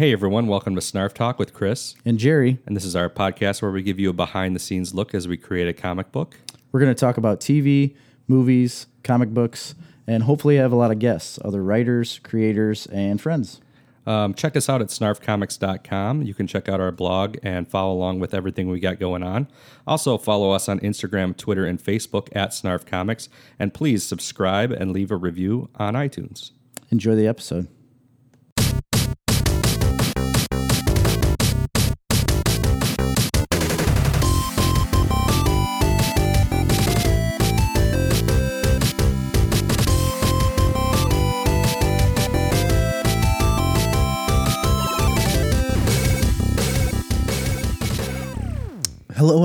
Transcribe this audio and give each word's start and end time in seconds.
Hey 0.00 0.14
everyone, 0.14 0.46
welcome 0.46 0.74
to 0.76 0.80
Snarf 0.80 1.12
Talk 1.12 1.38
with 1.38 1.52
Chris. 1.52 1.94
And 2.06 2.18
Jerry, 2.18 2.56
And 2.64 2.74
this 2.74 2.86
is 2.86 2.96
our 2.96 3.10
podcast 3.10 3.60
where 3.60 3.70
we 3.70 3.82
give 3.82 4.00
you 4.00 4.08
a 4.08 4.14
behind 4.14 4.56
the 4.56 4.58
scenes 4.58 4.94
look 4.94 5.14
as 5.14 5.28
we 5.28 5.36
create 5.36 5.68
a 5.68 5.74
comic 5.74 6.10
book. 6.10 6.38
we're 6.72 6.80
going 6.80 6.94
to 6.94 6.98
talk 6.98 7.18
about 7.18 7.38
TV, 7.38 7.94
movies, 8.26 8.86
comic 9.04 9.28
books, 9.28 9.74
and 10.06 10.22
hopefully 10.22 10.56
have 10.56 10.72
a 10.72 10.74
lot 10.74 10.90
of 10.90 11.00
guests, 11.00 11.38
other 11.44 11.62
writers, 11.62 12.18
creators, 12.22 12.86
and 12.86 13.20
friends. 13.20 13.60
Um, 14.06 14.32
check 14.32 14.56
us 14.56 14.70
out 14.70 14.80
at 14.80 14.88
snarfcomics.com. 14.88 16.22
You 16.22 16.32
can 16.32 16.46
check 16.46 16.66
out 16.66 16.80
our 16.80 16.92
blog 16.92 17.36
and 17.42 17.68
follow 17.68 17.92
along 17.92 18.20
with 18.20 18.32
everything 18.32 18.70
we 18.70 18.80
got 18.80 18.98
going 18.98 19.22
on. 19.22 19.48
Also, 19.86 20.16
follow 20.16 20.52
us 20.52 20.66
on 20.66 20.80
Instagram, 20.80 21.36
Twitter, 21.36 21.66
and 21.66 21.78
Facebook 21.78 22.28
at 22.32 22.52
Snarf 22.52 22.86
Comics. 22.86 23.28
And 23.58 23.74
please 23.74 24.02
subscribe 24.02 24.72
and 24.72 24.92
leave 24.92 25.10
a 25.10 25.16
review 25.16 25.68
on 25.74 25.92
iTunes. 25.92 26.52
Enjoy 26.90 27.14
the 27.14 27.26
episode. 27.26 27.68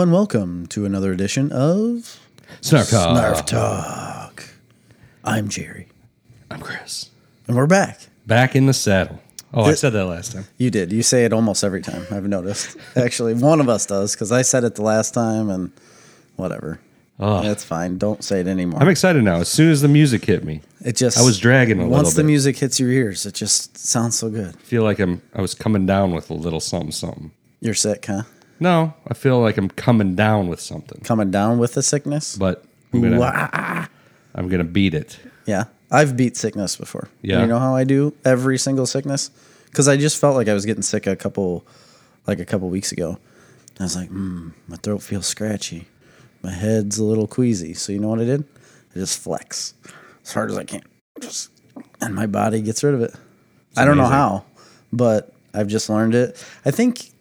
And 0.06 0.14
welcome 0.14 0.68
to 0.68 0.86
another 0.86 1.12
edition 1.12 1.52
of 1.52 2.20
Snarf 2.62 2.92
Talk. 2.92 3.18
Snarf 3.18 3.46
Talk. 3.48 4.44
I'm 5.24 5.50
Jerry, 5.50 5.88
I'm 6.52 6.60
Chris. 6.60 7.10
and 7.48 7.58
we're 7.58 7.66
back. 7.66 8.02
Back 8.28 8.56
in 8.56 8.68
the 8.68 8.74
saddle. 8.74 9.20
Oh, 9.52 9.64
I 9.64 9.74
said 9.74 9.94
that 9.94 10.06
last 10.06 10.34
time. 10.34 10.46
You 10.60 10.70
did. 10.70 10.94
You 10.94 11.02
say 11.02 11.26
it 11.26 11.34
almost 11.34 11.64
every 11.64 11.82
time. 11.82 12.06
I've 12.12 12.28
noticed. 12.28 12.78
Actually, 12.96 13.34
one 13.34 13.60
of 13.60 13.68
us 13.68 13.88
does 13.88 14.14
because 14.14 14.32
I 14.32 14.44
said 14.44 14.64
it 14.64 14.76
the 14.76 14.84
last 14.84 15.16
time, 15.16 15.50
and 15.50 15.72
whatever. 16.36 16.80
Oh. 17.20 17.42
That's 17.42 17.64
fine. 17.64 17.98
Don't 17.98 18.24
say 18.24 18.42
it 18.42 18.48
anymore. 18.48 18.80
I'm 18.84 18.90
excited 18.90 19.24
now. 19.24 19.38
As 19.38 19.50
soon 19.50 19.72
as 19.72 19.82
the 19.82 19.88
music 19.88 20.24
hit 20.24 20.44
me, 20.44 20.62
it 20.82 20.98
just 20.98 21.18
I 21.18 21.24
was 21.24 21.40
dragging 21.40 21.80
a 21.80 21.82
little 21.82 21.94
once 21.98 22.14
the 22.14 22.22
bit. 22.22 22.28
music 22.28 22.58
hits 22.58 22.80
your 22.80 22.92
ears. 22.92 23.26
It 23.26 23.34
just 23.34 23.76
sounds 23.76 24.20
so 24.20 24.30
good. 24.30 24.54
I 24.56 24.60
feel 24.60 24.84
like 24.84 25.00
I'm 25.00 25.24
I 25.34 25.42
was 25.42 25.56
coming 25.56 25.88
down 25.88 26.14
with 26.14 26.30
a 26.30 26.36
little 26.36 26.60
something 26.60 26.92
something. 26.92 27.32
You're 27.60 27.74
sick, 27.74 28.06
huh? 28.06 28.22
No, 28.60 28.94
I 29.08 29.14
feel 29.14 29.40
like 29.40 29.58
I'm 29.58 29.70
coming 29.70 30.16
down 30.16 30.48
with 30.48 30.62
something. 30.62 31.02
Coming 31.02 31.32
down 31.32 31.58
with 31.58 31.74
the 31.74 31.84
sickness. 31.84 32.38
But 32.38 32.64
I'm 32.94 33.02
gonna 33.02 33.20
Wah. 33.20 33.32
Ah, 33.34 33.50
ah. 33.54 33.90
I'm 34.34 34.48
gonna 34.48 34.64
beat 34.64 34.94
it. 34.94 35.20
Yeah, 35.46 35.66
I've 35.92 36.16
beat 36.16 36.38
sickness 36.38 36.76
before. 36.76 37.10
Yeah. 37.22 37.42
You 37.42 37.48
know 37.48 37.60
how 37.60 37.76
I 37.76 37.84
do 37.84 38.14
every 38.24 38.58
single 38.58 38.86
sickness? 38.86 39.30
Because 39.66 39.88
I 39.88 39.98
just 39.98 40.20
felt 40.20 40.36
like 40.36 40.48
I 40.48 40.54
was 40.54 40.66
getting 40.66 40.84
sick 40.84 41.06
a 41.06 41.16
couple, 41.16 41.66
like 42.28 42.40
a 42.40 42.46
couple 42.46 42.70
weeks 42.70 42.92
ago. 42.92 43.18
I 43.80 43.84
was 43.84 43.96
like, 43.96 44.08
hmm, 44.08 44.50
my 44.68 44.78
throat 44.78 45.02
feels 45.02 45.26
scratchy. 45.26 45.88
My 46.42 46.52
head's 46.52 46.98
a 46.98 47.04
little 47.04 47.28
queasy. 47.28 47.74
So 47.74 47.92
you 47.92 48.00
know 48.00 48.08
what 48.08 48.22
I 48.22 48.26
did? 48.26 48.46
I 48.96 49.00
just 49.00 49.20
flex 49.20 49.74
as 50.24 50.32
hard 50.32 50.52
as 50.52 50.58
I 50.58 50.64
can. 50.64 50.82
Just 51.20 51.52
and 52.02 52.16
my 52.16 52.26
body 52.26 52.62
gets 52.62 52.84
rid 52.84 52.94
of 52.94 53.02
it. 53.02 53.14
I 53.76 53.84
don't 53.84 53.98
know 53.98 54.04
amazing. 54.04 54.18
how, 54.18 54.46
but 54.94 55.34
I've 55.54 55.68
just 55.68 55.90
learned 55.90 56.16
it. 56.16 56.42
I 56.64 56.72
think 56.72 57.12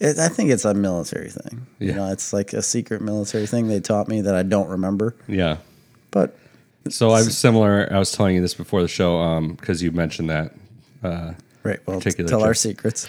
it, 0.00 0.18
I 0.18 0.28
think 0.28 0.50
it's 0.50 0.64
a 0.64 0.74
military 0.74 1.30
thing. 1.30 1.66
Yeah. 1.78 1.86
You 1.88 1.94
know, 1.94 2.12
it's 2.12 2.32
like 2.32 2.52
a 2.52 2.62
secret 2.62 3.02
military 3.02 3.46
thing 3.46 3.68
they 3.68 3.80
taught 3.80 4.08
me 4.08 4.20
that 4.22 4.34
I 4.34 4.42
don't 4.42 4.68
remember. 4.68 5.14
Yeah. 5.26 5.58
But 6.10 6.36
So 6.88 7.10
I 7.10 7.18
was 7.20 7.36
similar. 7.36 7.88
I 7.92 7.98
was 7.98 8.12
telling 8.12 8.34
you 8.34 8.40
this 8.40 8.54
before 8.54 8.82
the 8.82 8.88
show, 8.88 9.18
um, 9.18 9.54
because 9.54 9.82
you 9.82 9.90
mentioned 9.92 10.30
that. 10.30 10.52
Uh, 11.02 11.34
right, 11.62 11.78
well, 11.86 11.98
Particular 11.98 12.28
tell 12.28 12.42
our 12.44 12.54
secrets. 12.54 13.06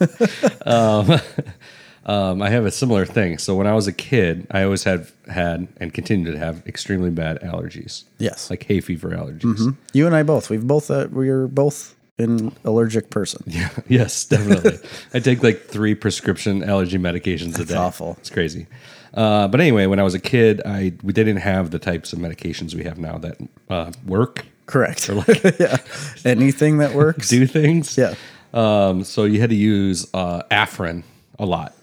um, 0.66 2.40
I 2.42 2.50
have 2.50 2.64
a 2.64 2.70
similar 2.70 3.04
thing. 3.06 3.38
So 3.38 3.54
when 3.54 3.66
I 3.66 3.74
was 3.74 3.86
a 3.86 3.92
kid, 3.92 4.46
I 4.50 4.62
always 4.62 4.84
had 4.84 5.06
had 5.28 5.68
and 5.78 5.92
continue 5.92 6.30
to 6.32 6.38
have 6.38 6.66
extremely 6.66 7.10
bad 7.10 7.40
allergies, 7.40 8.04
Yes. 8.18 8.50
like 8.50 8.64
hay 8.64 8.80
fever 8.80 9.10
allergies. 9.10 9.76
You 9.92 10.06
and 10.06 10.14
I 10.14 10.22
both. 10.22 10.50
We've 10.50 10.66
both 10.66 10.90
uh, 10.90 11.08
we're 11.10 11.46
both 11.48 11.94
an 12.18 12.52
allergic 12.64 13.10
person. 13.10 13.42
Yeah. 13.46 13.70
yes, 13.88 14.24
definitely. 14.24 14.78
I 15.14 15.20
take 15.20 15.42
like 15.42 15.64
three 15.66 15.94
prescription 15.94 16.62
allergy 16.64 16.98
medications 16.98 17.54
a 17.54 17.58
day. 17.58 17.62
It's 17.62 17.72
awful. 17.72 18.16
It's 18.20 18.30
crazy. 18.30 18.66
Uh, 19.14 19.48
but 19.48 19.60
anyway, 19.60 19.86
when 19.86 19.98
I 19.98 20.02
was 20.02 20.14
a 20.14 20.20
kid, 20.20 20.60
I 20.66 20.92
we 21.02 21.12
didn't 21.12 21.38
have 21.38 21.70
the 21.70 21.78
types 21.78 22.12
of 22.12 22.18
medications 22.18 22.74
we 22.74 22.84
have 22.84 22.98
now 22.98 23.18
that 23.18 23.36
uh, 23.70 23.92
work, 24.06 24.44
Correct. 24.66 25.08
Or 25.08 25.24
yeah. 25.58 25.78
Anything 26.24 26.78
that 26.78 26.94
works. 26.94 27.28
do 27.30 27.46
things. 27.46 27.96
Yeah. 27.96 28.14
Um, 28.52 29.02
so 29.04 29.24
you 29.24 29.40
had 29.40 29.50
to 29.50 29.56
use 29.56 30.06
uh, 30.12 30.42
Afrin 30.50 31.04
a 31.38 31.46
lot. 31.46 31.74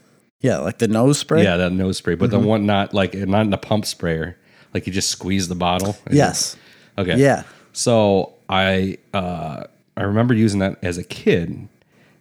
Yeah, 0.41 0.59
like 0.59 0.77
the 0.77 0.87
nose 0.87 1.17
spray. 1.17 1.43
Yeah, 1.43 1.57
that 1.57 1.71
nose 1.71 1.97
spray, 1.97 2.13
but 2.15 2.29
Mm-hmm. 2.29 2.41
the 2.41 2.47
one 2.47 2.65
not 2.67 2.93
like 2.93 3.15
not 3.15 3.41
in 3.41 3.49
the 3.49 3.57
pump 3.57 3.85
sprayer. 3.85 4.37
Like 4.73 4.85
you 4.85 4.93
just 4.93 5.09
squeeze 5.09 5.47
the 5.47 5.55
bottle. 5.55 5.97
Yes. 6.11 6.55
Okay. 6.97 7.17
Yeah. 7.17 7.43
So 7.73 8.33
I 8.49 8.97
uh, 9.13 9.63
I 9.97 10.03
remember 10.03 10.33
using 10.33 10.59
that 10.59 10.77
as 10.83 10.97
a 10.97 11.03
kid, 11.03 11.67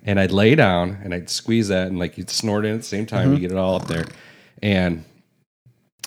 and 0.04 0.20
I'd 0.20 0.30
lay 0.32 0.54
down 0.54 0.98
and 1.02 1.12
I'd 1.14 1.28
squeeze 1.30 1.68
that, 1.68 1.88
and 1.88 1.98
like 1.98 2.16
you'd 2.18 2.30
snort 2.30 2.64
it 2.64 2.70
at 2.70 2.76
the 2.78 2.82
same 2.82 3.06
time. 3.06 3.26
Mm-hmm. 3.26 3.34
You 3.34 3.40
get 3.40 3.52
it 3.52 3.58
all 3.58 3.76
up 3.76 3.86
there, 3.88 4.04
and 4.62 5.04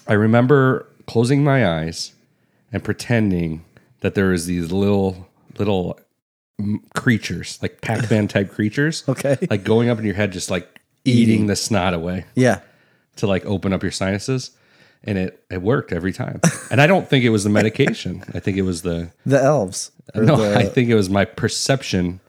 I 0.08 0.14
remember 0.14 0.88
closing 1.08 1.44
my 1.44 1.68
eyes 1.80 2.14
and 2.72 2.84
pretending 2.84 3.64
that 4.02 4.16
there 4.16 4.28
was 4.28 4.46
these 4.46 4.72
little 4.72 5.28
little 5.58 6.00
mm, 6.62 6.78
creatures, 6.96 7.58
like 7.62 7.82
Pac-Man 7.82 8.28
type 8.30 8.52
creatures, 8.52 9.04
Okay. 9.08 9.38
like 9.50 9.64
going 9.64 9.90
up 9.90 9.98
in 10.00 10.06
your 10.06 10.14
head, 10.16 10.32
just 10.32 10.52
like 10.52 10.68
eating 11.06 11.48
the 11.48 11.56
snot 11.56 11.94
away 11.94 12.26
Yeah. 12.36 12.60
to 13.16 13.28
like 13.28 13.46
open 13.46 13.72
up 13.74 13.82
your 13.82 13.92
sinuses 13.92 14.52
and 15.08 15.18
it 15.18 15.44
it 15.50 15.62
worked 15.62 15.92
every 15.94 16.12
time 16.14 16.40
and 16.70 16.80
i 16.82 16.86
don't 16.88 17.08
think 17.10 17.24
it 17.24 17.30
was 17.30 17.44
the 17.44 17.50
medication 17.50 18.24
i 18.34 18.40
think 18.40 18.58
it 18.58 18.62
was 18.64 18.82
the 18.84 19.10
The 19.26 19.42
elves. 19.42 19.92
No 20.14 20.36
the- 20.36 20.58
i 20.60 20.66
think 20.66 20.90
it 20.90 20.96
was 20.96 21.10
my 21.10 21.26
perception 21.26 22.20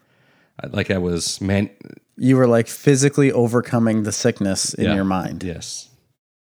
like 0.71 0.91
i 0.91 0.99
was 0.99 1.41
man 1.41 1.69
you 2.17 2.37
were 2.37 2.47
like 2.47 2.67
physically 2.69 3.31
overcoming 3.31 4.03
the 4.05 4.12
sickness 4.12 4.72
in 4.75 4.84
Yeah. 4.84 4.94
your 4.94 5.05
mind 5.05 5.43
yes 5.44 5.88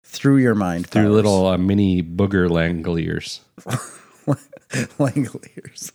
through 0.04 0.38
your 0.38 0.56
mind 0.56 0.88
through 0.88 1.04
powers. 1.04 1.14
little 1.14 1.48
uh, 1.48 1.58
mini 1.58 2.02
booger 2.04 2.48
langoliers 2.50 3.40
Langoliers. 4.98 5.92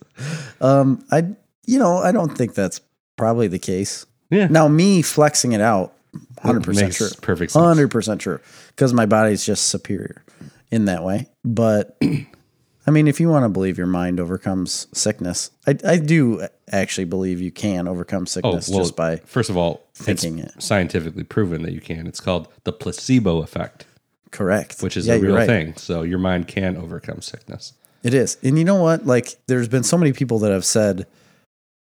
Um, 0.61 1.03
I 1.11 1.25
you 1.65 1.77
know 1.79 1.97
I 1.97 2.11
don't 2.11 2.35
think 2.37 2.53
that's 2.53 2.81
probably 3.17 3.47
the 3.47 3.59
case. 3.59 4.05
yeah 4.29 4.47
Now 4.47 4.67
me 4.67 5.01
flexing 5.01 5.51
it 5.51 5.61
out, 5.61 5.93
hundred 6.41 6.63
percent 6.63 6.93
true. 6.93 7.09
perfect. 7.21 7.53
Hundred 7.53 7.89
percent 7.91 8.21
true. 8.21 8.39
Because 8.69 8.93
my 8.93 9.05
body's 9.05 9.45
just 9.45 9.67
superior 9.67 10.23
in 10.71 10.85
that 10.85 11.03
way. 11.03 11.27
But 11.43 11.97
I 12.87 12.91
mean, 12.91 13.07
if 13.07 13.19
you 13.19 13.29
want 13.29 13.43
to 13.45 13.49
believe 13.49 13.77
your 13.77 13.87
mind 13.87 14.19
overcomes 14.19 14.87
sickness, 14.93 15.51
I, 15.67 15.77
I 15.85 15.97
do 15.97 16.47
actually 16.71 17.05
believe 17.05 17.39
you 17.41 17.51
can 17.51 17.87
overcome 17.87 18.23
oh 18.23 18.25
sickness 18.25 18.69
well 18.69 18.79
just 18.79 18.95
by 18.95 19.17
first 19.17 19.49
of 19.49 19.57
all 19.57 19.85
thinking 19.93 20.39
it's 20.39 20.55
it. 20.55 20.63
scientifically 20.63 21.23
proven 21.23 21.61
that 21.63 21.73
you 21.73 21.81
can 21.81 22.07
it's 22.07 22.21
called 22.21 22.47
the 22.63 22.71
placebo 22.71 23.41
effect 23.43 23.85
correct. 24.31 24.81
which 24.81 24.95
is 24.95 25.05
Yeah, 25.05 25.15
a 25.15 25.19
real 25.19 25.35
right. 25.35 25.45
thing 25.45 25.75
so 25.75 26.03
your 26.03 26.17
mind 26.17 26.47
can 26.47 26.77
overcome 26.77 27.21
sickness 27.21 27.73
It 28.03 28.13
is. 28.13 28.37
And 28.41 28.57
you 28.57 28.63
know 28.63 28.81
what? 28.81 29.05
Like 29.05 29.35
there's 29.47 29.67
been 29.67 29.83
so 29.83 29.97
many 29.97 30.13
people 30.13 30.39
that 30.39 30.51
have 30.51 30.63
said 30.65 31.05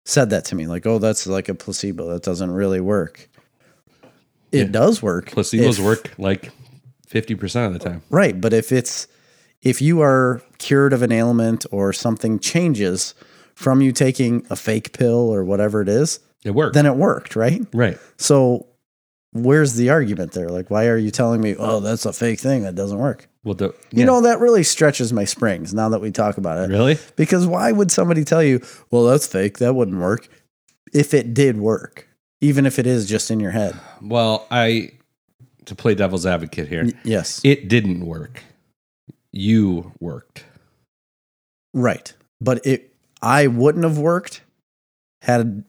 said 0.06 0.29
that 0.29 0.45
to 0.45 0.56
me. 0.56 0.68
Like, 0.68 0.85
oh, 0.85 1.00
that's 1.00 1.25
like 1.25 1.50
a 1.50 1.56
placebo. 1.56 2.07
That 2.13 2.22
doesn't 2.22 2.51
really 2.51 2.79
work. 2.79 3.28
It 4.51 4.57
Yeah. 4.59 4.63
does 4.66 5.01
work. 5.01 5.31
placebos 5.31 5.79
if- 5.79 5.84
work 5.84 6.13
like 6.19 6.51
50% 7.15 7.67
of 7.67 7.73
the 7.73 7.79
time 7.79 8.01
Right. 8.09 8.39
But 8.39 8.53
if 8.53 8.71
it's 8.71 9.07
if 9.61 9.81
you 9.81 10.01
are 10.01 10.41
cured 10.57 10.93
of 10.93 11.01
an 11.01 11.11
ailment 11.11 11.65
or 11.71 11.93
something 11.93 12.39
changes 12.39 13.15
from 13.55 13.81
you 13.81 13.91
taking 13.91 14.45
a 14.49 14.55
fake 14.55 14.93
pill 14.93 15.33
or 15.33 15.43
whatever 15.43 15.81
it 15.81 15.89
is, 15.89 16.19
it 16.43 16.51
worked 16.51 16.73
then 16.73 16.85
it 16.85 16.95
worked, 16.95 17.35
right? 17.35 17.65
right 17.73 17.97
So 18.17 18.67
where's 19.31 19.73
the 19.75 19.89
argument 19.89 20.33
there? 20.33 20.50
Like, 20.50 20.69
why 20.69 20.88
are 20.88 20.97
you 20.97 21.12
telling 21.12 21.41
me, 21.41 21.56
oh, 21.57 21.79
that's 21.79 22.06
a 22.06 22.13
fake 22.13 22.39
thing 22.39 22.63
that 22.63 22.75
doesn't 22.75 22.97
work? 22.97 23.27
well 23.44 23.56
the 23.56 23.73
You 23.91 24.06
know, 24.06 24.21
that 24.21 24.39
really 24.39 24.63
stretches 24.63 25.13
my 25.13 25.23
springs 25.23 25.73
now 25.73 25.89
that 25.89 26.01
we 26.01 26.11
talk 26.11 26.38
about 26.38 26.57
it. 26.57 26.73
really 26.73 26.97
Because 27.15 27.47
why 27.47 27.71
would 27.71 27.91
somebody 27.91 28.23
tell 28.23 28.44
you, 28.44 28.61
well, 28.91 29.03
that's 29.06 29.27
fake, 29.27 29.59
that 29.59 29.75
wouldn't 29.75 30.00
work, 30.00 30.27
if 30.94 31.13
it 31.13 31.33
did 31.33 31.57
work, 31.57 32.07
even 32.41 32.65
if 32.65 32.79
it 32.79 32.88
is 32.88 33.07
just 33.07 33.31
in 33.31 33.39
your 33.39 33.51
head? 33.51 33.79
Well, 34.01 34.47
I 34.51 34.91
to 35.65 35.75
play 35.75 35.95
devil's 35.95 36.25
advocate 36.25 36.67
here. 36.67 36.89
Yes. 37.03 37.41
It 37.44 37.67
didn't 37.67 38.06
work. 38.06 38.44
You 39.31 39.91
worked. 40.00 40.45
right. 41.73 42.13
But 42.41 42.65
it, 42.65 42.94
I 43.21 43.47
wouldn't 43.47 43.83
have 43.85 43.97
worked 43.97 44.41
had 45.21 45.63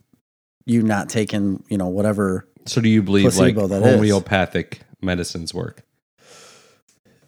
you 0.66 0.82
not 0.82 1.08
taken, 1.08 1.62
you 1.68 1.78
know, 1.78 1.88
whatever. 1.88 2.46
So 2.66 2.80
do 2.80 2.88
you 2.88 3.02
believe 3.02 3.36
like 3.36 3.54
that 3.54 3.70
is. 3.70 3.94
homeopathic 3.94 4.80
medicines 5.00 5.54
work? 5.54 5.82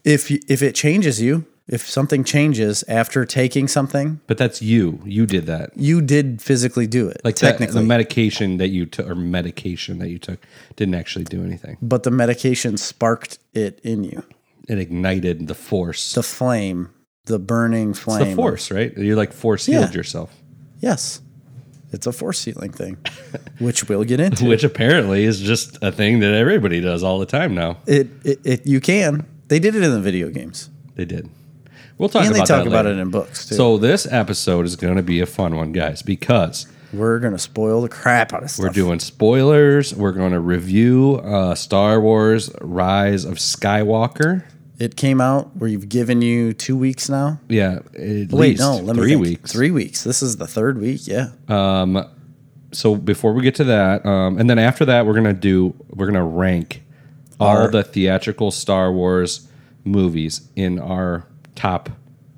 If 0.05 0.31
you, 0.31 0.41
if 0.49 0.63
it 0.63 0.75
changes 0.75 1.23
you, 1.23 1.47
If 1.69 1.87
something 1.89 2.25
changes 2.25 2.83
after 2.89 3.27
taking 3.27 3.69
something, 3.69 4.21
But 4.27 4.39
that's 4.39 4.63
you. 4.63 5.03
You 5.05 5.27
did 5.27 5.45
that. 5.47 5.71
you 5.77 6.01
did 6.01 6.41
physically 6.41 6.87
do 6.87 7.09
it. 7.09 7.21
Like 7.25 7.35
that, 7.37 7.51
technically, 7.59 7.81
the 7.83 7.87
medication 7.87 8.57
that 8.57 8.69
you 8.69 8.87
took 8.87 9.07
or 9.07 9.15
medication 9.15 9.99
that 9.99 10.09
you 10.09 10.19
took 10.19 10.41
didn't 10.77 10.95
actually 10.95 11.27
do 11.27 11.45
anything. 11.45 11.77
but 11.83 12.05
the 12.05 12.11
medication 12.11 12.77
sparked 12.79 13.39
it 13.53 13.81
in 13.83 14.03
you. 14.03 14.23
It 14.67 14.79
ignited 14.79 15.47
the 15.47 15.55
force. 15.55 16.13
The 16.15 16.23
flame, 16.23 16.89
the 17.27 17.39
burning 17.39 17.91
It's 17.91 17.99
flame. 17.99 18.31
the 18.31 18.35
force, 18.37 18.71
right? 18.71 18.97
You 18.97 19.15
like 19.17 19.33
force 19.35 19.67
healed 19.67 19.91
Yeah. 19.91 19.97
yourself, 19.97 20.35
Yes. 20.81 21.21
It's 21.91 22.07
a 22.07 22.13
force 22.13 22.45
healing 22.45 22.71
thing, 22.73 22.99
which 23.59 23.89
we'll 23.89 24.05
get 24.05 24.21
into. 24.21 24.45
which 24.49 24.63
apparently 24.63 25.25
is 25.25 25.41
just 25.41 25.79
a 25.83 25.91
thing 25.91 26.21
that 26.21 26.35
everybody 26.35 26.81
does 26.83 27.03
all 27.03 27.19
the 27.19 27.25
time 27.27 27.55
now. 27.55 27.79
It, 27.87 28.09
it, 28.25 28.41
it 28.45 28.67
you 28.67 28.79
can. 28.81 29.25
They 29.49 29.59
did 29.59 29.75
it 29.75 29.83
in 29.83 29.91
the 29.91 30.01
video 30.01 30.29
games. 30.29 30.69
They 30.97 31.07
did. 31.07 31.31
We'll 31.99 32.09
talk 32.09 32.25
And 32.25 32.35
they 32.35 32.39
about 32.39 32.47
talk 32.47 32.67
about 32.67 32.87
it 32.87 32.97
in 32.97 33.11
books 33.11 33.49
too. 33.49 33.57
So 33.57 33.77
this 33.77 34.07
episode 34.11 34.65
is 34.65 34.77
going 34.77 34.97
to 34.97 35.03
be 35.03 35.21
a 35.21 35.27
fun 35.27 35.57
one, 35.57 35.73
guys, 35.73 36.01
because 36.03 36.67
we're 36.93 37.19
gonna 37.19 37.39
spoil 37.39 37.83
the 37.83 37.89
crap 37.89 38.33
out 38.33 38.45
of 38.45 38.51
stuff. 38.51 38.65
we're 38.65 38.73
doing 38.73 39.01
spoilers. 39.01 39.95
We're 39.95 40.13
going 40.13 40.33
to 40.33 40.41
review 40.41 41.17
uh, 41.25 41.55
Star 41.55 42.01
Wars: 42.01 42.51
Rise 42.61 43.25
of 43.25 43.35
Skywalker. 43.35 44.45
It 44.79 44.95
came 44.95 45.21
out. 45.21 45.57
We've 45.57 45.89
given 45.89 46.23
you 46.23 46.53
two 46.53 46.77
weeks 46.77 47.09
now. 47.09 47.41
Yeah, 47.49 47.81
Wait, 47.95 48.33
least 48.33 48.61
no, 48.61 48.77
let 48.77 48.95
me 48.95 49.03
three 49.03 49.17
weeks. 49.17 49.53
Three 49.53 49.73
weeks. 49.73 50.05
This 50.05 50.23
is 50.23 50.37
the 50.37 50.47
third 50.47 50.81
week. 50.81 51.01
Yeah. 51.07 51.31
Um, 51.49 52.07
So 52.71 52.95
before 52.95 53.33
we 53.33 53.43
get 53.43 53.55
to 53.57 53.65
that, 53.65 54.07
um, 54.07 54.39
and 54.39 54.49
then 54.49 54.59
after 54.59 54.85
that, 54.85 55.05
we're 55.05 55.15
gonna 55.15 55.33
do 55.33 55.75
we're 55.91 56.07
gonna 56.07 56.25
rank 56.25 56.83
all 57.41 57.69
the 57.69 57.83
theatrical 57.83 58.51
Star 58.53 58.93
Wars 58.93 59.49
movies 59.85 60.43
in 60.55 60.79
our 60.79 61.27
top 61.59 61.91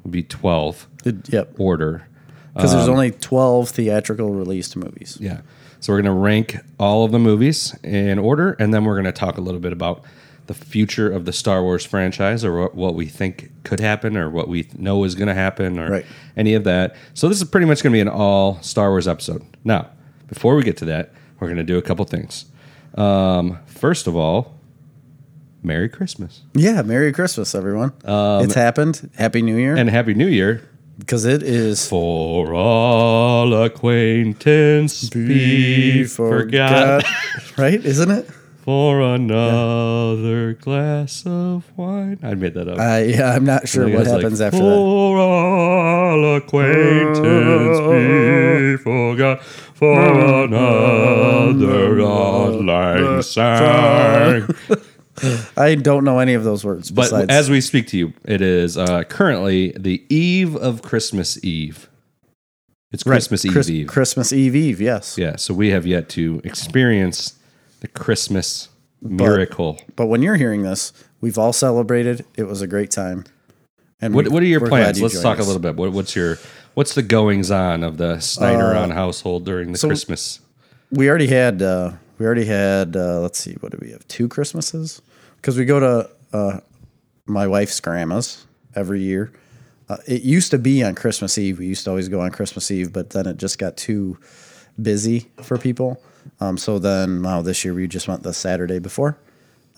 would 0.03 0.13
be 0.13 0.23
twelve 0.23 0.89
It- 1.05 1.33
yep. 1.33 1.55
order. 1.59 2.07
Because 2.55 2.73
there's 2.73 2.89
only 2.89 3.11
twelve 3.13 3.69
theatrical 3.69 4.35
released 4.35 4.77
movies. 4.77 5.17
Yeah. 5.21 5.43
So 5.79 5.93
we're 5.93 6.03
going 6.03 6.15
to 6.15 6.21
rank 6.21 6.57
all 6.79 7.05
of 7.05 7.13
the 7.13 7.19
movies 7.19 7.75
in 7.83 8.19
order, 8.19 8.53
and 8.59 8.75
then 8.75 8.85
we're 8.85 8.95
going 8.95 9.05
to 9.05 9.13
talk 9.13 9.39
a 9.39 9.41
little 9.41 9.61
bit 9.61 9.73
about 9.73 10.03
the 10.47 10.53
future 10.55 11.11
of 11.11 11.25
the 11.27 11.33
Star 11.33 11.63
Wars 11.63 11.87
franchise, 11.87 12.45
or 12.45 12.61
what, 12.63 12.75
what 12.75 12.95
we 12.95 13.07
think 13.07 13.51
could 13.63 13.79
happen, 13.81 14.17
or 14.17 14.29
what 14.29 14.49
we 14.49 14.69
know 14.77 15.05
is 15.05 15.15
going 15.15 15.29
to 15.29 15.35
happen, 15.35 15.79
or 15.79 15.91
Right. 15.91 16.07
any 16.37 16.55
of 16.55 16.65
that. 16.65 16.97
So 17.15 17.29
this 17.29 17.41
is 17.41 17.49
pretty 17.49 17.67
much 17.67 17.83
going 17.83 17.93
to 17.93 17.97
be 17.97 18.01
an 18.01 18.09
all 18.09 18.61
Star 18.63 18.91
Wars 18.91 19.07
episode. 19.09 19.43
Now, 19.65 19.89
before 20.29 20.55
we 20.57 20.63
get 20.65 20.77
to 20.79 20.85
that, 20.87 21.13
we're 21.39 21.47
going 21.49 21.57
to 21.59 21.63
do 21.65 21.79
a 21.79 21.83
couple 21.83 22.05
things. 22.05 22.47
Um, 22.97 23.59
first 23.67 24.07
of 24.07 24.17
all, 24.17 24.55
Merry 25.63 25.89
Christmas 25.89 26.43
Yeah. 26.55 26.83
Merry 26.83 27.13
Christmas, 27.13 27.55
everyone. 27.55 27.93
it's 28.05 28.55
happened. 28.55 29.11
Happy 29.17 29.43
New 29.43 29.57
Year. 29.57 29.77
and 29.77 29.89
Happy 29.91 30.15
New 30.15 30.27
Year. 30.29 30.63
Because 30.99 31.25
it 31.25 31.43
is 31.43 31.89
For 31.89 32.53
all 32.55 33.55
acquaintance 33.65 35.09
be 35.09 36.05
forgot. 36.05 37.05
right? 37.59 37.83
Isn't 37.85 38.11
it? 38.11 38.29
For 38.63 39.01
another 39.01 40.53
glass 40.53 41.25
of 41.27 41.65
wine. 41.79 42.19
I 42.23 42.35
made 42.35 42.53
that 42.55 42.69
up. 42.69 42.79
Uh, 42.79 42.99
yeah. 43.03 43.33
I'm 43.35 43.45
not 43.47 43.67
sure 43.67 43.89
what 43.89 44.01
was 44.01 44.09
like, 44.09 44.21
happens 44.21 44.41
after 44.43 44.59
that. 44.59 44.65
For 44.65 45.19
all 45.19 46.37
acquaintance 46.37 47.81
be 47.81 48.77
forgot. 48.85 49.43
For 49.43 49.99
another 50.45 52.01
odd 52.03 52.63
lang 52.63 53.23
syne. 53.23 54.55
I 55.57 55.75
don't 55.75 56.05
know 56.05 56.19
any 56.19 56.35
of 56.35 56.45
those 56.45 56.65
words. 56.65 56.91
But 56.91 57.03
Besides, 57.03 57.31
as 57.31 57.51
we 57.51 57.61
speak 57.61 57.87
to 57.89 57.99
you, 57.99 58.13
it 58.25 58.41
is 58.41 58.79
uh, 58.79 59.05
currently 59.05 59.73
the 59.79 60.05
eve 60.09 60.57
of 60.57 60.83
Christmas 60.83 61.43
Eve. 61.45 61.89
It's 62.93 63.05
Right, 63.07 63.15
Christmas 63.15 63.45
Eve 63.45 63.53
Chris- 63.53 63.71
Eve. 63.71 63.87
Christmas 63.87 64.33
Eve 64.33 64.57
Eve. 64.57 64.81
Yes. 64.81 65.17
Yeah, 65.19 65.37
so 65.37 65.55
we 65.55 65.71
have 65.71 65.87
yet 65.87 66.09
to 66.11 66.41
experience 66.45 67.39
the 67.81 67.89
Christmas 67.89 68.69
miracle. 69.03 69.79
But 69.97 70.07
when 70.07 70.23
you're 70.23 70.37
hearing 70.37 70.63
this, 70.63 70.93
we've 71.21 71.39
all 71.39 71.53
celebrated. 71.53 72.25
It 72.37 72.45
was 72.45 72.63
a 72.63 72.67
great 72.67 72.91
time. 72.91 73.25
And 74.01 74.15
What, 74.15 74.25
we- 74.27 74.31
what 74.31 74.43
are 74.43 74.47
your 74.47 74.67
plans? 74.67 74.99
you 74.99 75.05
Let's 75.05 75.21
talk 75.21 75.39
a 75.39 75.43
little 75.43 75.61
bit. 75.61 75.77
What, 75.77 75.93
what's 75.93 76.17
your 76.17 76.39
what's 76.75 76.95
the 76.95 77.03
goings 77.03 77.51
on 77.51 77.83
of 77.85 77.97
the 77.99 78.19
Snyder 78.21 78.75
on 78.75 78.91
household 78.91 79.45
during 79.45 79.73
the 79.73 79.79
so- 79.79 79.89
Christmas? 79.89 80.41
we 80.91 81.09
already 81.09 81.27
had 81.29 81.63
uh, 81.63 81.93
we 82.21 82.27
already 82.27 82.45
had 82.45 82.95
uh, 82.97 83.19
let's 83.21 83.39
see 83.41 83.55
what 83.61 83.73
do 83.73 83.79
we 83.81 83.91
have 83.91 84.07
two 84.07 84.29
christmases? 84.29 85.01
Because 85.37 85.57
we 85.57 85.65
go 85.65 85.81
to 85.81 86.11
uh, 86.35 86.61
my 87.25 87.47
wife's 87.47 87.81
grandma's 87.81 88.47
every 88.77 89.01
year. 89.01 89.33
Uh, 89.89 89.97
it 90.07 90.21
used 90.23 90.51
to 90.51 90.59
be 90.59 90.85
on 90.85 90.95
christmas 90.95 91.39
eve. 91.39 91.59
We 91.59 91.67
used 91.67 91.85
to 91.85 91.91
always 91.91 92.09
go 92.11 92.21
on 92.21 92.31
christmas 92.31 92.71
eve 92.71 92.93
but 92.93 93.11
then 93.11 93.27
it 93.27 93.39
just 93.39 93.59
got 93.59 93.77
too 93.79 94.19
busy 94.81 95.31
for 95.43 95.57
people. 95.59 96.01
Um, 96.41 96.59
so 96.59 96.79
then 96.79 97.23
wow 97.23 97.41
this 97.41 97.65
year 97.65 97.73
we 97.73 97.89
just 97.89 98.07
went 98.07 98.23
the 98.23 98.35
saturday 98.35 98.79
before. 98.79 99.17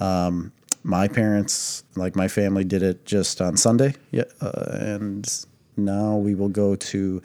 Um, 0.00 0.52
my 0.82 1.06
parents 1.06 1.84
like 1.94 2.16
my 2.16 2.26
family 2.26 2.64
did 2.64 2.82
it 2.82 3.06
just 3.06 3.40
on 3.40 3.56
sunday. 3.56 3.94
Yeah 4.10 4.24
uh, 4.40 4.66
and 4.72 5.44
now 5.76 6.16
we 6.16 6.34
will 6.34 6.48
go 6.48 6.74
to 6.74 7.22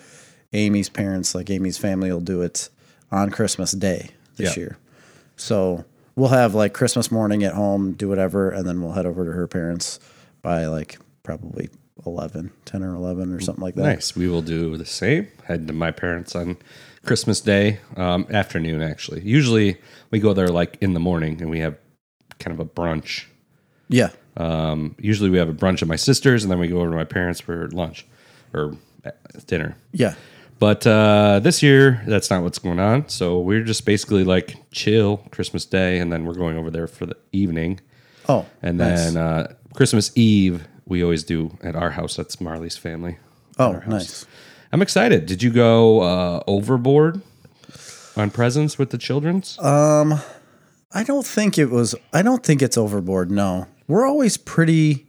amy's 0.54 0.90
parents. 0.90 1.34
Like 1.34 1.50
amy's 1.50 1.80
family 1.80 2.12
will 2.12 2.22
do 2.22 2.44
it 2.44 2.70
on 3.12 3.32
christmas 3.32 3.72
day 3.72 4.12
this 4.36 4.56
Yeah. 4.56 4.62
year 4.62 4.78
so 5.38 5.86
we'll 6.16 6.30
have 6.30 6.54
like 6.54 6.74
christmas 6.74 7.12
morning 7.12 7.44
at 7.44 7.54
home 7.54 7.94
do 7.94 8.10
whatever 8.10 8.50
and 8.50 8.68
then 8.68 8.82
we'll 8.82 8.92
head 8.94 9.06
over 9.06 9.24
to 9.26 9.32
her 9.32 9.48
parents 9.48 10.00
by 10.42 10.66
like 10.66 10.98
probably 11.24 11.70
11 12.06 12.52
10 12.66 12.84
or 12.84 12.94
11 12.96 13.34
or 13.34 13.40
something 13.40 13.64
like 13.64 13.76
that 13.76 13.84
Nice. 13.84 14.16
We 14.16 14.28
will 14.28 14.42
do 14.42 14.78
the 14.78 14.86
same. 14.86 15.28
Head 15.46 15.68
to 15.68 15.74
my 15.74 15.92
parents 15.92 16.36
on 16.36 16.58
Christmas 17.06 17.42
Day 17.42 17.80
um, 17.96 18.28
afternoon. 18.30 18.82
Actually, 18.82 19.22
usually 19.22 19.78
we 20.12 20.20
go 20.20 20.34
there 20.34 20.48
like 20.50 20.78
in 20.82 20.94
the 20.94 21.00
morning, 21.00 21.42
and 21.42 21.50
we 21.50 21.60
have 21.60 21.78
kind 22.40 22.54
of 22.54 22.60
a 22.60 22.70
brunch. 22.70 23.26
yeah 23.90 24.10
Um, 24.38 24.96
usually 25.00 25.30
we 25.30 25.38
have 25.38 25.50
a 25.50 25.54
brunch 25.54 25.82
at 25.82 25.88
my 25.88 25.96
sister's, 25.96 26.44
and 26.44 26.52
then 26.52 26.60
we 26.60 26.68
go 26.68 26.78
over 26.82 26.92
to 26.92 26.96
my 26.96 27.04
parents 27.06 27.40
for 27.42 27.68
lunch 27.70 28.06
or 28.54 28.76
uh, 29.06 29.12
dinner. 29.48 29.76
yeah 29.92 30.14
But 30.60 30.88
uh, 30.88 31.40
this 31.40 31.62
year, 31.62 32.02
that's 32.08 32.30
not 32.32 32.42
what's 32.44 32.60
going 32.60 32.80
on. 32.80 33.10
So 33.10 33.40
we're 33.40 33.64
just 33.64 33.86
basically 33.86 34.24
like 34.24 34.56
chill 34.72 35.18
Christmas 35.32 35.66
Day, 35.66 36.00
and 36.00 36.12
then 36.12 36.26
we're 36.26 36.34
going 36.34 36.58
over 36.58 36.72
there 36.72 36.88
for 36.88 37.06
the 37.06 37.16
evening. 37.32 37.80
oh 38.28 38.46
And 38.62 38.78
nice. 38.80 39.14
then 39.14 39.18
uh, 39.18 39.54
Christmas 39.76 40.12
Eve, 40.16 40.68
we 40.86 41.04
always 41.04 41.24
do 41.24 41.58
at 41.62 41.76
our 41.76 41.92
house. 41.92 42.16
That's 42.16 42.42
Marley's 42.42 42.78
family. 42.78 43.18
oh 43.60 43.82
nice 43.88 44.26
I'm 44.72 44.82
excited. 44.82 45.26
Did 45.28 45.42
you 45.44 45.50
go 45.52 46.02
uh, 46.02 46.44
overboard 46.48 47.22
on 48.18 48.30
presents 48.32 48.78
with 48.78 48.90
the 48.90 48.98
children's? 48.98 49.58
Um, 49.60 50.20
I 50.92 51.04
don't 51.04 51.26
think 51.26 51.58
it 51.58 51.70
was. 51.70 51.96
I 52.12 52.22
don't 52.22 52.44
think 52.44 52.62
it's 52.62 52.78
overboard. 52.78 53.32
No, 53.32 53.68
we're 53.88 54.06
always 54.06 54.36
pretty, 54.38 55.08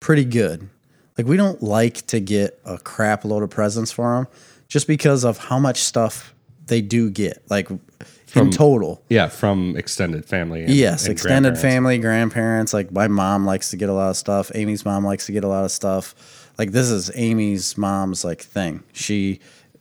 pretty 0.00 0.24
good. 0.24 0.68
Like 1.18 1.26
we 1.26 1.36
don't 1.36 1.62
like 1.62 2.06
to 2.08 2.20
get 2.20 2.60
a 2.64 2.78
crap 2.78 3.24
load 3.24 3.42
of 3.42 3.50
presents 3.50 3.90
for 3.90 4.14
them, 4.16 4.28
just 4.68 4.86
because 4.86 5.24
of 5.24 5.38
how 5.38 5.58
much 5.58 5.80
stuff 5.82 6.34
they 6.66 6.80
do 6.80 7.10
get. 7.10 7.42
Like 7.48 7.68
in 8.34 8.50
total, 8.50 9.02
yeah, 9.08 9.28
from 9.28 9.76
extended 9.76 10.26
family. 10.26 10.62
And, 10.64 10.70
yes, 10.74 11.04
and 11.04 11.12
extended 11.12 11.54
grandparents. 11.54 11.62
family, 11.62 11.98
grandparents. 11.98 12.74
Like 12.74 12.92
my 12.92 13.08
mom 13.08 13.46
likes 13.46 13.70
to 13.70 13.76
get 13.76 13.88
a 13.88 13.94
lot 13.94 14.10
of 14.10 14.16
stuff. 14.16 14.50
Amy's 14.54 14.84
mom 14.84 15.04
likes 15.04 15.26
to 15.26 15.32
get 15.32 15.42
a 15.44 15.48
lot 15.48 15.64
of 15.64 15.70
stuff. 15.70 16.14
Like 16.58 16.72
this 16.72 16.90
is 16.90 17.10
Amy's 17.14 17.78
mom's 17.78 18.24
like 18.24 18.42
thing. 18.42 18.82
She 18.92 19.40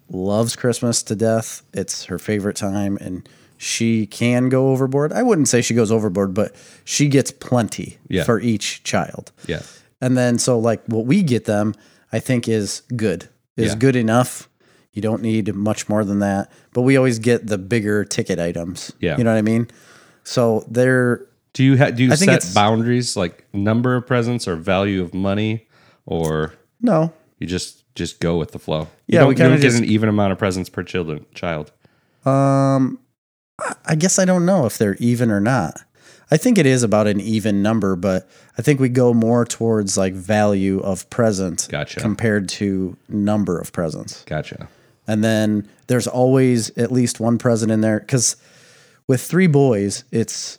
loves 0.09 0.55
Christmas 0.55 1.03
to 1.03 1.15
death. 1.15 1.63
It's 1.73 2.05
her 2.05 2.17
favorite 2.19 2.55
time, 2.55 2.97
and 3.01 3.27
she 3.57 4.05
can 4.05 4.47
go 4.49 4.69
overboard. 4.69 5.11
I 5.11 5.23
wouldn't 5.23 5.47
say 5.47 5.61
she 5.61 5.73
goes 5.73 5.91
overboard, 5.91 6.33
but 6.33 6.55
she 6.85 7.07
gets 7.07 7.31
plenty 7.31 7.97
Yeah. 8.07 8.23
for 8.23 8.39
each 8.39 8.83
child. 8.83 9.31
Yeah. 9.47 9.63
And 10.01 10.15
then 10.17 10.37
so 10.37 10.59
like 10.59 10.81
what 10.85 11.05
we 11.05 11.23
get 11.23 11.45
them, 11.45 11.73
I 12.13 12.19
think 12.19 12.47
is 12.47 12.83
good. 12.95 13.27
Is 13.57 13.71
Yeah. 13.71 13.79
good 13.79 13.95
enough. 13.95 14.47
You 14.95 15.01
don't 15.03 15.21
need 15.21 15.53
much 15.53 15.87
more 15.87 16.03
than 16.03 16.19
that. 16.19 16.51
But 16.73 16.81
we 16.81 16.97
always 16.97 17.19
get 17.19 17.45
the 17.45 17.57
bigger 17.59 18.03
ticket 18.03 18.39
items. 18.39 18.91
Yeah. 18.99 19.17
You 19.17 19.23
know 19.23 19.31
what 19.31 19.37
I 19.37 19.43
mean? 19.43 19.67
So 20.23 20.65
they're 20.67 21.25
Do 21.53 21.63
you 21.63 21.77
ha- 21.77 21.91
do 21.91 22.03
you 22.03 22.11
I 22.11 22.15
set 22.15 22.49
boundaries 22.55 23.15
like 23.15 23.45
number 23.53 23.95
of 23.95 24.07
presents 24.07 24.47
or 24.47 24.55
value 24.55 25.03
of 25.03 25.13
money, 25.13 25.67
or 26.07 26.53
no. 26.81 27.13
you 27.39 27.45
just 27.45 27.83
just 27.93 28.19
go 28.19 28.37
with 28.37 28.51
the 28.53 28.59
flow? 28.59 28.87
You 29.07 29.15
Yeah, 29.15 29.19
don't, 29.19 29.29
we 29.29 29.35
kinda 29.35 29.51
don't 29.51 29.61
get 29.61 29.75
an 29.75 29.85
even 29.85 30.09
amount 30.09 30.31
of 30.31 30.39
presents 30.39 30.69
per 30.69 30.81
children 30.83 31.25
child. 31.35 31.71
Um, 32.25 32.99
I 33.85 33.95
guess 33.95 34.17
I 34.19 34.25
don't 34.25 34.45
know 34.45 34.65
if 34.65 34.77
they're 34.77 34.95
even 34.99 35.29
or 35.29 35.39
not. 35.39 35.79
I 36.31 36.37
think 36.37 36.57
it 36.57 36.65
is 36.65 36.81
about 36.81 37.05
an 37.05 37.21
even 37.21 37.61
number, 37.61 37.95
but 37.95 38.27
I 38.57 38.61
think 38.63 38.79
we 38.79 38.89
go 38.89 39.13
more 39.13 39.45
towards 39.45 39.95
like 39.95 40.13
value 40.13 40.79
of 40.79 41.07
present 41.11 41.67
Gotcha. 41.69 41.99
compared 41.99 42.49
to 42.49 42.97
number 43.07 43.59
of 43.59 43.71
presents. 43.71 44.23
Gotcha. 44.25 44.67
And 45.07 45.23
then 45.23 45.67
there's 45.87 46.07
always 46.07 46.75
at 46.77 46.91
least 46.91 47.19
one 47.19 47.37
present 47.37 47.71
in 47.71 47.81
there 47.81 47.99
because 47.99 48.35
with 49.07 49.21
three 49.21 49.47
boys, 49.47 50.03
it's 50.11 50.57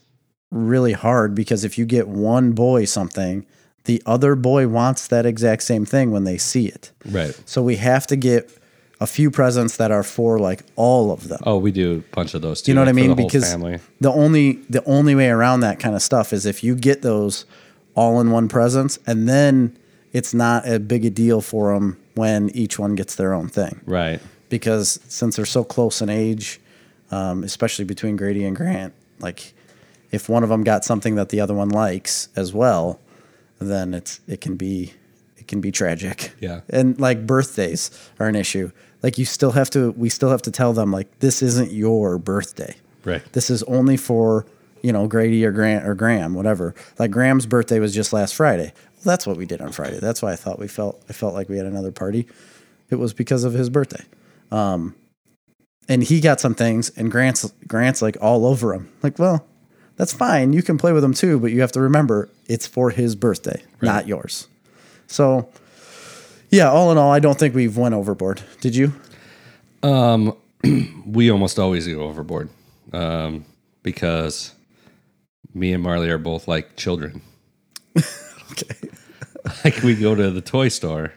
really 0.51 0.93
hard 0.93 1.35
because 1.35 1.65
if 1.65 1.77
you 1.79 1.85
get 1.85 2.07
one 2.09 2.53
boy 2.53 2.85
something, 2.85 3.45
the 3.85 4.03
other 4.07 4.35
boy 4.37 4.69
wants 4.69 5.07
that 5.09 5.27
exact 5.27 5.63
same 5.63 5.85
thing 5.85 6.11
when 6.11 6.25
they 6.25 6.39
see 6.39 6.67
it. 6.67 6.93
Right. 7.05 7.39
So 7.45 7.63
we 7.63 7.77
have 7.77 8.07
to 8.09 8.17
get 8.17 8.51
a 9.01 9.07
few 9.07 9.31
presents 9.31 9.77
that 9.77 9.91
are 9.91 10.03
for 10.03 10.39
like 10.39 10.63
all 10.77 11.11
of 11.13 11.29
them. 11.29 11.41
Oh, 11.45 11.59
we 11.59 11.71
do 11.71 12.05
a 12.11 12.15
bunch 12.15 12.35
of 12.35 12.43
those 12.43 12.63
too. 12.63 12.71
You 12.71 12.75
know 12.77 12.81
what 12.81 12.89
I 12.89 12.93
mean? 12.93 13.11
the 13.11 13.17
Because 13.17 13.51
family. 13.51 13.79
the 14.01 14.11
only 14.13 14.53
the 14.71 14.83
only 14.85 15.15
way 15.15 15.29
around 15.29 15.61
that 15.61 15.79
kind 15.79 15.95
of 15.95 16.03
stuff 16.03 16.33
is 16.33 16.47
if 16.47 16.65
you 16.65 16.75
get 16.75 17.03
those 17.03 17.45
all 17.95 18.21
in 18.21 18.31
one 18.31 18.49
presents, 18.49 18.99
and 19.07 19.29
then 19.29 19.77
it's 20.13 20.33
not 20.33 20.67
a 20.69 20.79
big 20.79 21.05
a 21.05 21.11
deal 21.11 21.41
for 21.41 21.75
them 21.75 21.99
when 22.15 22.49
each 22.51 22.79
one 22.79 22.95
gets 22.95 23.15
their 23.17 23.35
own 23.35 23.49
thing. 23.49 23.81
Right. 23.85 24.21
Because 24.49 25.01
since 25.09 25.37
they're 25.37 25.45
so 25.45 25.65
close 25.65 26.01
in 26.01 26.09
age, 26.09 26.61
um, 27.11 27.43
especially 27.45 27.85
between 27.85 28.17
Grady 28.17 28.45
and 28.45 28.57
Grant, 28.57 28.95
like 29.21 29.55
if 30.11 30.29
one 30.29 30.43
of 30.43 30.49
them 30.49 30.65
got 30.65 30.85
something 30.85 31.15
that 31.17 31.31
the 31.31 31.41
other 31.41 31.55
one 31.55 31.69
likes 31.69 32.29
as 32.37 32.53
well, 32.53 33.01
then 33.59 33.95
it's 33.95 34.21
it 34.27 34.41
can 34.41 34.57
be 34.57 34.93
it 35.37 35.47
can 35.49 35.61
be 35.61 35.73
tragic. 35.73 36.33
Yeah. 36.41 36.61
And 36.69 36.99
like 37.01 37.27
birthdays 37.27 37.91
are 38.19 38.29
an 38.29 38.37
issue. 38.37 38.71
Like 39.03 39.19
you 39.19 39.25
still 39.25 39.53
have 39.53 39.71
to 39.71 39.93
we 39.93 40.09
still 40.09 40.31
have 40.31 40.43
to 40.43 40.51
tell 40.51 40.73
them 40.73 40.93
like 40.93 41.19
this 41.21 41.43
isn't 41.43 41.73
your 41.73 42.19
birthday. 42.19 42.75
Right. 43.05 43.23
This 43.33 43.51
is 43.51 43.63
only 43.65 43.97
for, 43.97 44.47
you 44.83 44.93
know, 44.93 45.07
Grady 45.07 45.45
or 45.45 45.53
Grant 45.53 45.87
or 45.87 45.95
Graham, 45.95 46.35
whatever. 46.35 46.75
Like 46.99 47.11
Graham's 47.11 47.47
birthday 47.47 47.79
was 47.79 47.95
just 47.95 48.13
last 48.13 48.35
Friday. 48.35 48.73
Well, 48.75 49.05
that's 49.05 49.27
what 49.27 49.37
we 49.37 49.47
did 49.47 49.61
on 49.61 49.71
Friday. 49.71 50.01
That's 50.01 50.23
why 50.23 50.33
I 50.33 50.37
thought 50.37 50.59
we 50.59 50.69
felt 50.69 51.03
I 51.09 51.13
felt 51.13 51.35
like 51.35 51.49
we 51.49 51.57
had 51.57 51.67
another 51.67 51.93
party. 51.93 52.27
It 52.91 52.97
was 52.97 53.13
because 53.13 53.45
of 53.45 53.53
his 53.53 53.71
birthday. 53.71 54.05
Um 54.51 54.95
and 55.89 56.03
he 56.03 56.21
got 56.21 56.41
some 56.41 56.55
things 56.55 56.91
and 56.91 57.11
Grant's 57.11 57.51
Grant's 57.67 58.03
like 58.03 58.17
all 58.21 58.47
over 58.47 58.75
him. 58.75 58.91
Like, 59.03 59.19
well, 59.19 59.47
that's 59.97 60.13
fine. 60.13 60.53
You 60.53 60.63
can 60.63 60.79
play 60.79 60.93
with 60.93 61.05
him 61.05 61.15
too, 61.15 61.39
but 61.39 61.53
you 61.53 61.61
have 61.61 61.73
to 61.73 61.81
remember 61.81 62.29
it's 62.47 62.67
for 62.67 62.91
his 62.91 63.15
birthday, 63.15 63.63
not 63.81 64.07
yours. 64.07 64.49
So 65.07 65.49
yeah, 66.51 66.71
all 66.71 66.93
in 66.93 66.99
all, 66.99 67.13
I 67.13 67.19
don't 67.19 67.39
think 67.39 67.55
we've 67.55 67.77
went 67.77 67.95
overboard. 67.95 68.43
Did 68.61 68.77
you? 68.77 68.93
Um, 69.83 70.37
we 71.07 71.31
almost 71.31 71.59
always 71.59 71.87
go 71.87 72.01
overboard 72.01 72.49
um, 72.93 73.45
because 73.83 74.53
me 75.55 75.73
and 75.73 75.83
Marley 75.83 76.11
are 76.11 76.19
both 76.19 76.49
like 76.49 76.77
children. 76.77 77.23
Okay. 78.53 78.75
Like 79.65 79.83
we 79.83 79.95
go 79.95 80.15
to 80.15 80.31
the 80.31 80.41
toy 80.41 80.69
store, 80.69 81.13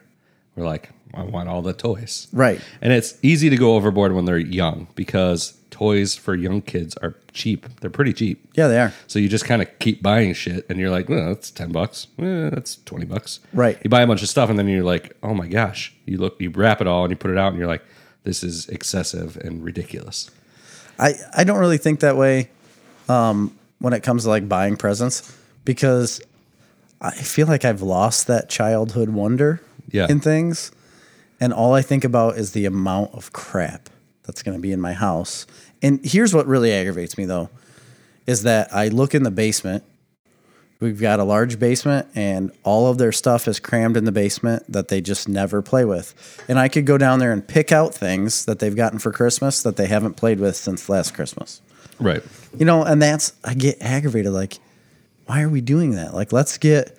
we're 0.55 0.65
like, 0.65 0.91
I 1.13 1.23
want 1.23 1.49
all 1.49 1.61
the 1.61 1.73
toys. 1.73 2.27
Right. 2.31 2.61
And 2.81 2.93
it's 2.93 3.17
easy 3.21 3.49
to 3.49 3.55
go 3.57 3.75
overboard 3.75 4.13
when 4.13 4.25
they're 4.25 4.37
young 4.37 4.87
because 4.95 5.57
toys 5.71 6.15
for 6.15 6.35
young 6.35 6.61
kids 6.61 6.95
are 6.97 7.15
cheap. 7.33 7.67
They're 7.79 7.89
pretty 7.89 8.13
cheap. 8.13 8.47
Yeah, 8.53 8.67
they 8.67 8.79
are. 8.79 8.93
So 9.07 9.17
you 9.19 9.27
just 9.29 9.45
kind 9.45 9.61
of 9.61 9.79
keep 9.79 10.03
buying 10.03 10.33
shit, 10.33 10.65
and 10.69 10.77
you're 10.79 10.89
like, 10.89 11.09
well, 11.09 11.27
that's 11.29 11.49
ten 11.51 11.71
bucks. 11.71 12.07
Eh, 12.19 12.49
that's 12.49 12.77
twenty 12.85 13.05
bucks. 13.05 13.39
Right. 13.53 13.77
You 13.83 13.89
buy 13.89 14.01
a 14.01 14.07
bunch 14.07 14.21
of 14.21 14.29
stuff, 14.29 14.49
and 14.49 14.59
then 14.59 14.67
you're 14.67 14.83
like, 14.83 15.15
oh 15.23 15.33
my 15.33 15.47
gosh. 15.47 15.93
You 16.05 16.17
look, 16.17 16.39
you 16.39 16.49
wrap 16.51 16.81
it 16.81 16.87
all, 16.87 17.03
and 17.05 17.11
you 17.11 17.17
put 17.17 17.31
it 17.31 17.37
out, 17.37 17.49
and 17.49 17.57
you're 17.57 17.67
like, 17.67 17.83
this 18.23 18.43
is 18.43 18.67
excessive 18.69 19.37
and 19.37 19.63
ridiculous. 19.63 20.29
I, 20.99 21.13
I 21.35 21.43
don't 21.45 21.59
really 21.59 21.77
think 21.77 22.01
that 22.01 22.17
way 22.17 22.49
um, 23.07 23.57
when 23.79 23.93
it 23.93 24.03
comes 24.03 24.23
to 24.23 24.29
like 24.29 24.49
buying 24.49 24.75
presents 24.75 25.35
because 25.63 26.21
I 27.01 27.11
feel 27.11 27.47
like 27.47 27.63
I've 27.63 27.81
lost 27.81 28.27
that 28.27 28.49
childhood 28.49 29.09
wonder 29.09 29.61
Yeah. 29.89 30.07
in 30.09 30.19
things. 30.19 30.71
And 31.39 31.53
all 31.53 31.73
I 31.73 31.81
think 31.81 32.03
about 32.03 32.37
is 32.37 32.51
the 32.51 32.65
amount 32.65 33.13
of 33.13 33.31
crap 33.33 33.89
that's 34.23 34.43
going 34.43 34.57
to 34.57 34.61
be 34.61 34.71
in 34.71 34.81
my 34.81 34.93
house. 34.93 35.47
And 35.81 35.99
here's 36.03 36.33
what 36.33 36.45
really 36.47 36.71
aggravates 36.71 37.17
me 37.17 37.25
though 37.25 37.49
is 38.27 38.43
that 38.43 38.73
I 38.73 38.89
look 38.89 39.15
in 39.15 39.23
the 39.23 39.31
basement. 39.31 39.83
We've 40.79 41.01
got 41.01 41.19
a 41.19 41.23
large 41.23 41.59
basement 41.59 42.07
and 42.15 42.51
all 42.63 42.87
of 42.87 42.97
their 42.99 43.11
stuff 43.11 43.47
is 43.47 43.59
crammed 43.59 43.97
in 43.97 44.05
the 44.05 44.11
basement 44.11 44.63
that 44.71 44.87
they 44.87 45.01
just 45.01 45.27
never 45.27 45.61
play 45.61 45.83
with. 45.83 46.13
And 46.47 46.59
I 46.59 46.67
could 46.67 46.85
go 46.85 46.97
down 46.97 47.19
there 47.19 47.31
and 47.31 47.45
pick 47.45 47.71
out 47.71 47.93
things 47.93 48.45
that 48.45 48.59
they've 48.59 48.75
gotten 48.75 48.99
for 48.99 49.11
Christmas 49.11 49.63
that 49.63 49.77
they 49.77 49.87
haven't 49.87 50.13
played 50.13 50.39
with 50.39 50.55
since 50.55 50.87
last 50.87 51.13
Christmas. 51.13 51.61
Right. 51.99 52.23
You 52.57 52.65
know, 52.65 52.83
and 52.83 53.01
that's 53.01 53.33
I 53.43 53.55
get 53.55 53.81
aggravated 53.81 54.31
like 54.31 54.59
why 55.25 55.41
are 55.41 55.49
we 55.49 55.61
doing 55.61 55.91
that? 55.91 56.13
Like 56.13 56.31
let's 56.31 56.57
get 56.57 56.97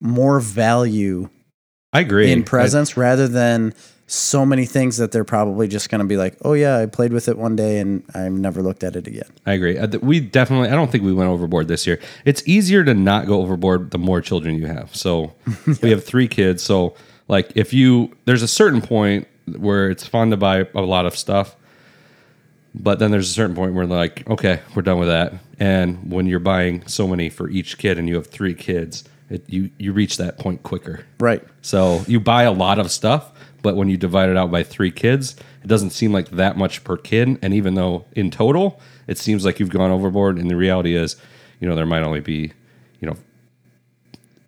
more 0.00 0.40
value 0.40 1.28
I 1.96 2.00
agree. 2.00 2.30
in 2.30 2.44
presents 2.44 2.96
rather 2.96 3.26
than 3.28 3.74
so 4.06 4.46
many 4.46 4.66
things 4.66 4.98
that 4.98 5.10
they're 5.10 5.24
probably 5.24 5.66
just 5.66 5.90
going 5.90 6.00
to 6.00 6.06
be 6.06 6.16
like, 6.16 6.36
"Oh 6.44 6.52
yeah, 6.52 6.78
I 6.78 6.86
played 6.86 7.12
with 7.12 7.28
it 7.28 7.36
one 7.38 7.56
day 7.56 7.78
and 7.78 8.04
I've 8.14 8.32
never 8.32 8.62
looked 8.62 8.84
at 8.84 8.94
it 8.96 9.06
again." 9.06 9.28
I, 9.44 9.52
I 9.52 9.54
agree. 9.54 9.78
Uh, 9.78 9.88
We 10.00 10.20
definitely. 10.20 10.68
I 10.68 10.72
don't 10.72 10.90
think 10.90 11.04
we 11.04 11.12
went 11.12 11.30
overboard 11.30 11.68
this 11.68 11.86
year. 11.86 11.98
It's 12.24 12.46
easier 12.46 12.84
to 12.84 12.94
not 12.94 13.26
go 13.26 13.40
overboard 13.40 13.90
the 13.90 13.98
more 13.98 14.20
children 14.20 14.56
you 14.56 14.66
have. 14.66 14.94
So 14.94 15.32
we 15.82 15.90
have 15.90 16.04
three 16.04 16.28
kids. 16.28 16.62
So 16.62 16.94
like, 17.28 17.50
if 17.56 17.72
you 17.72 18.16
there's 18.26 18.42
a 18.42 18.48
certain 18.48 18.80
point 18.80 19.26
where 19.56 19.90
it's 19.90 20.06
fun 20.06 20.30
to 20.30 20.36
buy 20.36 20.66
a 20.74 20.80
lot 20.82 21.06
of 21.06 21.16
stuff, 21.16 21.56
but 22.74 22.98
then 22.98 23.10
there's 23.10 23.30
a 23.30 23.32
certain 23.32 23.56
point 23.56 23.74
where 23.74 23.86
like, 23.86 24.28
okay, 24.28 24.60
we're 24.74 24.82
done 24.82 24.98
with 24.98 25.08
that. 25.08 25.34
And 25.58 26.12
when 26.12 26.26
you're 26.26 26.38
buying 26.40 26.86
so 26.86 27.08
many 27.08 27.30
for 27.30 27.48
each 27.48 27.78
kid, 27.78 27.98
and 27.98 28.08
you 28.08 28.16
have 28.16 28.26
three 28.26 28.54
kids, 28.54 29.04
it, 29.30 29.44
you 29.48 29.70
you 29.78 29.92
reach 29.92 30.16
that 30.18 30.38
point 30.38 30.62
quicker. 30.62 31.04
Right. 31.18 31.42
So 31.62 32.02
you 32.06 32.20
buy 32.20 32.44
a 32.44 32.52
lot 32.52 32.78
of 32.78 32.90
stuff, 32.90 33.32
but 33.62 33.76
when 33.76 33.88
you 33.88 33.96
divide 33.96 34.28
it 34.28 34.36
out 34.36 34.50
by 34.50 34.62
three 34.62 34.90
kids, 34.90 35.34
it 35.62 35.66
doesn't 35.66 35.90
seem 35.90 36.12
like 36.12 36.30
that 36.30 36.56
much 36.56 36.84
per 36.84 36.96
kid. 36.96 37.38
And 37.42 37.52
even 37.54 37.74
though 37.74 38.04
in 38.12 38.30
total, 38.30 38.80
it 39.06 39.18
seems 39.18 39.44
like 39.44 39.58
you've 39.60 39.70
gone 39.70 39.90
overboard, 39.90 40.38
and 40.38 40.48
the 40.50 40.56
reality 40.56 40.94
is, 40.94 41.16
you 41.60 41.68
know, 41.68 41.74
there 41.74 41.86
might 41.86 42.02
only 42.02 42.20
be, 42.20 42.52
you 43.00 43.08
know, 43.08 43.16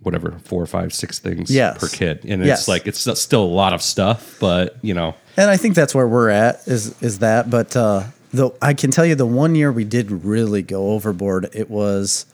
whatever 0.02 0.38
four, 0.44 0.64
five, 0.66 0.92
six 0.94 1.18
things 1.18 1.50
Yes. 1.50 1.78
per 1.78 1.88
kid, 1.88 2.20
and 2.25 2.40
it's 2.42 2.47
Yes. 2.49 2.68
like 2.68 2.87
it's 2.87 3.00
still 3.20 3.42
a 3.42 3.44
lot 3.44 3.73
of 3.73 3.82
stuff, 3.82 4.37
but 4.40 4.76
you 4.82 4.94
know, 4.94 5.14
And 5.37 5.50
I 5.50 5.56
think 5.56 5.75
that's 5.75 5.94
where 5.94 6.06
we're 6.08 6.30
at 6.30 6.62
is 6.66 6.94
is 7.02 7.18
that. 7.18 7.50
But 7.50 7.76
uh, 7.76 8.04
the 8.32 8.50
I 8.62 8.75
can 8.75 8.90
tell 8.90 9.04
you 9.06 9.14
the 9.14 9.26
one 9.26 9.54
year 9.54 9.73
we 9.73 9.85
did 9.85 10.11
really 10.25 10.62
go 10.62 10.90
overboard. 10.92 11.49
It 11.52 11.68
was 11.70 12.26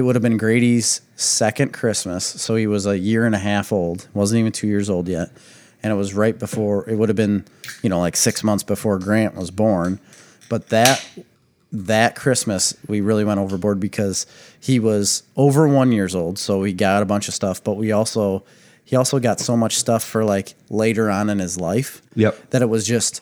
it 0.00 0.02
would 0.04 0.16
have 0.16 0.22
been 0.22 0.36
Grady's 0.38 1.02
second 1.16 1.72
Christmas, 1.72 2.24
so 2.24 2.56
he 2.56 2.66
was 2.66 2.86
a 2.86 2.98
year 2.98 3.26
and 3.26 3.34
a 3.34 3.38
half 3.38 3.70
old. 3.72 4.08
wasn't 4.14 4.40
even 4.40 4.50
two 4.52 4.66
years 4.66 4.88
old 4.88 5.08
yet, 5.08 5.30
and 5.82 5.92
it 5.92 5.96
was 5.96 6.14
right 6.14 6.38
before. 6.38 6.88
It 6.88 6.96
would 6.96 7.08
have 7.10 7.16
been 7.16 7.44
you 7.82 7.88
know 7.90 8.00
like 8.00 8.16
six 8.16 8.42
months 8.42 8.64
before 8.64 8.98
Grant 8.98 9.34
was 9.36 9.50
born. 9.50 10.00
But 10.48 10.70
that 10.70 11.06
that 11.72 12.16
Christmas 12.16 12.74
we 12.88 13.00
really 13.00 13.24
went 13.24 13.38
overboard 13.38 13.78
because 13.78 14.26
he 14.58 14.80
was 14.80 15.22
over 15.36 15.68
one 15.68 15.92
years 15.92 16.14
old, 16.14 16.38
so 16.38 16.58
we 16.60 16.72
got 16.72 17.02
a 17.02 17.06
bunch 17.06 17.28
of 17.28 17.34
stuff. 17.34 17.62
But 17.62 17.74
we 17.74 17.92
also 17.92 18.42
he 18.84 18.96
also 18.96 19.18
got 19.20 19.38
so 19.38 19.56
much 19.56 19.76
stuff 19.78 20.02
for 20.02 20.24
like 20.24 20.54
later 20.70 21.10
on 21.10 21.30
in 21.30 21.38
his 21.38 21.60
life. 21.60 22.02
Yep. 22.16 22.50
That 22.50 22.62
it 22.62 22.68
was 22.68 22.86
just 22.86 23.20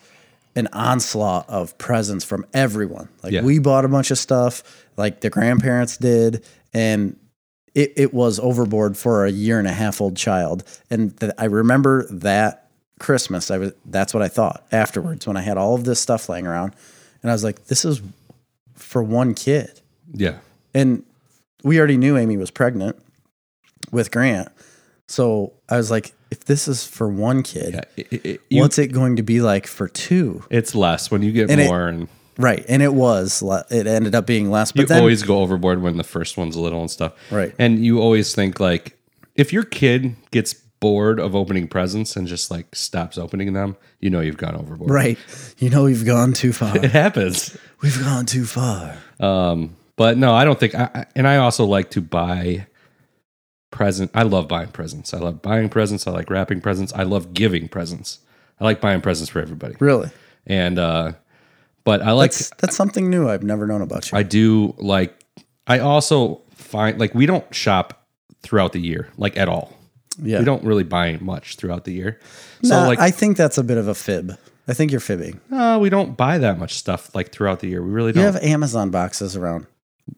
an 0.56 0.66
onslaught 0.72 1.48
of 1.48 1.76
presents 1.78 2.24
from 2.24 2.46
everyone. 2.54 3.08
Like 3.22 3.32
Yeah. 3.32 3.42
we 3.42 3.58
bought 3.58 3.84
a 3.84 3.88
bunch 3.88 4.10
of 4.10 4.18
stuff, 4.18 4.62
like 4.96 5.20
the 5.20 5.30
grandparents 5.30 5.98
did, 5.98 6.42
and 6.74 7.16
it, 7.74 7.92
it 7.96 8.14
was 8.14 8.38
overboard 8.40 8.96
for 8.96 9.24
a 9.24 9.30
year 9.30 9.58
and 9.58 9.68
a 9.68 9.72
half 9.72 10.00
old 10.00 10.16
child. 10.16 10.64
And 10.90 11.18
th- 11.20 11.32
I 11.38 11.44
remember 11.44 12.06
that 12.10 12.68
Christmas. 12.98 13.50
I 13.50 13.58
was 13.58 13.72
that's 13.86 14.12
what 14.14 14.22
I 14.22 14.28
thought 14.28 14.64
afterwards 14.72 15.26
when 15.26 15.36
I 15.36 15.42
had 15.42 15.56
all 15.58 15.74
of 15.74 15.84
this 15.84 16.00
stuff 16.00 16.28
laying 16.28 16.46
around, 16.46 16.74
and 17.22 17.30
I 17.30 17.34
was 17.34 17.44
like, 17.44 17.66
this 17.66 17.84
is 17.84 18.00
for 18.74 19.02
one 19.02 19.34
kid. 19.34 19.80
yeah, 20.12 20.38
And 20.74 21.04
we 21.64 21.78
already 21.78 21.96
knew 21.96 22.16
Amy 22.16 22.36
was 22.36 22.50
pregnant 22.50 22.96
with 23.92 24.10
Grant. 24.10 24.48
So 25.08 25.52
I 25.68 25.76
was 25.76 25.90
like, 25.90 26.12
if 26.30 26.44
this 26.44 26.68
is 26.68 26.86
for 26.86 27.08
one 27.08 27.42
kid, 27.42 27.74
yeah. 27.74 27.80
It- 27.96 28.06
it- 28.12 28.26
it- 28.26 28.40
you- 28.50 28.60
what's 28.60 28.78
it 28.78 28.88
going 28.88 29.16
to 29.16 29.22
be 29.22 29.40
like 29.40 29.66
for 29.66 29.88
two? 29.88 30.44
it's 30.50 30.74
less 30.74 31.10
when 31.10 31.22
you 31.22 31.32
get 31.32 31.50
And 31.50 31.60
it- 31.60 31.66
more, 31.68 31.88
and 31.88 32.08
Right. 32.38 32.64
And 32.68 32.82
it 32.82 32.94
was, 32.94 33.42
it 33.70 33.86
ended 33.86 34.14
up 34.14 34.26
being 34.26 34.50
less. 34.50 34.72
But 34.72 34.82
you 34.82 34.86
then, 34.86 35.00
always 35.00 35.22
go 35.22 35.40
overboard 35.40 35.82
when 35.82 35.96
the 35.98 36.04
first 36.04 36.36
one's 36.38 36.56
little 36.56 36.80
and 36.80 36.90
stuff. 36.90 37.12
Right. 37.30 37.54
And 37.58 37.84
you 37.84 38.00
always 38.00 38.34
think 38.34 38.60
like 38.60 38.96
if 39.34 39.52
your 39.52 39.64
kid 39.64 40.14
gets 40.30 40.54
bored 40.54 41.18
of 41.18 41.34
opening 41.34 41.66
presents 41.66 42.14
and 42.16 42.28
just 42.28 42.50
like 42.50 42.72
stops 42.74 43.18
opening 43.18 43.52
them, 43.52 43.76
you 44.00 44.08
know 44.10 44.20
you've 44.20 44.36
gone 44.36 44.54
overboard. 44.54 44.90
right. 44.90 45.18
You 45.58 45.68
know, 45.70 45.82
we've 45.84 46.06
gone 46.06 46.32
too 46.32 46.52
far. 46.52 46.76
It 46.84 46.92
happens. 46.92 47.56
we've 47.82 47.98
gone 48.00 48.24
too 48.26 48.44
far. 48.46 48.94
Um, 49.18 49.74
but 49.96 50.16
no, 50.16 50.32
I 50.32 50.44
don't 50.44 50.58
think. 50.60 50.74
I, 50.76 50.88
I- 50.94 51.06
and 51.16 51.26
I 51.26 51.38
also 51.38 51.64
like 51.64 51.90
to 51.90 52.00
buy 52.00 52.66
present. 53.70 54.10
I 54.14 54.22
love 54.22 54.48
buying 54.48 54.68
presents. 54.68 55.12
I 55.12 55.18
love 55.18 55.42
buying 55.42 55.68
presents. 55.68 56.06
I 56.06 56.10
like 56.12 56.30
wrapping 56.30 56.60
presents. 56.60 56.92
I 56.94 57.02
love 57.02 57.34
giving 57.34 57.68
presents. 57.68 58.20
I 58.60 58.64
like 58.64 58.80
buying 58.80 59.00
presents 59.00 59.30
for 59.30 59.40
everybody. 59.40 59.74
Really? 59.80 60.10
And 60.46 60.78
uh, 60.78 61.12
but 61.88 62.02
I 62.02 62.12
like 62.12 62.32
That's, 62.32 62.50
that's 62.60 62.76
something 62.76 63.08
new 63.08 63.28
I've 63.32 63.42
never 63.42 63.66
known 63.66 63.80
about 63.82 64.10
you. 64.12 64.18
I 64.18 64.22
do 64.22 64.74
like. 64.78 65.12
I 65.66 65.78
also 65.78 66.42
find 66.54 66.98
like 67.00 67.14
we 67.14 67.24
don't 67.26 67.46
shop 67.54 68.06
throughout 68.42 68.72
the 68.72 68.80
year 68.80 69.08
like 69.16 69.36
at 69.38 69.48
all. 69.48 69.72
yeah. 70.22 70.38
We 70.40 70.44
don't 70.44 70.62
really 70.64 70.84
buy 70.84 71.16
much 71.20 71.56
throughout 71.56 71.84
the 71.84 71.92
year. 71.92 72.20
So 72.62 72.74
Nah, 72.80 72.86
like 72.86 72.98
I 72.98 73.10
think 73.10 73.36
that's 73.38 73.56
a 73.58 73.64
bit 73.64 73.78
of 73.78 73.88
a 73.88 73.94
fib. 73.94 74.36
I 74.70 74.74
think 74.74 74.90
you're 74.92 75.00
fibbing. 75.00 75.40
uh, 75.50 75.78
we 75.80 75.88
don't 75.88 76.14
buy 76.14 76.36
that 76.38 76.58
much 76.58 76.74
stuff 76.74 77.14
like 77.14 77.32
throughout 77.32 77.60
the 77.60 77.68
year. 77.68 77.82
We 77.82 77.90
really 77.90 78.12
don't. 78.12 78.20
We 78.22 78.26
have 78.32 78.36
Amazon 78.42 78.90
boxes 78.90 79.34
around 79.34 79.66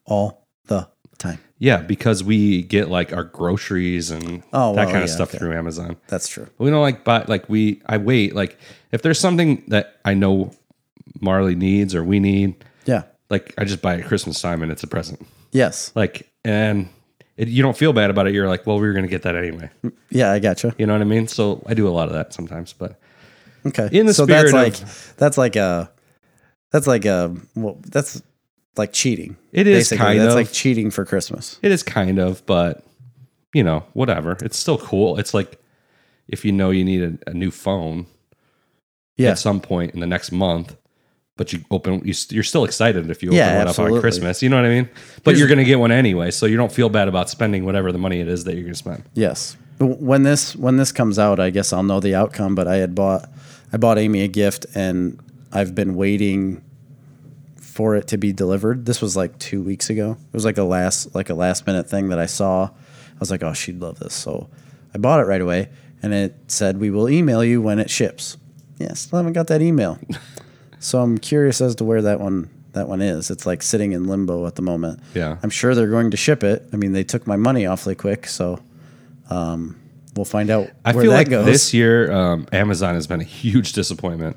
all 0.06 0.48
the 0.66 0.88
time. 1.18 1.38
Yeah, 1.58 1.82
because 1.82 2.24
we 2.24 2.62
get 2.62 2.88
like 2.88 3.12
our 3.12 3.22
groceries 3.24 4.10
and 4.10 4.42
Oh, 4.52 4.74
that 4.74 4.86
well, 4.86 4.92
kind 4.92 5.04
of 5.04 5.08
yeah, 5.10 5.14
stuff 5.14 5.28
okay. 5.30 5.38
through 5.38 5.54
Amazon. 5.54 5.96
That's 6.08 6.26
true. 6.26 6.48
We 6.58 6.70
don't 6.70 6.82
like 6.82 7.04
buy 7.04 7.24
like 7.28 7.48
we 7.48 7.80
I 7.86 7.98
wait 7.98 8.34
like 8.34 8.58
if 8.90 9.02
there's 9.02 9.20
something 9.20 9.62
that 9.68 10.00
I 10.04 10.14
know 10.14 10.50
Marley 11.20 11.54
needs 11.54 11.94
or 11.94 12.02
we 12.04 12.20
need, 12.20 12.54
Yeah. 12.86 13.02
like 13.28 13.54
I 13.58 13.64
just 13.64 13.82
buy 13.82 13.94
it 13.94 14.00
at 14.00 14.06
Christmas 14.06 14.40
time 14.40 14.62
and 14.62 14.70
it's 14.72 14.82
a 14.82 14.86
present. 14.86 15.26
Yes. 15.52 15.92
Like 15.94 16.28
and 16.44 16.88
it, 17.36 17.48
you 17.48 17.62
don't 17.62 17.76
feel 17.76 17.92
bad 17.92 18.10
about 18.10 18.26
it. 18.26 18.34
You're 18.34 18.48
like, 18.48 18.66
well, 18.66 18.78
we 18.78 18.86
were 18.86 18.92
going 18.92 19.04
to 19.04 19.10
get 19.10 19.22
that 19.22 19.34
anyway. 19.36 19.70
Yeah, 20.10 20.30
I 20.32 20.38
gotcha. 20.38 20.74
You 20.78 20.86
know 20.86 20.92
what 20.92 21.02
I 21.02 21.04
mean? 21.04 21.26
So 21.28 21.62
I 21.66 21.74
do 21.74 21.88
a 21.88 21.90
lot 21.90 22.08
of 22.08 22.14
that 22.14 22.32
sometimes, 22.34 22.72
but 22.72 22.98
Okay. 23.66 23.88
In 23.92 24.06
the 24.06 24.14
so 24.14 24.24
that's 24.26 24.52
like 24.52 24.80
of- 24.80 25.14
that's 25.18 25.36
like 25.36 25.56
a 25.56 25.90
that's 26.72 26.86
like 26.86 27.04
a 27.04 27.34
well, 27.54 27.78
that's 27.86 28.22
like 28.76 28.92
cheating. 28.92 29.36
It 29.52 29.66
is 29.66 29.78
basically. 29.90 30.04
kind 30.04 30.20
That's 30.20 30.30
of. 30.30 30.34
like 30.36 30.52
cheating 30.52 30.90
for 30.90 31.04
Christmas. 31.04 31.58
it 31.62 31.70
is 31.72 31.82
kind 31.82 32.18
of, 32.18 32.44
but 32.46 32.84
you 33.52 33.62
know, 33.64 33.84
whatever. 33.92 34.36
It's 34.42 34.56
still 34.56 34.78
cool. 34.78 35.18
It's 35.18 35.34
like 35.34 35.60
if 36.28 36.44
you 36.44 36.52
know 36.52 36.70
you 36.70 36.84
need 36.84 37.02
a, 37.02 37.30
a 37.30 37.34
new 37.34 37.50
phone 37.50 38.06
Yeah. 39.16 39.30
at 39.30 39.38
some 39.38 39.60
point 39.60 39.92
in 39.92 40.00
the 40.00 40.06
next 40.06 40.30
month, 40.32 40.76
but 41.36 41.52
you 41.52 41.60
open, 41.70 42.02
you're 42.04 42.42
still 42.42 42.64
excited 42.64 43.10
if 43.10 43.22
you 43.22 43.30
open 43.30 43.38
Yeah, 43.38 43.58
one 43.58 43.68
up 43.68 43.78
on 43.78 44.00
Christmas. 44.00 44.42
You 44.42 44.48
know 44.50 44.56
what 44.56 44.66
I 44.66 44.68
mean? 44.68 44.88
But 45.24 45.30
Here's- 45.32 45.38
you're 45.38 45.48
going 45.48 45.58
to 45.58 45.64
get 45.64 45.78
one 45.78 45.90
anyway, 45.92 46.30
so 46.30 46.46
you 46.46 46.56
don't 46.56 46.72
feel 46.72 46.88
bad 46.88 47.08
about 47.08 47.30
spending 47.30 47.64
whatever 47.64 47.92
the 47.92 47.98
money 47.98 48.20
it 48.20 48.28
is 48.28 48.44
that 48.44 48.54
you're 48.54 48.62
going 48.64 48.72
to 48.74 48.78
spend. 48.78 49.04
Yes. 49.14 49.56
When 49.78 50.22
this 50.24 50.54
when 50.54 50.76
this 50.76 50.92
comes 50.92 51.18
out, 51.18 51.40
I 51.40 51.48
guess 51.48 51.72
I'll 51.72 51.82
know 51.82 52.00
the 52.00 52.14
outcome. 52.14 52.54
But 52.54 52.68
I 52.68 52.76
had 52.76 52.94
bought 52.94 53.30
I 53.72 53.78
bought 53.78 53.96
Amy 53.98 54.20
a 54.22 54.28
gift, 54.28 54.66
and 54.74 55.18
I've 55.52 55.74
been 55.74 55.94
waiting 55.94 56.62
for 57.56 57.96
it 57.96 58.06
to 58.08 58.18
be 58.18 58.30
delivered. 58.32 58.84
This 58.84 59.00
was 59.00 59.16
like 59.16 59.38
two 59.38 59.62
weeks 59.62 59.88
ago. 59.88 60.12
It 60.12 60.34
was 60.34 60.44
like 60.44 60.58
a 60.58 60.64
last 60.64 61.14
like 61.14 61.30
a 61.30 61.34
last 61.34 61.66
minute 61.66 61.88
thing 61.88 62.10
that 62.10 62.18
I 62.18 62.26
saw. 62.26 62.64
I 62.66 63.18
was 63.20 63.30
like, 63.30 63.42
oh, 63.42 63.54
she'd 63.54 63.80
love 63.80 63.98
this, 63.98 64.12
so 64.12 64.50
I 64.94 64.98
bought 64.98 65.20
it 65.20 65.24
right 65.26 65.40
away. 65.40 65.70
And 66.02 66.12
it 66.12 66.34
said, 66.48 66.78
we 66.78 66.90
will 66.90 67.08
email 67.08 67.42
you 67.44 67.62
when 67.62 67.78
it 67.78 67.88
ships. 67.90 68.36
Yeah, 68.78 68.94
still 68.94 69.18
haven't 69.18 69.34
got 69.34 69.46
that 69.48 69.60
email. 69.62 69.98
so 70.80 71.00
I'm 71.00 71.18
curious 71.18 71.60
as 71.60 71.76
to 71.76 71.84
where 71.84 72.02
that 72.02 72.18
one 72.18 72.50
that 72.72 72.88
one 72.88 73.00
is. 73.00 73.30
It's 73.30 73.46
like 73.46 73.62
sitting 73.62 73.92
in 73.92 74.06
limbo 74.06 74.46
at 74.46 74.56
the 74.56 74.62
moment. 74.62 75.00
Yeah. 75.14 75.36
I'm 75.42 75.50
sure 75.50 75.74
they're 75.74 75.88
going 75.88 76.10
to 76.10 76.16
ship 76.16 76.42
it. 76.42 76.68
I 76.72 76.76
mean, 76.76 76.92
they 76.92 77.04
took 77.04 77.26
my 77.26 77.36
money 77.36 77.66
awfully 77.66 77.94
quick, 77.94 78.26
so 78.26 78.60
um, 79.28 79.78
we'll 80.16 80.24
find 80.24 80.50
out 80.50 80.68
I 80.84 80.92
where 80.92 81.04
feel 81.04 81.10
that 81.12 81.18
like 81.18 81.30
goes. 81.30 81.46
this 81.46 81.74
year, 81.74 82.10
um, 82.12 82.46
Amazon 82.52 82.94
has 82.94 83.06
been 83.06 83.20
a 83.20 83.24
huge 83.24 83.72
disappointment. 83.72 84.36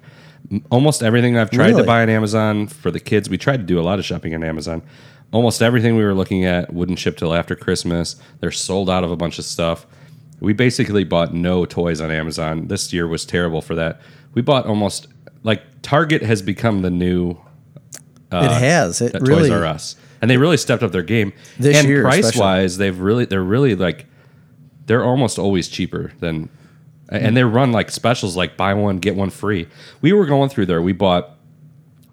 Almost 0.69 1.01
everything 1.01 1.37
I've 1.37 1.51
tried 1.51 1.73
to 1.73 1.83
buy 1.83 2.01
on 2.01 2.09
Amazon 2.09 2.67
for 2.67 2.91
the 2.91 2.99
kids, 2.99 3.29
we 3.29 3.37
tried 3.37 3.57
to 3.57 3.63
do 3.63 3.79
a 3.79 3.81
lot 3.81 3.97
of 3.97 4.05
shopping 4.05 4.35
on 4.35 4.43
Amazon. 4.43 4.81
Almost 5.31 5.61
everything 5.61 5.95
we 5.95 6.03
were 6.03 6.13
looking 6.13 6.45
at 6.45 6.73
wouldn't 6.73 6.99
ship 6.99 7.17
till 7.17 7.33
after 7.33 7.55
Christmas. 7.55 8.17
They're 8.39 8.51
sold 8.51 8.89
out 8.89 9.03
of 9.03 9.11
a 9.11 9.15
bunch 9.15 9.39
of 9.39 9.45
stuff. 9.45 9.87
We 10.41 10.53
basically 10.53 11.05
bought 11.05 11.33
no 11.33 11.65
toys 11.65 12.01
on 12.01 12.11
Amazon. 12.11 12.67
This 12.67 12.91
year 12.91 13.07
was 13.07 13.25
terrible 13.25 13.61
for 13.61 13.75
that. 13.75 14.01
We 14.33 14.41
bought 14.41 14.65
almost 14.65 15.07
like 15.43 15.61
Target 15.81 16.21
has 16.23 16.41
become 16.41 16.81
the 16.81 16.89
new 16.89 17.37
it 18.31 18.51
has. 18.51 19.01
It 19.01 19.15
uh, 19.15 19.19
really. 19.19 19.49
Toys 19.49 19.51
R 19.51 19.65
Us, 19.65 19.95
and 20.21 20.29
they 20.31 20.37
really 20.37 20.57
stepped 20.57 20.81
up 20.83 20.91
their 20.91 21.03
game. 21.03 21.33
This 21.59 21.77
and 21.77 21.87
year 21.87 22.01
price 22.01 22.19
especially. 22.25 22.39
wise, 22.41 22.77
they've 22.77 22.97
really 22.99 23.25
they're 23.25 23.43
really 23.43 23.75
like 23.75 24.07
they're 24.85 25.03
almost 25.03 25.37
always 25.37 25.67
cheaper 25.69 26.11
than, 26.19 26.49
and 27.09 27.37
they 27.37 27.43
run 27.43 27.71
like 27.71 27.91
specials 27.91 28.35
like 28.35 28.57
buy 28.57 28.73
one 28.73 28.97
get 28.97 29.15
one 29.15 29.29
free. 29.29 29.67
We 30.01 30.13
were 30.13 30.25
going 30.25 30.49
through 30.49 30.65
there. 30.65 30.81
We 30.81 30.93
bought 30.93 31.37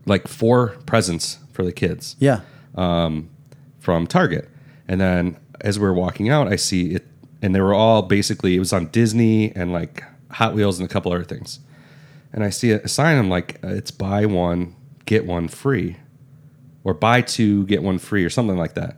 like 0.06 0.28
four 0.28 0.76
presents 0.86 1.38
for 1.52 1.64
the 1.64 1.72
kids 1.72 2.16
Yeah. 2.18 2.40
from 2.74 4.06
Target, 4.06 4.48
and 4.88 5.00
then 5.00 5.36
as 5.62 5.78
we 5.78 5.84
were 5.86 5.94
walking 5.94 6.28
out, 6.28 6.48
I 6.48 6.56
see 6.56 6.94
it, 6.94 7.06
and 7.42 7.54
they 7.54 7.60
were 7.60 7.74
all 7.74 8.02
basically 8.02 8.56
it 8.56 8.58
was 8.58 8.72
on 8.72 8.86
Disney 8.88 9.54
and 9.56 9.72
like 9.72 10.04
Hot 10.32 10.54
Wheels 10.54 10.78
and 10.78 10.88
a 10.88 10.92
couple 10.92 11.12
other 11.12 11.24
things, 11.24 11.60
and 12.32 12.44
I 12.44 12.50
see 12.50 12.70
a 12.72 12.88
sign. 12.88 13.18
I'm 13.18 13.28
like, 13.28 13.58
uh, 13.64 13.68
it's 13.68 13.90
buy 13.90 14.26
one 14.26 14.76
get 15.06 15.26
one 15.26 15.48
free, 15.48 15.96
or 16.84 16.94
buy 16.94 17.22
two 17.22 17.66
get 17.66 17.82
one 17.82 17.98
free, 17.98 18.24
or 18.24 18.30
something 18.30 18.56
like 18.56 18.74
that. 18.74 18.96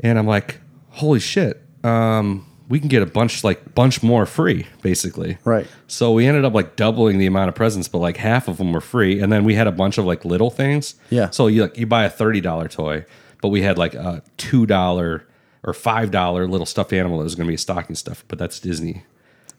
And 0.00 0.18
I'm 0.18 0.26
like, 0.26 0.60
holy 0.90 1.18
shit, 1.20 1.60
um, 1.82 2.46
we 2.68 2.78
can 2.78 2.88
get 2.88 3.02
a 3.02 3.06
bunch 3.06 3.42
like 3.44 3.74
bunch 3.74 4.02
more 4.02 4.26
free, 4.26 4.66
basically. 4.82 5.38
Right. 5.44 5.66
So 5.86 6.12
we 6.12 6.26
ended 6.26 6.44
up 6.44 6.54
like 6.54 6.76
doubling 6.76 7.18
the 7.18 7.26
amount 7.26 7.48
of 7.48 7.54
presents, 7.54 7.88
but 7.88 7.98
like 7.98 8.16
half 8.16 8.46
of 8.46 8.58
them 8.58 8.72
were 8.72 8.80
free, 8.80 9.20
and 9.20 9.32
then 9.32 9.44
we 9.44 9.54
had 9.54 9.66
a 9.66 9.72
bunch 9.72 9.98
of 9.98 10.04
like 10.04 10.24
little 10.24 10.50
things. 10.50 10.94
Yeah. 11.10 11.30
So 11.30 11.46
you 11.46 11.62
like 11.62 11.76
you 11.78 11.86
buy 11.86 12.04
a 12.04 12.10
thirty 12.10 12.40
dollar 12.40 12.68
toy, 12.68 13.04
but 13.42 13.48
we 13.48 13.62
had 13.62 13.78
like 13.78 13.94
a 13.94 14.22
two 14.36 14.66
dollar 14.66 15.26
or 15.64 15.72
five 15.72 16.10
dollar 16.10 16.46
little 16.46 16.66
stuffed 16.66 16.92
animal 16.92 17.18
that 17.18 17.24
was 17.24 17.34
going 17.34 17.46
to 17.46 17.50
be 17.50 17.54
a 17.56 17.58
stocking 17.58 17.96
stuff, 17.96 18.24
but 18.28 18.38
that's 18.38 18.60
Disney. 18.60 19.02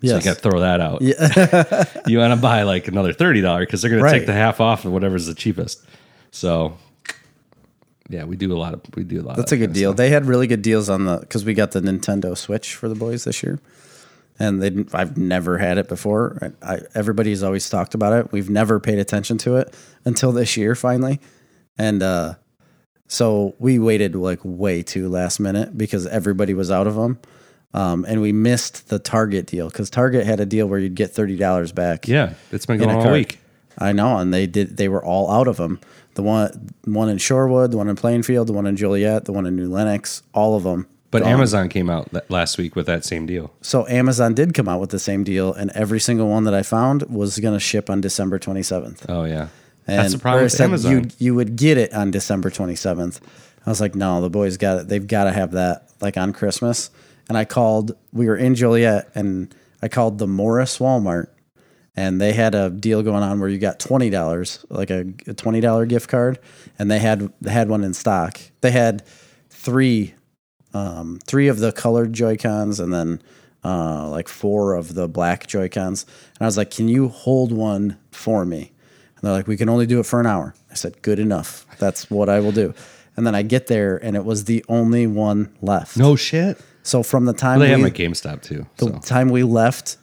So 0.02 0.16
you 0.16 0.22
got 0.22 0.38
to 0.38 0.42
throw 0.42 0.62
that 0.62 0.80
out. 0.80 1.02
Yeah. 1.02 1.86
you 2.08 2.20
want 2.20 2.34
to 2.34 2.40
buy 2.40 2.64
like 2.64 2.88
another 2.88 3.12
thirty 3.12 3.42
dollar 3.42 3.62
because 3.62 3.82
they're 3.82 3.92
going 3.92 4.04
to 4.04 4.10
take 4.10 4.26
the 4.26 4.34
half 4.34 4.62
off 4.62 4.86
of 4.86 4.94
whatever's 4.94 5.26
the 5.26 5.36
cheapest. 5.36 5.86
So 6.32 6.78
yeah, 8.10 8.24
we 8.24 8.36
do 8.36 8.52
a 8.52 8.58
lot 8.58 8.74
of 8.74 8.82
we 8.96 9.04
do 9.04 9.22
a 9.22 9.24
lot. 9.24 9.38
That's 9.38 9.52
a 9.52 9.58
good 9.58 9.72
deal. 9.72 9.94
They 9.94 10.10
had 10.10 10.26
really 10.26 10.48
good 10.48 10.64
deals 10.64 10.90
on 10.90 11.06
the 11.06 11.18
because 11.20 11.46
we 11.46 11.54
got 11.54 11.72
the 11.72 11.80
Nintendo 11.80 12.36
Switch 12.36 12.74
for 12.76 12.90
the 12.90 12.96
boys 12.96 13.24
this 13.24 13.44
year, 13.44 13.60
and 14.40 14.62
they 14.62 14.72
didn't, 14.72 14.96
I've 14.96 15.16
never 15.16 15.60
had 15.60 15.78
it 15.78 15.88
before. 15.88 16.52
I, 16.62 16.74
I, 16.74 16.80
everybody's 16.96 17.44
always 17.44 17.70
talked 17.70 17.94
about 17.94 18.14
it. 18.14 18.32
We've 18.32 18.50
never 18.50 18.80
paid 18.80 18.98
attention 18.98 19.38
to 19.40 19.58
it 19.58 19.76
until 20.06 20.32
this 20.32 20.58
year 20.58 20.74
finally, 20.74 21.20
and 21.78 22.02
uh, 22.02 22.36
so 23.08 23.56
we 23.60 23.78
waited 23.78 24.16
like 24.16 24.40
way 24.44 24.82
too 24.82 25.08
last 25.08 25.40
minute 25.40 25.78
because 25.78 26.08
everybody 26.08 26.56
was 26.56 26.72
out 26.72 26.88
of 26.88 26.96
them. 26.96 27.20
Um, 27.74 28.04
and 28.08 28.22
we 28.22 28.32
missed 28.32 28.90
the 28.90 28.98
Target 28.98 29.46
deal 29.46 29.70
because 29.70 29.90
Target 29.90 30.26
had 30.26 30.40
a 30.40 30.46
deal 30.46 30.68
where 30.68 30.80
you'd 30.80 30.96
get 30.96 31.12
thirty 31.12 31.36
dollars 31.36 31.72
back. 31.72 32.08
Yeah, 32.08 32.34
it's 32.52 32.66
been 32.66 32.80
going 32.80 32.96
all 32.96 33.04
cart. 33.04 33.14
week. 33.14 33.40
I 33.78 33.92
know, 33.92 34.18
and 34.18 34.34
they 34.34 34.48
did. 34.48 34.78
They 34.78 34.90
were 34.90 35.04
all 35.04 35.32
out 35.32 35.48
of 35.48 35.58
them. 35.58 35.80
The 36.16 36.24
one, 36.24 36.72
one 36.84 37.08
in 37.08 37.18
Shorewood, 37.18 37.72
the 37.72 37.78
one 37.78 37.88
in 37.88 37.96
Plainfield, 37.96 38.48
the 38.48 38.54
one 38.54 38.66
in 38.66 38.76
Joliet, 38.76 39.26
the 39.26 39.32
one 39.32 39.46
in 39.46 39.56
New 39.56 39.70
Lenox, 39.72 40.24
all 40.34 40.56
of 40.56 40.64
them. 40.64 40.88
But 41.12 41.24
gone. 41.24 41.32
Amazon 41.32 41.70
came 41.70 41.90
out 41.90 42.10
last 42.30 42.58
week 42.58 42.76
with 42.76 42.86
that 42.88 43.06
same 43.06 43.26
deal. 43.26 43.52
So 43.62 43.88
Amazon 43.88 44.34
did 44.34 44.54
come 44.54 44.68
out 44.68 44.80
with 44.80 44.90
the 44.90 45.00
same 45.00 45.24
deal, 45.24 45.54
and 45.54 45.72
every 45.72 46.00
single 46.00 46.28
one 46.28 46.44
that 46.44 46.54
I 46.54 46.62
found 46.64 47.04
was 47.04 47.40
going 47.40 47.54
to 47.54 47.60
ship 47.60 47.90
on 47.90 48.02
December 48.02 48.38
twenty 48.40 48.64
seventh. 48.64 49.06
Oh 49.08 49.24
yeah, 49.24 49.48
And 49.88 50.00
that's 50.00 50.14
the 50.14 50.20
problem 50.20 50.44
with 50.44 50.60
Amazon. 50.60 50.92
You 50.92 51.06
you 51.20 51.36
would 51.36 51.56
get 51.56 51.78
it 51.78 51.94
on 51.94 52.12
December 52.12 52.50
twenty 52.50 52.76
seventh. 52.76 53.22
I 53.66 53.70
was 53.70 53.80
like, 53.80 53.96
no, 53.96 54.22
the 54.22 54.30
boys 54.30 54.58
got 54.58 54.80
it. 54.80 54.88
They've 54.88 55.06
got 55.06 55.26
to 55.26 55.32
have 55.32 55.52
that 55.52 55.90
like 56.02 56.18
on 56.18 56.34
Christmas. 56.34 56.90
And 57.30 57.38
I 57.38 57.46
called. 57.46 57.94
We 58.12 58.26
were 58.26 58.36
in 58.36 58.56
Joliet, 58.56 59.10
and 59.15 59.54
I 59.82 59.88
called 59.88 60.18
the 60.18 60.28
Morris 60.28 60.80
Walmart, 60.80 61.28
and 61.96 62.20
they 62.20 62.34
had 62.34 62.56
a 62.56 62.70
deal 62.70 63.04
going 63.04 63.24
on 63.24 63.39
where 63.39 63.50
you 63.50 63.60
got 63.60 63.80
twenty 63.80 64.10
dollars, 64.10 64.65
like 64.70 64.89
a, 64.89 65.06
a 65.28 65.34
twenty 65.34 65.62
dollar 65.62 65.86
gift 65.86 66.10
card, 66.10 66.39
and 66.78 66.89
they 66.89 67.00
had 67.00 67.32
they 67.39 67.52
had 67.52 67.70
one 67.70 67.84
in 67.84 67.94
stock. 67.94 68.39
They 68.62 68.72
had 68.72 69.06
three 69.50 70.15
um, 70.74 71.20
three 71.26 71.48
of 71.48 71.60
the 71.60 71.72
colored 71.72 72.13
Joy 72.13 72.38
Cons 72.38 72.80
and 72.80 72.94
then 72.94 73.22
uh, 73.63 74.10
like 74.10 74.28
four 74.28 74.76
of 74.76 74.94
the 74.94 75.08
black 75.08 75.48
Joy 75.48 75.70
Cons. 75.70 76.06
And 76.36 76.42
I 76.42 76.46
was 76.46 76.58
like, 76.58 76.72
"Can 76.72 76.88
you 76.88 77.10
hold 77.10 77.52
one 77.52 77.98
for 78.12 78.46
me?" 78.46 78.72
And 79.15 79.24
they're 79.24 79.34
like, 79.34 79.48
"We 79.48 79.58
can 79.58 79.70
only 79.70 79.86
do 79.86 80.00
it 80.00 80.06
for 80.06 80.20
an 80.20 80.26
hour." 80.26 80.56
I 80.72 80.76
said, 80.76 81.02
"Good 81.02 81.20
enough. 81.20 81.65
That's 81.78 82.10
what 82.10 82.30
I 82.30 82.39
will 82.39 82.52
do." 82.52 82.74
And 83.15 83.28
then 83.28 83.36
I 83.36 83.42
get 83.42 83.68
there, 83.68 83.98
and 83.98 84.15
it 84.15 84.24
was 84.24 84.46
the 84.46 84.63
only 84.70 85.06
one 85.06 85.52
left. 85.62 85.98
no 85.98 86.15
shit. 86.15 86.58
So 86.84 87.04
from 87.04 87.26
the 87.26 87.34
time 87.34 87.60
They 87.60 87.76
we, 87.76 87.82
have 87.82 87.92
at 87.92 87.98
GameStop 87.98 88.42
too. 88.42 88.65
the 88.78 88.86
So 88.86 89.00
time 89.00 89.30
we 89.30 89.44
left 89.44 89.98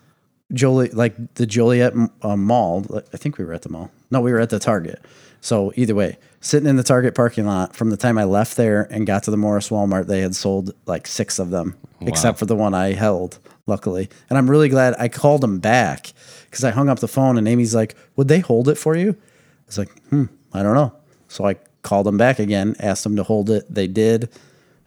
Joliet, 0.53 0.95
like 0.95 1.35
the 1.35 1.47
Joliet 1.47 1.95
uh, 2.23 2.37
Mall, 2.37 2.87
I 3.12 3.17
think 3.17 3.39
we 3.39 3.45
were 3.45 3.53
at 3.53 3.62
the 3.62 3.69
mall. 3.69 3.91
No, 4.11 4.21
we 4.21 4.33
were 4.33 4.39
at 4.41 4.51
the 4.51 4.59
Target. 4.59 5.05
So 5.41 5.73
either 5.77 5.95
way, 5.95 6.19
sitting 6.41 6.69
in 6.69 6.77
the 6.77 6.83
Target 6.83 7.15
parking 7.15 7.47
lot 7.47 7.75
from 7.77 7.91
the 7.91 7.97
time 7.97 8.19
I 8.19 8.25
left 8.25 8.57
there 8.57 8.87
and 8.91 9.07
got 9.07 9.23
to 9.25 9.31
the 9.31 9.37
Morris 9.37 9.69
Walmart, 9.69 10.07
they 10.07 10.21
had 10.21 10.35
sold 10.35 10.73
like 10.87 11.07
six 11.07 11.39
of 11.39 11.51
them, 11.51 11.77
except 12.01 12.39
for 12.39 12.47
the 12.47 12.57
one 12.57 12.75
I 12.75 12.93
held, 12.93 13.39
luckily. 13.67 14.09
And 14.29 14.39
I'm 14.39 14.49
really 14.49 14.69
glad 14.69 14.95
I 14.99 15.09
called 15.09 15.41
them 15.43 15.59
back 15.59 16.12
because 16.47 16.65
I 16.65 16.71
hung 16.71 16.89
up 16.89 17.01
the 17.01 17.09
phone 17.09 17.39
and 17.39 17.47
Amy's 17.49 17.75
like, 17.75 17.95
"Would 18.17 18.29
they 18.29 18.41
hold 18.41 18.69
it 18.69 18.77
for 18.77 18.97
you?" 18.97 19.11
I 19.11 19.67
was 19.67 19.79
like, 19.79 19.91
"Hmm, 20.09 20.25
I 20.53 20.62
don't 20.62 20.75
know." 20.75 20.93
So 21.29 21.45
I 21.47 21.57
called 21.83 22.07
them 22.07 22.17
back 22.19 22.39
again, 22.39 22.75
asked 22.81 23.05
them 23.05 23.17
to 23.17 23.23
hold 23.23 23.51
it. 23.51 23.73
They 23.73 23.87
did. 23.87 24.29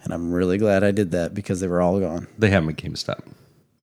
And 0.03 0.13
I'm 0.13 0.31
really 0.31 0.57
glad 0.57 0.83
I 0.83 0.91
did 0.91 1.12
that 1.12 1.33
because 1.33 1.59
they 1.59 1.67
were 1.67 1.81
all 1.81 1.99
gone. 1.99 2.27
they 2.38 2.49
have 2.49 2.63
them 2.63 2.69
at 2.69 2.77
GameStop. 2.77 3.19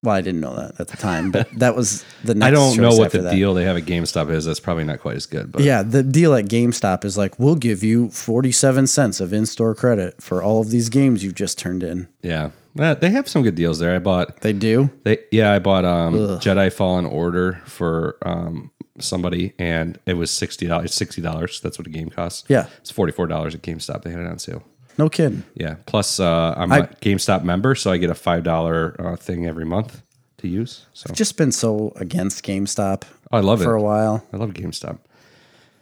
Well, 0.02 0.14
I 0.14 0.20
didn't 0.20 0.40
know 0.40 0.55
that 0.55 0.79
at 0.79 0.88
the 0.88 0.96
time, 0.96 1.31
but 1.33 1.48
that 1.59 1.74
was 1.74 2.05
the 2.22 2.35
next. 2.37 2.46
I 2.46 2.50
don't 2.50 2.76
know 2.79 2.94
what 2.94 3.11
the 3.12 3.22
that. 3.22 3.33
deal 3.35 3.55
they 3.55 3.64
have 3.64 3.76
at 3.76 3.85
GameStop 3.87 4.31
is. 4.31 4.44
That's 4.44 4.61
probably 4.61 4.85
not 4.85 5.00
quite 5.00 5.16
as 5.16 5.26
good. 5.26 5.50
But 5.50 5.62
Yeah, 5.62 5.83
the 5.83 6.02
deal 6.02 6.35
at 6.35 6.44
GameStop 6.44 7.05
is 7.05 7.18
like 7.18 7.38
we'll 7.40 7.57
give 7.57 7.83
you 7.83 8.11
forty-seven 8.11 8.87
cents 8.87 9.20
of 9.20 9.33
in-store 9.33 9.74
credit 9.74 10.22
for 10.22 10.42
all 10.42 10.61
of 10.61 10.70
these 10.70 10.90
games 10.90 11.24
you've 11.24 11.35
just 11.35 11.59
turned 11.59 11.83
in. 11.83 12.09
yeah, 12.22 12.50
Uh, 12.79 12.94
they 12.94 13.11
have 13.11 13.26
some 13.26 13.42
good 13.42 13.57
deals 13.57 13.79
there. 13.81 13.94
I 13.96 13.98
bought 13.98 14.42
They 14.42 14.52
do. 14.52 14.90
they 15.02 15.18
yeah 15.33 15.50
I 15.52 15.59
bought 15.59 15.85
um, 15.85 16.14
Jedi 16.38 16.72
Fallen 16.72 17.07
Order 17.07 17.61
for 17.64 18.16
um, 18.22 18.70
somebody 19.00 19.55
and 19.59 19.98
it 20.07 20.14
was 20.14 20.31
sixty 20.31 20.66
dollars. 20.68 20.94
Sixty 20.94 21.20
dollars. 21.22 21.61
That's 21.61 21.79
what 21.79 21.87
a 21.87 21.90
game 21.90 22.11
costs. 22.11 22.44
Yeah. 22.48 22.66
it's 22.79 22.90
forty 22.92 23.12
four 23.12 23.26
dollars 23.26 23.55
at 23.57 23.62
GameStop. 23.62 24.02
They 24.02 24.11
had 24.11 24.20
it 24.20 24.26
on 24.26 24.38
sale. 24.38 24.62
No 24.99 25.09
kidding. 25.09 25.45
Yeah. 25.55 25.77
Plus, 25.87 26.19
uh, 26.21 26.55
I'm 26.57 26.73
I- 26.73 26.79
a 26.79 26.87
GameStop 26.87 27.43
member, 27.45 27.75
so 27.75 27.91
I 27.93 27.97
get 27.99 28.11
a 28.11 28.15
five 28.15 28.43
dollar 28.45 28.97
uh, 28.99 29.17
thing 29.17 29.47
every 29.47 29.65
month 29.67 30.03
to 30.39 30.49
use. 30.49 30.87
So 30.95 31.07
I've 31.11 31.17
Just 31.17 31.37
been 31.37 31.53
so 31.53 31.93
against 31.97 32.45
GameStop 32.45 33.03
I 33.31 33.41
love 33.41 33.59
for 33.59 33.65
it. 33.65 33.67
For 33.67 33.75
a 33.75 33.83
while. 33.83 34.25
I 34.33 34.37
love 34.37 34.51
GameStop. 34.51 34.99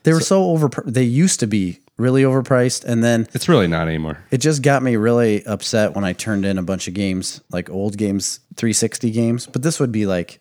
They 0.04 0.12
were 0.12 0.20
so, 0.20 0.44
over. 0.44 0.68
They 0.84 1.02
used 1.04 1.40
to 1.40 1.46
be 1.46 1.80
really 1.96 2.22
overpriced, 2.24 2.84
and 2.84 3.02
then 3.02 3.26
It's 3.32 3.48
really 3.48 3.68
not 3.68 3.86
anymore. 3.88 4.18
it 4.30 4.38
just 4.38 4.62
got 4.62 4.82
me 4.82 4.96
really 4.96 5.44
upset 5.46 5.94
when 5.94 6.04
I 6.04 6.12
turned 6.12 6.44
in 6.44 6.58
a 6.58 6.62
bunch 6.62 6.88
of 6.88 6.94
games, 6.94 7.40
like 7.50 7.70
old 7.70 7.96
games, 7.96 8.40
360 8.56 9.10
games. 9.12 9.46
But 9.46 9.62
this 9.62 9.78
would 9.80 9.92
be 9.92 10.04
like, 10.04 10.40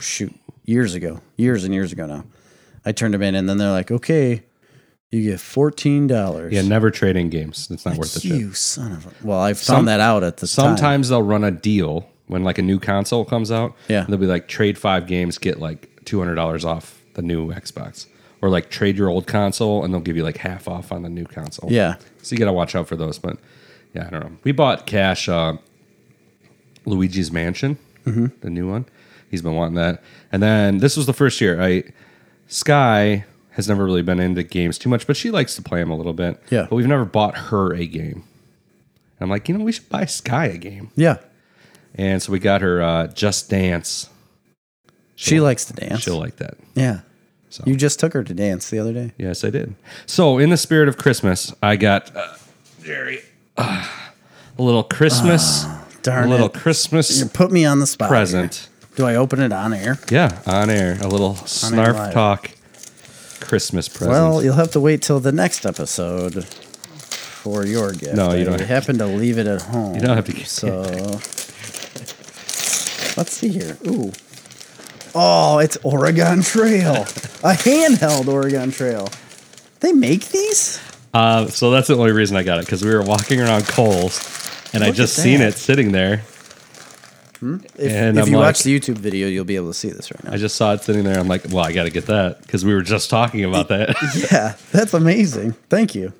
shoot, 0.00 0.32
years 0.64 0.94
ago, 0.94 1.20
years 1.36 1.64
and 1.64 1.72
years 1.74 1.92
ago 1.92 2.06
now. 2.06 2.24
I 2.84 2.92
turned 2.92 3.14
them 3.14 3.22
in, 3.22 3.34
and 3.34 3.48
then 3.48 3.56
they're 3.58 3.70
like, 3.72 3.90
okay, 3.90 4.42
you 5.12 5.22
get 5.30 5.38
fourteen 5.40 6.08
dollars. 6.08 6.52
Yeah, 6.52 6.62
never 6.62 6.90
trade 6.90 7.16
in 7.16 7.28
games. 7.30 7.68
It's 7.70 7.86
not 7.86 7.96
worth 7.96 8.14
the 8.14 8.20
shit. 8.20 8.32
You 8.32 8.52
son 8.54 8.90
of 8.92 9.06
a. 9.06 9.10
Well, 9.26 9.38
I 9.40 9.52
found 9.52 9.56
Some- 9.64 9.84
that 9.84 10.00
out 10.00 10.24
at 10.24 10.38
the 10.38 10.46
time. 10.48 10.76
Sometimes 10.76 11.08
they'll 11.10 11.22
run 11.22 11.44
a 11.44 11.50
deal 11.52 12.08
when 12.26 12.42
like 12.42 12.58
a 12.58 12.62
new 12.62 12.80
console 12.80 13.24
comes 13.24 13.52
out. 13.52 13.74
Yeah. 13.88 14.04
They'll 14.08 14.16
be 14.18 14.26
like 14.26 14.48
trade 14.48 14.76
five 14.78 15.06
games, 15.06 15.38
get 15.38 15.60
like 15.60 16.04
two 16.04 16.18
hundred 16.18 16.34
dollars 16.36 16.64
off 16.64 17.00
the 17.14 17.22
new 17.22 17.52
Xbox. 17.52 18.06
Or 18.40 18.48
like 18.48 18.70
trade 18.70 18.96
your 18.98 19.08
old 19.08 19.28
console 19.28 19.84
and 19.84 19.94
they'll 19.94 20.00
give 20.00 20.16
you 20.16 20.24
like 20.24 20.38
half 20.38 20.66
off 20.66 20.90
on 20.90 21.02
the 21.02 21.08
new 21.08 21.24
console. 21.26 21.70
Yeah. 21.70 21.94
So 22.22 22.32
you 22.34 22.38
gotta 22.38 22.52
watch 22.52 22.74
out 22.74 22.88
for 22.88 22.96
those. 22.96 23.16
But 23.18 23.36
yeah, 23.94 24.06
I 24.08 24.10
don't 24.10 24.20
know. 24.20 24.36
We 24.42 24.50
bought 24.50 24.84
cash 24.86 25.28
uh 25.28 25.58
Luigi's 26.86 27.30
Mansion, 27.30 27.78
Mm-hmm. 28.04 28.26
the 28.40 28.50
new 28.50 28.68
one. 28.68 28.86
He's 29.30 29.42
been 29.42 29.54
wanting 29.54 29.76
that. 29.76 30.02
And 30.32 30.42
then 30.42 30.78
this 30.78 30.96
was 30.96 31.06
the 31.06 31.12
first 31.12 31.40
year. 31.40 31.62
I 31.62 31.84
Sky 32.48 33.24
has 33.52 33.68
never 33.68 33.84
really 33.84 34.02
been 34.02 34.18
into 34.20 34.42
games 34.42 34.78
too 34.78 34.88
much, 34.88 35.06
but 35.06 35.16
she 35.16 35.30
likes 35.30 35.54
to 35.56 35.62
play 35.62 35.80
them 35.80 35.90
a 35.90 35.96
little 35.96 36.12
bit. 36.12 36.42
Yeah. 36.50 36.66
But 36.68 36.76
we've 36.76 36.86
never 36.86 37.04
bought 37.04 37.36
her 37.36 37.72
a 37.74 37.86
game. 37.86 38.24
I'm 39.20 39.28
like, 39.30 39.48
you 39.48 39.56
know, 39.56 39.64
we 39.64 39.72
should 39.72 39.88
buy 39.88 40.04
Sky 40.06 40.46
a 40.46 40.56
game. 40.58 40.90
Yeah, 40.96 41.18
And 41.94 42.20
so 42.22 42.32
we 42.32 42.38
got 42.40 42.60
her 42.60 42.82
uh, 42.82 43.06
Just 43.08 43.48
Dance. 43.50 44.08
she 45.14 45.38
likes 45.40 45.64
to 45.66 45.74
dance. 45.74 46.00
She'll 46.00 46.18
like 46.18 46.36
that. 46.36 46.54
Yeah, 46.74 47.00
So. 47.50 47.62
you 47.66 47.76
just 47.76 48.00
took 48.00 48.14
her 48.14 48.24
to 48.24 48.34
dance 48.34 48.68
the 48.70 48.78
other 48.80 48.92
day. 48.92 49.12
Yes, 49.18 49.44
I 49.44 49.50
did. 49.50 49.76
So, 50.06 50.38
in 50.38 50.50
the 50.50 50.56
spirit 50.56 50.88
of 50.88 50.96
Christmas, 50.96 51.54
I 51.62 51.76
got 51.76 52.14
uh, 52.16 52.34
Jerry 52.82 53.20
uh, 53.56 53.86
a 54.58 54.62
little 54.62 54.82
Christmas, 54.82 55.64
a 55.64 55.86
Darn 56.02 56.28
little 56.30 56.46
it! 56.46 56.54
Christmas 56.54 57.20
You 57.20 57.26
put 57.26 57.52
me 57.52 57.64
on 57.64 57.78
the 57.78 57.86
spot. 57.86 58.08
present. 58.08 58.54
here. 58.56 58.96
Do 58.96 59.06
I 59.06 59.14
open 59.14 59.40
it 59.40 59.52
on 59.52 59.72
air? 59.72 59.98
Yeah, 60.10 60.40
on 60.46 60.68
air, 60.68 60.98
a 61.00 61.06
little 61.06 61.34
snarf 61.34 62.12
talk 62.12 62.50
Christmas 63.42 63.88
present. 63.88 64.10
Well, 64.10 64.42
you'll 64.42 64.54
have 64.54 64.70
to 64.72 64.80
wait 64.80 65.02
till 65.02 65.20
the 65.20 65.32
next 65.32 65.66
episode 65.66 66.44
for 66.44 67.66
your 67.66 67.92
gift. 67.92 68.14
No, 68.14 68.32
you 68.32 68.44
don't 68.44 68.54
I 68.54 68.58
have- 68.64 68.84
happen 68.84 68.98
to 68.98 69.06
leave 69.06 69.38
it 69.38 69.46
at 69.46 69.62
home. 69.62 69.94
You 69.94 70.00
don't 70.00 70.16
have 70.16 70.24
to- 70.26 70.44
So 70.44 70.82
let's 73.16 73.32
see 73.32 73.48
here. 73.48 73.76
Ooh. 73.86 74.12
Oh, 75.14 75.58
it's 75.58 75.76
Oregon 75.82 76.42
Trail. 76.42 76.94
a 77.42 77.52
handheld 77.52 78.28
Oregon 78.28 78.70
Trail. 78.70 79.08
They 79.80 79.92
make 79.92 80.28
these? 80.28 80.80
uh, 81.12 81.46
so 81.48 81.70
that's 81.70 81.88
the 81.88 81.96
only 81.96 82.12
reason 82.12 82.36
I 82.36 82.42
got 82.42 82.58
it 82.60 82.64
because 82.64 82.82
we 82.84 82.94
were 82.94 83.02
walking 83.02 83.40
around 83.40 83.66
Kohl's, 83.66 84.20
and 84.72 84.82
I 84.82 84.90
just 84.92 85.14
seen 85.16 85.40
it 85.42 85.54
sitting 85.54 85.92
there. 85.92 86.22
If, 87.42 87.90
And 87.92 88.18
if 88.18 88.24
I'm 88.26 88.30
you 88.30 88.36
like- 88.38 88.46
watch 88.46 88.62
the 88.62 88.78
YouTube 88.78 88.98
video, 88.98 89.26
you'll 89.26 89.44
be 89.44 89.56
able 89.56 89.68
to 89.68 89.74
see 89.74 89.90
this 89.90 90.10
right 90.12 90.22
now. 90.24 90.32
I 90.32 90.36
just 90.36 90.54
saw 90.56 90.72
it 90.74 90.82
sitting 90.82 91.02
there. 91.04 91.18
I'm 91.18 91.26
like, 91.28 91.44
well, 91.50 91.64
I 91.64 91.72
got 91.72 91.84
to 91.84 91.90
get 91.90 92.06
that 92.06 92.40
because 92.42 92.64
we 92.64 92.72
were 92.72 92.82
just 92.82 93.10
talking 93.10 93.44
about 93.44 93.68
that. 93.68 93.96
yeah, 94.32 94.54
that's 94.70 94.94
amazing. 94.94 95.52
Thank 95.68 95.94
you. 95.94 96.12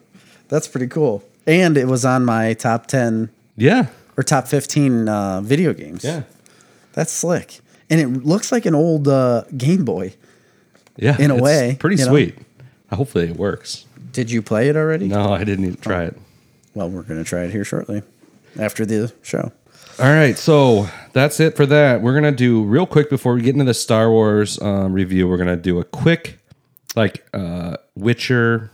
That's 0.49 0.67
pretty 0.69 0.89
cool. 0.89 1.23
And 1.47 1.77
it 1.77 1.87
was 1.87 2.05
on 2.05 2.25
my 2.25 2.55
top 2.55 2.87
10 2.87 3.31
yeah, 3.57 3.87
or 4.17 4.23
top 4.25 4.49
15 4.49 5.09
uh, 5.09 5.41
video 5.43 5.73
games. 5.73 6.05
yeah, 6.05 6.23
That's 6.93 7.13
slick. 7.13 7.61
And 7.91 8.01
it 8.01 8.25
looks 8.25 8.51
like 8.53 8.65
an 8.67 8.75
old 8.75 9.07
uh, 9.09 9.45
Game 9.57 9.85
Boy. 9.85 10.15
yeah. 10.97 11.17
In 11.21 11.31
a 11.31 11.35
it's 11.35 11.43
way, 11.43 11.77
pretty 11.79 11.97
you 11.97 12.05
know? 12.07 12.11
sweet. 12.13 12.37
Hopefully, 12.91 13.29
it 13.31 13.37
works. 13.37 13.87
Did 14.13 14.31
you 14.31 14.43
play 14.43 14.69
it 14.69 14.77
already? 14.77 15.09
No, 15.09 15.33
I 15.33 15.45
didn't 15.45 15.65
even 15.65 15.77
try 15.81 16.05
it. 16.05 16.17
Well, 16.75 16.91
we're 16.91 17.03
going 17.03 17.23
to 17.23 17.29
try 17.29 17.45
it 17.45 17.51
here 17.51 17.65
shortly 17.65 18.03
after 18.59 18.85
the 18.87 19.13
show. 19.23 19.53
All 20.03 20.11
right, 20.11 20.37
so 20.37 20.89
that's 21.13 21.39
it 21.39 21.55
for 21.55 21.65
that. 21.65 22.03
We're 22.03 22.15
gonna 22.15 22.33
do 22.33 22.65
real 22.65 22.87
quick 22.87 23.09
before 23.09 23.35
we 23.35 23.43
get 23.43 23.55
into 23.55 23.65
the 23.65 23.73
Star 23.73 24.11
Wars 24.11 24.61
um, 24.61 24.93
review. 24.93 25.29
We're 25.29 25.37
gonna 25.37 25.55
do 25.55 25.79
a 25.79 25.85
quick, 25.85 26.41
like, 26.97 27.25
uh, 27.33 27.77
Witcher, 27.95 28.73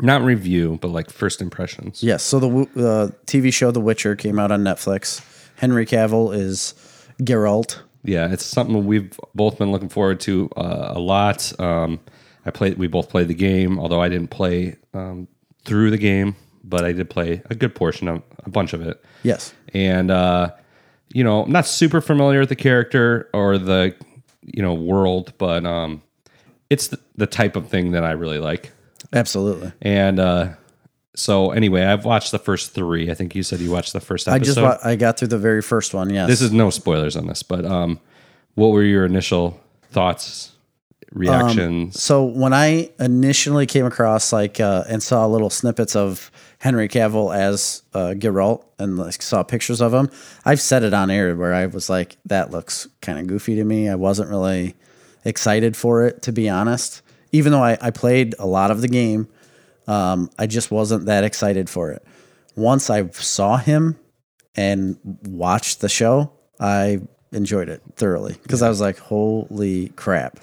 not 0.00 0.22
review, 0.22 0.78
but 0.80 0.92
like 0.92 1.10
first 1.10 1.42
impressions. 1.42 2.00
Yes. 2.00 2.22
So 2.22 2.38
the 2.38 2.48
uh, 2.48 3.10
TV 3.26 3.52
show 3.52 3.72
The 3.72 3.80
Witcher 3.80 4.14
came 4.14 4.38
out 4.38 4.52
on 4.52 4.62
Netflix. 4.62 5.20
Henry 5.56 5.84
Cavill 5.84 6.32
is 6.32 6.74
Geralt. 7.22 7.80
Yeah, 8.04 8.32
it's 8.32 8.44
something 8.44 8.86
we've 8.86 9.18
both 9.34 9.58
been 9.58 9.72
looking 9.72 9.88
forward 9.88 10.20
to 10.20 10.48
uh, 10.56 10.92
a 10.94 11.00
lot. 11.00 11.58
Um, 11.58 11.98
I 12.44 12.52
played. 12.52 12.78
We 12.78 12.86
both 12.86 13.08
played 13.08 13.26
the 13.26 13.34
game, 13.34 13.80
although 13.80 14.00
I 14.00 14.08
didn't 14.08 14.30
play 14.30 14.76
um, 14.94 15.26
through 15.64 15.90
the 15.90 15.98
game, 15.98 16.36
but 16.68 16.84
I 16.84 16.92
did 16.92 17.08
play 17.08 17.42
a 17.48 17.54
good 17.54 17.74
portion 17.74 18.08
of 18.08 18.22
a 18.44 18.50
bunch 18.50 18.72
of 18.72 18.82
it. 18.82 19.02
Yes. 19.22 19.54
and 19.72 20.10
uh, 20.10 20.52
you 21.12 21.24
know, 21.24 21.44
I'm 21.44 21.52
not 21.52 21.66
super 21.66 22.00
familiar 22.00 22.40
with 22.40 22.48
the 22.48 22.56
character 22.56 23.30
or 23.32 23.58
the 23.58 23.94
you 24.42 24.62
know 24.62 24.74
world, 24.74 25.32
but 25.38 25.64
um, 25.64 26.02
it's 26.68 26.88
the, 26.88 26.98
the 27.16 27.26
type 27.26 27.56
of 27.56 27.68
thing 27.68 27.92
that 27.92 28.04
I 28.04 28.12
really 28.12 28.38
like. 28.38 28.72
Absolutely. 29.12 29.72
And 29.82 30.18
uh, 30.18 30.54
so, 31.14 31.50
anyway, 31.50 31.84
I've 31.84 32.04
watched 32.04 32.32
the 32.32 32.38
first 32.38 32.72
three. 32.72 33.10
I 33.10 33.14
think 33.14 33.34
you 33.34 33.42
said 33.42 33.60
you 33.60 33.70
watched 33.70 33.92
the 33.92 34.00
first 34.00 34.28
I 34.28 34.38
just 34.38 34.60
wa- 34.60 34.78
I 34.84 34.96
got 34.96 35.18
through 35.18 35.28
the 35.28 35.38
very 35.38 35.62
first 35.62 35.94
one. 35.94 36.10
Yes. 36.10 36.28
this 36.28 36.42
is 36.42 36.52
no 36.52 36.70
spoilers 36.70 37.16
on 37.16 37.26
this, 37.26 37.42
but 37.42 37.64
um, 37.64 38.00
what 38.54 38.68
were 38.68 38.82
your 38.82 39.06
initial 39.06 39.60
thoughts, 39.90 40.52
reactions? 41.12 42.00
So 42.00 42.24
when 42.24 42.52
I 42.52 42.90
initially 42.98 43.66
came 43.66 43.86
across 43.86 44.32
like 44.32 44.60
uh, 44.60 44.84
and 44.88 45.02
saw 45.02 45.26
little 45.26 45.50
snippets 45.50 45.96
of 45.96 46.30
Henry 46.58 46.88
Cavill 46.88 47.34
as 47.34 47.82
uh, 47.94 48.14
Geralt 48.16 48.64
and 48.78 48.98
like, 48.98 49.20
saw 49.20 49.42
pictures 49.42 49.80
of 49.80 49.92
him, 49.92 50.10
I've 50.44 50.60
said 50.60 50.82
it 50.82 50.94
on 50.94 51.10
air 51.10 51.36
where 51.36 51.54
I 51.54 51.66
was 51.66 51.90
like, 51.90 52.16
that 52.26 52.50
looks 52.50 52.88
kind 53.02 53.18
of 53.18 53.26
goofy 53.26 53.56
to 53.56 53.64
me. 53.64 53.88
I 53.88 53.94
wasn't 53.94 54.30
really 54.30 54.74
excited 55.24 55.76
for 55.76 56.04
it 56.04 56.22
to 56.22 56.32
be 56.32 56.48
honest. 56.48 57.02
Even 57.32 57.52
though 57.52 57.62
I, 57.62 57.76
I 57.80 57.90
played 57.90 58.34
a 58.38 58.46
lot 58.46 58.70
of 58.70 58.80
the 58.80 58.88
game, 58.88 59.28
um, 59.86 60.30
I 60.38 60.46
just 60.46 60.70
wasn't 60.70 61.06
that 61.06 61.24
excited 61.24 61.68
for 61.68 61.90
it. 61.92 62.04
Once 62.54 62.88
I 62.88 63.08
saw 63.10 63.56
him 63.56 63.98
and 64.56 64.98
watched 65.24 65.80
the 65.80 65.88
show, 65.88 66.32
I 66.58 67.02
enjoyed 67.32 67.68
it 67.68 67.82
thoroughly 67.96 68.36
because 68.42 68.62
I 68.62 68.68
was 68.68 68.80
like, 68.80 68.98
holy 68.98 69.90
crap 69.90 70.38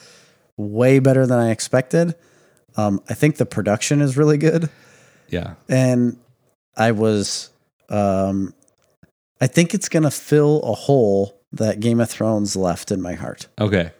way 0.58 0.99
better 0.99 1.26
than 1.26 1.39
I 1.39 1.49
expected. 1.52 2.15
Um, 2.76 3.02
I 3.10 3.13
think 3.13 3.38
the 3.38 3.45
production 3.45 4.02
is 4.02 4.17
really 4.17 4.38
good, 4.38 4.69
yeah, 5.34 5.56
and 5.67 6.17
I 6.78 6.91
was, 6.91 7.50
um, 7.89 8.54
I 9.41 9.48
think 9.48 9.74
it's 9.74 9.89
gonna 9.89 10.12
fill 10.12 10.62
a 10.63 10.74
hole 10.74 11.41
that 11.52 11.80
Game 11.80 12.00
of 12.00 12.10
Thrones 12.10 12.56
left 12.56 12.91
in 12.91 13.02
my 13.02 13.13
heart. 13.13 13.48
okay. 13.60 13.91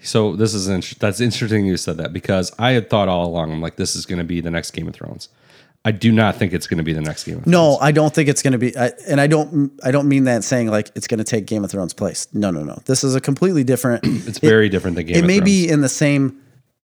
So 0.00 0.36
this 0.36 0.54
is 0.54 0.68
int- 0.68 1.00
that's 1.00 1.20
interesting 1.20 1.66
you 1.66 1.76
said 1.76 1.96
that 1.96 2.12
because 2.12 2.52
I 2.56 2.70
had 2.70 2.88
thought 2.88 3.08
all 3.08 3.26
along 3.26 3.50
I'm 3.50 3.60
like 3.60 3.74
this 3.74 3.96
is 3.96 4.06
going 4.06 4.18
to 4.18 4.24
be 4.24 4.40
the 4.40 4.50
next 4.50 4.70
Game 4.70 4.86
of 4.86 4.94
Thrones. 4.94 5.28
I 5.84 5.90
do 5.90 6.12
not 6.12 6.36
think 6.36 6.52
it's 6.52 6.68
going 6.68 6.78
to 6.78 6.84
be 6.84 6.92
the 6.92 7.00
next 7.00 7.24
Game 7.24 7.38
of 7.38 7.42
Thrones. 7.42 7.52
No, 7.52 7.78
I 7.80 7.90
don't 7.90 8.14
think 8.14 8.28
it's 8.28 8.40
gonna 8.40 8.58
be, 8.58 8.76
I, 8.76 8.92
and 9.08 9.20
I 9.20 9.26
don't, 9.26 9.72
I 9.82 9.90
don't 9.90 10.08
mean 10.08 10.22
that 10.24 10.44
saying 10.44 10.68
like 10.68 10.90
it's 10.94 11.08
gonna 11.08 11.24
take 11.24 11.46
Game 11.46 11.64
of 11.64 11.72
Thrones 11.72 11.94
place. 11.94 12.28
No, 12.32 12.52
no, 12.52 12.62
no. 12.62 12.78
This 12.84 13.02
is 13.02 13.16
a 13.16 13.20
completely 13.20 13.64
different. 13.64 14.04
It's 14.04 14.38
very 14.38 14.68
different 14.68 14.94
than 14.96 15.06
Game 15.06 15.16
it 15.16 15.24
may 15.26 15.38
Thrones. 15.38 15.50
be 15.50 15.68
in 15.68 15.80
the 15.80 15.88
same. 15.88 16.42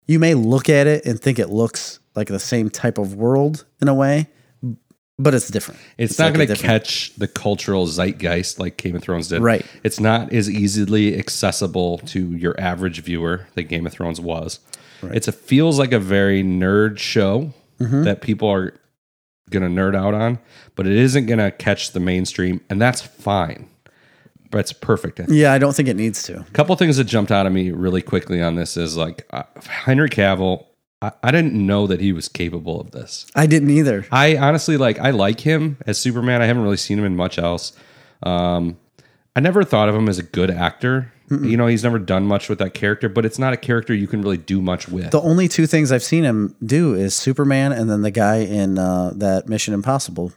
You 0.07 0.19
may 0.19 0.33
look 0.33 0.67
at 0.67 0.85
it 0.87 1.05
and 1.05 1.21
think 1.21 1.39
it 1.39 1.49
looks 1.49 1.98
like 2.15 2.27
the 2.27 2.39
same 2.39 2.69
type 2.69 2.97
of 2.97 3.15
world 3.15 3.65
in 3.81 3.87
a 3.87 3.93
way, 3.93 4.27
but 5.17 5.33
it's 5.33 5.49
different. 5.49 5.79
It's, 5.97 6.17
not 6.17 6.35
like 6.35 6.47
going 6.47 6.57
to 6.57 6.63
catch 6.63 7.13
the 7.15 7.27
cultural 7.27 7.85
zeitgeist 7.87 8.59
like 8.59 8.77
Game 8.77 8.95
of 8.95 9.01
Thrones 9.01 9.27
did. 9.27 9.41
Right. 9.41 9.65
It's 9.83 9.99
not 9.99 10.31
as 10.33 10.49
easily 10.49 11.17
accessible 11.19 11.97
to 11.99 12.35
your 12.35 12.59
average 12.59 13.01
viewer 13.01 13.47
that 13.55 13.63
Game 13.63 13.85
of 13.85 13.93
Thrones 13.93 14.21
was. 14.21 14.59
It's 15.01 15.27
a 15.27 15.31
feels 15.31 15.79
like 15.79 15.91
a 15.93 15.99
very 15.99 16.43
nerd 16.43 16.97
show 16.99 17.53
Mm-hmm. 17.79 18.03
that 18.03 18.19
people 18.21 18.49
are 18.49 18.73
going 19.49 19.63
to 19.63 19.81
nerd 19.81 19.95
out 19.95 20.13
on, 20.13 20.37
but 20.75 20.85
it 20.85 20.97
isn't 20.97 21.27
going 21.27 21.39
to 21.39 21.49
catch 21.49 21.93
the 21.93 22.01
mainstream, 22.01 22.59
and 22.69 22.81
that's 22.81 23.01
fine. 23.01 23.69
But 24.51 24.57
it's 24.57 24.73
perfect. 24.73 25.21
I. 25.21 25.27
Yeah, 25.29 25.53
I 25.53 25.59
don't 25.59 25.73
think 25.73 25.87
it 25.87 25.95
needs 25.95 26.23
to. 26.23 26.41
A 26.41 26.43
couple 26.51 26.75
things 26.75 26.97
that 26.97 27.05
jumped 27.05 27.31
out 27.31 27.45
at 27.45 27.53
me 27.53 27.71
really 27.71 28.01
quickly 28.01 28.41
on 28.41 28.55
this 28.55 28.75
is 28.75 28.97
like 28.97 29.25
uh, 29.31 29.43
Henry 29.63 30.09
Cavill. 30.09 30.65
I, 31.01 31.11
I 31.23 31.31
didn't 31.31 31.53
know 31.53 31.87
that 31.87 32.01
he 32.01 32.11
was 32.11 32.27
capable 32.27 32.79
of 32.81 32.91
this. 32.91 33.25
I 33.35 33.45
didn't 33.45 33.69
either. 33.69 34.05
I 34.11 34.37
honestly 34.37 34.77
like 34.77 34.99
I 34.99 35.11
like 35.11 35.41
him 35.41 35.77
as 35.85 35.97
Superman. 35.97 36.41
I 36.41 36.45
haven't 36.45 36.63
really 36.63 36.77
seen 36.77 36.99
him 36.99 37.05
in 37.05 37.15
much 37.15 37.37
else. 37.37 37.73
Um, 38.23 38.77
I 39.35 39.39
never 39.39 39.63
thought 39.63 39.89
of 39.89 39.95
him 39.95 40.09
as 40.09 40.19
a 40.19 40.23
good 40.23 40.51
actor 40.51 41.11
You 41.29 41.57
know, 41.57 41.67
he's 41.67 41.83
never 41.83 41.99
done 41.99 42.25
much 42.25 42.49
with 42.49 42.57
that 42.59 42.73
character, 42.73 43.07
but 43.07 43.23
it's 43.23 43.37
not 43.37 43.53
a 43.53 43.57
character 43.57 43.93
you 43.93 44.07
can 44.07 44.21
really 44.21 44.37
do 44.37 44.61
much 44.61 44.89
with. 44.89 45.11
The 45.11 45.21
only 45.21 45.47
two 45.47 45.67
things 45.67 45.91
I've 45.91 46.03
seen 46.03 46.23
him 46.23 46.55
do 46.63 46.95
is 46.95 47.13
Superman 47.13 47.71
and 47.71 47.89
then 47.89 48.01
the 48.01 48.09
guy 48.11 48.37
in 48.37 48.79
uh, 48.79 49.11
that 49.15 49.47
Mission 49.47 49.75
Impossible. 49.75 50.33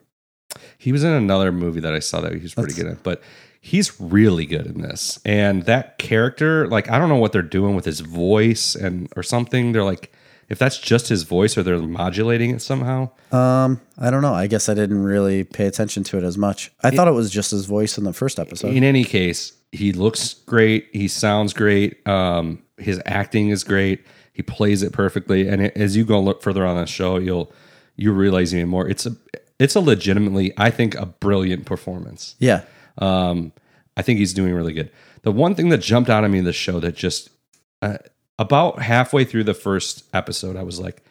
He 0.77 0.92
was 0.92 1.03
in 1.03 1.12
another 1.12 1.51
movie 1.51 1.81
that 1.81 1.94
I 1.94 2.01
saw 2.01 2.20
that 2.20 2.35
he 2.35 2.40
was 2.40 2.55
pretty 2.55 2.75
good 2.75 2.87
at, 2.87 3.03
but 3.03 3.22
he's 3.59 3.98
really 4.01 4.44
good 4.44 4.66
in 4.66 4.83
this. 4.83 5.18
And 5.25 5.62
that 5.64 5.96
character, 5.96 6.68
like 6.68 6.90
I 6.90 6.98
don't 6.98 7.09
know 7.09 7.16
what 7.16 7.33
they're 7.33 7.40
doing 7.40 7.75
with 7.75 7.87
his 7.87 8.01
voice 8.01 8.75
and 8.75 9.11
or 9.16 9.22
something. 9.22 9.72
They're 9.72 9.85
like 9.85 10.12
if 10.53 10.59
that's 10.59 10.77
just 10.77 11.09
his 11.09 11.23
voice 11.23 11.57
or 11.57 11.62
they're 11.62 11.79
modulating 11.79 12.51
it 12.51 12.61
somehow. 12.61 13.09
Um, 13.33 13.81
I 13.97 14.11
don't 14.11 14.21
know. 14.21 14.35
I 14.35 14.49
guess 14.49 14.69
I 14.69 14.75
didn't 14.75 15.03
really 15.03 15.45
pay 15.45 15.65
attention 15.65 16.05
to 16.05 16.19
it 16.19 16.25
as 16.25 16.37
much. 16.37 16.71
I 16.83 16.91
thought 16.91 17.09
it 17.09 17.12
was 17.12 17.31
just 17.31 17.53
his 17.53 17.65
voice 17.65 17.97
in 17.97 18.05
the 18.05 18.12
first 18.12 18.38
episode. 18.38 18.75
In 18.75 18.85
any 18.85 19.03
case, 19.03 19.55
he 19.73 19.95
looks 19.95 20.35
great. 20.35 20.88
He 20.93 21.09
sounds 21.09 21.55
great. 21.55 22.07
Um, 22.07 22.62
his 22.77 23.01
acting 23.07 23.49
is 23.49 23.65
great. 23.65 24.05
He 24.35 24.43
plays 24.43 24.83
it 24.83 24.93
perfectly. 24.93 25.49
And 25.49 25.62
it, 25.62 25.75
as 25.75 25.97
you 25.97 26.05
go 26.05 26.21
look 26.21 26.43
further 26.43 26.67
on 26.67 26.77
the 26.77 26.85
show, 26.85 27.17
you'll 27.17 27.51
you 27.97 28.12
realize 28.12 28.55
even 28.55 28.69
more. 28.69 28.87
It's 28.87 29.07
a 29.07 29.17
it's 29.59 29.75
a 29.75 29.81
legitimately, 29.81 30.53
I 30.59 30.69
think, 30.69 30.95
a 30.97 31.07
brilliant 31.07 31.65
performance. 31.65 32.37
yeah. 32.38 32.65
Um, 32.99 33.53
I 33.97 34.03
think 34.03 34.19
he's 34.19 34.35
doing 34.35 34.53
really 34.53 34.75
good. 34.75 34.91
The 35.23 35.33
one 35.33 35.55
thing 35.55 35.71
that 35.71 35.79
jumped 35.79 36.11
out 36.11 36.25
at 36.25 36.31
me 36.31 36.41
in 36.41 36.45
the 36.45 36.53
show 36.53 36.79
that 36.81 36.95
just 36.95 37.31
uh, 37.81 37.99
about 38.38 38.83
halfway 38.83 39.25
through 39.25 39.45
the 39.45 39.55
first 39.55 40.05
episode, 40.14 40.57
I 40.57 40.62
was 40.62 40.81
like, 40.81 41.03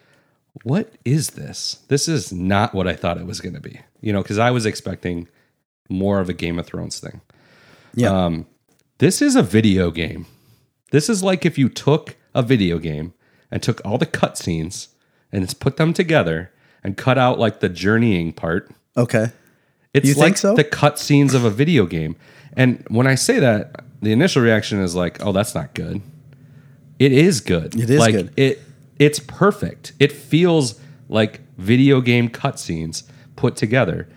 "What 0.64 0.92
is 1.04 1.30
this? 1.30 1.78
This 1.88 2.08
is 2.08 2.32
not 2.32 2.74
what 2.74 2.86
I 2.88 2.94
thought 2.94 3.18
it 3.18 3.26
was 3.26 3.40
going 3.40 3.54
to 3.54 3.60
be." 3.60 3.80
You 4.00 4.12
know, 4.12 4.22
because 4.22 4.38
I 4.38 4.50
was 4.50 4.66
expecting 4.66 5.28
more 5.88 6.20
of 6.20 6.28
a 6.28 6.32
Game 6.32 6.58
of 6.58 6.66
Thrones 6.66 6.98
thing. 6.98 7.20
Yeah. 7.94 8.08
Um, 8.10 8.46
this 8.98 9.20
is 9.22 9.36
a 9.36 9.42
video 9.42 9.90
game. 9.90 10.26
This 10.90 11.08
is 11.08 11.22
like 11.22 11.44
if 11.46 11.58
you 11.58 11.68
took 11.68 12.16
a 12.34 12.42
video 12.42 12.78
game 12.78 13.14
and 13.50 13.62
took 13.62 13.80
all 13.84 13.98
the 13.98 14.06
cutscenes 14.06 14.88
and 15.30 15.42
it's 15.44 15.54
put 15.54 15.76
them 15.76 15.92
together 15.92 16.50
and 16.84 16.96
cut 16.96 17.18
out 17.18 17.38
like 17.38 17.60
the 17.60 17.68
journeying 17.68 18.32
part 18.32 18.70
Okay. 18.96 19.30
it's 19.94 20.06
You 20.08 20.14
like 20.14 20.36
so? 20.36 20.54
the 20.54 20.64
cutscenes 20.64 21.34
of 21.34 21.44
a 21.44 21.50
video 21.50 21.86
game. 21.86 22.16
And 22.56 22.84
when 22.88 23.06
I 23.06 23.14
say 23.14 23.38
that, 23.38 23.84
the 24.02 24.12
initial 24.12 24.42
reaction 24.42 24.80
is 24.80 24.94
like, 24.94 25.24
"Oh, 25.24 25.32
that's 25.32 25.54
not 25.54 25.74
good." 25.74 26.02
It 27.02 27.10
is 27.10 27.40
good. 27.40 27.74
It 27.74 27.90
is 27.90 27.98
like, 27.98 28.14
good. 28.14 28.32
It 28.36 28.62
it's 28.96 29.18
perfect. 29.18 29.92
It 29.98 30.12
feels 30.12 30.78
like 31.08 31.40
video 31.58 32.00
game 32.00 32.28
cutscenes 32.28 33.02
put 33.34 33.56
together, 33.56 34.08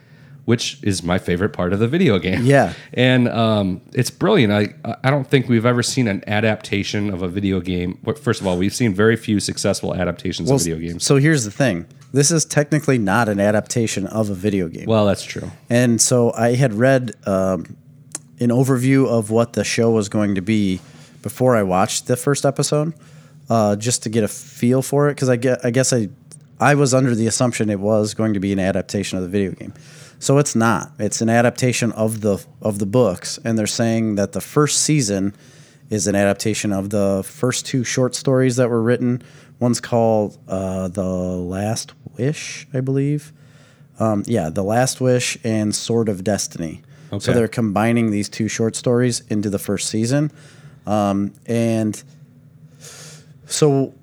which 0.45 0.77
is 0.83 1.01
my 1.01 1.17
favorite 1.17 1.49
part 1.49 1.73
of 1.73 1.79
the 1.79 1.87
video 1.87 2.19
game. 2.19 2.45
Yeah. 2.45 2.73
and 2.93 3.27
um, 3.27 3.81
it's 3.93 4.11
brilliant. 4.11 4.53
I 4.53 4.97
I 5.03 5.09
don't 5.09 5.27
think 5.27 5.49
we've 5.49 5.65
ever 5.65 5.81
seen 5.81 6.07
an 6.07 6.23
adaptation 6.27 7.09
of 7.09 7.23
a 7.23 7.27
video 7.27 7.59
game. 7.59 7.97
First 8.21 8.41
of 8.41 8.45
all, 8.45 8.55
we've 8.55 8.75
seen 8.75 8.93
very 8.93 9.15
few 9.15 9.39
successful 9.39 9.95
adaptations 9.95 10.51
of 10.51 10.59
video 10.59 10.77
games. 10.77 11.03
So 11.03 11.15
here's 11.15 11.43
the 11.43 11.51
thing. 11.51 11.87
This 12.13 12.29
is 12.29 12.45
technically 12.45 12.99
not 12.99 13.29
an 13.29 13.39
adaptation 13.39 14.05
of 14.05 14.29
a 14.29 14.35
video 14.35 14.67
game. 14.67 14.85
Well, 14.85 15.07
that's 15.07 15.23
true. 15.23 15.51
And 15.71 15.99
so 15.99 16.31
I 16.33 16.53
had 16.53 16.75
read 16.75 17.15
um, 17.25 17.77
an 18.39 18.49
overview 18.49 19.07
of 19.07 19.31
what 19.31 19.53
the 19.53 19.63
show 19.63 19.89
was 19.89 20.07
going 20.07 20.35
to 20.35 20.41
be 20.41 20.81
before 21.25 21.55
I 21.55 21.63
watched 21.63 22.05
the 22.05 22.15
first 22.15 22.45
episode, 22.45 22.93
uh, 23.49 23.75
just 23.75 24.03
to 24.03 24.09
get 24.09 24.23
a 24.23 24.27
feel 24.27 24.83
for 24.83 25.09
it. 25.09 25.15
Because 25.15 25.27
I, 25.27 25.37
get, 25.37 25.65
I 25.65 25.71
guess 25.71 25.91
I, 25.91 26.09
I 26.59 26.75
was 26.75 26.93
under 26.93 27.15
the 27.15 27.25
assumption 27.25 27.71
it 27.71 27.79
was 27.79 28.13
going 28.13 28.35
to 28.35 28.39
be 28.39 28.53
an 28.53 28.59
adaptation 28.59 29.17
of 29.17 29.23
the 29.23 29.29
video 29.29 29.49
game. 29.49 29.73
So 30.19 30.37
it's 30.37 30.55
not. 30.55 30.91
It's 30.99 31.21
an 31.21 31.29
adaptation 31.29 31.91
of 31.93 32.21
the 32.21 32.45
of 32.61 32.77
the 32.77 32.85
books, 32.85 33.39
and 33.43 33.57
they're 33.57 33.65
saying 33.65 34.15
that 34.15 34.33
the 34.33 34.39
first 34.39 34.83
season 34.83 35.33
is 35.89 36.05
an 36.05 36.13
adaptation 36.13 36.71
of 36.71 36.91
the 36.91 37.23
first 37.25 37.65
two 37.65 37.83
short 37.83 38.13
stories 38.13 38.57
that 38.57 38.69
were 38.69 38.83
written. 38.83 39.23
One's 39.59 39.81
called 39.81 40.37
uh, 40.47 40.89
"The 40.89 41.03
Last 41.03 41.93
Wish," 42.17 42.67
I 42.71 42.81
believe. 42.81 43.33
Um, 43.99 44.21
yeah, 44.27 44.51
The 44.51 44.63
Last 44.63 45.01
Wish 45.01 45.39
and 45.43 45.73
Sword 45.73 46.07
of 46.07 46.23
Destiny. 46.23 46.83
Okay. 47.11 47.19
So 47.19 47.33
they're 47.33 47.47
combining 47.47 48.11
these 48.11 48.29
two 48.29 48.47
short 48.47 48.75
stories 48.75 49.21
into 49.29 49.49
the 49.49 49.59
first 49.59 49.89
season. 49.89 50.31
Um, 50.85 51.33
and 51.45 52.01
so, 53.47 53.93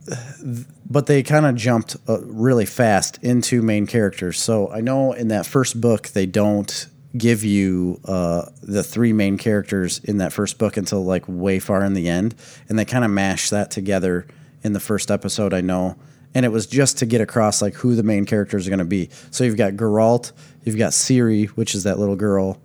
but 0.89 1.07
they 1.07 1.23
kind 1.23 1.47
of 1.47 1.57
jumped 1.57 1.97
uh, 2.09 2.21
really 2.23 2.67
fast 2.67 3.23
into 3.23 3.63
main 3.63 3.87
characters. 3.87 4.41
So 4.41 4.71
I 4.71 4.81
know 4.81 5.13
in 5.13 5.29
that 5.29 5.47
first 5.47 5.81
book, 5.81 6.09
they 6.09 6.27
don't 6.27 6.87
give 7.17 7.45
you 7.45 8.01
uh, 8.05 8.47
the 8.63 8.83
three 8.83 9.13
main 9.13 9.37
characters 9.37 9.99
in 9.99 10.19
that 10.19 10.33
first 10.33 10.59
book 10.59 10.77
until 10.77 11.05
like 11.05 11.25
way 11.27 11.59
far 11.59 11.85
in 11.85 11.95
the 11.95 12.09
end. 12.09 12.35
And 12.69 12.79
they 12.79 12.85
kind 12.85 13.05
of 13.05 13.11
mash 13.11 13.51
that 13.51 13.71
together 13.71 14.27
in 14.63 14.73
the 14.73 14.81
first 14.81 15.11
episode, 15.11 15.53
I 15.53 15.61
know. 15.61 15.97
And 16.35 16.47
it 16.47 16.49
was 16.49 16.67
just 16.67 16.99
to 16.99 17.07
get 17.07 17.21
across 17.21 17.61
like 17.61 17.75
who 17.75 17.95
the 17.95 18.03
main 18.03 18.25
characters 18.25 18.67
are 18.67 18.71
going 18.71 18.79
to 18.79 18.85
be. 18.87 19.11
So 19.31 19.45
you've 19.45 19.59
got 19.59 19.75
Geralt, 19.75 20.33
you've 20.65 20.79
got 20.79 20.93
Ciri, 20.93 21.49
which 21.49 21.75
is 21.75 21.83
that 21.83 21.99
little 21.99 22.17
girl, 22.17 22.59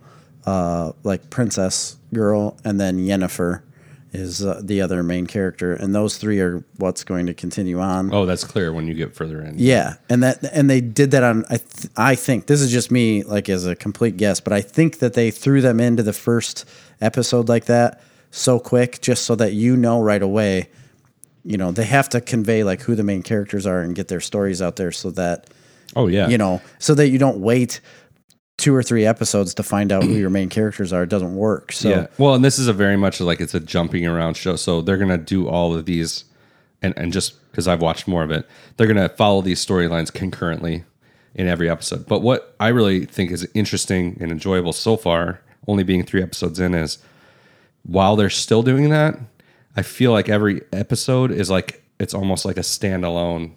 uh, 0.45 0.93
like 1.03 1.30
princess 1.30 1.97
girl, 2.13 2.58
and 2.63 2.80
then 2.80 2.99
Yennefer 2.99 3.63
is 4.13 4.46
uh, 4.46 4.62
the 4.63 4.82
other 4.82 5.04
main 5.04 5.28
character, 5.28 5.74
and 5.74 5.93
those 5.93 6.17
three 6.17 6.39
are 6.39 6.63
what's 6.78 7.04
going 7.04 7.26
to 7.28 7.34
continue 7.34 7.80
on. 7.80 8.13
Oh, 8.13 8.26
that's 8.26 8.43
clear 8.43 8.72
when 8.72 8.88
you 8.88 8.93
get 8.93 9.15
further 9.15 9.41
in. 9.41 9.56
Yeah, 9.58 9.96
and 10.10 10.24
that 10.24 10.43
and 10.54 10.70
they 10.70 10.82
did 10.82 11.12
that 11.12 11.24
on. 11.24 11.46
I 11.50 11.58
th- 11.58 11.91
I 11.96 12.15
think 12.15 12.48
this 12.48 12.62
is 12.62 12.72
just 12.72 12.91
me, 12.91 13.24
like 13.24 13.50
as 13.50 13.65
a 13.65 13.76
complete 13.76 14.17
guess, 14.17 14.39
but 14.39 14.54
I 14.54 14.62
think 14.62 15.00
that 15.00 15.13
they 15.13 15.32
threw 15.32 15.62
them 15.62 15.80
into 15.80 16.04
the 16.04 16.13
first 16.13 16.65
episode 17.02 17.50
like 17.50 17.65
that 17.65 18.02
so 18.32 18.60
quick, 18.60 19.02
just 19.02 19.26
so 19.26 19.36
that 19.36 19.54
you 19.54 19.76
know 19.76 20.02
right 20.02 20.22
away. 20.22 20.70
You 21.43 21.58
know, 21.58 21.72
they 21.72 21.86
have 21.86 22.10
to 22.10 22.20
convey 22.20 22.63
like 22.65 22.82
who 22.82 22.96
the 22.96 23.04
main 23.04 23.24
characters 23.24 23.65
are 23.65 23.80
and 23.80 23.96
get 23.96 24.10
their 24.10 24.20
stories 24.20 24.62
out 24.62 24.76
there 24.76 24.91
so 24.91 25.12
that 25.12 25.48
Oh 25.96 26.08
yeah. 26.08 26.28
you 26.28 26.38
know, 26.38 26.62
so 26.80 26.93
that 26.96 27.08
you 27.08 27.17
don't 27.17 27.39
wait 27.39 27.80
two 28.58 28.74
or 28.74 28.82
three 28.82 29.06
episodes 29.06 29.54
to 29.54 29.62
find 29.63 29.91
out 29.91 30.04
who 30.04 30.13
your 30.13 30.32
main 30.32 30.50
characters 30.50 30.91
are. 30.91 31.04
It 31.04 31.10
doesn't 31.10 31.36
work. 31.36 31.72
So 31.72 31.89
yeah. 31.89 32.08
Well, 32.17 32.34
and 32.34 32.43
this 32.43 32.58
is 32.58 32.67
a 32.67 32.74
very 32.74 32.98
much 32.98 33.22
like 33.22 33.39
it's 33.39 33.54
a 33.54 33.60
jumping 33.60 34.06
around 34.08 34.36
show. 34.36 34.56
So 34.56 34.82
they're 34.82 34.98
gonna 34.98 35.17
do 35.17 35.48
all 35.48 35.76
of 35.76 35.86
these, 35.86 36.26
and 36.82 36.93
and 36.98 37.13
just 37.13 37.36
because 37.52 37.67
I've 37.67 37.82
watched 37.82 38.08
more 38.08 38.24
of 38.24 38.32
it, 38.32 38.48
they're 38.76 38.88
gonna 38.88 39.10
follow 39.10 39.41
these 39.41 39.63
storylines 39.63 40.12
concurrently 40.12 40.84
in 41.36 41.48
every 41.48 41.70
episode. 41.70 42.08
But 42.08 42.22
what 42.24 42.56
I 42.60 42.70
really 42.70 43.06
think 43.06 43.30
is 43.32 43.48
interesting 43.54 44.17
and 44.20 44.32
enjoyable 44.32 44.74
so 44.74 44.98
far, 44.98 45.39
only 45.67 45.84
being 45.84 46.04
three 46.04 46.24
episodes 46.24 46.60
in, 46.60 46.74
is 46.74 46.98
while 47.84 48.15
they're 48.15 48.30
still 48.32 48.63
doing 48.63 48.89
that, 48.89 49.20
I 49.76 49.84
feel 49.84 50.12
like 50.12 50.30
every 50.30 50.62
episode 50.74 51.30
is 51.32 51.50
like 51.52 51.84
it's 52.00 52.13
almost 52.15 52.43
like 52.43 52.58
a 52.58 52.62
standalone, 52.62 53.52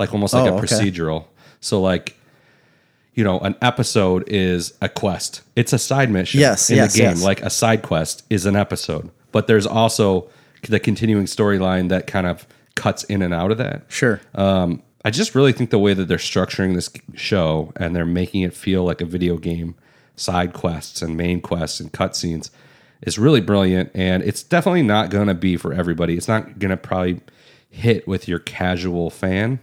like 0.00 0.12
almost 0.12 0.34
like 0.34 0.50
Oh, 0.50 0.54
a 0.56 0.58
okay. 0.58 0.66
procedural. 0.66 1.26
So 1.60 1.80
like. 1.80 2.18
You 3.14 3.24
know, 3.24 3.38
an 3.40 3.56
episode 3.60 4.24
is 4.26 4.72
a 4.80 4.88
quest. 4.88 5.42
It's 5.54 5.72
a 5.72 5.78
side 5.78 6.10
mission 6.10 6.40
Yes, 6.40 6.70
in 6.70 6.76
yes, 6.76 6.94
the 6.94 6.98
game. 7.00 7.08
yes. 7.10 7.22
Like 7.22 7.42
a 7.42 7.50
side 7.50 7.82
quest 7.82 8.24
is 8.30 8.46
an 8.46 8.56
episode, 8.56 9.10
but 9.32 9.46
there's 9.46 9.66
also 9.66 10.30
the 10.68 10.80
continuing 10.80 11.26
storyline 11.26 11.88
that 11.90 12.06
kind 12.06 12.26
of 12.26 12.46
cuts 12.74 13.04
in 13.04 13.20
and 13.20 13.34
out 13.34 13.50
of 13.50 13.58
that. 13.58 13.82
sure. 13.88 14.20
Um, 14.34 14.82
I 15.04 15.10
just 15.10 15.34
really 15.34 15.52
think 15.52 15.70
the 15.70 15.78
way 15.80 15.94
that 15.94 16.06
they're 16.06 16.16
structuring 16.16 16.74
this 16.74 16.88
show 17.14 17.72
and 17.76 17.94
they're 17.94 18.06
making 18.06 18.42
it 18.42 18.54
feel 18.54 18.84
like 18.84 19.00
a 19.00 19.04
video 19.04 19.36
game, 19.36 19.74
side 20.16 20.52
quests 20.52 21.02
and 21.02 21.16
main 21.16 21.40
quests 21.40 21.80
and 21.80 21.92
cutscenes 21.92 22.50
is 23.02 23.18
really 23.18 23.40
brilliant. 23.40 23.90
And 23.94 24.22
it's 24.22 24.42
definitely 24.44 24.84
not 24.84 25.10
going 25.10 25.26
to 25.26 25.34
be 25.34 25.56
for 25.56 25.72
everybody. 25.74 26.16
It's 26.16 26.28
not 26.28 26.60
going 26.60 26.70
to 26.70 26.76
probably 26.76 27.20
hit 27.68 28.06
with 28.06 28.28
your 28.28 28.38
casual 28.38 29.10
fan. 29.10 29.58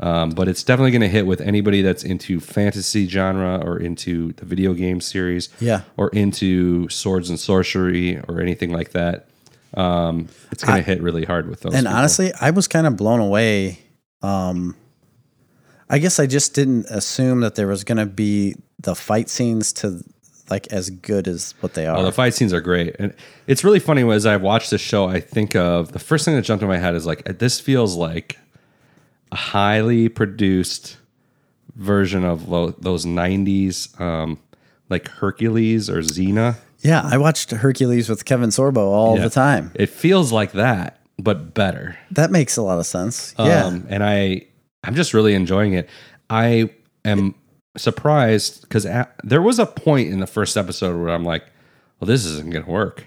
Um, 0.00 0.30
but 0.30 0.46
it's 0.48 0.62
definitely 0.62 0.92
going 0.92 1.00
to 1.02 1.08
hit 1.08 1.26
with 1.26 1.40
anybody 1.40 1.82
that's 1.82 2.04
into 2.04 2.38
fantasy 2.40 3.08
genre 3.08 3.58
or 3.64 3.78
into 3.78 4.32
the 4.34 4.44
video 4.44 4.72
game 4.72 5.00
series, 5.00 5.48
Yeah. 5.60 5.80
or 5.96 6.08
into 6.10 6.88
swords 6.88 7.30
and 7.30 7.38
sorcery 7.40 8.18
or 8.28 8.40
anything 8.40 8.70
like 8.70 8.90
that. 8.92 9.26
Um, 9.74 10.28
it's 10.52 10.62
going 10.64 10.78
to 10.78 10.82
hit 10.86 11.02
really 11.02 11.24
hard 11.24 11.48
with 11.48 11.60
those. 11.60 11.74
and 11.74 11.84
people. 11.86 11.98
honestly, 11.98 12.32
I 12.40 12.50
was 12.50 12.68
kind 12.68 12.86
of 12.86 12.96
blown 12.96 13.20
away. 13.20 13.80
Um, 14.22 14.76
I 15.90 15.98
guess 15.98 16.18
I 16.20 16.26
just 16.26 16.54
didn't 16.54 16.86
assume 16.90 17.40
that 17.40 17.54
there 17.54 17.66
was 17.66 17.82
going 17.84 17.98
to 17.98 18.06
be 18.06 18.54
the 18.80 18.94
fight 18.94 19.28
scenes 19.28 19.72
to 19.74 20.02
like 20.50 20.66
as 20.68 20.90
good 20.90 21.28
as 21.28 21.54
what 21.60 21.74
they 21.74 21.86
are. 21.86 21.96
Oh, 21.98 22.02
the 22.04 22.12
fight 22.12 22.34
scenes 22.34 22.52
are 22.54 22.60
great, 22.60 22.96
and 22.98 23.12
it's 23.46 23.64
really 23.64 23.78
funny. 23.80 24.08
As 24.10 24.24
I 24.26 24.36
watch 24.36 24.70
this 24.70 24.80
show, 24.80 25.06
I 25.06 25.20
think 25.20 25.54
of 25.56 25.92
the 25.92 25.98
first 25.98 26.24
thing 26.24 26.36
that 26.36 26.42
jumped 26.42 26.62
in 26.62 26.68
my 26.68 26.78
head 26.78 26.94
is 26.94 27.04
like 27.04 27.24
this 27.38 27.60
feels 27.60 27.96
like 27.96 28.38
highly 29.32 30.08
produced 30.08 30.96
version 31.74 32.24
of 32.24 32.48
lo- 32.48 32.74
those 32.78 33.04
'90s, 33.06 33.98
um, 34.00 34.38
like 34.88 35.08
Hercules 35.08 35.88
or 35.90 35.98
Xena. 36.00 36.56
yeah, 36.80 37.02
I 37.04 37.18
watched 37.18 37.50
Hercules 37.50 38.08
with 38.08 38.24
Kevin 38.24 38.50
Sorbo 38.50 38.78
all 38.88 39.16
Yeah. 39.16 39.24
the 39.24 39.30
time. 39.30 39.70
It 39.74 39.88
feels 39.88 40.32
like 40.32 40.52
that, 40.52 41.00
but 41.18 41.54
better. 41.54 41.96
That 42.12 42.30
makes 42.30 42.56
a 42.56 42.62
lot 42.62 42.78
of 42.78 42.86
sense. 42.86 43.34
yeah. 43.38 43.64
Um, 43.66 43.86
and 43.88 44.02
I, 44.04 44.46
I'm 44.84 44.94
just 44.94 45.12
really 45.14 45.34
enjoying 45.34 45.74
it. 45.74 45.88
I 46.30 46.70
am 47.04 47.34
surprised 47.76 48.62
because 48.62 48.86
there 49.24 49.42
was 49.42 49.58
a 49.58 49.66
point 49.66 50.10
in 50.10 50.20
the 50.20 50.26
first 50.26 50.56
episode 50.56 50.98
where 51.00 51.10
I'm 51.10 51.24
like, 51.24 51.44
well, 52.00 52.06
this 52.06 52.24
isn't 52.24 52.50
going 52.50 52.64
to 52.64 52.70
work. 52.70 53.04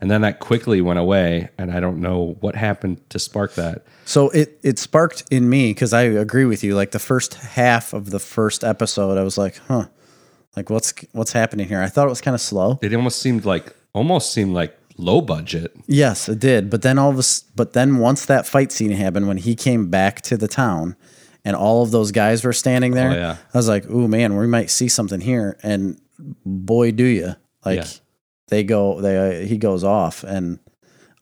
And 0.00 0.10
then 0.10 0.20
that 0.22 0.38
quickly 0.40 0.80
went 0.80 0.98
away, 0.98 1.48
and 1.58 1.72
I 1.72 1.80
don't 1.80 2.00
know 2.00 2.36
what 2.40 2.54
happened 2.54 3.00
to 3.10 3.18
spark 3.18 3.54
that. 3.54 3.84
So 4.04 4.30
it 4.30 4.58
it 4.62 4.78
sparked 4.78 5.24
in 5.30 5.48
me 5.48 5.70
because 5.72 5.92
I 5.92 6.02
agree 6.02 6.44
with 6.44 6.62
you. 6.64 6.74
Like 6.74 6.92
the 6.92 6.98
first 6.98 7.34
half 7.34 7.92
of 7.92 8.10
the 8.10 8.18
first 8.20 8.62
episode, 8.64 9.18
I 9.18 9.22
was 9.22 9.36
like, 9.38 9.58
huh, 9.68 9.86
like 10.56 10.70
what's 10.70 10.92
what's 11.12 11.32
happening 11.32 11.68
here? 11.68 11.82
I 11.82 11.88
thought 11.88 12.06
it 12.06 12.10
was 12.10 12.20
kind 12.20 12.34
of 12.34 12.40
slow. 12.40 12.78
It 12.82 12.94
almost 12.94 13.20
seemed 13.20 13.44
like 13.44 13.74
almost 13.92 14.32
seemed 14.32 14.54
like 14.54 14.76
low 14.96 15.20
budget. 15.20 15.72
Yes, 15.86 16.28
it 16.28 16.38
did. 16.40 16.70
But 16.70 16.82
then 16.82 16.98
all 16.98 17.10
of 17.10 17.16
a, 17.16 17.18
s- 17.20 17.44
but 17.54 17.72
then 17.72 17.98
once 17.98 18.26
that 18.26 18.46
fight 18.46 18.72
scene 18.72 18.90
happened, 18.90 19.28
when 19.28 19.36
he 19.36 19.54
came 19.54 19.88
back 19.90 20.22
to 20.22 20.36
the 20.36 20.48
town, 20.48 20.96
and 21.44 21.54
all 21.54 21.82
of 21.82 21.90
those 21.92 22.10
guys 22.12 22.42
were 22.44 22.52
standing 22.52 22.92
there, 22.94 23.10
Oh, 23.10 23.14
yeah. 23.14 23.36
I 23.54 23.58
was 23.58 23.68
like, 23.68 23.88
"Ooh, 23.90 24.08
man, 24.08 24.36
we 24.36 24.46
might 24.46 24.70
see 24.70 24.88
something 24.88 25.20
here." 25.20 25.56
And 25.62 26.00
boy, 26.44 26.90
do 26.92 27.04
you! 27.04 27.34
Like 27.64 27.78
Yeah. 27.78 27.86
They 28.48 28.64
go, 28.64 29.00
they 29.00 29.42
uh, 29.42 29.46
he 29.46 29.56
goes 29.56 29.84
off, 29.84 30.24
and 30.24 30.58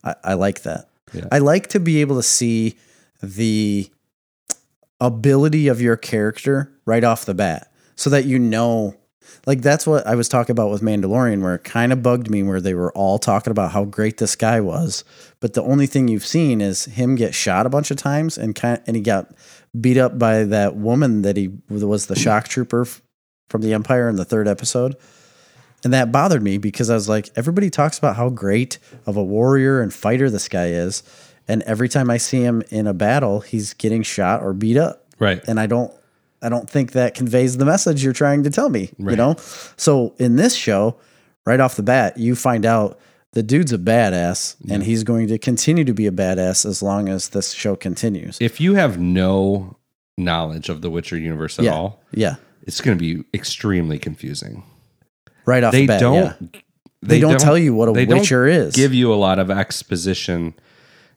I, 0.02 0.14
I 0.24 0.34
like 0.34 0.62
that. 0.62 0.88
Yeah. 1.12 1.26
I 1.30 1.38
like 1.38 1.68
to 1.68 1.80
be 1.80 2.00
able 2.00 2.16
to 2.16 2.22
see 2.22 2.76
the 3.22 3.90
ability 5.00 5.68
of 5.68 5.80
your 5.80 5.96
character 5.96 6.72
right 6.84 7.04
off 7.04 7.24
the 7.24 7.34
bat, 7.34 7.70
so 7.94 8.10
that 8.10 8.24
you 8.24 8.38
know. 8.38 8.96
Like 9.44 9.60
that's 9.60 9.86
what 9.86 10.04
I 10.06 10.16
was 10.16 10.28
talking 10.28 10.52
about 10.52 10.70
with 10.70 10.82
Mandalorian, 10.82 11.40
where 11.40 11.54
it 11.54 11.62
kind 11.64 11.92
of 11.92 12.02
bugged 12.02 12.30
me, 12.30 12.42
where 12.42 12.60
they 12.60 12.74
were 12.74 12.92
all 12.92 13.18
talking 13.18 13.50
about 13.50 13.70
how 13.70 13.84
great 13.84 14.18
this 14.18 14.34
guy 14.34 14.60
was, 14.60 15.04
but 15.40 15.54
the 15.54 15.62
only 15.62 15.86
thing 15.86 16.08
you've 16.08 16.26
seen 16.26 16.60
is 16.60 16.86
him 16.86 17.14
get 17.14 17.34
shot 17.34 17.66
a 17.66 17.68
bunch 17.68 17.92
of 17.92 17.96
times, 17.96 18.38
and 18.38 18.54
kind 18.54 18.80
and 18.86 18.96
he 18.96 19.02
got 19.02 19.32
beat 19.80 19.98
up 19.98 20.18
by 20.18 20.44
that 20.44 20.76
woman 20.76 21.22
that 21.22 21.36
he 21.36 21.50
was 21.68 22.06
the 22.06 22.16
shock 22.16 22.48
trooper 22.48 22.86
from 23.48 23.62
the 23.62 23.72
Empire 23.72 24.08
in 24.08 24.16
the 24.16 24.24
third 24.24 24.48
episode, 24.48 24.96
and 25.84 25.92
that 25.92 26.10
bothered 26.12 26.42
me 26.42 26.58
because 26.58 26.90
I 26.90 26.94
was 26.94 27.08
like, 27.08 27.30
everybody 27.36 27.70
talks 27.70 27.98
about 27.98 28.16
how 28.16 28.28
great 28.30 28.78
of 29.06 29.16
a 29.16 29.22
warrior 29.24 29.80
and 29.80 29.92
fighter 29.92 30.28
this 30.30 30.48
guy 30.48 30.66
is, 30.68 31.02
and 31.48 31.62
every 31.62 31.88
time 31.88 32.10
I 32.10 32.16
see 32.16 32.42
him 32.42 32.62
in 32.70 32.86
a 32.86 32.94
battle, 32.94 33.40
he's 33.40 33.72
getting 33.74 34.02
shot 34.02 34.42
or 34.42 34.52
beat 34.52 34.76
up 34.76 35.04
Right. 35.18 35.42
and 35.46 35.60
I 35.60 35.66
don't 35.66 35.92
I 36.42 36.48
don't 36.50 36.68
think 36.68 36.92
that 36.92 37.14
conveys 37.14 37.56
the 37.56 37.64
message 37.64 38.04
you're 38.04 38.12
trying 38.12 38.42
to 38.44 38.50
tell 38.50 38.68
me, 38.68 38.90
you 38.98 39.16
know? 39.16 39.36
So 39.76 40.14
in 40.18 40.36
this 40.36 40.54
show, 40.54 40.96
right 41.46 41.58
off 41.60 41.76
the 41.76 41.82
bat, 41.82 42.18
you 42.18 42.36
find 42.36 42.66
out 42.66 43.00
the 43.32 43.42
dude's 43.42 43.72
a 43.72 43.78
badass 43.78 44.56
and 44.70 44.82
he's 44.82 45.02
going 45.02 45.28
to 45.28 45.38
continue 45.38 45.84
to 45.84 45.94
be 45.94 46.06
a 46.06 46.10
badass 46.12 46.66
as 46.66 46.82
long 46.82 47.08
as 47.08 47.30
this 47.30 47.52
show 47.52 47.74
continues. 47.74 48.36
if 48.40 48.60
you 48.60 48.74
have 48.74 48.98
no 48.98 49.76
knowledge 50.18 50.68
of 50.68 50.82
the 50.82 50.90
Witcher 50.90 51.16
universe 51.18 51.58
at 51.58 51.64
yeah. 51.64 51.72
all, 51.74 52.02
Yeah. 52.12 52.36
it's 52.62 52.80
going 52.82 52.96
to 52.98 53.00
be 53.02 53.24
extremely 53.34 53.98
confusing. 53.98 54.62
Right 55.46 55.62
off 55.64 55.72
They 55.72 55.82
the 55.82 55.86
bat. 55.86 56.00
don't. 56.00 56.14
yeah. 56.52 56.60
They, 57.02 57.20
don't, 57.20 57.38
tell 57.38 57.56
you 57.56 57.72
what 57.72 57.88
a 57.88 57.92
they 57.92 58.04
don't 58.04 58.18
witcher 58.20 58.46
is. 58.46 58.74
Give 58.74 58.92
you 58.92 59.12
a 59.12 59.16
lot 59.16 59.38
of 59.38 59.50
exposition. 59.50 60.54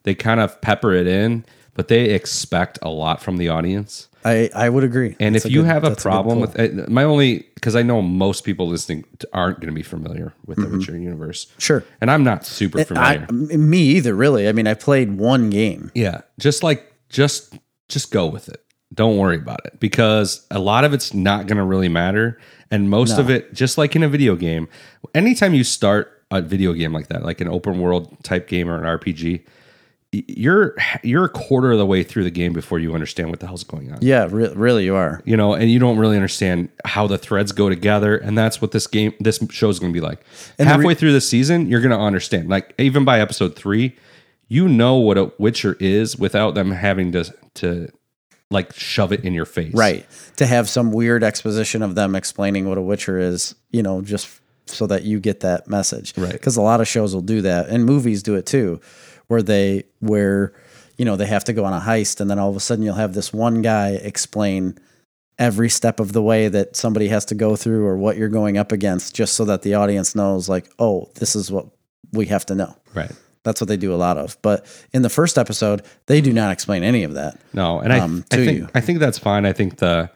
They 0.04 0.14
kind 0.14 0.40
of 0.40 0.62
pepper 0.62 0.94
it 0.94 1.08
in, 1.08 1.46
but 1.74 1.88
they 1.88 2.06
expect 2.12 2.78
a 2.84 2.90
lot 2.90 3.22
from 3.24 3.38
the 3.38 3.50
audience. 3.50 4.08
I, 4.24 4.50
I 4.54 4.70
would 4.70 4.84
agree. 4.84 5.16
And 5.20 5.34
That's 5.36 5.46
if 5.46 5.52
you 5.52 5.62
good- 5.62 5.68
have 5.68 5.84
a 5.86 5.96
problem 5.96 6.38
pull. 6.40 6.42
with 6.48 6.60
it, 6.60 6.90
my 6.90 7.04
only 7.04 7.48
because 7.56 7.76
I 7.76 7.82
know 7.82 8.02
most 8.02 8.44
people 8.44 8.68
listening 8.68 9.06
aren't 9.34 9.60
going 9.62 9.70
to 9.70 9.74
be 9.76 9.82
familiar 9.82 10.34
with 10.46 10.58
Mm-hmm. 10.60 10.72
the 10.72 10.78
Witcher 10.78 10.98
universe, 10.98 11.48
Sure. 11.58 11.84
and 12.02 12.12
I'm 12.12 12.24
not 12.24 12.46
super 12.46 12.84
familiar. 12.84 13.26
m- 13.30 13.70
me 13.70 13.80
either, 13.80 14.14
really. 14.14 14.48
I 14.48 14.52
mean, 14.52 14.68
I 14.68 14.74
played 14.76 15.18
one 15.18 15.50
game. 15.50 15.90
yeah, 15.96 16.22
just 16.38 16.64
like 16.64 16.94
just 17.10 17.58
just 17.88 18.12
go 18.12 18.28
with 18.28 18.50
it. 18.50 18.64
Don't 18.94 19.18
worry 19.18 19.36
about 19.36 19.62
it 19.66 19.80
because 19.80 20.46
a 20.50 20.60
lot 20.60 20.84
of 20.84 20.94
it's 20.94 21.14
not 21.14 21.46
going 21.48 21.58
to 21.58 21.64
really 21.64 21.90
matter, 21.90 22.40
and 22.72 22.90
most 22.90 23.18
of 23.20 23.30
it, 23.30 23.54
just 23.54 23.78
like 23.78 23.96
in 23.96 24.04
a 24.04 24.10
video 24.10 24.36
game, 24.36 24.68
anytime 25.14 25.54
you 25.54 25.64
start 25.64 26.24
a 26.32 26.42
video 26.42 26.74
game 26.74 26.94
like 26.94 27.08
that, 27.08 27.24
like 27.24 27.42
an 27.42 27.48
open 27.48 27.80
world 27.80 28.16
type 28.24 28.48
game 28.48 28.70
or 28.70 28.84
an 28.84 29.00
RPG, 29.00 29.44
you're 30.12 30.76
you're 31.04 31.26
a 31.26 31.30
quarter 31.30 31.72
of 31.72 31.78
the 31.78 31.86
way 31.86 32.02
through 32.02 32.24
the 32.24 32.32
game 32.32 32.52
before 32.52 32.80
you 32.80 32.96
understand 32.96 33.30
what 33.30 33.40
the 33.40 33.48
hell's 33.48 33.64
going 33.64 33.92
on. 33.92 34.00
Yeah, 34.02 34.28
re- 34.30 34.52
really, 34.56 34.86
you 34.86 34.96
are. 34.96 35.22
you 35.24 35.38
know, 35.38 35.54
and 35.54 35.70
you 35.70 35.78
don't 35.78 36.00
really 36.00 36.16
understand 36.16 36.70
how 36.84 37.06
the 37.06 37.18
threads 37.18 37.52
go 37.52 37.70
together, 37.70 38.18
and 38.18 38.36
that's 38.36 38.60
what 38.60 38.72
this 38.72 38.88
game, 38.88 39.14
this 39.20 39.40
show 39.52 39.70
is 39.70 39.80
going 39.80 39.94
to 39.94 40.00
be 40.00 40.04
like. 40.04 40.22
Halfway 40.58 40.96
through 40.96 41.14
the 41.14 41.22
season, 41.22 41.68
you're 41.68 41.82
going 41.82 41.92
to 41.92 41.98
understand. 41.98 42.50
Like 42.50 42.74
even 42.80 43.06
by 43.06 43.20
episode 43.20 43.56
three, 43.56 43.96
you 44.48 44.68
know 44.68 44.96
what 44.96 45.18
a 45.20 45.32
Witcher 45.38 45.78
is 45.80 46.18
without 46.18 46.56
them 46.56 46.72
having 46.72 47.12
to 47.12 47.32
to 47.56 47.90
like 48.52 48.74
shove 48.74 49.12
it 49.12 49.24
in 49.24 49.34
your 49.34 49.46
face. 49.46 49.74
Right. 49.74 50.06
To 50.38 50.46
have 50.46 50.70
some 50.70 50.92
weird 50.92 51.24
exposition 51.24 51.82
of 51.82 51.96
them 51.96 52.16
explaining 52.16 52.68
what 52.68 52.78
a 52.78 52.82
Witcher 52.82 53.20
is, 53.20 53.56
you 53.72 53.84
know, 53.84 54.02
just 54.02 54.42
so 54.66 54.88
that 54.88 55.04
you 55.04 55.20
get 55.20 55.42
that 55.42 55.68
message. 55.68 56.18
Right. 56.18 56.32
Because 56.32 56.58
a 56.58 56.62
lot 56.62 56.82
of 56.82 56.88
shows 56.88 57.14
will 57.14 57.22
do 57.22 57.42
that, 57.42 57.70
and 57.70 57.86
movies 57.86 58.24
do 58.24 58.36
it 58.36 58.46
too, 58.46 58.82
where 59.28 59.42
they 59.42 59.84
where 60.00 60.54
you 60.98 61.06
know 61.06 61.16
they 61.16 61.28
have 61.28 61.44
to 61.46 61.54
go 61.54 61.66
on 61.66 61.74
a 61.74 61.80
heist, 61.80 62.20
and 62.20 62.30
then 62.30 62.40
all 62.40 62.50
of 62.50 62.56
a 62.56 62.60
sudden 62.60 62.84
you'll 62.84 62.96
have 62.96 63.14
this 63.14 63.34
one 63.34 63.62
guy 63.62 63.92
explain 63.92 64.78
every 65.38 65.70
step 65.70 66.00
of 66.00 66.12
the 66.12 66.22
way 66.22 66.50
that 66.50 66.76
somebody 66.76 67.08
has 67.08 67.24
to 67.26 67.34
go 67.34 67.56
through 67.56 67.86
or 67.86 67.98
what 67.98 68.18
you're 68.18 68.28
going 68.28 68.58
up 68.58 68.72
against, 68.72 69.16
just 69.16 69.34
so 69.34 69.46
that 69.46 69.62
the 69.62 69.74
audience 69.74 70.14
knows, 70.14 70.50
like, 70.50 70.70
oh, 70.80 71.10
this 71.16 71.36
is 71.36 71.50
what 71.50 71.66
we 72.12 72.26
have 72.26 72.46
to 72.46 72.56
know. 72.56 72.76
Right. 72.94 73.12
That's 73.44 73.62
what 73.62 73.68
they 73.68 73.78
do 73.78 73.94
a 73.94 73.96
lot 73.98 74.18
of. 74.18 74.38
But 74.42 74.66
in 74.94 75.02
the 75.02 75.10
first 75.10 75.38
episode, 75.38 75.84
they 76.08 76.20
do 76.22 76.34
not 76.34 76.52
explain 76.52 76.84
any 76.84 77.04
of 77.04 77.14
that. 77.14 77.40
No, 77.54 77.80
and 77.80 77.94
I, 77.94 78.00
Um, 78.00 78.26
I 78.32 78.36
to 78.36 78.46
think 78.46 78.58
you. 78.58 78.68
I 78.76 78.82
think 78.82 79.00
that's 79.00 79.18
fine. 79.18 79.46
I 79.46 79.54
think 79.54 79.78
the 79.78 80.10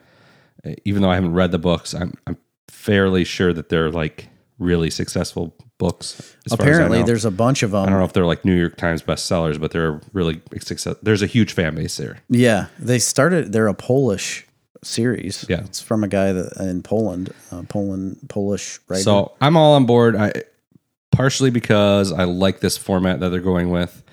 even 0.85 1.01
though 1.01 1.09
I 1.09 1.15
haven't 1.15 1.33
read 1.33 1.51
the 1.51 1.59
books, 1.59 1.93
I'm 1.93 2.13
I'm 2.27 2.37
fairly 2.69 3.23
sure 3.23 3.53
that 3.53 3.69
they're 3.69 3.91
like 3.91 4.27
really 4.59 4.89
successful 4.89 5.55
books. 5.77 6.19
as 6.45 6.53
far 6.53 6.67
as 6.67 6.75
Apparently, 6.75 7.03
there's 7.03 7.25
a 7.25 7.31
bunch 7.31 7.63
of 7.63 7.71
them. 7.71 7.83
I 7.83 7.89
don't 7.89 7.99
know 7.99 8.05
if 8.05 8.13
they're 8.13 8.25
like 8.25 8.45
New 8.45 8.55
York 8.57 8.77
Times 8.77 9.01
bestsellers, 9.01 9.59
but 9.59 9.71
they're 9.71 9.99
really 10.13 10.41
success. 10.59 10.95
There's 11.01 11.21
a 11.21 11.27
huge 11.27 11.53
fan 11.53 11.75
base 11.75 11.97
there. 11.97 12.17
Yeah, 12.29 12.67
they 12.79 12.99
started. 12.99 13.51
They're 13.51 13.67
a 13.67 13.73
Polish 13.73 14.45
series. 14.83 15.45
Yeah. 15.49 15.61
it's 15.61 15.81
from 15.81 16.03
a 16.03 16.07
guy 16.07 16.31
that 16.33 16.57
in 16.57 16.83
Poland, 16.83 17.33
uh, 17.51 17.63
Poland 17.69 18.19
Polish 18.29 18.79
writer. 18.87 19.01
So 19.03 19.31
I'm 19.41 19.57
all 19.57 19.75
on 19.75 19.85
board. 19.85 20.15
I 20.15 20.33
partially 21.13 21.49
because 21.49 22.11
I 22.11 22.25
like 22.25 22.59
this 22.59 22.77
format 22.77 23.21
that 23.21 23.29
they're 23.29 23.39
going 23.39 23.69
with. 23.69 24.03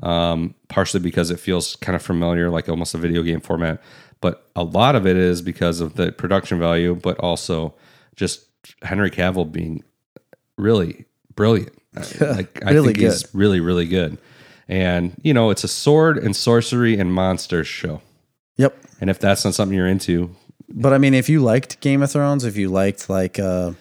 Um, 0.00 0.54
partially 0.68 0.98
because 0.98 1.30
it 1.30 1.38
feels 1.38 1.76
kind 1.76 1.94
of 1.94 2.02
familiar, 2.02 2.50
like 2.50 2.68
almost 2.68 2.92
a 2.94 2.98
video 2.98 3.22
game 3.22 3.40
format. 3.40 3.80
But 4.20 4.48
a 4.56 4.64
lot 4.64 4.96
of 4.96 5.06
it 5.06 5.16
is 5.16 5.40
because 5.42 5.80
of 5.80 5.94
the 5.94 6.10
production 6.10 6.58
value, 6.58 6.96
but 6.96 7.18
also 7.20 7.74
just 8.16 8.44
Henry 8.82 9.10
Cavill 9.10 9.50
being 9.50 9.84
really 10.58 11.04
brilliant. 11.36 11.72
like 12.20 12.64
I 12.64 12.72
Really 12.72 12.94
think 12.94 12.98
he's 12.98 13.32
really, 13.32 13.60
really 13.60 13.86
good. 13.86 14.18
And 14.66 15.14
you 15.22 15.32
know, 15.34 15.50
it's 15.50 15.62
a 15.62 15.68
sword 15.68 16.18
and 16.18 16.34
sorcery 16.34 16.98
and 16.98 17.12
monsters 17.12 17.68
show. 17.68 18.00
yep. 18.56 18.76
And 19.00 19.08
if 19.10 19.18
that's 19.20 19.44
not 19.44 19.54
something 19.54 19.76
you're 19.76 19.86
into, 19.86 20.34
But 20.68 20.92
I 20.92 20.98
mean, 20.98 21.14
if 21.14 21.28
you 21.28 21.40
liked 21.40 21.80
Game 21.80 22.02
of 22.02 22.10
Thrones, 22.10 22.44
if 22.44 22.56
you 22.56 22.70
liked 22.70 23.08
like 23.10 23.38
uh, 23.38 23.72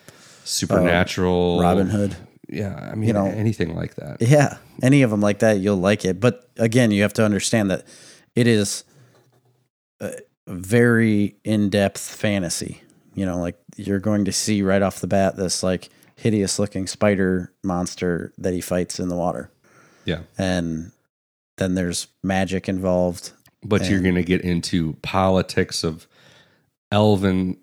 supernatural, 0.44 1.60
Robin 1.62 1.88
Hood, 1.88 2.16
yeah, 2.52 2.90
I 2.92 2.96
mean 2.96 3.08
you 3.08 3.14
know, 3.14 3.26
anything 3.26 3.76
like 3.76 3.96
that. 3.96 4.18
yeah, 4.22 4.58
any 4.84 5.02
of 5.02 5.10
them 5.12 5.22
like 5.22 5.40
that, 5.40 5.60
you'll 5.60 5.78
like 5.78 6.06
it. 6.06 6.20
But 6.20 6.50
again, 6.58 6.92
you 6.92 7.02
have 7.04 7.14
to 7.14 7.26
understand 7.26 7.72
that 7.72 7.86
it 8.36 8.46
is 8.48 8.84
a 10.00 10.14
very 10.48 11.36
in-depth 11.44 12.00
fantasy. 12.02 12.82
You 13.14 13.26
know, 13.26 13.40
like 13.40 13.58
you're 13.78 14.00
going 14.00 14.26
to 14.26 14.32
see 14.32 14.62
right 14.62 14.82
off 14.82 15.00
the 15.00 15.08
bat 15.08 15.36
this 15.36 15.64
like 15.64 15.90
hideous 16.16 16.60
looking 16.60 16.88
spider 16.88 17.52
monster 17.64 18.32
that 18.38 18.54
he 18.54 18.62
fights 18.62 19.00
in 19.00 19.10
the 19.10 19.16
water, 19.16 19.50
Yeah. 20.06 20.20
and 20.38 20.92
then 21.58 21.76
there's 21.76 22.08
magic 22.24 22.70
involved. 22.70 23.32
but 23.64 23.90
you're 23.90 24.02
going 24.02 24.16
to 24.16 24.24
get 24.24 24.42
into 24.42 24.94
politics 25.02 25.84
of 25.84 26.08
elven 26.92 27.58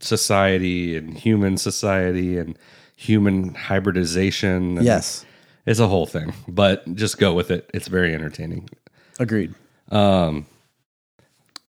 society 0.00 0.96
and 0.96 1.16
human 1.16 1.56
society 1.56 2.36
and 2.38 2.58
human 3.04 3.54
hybridization. 3.54 4.82
Yes, 4.82 5.24
it's 5.66 5.80
a 5.80 5.86
whole 5.88 6.06
thing. 6.06 6.32
But 6.48 6.94
just 6.94 7.18
go 7.18 7.34
with 7.34 7.50
it. 7.50 7.70
It's 7.74 7.88
very 7.88 8.14
entertaining. 8.14 8.68
agreed. 9.18 9.54
Um, 9.90 10.46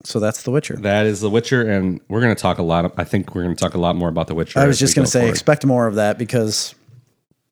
So 0.04 0.19
that's 0.19 0.43
The 0.43 0.52
Witcher. 0.52 0.76
that 0.82 1.06
is 1.06 1.22
The 1.22 1.30
Witcher, 1.30 1.62
and 1.69 2.00
we're 2.10 2.22
going 2.22 2.36
to 2.36 2.41
talk 2.41 2.58
a 2.58 2.63
lot. 2.63 2.86
Of, 2.86 2.93
I 2.98 3.04
think 3.06 3.34
we're 3.36 3.43
going 3.43 3.56
to 3.56 3.60
talk 3.62 3.74
a 3.74 3.80
lot 3.80 3.96
more 3.96 4.10
about 4.10 4.28
The 4.28 4.36
Witcher. 4.36 4.60
I 4.60 4.67
was 4.67 4.78
just 4.80 4.96
going 4.96 5.04
go 5.04 5.08
to 5.08 5.12
say, 5.12 5.19
forward. 5.22 5.32
expect 5.32 5.65
more 5.65 5.88
of 5.88 5.96
that 5.96 6.17
because 6.17 6.76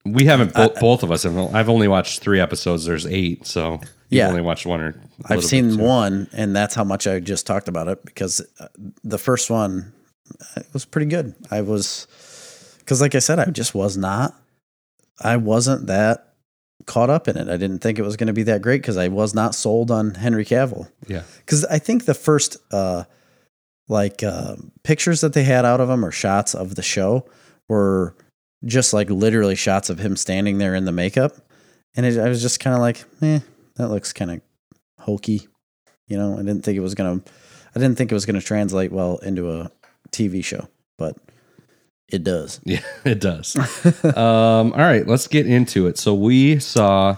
we 0.06 0.26
haven't. 0.26 0.54
Bo- 0.54 0.74
both 0.80 1.04
of 1.04 1.12
us 1.12 1.24
have. 1.24 1.38
I've 1.56 1.70
only 1.70 1.88
watched 1.88 2.20
three 2.22 2.40
episodes. 2.40 2.86
There's 2.86 3.06
eight, 3.08 3.46
so 3.48 3.74
you've 3.74 3.90
Yeah. 4.10 4.28
only 4.30 4.42
watched 4.42 4.66
one 4.66 4.82
or. 4.82 4.96
I've 5.26 5.44
seen 5.44 5.78
one, 5.78 6.28
and 6.34 6.56
that's 6.56 6.74
how 6.76 6.84
much 6.84 7.08
I 7.08 7.20
just 7.20 7.46
talked 7.48 7.68
about 7.68 7.88
it 7.88 8.04
because 8.06 8.42
uh, 8.60 8.68
the 9.04 9.18
first 9.20 9.50
one 9.50 9.94
it 10.56 10.66
was 10.74 10.86
pretty 10.86 11.08
good. 11.08 11.34
I 11.52 11.62
was 11.62 12.08
because, 12.82 13.02
like 13.02 13.16
I 13.16 13.20
said, 13.20 13.40
I 13.40 13.46
just 13.46 13.74
was 13.74 13.98
not. 13.98 14.36
I 15.20 15.38
wasn't 15.38 15.88
that 15.88 16.34
caught 16.86 17.10
up 17.10 17.28
in 17.28 17.38
it. 17.38 17.48
I 17.48 17.58
didn't 17.58 17.80
think 17.80 18.00
it 18.00 18.04
was 18.04 18.18
going 18.18 18.28
to 18.28 18.34
be 18.34 18.44
that 18.44 18.62
great 18.62 18.82
because 18.82 18.98
I 18.98 19.08
was 19.08 19.34
not 19.34 19.56
sold 19.56 19.92
on 19.92 20.16
Henry 20.16 20.44
Cavill. 20.46 20.90
Yeah, 21.08 21.24
Because 21.38 21.64
I 21.66 21.78
think 21.80 22.06
the 22.06 22.14
first 22.14 22.58
uh, 22.72 23.04
like 23.88 24.24
uh, 24.24 24.56
pictures 24.84 25.22
that 25.22 25.34
they 25.34 25.44
had 25.44 25.64
out 25.64 25.80
of 25.80 25.90
him 25.90 26.04
or 26.04 26.12
shots 26.12 26.56
of 26.56 26.76
the 26.76 26.82
show 26.82 27.26
were 27.70 28.16
just 28.66 28.94
like 28.94 29.10
literally 29.10 29.56
shots 29.56 29.90
of 29.90 30.00
him 30.00 30.16
standing 30.16 30.58
there 30.58 30.76
in 30.76 30.86
the 30.86 30.92
makeup. 30.92 31.34
and 31.96 32.06
it, 32.06 32.20
I 32.20 32.30
was 32.30 32.42
just 32.42 32.60
kind 32.60 32.76
of 32.76 32.80
like, 32.82 33.04
eh, 33.22 33.40
that 33.76 33.90
looks 33.90 34.12
kind 34.14 34.32
of 34.32 34.42
hokey. 35.00 35.48
You 36.08 36.18
know, 36.18 36.34
I 36.34 36.38
didn't 36.38 36.64
think 36.64 36.78
it 36.78 36.82
was 36.82 36.96
gonna. 36.96 37.22
I 37.76 37.80
didn't 37.80 37.96
think 37.98 38.12
it 38.12 38.16
was 38.16 38.26
gonna 38.26 38.42
translate 38.42 38.92
well 38.92 39.18
into 39.20 39.52
a 39.52 39.72
TV 40.12 40.44
show, 40.44 40.68
but 40.98 41.16
it 42.12 42.24
does. 42.24 42.60
Yeah, 42.66 42.82
it 43.06 43.20
does. 43.20 43.56
um, 44.06 44.74
all 44.74 44.80
right, 44.80 45.08
let's 45.08 45.28
get 45.28 45.48
into 45.48 45.88
it. 45.88 45.98
So 45.98 46.14
we 46.14 46.60
saw 46.60 47.18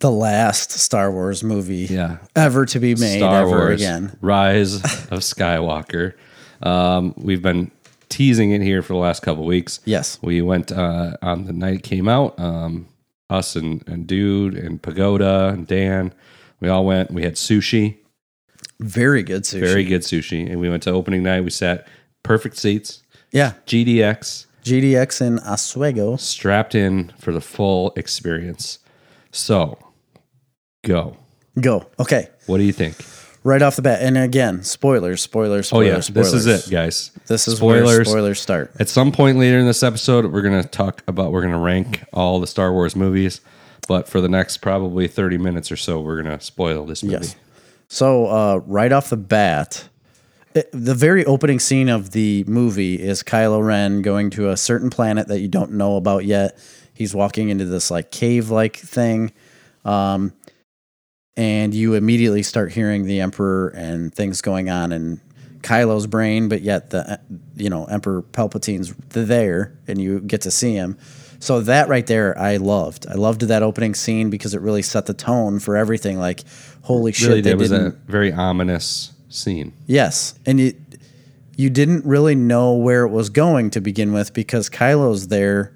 The 0.00 0.10
last 0.10 0.70
Star 0.72 1.10
Wars 1.12 1.42
movie 1.44 1.86
yeah 1.88 2.18
ever 2.36 2.66
to 2.66 2.78
be 2.80 2.94
made 2.94 3.18
Star 3.18 3.42
ever 3.42 3.48
Wars 3.50 3.80
again. 3.80 4.16
Rise 4.20 4.76
of 4.82 5.20
Skywalker. 5.20 6.14
Um, 6.62 7.14
we've 7.16 7.42
been 7.42 7.70
teasing 8.08 8.50
it 8.52 8.60
here 8.62 8.82
for 8.82 8.92
the 8.92 8.98
last 8.98 9.22
couple 9.22 9.44
weeks. 9.46 9.80
Yes. 9.84 10.18
We 10.22 10.42
went 10.42 10.70
uh, 10.70 11.16
on 11.22 11.44
the 11.46 11.52
night 11.52 11.76
it 11.76 11.82
came 11.82 12.08
out. 12.08 12.38
Um, 12.38 12.86
us 13.30 13.56
and, 13.56 13.82
and 13.88 14.06
Dude 14.06 14.54
and 14.54 14.82
Pagoda 14.82 15.48
and 15.48 15.66
Dan, 15.66 16.12
we 16.60 16.68
all 16.68 16.84
went. 16.84 17.10
We 17.10 17.22
had 17.22 17.34
sushi, 17.36 17.96
Very 18.80 19.22
good 19.22 19.44
sushi. 19.44 19.60
very 19.60 19.84
good 19.84 20.02
sushi, 20.02 20.50
and 20.50 20.60
we 20.60 20.68
went 20.68 20.82
to 20.82 20.90
opening 20.90 21.22
night. 21.22 21.42
We 21.42 21.50
sat 21.50 21.88
perfect 22.22 22.56
seats, 22.58 23.01
yeah. 23.32 23.54
GDX, 23.66 24.46
GDX 24.64 25.20
in 25.20 25.38
Oswego. 25.40 26.16
strapped 26.16 26.74
in 26.74 27.12
for 27.18 27.32
the 27.32 27.40
full 27.40 27.92
experience. 27.96 28.78
So, 29.32 29.78
go. 30.84 31.16
Go. 31.60 31.86
Okay. 31.98 32.28
What 32.46 32.58
do 32.58 32.64
you 32.64 32.72
think? 32.72 32.96
Right 33.44 33.60
off 33.60 33.74
the 33.76 33.82
bat. 33.82 34.02
And 34.02 34.16
again, 34.16 34.62
spoilers, 34.62 35.20
spoilers, 35.20 35.66
spoilers, 35.66 35.66
Oh 35.72 35.76
spoilers, 35.80 36.08
yeah, 36.08 36.22
spoilers. 36.22 36.32
this 36.32 36.46
is 36.46 36.68
it, 36.68 36.70
guys. 36.70 37.10
This 37.26 37.48
is 37.48 37.60
where 37.60 37.82
spoilers. 37.84 38.08
spoilers 38.08 38.40
start. 38.40 38.70
At 38.78 38.88
some 38.88 39.10
point 39.10 39.36
later 39.38 39.58
in 39.58 39.66
this 39.66 39.82
episode, 39.82 40.26
we're 40.26 40.42
going 40.42 40.62
to 40.62 40.68
talk 40.68 41.02
about, 41.08 41.32
we're 41.32 41.40
going 41.40 41.52
to 41.52 41.58
rank 41.58 42.04
all 42.12 42.38
the 42.38 42.46
Star 42.46 42.72
Wars 42.72 42.94
movies. 42.94 43.40
But 43.88 44.08
for 44.08 44.20
the 44.20 44.28
next 44.28 44.58
probably 44.58 45.08
30 45.08 45.38
minutes 45.38 45.72
or 45.72 45.76
so, 45.76 46.00
we're 46.00 46.22
going 46.22 46.38
to 46.38 46.44
spoil 46.44 46.86
this 46.86 47.02
movie. 47.02 47.16
Yes. 47.16 47.36
So 47.88 48.26
uh, 48.26 48.60
right 48.66 48.92
off 48.92 49.10
the 49.10 49.16
bat, 49.16 49.88
the 50.72 50.94
very 50.94 51.24
opening 51.24 51.58
scene 51.58 51.88
of 51.88 52.10
the 52.10 52.44
movie 52.46 53.00
is 53.00 53.22
Kylo 53.22 53.64
Ren 53.64 54.02
going 54.02 54.30
to 54.30 54.50
a 54.50 54.56
certain 54.56 54.90
planet 54.90 55.28
that 55.28 55.40
you 55.40 55.48
don't 55.48 55.72
know 55.72 55.96
about 55.96 56.24
yet. 56.24 56.58
He's 56.94 57.14
walking 57.14 57.48
into 57.48 57.64
this 57.64 57.90
like 57.90 58.10
cave-like 58.10 58.76
thing, 58.76 59.32
um, 59.84 60.32
and 61.36 61.74
you 61.74 61.94
immediately 61.94 62.42
start 62.42 62.72
hearing 62.72 63.04
the 63.04 63.20
Emperor 63.20 63.68
and 63.68 64.14
things 64.14 64.42
going 64.42 64.68
on 64.68 64.92
in 64.92 65.20
Kylo's 65.62 66.06
brain, 66.06 66.48
but 66.48 66.62
yet 66.62 66.90
the 66.90 67.20
you 67.56 67.70
know 67.70 67.86
Emperor 67.86 68.22
Palpatine's 68.22 68.92
there, 69.08 69.78
and 69.86 70.00
you 70.00 70.20
get 70.20 70.42
to 70.42 70.50
see 70.50 70.74
him. 70.74 70.98
So 71.38 71.60
that 71.62 71.88
right 71.88 72.06
there, 72.06 72.38
I 72.38 72.58
loved. 72.58 73.06
I 73.08 73.14
loved 73.14 73.40
that 73.42 73.62
opening 73.62 73.94
scene 73.94 74.30
because 74.30 74.54
it 74.54 74.60
really 74.60 74.82
set 74.82 75.06
the 75.06 75.14
tone 75.14 75.58
for 75.58 75.76
everything. 75.76 76.18
Like, 76.18 76.44
holy 76.82 77.10
shit, 77.10 77.28
Really, 77.28 77.40
they 77.40 77.50
that 77.50 77.58
was 77.58 77.72
a 77.72 77.90
very 78.06 78.32
ominous 78.32 79.11
scene. 79.32 79.72
Yes, 79.86 80.34
and 80.46 80.60
you 80.60 80.74
you 81.56 81.70
didn't 81.70 82.04
really 82.04 82.34
know 82.34 82.74
where 82.74 83.04
it 83.04 83.10
was 83.10 83.28
going 83.28 83.70
to 83.70 83.80
begin 83.80 84.12
with 84.12 84.32
because 84.32 84.68
Kylo's 84.70 85.28
there. 85.28 85.74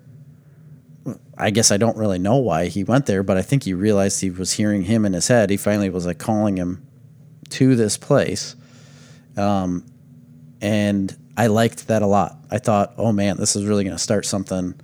I 1.39 1.51
guess 1.51 1.71
I 1.71 1.77
don't 1.77 1.97
really 1.99 2.19
know 2.19 2.37
why 2.37 2.67
he 2.67 2.83
went 2.83 3.07
there, 3.07 3.23
but 3.23 3.37
I 3.37 3.43
think 3.43 3.65
he 3.65 3.75
realized 3.75 4.21
he 4.21 4.31
was 4.31 4.53
hearing 4.53 4.83
him 4.83 5.05
in 5.05 5.13
his 5.13 5.29
head. 5.29 5.51
He 5.51 5.59
finally 5.59 5.91
was 5.91 6.07
like 6.07 6.19
calling 6.19 6.57
him 6.57 6.87
to 7.51 7.77
this 7.77 7.97
place, 7.97 8.57
um, 9.37 9.85
and 10.61 11.15
I 11.37 11.49
liked 11.49 11.89
that 11.89 12.03
a 12.03 12.07
lot. 12.07 12.39
I 12.51 12.59
thought, 12.59 12.95
oh 12.97 13.13
man, 13.13 13.37
this 13.37 13.55
is 13.55 13.67
really 13.67 13.85
going 13.85 13.97
to 13.97 14.03
start 14.03 14.25
something 14.25 14.75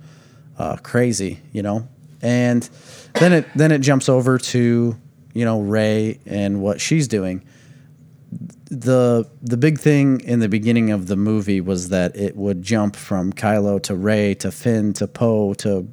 uh, 0.57 0.77
crazy, 0.77 1.41
you 1.51 1.63
know. 1.63 1.87
And 2.21 2.69
then 3.15 3.33
it 3.33 3.47
then 3.55 3.71
it 3.71 3.79
jumps 3.79 4.07
over 4.07 4.37
to 4.37 4.95
you 5.33 5.45
know 5.45 5.61
Rey 5.61 6.19
and 6.25 6.61
what 6.61 6.79
she's 6.79 7.07
doing 7.07 7.43
the 8.79 9.27
the 9.41 9.57
big 9.57 9.79
thing 9.79 10.19
in 10.21 10.39
the 10.39 10.49
beginning 10.49 10.91
of 10.91 11.07
the 11.07 11.15
movie 11.15 11.61
was 11.61 11.89
that 11.89 12.15
it 12.15 12.35
would 12.35 12.61
jump 12.63 12.95
from 12.95 13.31
Kylo 13.33 13.81
to 13.83 13.95
Rey 13.95 14.33
to 14.35 14.51
Finn 14.51 14.93
to 14.93 15.07
Poe 15.07 15.53
to 15.55 15.87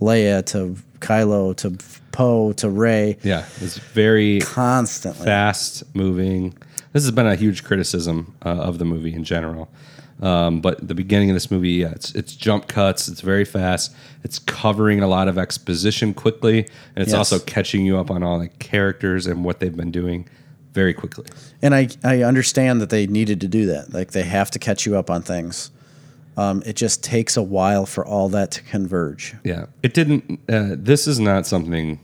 Leia 0.00 0.44
to 0.46 0.76
Kylo 1.00 1.54
to 1.56 1.76
Poe 2.12 2.52
to 2.54 2.68
Rey 2.68 3.16
Yeah, 3.22 3.44
it's 3.60 3.78
very 3.78 4.40
constantly. 4.40 5.24
fast 5.24 5.84
moving. 5.94 6.54
This 6.92 7.02
has 7.04 7.10
been 7.12 7.26
a 7.26 7.36
huge 7.36 7.62
criticism 7.62 8.34
uh, 8.44 8.48
of 8.48 8.78
the 8.78 8.84
movie 8.84 9.12
in 9.14 9.22
general. 9.24 9.68
Um, 10.22 10.62
but 10.62 10.88
the 10.88 10.94
beginning 10.94 11.28
of 11.28 11.34
this 11.36 11.50
movie, 11.50 11.72
yeah, 11.72 11.90
it's 11.90 12.14
it's 12.14 12.34
jump 12.34 12.68
cuts. 12.68 13.06
It's 13.06 13.20
very 13.20 13.44
fast. 13.44 13.94
It's 14.24 14.38
covering 14.38 15.00
a 15.02 15.06
lot 15.06 15.28
of 15.28 15.36
exposition 15.36 16.14
quickly, 16.14 16.60
and 16.60 17.02
it's 17.02 17.10
Yes. 17.12 17.18
also 17.18 17.38
catching 17.38 17.84
you 17.84 17.98
up 17.98 18.10
on 18.10 18.22
all 18.22 18.38
the 18.38 18.48
characters 18.48 19.26
and 19.26 19.44
what 19.44 19.60
they've 19.60 19.76
been 19.76 19.90
doing 19.90 20.26
very 20.76 20.92
quickly. 20.92 21.24
And 21.62 21.74
I 21.74 21.88
I 22.04 22.22
understand 22.22 22.80
that 22.82 22.90
they 22.90 23.06
needed 23.06 23.40
to 23.40 23.48
do 23.48 23.66
that. 23.66 23.94
Like 23.94 24.12
they 24.12 24.22
have 24.22 24.50
to 24.52 24.58
catch 24.58 24.86
you 24.86 24.96
up 24.96 25.10
on 25.10 25.22
things. 25.22 25.70
Um, 26.36 26.62
it 26.66 26.76
just 26.76 27.02
takes 27.02 27.36
a 27.38 27.42
while 27.42 27.86
for 27.86 28.04
all 28.06 28.28
that 28.28 28.50
to 28.52 28.62
converge. 28.62 29.34
Yeah, 29.42 29.66
it 29.82 29.94
didn't. 29.94 30.38
Uh, 30.48 30.76
this 30.76 31.08
is 31.08 31.18
not 31.18 31.46
something 31.46 31.98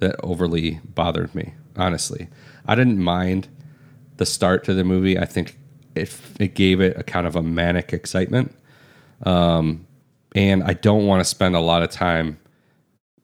that 0.00 0.16
overly 0.24 0.80
bothered 0.84 1.32
me. 1.36 1.54
Honestly, 1.76 2.28
I 2.66 2.74
didn't 2.74 2.98
mind 2.98 3.46
the 4.16 4.26
start 4.26 4.64
to 4.64 4.74
the 4.74 4.84
movie. 4.84 5.16
I 5.16 5.24
think 5.24 5.56
it 5.94 6.14
it 6.40 6.54
gave 6.54 6.80
it 6.80 6.98
a 6.98 7.04
kind 7.04 7.28
of 7.28 7.36
a 7.36 7.42
manic 7.42 7.92
excitement, 7.92 8.52
um, 9.22 9.86
and 10.34 10.64
I 10.64 10.74
don't 10.74 11.06
want 11.06 11.20
to 11.20 11.24
spend 11.24 11.54
a 11.54 11.60
lot 11.60 11.84
of 11.84 11.90
time 11.90 12.38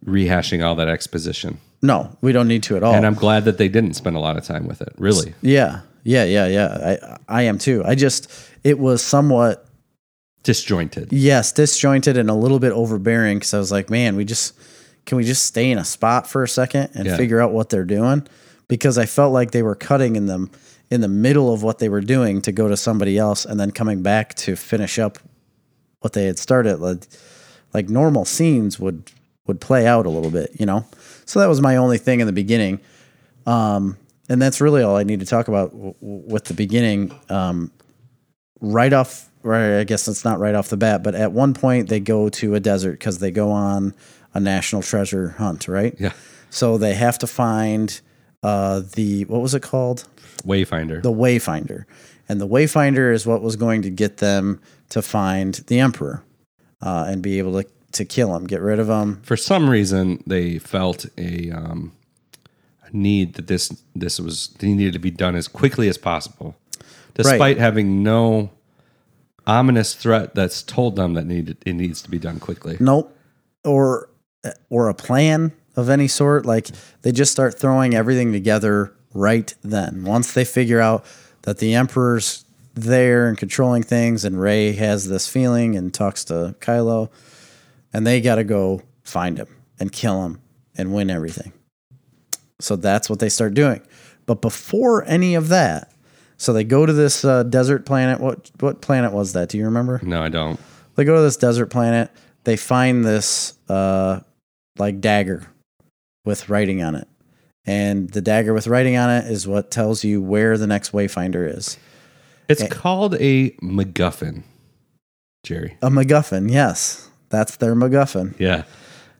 rehashing 0.07 0.65
all 0.65 0.77
that 0.77 0.89
exposition. 0.89 1.59
No, 1.83 2.15
we 2.21 2.33
don't 2.33 2.49
need 2.49 2.63
to 2.65 2.77
at 2.77 2.83
all. 2.83 2.95
And 2.95 3.07
I'm 3.07 3.15
glad 3.15 3.45
that 3.47 3.57
they 3.59 3.69
didn't 3.69 3.95
spend 3.95 4.17
a 4.17 4.21
lot 4.21 4.37
of 4.37 4.45
time 4.45 4.67
with 4.67 4.83
it. 4.83 4.93
Really, 4.99 5.35
yeah, 5.41 5.81
yeah, 6.05 6.25
yeah, 6.25 6.47
yeah. 6.47 7.17
I 7.29 7.39
I 7.41 7.43
am 7.43 7.59
too. 7.59 7.83
I 7.85 7.95
just 7.95 8.31
it 8.65 8.79
was 8.79 9.03
somewhat 9.03 9.67
disjointed. 10.43 11.13
Yes, 11.13 11.53
disjointed 11.53 12.17
and 12.17 12.31
a 12.31 12.35
little 12.35 12.59
bit 12.59 12.73
overbearing 12.73 13.39
because 13.39 13.55
I 13.55 13.59
was 13.59 13.73
like, 13.73 13.91
man, 13.91 14.17
we 14.17 14.25
just 14.25 14.55
can 15.07 15.17
we 15.17 15.25
just 15.25 15.45
stay 15.45 15.71
in 15.71 15.79
a 15.79 15.85
spot 15.85 16.27
for 16.29 16.43
a 16.43 16.49
second 16.49 16.91
and 16.95 17.07
Yeah. 17.07 17.17
figure 17.17 17.41
out 17.41 17.53
what 17.53 17.71
they're 17.71 17.85
doing? 17.85 18.27
Because 18.69 18.99
I 18.99 19.07
felt 19.07 19.33
like 19.33 19.51
they 19.51 19.63
were 19.63 19.75
cutting 19.75 20.17
in 20.17 20.27
them 20.27 20.51
in 20.91 21.01
the 21.01 21.09
middle 21.09 21.53
of 21.53 21.63
what 21.63 21.79
they 21.79 21.89
were 21.89 22.01
doing 22.01 22.43
to 22.43 22.53
go 22.53 22.69
to 22.69 22.77
somebody 22.77 23.17
else 23.17 23.45
and 23.45 23.59
then 23.59 23.71
coming 23.71 24.03
back 24.03 24.35
to 24.35 24.57
finish 24.57 24.99
up 24.99 25.19
what 26.01 26.13
they 26.13 26.27
had 26.27 26.39
started. 26.39 26.79
Like, 26.79 27.07
like 27.73 27.89
normal 27.89 28.25
scenes 28.25 28.79
would 28.81 29.11
would 29.47 29.61
play 29.61 29.87
out 29.87 30.07
a 30.07 30.11
little 30.11 30.31
bit, 30.31 30.51
you 30.59 30.67
know. 30.67 30.85
So 31.25 31.41
that 31.41 31.49
was 31.49 31.61
my 31.61 31.77
only 31.77 31.99
thing 31.99 32.21
in 32.21 32.27
the 32.27 32.33
beginning. 32.33 32.81
Um, 33.47 33.97
and 34.29 34.41
that's 34.41 34.61
really 34.61 34.83
all 34.83 34.97
I 34.97 35.03
need 35.03 35.21
to 35.21 35.27
talk 35.27 35.49
about 35.49 35.71
w- 35.73 35.95
w- 36.01 36.23
with 36.27 36.45
the 36.45 36.55
beginning. 36.55 37.13
Um, 37.29 37.71
right 38.61 38.93
off, 38.93 39.29
right, 39.43 39.81
I 39.81 39.85
guess 39.85 40.07
it's 40.09 40.25
not 40.25 40.39
right 40.39 40.55
off 40.55 40.69
the 40.69 40.77
bat, 40.77 41.03
but 41.03 41.15
at 41.15 41.33
one 41.33 41.55
point 41.55 41.89
they 41.89 42.01
go 42.01 42.29
to 42.29 42.55
a 42.55 42.61
desert 42.61 42.93
because 42.93 43.19
they 43.19 43.31
go 43.31 43.51
on 43.51 43.95
a 44.35 44.41
national 44.41 44.83
treasure 44.83 45.31
hunt, 45.31 45.67
right? 45.67 45.95
Yeah, 45.99 46.13
So 46.51 46.79
they 46.79 46.95
have 46.95 47.19
to 47.21 47.27
find 47.27 48.01
uh, 48.43 48.83
the 48.95 49.25
what 49.25 49.41
was 49.41 49.55
it 49.55 49.63
called? 49.63 50.07
Wayfinder. 50.45 51.03
The 51.03 51.13
Wayfinder, 51.13 51.85
and 52.29 52.41
the 52.41 52.47
Wayfinder 52.49 53.13
is 53.13 53.27
what 53.27 53.43
was 53.43 53.57
going 53.57 53.83
to 53.83 53.91
get 53.91 54.19
them 54.19 54.61
to 54.91 55.03
find 55.03 55.55
the 55.67 55.81
Emperor 55.81 56.23
uh, 56.81 57.07
and 57.09 57.21
be 57.23 57.39
able 57.39 57.61
to 57.63 57.69
to 57.93 58.05
kill 58.05 58.35
him, 58.37 58.47
get 58.47 58.61
rid 58.61 58.79
of 58.79 58.89
him. 58.89 59.21
for 59.23 59.37
some 59.37 59.69
reason 59.69 60.23
they 60.27 60.59
felt 60.59 61.07
a, 61.19 61.51
um, 61.51 61.93
a 62.85 62.97
need 62.97 63.35
that 63.35 63.47
this 63.47 63.83
this 63.95 64.21
was 64.21 64.55
needed 64.63 64.93
to 64.93 64.99
be 64.99 65.11
done 65.11 65.35
as 65.35 65.49
quickly 65.49 65.89
as 65.89 65.99
possible, 65.99 66.57
despite 67.15 67.59
having 67.59 68.03
no 68.03 68.51
ominous 69.47 69.95
threat 69.95 70.35
that's 70.35 70.63
told 70.63 70.97
them 70.97 71.15
that 71.15 71.27
needed 71.27 71.57
it 71.67 71.73
needs 71.73 72.03
to 72.03 72.11
be 72.11 72.19
done 72.19 72.39
quickly. 72.39 72.77
Nope, 72.81 73.17
or 73.65 74.09
or 74.69 74.89
a 74.89 74.95
plan 74.95 75.53
of 75.77 75.89
any 75.89 76.09
sort. 76.09 76.47
Like 76.47 76.69
they 77.03 77.13
just 77.13 77.33
start 77.33 77.59
throwing 77.59 77.95
everything 77.95 78.33
together 78.33 78.93
right 79.15 79.53
then. 79.63 80.05
Once 80.05 80.33
they 80.33 80.45
figure 80.45 80.81
out 80.81 81.05
that 81.43 81.59
the 81.59 81.75
Emperor's 81.75 82.45
there 82.75 83.29
and 83.29 83.37
controlling 83.37 83.83
things, 83.83 84.25
and 84.25 84.41
Rey 84.41 84.73
has 84.73 85.09
this 85.09 85.27
feeling 85.27 85.77
and 85.77 85.93
talks 85.93 86.25
to 86.25 86.55
Kylo, 86.61 87.11
and 87.93 88.07
they 88.07 88.21
got 88.21 88.37
to 88.37 88.45
go 88.45 88.83
find 89.03 89.39
him 89.39 89.49
and 89.79 89.93
kill 89.93 90.25
him 90.25 90.41
and 90.77 90.95
win 90.95 91.11
everything. 91.11 91.53
So 92.61 92.77
that's 92.77 93.09
what 93.09 93.19
they 93.19 93.29
start 93.29 93.55
doing. 93.55 93.83
But 94.27 94.43
before 94.43 95.05
any 95.05 95.35
of 95.35 95.49
that, 95.49 95.93
so 96.37 96.53
they 96.53 96.65
go 96.65 96.87
to 96.87 96.93
this 96.93 97.23
uh, 97.23 97.43
desert 97.43 97.85
planet. 97.85 98.19
What 98.19 98.51
what 98.61 98.81
planet 98.81 99.13
was 99.13 99.35
that? 99.35 99.51
Do 99.51 99.59
you 99.59 99.67
remember? 99.67 100.01
No, 100.03 100.23
I 100.23 100.31
don't. 100.31 100.59
They 100.95 101.05
go 101.05 101.17
to 101.17 101.21
this 101.21 101.37
desert 101.37 101.67
planet. 101.67 102.11
They 102.45 102.57
find 102.57 103.05
this 103.05 103.55
uh, 103.69 104.21
like 104.79 105.03
dagger 105.03 105.47
with 106.25 106.49
writing 106.49 106.83
on 106.83 106.95
it, 106.95 107.09
and 107.67 108.09
the 108.11 108.23
dagger 108.23 108.55
with 108.55 108.69
writing 108.69 108.97
on 108.97 109.11
it 109.11 109.31
is 109.31 109.47
what 109.47 109.71
tells 109.71 110.03
you 110.03 110.23
where 110.23 110.57
the 110.57 110.67
next 110.67 110.93
wayfinder 110.93 111.47
is. 111.55 111.77
It's 112.49 112.67
called 112.69 113.17
a 113.17 113.51
MacGuffin, 113.63 114.43
Jerry. 115.45 115.77
A 115.83 115.91
MacGuffin, 115.91 116.51
yes, 116.51 117.10
that's 117.31 117.57
their 117.57 117.75
MacGuffin. 117.75 118.39
Yeah. 118.39 118.65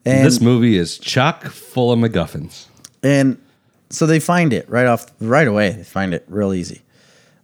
And 0.05 0.25
this 0.25 0.41
movie 0.41 0.77
is 0.77 0.97
chock 0.97 1.45
full 1.45 1.91
of 1.91 1.99
MacGuffins. 1.99 2.67
and 3.03 3.37
so 3.89 4.05
they 4.05 4.19
find 4.19 4.53
it 4.53 4.69
right 4.69 4.85
off 4.87 5.05
right 5.19 5.47
away. 5.47 5.71
They 5.71 5.83
find 5.83 6.13
it 6.13 6.25
real 6.27 6.53
easy. 6.53 6.81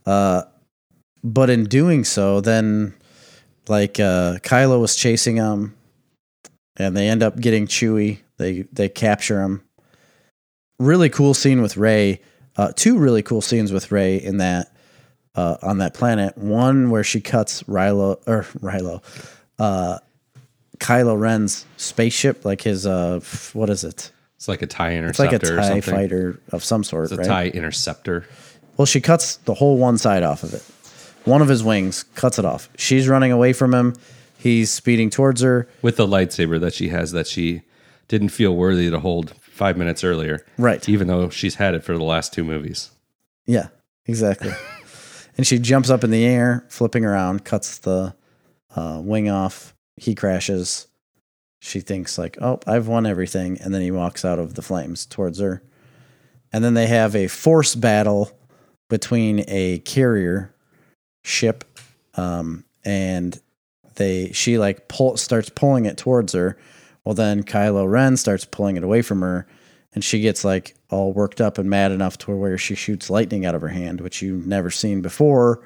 Uh, 0.05 0.43
but 1.23 1.49
in 1.49 1.65
doing 1.65 2.03
so, 2.03 2.41
then 2.41 2.93
like 3.67 3.99
uh, 3.99 4.37
Kylo 4.43 4.79
was 4.79 4.95
chasing 4.95 5.35
them, 5.35 5.75
and 6.77 6.95
they 6.95 7.09
end 7.09 7.21
up 7.21 7.39
getting 7.39 7.67
Chewie. 7.67 8.19
They 8.37 8.63
they 8.71 8.89
capture 8.89 9.41
him. 9.41 9.63
Really 10.79 11.09
cool 11.09 11.33
scene 11.33 11.61
with 11.61 11.75
Rey. 11.75 12.21
Uh, 12.55 12.71
two 12.75 12.97
really 12.97 13.21
cool 13.21 13.41
scenes 13.41 13.71
with 13.71 13.91
Rey 13.91 14.17
in 14.17 14.37
that 14.37 14.71
uh, 15.35 15.57
on 15.61 15.79
that 15.79 15.93
planet. 15.93 16.37
One 16.37 16.89
where 16.89 17.03
she 17.03 17.19
cuts 17.19 17.63
Rilo 17.63 18.21
or 18.25 18.43
Rilo, 18.61 19.03
uh, 19.59 19.99
Kylo 20.79 21.19
Ren's 21.19 21.65
spaceship, 21.77 22.45
like 22.45 22.61
his 22.61 22.85
uh, 22.85 23.19
what 23.53 23.69
is 23.69 23.83
it? 23.83 24.11
It's 24.35 24.47
like 24.47 24.61
a 24.61 24.67
tie 24.67 24.93
interceptor. 24.93 25.35
It's 25.35 25.49
like 25.49 25.51
a 25.51 25.53
or 25.53 25.57
TIE 25.57 25.67
something. 25.79 25.93
fighter 25.95 26.39
of 26.51 26.63
some 26.63 26.83
sort, 26.83 27.05
It's 27.05 27.13
a 27.13 27.17
right? 27.17 27.25
tie 27.27 27.47
interceptor. 27.47 28.25
Well, 28.77 28.85
she 28.85 29.01
cuts 29.01 29.37
the 29.37 29.55
whole 29.55 29.77
one 29.77 29.97
side 29.97 30.21
off 30.23 30.43
of 30.43 30.53
it. 30.53 30.63
One 31.27 31.41
of 31.41 31.47
his 31.47 31.63
wings 31.63 32.03
cuts 32.15 32.37
it 32.37 32.45
off. 32.45 32.69
She's 32.77 33.07
running 33.07 33.31
away 33.31 33.51
from 33.53 33.73
him. 33.73 33.95
He's 34.37 34.69
speeding 34.69 35.09
towards 35.09 35.41
her. 35.41 35.67
with 35.81 35.97
the 35.97 36.05
lightsaber 36.07 36.59
that 36.59 36.73
she 36.75 36.89
has 36.89 37.11
that 37.13 37.25
she 37.25 37.63
didn't 38.07 38.29
feel 38.29 38.55
worthy 38.55 38.89
to 38.91 38.99
hold 38.99 39.31
five 39.41 39.75
minutes 39.77 40.03
earlier. 40.03 40.45
Right. 40.59 40.87
Even 40.87 41.07
though 41.07 41.29
she's 41.29 41.55
had 41.55 41.73
it 41.73 41.83
for 41.83 41.97
the 41.97 42.03
last 42.03 42.31
two 42.33 42.43
movies. 42.43 42.91
Yeah, 43.47 43.69
exactly. 44.05 44.51
and 45.37 45.47
she 45.47 45.57
jumps 45.57 45.89
up 45.89 46.03
in 46.03 46.11
the 46.11 46.23
air, 46.23 46.63
flipping 46.69 47.03
around, 47.03 47.43
cuts 47.43 47.79
the 47.79 48.15
uh, 48.75 49.01
wing 49.03 49.27
off. 49.29 49.73
He 49.97 50.15
crashes. 50.15 50.87
She 51.59 51.79
thinks 51.79 52.17
like, 52.17 52.37
"Oh, 52.41 52.59
I've 52.67 52.87
won 52.87 53.05
everything," 53.05 53.57
and 53.59 53.73
then 53.73 53.81
he 53.81 53.91
walks 53.91 54.23
out 54.23 54.39
of 54.39 54.53
the 54.53 54.61
flames 54.61 55.05
towards 55.05 55.39
her. 55.39 55.63
And 56.53 56.63
then 56.63 56.75
they 56.75 56.87
have 56.87 57.15
a 57.15 57.27
force 57.27 57.75
battle 57.75 58.31
between 58.89 59.43
a 59.47 59.79
carrier 59.79 60.53
ship, 61.23 61.65
um, 62.15 62.63
and 62.85 63.39
they 63.95 64.31
she 64.31 64.57
like 64.57 64.87
pull 64.87 65.17
starts 65.17 65.49
pulling 65.49 65.85
it 65.85 65.97
towards 65.97 66.33
her. 66.33 66.57
Well, 67.03 67.15
then 67.15 67.43
Kylo 67.43 67.89
Ren 67.89 68.17
starts 68.17 68.45
pulling 68.45 68.77
it 68.77 68.83
away 68.83 69.01
from 69.01 69.21
her, 69.21 69.47
and 69.93 70.03
she 70.03 70.21
gets 70.21 70.45
like 70.45 70.75
all 70.89 71.11
worked 71.11 71.41
up 71.41 71.57
and 71.57 71.69
mad 71.69 71.91
enough 71.91 72.17
to 72.19 72.35
where 72.35 72.57
she 72.57 72.75
shoots 72.75 73.09
lightning 73.09 73.45
out 73.45 73.55
of 73.55 73.61
her 73.61 73.69
hand, 73.69 74.01
which 74.01 74.21
you've 74.21 74.47
never 74.47 74.69
seen 74.69 75.01
before 75.01 75.63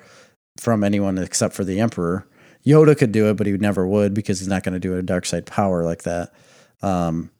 from 0.57 0.83
anyone 0.83 1.17
except 1.17 1.53
for 1.53 1.63
the 1.63 1.79
Emperor. 1.79 2.25
Yoda 2.65 2.97
could 2.97 3.11
do 3.11 3.29
it, 3.29 3.37
but 3.37 3.47
he 3.47 3.53
never 3.53 3.87
would 3.87 4.13
because 4.13 4.39
he's 4.39 4.47
not 4.47 4.63
going 4.63 4.73
to 4.73 4.79
do 4.79 4.95
a 4.97 5.01
dark 5.01 5.25
side 5.25 5.45
power 5.45 5.83
like 5.83 6.03
that. 6.03 6.33
Um, 6.81 7.31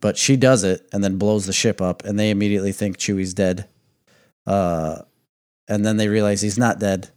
but 0.00 0.16
she 0.16 0.36
does 0.36 0.64
it 0.64 0.86
and 0.92 1.02
then 1.02 1.18
blows 1.18 1.46
the 1.46 1.52
ship 1.52 1.80
up, 1.80 2.04
and 2.04 2.18
they 2.18 2.30
immediately 2.30 2.72
think 2.72 2.98
Chewie's 2.98 3.34
dead. 3.34 3.68
Uh, 4.46 5.02
and 5.68 5.84
then 5.84 5.96
they 5.96 6.08
realize 6.08 6.42
he's 6.42 6.58
not 6.58 6.78
dead, 6.78 7.10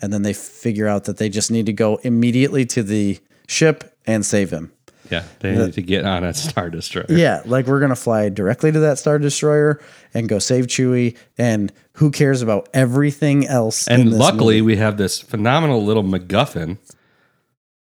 and 0.00 0.12
then 0.12 0.22
they 0.22 0.32
figure 0.32 0.88
out 0.88 1.04
that 1.04 1.16
they 1.16 1.28
just 1.28 1.50
need 1.50 1.66
to 1.66 1.72
go 1.72 1.96
immediately 1.96 2.64
to 2.66 2.82
the 2.82 3.18
ship 3.46 3.96
and 4.06 4.24
save 4.24 4.50
him. 4.50 4.72
Yeah. 5.10 5.24
They 5.40 5.54
The- 5.54 5.66
need 5.66 5.74
to 5.74 5.82
get 5.82 6.04
on 6.04 6.24
a 6.24 6.34
Star 6.34 6.70
Destroyer. 6.70 7.06
Yeah, 7.08 7.42
like 7.44 7.66
we're 7.66 7.80
gonna 7.80 7.96
fly 7.96 8.28
directly 8.28 8.72
to 8.72 8.80
that 8.80 8.98
star 8.98 9.18
destroyer 9.18 9.80
and 10.14 10.28
go 10.28 10.38
save 10.38 10.66
Chewie, 10.66 11.16
and 11.36 11.72
who 11.94 12.10
cares 12.10 12.42
about 12.42 12.68
everything 12.74 13.46
else? 13.46 13.86
And 13.88 14.02
in 14.02 14.10
this 14.10 14.18
luckily, 14.18 14.60
movie? 14.60 14.74
we 14.74 14.76
have 14.76 14.96
this 14.96 15.20
phenomenal 15.20 15.84
little 15.84 16.02
MacGuffin 16.04 16.78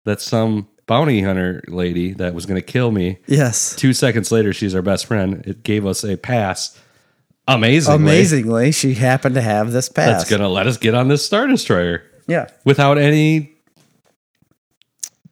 that 0.05 0.21
some 0.21 0.69
bounty 0.87 1.23
hunter 1.23 1.63
lady 1.69 2.13
that 2.15 2.35
was 2.35 2.45
going 2.45 2.61
to 2.61 2.67
kill 2.67 2.91
me. 2.91 3.19
yes, 3.27 3.75
Two 3.77 3.93
seconds 3.93 4.33
later, 4.33 4.53
she's 4.53 4.75
our 4.75 4.83
best 4.83 5.07
friend. 5.07 5.43
It 5.47 5.63
gave 5.63 5.87
us 5.87 6.05
a 6.05 6.17
pass. 6.17 6.79
Amazingly. 7.49 7.97
amazingly, 7.97 8.73
she 8.73 8.95
happened 8.95 9.35
to 9.37 9.41
have 9.41 9.73
this 9.73 9.89
pass. 9.89 10.07
That's 10.19 10.31
going 10.31 10.43
to 10.43 10.49
let 10.49 10.67
us 10.67 10.77
get 10.77 10.95
on 10.95 11.09
this 11.09 11.25
Star 11.25 11.47
Destroyer 11.47 12.03
yeah, 12.29 12.49
without 12.65 12.99
any 12.99 13.52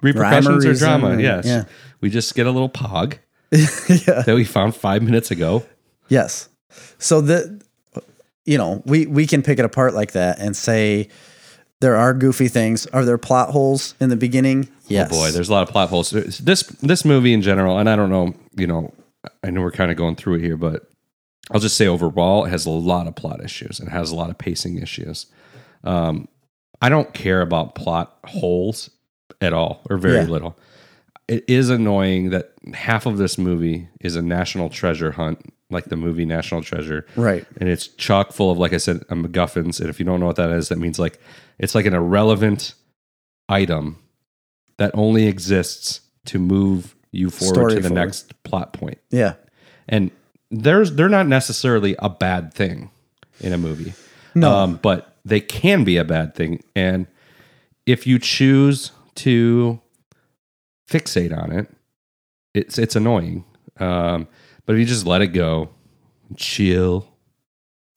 repercussions 0.02 0.64
or 0.64 0.74
drama. 0.74 1.10
or- 1.16 1.20
yes. 1.20 1.46
yeah. 1.46 1.64
We 2.00 2.10
just 2.10 2.34
get 2.34 2.46
a 2.46 2.50
little 2.50 2.68
pog 2.70 3.18
yeah, 3.52 4.22
that 4.22 4.34
we 4.34 4.44
found 4.44 4.74
five 4.74 5.02
minutes 5.02 5.30
ago. 5.30 5.64
yes. 6.08 6.48
So 6.98 7.20
the, 7.20 7.60
you 8.44 8.56
know, 8.56 8.82
we 8.86 9.06
we 9.06 9.26
can 9.26 9.42
pick 9.42 9.58
it 9.58 9.64
apart 9.64 9.92
like 9.92 10.12
that 10.12 10.38
and 10.38 10.56
say 10.56 11.08
there 11.80 11.96
are 11.96 12.14
goofy 12.14 12.48
things. 12.48 12.86
Are 12.88 13.04
there 13.04 13.18
plot 13.18 13.50
holes 13.50 13.94
in 14.00 14.08
the 14.08 14.16
beginning? 14.16 14.68
Yes. 14.86 15.08
Oh 15.12 15.16
boy, 15.16 15.30
there's 15.32 15.48
a 15.48 15.52
lot 15.52 15.62
of 15.62 15.68
plot 15.68 15.88
holes. 15.88 16.10
This 16.10 16.62
this 16.62 17.04
movie 17.04 17.32
in 17.32 17.42
general, 17.42 17.78
and 17.78 17.88
I 17.88 17.96
don't 17.96 18.10
know, 18.10 18.34
you 18.56 18.66
know, 18.66 18.92
I 19.42 19.50
know 19.50 19.60
we're 19.62 19.72
kind 19.72 19.90
of 19.90 19.96
going 19.96 20.14
through 20.16 20.34
it 20.36 20.42
here, 20.42 20.56
but 20.56 20.88
I'll 21.50 21.60
just 21.60 21.76
say 21.76 21.86
overall, 21.86 22.44
it 22.44 22.50
has 22.50 22.66
a 22.66 22.70
lot 22.70 23.08
of 23.08 23.16
plot 23.16 23.42
issues 23.44 23.80
and 23.80 23.88
has 23.88 24.10
a 24.10 24.16
lot 24.16 24.30
of 24.30 24.38
pacing 24.38 24.78
issues. 24.78 25.26
Um, 25.82 26.28
I 26.80 26.88
don't 26.88 27.12
care 27.12 27.40
about 27.40 27.74
plot 27.74 28.16
holes 28.24 28.90
at 29.40 29.52
all, 29.52 29.82
or 29.90 29.96
very 29.98 30.16
Yeah. 30.16 30.24
little. 30.24 30.58
It 31.28 31.44
is 31.48 31.70
annoying 31.70 32.30
that 32.30 32.52
half 32.74 33.06
of 33.06 33.16
this 33.18 33.38
movie 33.38 33.88
is 34.00 34.16
a 34.16 34.22
national 34.22 34.68
treasure 34.68 35.12
hunt, 35.12 35.52
like 35.70 35.84
the 35.84 35.96
movie 35.96 36.24
National 36.24 36.62
Treasure, 36.62 37.06
right. 37.14 37.46
and 37.60 37.68
it's 37.68 37.86
chock 37.86 38.32
full 38.32 38.50
of 38.50 38.58
like 38.58 38.72
i 38.72 38.76
said 38.76 39.00
macguffins 39.08 39.78
and 39.80 39.88
if 39.88 40.00
you 40.00 40.04
don't 40.04 40.18
know 40.18 40.26
what 40.26 40.34
that 40.34 40.50
is 40.50 40.68
that 40.68 40.78
means 40.78 40.98
like 40.98 41.20
it's 41.60 41.76
like 41.76 41.86
an 41.86 41.94
irrelevant 41.94 42.74
item 43.48 43.96
that 44.78 44.90
only 44.94 45.26
exists 45.28 46.00
to 46.26 46.38
move 46.40 46.96
you 47.12 47.30
forward 47.30 47.54
Story 47.54 47.74
to 47.76 47.80
the 47.82 47.88
forward. 47.88 48.04
next 48.04 48.42
plot 48.42 48.72
point 48.72 48.98
Yeah. 49.10 49.34
and 49.88 50.10
there's 50.50 50.92
they're 50.94 51.08
not 51.08 51.28
necessarily 51.28 51.94
a 52.00 52.08
bad 52.08 52.52
thing 52.52 52.90
in 53.40 53.52
a 53.52 53.58
movie 53.58 53.94
No. 54.34 54.50
um, 54.52 54.80
but 54.82 55.16
they 55.24 55.38
can 55.40 55.84
be 55.84 55.96
a 55.98 56.04
bad 56.04 56.34
thing 56.34 56.64
and 56.74 57.06
if 57.86 58.08
you 58.08 58.18
choose 58.18 58.90
to 59.16 59.80
fixate 60.88 61.36
on 61.36 61.52
it. 61.52 61.68
It's 62.54 62.78
it's 62.78 62.96
annoying. 62.96 63.44
Um, 63.78 64.28
but 64.66 64.74
if 64.74 64.80
you 64.80 64.86
just 64.86 65.06
let 65.06 65.22
it 65.22 65.28
go 65.28 65.70
chill. 66.36 67.06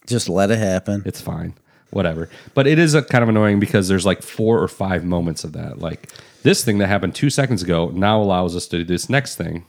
Just 0.08 0.30
let 0.30 0.52
it 0.52 0.60
happen. 0.60 1.04
it's 1.06 1.22
fine. 1.22 1.56
Whatever. 1.92 2.30
But 2.54 2.68
it 2.68 2.80
is 2.80 2.94
a 2.94 3.04
kind 3.04 3.24
of 3.24 3.30
annoying 3.30 3.60
because 3.60 3.88
there's 3.88 4.06
like 4.06 4.22
four 4.22 4.62
or 4.62 4.68
five 4.68 5.06
moments 5.06 5.44
of 5.44 5.54
that. 5.54 5.80
Like 5.80 6.10
this 6.42 6.64
thing 6.64 6.80
that 6.80 6.88
happened 6.88 7.16
two 7.16 7.30
seconds 7.30 7.64
ago 7.64 7.90
now 7.94 8.22
allows 8.22 8.56
us 8.56 8.68
to 8.68 8.80
do 8.80 8.84
this 8.84 9.10
next 9.10 9.36
thing. 9.36 9.66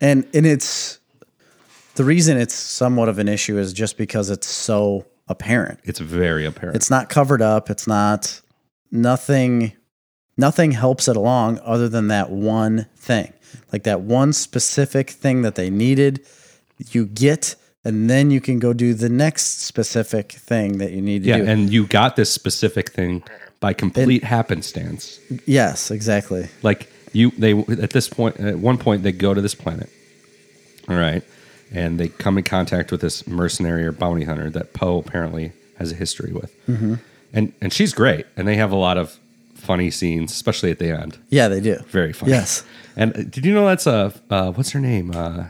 And 0.00 0.26
and 0.34 0.46
it's 0.46 0.98
the 1.94 2.04
reason 2.04 2.36
it's 2.36 2.54
somewhat 2.54 3.08
of 3.08 3.18
an 3.18 3.28
issue 3.28 3.58
is 3.58 3.72
just 3.72 3.96
because 3.96 4.30
it's 4.30 4.46
so 4.46 5.06
apparent. 5.28 5.80
it's 5.84 6.00
very 6.00 6.46
apparent. 6.46 6.76
It's 6.76 6.90
not 6.90 7.08
covered 7.08 7.42
up. 7.42 7.70
It's 7.70 7.86
not 7.86 8.40
nothing 8.90 9.72
nothing 10.38 10.70
helps 10.70 11.08
it 11.08 11.16
along 11.16 11.60
other 11.62 11.88
than 11.88 12.08
that 12.08 12.30
one 12.30 12.86
thing. 12.96 13.32
Like 13.72 13.82
that 13.82 14.00
one 14.00 14.32
specific 14.32 15.10
thing 15.10 15.42
that 15.42 15.54
they 15.56 15.68
needed, 15.68 16.24
you 16.90 17.04
get 17.06 17.56
and 17.84 18.08
then 18.10 18.30
you 18.30 18.40
can 18.40 18.58
go 18.58 18.72
do 18.72 18.92
the 18.94 19.08
next 19.08 19.62
specific 19.62 20.32
thing 20.32 20.78
that 20.78 20.92
you 20.92 21.00
need 21.02 21.22
to 21.24 21.28
yeah 21.30 21.38
do. 21.38 21.46
and 21.46 21.72
you 21.72 21.86
got 21.86 22.16
this 22.16 22.30
specific 22.30 22.90
thing 22.90 23.22
by 23.60 23.72
complete 23.72 24.22
happenstance 24.24 25.18
yes, 25.46 25.90
exactly. 25.90 26.48
like 26.62 26.90
you 27.12 27.30
they 27.38 27.52
at 27.82 27.90
this 27.90 28.08
point 28.08 28.38
at 28.40 28.58
one 28.58 28.78
point 28.78 29.02
they 29.04 29.12
go 29.12 29.32
to 29.32 29.40
this 29.40 29.54
planet 29.54 29.88
all 30.88 30.96
right 30.96 31.22
and 31.72 31.98
they 32.00 32.08
come 32.08 32.36
in 32.36 32.44
contact 32.44 32.90
with 32.92 33.00
this 33.00 33.26
mercenary 33.26 33.84
or 33.86 33.92
bounty 33.92 34.24
hunter 34.24 34.50
that 34.50 34.74
poe 34.74 34.98
apparently 34.98 35.52
has 35.78 35.92
a 35.92 35.94
history 35.94 36.32
with 36.32 36.52
Mm-hmm. 36.66 36.94
and 37.32 37.52
and 37.60 37.72
she's 37.72 37.92
great 37.94 38.26
and 38.36 38.46
they 38.46 38.56
have 38.56 38.72
a 38.72 38.76
lot 38.76 38.98
of 38.98 39.16
funny 39.68 39.90
scenes 39.90 40.32
especially 40.32 40.70
at 40.74 40.78
the 40.78 40.90
end 41.02 41.12
Yeah, 41.28 41.48
they 41.52 41.60
do. 41.60 41.76
very 41.90 42.12
funny 42.18 42.32
Yes. 42.32 42.64
and 42.96 43.08
uh, 43.16 43.22
did 43.34 43.44
you 43.46 43.52
know 43.56 43.66
that's 43.66 43.86
a 43.86 44.12
uh, 44.30 44.50
what's 44.56 44.70
her 44.76 44.80
name 44.80 45.06
uh 45.14 45.44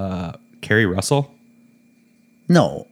uh 0.00 0.32
Keri 0.60 0.86
Russell 0.86 1.22
No. 2.48 2.86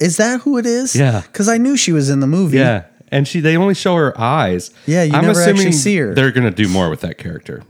Is 0.00 0.16
that 0.16 0.40
who 0.42 0.58
it 0.58 0.66
is? 0.66 0.94
Yeah. 0.96 1.22
Because 1.22 1.48
I 1.48 1.56
knew 1.58 1.76
she 1.76 1.92
was 1.92 2.08
in 2.10 2.20
the 2.20 2.26
movie. 2.38 2.58
yeah 2.58 2.84
and 3.10 3.28
she 3.28 3.40
they 3.40 3.56
only 3.56 3.74
show 3.74 3.94
her 3.96 4.12
eyes 4.20 4.70
Yeah, 4.86 5.02
you 5.04 5.12
never 5.12 5.40
actually 5.42 5.72
see 5.72 5.96
her. 5.98 6.14
they're 6.14 6.32
gonna 6.32 6.50
do 6.64 6.68
more 6.68 6.88
with 6.90 7.00
that 7.02 7.16
character 7.18 7.62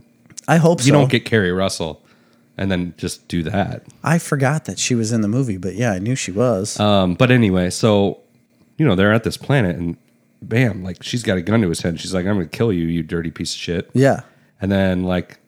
I 0.46 0.56
hope 0.58 0.80
so. 0.80 0.86
you 0.86 0.92
don't 0.92 1.10
get 1.10 1.24
Keri 1.24 1.52
Russell 1.52 2.02
and 2.58 2.70
then 2.70 2.92
just 2.96 3.26
do 3.28 3.42
that 3.44 3.82
I 4.02 4.18
forgot 4.18 4.64
that 4.66 4.78
she 4.78 4.94
was 4.94 5.10
in 5.12 5.20
the 5.22 5.28
movie, 5.28 5.56
but 5.58 5.74
yeah, 5.74 5.92
I 5.92 5.98
knew 5.98 6.14
she 6.14 6.30
was. 6.32 6.78
Um, 6.78 7.14
but 7.14 7.30
anyway, 7.30 7.70
so 7.70 8.20
you 8.78 8.84
know 8.86 8.94
they're 8.94 9.12
at 9.12 9.24
this 9.24 9.36
planet, 9.36 9.74
and 9.76 9.96
bam, 10.42 10.82
like 10.84 11.02
she's 11.02 11.22
got 11.22 11.36
a 11.38 11.42
gun 11.42 11.60
to 11.62 11.68
his 11.68 11.80
head. 11.82 11.90
And 11.90 12.00
she's 12.00 12.14
like, 12.14 12.26
"I'm 12.26 12.34
gonna 12.34 12.46
kill 12.46 12.72
you, 12.72 12.86
you 12.86 13.02
dirty 13.02 13.30
piece 13.30 13.52
of 13.54 13.60
shit." 13.60 13.90
yeah. 13.94 14.20
And 14.60 14.70
then 14.72 15.02
like 15.04 15.38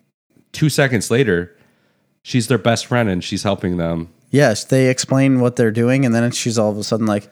two 0.53 0.69
seconds 0.69 1.11
later, 1.11 1.57
she's 2.23 2.49
their 2.49 2.59
best 2.59 2.87
friend, 2.87 3.09
and 3.09 3.23
she's 3.25 3.43
helping 3.45 3.77
them. 3.77 4.09
Yes, 4.31 4.65
they 4.65 4.89
explain 4.89 5.41
what 5.41 5.57
they're 5.57 5.71
doing, 5.71 6.05
and 6.05 6.15
then 6.15 6.31
she's 6.33 6.59
all 6.59 6.71
of 6.71 6.77
a 6.79 6.85
sudden 6.85 7.07
like, 7.07 7.29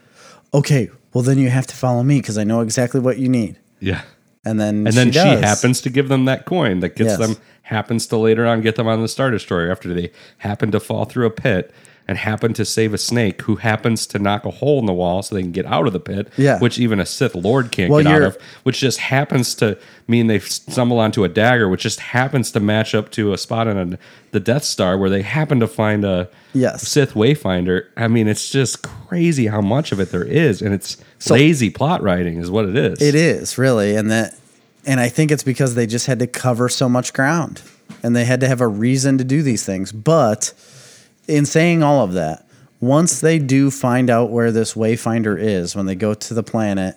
"Okay, 0.55 0.89
well 1.13 1.23
then 1.23 1.39
you 1.39 1.51
have 1.51 1.67
to 1.67 1.75
follow 1.75 2.03
me 2.03 2.21
because 2.21 2.39
I 2.39 2.45
know 2.45 2.61
exactly 2.61 3.01
what 3.01 3.19
you 3.19 3.29
need." 3.29 3.59
Yeah, 3.81 4.03
and 4.45 4.59
then 4.61 4.87
And 4.87 4.97
then 4.97 5.09
she, 5.09 5.19
does. 5.19 5.41
happens 5.41 5.81
to 5.83 5.91
give 5.91 6.09
them 6.09 6.25
that 6.27 6.47
coin 6.47 6.81
that 6.81 6.97
gets 6.97 7.11
Yes. 7.11 7.19
them, 7.19 7.37
happens 7.63 8.07
to 8.07 8.17
later 8.17 8.47
on 8.47 8.61
get 8.63 8.77
them 8.77 8.87
on 8.87 9.03
the 9.03 9.09
Star 9.09 9.31
Destroyer 9.31 9.71
after 9.71 9.93
they 9.93 10.11
happen 10.39 10.71
to 10.71 10.81
fall 10.81 11.05
through 11.05 11.27
a 11.27 11.31
pit 11.31 11.73
and 12.07 12.19
happen 12.19 12.53
to 12.53 12.65
save 12.67 12.93
a 12.93 12.99
snake 12.99 13.41
who 13.43 13.57
happens 13.57 14.07
to 14.07 14.19
knock 14.19 14.45
a 14.45 14.51
hole 14.51 14.79
in 14.79 14.85
the 14.85 14.93
wall 14.93 15.23
so 15.23 15.35
they 15.35 15.41
can 15.41 15.53
get 15.53 15.65
out 15.65 15.87
of 15.87 15.93
the 15.95 16.01
pit, 16.01 16.29
Yeah. 16.37 16.59
which 16.59 16.79
even 16.79 17.01
a 17.01 17.07
Sith 17.07 17.35
Lord 17.35 17.71
can't 17.73 17.91
Well, 17.91 18.03
get 18.03 18.13
out 18.13 18.23
of, 18.23 18.39
which 18.63 18.79
just 18.79 18.99
happens 18.99 19.55
to 19.57 19.79
mean 20.07 20.27
they 20.27 20.39
stumble 20.39 20.99
onto 20.99 21.25
a 21.25 21.29
dagger, 21.29 21.67
which 21.69 21.83
just 21.83 22.01
happens 22.01 22.51
to 22.53 22.61
match 22.61 22.95
up 22.95 23.11
to 23.13 23.33
a 23.33 23.39
spot 23.39 23.69
on 23.69 23.95
a, 23.95 23.99
the 24.33 24.41
Death 24.41 24.65
Star 24.65 24.99
where 24.99 25.09
they 25.09 25.23
happen 25.23 25.61
to 25.61 25.67
find 25.67 26.05
a 26.05 26.29
Yes. 26.53 26.87
Sith 26.87 27.15
Wayfinder. 27.15 27.87
I 27.97 28.07
mean, 28.09 28.29
it's 28.29 28.51
just 28.51 28.83
crazy 28.83 29.47
how 29.47 29.61
much 29.63 29.91
of 29.91 29.99
it 29.99 30.11
there 30.13 30.25
is, 30.25 30.61
and 30.61 30.75
it's 30.75 30.99
lazy 31.31 31.71
plot 31.71 32.03
writing, 32.03 32.39
is 32.39 32.51
what 32.51 32.67
it 32.67 32.77
is. 32.77 33.01
It 33.01 33.15
is 33.15 33.57
really, 33.57 33.97
and 33.97 34.11
that, 34.11 34.37
and 34.87 35.01
I 35.01 35.09
think 35.09 35.31
it's 35.31 35.43
because 35.43 35.75
they 35.75 35.87
just 35.87 36.07
had 36.07 36.19
to 36.19 36.27
cover 36.27 36.69
so 36.69 36.87
much 36.89 37.15
ground, 37.15 37.63
and 38.03 38.15
they 38.15 38.27
had 38.27 38.41
to 38.41 38.47
have 38.49 38.61
a 38.61 38.69
reason 38.69 39.17
to 39.19 39.25
do 39.25 39.43
these 39.43 39.65
things. 39.65 39.91
But 39.91 40.53
in 41.29 41.47
saying 41.47 41.83
all 41.83 42.05
of 42.05 42.13
that, 42.15 42.47
once 42.81 43.21
they 43.21 43.39
do 43.39 43.71
find 43.71 44.11
out 44.11 44.31
where 44.31 44.53
this 44.53 44.75
Wayfinder 44.75 45.41
is, 45.41 45.75
when 45.75 45.87
they 45.87 45.95
go 45.95 46.13
to 46.15 46.35
the 46.35 46.43
planet 46.43 46.97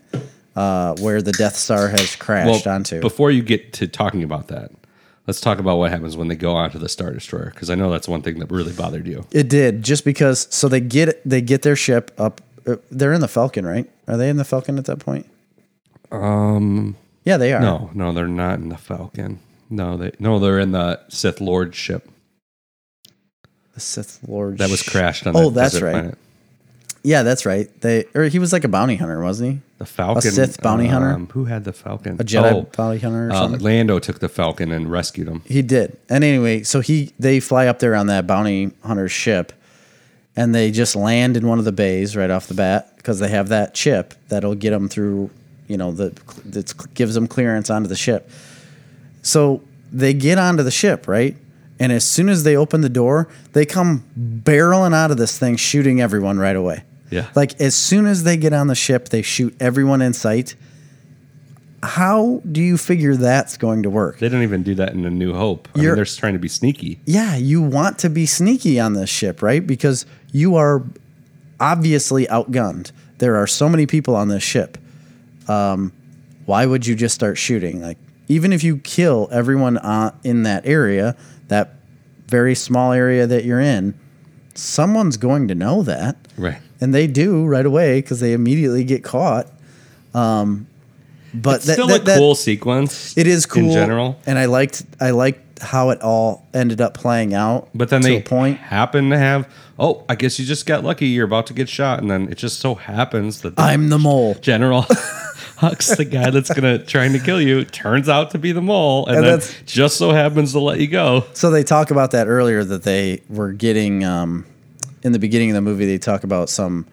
uh, 0.55 0.95
where 0.99 1.21
the 1.21 1.31
Death 1.31 1.55
Star 1.55 1.87
has 1.89 2.15
crashed 2.15 2.67
onto, 2.67 2.99
Before 2.99 3.31
you 3.31 3.41
get 3.43 3.73
to 3.73 3.87
talking 3.87 4.23
about 4.23 4.47
that, 4.49 4.71
let's 5.27 5.39
talk 5.39 5.59
about 5.59 5.77
what 5.77 5.91
happens 5.91 6.17
when 6.17 6.27
they 6.27 6.35
go 6.35 6.53
onto 6.55 6.77
the 6.79 6.89
Star 6.89 7.11
Destroyer 7.13 7.51
because 7.53 7.69
I 7.69 7.75
know 7.75 7.89
that's 7.91 8.07
one 8.07 8.21
thing 8.21 8.39
that 8.39 8.51
really 8.51 8.73
bothered 8.73 9.07
you. 9.07 9.25
it 9.31 9.49
did 9.49 9.83
just 9.83 10.03
because. 10.03 10.47
So 10.49 10.67
they 10.67 10.79
get 10.81 11.21
they 11.27 11.41
get 11.41 11.61
their 11.61 11.75
ship 11.75 12.11
up. 12.17 12.41
uh, 12.65 12.77
They're 12.91 13.13
in 13.13 13.21
the 13.21 13.27
Falcon, 13.27 13.65
right? 13.65 13.89
Are 14.07 14.17
they 14.17 14.29
in 14.29 14.37
the 14.37 14.45
Falcon 14.45 14.77
at 14.77 14.85
that 14.85 14.99
point? 14.99 15.25
Um. 16.11 16.95
Yeah, 17.23 17.35
they 17.37 17.51
are. 17.53 17.59
No, 17.59 17.89
no, 17.93 18.13
they're 18.13 18.27
not 18.27 18.59
in 18.59 18.69
the 18.69 18.77
Falcon. 18.77 19.39
No, 19.69 19.97
they 19.97 20.11
no, 20.19 20.39
they're 20.39 20.59
in 20.59 20.71
the 20.71 20.99
Sith 21.09 21.41
Lord 21.41 21.75
ship 21.75 22.09
the 23.77 23.81
Sith 23.81 24.19
Lord 24.27 24.57
that 24.57 24.71
was 24.71 24.81
crashed 24.81 25.27
on. 25.27 25.35
Oh, 25.37 25.51
that 25.51 25.71
that's 25.71 25.81
right. 25.83 25.91
planet. 25.91 26.17
Yeah, 27.03 27.21
that's 27.21 27.45
right. 27.45 27.69
They 27.81 28.05
or 28.15 28.23
he 28.23 28.39
was 28.39 28.51
like 28.51 28.63
a 28.63 28.67
bounty 28.67 28.95
hunter, 28.95 29.21
wasn't 29.21 29.51
he? 29.53 29.61
The 29.77 29.85
Falcon, 29.85 30.29
a 30.29 30.31
Sith 30.31 30.59
bounty 30.63 30.87
hunter? 30.87 31.11
um, 31.11 31.27
Who 31.27 31.45
had 31.45 31.63
the 31.63 31.73
Falcon? 31.73 32.15
A 32.19 32.23
Jedi 32.23 32.51
Oh, 32.53 32.61
bounty 32.75 32.97
hunter 32.97 33.27
or 33.27 33.31
uh. 33.33 33.47
Lando 33.49 33.99
took 33.99 34.17
the 34.19 34.29
Falcon 34.29 34.71
and 34.71 34.91
rescued 34.91 35.27
him. 35.27 35.43
He 35.45 35.61
did. 35.61 35.95
And 36.09 36.23
anyway, 36.23 36.63
so 36.63 36.79
he 36.79 37.13
they 37.19 37.39
fly 37.39 37.67
up 37.67 37.77
there 37.77 37.93
on 37.95 38.07
that 38.07 38.25
bounty 38.25 38.71
hunter 38.83 39.07
ship, 39.07 39.53
and 40.35 40.55
they 40.55 40.71
just 40.71 40.95
land 40.95 41.37
in 41.37 41.45
one 41.47 41.59
of 41.59 41.65
the 41.65 41.71
bays 41.71 42.17
right 42.17 42.31
off 42.31 42.47
the 42.47 42.55
bat 42.55 42.93
because 42.97 43.19
they 43.19 43.29
have 43.29 43.49
that 43.49 43.75
chip 43.75 44.15
that'll 44.29 44.55
get 44.55 44.71
them 44.71 44.89
through. 44.89 45.29
You 45.67 45.77
know, 45.77 45.91
that 45.91 46.15
that 46.51 46.93
gives 46.95 47.13
them 47.13 47.27
clearance 47.27 47.69
onto 47.69 47.87
the 47.87 47.95
ship. 47.95 48.27
So 49.21 49.61
they 49.91 50.15
get 50.15 50.39
onto 50.39 50.63
the 50.63 50.71
ship, 50.71 51.07
right? 51.07 51.35
And 51.79 51.91
as 51.91 52.03
soon 52.03 52.27
as 52.29 52.43
they 52.43 52.55
open 52.55 52.81
the 52.81 52.89
door, 52.89 53.27
they 53.53 53.65
come 53.65 54.03
barreling 54.19 54.93
out 54.95 55.11
of 55.11 55.17
this 55.17 55.37
thing, 55.37 55.55
shooting 55.57 56.01
everyone 56.01 56.39
right 56.39 56.55
away. 56.55 56.83
Yeah. 57.11 57.27
Like 57.35 57.59
as 57.61 57.75
soon 57.75 58.05
as 58.05 58.23
they 58.23 58.35
get 58.37 58.51
on 58.53 58.67
the 58.67 58.75
ship, 58.75 59.09
they 59.09 59.21
shoot 59.21 59.55
everyone 59.59 60.01
in 60.01 60.13
sight. 60.13 60.55
How 61.83 62.41
do 62.51 62.59
you 62.61 62.75
figure 62.77 63.15
that's 63.15 63.55
going 63.55 63.83
to 63.83 63.89
work? 63.89 64.17
They 64.19 64.29
don't 64.29 64.41
even 64.41 64.63
do 64.63 64.73
that 64.75 64.93
in 64.93 65.05
A 65.05 65.09
New 65.11 65.33
Hope. 65.33 65.67
I 65.73 65.77
mean, 65.77 65.83
You're- 65.83 65.95
they're 65.95 66.05
just 66.05 66.19
trying 66.19 66.33
to 66.33 66.39
be 66.39 66.47
sneaky. 66.47 66.99
yeah, 67.05 67.35
you 67.35 67.61
want 67.61 67.99
to 67.99 68.09
be 68.09 68.25
sneaky 68.25 68.79
on 68.79 68.93
this 68.93 69.09
ship, 69.09 69.41
right? 69.43 69.65
Because 69.65 70.05
you 70.31 70.55
are 70.55 70.83
obviously 71.59 72.25
outgunned. 72.27 72.91
There 73.19 73.35
are 73.35 73.47
so 73.47 73.69
many 73.69 73.85
people 73.85 74.15
on 74.15 74.27
this 74.27 74.43
ship. 74.43 74.77
Um, 75.47 75.91
why 76.45 76.65
would 76.65 76.85
you 76.87 76.95
just 76.95 77.13
start 77.15 77.37
shooting? 77.37 77.81
Like, 77.81 77.97
even 78.27 78.51
if 78.51 78.63
you 78.63 78.77
kill 78.77 79.29
everyone 79.31 79.77
uh, 79.77 80.13
in 80.23 80.43
that 80.43 80.65
area, 80.65 81.15
that 81.47 81.73
very 82.27 82.55
small 82.55 82.91
area 82.91 83.25
that 83.27 83.45
you're 83.45 83.59
in, 83.61 83.93
someone's 84.55 85.17
going 85.17 85.47
to 85.47 85.55
know 85.55 85.83
that. 85.83 86.15
Right. 86.37 86.57
And 86.81 86.93
they 86.93 87.07
do 87.07 87.45
right 87.45 87.65
away 87.65 88.01
because 88.01 88.19
they 88.19 88.33
immediately 88.33 88.83
get 88.83 89.03
caught. 89.03 89.47
Um, 90.13 90.67
but 91.33 91.57
It's 91.57 91.65
that- 91.65 91.73
still 91.73 91.87
that- 91.87 92.01
a 92.01 92.05
that- 92.05 92.17
cool 92.17 92.35
sequence. 92.35 93.17
it 93.17 93.27
is 93.27 93.45
cool 93.45 93.65
in 93.65 93.71
general. 93.71 94.19
and 94.25 94.37
I 94.39 94.45
liked 94.45 94.83
I 94.99 95.11
liked 95.11 95.61
how 95.61 95.89
it 95.89 96.01
all 96.01 96.45
ended 96.53 96.81
up 96.81 96.93
playing 96.93 97.33
out. 97.33 97.69
But 97.73 97.89
then 97.89 98.01
they 98.01 98.21
point. 98.21 98.57
happen 98.59 99.09
to 99.09 99.17
have, 99.17 99.47
oh, 99.79 100.03
I 100.07 100.13
guess 100.15 100.37
you 100.37 100.45
just 100.45 100.65
got 100.67 100.83
lucky. 100.83 101.07
You're 101.07 101.25
about 101.25 101.47
to 101.47 101.53
get 101.53 101.67
shot, 101.67 101.99
and 101.99 102.09
then 102.11 102.27
it 102.29 102.37
just 102.37 102.59
so 102.59 102.75
happens 102.75 103.41
that 103.41 103.55
the 103.55 103.61
I'm 103.61 103.89
the 103.89 103.97
mole. 103.99 104.35
General 104.41 104.85
Hux, 105.57 105.95
the 105.97 106.05
guy 106.05 106.29
that's 106.29 106.53
gonna 106.53 106.77
trying 106.85 107.13
to 107.13 107.19
kill 107.19 107.41
you, 107.41 107.65
turns 107.65 108.07
out 108.09 108.31
to 108.31 108.37
be 108.37 108.51
the 108.51 108.61
mole, 108.61 109.05
and, 109.07 109.17
And 109.17 109.25
that's- 109.25 109.55
just 109.65 109.97
so 109.97 110.11
happens 110.11 110.51
to 110.53 110.59
let 110.59 110.79
you 110.79 110.87
go. 110.87 111.25
So 111.33 111.49
they 111.49 111.63
talk 111.63 111.91
about 111.91 112.11
that 112.11 112.27
earlier 112.27 112.63
that 112.63 112.83
they 112.83 113.21
were 113.29 113.51
getting 113.53 114.03
um, 114.03 114.45
in 115.03 115.11
the 115.13 115.19
beginning 115.19 115.49
of 115.51 115.55
the 115.55 115.61
movie. 115.61 115.85
They 115.85 115.97
talk 115.97 116.23
about 116.23 116.49
some 116.49 116.85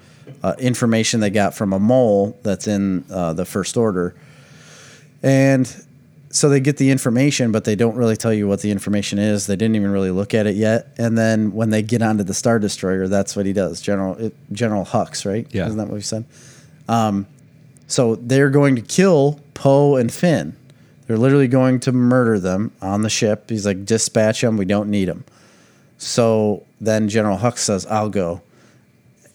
uh, 0.43 0.55
information 0.59 1.21
they 1.21 1.31
got 1.31 1.55
from 1.55 1.73
a 1.73 1.79
mole 1.79 2.39
that's 2.43 2.67
in 2.67 3.05
uh, 3.11 3.33
the 3.35 3.45
First 3.45 3.77
Order, 3.77 4.15
and 5.23 5.67
so 6.31 6.49
they 6.49 6.59
get 6.59 6.79
the 6.79 6.91
information, 6.91 7.53
but 7.53 7.63
they 7.65 7.77
don't 7.77 7.95
really 7.95 8.17
tell 8.17 8.33
you 8.33 8.49
what 8.49 8.61
the 8.61 8.71
information 8.73 9.19
is. 9.21 9.47
They 9.47 9.55
didn't 9.55 9.77
even 9.77 9.91
really 9.93 10.11
look 10.11 10.35
at 10.35 10.49
it 10.49 10.57
yet. 10.57 10.89
And 10.99 11.17
then 11.17 11.53
when 11.53 11.71
they 11.71 11.81
get 11.81 12.03
onto 12.03 12.25
the 12.25 12.35
Star 12.35 12.59
Destroyer, 12.59 13.07
that's 13.07 13.37
what 13.37 13.47
he 13.47 13.53
does, 13.53 13.81
General 13.81 14.33
General 14.51 14.85
Hux, 14.85 15.25
right? 15.31 15.47
Yeah. 15.53 15.67
isn't 15.67 15.79
that 15.79 15.87
what 15.89 15.95
he 15.97 16.03
said? 16.03 16.25
Um, 16.89 17.27
so 17.87 18.17
they're 18.17 18.51
going 18.51 18.77
to 18.77 18.83
kill 18.83 19.41
Poe 19.55 19.97
and 19.97 20.13
Finn. 20.13 20.57
They're 21.07 21.19
literally 21.19 21.49
going 21.49 21.81
to 21.81 21.93
murder 21.93 22.39
them 22.39 22.73
on 22.81 23.03
the 23.03 23.11
ship. 23.11 23.51
He's 23.51 23.67
like, 23.67 23.85
dispatch 23.85 24.41
them. 24.41 24.57
We 24.57 24.65
don't 24.65 24.91
need 24.91 25.07
them. 25.07 25.25
So 25.99 26.65
then 26.81 27.09
General 27.09 27.39
Hux 27.39 27.59
says, 27.59 27.87
I'll 27.87 28.09
go. 28.09 28.41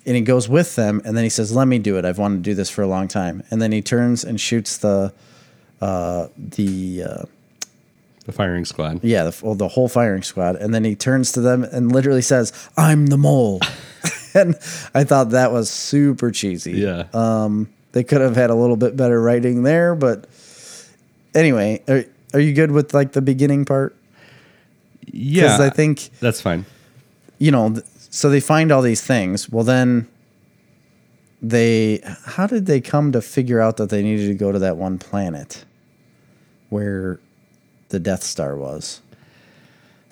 And 0.05 0.15
he 0.15 0.21
goes 0.21 0.49
with 0.49 0.75
them. 0.75 1.01
And 1.05 1.15
then 1.15 1.23
he 1.23 1.29
says, 1.29 1.55
let 1.55 1.67
me 1.67 1.77
do 1.77 1.97
it. 1.97 2.05
I've 2.05 2.17
wanted 2.17 2.37
to 2.37 2.41
do 2.41 2.53
this 2.55 2.69
for 2.69 2.81
a 2.81 2.87
long 2.87 3.07
time. 3.07 3.43
And 3.51 3.61
then 3.61 3.71
he 3.71 3.81
turns 3.81 4.23
and 4.23 4.41
shoots 4.41 4.77
the, 4.77 5.13
uh, 5.79 6.27
the, 6.37 7.03
uh, 7.03 7.23
The 8.25 8.31
firing 8.31 8.65
squad. 8.65 9.03
yeah, 9.03 9.25
the, 9.25 9.39
well, 9.45 9.55
the 9.55 9.67
whole 9.67 9.87
firing 9.87 10.23
squad. 10.23 10.55
And 10.55 10.73
then 10.73 10.83
he 10.83 10.95
turns 10.95 11.31
to 11.33 11.41
them 11.41 11.63
and 11.63 11.91
literally 11.91 12.23
says, 12.23 12.51
I'm 12.77 13.07
the 13.07 13.17
mole. 13.17 13.61
and 14.33 14.55
I 14.95 15.03
thought 15.03 15.29
that 15.31 15.51
was 15.51 15.69
super 15.69 16.31
cheesy. 16.31 16.71
Yeah. 16.73 17.03
Um, 17.13 17.69
they 17.91 18.03
could 18.03 18.21
have 18.21 18.35
had 18.35 18.49
a 18.49 18.55
little 18.55 18.77
bit 18.77 18.95
better 18.95 19.21
writing 19.21 19.63
there, 19.63 19.95
but 19.95 20.27
anyway, 21.33 21.81
are, 21.87 22.05
are 22.33 22.39
you 22.39 22.53
good 22.53 22.71
with 22.71 22.93
like 22.93 23.13
the 23.13 23.21
beginning 23.21 23.65
part? 23.65 23.95
yeah. 25.11 25.43
Because 25.43 25.59
I 25.61 25.69
think 25.69 26.09
that's 26.19 26.41
fine. 26.41 26.65
you 27.39 27.51
know, 27.51 27.73
th- 27.73 27.85
so 28.11 28.29
they 28.29 28.39
find 28.39 28.71
all 28.71 28.81
these 28.81 29.01
things. 29.01 29.49
Well, 29.49 29.63
then 29.63 30.07
they, 31.41 31.99
how 32.25 32.47
did 32.47 32.65
they 32.65 32.81
come 32.81 33.11
to 33.11 33.21
figure 33.21 33.59
out 33.59 33.77
that 33.77 33.89
they 33.89 34.01
needed 34.03 34.27
to 34.27 34.33
go 34.33 34.51
to 34.51 34.59
that 34.59 34.77
one 34.77 34.97
planet 34.97 35.65
where 36.69 37.19
the 37.89 37.99
Death 37.99 38.23
Star 38.23 38.55
was? 38.55 39.01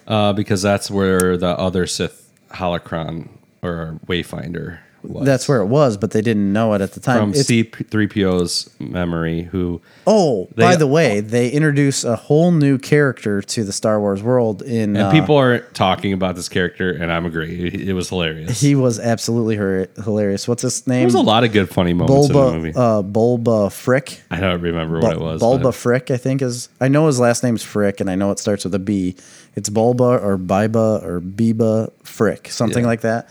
Uh, 0.08 0.34
because 0.34 0.62
that's 0.62 0.90
where 0.90 1.38
the 1.38 1.58
other 1.60 1.86
Sith 1.86 2.32
holocron 2.52 3.30
or 3.62 4.00
Wayfinder 4.08 4.80
was. 5.10 5.26
That's 5.26 5.48
where 5.48 5.60
it 5.62 5.66
was, 5.68 5.98
but 5.98 6.12
they 6.12 6.22
didn't 6.22 6.52
know 6.52 6.74
it 6.74 6.82
at 6.82 6.94
the 6.94 7.00
time. 7.00 7.20
from 7.20 7.30
It's- 7.32 7.48
C3PO's 7.48 8.70
memory, 8.80 9.44
who 9.44 9.82
oh, 10.06 10.48
they- 10.56 10.64
by 10.64 10.76
the 10.76 10.88
way, 10.88 11.20
they 11.20 11.50
introduce 11.50 12.04
a 12.04 12.16
whole 12.16 12.52
new 12.52 12.78
character 12.78 13.42
to 13.42 13.64
the 13.64 13.72
Star 13.74 14.00
Wars 14.00 14.22
world 14.24 14.62
in 14.62 14.96
and 14.96 14.98
uh, 14.98 15.12
people 15.12 15.36
are 15.38 15.60
talking 15.74 16.14
about 16.14 16.36
this 16.36 16.50
character, 16.50 16.92
and 16.92 17.12
I'm 17.12 17.26
agree. 17.26 17.68
It, 17.68 17.90
it 17.90 17.94
was 17.94 18.10
hilarious. 18.10 18.60
He 18.62 18.76
was 18.76 19.00
absolutely 19.00 19.56
her- 19.56 19.88
hilarious. 20.04 20.48
What's 20.48 20.62
his 20.62 20.86
name? 20.88 21.02
There's 21.02 21.14
a 21.14 21.20
lot 21.22 21.44
of 21.44 21.52
good 21.52 21.70
funny 21.70 21.94
moments 21.94 22.28
in 22.30 22.34
the 22.34 22.52
movie. 22.52 22.72
Bulba, 22.72 22.80
uh, 23.00 23.02
Bulba 23.02 23.70
Frick. 23.70 24.22
I 24.32 24.40
don't 24.40 24.62
remember 24.62 25.00
what 25.00 25.14
it 25.14 25.20
was. 25.22 25.40
Bulba 25.40 25.64
but- 25.66 25.76
Frick, 25.76 26.12
I 26.12 26.18
think 26.18 26.42
is. 26.42 26.70
I 26.80 26.88
know 26.88 27.08
his 27.08 27.20
last 27.20 27.44
name's 27.44 27.64
Frick, 27.64 28.00
and 28.00 28.10
I 28.10 28.16
know 28.16 28.32
it 28.32 28.40
starts 28.40 28.64
with 28.64 28.74
a 28.76 28.80
B. 28.80 29.16
It's 29.56 29.70
Bulba 29.70 30.20
or 30.20 30.38
Biba 30.38 31.04
or 31.04 31.20
Biba 31.20 31.92
Frick, 32.04 32.50
something 32.50 32.84
Yeah. 32.84 32.88
like 32.88 33.02
that. 33.02 33.28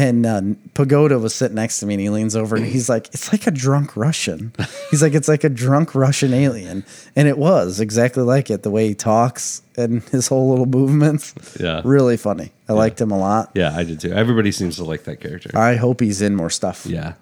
And 0.00 0.24
uh, 0.26 0.42
Pagoda 0.74 1.18
was 1.18 1.34
sitting 1.34 1.56
next 1.56 1.80
to 1.80 1.86
me, 1.86 1.94
and 1.94 2.00
he 2.00 2.08
leans 2.08 2.36
over 2.36 2.54
and 2.54 2.64
he's 2.64 2.88
like, 2.88 3.08
"It's 3.08 3.32
like 3.32 3.48
a 3.48 3.50
drunk 3.50 3.96
Russian." 3.96 4.52
He's 4.92 5.02
like, 5.02 5.12
"It's 5.14 5.26
like 5.26 5.42
a 5.42 5.48
drunk 5.48 5.92
Russian 5.92 6.32
alien," 6.32 6.84
and 7.16 7.26
it 7.26 7.36
was 7.36 7.80
exactly 7.80 8.22
like 8.22 8.48
it. 8.48 8.62
The 8.62 8.70
way 8.70 8.86
he 8.86 8.94
talks 8.94 9.60
and 9.76 10.02
his 10.10 10.28
whole 10.28 10.50
little 10.50 10.66
movements, 10.66 11.34
Yeah. 11.58 11.80
really 11.84 12.16
funny. 12.16 12.52
I 12.68 12.74
liked 12.74 13.00
him 13.00 13.10
a 13.10 13.18
lot. 13.18 13.50
Yeah, 13.54 13.74
I 13.76 13.82
did 13.82 13.98
too. 13.98 14.12
Everybody 14.12 14.52
seems 14.52 14.76
to 14.76 14.84
like 14.84 15.02
that 15.04 15.16
character. 15.20 15.50
I 15.58 15.74
hope 15.74 16.00
he's 16.00 16.22
in 16.22 16.36
more 16.36 16.50
stuff. 16.50 16.86
Yeah. 16.86 17.14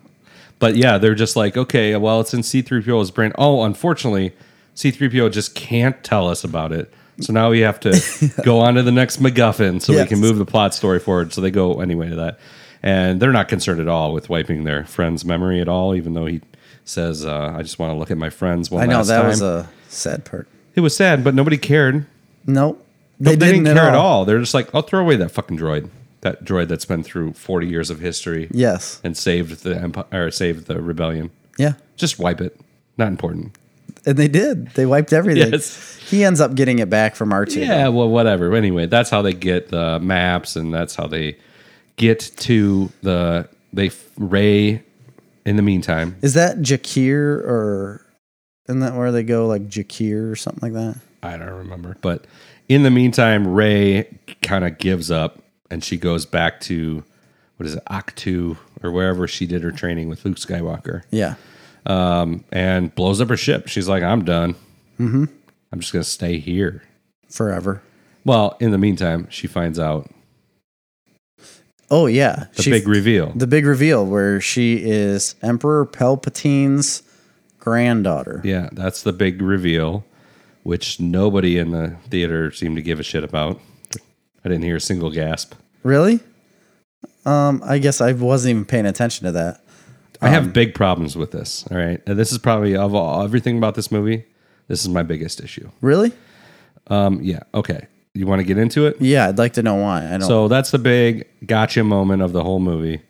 But 0.59 0.77
yeah, 0.77 0.99
they're 0.99 1.15
just 1.15 1.35
like, 1.37 1.57
okay, 1.57 1.97
well, 1.97 2.21
it's 2.21 2.35
in 2.35 2.41
C3PO's 2.41 3.11
brain. 3.11 3.33
Oh, 3.39 3.63
unfortunately, 3.63 4.33
C3PO 4.75 5.33
just 5.33 5.55
can't 5.55 6.03
tell 6.05 6.29
us 6.29 6.45
about 6.45 6.73
it. 6.73 6.93
So 7.21 7.33
now 7.33 7.49
we 7.49 7.61
have 7.61 7.81
to 7.81 8.31
go 8.45 8.61
on 8.61 8.75
to 8.75 8.83
the 8.83 8.93
next 8.93 9.23
MacGuffin 9.23 9.81
so 9.81 9.95
we 9.95 10.05
can 10.07 10.19
move 10.21 10.37
the 10.37 10.45
plot 10.45 10.75
story 10.75 10.99
forward. 10.99 11.33
So 11.33 11.41
they 11.41 11.51
go 11.51 11.81
anyway 11.81 12.11
to 12.11 12.17
that. 12.17 12.39
And 12.83 13.21
they're 13.21 13.33
not 13.33 13.49
concerned 13.49 13.81
at 13.81 13.89
all 13.89 14.13
with 14.13 14.29
wiping 14.29 14.65
their 14.65 14.85
friend's 14.85 15.25
memory 15.25 15.61
at 15.61 15.69
all, 15.69 15.95
even 15.95 16.15
though 16.15 16.27
he 16.27 16.41
says, 16.85 17.25
uh, 17.25 17.55
I 17.57 17.63
just 17.63 17.79
want 17.79 17.93
to 17.93 17.99
look 17.99 18.11
at 18.11 18.19
my 18.19 18.31
friends 18.31 18.71
one 18.71 18.83
I 18.83 18.87
know 18.87 18.99
last 18.99 19.09
that 19.09 19.19
time. 19.21 19.29
was 19.29 19.43
a 19.43 19.69
sad 19.89 20.25
part. 20.25 20.47
It 20.75 20.81
was 20.81 20.95
sad, 20.97 21.25
but 21.25 21.35
nobody 21.35 21.57
cared. 21.59 22.07
Nope. 22.47 22.85
They, 23.19 23.35
didn't, 23.35 23.65
care 23.65 23.79
at 23.79 23.95
all. 23.95 24.25
They're 24.27 24.39
just 24.41 24.53
like, 24.55 24.75
I'll 24.75 24.83
throw 24.83 25.01
away 25.01 25.17
that 25.17 25.31
fucking 25.31 25.59
droid. 25.59 25.89
That 26.21 26.45
droid 26.45 26.69
that's 26.69 26.85
been 26.85 27.03
through 27.03 27.33
40 27.33 27.67
years 27.67 27.89
of 27.89 27.99
history 28.01 28.49
Yes. 28.51 29.01
and 29.03 29.17
saved 29.17 29.63
the 29.65 29.75
empire 29.77 30.05
or 30.13 30.31
saved 30.31 30.67
the 30.67 30.83
rebellion. 30.83 31.31
Yeah. 31.59 31.75
Just 31.97 32.19
wipe 32.19 32.41
it. 32.43 32.61
Not 32.99 33.09
important. 33.09 33.57
And 34.05 34.17
they 34.19 34.29
did. 34.29 34.69
They 34.69 34.85
wiped 34.87 35.13
everything. 35.13 35.51
Yes. 35.53 35.97
He 36.09 36.25
ends 36.25 36.41
up 36.41 36.55
getting 36.55 36.79
it 36.79 36.91
back 36.91 37.17
from 37.17 37.31
R2. 37.31 37.57
Yeah, 37.57 37.89
well, 37.89 38.09
whatever. 38.09 38.55
Anyway, 38.55 38.87
that's 38.87 39.11
how 39.11 39.23
they 39.23 39.33
get 39.33 39.69
the 39.71 39.99
maps, 39.99 40.55
and 40.57 40.73
that's 40.73 40.95
how 40.95 41.07
they 41.07 41.37
get 41.97 42.21
to 42.39 42.91
the 43.03 43.49
they 43.73 43.91
Rey. 44.19 44.83
In 45.45 45.55
the 45.55 45.63
meantime, 45.63 46.17
Is 46.23 46.35
that 46.35 46.57
Jakir 46.59 47.39
or 47.39 48.05
isn't 48.69 48.81
that 48.81 48.97
where 48.97 49.13
they 49.13 49.23
go 49.23 49.47
like 49.47 49.69
Jakir 49.69 50.33
or 50.33 50.35
something 50.35 50.61
like 50.61 50.73
that? 50.73 51.01
I 51.23 51.37
don't 51.37 51.49
remember, 51.51 51.97
but 52.01 52.27
in 52.69 52.83
the 52.83 52.91
meantime, 52.91 53.47
Rey 53.47 54.09
kind 54.43 54.65
of 54.65 54.77
gives 54.79 55.09
up, 55.09 55.39
and 55.71 55.85
she 55.85 55.99
goes 55.99 56.27
back 56.27 56.59
to 56.63 57.05
what 57.59 57.67
is 57.67 57.77
it, 57.77 57.83
Ahch-To 57.89 58.57
or 58.83 58.91
wherever 58.91 59.29
she 59.29 59.47
did 59.47 59.63
her 59.63 59.71
training 59.71 60.09
with 60.09 60.25
Luke 60.25 60.37
Skywalker, 60.37 61.03
Yeah. 61.13 61.37
um, 61.87 62.45
and 62.51 62.93
blows 62.97 63.21
up 63.21 63.29
her 63.29 63.37
ship. 63.37 63.69
She's 63.69 63.87
like, 63.87 64.03
"I'm 64.03 64.25
done. 64.25 64.57
Mm-hmm. 64.99 65.27
I'm 65.71 65.79
just 65.81 65.93
gonna 65.93 66.03
stay 66.03 66.41
here." 66.41 66.83
Forever. 67.31 67.83
Well, 68.25 68.57
in 68.59 68.73
the 68.73 68.79
meantime, 68.79 69.29
she 69.31 69.47
finds 69.47 69.79
out 69.79 70.11
Oh 71.91 72.07
yeah. 72.07 72.47
the 72.55 72.63
She- 72.63 72.71
big 72.71 72.89
reveal. 72.89 73.33
the 73.35 73.47
big 73.47 73.65
reveal 73.67 74.05
where 74.05 74.41
she 74.41 74.77
is 74.83 75.35
Emperor 75.43 75.87
Palpatine's 75.87 77.03
granddaughter. 77.59 78.41
Yeah, 78.45 78.69
that's 78.73 79.03
the 79.03 79.13
big 79.13 79.41
reveal, 79.43 80.05
which 80.63 80.99
nobody 81.01 81.59
in 81.59 81.71
the 81.71 81.97
theater 82.11 82.51
seemed 82.53 82.77
to 82.77 82.83
give 82.83 82.99
a 83.01 83.03
shit 83.03 83.25
about. 83.25 83.61
I 84.45 84.49
didn't 84.49 84.63
hear 84.65 84.77
a 84.77 84.81
single 84.81 85.11
gasp. 85.11 85.55
Really? 85.83 86.21
Um, 87.25 87.61
I 87.65 87.79
guess 87.79 88.01
I 88.01 88.13
wasn't 88.13 88.51
even 88.51 88.65
paying 88.65 88.87
attention 88.87 89.27
to 89.27 89.33
that. 89.33 89.61
I 90.23 90.29
have 90.29 90.53
big 90.53 90.75
problems 90.75 91.17
with 91.17 91.33
this. 91.33 91.65
All 91.71 91.77
right, 91.77 92.01
and 92.07 92.19
this 92.19 92.33
is 92.33 92.39
probably 92.39 92.77
of 92.77 92.95
all, 92.95 93.23
everything 93.23 93.59
about 93.59 93.75
this 93.75 93.91
movie. 93.93 94.25
This 94.69 94.81
is 94.83 94.89
my 94.89 95.03
biggest 95.03 95.41
issue. 95.41 95.69
Really? 95.81 96.13
Um, 96.89 97.21
yeah. 97.23 97.41
Okay. 97.55 97.87
You 98.17 98.27
want 98.27 98.41
to 98.41 98.45
get 98.45 98.59
into 98.59 98.87
it? 98.87 98.97
Yeah, 99.01 99.29
I'd 99.29 99.39
like 99.39 99.53
to 99.55 99.63
know 99.63 99.75
why. 99.77 100.07
I 100.07 100.11
don't. 100.19 100.23
So 100.23 100.49
that's 100.49 100.71
the 100.71 100.79
big 100.79 101.27
gotcha 101.47 101.85
moment 101.85 102.23
of 102.23 102.33
the 102.33 102.43
whole 102.43 102.59
movie. 102.61 103.03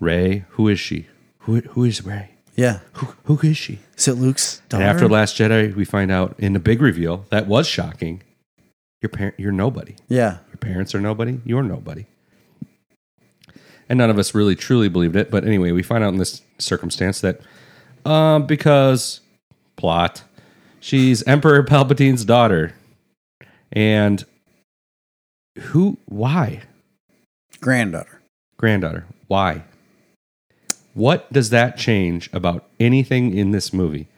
Rey, 0.00 0.44
who 0.50 0.68
is 0.68 0.78
she? 0.78 1.06
Who 1.40 1.60
who 1.60 1.84
is 1.84 2.04
Rey? 2.04 2.30
yeah. 2.56 2.80
Who 2.94 3.06
who 3.24 3.38
is 3.48 3.56
she? 3.56 3.78
Is 3.96 4.06
it 4.08 4.14
Luke's 4.14 4.60
daughter? 4.68 4.82
And 4.84 4.90
after 4.90 5.08
Last 5.08 5.36
Jedi, 5.36 5.74
we 5.74 5.84
find 5.84 6.10
out 6.10 6.34
in 6.38 6.52
the 6.52 6.58
big 6.60 6.80
reveal 6.82 7.24
that 7.30 7.46
was 7.46 7.66
shocking. 7.66 8.22
Your 9.00 9.10
parent, 9.10 9.36
you're 9.38 9.52
nobody. 9.52 9.94
yeah. 10.08 10.38
Your 10.48 10.56
parents 10.58 10.94
are 10.94 11.00
nobody. 11.00 11.40
You're 11.44 11.62
nobody. 11.62 12.06
And 13.88 13.98
none 13.98 14.10
of 14.10 14.18
us 14.18 14.34
really 14.34 14.54
truly 14.54 14.88
believed 14.88 15.16
it. 15.16 15.30
But 15.30 15.44
anyway, 15.44 15.70
we 15.72 15.82
find 15.82 16.04
out 16.04 16.12
in 16.12 16.18
this 16.18 16.42
circumstance 16.58 17.20
that 17.22 17.40
um, 18.04 18.46
because 18.46 19.20
plot, 19.76 20.22
she's 20.80 21.22
Emperor 21.24 21.62
Palpatine's 21.62 22.24
daughter. 22.24 22.74
And 23.72 24.24
who, 25.58 25.98
why? 26.06 26.62
Granddaughter. 27.60 28.20
Granddaughter. 28.56 29.06
Why? 29.26 29.64
What 30.94 31.32
does 31.32 31.50
that 31.50 31.76
change 31.76 32.28
about 32.32 32.64
anything 32.80 33.36
in 33.36 33.52
this 33.52 33.72
movie 33.72 34.08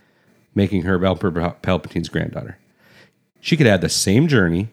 making 0.54 0.82
her 0.82 1.04
Emperor 1.04 1.54
Palpatine's 1.62 2.08
granddaughter? 2.08 2.58
She 3.40 3.56
could 3.56 3.66
have 3.66 3.74
had 3.74 3.80
the 3.80 3.88
same 3.88 4.28
journey, 4.28 4.68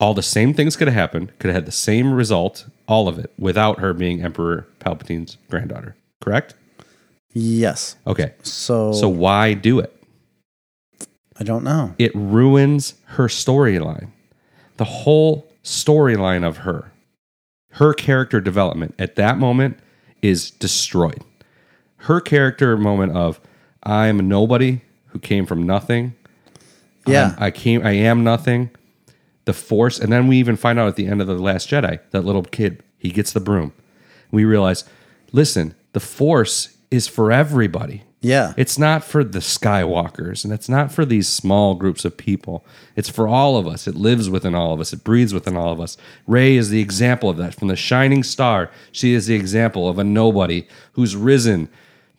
all 0.00 0.14
the 0.14 0.22
same 0.22 0.54
things 0.54 0.76
could 0.76 0.88
have 0.88 0.94
happened, 0.94 1.32
could 1.38 1.48
have 1.48 1.56
had 1.56 1.66
the 1.66 1.72
same 1.72 2.12
result, 2.12 2.66
all 2.86 3.08
of 3.08 3.18
it, 3.18 3.32
without 3.38 3.80
her 3.80 3.92
being 3.92 4.22
Emperor 4.22 4.66
Palpatine's 4.80 5.38
granddaughter. 5.48 5.96
Correct? 6.20 6.54
Yes. 7.32 7.96
Okay. 8.06 8.34
So, 8.42 8.92
So 8.92 9.08
why 9.08 9.54
do 9.54 9.78
it? 9.80 9.94
I 11.40 11.44
don't 11.44 11.64
know. 11.64 11.94
It 11.98 12.12
ruins 12.14 12.94
her 13.06 13.28
storyline. 13.28 14.08
The 14.76 14.84
whole 14.84 15.50
storyline 15.64 16.46
of 16.46 16.58
her, 16.58 16.92
her 17.72 17.92
character 17.94 18.40
development 18.40 18.94
at 18.98 19.16
that 19.16 19.38
moment 19.38 19.78
is 20.22 20.50
destroyed. 20.50 21.22
Her 22.02 22.20
character 22.20 22.76
moment 22.76 23.12
of 23.16 23.40
I'm 23.82 24.28
nobody 24.28 24.80
who 25.06 25.18
came 25.18 25.46
from 25.46 25.62
nothing. 25.64 26.14
Yeah. 27.06 27.22
I'm- 27.22 27.34
I 27.38 27.50
came 27.50 27.84
I 27.86 27.92
am 27.92 28.24
nothing. 28.24 28.70
The 29.44 29.52
force 29.52 29.98
and 29.98 30.12
then 30.12 30.26
we 30.28 30.36
even 30.38 30.56
find 30.56 30.78
out 30.78 30.88
at 30.88 30.96
the 30.96 31.06
end 31.06 31.20
of 31.20 31.26
the 31.26 31.34
last 31.38 31.68
Jedi, 31.70 32.00
that 32.10 32.24
little 32.24 32.42
kid, 32.42 32.82
he 32.98 33.10
gets 33.10 33.32
the 33.32 33.40
broom. 33.40 33.72
We 34.30 34.44
realize, 34.44 34.84
listen, 35.32 35.74
the 35.92 36.00
force 36.00 36.76
is 36.90 37.06
for 37.08 37.32
everybody. 37.32 38.02
Yeah. 38.20 38.52
It's 38.56 38.78
not 38.78 39.04
for 39.04 39.22
the 39.22 39.38
Skywalkers 39.38 40.44
and 40.44 40.52
it's 40.52 40.68
not 40.68 40.90
for 40.90 41.04
these 41.04 41.28
small 41.28 41.74
groups 41.74 42.04
of 42.04 42.16
people. 42.16 42.64
It's 42.96 43.08
for 43.08 43.28
all 43.28 43.56
of 43.56 43.66
us. 43.66 43.86
It 43.86 43.94
lives 43.94 44.28
within 44.28 44.54
all 44.54 44.72
of 44.74 44.80
us. 44.80 44.92
It 44.92 45.04
breathes 45.04 45.32
within 45.32 45.56
all 45.56 45.72
of 45.72 45.80
us. 45.80 45.96
Rey 46.26 46.56
is 46.56 46.70
the 46.70 46.80
example 46.80 47.30
of 47.30 47.36
that. 47.36 47.54
From 47.54 47.68
the 47.68 47.76
shining 47.76 48.22
star, 48.22 48.70
she 48.90 49.14
is 49.14 49.26
the 49.26 49.36
example 49.36 49.88
of 49.88 49.98
a 49.98 50.04
nobody 50.04 50.66
who's 50.92 51.14
risen 51.14 51.68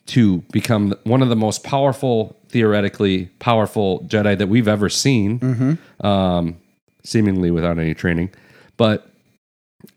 to 0.06 0.38
become 0.52 0.94
one 1.04 1.22
of 1.22 1.28
the 1.28 1.36
most 1.36 1.62
powerful, 1.62 2.36
theoretically 2.48 3.26
powerful 3.38 4.00
Jedi 4.08 4.36
that 4.38 4.48
we've 4.48 4.68
ever 4.68 4.88
seen, 4.88 5.78
um, 6.00 6.56
seemingly 7.04 7.50
without 7.50 7.78
any 7.78 7.94
training. 7.94 8.30
But 8.78 9.06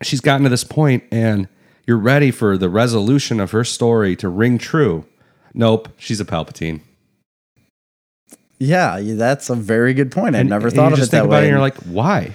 she's 0.02 0.20
gotten 0.20 0.44
to 0.44 0.50
this 0.50 0.64
point 0.64 1.04
and 1.10 1.48
you're 1.86 1.98
ready 1.98 2.30
for 2.30 2.56
the 2.58 2.68
resolution 2.68 3.40
of 3.40 3.50
her 3.52 3.64
story 3.64 4.16
to 4.16 4.28
ring 4.28 4.58
true. 4.58 5.06
Nope, 5.54 5.88
she's 5.98 6.20
a 6.20 6.24
Palpatine. 6.24 6.80
yeah. 8.58 9.00
That's 9.02 9.50
a 9.50 9.54
very 9.54 9.94
good 9.94 10.10
point. 10.10 10.36
I 10.36 10.40
And- 10.40 10.48
never 10.48 10.70
thought 10.70 10.92
of 10.92 10.98
it 11.00 11.10
that 11.10 11.28
way. 11.28 11.38
It 11.38 11.42
and 11.44 11.50
you're 11.50 11.60
like, 11.60 11.76
why? 11.84 12.34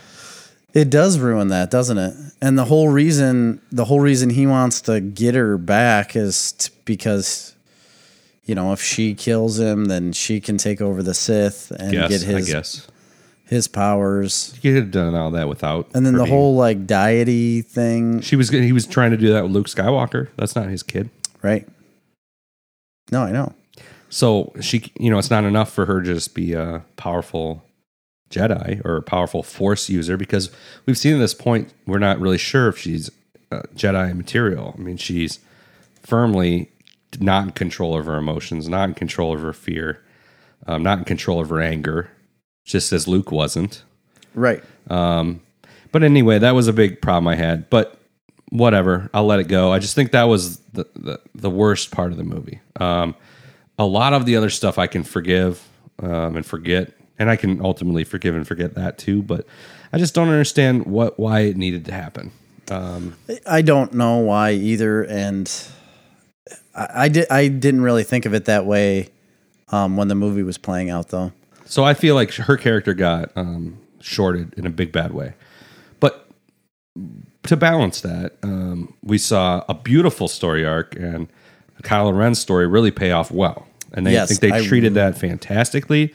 It 0.74 0.90
does 0.90 1.18
ruin 1.18 1.48
that, 1.48 1.72
doesn't 1.72 1.98
it? 1.98 2.14
And 2.42 2.58
the 2.58 2.66
whole 2.66 2.90
reason, 2.90 3.60
the 3.72 3.86
whole 3.86 4.00
reason 4.00 4.30
he 4.30 4.46
wants 4.46 4.82
to 4.82 5.00
get 5.02 5.34
her 5.36 5.58
back 5.58 6.16
is 6.16 6.52
t- 6.52 6.72
because, 6.86 7.54
you 8.46 8.54
know, 8.54 8.72
if 8.72 8.82
she 8.82 9.16
kills 9.16 9.60
him, 9.60 9.86
then 9.86 10.14
she 10.14 10.40
can 10.40 10.58
take 10.58 10.80
over 10.80 11.02
the 11.02 11.16
Sith 11.16 11.72
and 11.72 11.92
Yes, 11.94 12.10
get 12.10 12.22
his 12.22 12.50
I 12.50 12.52
guess 12.54 12.88
his 13.48 13.68
powers. 13.68 14.54
He 14.62 14.70
could 14.70 14.76
have 14.76 14.92
done 14.92 15.16
all 15.16 15.32
that 15.32 15.50
without. 15.50 15.90
And 15.96 16.06
then 16.06 16.14
the 16.14 16.24
being- 16.26 16.36
whole 16.36 16.56
like 16.56 16.86
deity 16.86 17.64
thing, 17.64 18.22
she 18.22 18.36
was 18.36 18.50
he 18.50 18.72
was 18.72 18.86
trying 18.86 19.10
to 19.10 19.18
do 19.18 19.34
that 19.34 19.42
with 19.44 19.52
Luke 19.52 19.68
Skywalker. 19.68 20.28
That's 20.38 20.56
not 20.56 20.68
his 20.70 20.84
kid. 20.84 21.10
right? 21.42 21.68
No, 23.12 23.24
I 23.24 23.32
know. 23.32 23.54
So 24.10 24.54
she, 24.62 24.92
you 25.00 25.10
know, 25.10 25.20
it's 25.20 25.30
not 25.30 25.44
enough 25.44 25.72
for 25.72 25.86
her 25.86 26.02
to 26.02 26.14
just 26.14 26.34
be 26.34 26.54
a 26.54 26.84
powerful 26.96 27.64
Jedi 28.30 28.84
or 28.86 28.98
a 28.98 29.02
powerful 29.02 29.44
Force 29.44 29.90
user 29.90 30.18
because 30.18 30.52
we've 30.86 30.98
seen 30.98 31.16
at 31.16 31.20
this 31.20 31.34
point 31.34 31.74
we're 31.86 32.00
not 32.00 32.20
really 32.20 32.38
sure 32.38 32.68
if 32.68 32.78
she's 32.78 33.10
uh, 33.52 33.62
Jedi 33.76 34.16
material. 34.16 34.76
I 34.78 34.82
mean, 34.82 34.98
she's 34.98 35.40
firmly 36.04 36.70
not 37.20 37.46
in 37.46 37.52
control 37.52 37.98
of 37.98 38.06
her 38.06 38.18
emotions, 38.18 38.70
not 38.70 38.90
in 38.90 38.96
control 38.96 39.34
of 39.34 39.42
her 39.42 39.54
fear, 39.54 40.04
um, 40.68 40.84
not 40.84 41.00
in 41.00 41.06
control 41.06 41.40
of 41.40 41.50
her 41.50 41.62
anger, 41.62 42.12
just 42.66 42.94
as 42.94 43.08
Luke 43.08 43.32
wasn't. 43.32 43.84
Right. 44.36 44.64
Um, 44.90 45.42
but 45.92 46.04
anyway, 46.04 46.38
that 46.40 46.54
was 46.54 46.68
a 46.68 46.74
big 46.74 47.02
problem 47.02 47.28
I 47.28 47.36
had. 47.36 47.70
But 47.70 47.99
whatever, 48.50 49.10
I'll 49.14 49.26
let 49.26 49.40
it 49.40 49.48
go. 49.48 49.72
I 49.72 49.80
just 49.80 49.96
think 49.96 50.12
that 50.12 50.24
was 50.24 50.58
the 50.74 50.86
the, 50.96 51.20
the 51.36 51.50
worst 51.50 51.92
part 51.92 52.12
of 52.12 52.18
the 52.18 52.24
movie. 52.24 52.60
Um, 52.80 53.16
a 53.78 53.86
lot 53.86 54.14
of 54.14 54.26
the 54.26 54.36
other 54.36 54.50
stuff 54.50 54.78
I 54.78 54.88
can 54.88 55.04
forgive 55.04 55.66
um, 56.00 56.36
and 56.36 56.46
forget, 56.46 56.94
and 57.18 57.30
I 57.30 57.36
can 57.36 57.62
ultimately 57.62 58.04
forgive 58.04 58.36
and 58.36 58.48
forget 58.48 58.76
that 58.76 58.98
too. 58.98 59.22
But 59.22 59.46
I 59.94 59.98
just 59.98 60.14
don't 60.14 60.30
understand 60.30 60.86
what 60.86 61.20
why 61.20 61.42
it 61.42 61.58
needed 61.58 61.86
to 61.86 61.94
happen. 61.94 62.32
Um, 62.70 63.16
I 63.48 63.62
don't 63.62 63.94
know 63.94 64.18
why 64.18 64.52
either, 64.52 65.04
and 65.04 65.52
I, 66.76 66.88
I 66.96 67.08
did. 67.10 67.28
I 67.32 67.48
didn't 67.48 67.82
really 67.82 68.04
think 68.04 68.26
of 68.26 68.34
it 68.34 68.46
that 68.46 68.66
way 68.66 69.10
um, 69.70 69.98
when 69.98 70.08
the 70.08 70.16
movie 70.16 70.44
was 70.44 70.58
playing 70.58 70.90
out, 70.90 71.10
though. 71.10 71.32
So 71.66 71.84
I 71.84 71.94
feel 71.94 72.16
like 72.16 72.34
her 72.34 72.58
character 72.58 72.94
got 72.94 73.32
um, 73.36 73.78
shorted 74.02 74.54
in 74.58 74.66
a 74.66 74.70
big 74.70 74.92
bad 74.92 75.14
way. 75.14 75.34
But 76.00 76.28
to 77.50 77.58
balance 77.58 78.02
that, 78.02 78.34
um, 78.44 78.94
we 79.04 79.18
saw 79.18 79.64
a 79.70 79.74
beautiful 79.74 80.28
story 80.28 80.66
arc 80.66 80.96
and 80.96 81.28
Kylo 81.84 82.18
Ren's 82.18 82.40
story 82.40 82.66
really 82.68 82.92
pay 82.92 83.12
off 83.12 83.30
well. 83.32 83.68
And 83.94 84.06
they, 84.06 84.20
I 84.20 84.26
think 84.26 84.40
they 84.40 84.52
I- 84.52 84.66
treated 84.66 84.94
that 84.96 85.18
fantastically. 85.18 86.14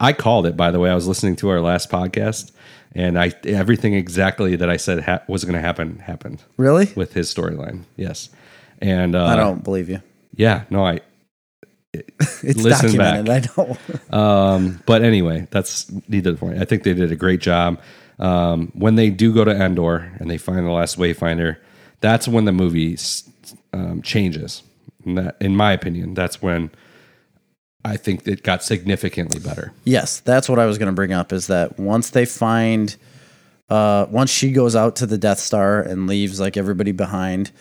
I 0.00 0.12
called 0.12 0.46
it, 0.46 0.56
by 0.56 0.70
the 0.70 0.78
way. 0.78 0.90
I 0.90 0.94
was 0.94 1.06
listening 1.08 1.36
to 1.36 1.48
our 1.48 1.60
last 1.60 1.90
podcast, 1.90 2.52
and 2.94 3.18
I 3.18 3.32
everything 3.44 3.94
exactly 3.94 4.54
that 4.56 4.68
I 4.68 4.76
said 4.76 5.02
ha- 5.04 5.22
was 5.26 5.42
going 5.44 5.54
to 5.54 5.60
happen 5.60 5.98
happened 6.00 6.42
Really? 6.58 6.92
with 6.94 7.14
his 7.14 7.32
storyline. 7.34 7.84
Yes, 7.96 8.28
and 8.82 9.14
uh, 9.16 9.24
I 9.24 9.36
don't 9.36 9.64
believe 9.64 9.88
you. 9.88 10.02
yeah, 10.34 10.64
no, 10.70 10.84
I. 10.86 11.00
It's 12.42 12.62
listen 12.62 12.94
back. 12.98 13.24
documented. 13.24 13.50
I 13.58 13.62
know. 14.12 14.18
Um, 14.18 14.82
but 14.84 15.02
anyway, 15.02 15.48
that's 15.50 15.90
neither 16.08 16.30
the 16.32 16.36
point. 16.38 16.58
I 16.60 16.64
think 16.66 16.82
they 16.82 16.92
did 16.92 17.10
a 17.10 17.16
great 17.16 17.40
job. 17.40 17.80
Um, 18.18 18.72
when 18.74 18.94
they 18.94 19.10
do 19.10 19.32
go 19.32 19.44
to 19.44 19.50
Endor 19.50 20.12
and 20.18 20.30
they 20.30 20.38
find 20.38 20.66
the 20.66 20.70
last 20.70 20.98
Wayfinder, 20.98 21.56
that's 22.00 22.26
when 22.26 22.44
the 22.44 22.52
movie 22.52 22.96
um, 23.72 24.02
changes. 24.02 24.62
That, 25.04 25.36
in 25.40 25.54
my 25.54 25.72
opinion, 25.72 26.14
that's 26.14 26.42
when 26.42 26.70
I 27.84 27.96
think 27.96 28.26
it 28.26 28.42
got 28.42 28.64
significantly 28.64 29.38
better. 29.38 29.72
Yes, 29.84 30.20
that's 30.20 30.48
what 30.48 30.58
I 30.58 30.66
was 30.66 30.78
going 30.78 30.88
to 30.88 30.94
bring 30.94 31.12
up. 31.12 31.32
Is 31.32 31.46
that 31.46 31.78
once 31.78 32.10
they 32.10 32.24
find, 32.24 32.96
uh, 33.68 34.06
once 34.10 34.30
she 34.30 34.50
goes 34.50 34.74
out 34.74 34.96
to 34.96 35.06
the 35.06 35.18
Death 35.18 35.38
Star 35.38 35.80
and 35.80 36.06
leaves 36.06 36.40
like 36.40 36.56
everybody 36.56 36.92
behind 36.92 37.52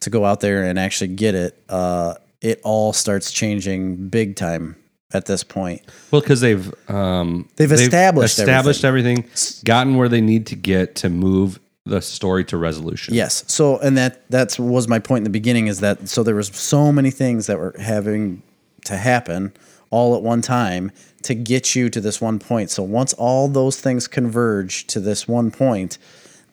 to 0.00 0.10
go 0.10 0.24
out 0.24 0.40
there 0.40 0.64
and 0.64 0.78
actually 0.78 1.08
get 1.08 1.34
it, 1.34 1.62
uh, 1.68 2.14
it 2.40 2.60
all 2.64 2.92
starts 2.92 3.32
changing 3.32 4.08
big 4.08 4.36
time 4.36 4.76
at 5.12 5.26
this 5.26 5.42
point. 5.42 5.82
Well, 6.10 6.20
because 6.20 6.40
they've 6.40 6.72
um, 6.90 7.48
They've 7.56 7.70
established 7.70 8.38
established 8.38 8.84
everything. 8.84 9.24
gotten 9.64 9.96
where 9.96 10.08
they 10.08 10.20
need 10.20 10.46
to 10.48 10.56
get 10.56 10.94
to 10.96 11.08
move 11.08 11.58
the 11.86 12.00
story 12.00 12.44
to 12.44 12.56
resolution. 12.56 13.14
Yes. 13.14 13.44
So, 13.48 13.78
and 13.78 13.96
that 13.96 14.28
that's 14.30 14.58
was 14.58 14.86
my 14.86 14.98
point 14.98 15.18
in 15.18 15.24
the 15.24 15.30
beginning 15.30 15.66
is 15.66 15.80
that 15.80 16.08
so 16.08 16.22
there 16.22 16.34
was 16.34 16.48
so 16.48 16.92
many 16.92 17.10
things 17.10 17.46
that 17.46 17.58
were 17.58 17.74
having 17.80 18.42
to 18.84 18.96
happen 18.96 19.52
all 19.90 20.14
at 20.14 20.22
one 20.22 20.40
time 20.40 20.92
to 21.22 21.34
get 21.34 21.74
you 21.74 21.88
to 21.90 22.00
this 22.00 22.20
one 22.20 22.38
point. 22.38 22.70
So 22.70 22.82
once 22.82 23.12
all 23.14 23.48
those 23.48 23.80
things 23.80 24.06
converge 24.06 24.86
to 24.88 25.00
this 25.00 25.26
one 25.26 25.50
point, 25.50 25.98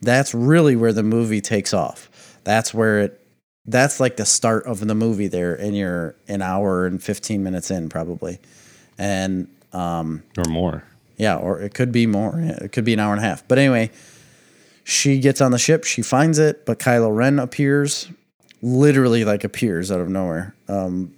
that's 0.01 0.33
really 0.33 0.75
where 0.75 0.93
the 0.93 1.03
movie 1.03 1.41
takes 1.41 1.73
off. 1.73 2.09
That's 2.43 2.73
where 2.73 2.99
it 3.01 3.21
that's 3.68 3.99
like 3.99 4.18
the 4.18 4.26
start 4.26 4.65
of 4.65 4.80
the 4.86 4.95
movie 4.95 5.28
there 5.28 5.53
and 5.55 5.76
you're 5.76 6.15
an 6.28 6.41
hour 6.41 6.86
and 6.86 7.03
15 7.03 7.43
minutes 7.43 7.70
in 7.70 7.89
probably. 7.89 8.39
And 8.97 9.47
um 9.74 10.24
or 10.38 10.45
more. 10.49 10.84
yeah, 11.18 11.36
or 11.36 11.59
it 11.61 11.74
could 11.74 11.91
be 11.91 12.07
more. 12.07 12.39
It 12.39 12.72
could 12.72 12.86
be 12.86 12.93
an 12.93 12.99
hour 12.99 13.13
and 13.13 13.24
a 13.24 13.28
half. 13.28 13.47
But 13.47 13.57
anyway, 13.59 13.91
she 14.84 15.20
gets 15.20 15.41
on 15.41 15.51
the 15.51 15.59
ship, 15.59 15.84
she 15.84 16.01
finds 16.01 16.39
it, 16.39 16.65
but 16.65 16.80
Kylo 16.80 17.13
Ren 17.13 17.39
appears, 17.39 18.07
literally 18.61 19.26
like 19.26 19.43
appears 19.43 19.91
out 19.91 19.99
of 19.99 20.09
nowhere. 20.09 20.55
Um, 20.70 21.13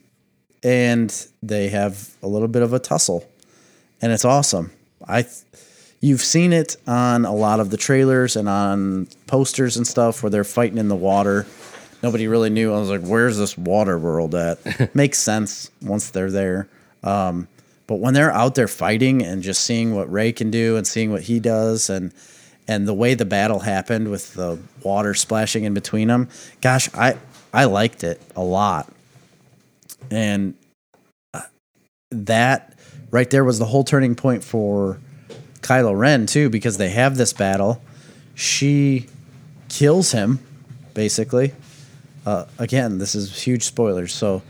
and 0.64 1.28
they 1.44 1.70
have 1.70 2.16
a 2.24 2.28
little 2.28 2.48
bit 2.48 2.64
of 2.64 2.74
a 2.74 2.80
tussle, 2.80 3.30
and 4.02 4.12
it's 4.12 4.26
awesome. 4.26 4.72
I, 5.08 5.22
th- 5.22 5.36
you've 6.02 6.22
seen 6.22 6.52
it 6.52 6.76
on 6.88 7.26
a 7.26 7.34
lot 7.34 7.60
of 7.60 7.70
the 7.70 7.78
trailers 7.78 8.36
and 8.36 8.50
on 8.50 9.08
posters 9.28 9.78
and 9.78 9.86
stuff 9.88 10.24
where 10.24 10.30
they're 10.30 10.44
fighting 10.44 10.78
in 10.80 10.88
the 10.90 10.96
water. 10.96 11.46
Nobody 12.02 12.28
really 12.28 12.50
knew. 12.50 12.74
I 12.74 12.80
was 12.80 12.90
like, 12.90 13.02
"Where's 13.02 13.38
this 13.38 13.58
water 13.58 13.98
world 13.98 14.36
at?" 14.36 14.96
Makes 14.96 15.20
sense 15.20 15.70
once 15.82 16.10
they're 16.10 16.32
there. 16.32 16.68
Um, 17.04 17.48
but 17.88 17.96
when 17.96 18.14
they're 18.14 18.32
out 18.32 18.56
there 18.56 18.68
fighting 18.68 19.24
and 19.24 19.42
just 19.42 19.64
seeing 19.64 19.96
what 19.96 20.12
Rey 20.12 20.32
can 20.32 20.52
do 20.52 20.78
and 20.78 20.86
seeing 20.86 21.12
what 21.12 21.24
he 21.24 21.40
does 21.40 21.90
and 21.90 22.14
and 22.68 22.88
the 22.88 22.94
way 22.94 23.16
the 23.16 23.26
battle 23.26 23.60
happened 23.60 24.12
with 24.12 24.36
the 24.36 24.60
water 24.84 25.16
splashing 25.16 25.64
in 25.64 25.74
between 25.74 26.08
them, 26.08 26.30
gosh, 26.62 26.90
I 26.94 27.18
I 27.54 27.66
liked 27.66 28.04
it 28.04 28.22
a 28.36 28.44
lot. 28.44 28.92
And 30.12 30.54
uh, 31.34 31.42
that 32.12 32.78
right 33.12 33.30
there 33.30 33.44
was 33.44 33.60
the 33.60 33.66
whole 33.66 33.84
turning 33.84 34.16
point 34.16 34.44
for 34.44 35.00
Kylo 35.62 35.98
Ren 35.98 36.28
too 36.28 36.50
because 36.50 36.78
they 36.78 36.90
have 36.90 37.18
this 37.18 37.34
battle. 37.34 37.82
She 38.36 39.08
kills 39.68 40.12
him 40.12 40.40
basically. 40.94 41.54
Uh, 42.26 42.46
again, 42.58 42.98
this 42.98 43.16
is 43.16 43.42
huge 43.42 43.64
spoilers. 43.64 44.14
So 44.14 44.42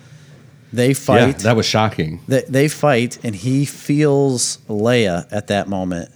they 0.73 0.93
fight. 0.93 1.19
Yeah, 1.19 1.31
that 1.43 1.55
was 1.55 1.65
shocking. 1.65 2.21
they, 2.27 2.41
they 2.47 2.67
fight 2.67 3.19
and 3.23 3.35
he 3.35 3.65
feels 3.65 4.57
Leia 4.67 5.27
at 5.31 5.47
that 5.47 5.67
moment. 5.67 6.09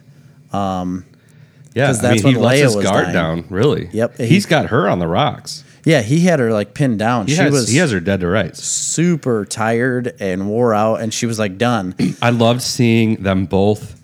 Yeah, 1.76 1.88
'Cause 1.88 2.00
I 2.04 2.10
that's 2.10 2.24
mean, 2.24 2.34
he 2.34 2.38
when 2.40 2.46
lets 2.46 2.60
Leia 2.60 2.64
his 2.66 2.76
was 2.76 2.86
guard 2.86 3.04
dying. 3.06 3.14
down. 3.14 3.46
Really? 3.50 3.90
Yep, 3.94 4.18
he- 4.18 4.28
He's 4.28 4.46
got 4.46 4.68
her 4.68 4.88
on 4.88 5.00
the 5.00 5.08
rocks. 5.08 5.64
Yeah, 5.86 6.02
he 6.02 6.22
had 6.22 6.40
her 6.40 6.54
like 6.54 6.74
pinned 6.74 7.00
down. 7.00 7.28
He 7.28 7.34
she 7.34 7.42
has, 7.42 7.52
was 7.52 7.68
he 7.68 7.78
has 7.78 7.92
her 7.92 8.00
dead 8.00 8.22
to 8.22 8.28
rights. 8.28 8.64
super 8.64 9.44
tired 9.44 10.14
and 10.20 10.48
wore 10.48 10.74
out, 10.74 11.02
and 11.02 11.14
she 11.14 11.26
was 11.26 11.40
like 11.40 11.58
done. 11.58 11.96
I 12.22 12.30
loved 12.30 12.62
seeing 12.62 13.16
them 13.24 13.46
both 13.48 14.00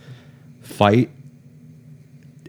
fight, 0.61 1.09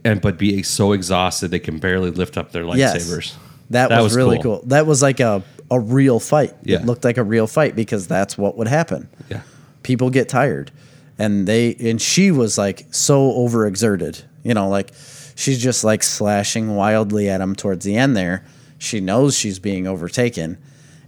and 0.05 0.21
but 0.21 0.37
be 0.39 0.63
so 0.65 0.93
exhausted 0.93 1.49
they 1.53 1.59
can 1.61 1.79
barely 1.79 2.11
lift 2.11 2.37
up 2.37 2.51
their 2.53 2.65
Yes. 2.65 3.37
Lightsabers. 3.71 3.89
That, 3.89 4.03
was, 4.03 4.17
really 4.17 4.43
cool. 4.43 4.63
That 4.67 4.87
was 4.87 5.03
like 5.03 5.21
a, 5.21 5.43
a 5.71 5.81
real 5.81 6.21
fight. 6.21 6.55
Yeah. 6.63 6.81
It 6.81 6.87
looked 6.87 7.05
like 7.05 7.17
a 7.17 7.25
real 7.25 7.47
fight 7.47 7.77
because 7.77 8.07
that's 8.07 8.37
what 8.37 8.57
would 8.57 8.69
happen. 8.69 9.09
Yeah, 9.29 9.43
People 9.83 10.11
get 10.11 10.29
tired. 10.29 10.71
And 11.19 11.47
they 11.47 11.75
and 11.75 12.01
she 12.01 12.31
was 12.31 12.57
like 12.57 12.87
so 12.91 13.31
overexerted. 13.33 14.23
You 14.43 14.55
know, 14.55 14.69
like 14.69 14.91
she's 15.35 15.63
just 15.63 15.85
like 15.85 16.03
slashing 16.03 16.75
wildly 16.75 17.29
at 17.29 17.41
him 17.41 17.55
towards 17.55 17.85
the 17.85 17.97
end 17.97 18.17
there. 18.17 18.45
She 18.79 19.01
knows 19.01 19.37
she's 19.37 19.59
being 19.59 19.87
overtaken. 19.87 20.57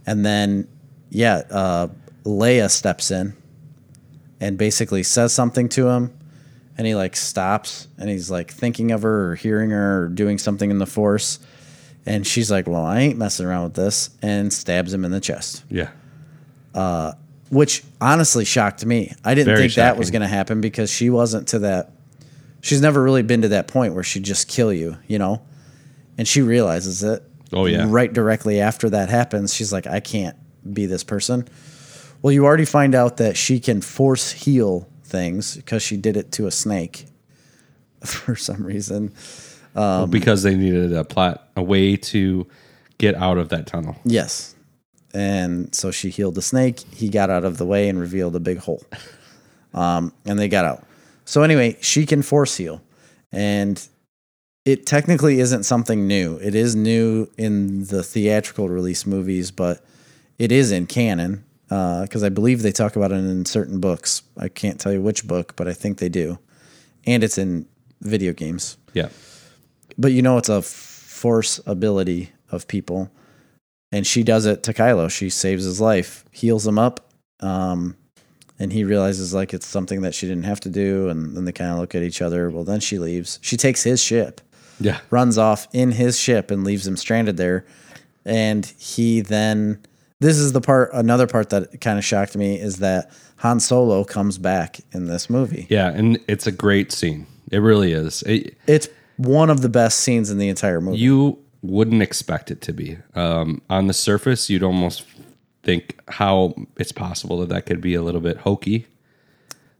And 0.05 0.23
then 0.23 0.67
yeah, 1.09 1.41
uh 1.49 1.87
Leia 2.23 2.69
steps 2.69 3.11
in 3.11 3.33
and 4.39 4.57
basically 4.57 5.03
says 5.03 5.33
something 5.33 5.67
to 5.69 5.87
him 5.89 6.13
and 6.77 6.87
he 6.87 6.95
like 6.95 7.15
stops 7.15 7.87
and 7.97 8.09
he's 8.09 8.31
like 8.31 8.51
thinking 8.51 8.91
of 8.91 9.01
her 9.01 9.31
or 9.31 9.35
hearing 9.35 9.71
her 9.71 10.03
or 10.03 10.07
doing 10.09 10.37
something 10.37 10.71
in 10.71 10.79
the 10.79 10.85
force 10.85 11.39
and 12.05 12.25
she's 12.27 12.51
like 12.51 12.67
well 12.67 12.83
i 12.85 12.99
ain't 12.99 13.17
messing 13.17 13.45
around 13.45 13.63
with 13.63 13.73
this 13.75 14.09
and 14.21 14.51
stabs 14.51 14.93
him 14.93 15.05
in 15.05 15.11
the 15.11 15.21
chest. 15.21 15.63
Yeah. 15.69 15.89
Uh, 16.73 17.13
which 17.49 17.83
honestly 18.01 18.45
shocked 18.45 18.83
me. 18.83 19.13
I 19.23 19.35
didn't 19.35 19.53
Very 19.53 19.59
think 19.67 19.73
that 19.75 19.95
was 19.97 20.09
going 20.09 20.23
to 20.23 20.27
happen 20.27 20.59
because 20.59 20.89
she 20.89 21.11
wasn't 21.11 21.49
to 21.49 21.59
that 21.59 21.91
she's 22.61 22.81
never 22.81 23.01
really 23.03 23.21
been 23.21 23.43
to 23.43 23.49
that 23.49 23.67
point 23.67 23.93
where 23.93 24.03
she'd 24.03 24.23
just 24.23 24.47
kill 24.47 24.73
you 24.73 24.97
you 25.07 25.19
know? 25.19 25.41
And 26.17 26.27
she 26.27 26.41
realizes 26.41 27.03
it 27.03 27.23
Oh, 27.51 27.65
yeah. 27.67 27.85
right 27.87 28.11
directly 28.11 28.59
after 28.59 28.89
that 28.89 29.09
happens. 29.09 29.53
She's 29.53 29.71
like 29.71 29.85
i 29.85 29.99
can't 29.99 30.35
be 30.73 30.85
this 30.87 31.03
person. 31.03 31.47
Well 32.23 32.31
you 32.33 32.45
already 32.45 32.65
find 32.65 32.95
out 32.95 33.17
that 33.17 33.37
she 33.37 33.59
can 33.59 33.81
force 33.81 34.31
heal 34.31 34.89
things 35.03 35.55
because 35.57 35.83
she 35.83 35.95
did 35.95 36.17
it 36.17 36.31
to 36.33 36.47
a 36.47 36.51
snake 36.51 37.05
for 38.03 38.35
some 38.35 38.65
reason 38.65 39.13
Well, 39.75 40.07
because 40.07 40.43
they 40.43 40.55
needed 40.55 40.93
a 40.93 41.03
plot, 41.03 41.49
a 41.55 41.63
way 41.63 41.95
to 41.97 42.47
get 42.97 43.15
out 43.15 43.37
of 43.37 43.49
that 43.49 43.67
tunnel. 43.67 43.95
Yes. 44.05 44.55
And 45.13 45.73
so 45.73 45.91
she 45.91 46.09
healed 46.09 46.35
the 46.35 46.41
snake. 46.41 46.79
He 46.93 47.09
got 47.09 47.29
out 47.29 47.43
of 47.43 47.57
the 47.57 47.65
way 47.65 47.89
and 47.89 47.99
revealed 47.99 48.35
a 48.35 48.39
big 48.39 48.59
hole. 48.59 48.83
Um, 49.73 50.13
and 50.25 50.37
they 50.37 50.47
got 50.47 50.65
out. 50.65 50.85
So 51.25 51.41
anyway, 51.41 51.77
she 51.81 52.05
can 52.05 52.21
force 52.21 52.57
heal. 52.57 52.81
And 53.31 53.85
it 54.65 54.85
technically 54.85 55.39
isn't 55.39 55.63
something 55.63 56.07
new. 56.07 56.37
It 56.37 56.55
is 56.55 56.75
new 56.75 57.29
in 57.37 57.85
the 57.85 58.03
theatrical 58.03 58.69
release 58.69 59.05
movies, 59.05 59.51
but 59.51 59.83
it 60.37 60.51
is 60.51 60.71
in 60.71 60.85
canon 60.85 61.43
because 61.67 62.23
I 62.23 62.29
believe 62.29 62.61
they 62.61 62.71
talk 62.71 62.95
about 62.95 63.11
it 63.11 63.15
in 63.15 63.45
certain 63.45 63.79
books. 63.79 64.21
I 64.37 64.47
can't 64.47 64.79
tell 64.79 64.93
you 64.93 65.01
which 65.01 65.27
book, 65.27 65.55
but 65.55 65.67
I 65.67 65.73
think 65.73 65.97
they 65.97 66.09
do. 66.09 66.37
And 67.05 67.23
it's 67.23 67.37
in 67.37 67.67
video 68.01 68.31
games 68.33 68.77
Yeah, 68.93 69.09
but 69.97 70.11
you 70.11 70.21
know 70.21 70.37
it's 70.37 70.49
a 70.49 70.61
force 70.61 71.59
ability 71.65 72.31
of 72.51 72.67
people. 72.67 73.11
And 73.91 74.07
she 74.07 74.23
does 74.23 74.45
it 74.45 74.63
to 74.63 74.73
kylo. 74.73 75.09
She 75.09 75.29
saves 75.29 75.63
his 75.63 75.79
life 75.79 76.25
heals 76.31 76.65
him 76.65 76.79
up 76.79 77.11
um, 77.41 77.95
and 78.57 78.73
he 78.73 78.83
realizes 78.83 79.33
like 79.33 79.53
it's 79.53 79.67
something 79.67 80.01
that 80.01 80.15
she 80.15 80.27
didn't 80.27 80.45
have 80.45 80.59
to 80.61 80.69
do 80.69 81.09
and 81.09 81.37
then 81.37 81.45
they 81.45 81.51
kind 81.51 81.71
of 81.71 81.77
look 81.77 81.93
at 81.93 82.01
each 82.01 82.21
other. 82.21 82.49
Well 82.49 82.63
then 82.63 82.79
she 82.79 82.97
leaves. 82.97 83.39
She 83.41 83.57
takes 83.57 83.83
his 83.83 84.01
ship. 84.03 84.41
Yeah. 84.79 84.99
runs 85.11 85.37
off 85.37 85.67
in 85.71 85.91
his 85.91 86.19
ship 86.19 86.49
and 86.49 86.63
leaves 86.63 86.87
him 86.87 86.97
stranded 86.97 87.37
there. 87.37 87.65
And 88.25 88.65
he 88.65 89.21
then 89.21 89.79
this 90.19 90.37
is 90.37 90.53
the 90.53 90.61
part 90.61 90.89
another 90.93 91.27
part 91.27 91.49
that 91.51 91.79
kind 91.79 91.99
of 91.99 92.03
shocked 92.03 92.35
me 92.35 92.59
is 92.59 92.77
that 92.77 93.11
han 93.37 93.59
solo 93.59 94.03
comes 94.03 94.37
back 94.37 94.79
in 94.93 95.05
this 95.05 95.29
movie. 95.29 95.67
Yeah, 95.69 95.89
and 95.89 96.17
it's 96.27 96.47
a 96.47 96.51
great 96.51 96.91
scene. 96.91 97.27
It 97.51 97.57
really 97.57 97.91
is. 97.91 98.23
It, 98.23 98.57
it's 98.65 98.87
one 99.17 99.49
of 99.49 99.61
the 99.61 99.69
best 99.69 99.99
scenes 99.99 100.29
in 100.29 100.37
the 100.37 100.49
entire 100.49 100.81
movie 100.81 100.97
you 100.97 101.39
wouldn't 101.61 102.01
expect 102.01 102.51
it 102.51 102.59
to 102.61 102.73
be. 102.73 102.97
Um, 103.15 103.61
on 103.69 103.87
the 103.87 103.93
surface, 103.93 104.49
you'd 104.49 104.63
almost 104.63 105.05
think 105.63 105.97
how 106.09 106.53
it's 106.77 106.91
possible 106.91 107.39
that 107.39 107.49
that 107.49 107.65
could 107.65 107.79
be 107.79 107.95
a 107.95 108.01
little 108.01 108.19
bit 108.19 108.37
hokey, 108.37 108.85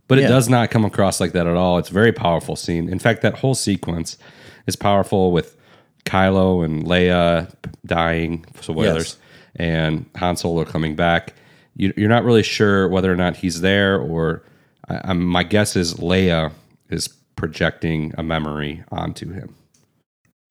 but 0.07 0.17
it 0.17 0.21
Yeah. 0.21 0.27
does 0.29 0.47
not 0.47 0.71
come 0.71 0.85
across 0.85 1.19
like 1.19 1.33
that 1.33 1.45
at 1.45 1.55
all. 1.57 1.77
It's 1.77 1.89
a 1.89 1.93
very 1.93 2.13
powerful 2.13 2.55
scene. 2.55 2.87
In 2.87 2.99
fact, 2.99 3.21
that 3.23 3.39
whole 3.39 3.53
sequence 3.55 4.17
is 4.65 4.77
powerful 4.77 5.31
with 5.33 5.57
Kylo 6.05 6.63
and 6.63 6.85
Leia 6.85 7.51
dying, 7.85 8.45
spoilers, 8.61 8.95
Yes. 8.95 9.17
and 9.57 10.05
Han 10.15 10.37
Solo 10.37 10.63
coming 10.63 10.95
back. 10.95 11.33
You, 11.75 11.91
you're 11.97 12.07
not 12.09 12.23
really 12.23 12.43
sure 12.43 12.87
whether 12.87 13.11
or 13.11 13.15
not 13.17 13.37
he's 13.37 13.59
there, 13.61 13.99
or 13.99 14.43
I, 14.87 15.01
I'm, 15.05 15.25
my 15.25 15.43
guess 15.43 15.75
is 15.75 15.95
Leia 15.95 16.51
is 16.89 17.09
projecting 17.43 18.13
a 18.17 18.23
memory 18.23 18.83
onto 18.89 19.33
him. 19.33 19.53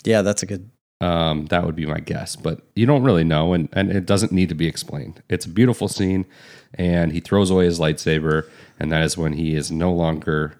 yeah 0.04 0.20
that's 0.20 0.42
a 0.42 0.46
good 0.46 0.68
Um, 1.00 1.46
that 1.46 1.64
would 1.64 1.74
be 1.74 1.86
my 1.86 2.00
guess, 2.00 2.36
but 2.36 2.60
you 2.76 2.84
don't 2.86 3.02
really 3.02 3.24
know, 3.24 3.54
and, 3.54 3.68
and 3.72 3.90
it 3.90 4.04
doesn't 4.06 4.30
need 4.30 4.48
to 4.50 4.54
be 4.54 4.66
explained. 4.66 5.22
It's 5.28 5.46
a 5.46 5.48
beautiful 5.48 5.88
scene, 5.88 6.26
and 6.74 7.12
he 7.12 7.20
throws 7.20 7.50
away 7.50 7.64
his 7.64 7.80
lightsaber, 7.80 8.46
and 8.78 8.92
that 8.92 9.02
is 9.02 9.16
when 9.16 9.32
he 9.32 9.56
is 9.56 9.70
no 9.72 9.90
longer. 9.92 10.52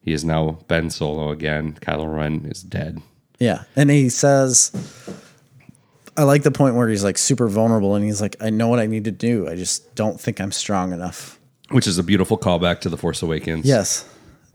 He 0.00 0.12
is 0.12 0.24
now 0.24 0.42
Ben 0.68 0.90
Solo 0.90 1.30
again. 1.30 1.74
Kylo 1.84 2.06
Ren 2.16 2.46
is 2.48 2.62
dead. 2.62 3.02
Yeah. 3.40 3.64
And 3.76 3.90
he 3.90 4.08
says, 4.10 4.72
I 6.16 6.22
like 6.22 6.44
the 6.44 6.50
point 6.50 6.76
where 6.76 6.88
he's 6.88 7.04
like 7.04 7.18
super 7.18 7.48
vulnerable 7.48 7.94
and 7.96 8.04
he's 8.04 8.20
like, 8.22 8.36
I 8.40 8.48
know 8.50 8.68
what 8.68 8.78
I 8.78 8.86
need 8.86 9.04
to 9.04 9.10
do. 9.30 9.48
I 9.48 9.56
just 9.56 9.94
don't 9.94 10.18
think 10.20 10.40
I'm 10.40 10.52
strong 10.52 10.92
enough. 10.94 11.38
which 11.70 11.86
is 11.86 11.98
a 11.98 12.02
beautiful 12.02 12.38
callback 12.38 12.80
to 12.80 12.88
the 12.88 12.96
Force 12.96 13.20
Awakens. 13.22 13.66
Yes. 13.66 14.04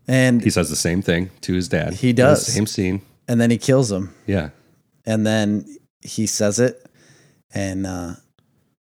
And 0.08 0.42
he 0.42 0.50
says 0.50 0.70
the 0.70 0.76
same 0.76 1.02
thing 1.02 1.32
to 1.42 1.54
his 1.54 1.68
dad. 1.68 1.94
He 1.94 2.14
does. 2.14 2.46
same 2.46 2.68
scene. 2.68 3.02
and 3.28 3.40
then 3.42 3.50
he 3.50 3.58
kills 3.58 3.92
him. 3.92 4.14
Yeah, 4.28 4.50
And 5.06 5.26
then 5.26 5.66
he 6.02 6.28
says 6.28 6.60
it 6.60 6.86
and 7.54 7.88
uh, 7.88 8.14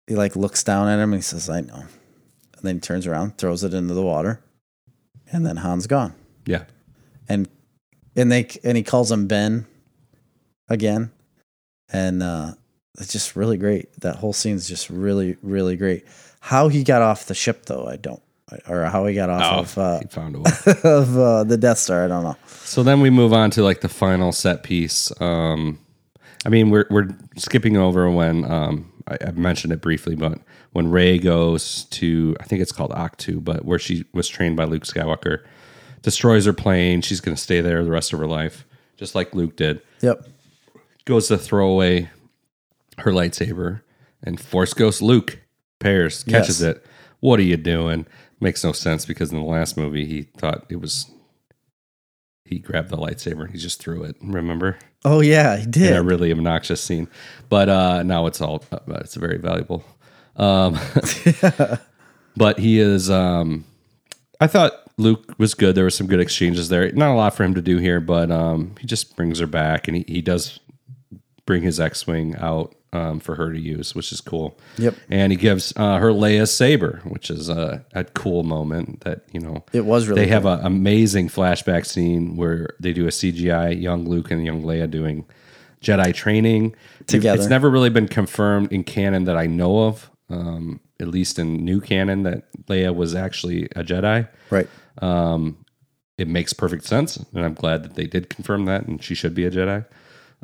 he 0.09 0.15
like 0.17 0.35
looks 0.37 0.65
down 0.65 0.89
at 0.89 0.99
him 0.99 1.13
and 1.13 1.19
he 1.21 1.23
says, 1.23 1.49
I 1.49 1.61
know. 1.61 1.77
And 2.57 2.63
then 2.63 2.77
he 2.77 2.81
turns 2.81 3.07
around, 3.07 3.39
throws 3.39 3.63
it 3.63 3.75
into 3.75 3.95
the 3.95 4.03
water, 4.03 4.41
and 5.31 5.45
then 5.47 5.57
Han's 5.59 5.87
gone. 5.87 6.15
yeah, 6.47 6.65
and 7.29 7.49
and 8.17 8.33
they 8.33 8.49
and 8.65 8.77
he 8.77 8.83
calls 8.83 9.13
him 9.13 9.27
Ben 9.27 9.67
again, 10.69 11.11
and 11.93 12.23
uh, 12.23 12.53
it's 12.99 13.13
just 13.13 13.37
really 13.37 13.59
great. 13.59 13.93
That 14.01 14.17
whole 14.17 14.33
scene's 14.33 14.67
just 14.67 14.89
really 14.91 15.37
really 15.43 15.77
great. 15.77 16.05
How 16.41 16.69
he 16.69 16.83
got 16.85 17.03
off 17.03 17.27
the 17.27 17.35
ship 17.35 17.67
though, 17.67 17.87
I 17.87 17.97
don't, 17.97 18.23
or 18.69 18.85
how 18.85 19.07
he 19.07 19.15
got 19.15 19.31
off 19.31 19.77
of 19.77 19.79
uh, 19.79 19.99
he 20.01 20.07
found 20.09 20.37
a 20.37 20.39
way. 20.41 20.51
of 20.85 21.19
uh, 21.19 21.45
the 21.45 21.57
Death 21.57 21.79
Star, 21.79 22.05
I 22.05 22.09
don't 22.09 22.25
know. 22.25 22.37
so 22.47 22.83
then 22.83 23.01
we 23.01 23.11
move 23.11 23.33
on 23.33 23.51
to 23.53 23.63
like 23.63 23.81
the 23.81 23.89
final 23.89 24.33
set 24.33 24.63
piece. 24.63 25.13
Um, 25.21 25.79
I 26.47 26.49
mean, 26.49 26.71
we're 26.71 26.87
we're 26.91 27.09
skipping 27.37 27.77
over 27.77 28.11
when 28.11 28.45
um, 28.51 28.93
I, 29.09 29.17
I 29.27 29.31
mentioned 29.33 29.73
it 29.73 29.81
briefly, 29.81 30.15
but 30.15 30.39
when 30.73 30.91
Rey 30.91 31.19
goes 31.19 31.85
to 31.85 32.37
I 32.41 32.45
think 32.45 32.61
it's 32.63 32.73
called 32.73 32.91
Ahch-To, 32.91 33.41
but 33.41 33.65
where 33.65 33.79
she 33.79 34.05
was 34.13 34.29
trained 34.29 34.57
by 34.57 34.65
Luke 34.65 34.85
Skywalker, 34.85 35.43
destroys 36.03 36.45
her 36.47 36.53
plane. 36.53 37.01
She's 37.01 37.21
going 37.21 37.37
to 37.37 37.41
stay 37.43 37.61
there 37.61 37.83
the 37.85 37.91
rest 37.91 38.13
of 38.13 38.19
her 38.19 38.27
life, 38.27 38.67
just 38.97 39.15
like 39.15 39.35
Luke 39.35 39.57
did. 39.57 39.81
Yep. 40.03 40.27
goes 41.07 41.29
to 41.29 41.39
throw 41.39 41.69
away 41.71 42.11
her 42.99 43.11
lightsaber, 43.13 43.81
and 44.23 44.39
Force 44.41 44.75
Ghost 44.75 45.01
Luke 45.03 45.39
pairs 45.79 46.23
catches 46.25 46.61
Yes. 46.61 46.77
it. 46.77 46.87
What 47.21 47.41
are 47.41 47.45
you 47.45 47.57
doing? 47.57 48.07
Makes 48.41 48.65
no 48.65 48.73
sense 48.73 49.07
because 49.07 49.31
in 49.33 49.39
the 49.39 49.45
last 49.45 49.77
movie 49.77 50.05
he 50.07 50.23
thought 50.23 50.67
it 50.69 50.77
was 50.77 51.11
he 52.45 52.59
grabbed 52.59 52.91
the 52.91 52.97
lightsaber 52.97 53.43
and 53.45 53.53
he 53.53 53.59
just 53.59 53.81
threw 53.81 54.03
it. 54.05 54.17
Remember? 54.21 54.77
Oh 55.05 55.21
yeah, 55.21 55.57
he 55.57 55.65
In 55.65 55.71
did. 55.71 55.97
a 55.97 56.03
really 56.03 56.31
obnoxious 56.31 56.83
scene, 56.83 57.09
but 57.49 57.69
uh, 57.69 58.03
now 58.03 58.27
it's 58.27 58.41
all 58.41 58.63
uh, 58.73 58.79
it's 58.97 59.15
very 59.15 59.39
valuable. 59.39 59.85
Um, 60.37 60.79
but 62.37 62.59
he 62.59 62.81
is. 62.81 63.11
Um, 63.11 63.65
I 64.41 64.47
thought 64.47 64.73
Luke 64.99 65.35
was 65.39 65.55
good. 65.55 65.75
There 65.75 65.85
were 65.85 65.91
some 65.91 66.07
good 66.07 66.21
exchanges 66.21 66.69
there. 66.69 66.91
Not 66.93 67.13
a 67.13 67.15
lot 67.17 67.35
for 67.35 67.45
him 67.45 67.55
to 67.55 67.63
do 67.63 67.79
here, 67.79 68.01
but 68.01 68.31
um, 68.31 68.75
he 68.81 68.87
just 68.87 69.17
brings 69.17 69.39
her 69.39 69.47
back, 69.47 69.89
and 69.89 69.97
he, 69.99 70.05
he 70.07 70.21
does 70.21 70.59
bring 71.47 71.63
his 71.63 71.79
X-wing 71.81 72.35
out 72.37 72.75
um, 72.95 73.21
for 73.21 73.35
her 73.35 73.53
to 73.53 73.59
use, 73.59 73.95
which 73.95 74.13
is 74.13 74.21
cool. 74.21 74.59
Yep. 74.79 74.95
And 75.11 75.33
he 75.33 75.37
gives 75.37 75.73
uh, 75.77 75.99
her 75.99 76.11
Leia 76.11 76.49
saber, 76.49 77.03
which 77.05 77.29
is 77.29 77.49
a, 77.49 77.85
a 77.93 78.05
cool 78.05 78.45
moment 78.45 79.01
that 79.01 79.23
you 79.33 79.41
know 79.41 79.65
It 79.73 79.85
was 79.85 80.09
really 80.09 80.23
they 80.23 80.29
have 80.29 80.47
an 80.47 80.61
amazing 80.65 81.29
flashback 81.29 81.85
scene 81.87 82.37
where 82.37 82.71
they 82.81 82.93
do 82.93 83.07
a 83.07 83.11
CGI 83.11 83.81
young 83.81 84.09
Luke 84.09 84.31
and 84.31 84.45
young 84.45 84.63
Leia 84.63 84.91
doing 84.91 85.27
Jedi 85.83 86.15
training 86.15 86.75
Together. 87.07 87.39
It's 87.39 87.51
never 87.51 87.69
really 87.69 87.91
been 87.91 88.09
confirmed 88.09 88.73
in 88.73 88.85
canon 88.85 89.25
that 89.25 89.37
I 89.37 89.47
know 89.47 89.85
of, 89.89 90.11
um, 90.31 90.81
at 90.99 91.09
least 91.09 91.39
in 91.39 91.65
new 91.65 91.81
canon, 91.81 92.23
that 92.23 92.51
Leia 92.67 92.95
was 92.95 93.15
actually 93.15 93.67
a 93.77 93.85
Jedi. 93.85 94.27
right. 94.51 94.69
It 96.17 96.29
makes 96.29 96.53
perfect 96.53 96.85
sense, 96.85 97.17
and 97.17 97.45
I'm 97.45 97.55
glad 97.55 97.83
that 97.83 97.95
they 97.95 98.07
did 98.07 98.31
confirm 98.31 98.67
that, 98.67 98.87
and 98.87 99.03
she 99.03 99.17
should 99.17 99.35
be 99.35 99.45
a 99.45 99.51
Jedi. 99.51 99.85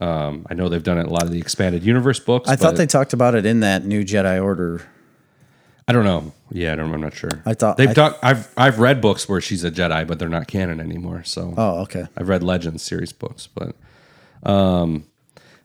Um, 0.00 0.46
I 0.48 0.54
know 0.54 0.68
they've 0.68 0.82
done 0.82 0.96
it 0.98 1.02
in 1.02 1.06
a 1.06 1.12
lot 1.12 1.24
of 1.24 1.30
the 1.30 1.38
expanded 1.38 1.82
universe 1.82 2.18
books. 2.20 2.48
I 2.48 2.56
thought 2.56 2.76
they 2.76 2.86
talked 2.86 3.12
about 3.12 3.34
it 3.34 3.44
in 3.44 3.60
that 3.60 3.84
new 3.84 4.02
Jedi 4.04 4.42
Order. 4.42 4.82
I 5.86 5.92
don't 5.92 6.04
know. 6.04 6.32
Yeah, 6.50 6.72
I 6.72 6.76
don't. 6.76 6.92
I'm 6.94 7.00
not 7.00 7.14
sure. 7.14 7.42
I 7.44 7.54
thought- 7.54 7.76
they've 7.76 7.88
I- 7.90 7.92
talked. 7.94 8.18
I've 8.24 8.48
I've 8.56 8.78
read 8.78 9.00
books 9.00 9.28
where 9.28 9.40
she's 9.40 9.64
a 9.64 9.70
Jedi, 9.70 10.06
but 10.06 10.18
they're 10.18 10.28
not 10.28 10.46
canon 10.46 10.80
anymore. 10.80 11.22
So 11.24 11.52
Oh, 11.56 11.80
okay. 11.82 12.06
I've 12.16 12.28
read 12.28 12.42
Legends 12.42 12.82
series 12.82 13.12
books, 13.12 13.46
but 13.48 13.74
um, 14.48 15.04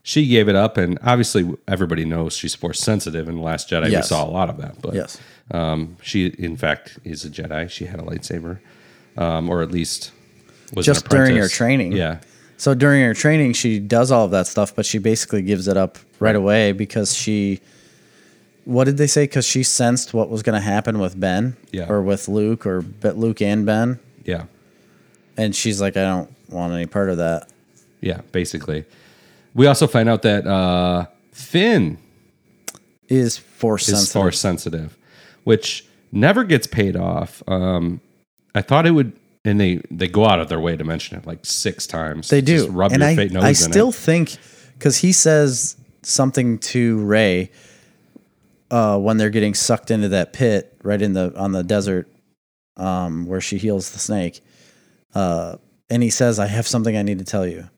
she 0.02 0.26
gave 0.28 0.48
it 0.48 0.56
up, 0.56 0.76
and 0.76 0.98
obviously 1.02 1.54
everybody 1.66 2.04
knows 2.04 2.34
she's 2.36 2.54
force 2.54 2.80
sensitive. 2.80 3.28
In 3.28 3.36
the 3.36 3.42
Last 3.42 3.70
Jedi, 3.70 3.90
Yes. 3.90 4.04
we 4.04 4.08
saw 4.16 4.28
a 4.28 4.30
lot 4.30 4.50
of 4.50 4.58
that. 4.58 4.80
But 4.82 4.94
Yes. 4.94 5.18
um, 5.50 5.96
she 6.02 6.26
in 6.26 6.56
fact 6.56 6.98
is 7.04 7.24
a 7.24 7.30
Jedi. 7.30 7.70
She 7.70 7.86
had 7.86 8.00
a 8.00 8.02
lightsaber, 8.02 8.58
um, 9.16 9.48
or 9.48 9.62
at 9.62 9.70
least 9.70 10.10
was 10.74 10.84
Just 10.86 11.08
during 11.08 11.36
her 11.36 11.48
training. 11.48 11.92
Yeah, 11.92 12.18
So 12.58 12.74
during 12.74 13.02
her 13.02 13.12
training, 13.14 13.52
she 13.52 13.78
does 13.78 14.10
all 14.10 14.24
of 14.24 14.30
that 14.30 14.46
stuff, 14.46 14.74
but 14.74 14.86
she 14.86 14.98
basically 14.98 15.42
gives 15.42 15.68
it 15.68 15.76
up 15.76 15.98
right 16.20 16.34
away 16.36 16.72
because 16.72 17.14
she. 17.14 17.60
What 18.64 18.84
did 18.84 18.96
they 18.96 19.06
say? 19.06 19.24
Because 19.24 19.44
she 19.46 19.62
sensed 19.62 20.12
what 20.12 20.28
was 20.28 20.42
going 20.42 20.54
to 20.54 20.60
happen 20.66 20.98
with 20.98 21.18
Ben, 21.20 21.56
Yeah. 21.70 21.86
or 21.88 22.02
with 22.02 22.26
Luke, 22.28 22.66
or 22.66 22.80
but 22.82 23.16
Luke 23.16 23.40
and 23.40 23.64
Ben, 23.64 24.00
yeah, 24.24 24.44
and 25.36 25.54
she's 25.54 25.80
like, 25.80 25.96
I 25.96 26.02
don't 26.02 26.34
want 26.48 26.72
any 26.72 26.86
part 26.86 27.08
of 27.10 27.18
that. 27.18 27.48
yeah. 28.00 28.22
Basically, 28.32 28.84
we 29.54 29.66
also 29.68 29.86
find 29.86 30.08
out 30.08 30.22
that 30.22 30.46
uh, 30.48 31.06
Finn 31.30 31.98
Is 33.08 33.36
force 33.38 33.88
is 33.88 33.94
sensitive? 33.98 34.22
force 34.22 34.40
sensitive, 34.40 34.98
which 35.44 35.86
never 36.10 36.42
gets 36.42 36.66
paid 36.66 36.96
off. 36.96 37.44
Um, 37.46 38.00
I 38.52 38.62
thought 38.62 38.84
it 38.86 38.92
would, 38.92 39.12
and 39.46 39.60
they 39.60 39.80
they 39.90 40.08
go 40.08 40.26
out 40.26 40.40
of 40.40 40.48
their 40.48 40.60
way 40.60 40.76
to 40.76 40.84
mention 40.84 41.16
it 41.18 41.26
like 41.26 41.44
six 41.46 41.86
times. 41.86 42.28
They 42.28 42.40
do, 42.40 42.58
Just 42.58 42.68
rub 42.70 42.92
and 42.92 43.00
your 43.00 43.10
I, 43.10 43.16
fake 43.16 43.32
nose 43.32 43.44
I 43.44 43.52
still 43.52 43.88
it. 43.90 43.94
think 43.94 44.36
because 44.74 44.98
he 44.98 45.12
says 45.12 45.76
something 46.02 46.58
to 46.58 46.98
Rey 47.04 47.50
uh, 48.70 48.98
when 48.98 49.16
they're 49.16 49.30
getting 49.30 49.54
sucked 49.54 49.90
into 49.90 50.08
that 50.10 50.32
pit 50.32 50.76
right 50.82 51.00
in 51.00 51.12
the 51.12 51.32
on 51.36 51.52
the 51.52 51.62
desert 51.62 52.08
um, 52.76 53.26
where 53.26 53.40
she 53.40 53.58
heals 53.58 53.90
the 53.92 53.98
snake, 53.98 54.40
uh, 55.14 55.56
and 55.88 56.02
he 56.02 56.10
says, 56.10 56.38
"I 56.38 56.46
have 56.46 56.66
something 56.66 56.96
I 56.96 57.02
need 57.02 57.18
to 57.18 57.24
tell 57.24 57.46
you." 57.46 57.68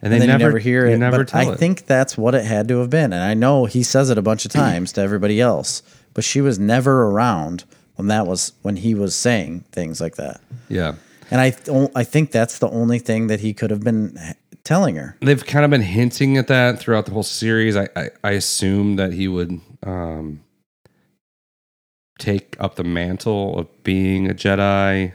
and 0.00 0.12
And 0.12 0.12
they 0.12 0.18
then 0.20 0.28
never, 0.28 0.38
you 0.42 0.46
never 0.46 0.58
hear 0.58 0.86
it. 0.86 0.96
Never 0.98 1.18
but 1.18 1.28
tell 1.28 1.50
I 1.50 1.52
it. 1.52 1.58
think 1.58 1.86
that's 1.86 2.16
what 2.16 2.34
it 2.34 2.44
had 2.44 2.68
to 2.68 2.78
have 2.78 2.90
been, 2.90 3.12
and 3.12 3.22
I 3.22 3.34
know 3.34 3.64
he 3.64 3.82
says 3.82 4.10
it 4.10 4.18
a 4.18 4.22
bunch 4.22 4.44
of 4.44 4.52
times 4.52 4.92
to 4.92 5.00
everybody 5.00 5.40
else, 5.40 5.82
but 6.14 6.22
she 6.24 6.40
was 6.40 6.58
never 6.58 7.08
around 7.08 7.64
when 7.96 8.06
that 8.08 8.26
was 8.26 8.52
when 8.62 8.76
he 8.76 8.94
was 8.94 9.14
saying 9.16 9.64
things 9.72 10.00
like 10.00 10.14
that. 10.16 10.40
yeah. 10.68 10.94
And 11.30 11.40
I 11.40 11.50
th- 11.50 11.90
I 11.94 12.04
think 12.04 12.30
that's 12.30 12.58
the 12.58 12.68
only 12.70 12.98
thing 12.98 13.26
that 13.26 13.40
he 13.40 13.52
could 13.52 13.70
have 13.70 13.82
been 13.82 14.18
telling 14.64 14.96
her. 14.96 15.16
They've 15.20 15.44
kind 15.44 15.64
of 15.64 15.70
been 15.70 15.82
hinting 15.82 16.36
at 16.36 16.46
that 16.48 16.78
throughout 16.78 17.06
the 17.06 17.12
whole 17.12 17.22
series. 17.22 17.76
I 17.76 17.88
I, 17.96 18.10
I 18.24 18.30
assume 18.32 18.96
that 18.96 19.12
he 19.12 19.28
would 19.28 19.60
um, 19.82 20.42
take 22.18 22.56
up 22.58 22.76
the 22.76 22.84
mantle 22.84 23.58
of 23.58 23.82
being 23.84 24.28
a 24.30 24.34
Jedi, 24.34 25.12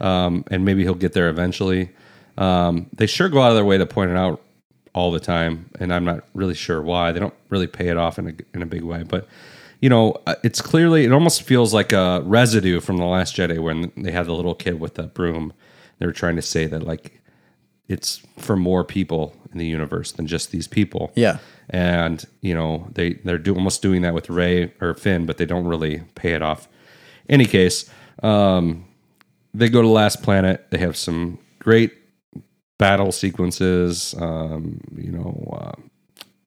um, 0.00 0.44
and 0.50 0.64
maybe 0.64 0.82
he'll 0.82 0.94
get 0.94 1.12
there 1.12 1.28
eventually. 1.28 1.90
Um, 2.36 2.86
they 2.92 3.06
sure 3.06 3.28
go 3.28 3.40
out 3.42 3.50
of 3.50 3.56
their 3.56 3.64
way 3.64 3.78
to 3.78 3.86
point 3.86 4.10
it 4.10 4.16
out 4.16 4.40
all 4.94 5.10
the 5.10 5.20
time, 5.20 5.70
and 5.78 5.92
I'm 5.92 6.04
not 6.04 6.24
really 6.34 6.54
sure 6.54 6.82
why. 6.82 7.12
They 7.12 7.20
don't 7.20 7.34
really 7.48 7.66
pay 7.66 7.88
it 7.88 7.96
off 7.96 8.18
in 8.18 8.28
a 8.28 8.32
in 8.54 8.62
a 8.62 8.66
big 8.66 8.82
way, 8.82 9.02
but 9.02 9.28
you 9.80 9.88
know, 9.88 10.16
uh, 10.26 10.34
it's 10.42 10.60
clearly 10.60 11.04
it 11.04 11.12
almost 11.12 11.42
feels 11.42 11.72
like 11.72 11.92
a 11.92 12.22
residue 12.24 12.80
from 12.80 12.96
the 12.96 13.04
Last 13.04 13.36
Jedi 13.36 13.58
when 13.58 13.92
they 13.96 14.10
had 14.10 14.26
the 14.26 14.34
little 14.34 14.54
kid 14.54 14.80
with 14.80 14.94
the 14.94 15.04
broom. 15.04 15.52
They 15.98 16.06
were 16.06 16.12
trying 16.12 16.36
to 16.36 16.42
say 16.42 16.66
that 16.66 16.82
like 16.82 17.20
it's 17.88 18.22
for 18.36 18.56
more 18.56 18.84
people 18.84 19.34
in 19.52 19.58
the 19.58 19.66
universe 19.66 20.12
than 20.12 20.26
just 20.26 20.50
these 20.50 20.68
people. 20.68 21.12
Yeah. 21.14 21.38
And 21.70 22.24
you 22.40 22.54
know 22.54 22.88
they 22.92 23.14
they're 23.24 23.38
do, 23.38 23.54
almost 23.54 23.82
doing 23.82 24.02
that 24.02 24.14
with 24.14 24.30
Rey 24.30 24.72
or 24.80 24.94
Finn, 24.94 25.26
but 25.26 25.38
they 25.38 25.46
don't 25.46 25.66
really 25.66 26.02
pay 26.14 26.32
it 26.32 26.42
off. 26.42 26.68
Any 27.28 27.44
case, 27.44 27.90
um, 28.22 28.86
they 29.54 29.68
go 29.68 29.82
to 29.82 29.86
the 29.86 29.92
last 29.92 30.22
planet. 30.22 30.66
They 30.70 30.78
have 30.78 30.96
some 30.96 31.38
great 31.58 31.92
battle 32.78 33.12
sequences. 33.12 34.14
Um, 34.18 34.80
you 34.96 35.12
know, 35.12 35.58
uh, 35.60 35.87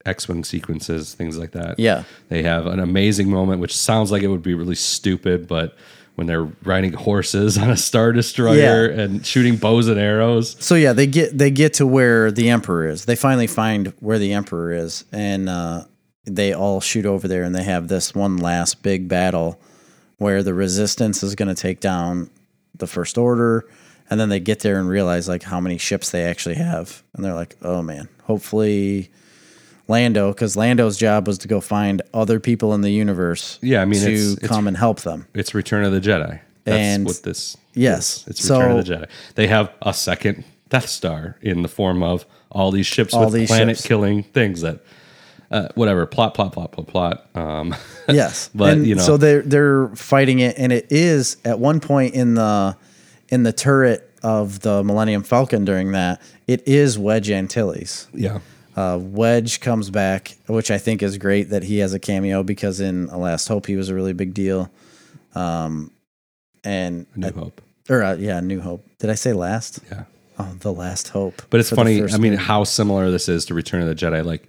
X-wing 0.05 0.43
sequences, 0.43 1.13
things 1.13 1.37
like 1.37 1.51
that. 1.51 1.79
Yeah. 1.79 2.03
They 2.29 2.43
have 2.43 2.65
an 2.67 2.79
amazing 2.79 3.29
moment, 3.29 3.61
which 3.61 3.75
sounds 3.75 4.11
like 4.11 4.23
it 4.23 4.27
would 4.27 4.43
be 4.43 4.53
really 4.53 4.75
stupid, 4.75 5.47
but 5.47 5.75
when 6.15 6.27
they're 6.27 6.43
riding 6.63 6.93
horses 6.93 7.57
on 7.57 7.69
a 7.69 7.77
star 7.77 8.11
destroyer 8.11 8.91
Yeah. 8.91 9.01
and 9.01 9.25
shooting 9.25 9.55
bows 9.55 9.87
and 9.87 9.99
arrows. 9.99 10.55
So 10.59 10.75
yeah, 10.75 10.93
they 10.93 11.07
get 11.07 11.37
they 11.37 11.49
get 11.51 11.75
to 11.75 11.87
where 11.87 12.31
the 12.31 12.49
emperor 12.49 12.87
is. 12.87 13.05
They 13.05 13.15
finally 13.15 13.47
find 13.47 13.93
where 13.99 14.19
the 14.19 14.33
emperor 14.33 14.73
is, 14.73 15.05
and 15.11 15.47
uh, 15.47 15.85
they 16.25 16.53
all 16.53 16.81
shoot 16.81 17.05
over 17.05 17.27
there, 17.27 17.43
and 17.43 17.55
they 17.55 17.63
have 17.63 17.87
this 17.87 18.13
one 18.13 18.37
last 18.37 18.83
big 18.83 19.07
battle 19.07 19.59
where 20.17 20.43
the 20.43 20.53
resistance 20.53 21.23
is 21.23 21.33
going 21.35 21.47
to 21.53 21.59
take 21.59 21.79
down 21.79 22.29
the 22.77 22.87
first 22.87 23.17
order, 23.17 23.65
and 24.09 24.19
then 24.19 24.29
they 24.29 24.39
get 24.39 24.59
there 24.59 24.79
and 24.79 24.89
realize 24.89 25.27
like 25.29 25.43
how 25.43 25.59
many 25.59 25.77
ships 25.77 26.11
they 26.11 26.23
actually 26.25 26.55
have, 26.55 27.03
and 27.15 27.23
they're 27.23 27.33
like, 27.33 27.55
oh 27.61 27.81
man, 27.81 28.09
hopefully. 28.23 29.09
Lando 29.87 30.31
because 30.31 30.55
Lando's 30.55 30.97
job 30.97 31.27
was 31.27 31.37
to 31.39 31.47
go 31.47 31.59
find 31.61 32.01
other 32.13 32.39
people 32.39 32.73
in 32.73 32.81
the 32.81 32.91
universe. 32.91 33.59
Yeah, 33.61 33.81
I 33.81 33.85
mean, 33.85 33.99
to 34.01 34.11
it's- 34.11 34.33
it's- 34.33 34.47
come 34.49 34.67
and 34.67 34.77
help 34.77 35.01
them. 35.01 35.27
It's 35.33 35.53
Return 35.53 35.83
of 35.83 35.91
the 35.91 35.99
Jedi. 36.01 36.39
That's 36.63 36.77
And- 36.77 37.05
what 37.05 37.21
this. 37.23 37.57
Yes, 37.73 38.17
is. 38.17 38.27
it's 38.27 38.49
Return 38.49 38.77
of 38.77 38.85
the 38.85 38.93
Jedi. 38.93 39.05
They 39.35 39.47
have 39.47 39.69
a 39.81 39.93
second 39.93 40.43
Death 40.69 40.87
Star 40.89 41.35
in 41.41 41.61
the 41.63 41.67
form 41.67 42.03
of 42.03 42.25
all 42.51 42.71
these 42.71 42.85
ships 42.85 43.13
All 43.13 43.29
with 43.29 43.47
planet-killing 43.47 44.23
things 44.33 44.61
that, 44.61 44.79
uh, 45.51 45.67
whatever, 45.75 46.05
plot, 46.05 46.33
plot, 46.33 46.51
plot, 46.53 46.71
plot, 46.71 46.87
plot. 46.87 47.25
Um, 47.35 47.75
Yes, 48.09 48.49
But, 48.53 48.73
And 48.73 48.87
you 48.87 48.95
know- 48.95 49.01
so 49.01 49.17
they're 49.17 49.41
they're 49.41 49.87
fighting 49.95 50.39
it, 50.39 50.55
and 50.57 50.71
it 50.73 50.87
is 50.89 51.37
at 51.45 51.59
one 51.59 51.79
point 51.79 52.13
in 52.13 52.35
the 52.35 52.75
in 53.29 53.43
the 53.43 53.53
turret 53.53 54.09
of 54.21 54.59
the 54.59 54.83
Millennium 54.83 55.23
Falcon. 55.23 55.63
During 55.65 55.93
that, 55.93 56.21
it 56.47 56.61
is 56.67 56.99
Wedge 56.99 57.29
Antilles. 57.31 58.07
yeah, 58.13 58.39
Uh, 58.75 58.97
Wedge 59.01 59.59
comes 59.59 59.89
back, 59.89 60.37
which 60.47 60.71
I 60.71 60.77
think 60.77 61.03
is 61.03 61.17
great 61.17 61.49
that 61.49 61.63
he 61.63 61.79
has 61.79 61.93
a 61.93 61.99
cameo 61.99 62.43
because 62.43 62.79
in 62.79 63.09
A 63.09 63.17
Last 63.17 63.47
Hope 63.47 63.65
he 63.65 63.75
was 63.75 63.89
a 63.89 63.95
really 63.95 64.13
big 64.13 64.33
deal. 64.33 64.71
Um, 65.35 65.91
and 66.63 67.05
New 67.15 67.31
Hope. 67.31 67.61
or 67.89 68.03
uh, 68.03 68.15
yeah, 68.15 68.39
New 68.39 68.61
Hope. 68.61 68.85
Did 68.99 69.09
I 69.09 69.15
say 69.15 69.33
last? 69.33 69.79
Yeah. 69.89 70.03
Oh, 70.39 70.55
the 70.59 70.71
Last 70.71 71.09
Hope. 71.09 71.41
But 71.49 71.59
it's 71.59 71.69
funny. 71.69 72.01
I 72.01 72.17
mean, 72.17 72.33
movie. 72.33 72.35
how 72.43 72.63
similar 72.63 73.11
this 73.11 73.27
is 73.27 73.45
to 73.45 73.53
Return 73.53 73.81
of 73.81 73.87
the 73.87 73.95
Jedi. 73.95 74.23
Like 74.23 74.47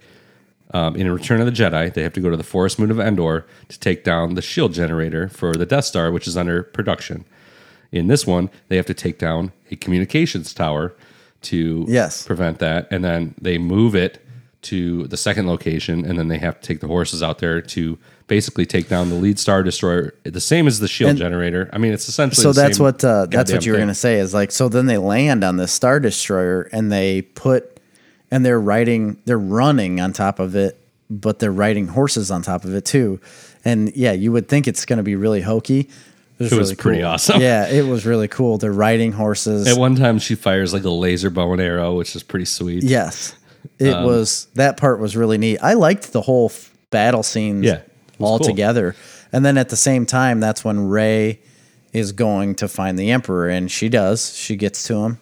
um, 0.73 0.95
in 0.95 1.11
Return 1.11 1.39
of 1.39 1.45
the 1.45 1.51
Jedi, 1.51 1.93
they 1.93 2.03
have 2.03 2.13
to 2.13 2.21
go 2.21 2.29
to 2.29 2.37
the 2.37 2.43
forest 2.43 2.79
moon 2.79 2.91
of 2.91 2.99
Endor 2.99 3.45
to 3.67 3.79
take 3.79 4.03
down 4.03 4.35
the 4.35 4.41
shield 4.41 4.73
generator 4.73 5.27
for 5.27 5.53
the 5.53 5.65
Death 5.65 5.85
Star, 5.85 6.11
which 6.11 6.27
is 6.27 6.37
under 6.37 6.63
production. 6.63 7.25
In 7.91 8.07
this 8.07 8.25
one, 8.25 8.49
they 8.69 8.75
have 8.77 8.87
to 8.87 8.93
take 8.93 9.19
down 9.19 9.51
a 9.69 9.75
communications 9.75 10.53
tower 10.53 10.95
to 11.43 11.85
Yes. 11.87 12.25
prevent 12.25 12.59
that, 12.59 12.87
and 12.91 13.03
then 13.03 13.35
they 13.41 13.57
move 13.57 13.95
it 13.95 14.19
to 14.63 15.07
the 15.07 15.17
second 15.17 15.45
location, 15.47 16.05
and 16.05 16.17
then 16.17 16.29
they 16.29 16.37
have 16.37 16.59
to 16.61 16.65
take 16.67 16.79
the 16.79 16.87
horses 16.87 17.21
out 17.21 17.39
there 17.39 17.59
to 17.61 17.97
basically 18.27 18.65
take 18.65 18.87
down 18.87 19.09
the 19.09 19.15
lead 19.15 19.37
star 19.37 19.61
destroyer. 19.61 20.13
The 20.23 20.39
same 20.39 20.67
as 20.67 20.79
the 20.79 20.87
shield 20.87 21.09
And- 21.11 21.19
generator. 21.19 21.69
I 21.73 21.77
mean, 21.77 21.91
it's 21.91 22.07
essentially 22.07 22.41
so 22.43 22.53
the 22.53 22.61
that's 22.61 22.77
same 22.77 22.83
what 22.85 23.03
uh, 23.03 23.25
that's 23.29 23.51
what 23.51 23.65
you 23.65 23.73
were 23.73 23.79
thing. 23.79 23.89
to 23.89 23.93
say 23.95 24.19
is 24.19 24.33
like 24.33 24.51
so 24.51 24.69
then 24.69 24.85
they 24.85 24.97
land 24.97 25.43
on 25.43 25.57
the 25.57 25.67
star 25.67 25.99
destroyer 25.99 26.69
and 26.71 26.89
they 26.91 27.23
put 27.23 27.79
and 28.31 28.45
they're 28.45 28.59
riding 28.61 29.17
they're 29.25 29.37
running 29.37 29.99
on 29.99 30.13
top 30.13 30.39
of 30.39 30.55
it 30.55 30.77
but 31.09 31.39
they're 31.39 31.51
riding 31.51 31.87
horses 31.89 32.31
on 32.31 32.41
top 32.41 32.63
of 32.63 32.73
it 32.73 32.85
too 32.85 33.19
and 33.65 33.93
yeah 33.95 34.13
you 34.13 34.31
would 34.31 34.47
think 34.47 34.67
it's 34.67 34.85
going 34.85 34.97
to 34.97 35.03
be 35.03 35.15
really 35.15 35.41
hokey 35.41 35.89
it 36.39 36.43
was, 36.43 36.51
It 36.51 36.57
was 36.57 36.73
pretty 36.73 36.99
cool. 37.01 37.09
awesome. 37.09 37.41
yeah 37.41 37.67
it 37.67 37.85
was 37.85 38.05
really 38.05 38.27
cool 38.27 38.57
they're 38.57 38.71
riding 38.71 39.11
horses 39.11 39.67
At 39.67 39.77
one 39.77 39.95
time, 39.95 40.19
she 40.19 40.35
fires 40.35 40.73
like 40.73 40.83
a 40.83 40.89
laser 40.89 41.29
bow 41.29 41.51
and 41.53 41.61
arrow, 41.61 41.95
which 41.95 42.15
is 42.15 42.23
pretty 42.23 42.45
sweet. 42.45 42.83
yes 42.83 43.35
it 43.79 43.93
Um, 43.93 44.05
was 44.05 44.47
that 44.55 44.77
part 44.77 44.99
was 44.99 45.15
really 45.15 45.37
neat 45.37 45.59
i 45.61 45.73
liked 45.73 46.11
the 46.11 46.21
whole 46.21 46.47
f- 46.49 46.71
battle 46.89 47.23
scenes 47.23 47.65
Yeah, 47.65 47.81
all 48.19 48.39
cool. 48.39 48.47
together 48.47 48.95
and 49.31 49.45
then 49.45 49.57
at 49.57 49.69
the 49.69 49.75
same 49.77 50.05
time 50.05 50.39
that's 50.39 50.63
when 50.65 50.87
Rey 50.87 51.39
is 51.93 52.11
going 52.11 52.55
to 52.55 52.67
find 52.67 52.97
the 52.99 53.11
emperor 53.11 53.47
and 53.49 53.71
she 53.71 53.87
does 53.89 54.35
she 54.35 54.55
gets 54.55 54.83
to 54.87 54.95
him 55.05 55.17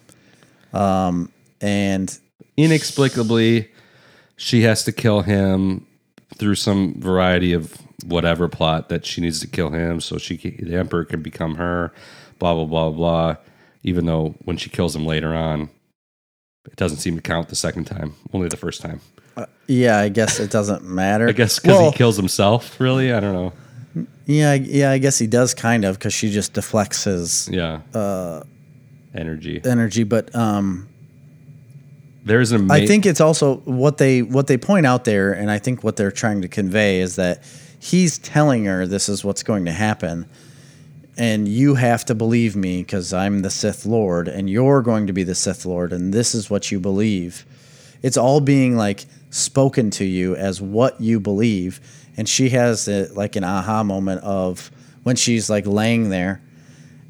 um 0.72 1.30
and 1.60 2.18
inexplicably 2.56 3.68
she 4.36 4.62
has 4.62 4.82
to 4.84 4.92
kill 4.92 5.20
him 5.22 5.86
through 6.36 6.54
some 6.56 6.94
variety 7.00 7.52
of 7.52 7.76
whatever 8.04 8.48
plot 8.48 8.88
that 8.88 9.06
she 9.06 9.20
needs 9.20 9.40
to 9.40 9.46
kill 9.46 9.70
him 9.70 10.00
so 10.00 10.18
she 10.18 10.36
can, 10.36 10.68
the 10.68 10.76
emperor 10.76 11.04
can 11.04 11.22
become 11.22 11.56
her 11.56 11.92
blah 12.38 12.54
blah 12.54 12.64
blah 12.64 12.90
blah. 12.90 13.36
Even 13.82 14.06
though 14.06 14.34
when 14.44 14.56
she 14.56 14.70
kills 14.70 14.94
him 14.94 15.04
later 15.04 15.34
on 15.34 15.68
it 16.66 16.76
doesn't 16.76 16.98
seem 16.98 17.16
to 17.16 17.22
count 17.22 17.48
the 17.48 17.56
second 17.56 17.84
time 17.84 18.14
only 18.32 18.48
the 18.48 18.56
first 18.56 18.80
time. 18.80 19.00
Yeah 19.66 19.98
i 19.98 20.08
guess 20.08 20.38
it 20.38 20.50
doesn't 20.50 20.84
matter. 20.84 21.28
I 21.28 21.32
guess 21.32 21.58
because 21.58 21.78
well, 21.78 21.90
he 21.90 21.96
kills 21.96 22.16
himself 22.16 22.78
really? 22.80 23.12
I 23.12 23.20
don't 23.20 23.32
know. 23.34 23.52
Yeah 24.26 24.54
yeah 24.54 24.90
i 24.90 24.98
guess 24.98 25.18
he 25.18 25.26
does 25.26 25.54
kind 25.54 25.84
of 25.84 25.98
because 25.98 26.14
she 26.14 26.30
just 26.30 26.54
deflects 26.54 27.04
his 27.04 27.48
yeah. 27.50 27.80
uh 27.94 28.42
energy. 29.14 29.60
energy 29.64 30.04
but 30.04 30.34
um 30.34 30.88
there's 32.24 32.52
an 32.52 32.70
I 32.70 32.86
think 32.86 33.04
it's 33.04 33.20
also 33.20 33.56
what 33.58 33.98
they 33.98 34.22
what 34.22 34.46
they 34.46 34.56
point 34.56 34.86
out 34.86 35.04
there, 35.04 35.32
and 35.32 35.50
I 35.50 35.58
think 35.58 35.82
what 35.82 35.96
they're 35.96 36.12
trying 36.12 36.42
to 36.42 36.48
convey 36.48 37.00
is 37.00 37.16
that 37.16 37.42
he's 37.82 38.16
telling 38.16 38.66
her 38.66 38.86
this 38.86 39.08
is 39.08 39.24
what's 39.24 39.42
going 39.42 39.64
to 39.64 39.72
happen, 39.72 40.24
and 41.16 41.48
you 41.48 41.74
have 41.74 42.04
to 42.04 42.14
believe 42.14 42.54
me 42.54 42.80
because 42.80 43.12
I'm 43.12 43.40
the 43.40 43.50
Sith 43.50 43.84
Lord, 43.84 44.28
and 44.28 44.48
you're 44.48 44.82
going 44.82 45.08
to 45.08 45.12
be 45.12 45.24
the 45.24 45.34
Sith 45.34 45.66
Lord, 45.66 45.92
and 45.92 46.14
this 46.14 46.32
is 46.32 46.48
what 46.48 46.70
you 46.70 46.78
believe. 46.78 47.44
It's 48.00 48.16
all 48.16 48.40
being 48.40 48.76
like 48.76 49.04
spoken 49.30 49.90
to 49.90 50.04
you 50.04 50.36
as 50.36 50.62
what 50.62 51.00
you 51.00 51.18
believe, 51.18 51.80
and 52.16 52.28
she 52.28 52.50
has 52.50 52.86
a, 52.86 53.08
like 53.14 53.34
an 53.34 53.42
aha 53.42 53.82
moment 53.82 54.22
of 54.22 54.70
when 55.02 55.16
she's 55.16 55.50
like 55.50 55.66
laying 55.66 56.08
there 56.08 56.40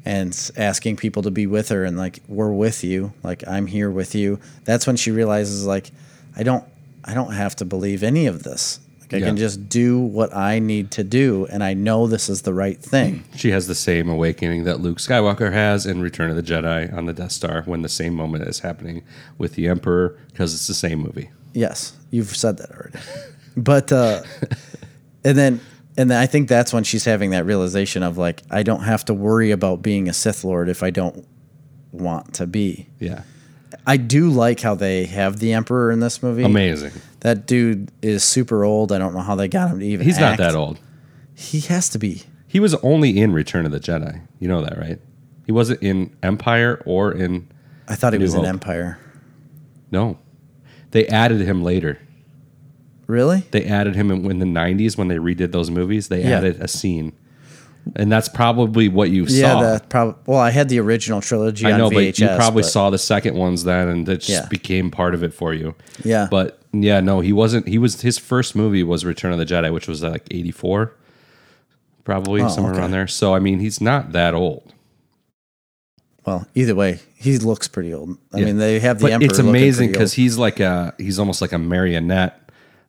and 0.05 0.51
asking 0.57 0.95
people 0.97 1.21
to 1.21 1.31
be 1.31 1.45
with 1.45 1.69
her 1.69 1.85
and 1.85 1.97
like 1.97 2.19
we're 2.27 2.51
with 2.51 2.83
you. 2.83 3.13
Like 3.21 3.47
i'm 3.47 3.67
here 3.67 3.91
with 3.91 4.15
you. 4.15 4.39
That's 4.65 4.87
when 4.87 4.95
she 4.95 5.11
realizes 5.11 5.65
like 5.67 5.91
i 6.35 6.41
don't 6.41 6.65
i 7.05 7.13
don't 7.13 7.33
have 7.33 7.55
to 7.57 7.65
believe 7.65 8.01
any 8.01 8.25
of 8.25 8.41
this 8.43 8.79
i 9.13 9.17
Yeah. 9.17 9.27
can 9.27 9.37
just 9.37 9.69
do 9.69 9.99
what 9.99 10.35
i 10.35 10.59
need 10.59 10.91
to 10.91 11.03
do 11.03 11.45
and 11.51 11.63
i 11.63 11.73
know 11.73 12.07
this 12.07 12.29
is 12.29 12.41
the 12.41 12.53
right 12.53 12.79
thing 12.81 13.23
she 13.35 13.51
has 13.51 13.67
the 13.67 13.75
same 13.75 14.09
awakening 14.09 14.63
that 14.65 14.79
Luke 14.81 14.97
Skywalker 14.97 15.51
has 15.53 15.85
in 15.85 16.01
Return 16.01 16.29
of 16.29 16.35
the 16.35 16.43
Jedi 16.43 16.91
on 16.93 17.05
the 17.05 17.13
Death 17.13 17.31
Star 17.31 17.61
when 17.63 17.81
the 17.81 17.89
same 17.89 18.13
moment 18.15 18.43
is 18.47 18.59
happening 18.59 19.03
with 19.37 19.53
the 19.55 19.67
Emperor 19.67 20.17
because 20.31 20.53
it's 20.53 20.67
the 20.67 20.73
same 20.73 20.99
movie. 20.99 21.29
yes 21.53 21.93
you've 22.11 22.35
said 22.35 22.57
that 22.57 22.71
already 22.71 22.97
but 23.57 23.91
uh 23.91 24.21
and 25.23 25.37
then 25.37 25.59
and 25.97 26.09
then 26.09 26.17
i 26.19 26.25
think 26.25 26.49
that's 26.49 26.73
when 26.73 26.83
she's 26.83 27.05
having 27.05 27.29
that 27.31 27.45
realization 27.45 28.01
of 28.03 28.17
like 28.17 28.41
i 28.49 28.63
don't 28.63 28.83
have 28.83 29.05
to 29.05 29.13
worry 29.13 29.51
about 29.51 29.81
being 29.81 30.09
a 30.09 30.13
sith 30.13 30.43
lord 30.43 30.67
if 30.69 30.81
i 30.83 30.89
don't 30.89 31.25
want 31.91 32.33
to 32.33 32.47
be 32.47 32.87
Yeah. 32.99 33.21
i 33.85 33.97
do 33.97 34.29
like 34.31 34.59
how 34.61 34.73
they 34.73 35.05
have 35.05 35.37
the 35.39 35.53
emperor 35.53 35.91
in 35.91 35.99
this 35.99 36.23
movie 36.23 36.43
Amazing. 36.43 36.91
That 37.23 37.45
dude 37.47 37.91
is 38.01 38.23
super 38.23 38.63
old. 38.63 38.91
I 38.91 38.97
don't 38.97 39.13
know 39.13 39.21
how 39.21 39.35
they 39.35 39.47
got 39.47 39.69
him 39.71 39.79
to 39.79 39.85
even. 39.85 40.05
He's 40.05 40.19
not 40.19 40.37
that 40.37 40.55
old. 40.55 40.79
He 41.35 41.59
has 41.61 41.89
to 41.89 41.97
be. 41.97 42.23
He 42.47 42.59
was 42.59 42.75
only 42.75 43.19
in 43.19 43.33
Return 43.33 43.65
of 43.65 43.71
the 43.71 43.79
Jedi. 43.79 44.21
You 44.39 44.47
know 44.47 44.61
that, 44.61 44.77
right? 44.77 44.99
He 45.45 45.51
wasn't 45.51 45.81
in 45.81 46.15
Empire 46.21 46.81
or 46.85 47.11
in 47.11 47.47
I 47.87 47.95
thought 47.95 48.13
he 48.13 48.19
New 48.19 48.25
was 48.25 48.35
in 48.35 48.45
Empire. 48.45 48.97
no. 49.91 50.19
They 50.91 51.07
added 51.07 51.41
him 51.41 51.63
later. 51.63 51.97
Really? 53.07 53.43
They 53.51 53.65
added 53.65 53.95
him 53.95 54.11
in, 54.11 54.29
in 54.29 54.39
the 54.39 54.45
'90s 54.45 54.97
when 54.97 55.07
they 55.07 55.15
redid 55.15 55.51
those 55.51 55.71
movies. 55.71 56.07
They 56.09 56.21
Yeah. 56.23 56.37
added 56.37 56.61
a 56.61 56.67
scene, 56.67 57.13
and 57.95 58.11
that's 58.11 58.29
probably 58.29 58.87
what 58.89 59.09
you 59.09 59.27
saw. 59.27 59.35
Yeah. 59.35 59.53
saw. 59.53 59.61
That 59.61 59.89
probably. 59.89 60.15
Well, 60.25 60.39
I 60.39 60.51
had 60.51 60.69
the 60.69 60.79
original 60.79 61.19
trilogy. 61.19 61.65
I 61.65 61.77
know, 61.77 61.87
on 61.87 61.93
but 61.93 62.19
you 62.19 62.27
probably 62.27 62.61
but- 62.63 62.69
saw 62.69 62.89
the 62.91 62.97
second 62.99 63.35
ones 63.35 63.63
then, 63.63 63.87
and 63.87 64.05
that 64.05 64.17
just 64.21 64.29
Yeah. 64.43 64.47
became 64.49 64.91
part 64.91 65.15
of 65.15 65.23
it 65.23 65.33
for 65.33 65.53
you. 65.53 65.73
Yeah. 66.03 66.27
But 66.29 66.59
yeah, 66.73 66.99
no, 66.99 67.19
he 67.21 67.31
wasn't. 67.31 67.67
He 67.67 67.77
was 67.77 68.01
his 68.01 68.17
first 68.17 68.55
movie 68.55 68.83
was 68.83 69.05
Return 69.05 69.31
of 69.31 69.37
the 69.39 69.45
Jedi, 69.45 69.71
which 69.71 69.87
was 69.87 70.01
like 70.03 70.25
'84, 70.31 70.93
probably 72.03 72.41
Oh, 72.41 72.47
somewhere 72.49 72.73
okay. 72.73 72.81
around 72.81 72.91
there. 72.91 73.07
So 73.07 73.33
I 73.35 73.39
mean, 73.39 73.59
he's 73.59 73.79
not 73.79 74.11
that 74.11 74.33
old. 74.33 74.73
Well, 76.25 76.47
either 76.55 76.73
way, 76.73 76.99
he 77.15 77.37
looks 77.37 77.67
pretty 77.67 77.93
old. 77.93 78.17
I 78.33 78.39
Yeah. 78.39 78.45
mean, 78.45 78.57
they 78.57 78.79
have 78.79 78.99
the 78.99 79.05
But 79.05 79.11
emperor. 79.13 79.25
it's 79.29 79.39
amazing 79.39 79.91
because 79.91 80.13
he's 80.13 80.37
like 80.37 80.59
a 80.59 80.93
he's 80.97 81.19
almost 81.19 81.41
like 81.41 81.51
a 81.51 81.57
marionette 81.59 82.39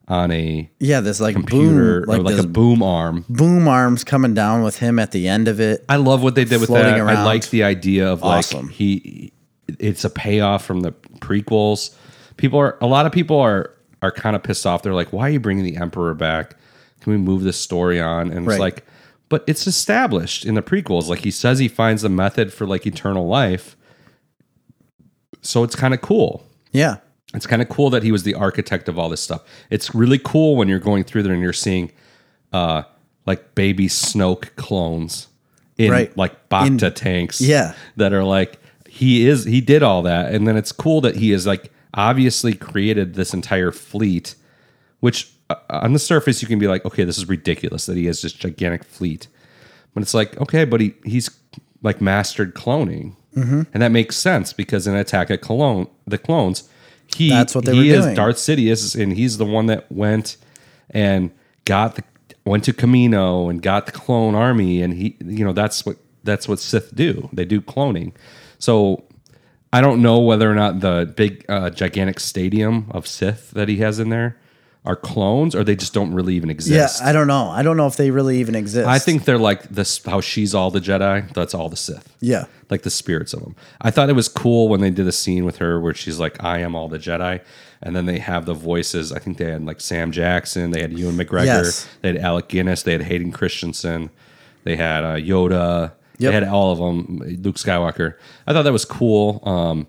on 0.07 0.31
a 0.31 0.69
yeah, 0.79 1.01
there's 1.01 1.19
like 1.19 1.35
computer 1.35 2.01
boom, 2.01 2.09
or 2.09 2.17
like, 2.17 2.21
like 2.23 2.35
this 2.37 2.45
a 2.45 2.47
boom 2.47 2.81
arm. 2.81 3.25
boom 3.27 3.67
arms 3.67 4.03
coming 4.03 4.33
down 4.33 4.63
with 4.63 4.77
him 4.79 4.99
at 4.99 5.11
the 5.11 5.27
end 5.27 5.47
of 5.47 5.59
it. 5.59 5.83
I 5.89 5.97
love 5.97 6.23
what 6.23 6.35
they 6.35 6.45
did 6.45 6.61
with 6.61 6.69
that. 6.69 6.85
I 6.99 7.23
like 7.25 7.49
the 7.49 7.63
idea 7.63 8.09
of 8.09 8.23
Awesome. 8.23 8.67
like 8.67 8.75
he 8.75 9.33
it's 9.79 10.05
a 10.05 10.09
payoff 10.09 10.63
from 10.63 10.81
the 10.81 10.91
prequels. 11.19 11.93
People 12.37 12.59
are 12.59 12.77
a 12.81 12.87
lot 12.87 13.05
of 13.05 13.11
people 13.11 13.37
are 13.39 13.71
are 14.01 14.11
kind 14.11 14.35
of 14.35 14.43
pissed 14.43 14.65
off. 14.65 14.83
They're 14.83 14.93
like, 14.93 15.11
"Why 15.13 15.27
are 15.27 15.31
you 15.31 15.39
bringing 15.39 15.63
the 15.65 15.77
emperor 15.77 16.13
back? 16.13 16.55
Can 17.01 17.11
we 17.13 17.17
move 17.17 17.43
this 17.43 17.57
story 17.57 17.99
on?" 17.99 18.31
And 18.31 18.45
Right. 18.47 18.55
it's 18.55 18.59
like, 18.59 18.85
but 19.29 19.43
it's 19.47 19.65
established 19.67 20.45
in 20.45 20.55
the 20.55 20.61
prequels. 20.61 21.07
Like 21.07 21.19
he 21.19 21.31
says 21.31 21.59
he 21.59 21.67
finds 21.67 22.01
the 22.03 22.09
method 22.09 22.53
for 22.53 22.65
like 22.67 22.85
eternal 22.85 23.27
life. 23.27 23.75
So 25.41 25.63
it's 25.63 25.75
kind 25.75 25.93
of 25.93 26.01
cool. 26.01 26.45
Yeah, 26.71 26.97
It's 27.33 27.47
kind 27.47 27.61
of 27.61 27.69
cool 27.69 27.89
that 27.91 28.03
he 28.03 28.11
was 28.11 28.23
the 28.23 28.33
architect 28.33 28.87
of 28.89 28.97
all 28.99 29.09
this 29.09 29.21
stuff. 29.21 29.43
It's 29.69 29.93
really 29.95 30.19
cool 30.19 30.55
when 30.55 30.67
you're 30.67 30.79
going 30.79 31.03
through 31.03 31.23
there 31.23 31.33
and 31.33 31.41
you're 31.41 31.53
seeing 31.53 31.91
uh 32.53 32.83
like 33.25 33.55
baby 33.55 33.87
Snoke 33.87 34.55
clones 34.55 35.27
in 35.77 35.91
Right. 35.91 36.15
like 36.17 36.47
Bacta 36.49 36.83
In- 36.87 36.93
tanks. 36.93 37.41
yeah. 37.41 37.73
That 37.97 38.13
are 38.13 38.23
like 38.23 38.59
he 38.87 39.27
is 39.27 39.43
he 39.45 39.59
did 39.61 39.83
all 39.83 40.01
that. 40.03 40.33
And 40.33 40.47
then 40.47 40.55
it's 40.57 40.71
cool 40.71 41.01
that 41.01 41.15
he 41.17 41.31
is 41.31 41.45
like 41.47 41.71
obviously 41.95 42.53
created 42.53 43.15
this 43.15 43.33
entire 43.33 43.71
fleet, 43.71 44.35
which 44.99 45.31
uh, 45.49 45.55
on 45.69 45.93
the 45.93 45.99
surface 45.99 46.41
you 46.41 46.47
can 46.47 46.59
be 46.59 46.67
like, 46.67 46.85
okay, 46.85 47.03
this 47.03 47.17
is 47.17 47.27
ridiculous 47.27 47.85
that 47.87 47.97
he 47.97 48.05
has 48.05 48.21
this 48.21 48.33
gigantic 48.33 48.83
fleet. 48.83 49.27
But 49.93 50.03
it's 50.03 50.13
like, 50.13 50.39
okay, 50.41 50.65
but 50.65 50.81
he 50.81 50.93
he's 51.05 51.29
like 51.81 52.01
mastered 52.01 52.53
cloning. 52.53 53.15
And 53.73 53.81
that 53.81 53.91
makes 53.91 54.15
sense 54.15 54.53
because 54.53 54.87
in 54.87 54.95
Attack 54.95 55.29
of 55.29 55.41
Cologne, 55.41 55.87
the 56.07 56.17
clones, 56.17 56.69
he 57.15 57.29
That's 57.29 57.53
what 57.53 57.65
they 57.65 57.73
he 57.73 57.89
were 57.89 57.97
is 57.97 58.05
doing. 58.05 58.15
Darth 58.15 58.37
Sidious, 58.37 59.01
and 59.01 59.13
he's 59.13 59.37
the 59.37 59.45
one 59.45 59.67
that 59.67 59.91
went 59.91 60.37
and 60.89 61.31
got 61.65 61.95
the 61.95 62.03
went 62.45 62.63
to 62.65 62.73
Kamino 62.73 63.49
and 63.49 63.61
got 63.61 63.85
the 63.85 63.91
clone 63.91 64.35
army, 64.35 64.81
and 64.81 64.93
he 64.93 65.15
you 65.23 65.45
know 65.45 65.53
that's 65.53 65.85
what 65.85 65.97
that's 66.23 66.47
what 66.47 66.59
Sith 66.59 66.95
do. 66.95 67.29
They 67.31 67.45
do 67.45 67.61
cloning. 67.61 68.13
So 68.57 69.04
I 69.75 69.81
don't 69.81 70.01
know 70.01 70.19
whether 70.19 70.49
or 70.49 70.55
not 70.55 70.79
the 70.79 71.11
big 71.15 71.45
uh, 71.49 71.69
gigantic 71.69 72.19
stadium 72.19 72.87
of 72.91 73.05
Sith 73.07 73.51
that 73.51 73.67
he 73.67 73.77
has 73.77 73.99
in 73.99 74.09
there 74.09 74.37
are 74.85 74.95
clones, 74.95 75.55
or 75.55 75.63
they 75.63 75.75
just 75.75 75.93
don't 75.93 76.13
really 76.13 76.35
even 76.35 76.49
exist. 76.49 77.01
Yeah. 77.01 77.09
I 77.09 77.11
don't 77.11 77.27
know. 77.27 77.49
I 77.49 77.63
don't 77.63 77.75
know 77.75 77.87
if 77.87 77.97
they 77.97 78.11
really 78.11 78.37
even 78.37 78.53
exist. 78.55 78.87
I 78.87 78.99
think 78.99 79.25
they're 79.25 79.39
like 79.39 79.63
this 79.69 80.03
how 80.05 80.21
she's 80.21 80.53
all 80.53 80.69
the 80.71 80.79
Jedi. 80.79 81.33
That's 81.33 81.53
all 81.55 81.69
the 81.69 81.75
Sith. 81.75 82.15
Yeah. 82.21 82.45
Like 82.69 82.83
the 82.83 82.89
spirits 82.91 83.33
of 83.33 83.41
them. 83.41 83.55
I 83.81 83.89
thought 83.91 84.09
it 84.09 84.15
was 84.15 84.29
cool 84.29 84.69
when 84.69 84.81
they 84.81 84.91
did 84.91 85.07
a 85.07 85.11
scene 85.11 85.43
with 85.43 85.57
her 85.57 85.79
where 85.79 85.93
she's 85.93 86.19
like, 86.19 86.43
I 86.43 86.59
am 86.59 86.75
all 86.75 86.87
the 86.87 86.99
Jedi. 86.99 87.41
And 87.81 87.95
then 87.95 88.05
they 88.05 88.19
have 88.19 88.45
the 88.45 88.53
voices. 88.53 89.11
I 89.11 89.19
think 89.19 89.37
they 89.37 89.45
had 89.51 89.65
like 89.65 89.81
Sam 89.81 90.11
Jackson, 90.11 90.71
they 90.71 90.81
had 90.81 90.93
Ewan 90.93 91.15
McGregor, 91.17 91.45
Yes. 91.45 91.87
they 92.01 92.09
had 92.13 92.17
Alec 92.17 92.47
Guinness, 92.47 92.83
they 92.83 92.93
had 92.93 93.01
Hayden 93.03 93.31
Christensen, 93.31 94.09
they 94.63 94.75
had 94.75 95.03
uh, 95.03 95.15
Yoda, 95.15 95.91
Yep. 96.19 96.29
they 96.29 96.33
had 96.33 96.43
all 96.43 96.71
of 96.71 96.77
them, 96.79 97.17
Luke 97.43 97.55
Skywalker. 97.57 98.15
I 98.47 98.53
thought 98.53 98.63
that 98.63 98.71
was 98.73 98.85
cool. 98.85 99.41
Um, 99.47 99.87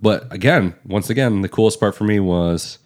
but 0.00 0.32
again, 0.32 0.74
once 0.86 1.10
again, 1.10 1.42
the 1.42 1.48
coolest 1.48 1.78
part 1.80 1.94
for 1.94 2.04
me 2.04 2.18
was 2.20 2.78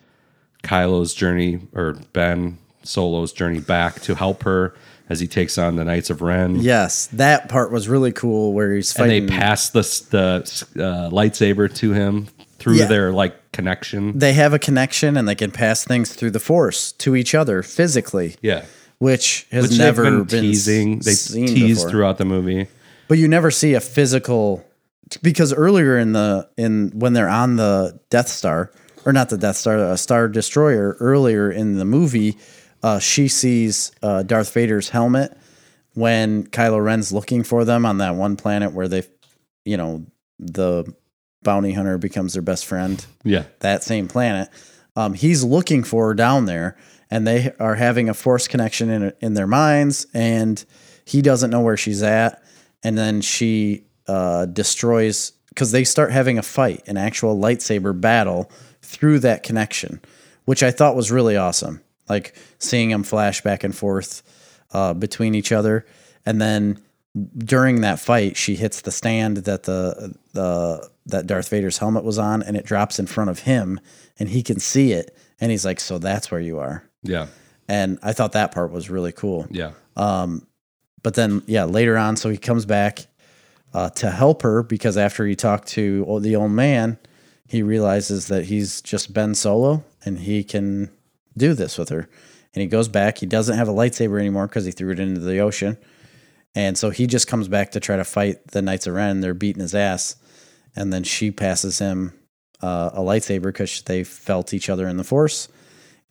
Kylo's 0.62 1.14
journey 1.14 1.60
or 1.74 1.94
Ben 2.12 2.58
Solo's 2.82 3.32
journey 3.32 3.60
back 3.60 4.00
to 4.02 4.14
help 4.14 4.42
her 4.42 4.74
as 5.08 5.20
he 5.20 5.26
takes 5.26 5.56
on 5.56 5.76
the 5.76 5.84
Knights 5.84 6.10
of 6.10 6.20
Ren. 6.20 6.56
Yes, 6.56 7.06
that 7.14 7.48
part 7.48 7.70
was 7.72 7.88
really 7.88 8.12
cool 8.12 8.52
where 8.52 8.74
he's 8.74 8.94
And 8.96 9.10
they 9.10 9.26
pass 9.26 9.70
the 9.70 9.80
the 10.10 10.84
uh, 10.84 11.10
lightsaber 11.10 11.74
to 11.76 11.92
him 11.92 12.28
through 12.58 12.74
Yeah. 12.74 12.86
their 12.86 13.12
like 13.12 13.52
connection. 13.52 14.18
they 14.18 14.34
have 14.34 14.52
a 14.52 14.58
connection 14.58 15.16
and 15.16 15.26
they 15.26 15.34
can 15.34 15.50
pass 15.50 15.84
things 15.84 16.12
through 16.12 16.32
the 16.32 16.40
force 16.40 16.92
to 16.92 17.16
each 17.16 17.34
other 17.34 17.62
physically, 17.62 18.36
Yeah, 18.42 18.64
which 18.98 19.46
has 19.50 19.70
which 19.70 19.78
never 19.78 20.04
been, 20.04 20.24
been 20.24 20.42
teasing. 20.42 20.98
They 20.98 21.14
tease 21.14 21.78
before. 21.78 21.90
throughout 21.90 22.18
the 22.18 22.24
movie. 22.24 22.68
But 23.08 23.18
you 23.18 23.28
never 23.28 23.50
see 23.50 23.74
a 23.74 23.80
physical 23.80 24.64
because 25.22 25.52
earlier 25.52 25.98
in 25.98 26.12
the 26.12 26.48
in 26.56 26.90
when 26.94 27.12
they're 27.12 27.28
on 27.28 27.56
the 27.56 27.98
Death 28.10 28.28
Star 28.28 28.70
or 29.06 29.12
not 29.12 29.30
the 29.30 29.38
Death 29.38 29.56
Star, 29.56 29.78
a 29.78 29.96
Star 29.96 30.28
Destroyer 30.28 30.96
earlier 31.00 31.50
in 31.50 31.78
the 31.78 31.84
movie, 31.84 32.36
uh, 32.82 32.98
she 32.98 33.28
sees 33.28 33.92
uh, 34.02 34.22
Darth 34.22 34.52
Vader's 34.52 34.90
helmet 34.90 35.36
when 35.94 36.46
Kylo 36.46 36.82
Ren's 36.82 37.12
looking 37.12 37.42
for 37.42 37.64
them 37.64 37.86
on 37.86 37.98
that 37.98 38.14
one 38.14 38.36
planet 38.36 38.72
where 38.72 38.88
they, 38.88 39.02
you 39.64 39.76
know, 39.76 40.04
the 40.38 40.92
bounty 41.42 41.72
hunter 41.72 41.98
becomes 41.98 42.34
their 42.34 42.42
best 42.42 42.66
friend 42.66 43.04
Yeah, 43.24 43.44
that 43.60 43.82
same 43.82 44.08
planet. 44.08 44.48
Um, 44.96 45.14
he's 45.14 45.42
looking 45.42 45.84
for 45.84 46.08
her 46.08 46.14
down 46.14 46.44
there, 46.46 46.76
and 47.10 47.26
they 47.26 47.52
are 47.58 47.74
having 47.74 48.08
a 48.08 48.14
force 48.14 48.48
connection 48.48 48.90
in 48.90 49.12
in 49.20 49.34
their 49.34 49.46
minds, 49.46 50.06
and 50.14 50.64
he 51.04 51.22
doesn't 51.22 51.50
know 51.50 51.60
where 51.60 51.76
she's 51.76 52.02
at. 52.02 52.42
And 52.82 52.96
then 52.96 53.20
she 53.20 53.84
uh, 54.06 54.46
destroys 54.46 55.32
because 55.48 55.72
they 55.72 55.84
start 55.84 56.12
having 56.12 56.38
a 56.38 56.42
fight, 56.42 56.82
an 56.86 56.96
actual 56.96 57.36
lightsaber 57.36 57.98
battle 57.98 58.50
through 58.82 59.18
that 59.20 59.42
connection, 59.42 60.00
which 60.44 60.62
I 60.62 60.70
thought 60.70 60.94
was 60.94 61.10
really 61.10 61.36
awesome. 61.36 61.82
Like 62.08 62.36
seeing 62.58 62.90
them 62.90 63.02
flash 63.02 63.42
back 63.42 63.64
and 63.64 63.74
forth 63.74 64.22
uh, 64.72 64.94
between 64.94 65.34
each 65.34 65.50
other, 65.50 65.86
and 66.24 66.40
then 66.40 66.80
during 67.36 67.80
that 67.80 67.98
fight, 67.98 68.36
she 68.36 68.54
hits 68.54 68.82
the 68.82 68.92
stand 68.92 69.38
that 69.38 69.64
the 69.64 70.14
the 70.32 70.88
that 71.06 71.26
Darth 71.26 71.48
Vader's 71.48 71.78
helmet 71.78 72.04
was 72.04 72.18
on, 72.18 72.42
and 72.42 72.56
it 72.56 72.64
drops 72.64 72.98
in 72.98 73.06
front 73.06 73.30
of 73.30 73.40
him, 73.40 73.80
and 74.18 74.28
he 74.28 74.42
can 74.42 74.60
see 74.60 74.92
it, 74.92 75.16
and 75.40 75.50
he's 75.50 75.64
like, 75.64 75.80
"So 75.80 75.98
that's 75.98 76.30
where 76.30 76.40
you 76.40 76.58
are." 76.58 76.87
Yeah, 77.02 77.26
And 77.68 77.98
I 78.02 78.12
thought 78.12 78.32
that 78.32 78.52
part 78.52 78.72
was 78.72 78.90
really 78.90 79.12
cool. 79.12 79.46
yeah, 79.50 79.72
Um, 79.96 80.46
But 81.02 81.14
then, 81.14 81.42
yeah, 81.46 81.64
later 81.64 81.96
on, 81.96 82.16
so 82.16 82.28
he 82.28 82.38
comes 82.38 82.66
back 82.66 83.06
uh, 83.72 83.90
to 83.90 84.10
help 84.10 84.42
her 84.42 84.62
because 84.62 84.96
after 84.96 85.26
he 85.26 85.36
talked 85.36 85.68
to 85.68 86.18
the 86.20 86.36
old 86.36 86.50
man, 86.50 86.98
he 87.46 87.62
realizes 87.62 88.28
that 88.28 88.46
he's 88.46 88.82
just 88.82 89.12
Ben 89.12 89.34
Solo 89.34 89.84
and 90.04 90.18
he 90.18 90.42
can 90.44 90.90
do 91.36 91.54
this 91.54 91.78
with 91.78 91.88
her. 91.90 92.08
And 92.54 92.62
he 92.62 92.66
goes 92.66 92.88
back. 92.88 93.18
He 93.18 93.26
doesn't 93.26 93.56
have 93.56 93.68
a 93.68 93.72
lightsaber 93.72 94.18
anymore 94.18 94.46
because 94.46 94.64
he 94.64 94.72
threw 94.72 94.90
it 94.90 94.98
into 94.98 95.20
the 95.20 95.38
ocean. 95.38 95.78
And 96.54 96.76
so 96.76 96.90
he 96.90 97.06
just 97.06 97.28
comes 97.28 97.46
back 97.46 97.70
to 97.72 97.80
try 97.80 97.96
to 97.96 98.04
fight 98.04 98.48
the 98.48 98.62
Knights 98.62 98.86
of 98.86 98.94
Ren. 98.94 99.20
They're 99.20 99.34
beating 99.34 99.62
his 99.62 99.74
ass. 99.74 100.16
And 100.74 100.92
then 100.92 101.04
she 101.04 101.30
passes 101.30 101.78
him 101.78 102.12
uh, 102.60 102.90
a 102.92 103.00
lightsaber 103.00 103.44
because 103.44 103.82
they 103.82 104.02
felt 104.02 104.52
each 104.52 104.68
other 104.68 104.88
in 104.88 104.96
the 104.96 105.04
Force. 105.04 105.48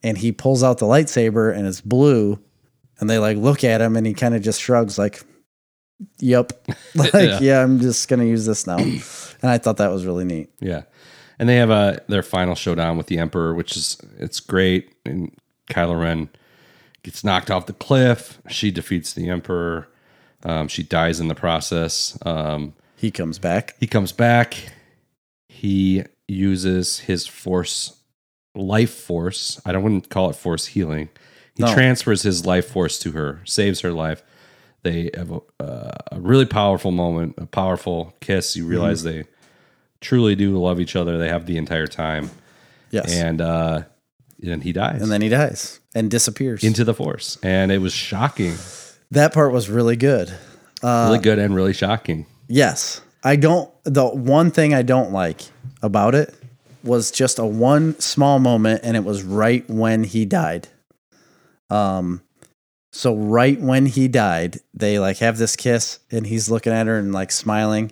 And 0.04 0.18
he 0.18 0.32
pulls 0.32 0.64
out 0.64 0.78
the 0.78 0.86
lightsaber 0.86 1.56
and 1.56 1.68
it's 1.68 1.82
blue. 1.82 2.40
And 3.00 3.10
they 3.10 3.18
like 3.20 3.38
look 3.38 3.64
at 3.64 3.82
him 3.82 3.96
and 3.96 4.06
he 4.08 4.14
kind 4.14 4.36
of 4.36 4.42
just 4.42 4.62
shrugs, 4.62 4.98
like, 4.98 5.22
yep. 6.20 6.52
like, 6.96 7.14
Yeah. 7.14 7.40
yeah. 7.42 7.64
I'm 7.64 7.80
just 7.80 8.08
going 8.08 8.20
to 8.20 8.28
use 8.28 8.46
this 8.46 8.66
now. 8.68 8.78
and 8.78 9.02
I 9.44 9.58
thought 9.58 9.78
that 9.78 9.92
was 9.92 10.06
really 10.06 10.26
neat. 10.26 10.50
yeah. 10.60 10.84
And 11.40 11.48
they 11.48 11.58
have 11.58 11.70
a 11.70 12.02
their 12.08 12.24
final 12.24 12.56
showdown 12.56 12.98
with 12.98 13.06
the 13.08 13.20
Emperor, 13.20 13.54
which 13.54 13.78
is 13.78 13.98
it's 14.18 14.40
great. 14.40 14.96
And 15.06 15.32
Kylo 15.70 16.00
Ren 16.02 16.30
gets 17.04 17.24
knocked 17.24 17.52
off 17.52 17.68
the 17.68 17.74
cliff. 17.74 18.42
She 18.50 18.72
defeats 18.72 19.14
the 19.14 19.30
Emperor. 19.30 19.88
Um, 20.44 20.68
she 20.68 20.82
dies 20.82 21.20
in 21.20 21.28
the 21.28 21.36
process. 21.36 22.18
Um, 22.26 22.74
He 22.96 23.12
comes 23.12 23.38
back. 23.38 23.76
He 23.80 23.86
comes 23.86 24.12
back. 24.12 24.56
He 25.48 26.04
uses 26.28 27.00
his 27.00 27.28
force, 27.28 27.97
life 28.58 28.94
force. 28.94 29.62
I 29.66 29.72
don't 29.72 29.84
wouldn't 29.84 30.10
call 30.10 30.30
it 30.30 30.36
force 30.36 30.68
healing. 30.68 31.10
He 31.56 31.64
No. 31.64 31.74
transfers 31.74 32.22
his 32.24 32.46
life 32.46 32.68
force 32.68 33.00
to 33.00 33.12
her, 33.14 33.40
saves 33.46 33.82
her 33.82 33.92
life. 33.92 34.24
They 34.84 35.10
have 35.16 35.32
a, 35.32 35.40
uh, 35.64 35.92
a 36.12 36.20
really 36.20 36.46
powerful 36.46 36.92
moment, 36.92 37.36
a 37.38 37.46
powerful 37.46 38.14
kiss. 38.22 38.56
You 38.56 38.66
realize 38.66 39.04
Mm-hmm. 39.04 39.18
they 39.20 39.24
truly 40.02 40.36
do 40.36 40.58
love 40.62 40.80
each 40.80 40.96
other. 40.96 41.18
They 41.18 41.30
have 41.30 41.46
the 41.46 41.58
entire 41.58 41.88
time, 41.88 42.30
Yes. 42.92 43.12
and 43.14 43.42
uh, 43.42 43.84
and 44.46 44.62
he 44.64 44.72
dies 44.72 45.02
and 45.02 45.12
then 45.12 45.22
he 45.22 45.30
dies 45.30 45.80
and 45.96 46.12
disappears. 46.12 46.64
into 46.64 46.84
the 46.84 46.94
force, 46.94 47.38
and 47.42 47.72
it 47.72 47.80
was 47.80 47.94
shocking, 47.94 48.54
that 49.12 49.34
part 49.34 49.52
was 49.52 49.68
really 49.70 49.96
good. 49.96 50.30
Uh, 50.84 51.08
really 51.10 51.24
good, 51.24 51.40
and 51.40 51.56
really 51.56 51.74
shocking. 51.74 52.28
Yes. 52.48 53.02
I 53.24 53.36
don't 53.36 53.70
the 53.84 54.06
one 54.06 54.52
thing 54.52 54.76
I 54.76 54.84
don't 54.84 55.12
like 55.12 55.42
about 55.82 56.14
it 56.14 56.34
was 56.88 57.12
just 57.12 57.38
a 57.38 57.46
one 57.46 58.00
small 58.00 58.40
moment 58.40 58.82
and 58.84 58.98
it 58.98 59.04
was 59.04 59.22
right 59.24 59.70
when 59.70 60.04
he 60.06 60.26
died. 60.26 60.68
Um 61.70 62.22
so 62.92 63.16
right 63.16 63.60
when 63.60 63.86
he 63.86 64.08
died, 64.08 64.60
they 64.74 64.98
like 64.98 65.18
have 65.18 65.38
this 65.38 65.56
kiss 65.56 66.00
and 66.10 66.26
he's 66.26 66.50
looking 66.50 66.74
at 66.74 66.88
her 66.88 66.98
and 66.98 67.14
like 67.14 67.32
smiling 67.32 67.92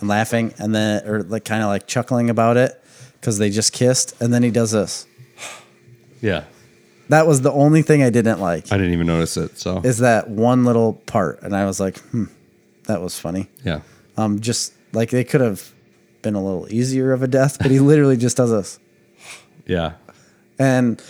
and 0.00 0.08
laughing 0.08 0.52
and 0.58 0.74
then 0.74 1.06
or 1.08 1.22
like 1.22 1.44
kind 1.44 1.62
of 1.62 1.68
like 1.68 1.86
chuckling 1.86 2.28
about 2.28 2.56
it 2.56 2.82
cuz 3.22 3.38
they 3.38 3.48
just 3.48 3.72
kissed 3.72 4.14
and 4.20 4.34
then 4.34 4.42
he 4.42 4.50
does 4.50 4.72
this. 4.72 5.06
Yeah, 6.20 6.44
That 7.10 7.26
was 7.26 7.42
the 7.42 7.52
only 7.52 7.82
thing 7.82 8.02
I 8.02 8.08
didn't 8.10 8.40
like. 8.40 8.72
I 8.72 8.76
didn't 8.78 8.92
even 8.94 9.06
notice 9.06 9.36
it. 9.36 9.58
So 9.58 9.80
Is 9.84 9.98
that 9.98 10.28
one 10.30 10.64
little 10.64 10.94
part 11.06 11.42
and 11.42 11.54
I 11.54 11.66
was 11.66 11.78
like, 11.78 11.98
"Hmm, 12.10 12.24
that 12.84 13.00
was 13.02 13.18
funny." 13.18 13.48
yeah, 13.62 13.80
Um, 14.16 14.40
just 14.40 14.72
like 14.94 15.10
they 15.10 15.22
could 15.24 15.40
have 15.42 15.70
been 16.24 16.34
a 16.34 16.42
little 16.42 16.66
easier 16.72 17.12
of 17.12 17.22
a 17.22 17.28
death, 17.28 17.58
but 17.60 17.70
he 17.70 17.78
literally 17.90 18.16
just 18.16 18.36
does 18.36 18.50
this. 18.50 18.80
yeah. 19.66 19.92
And 20.58 21.00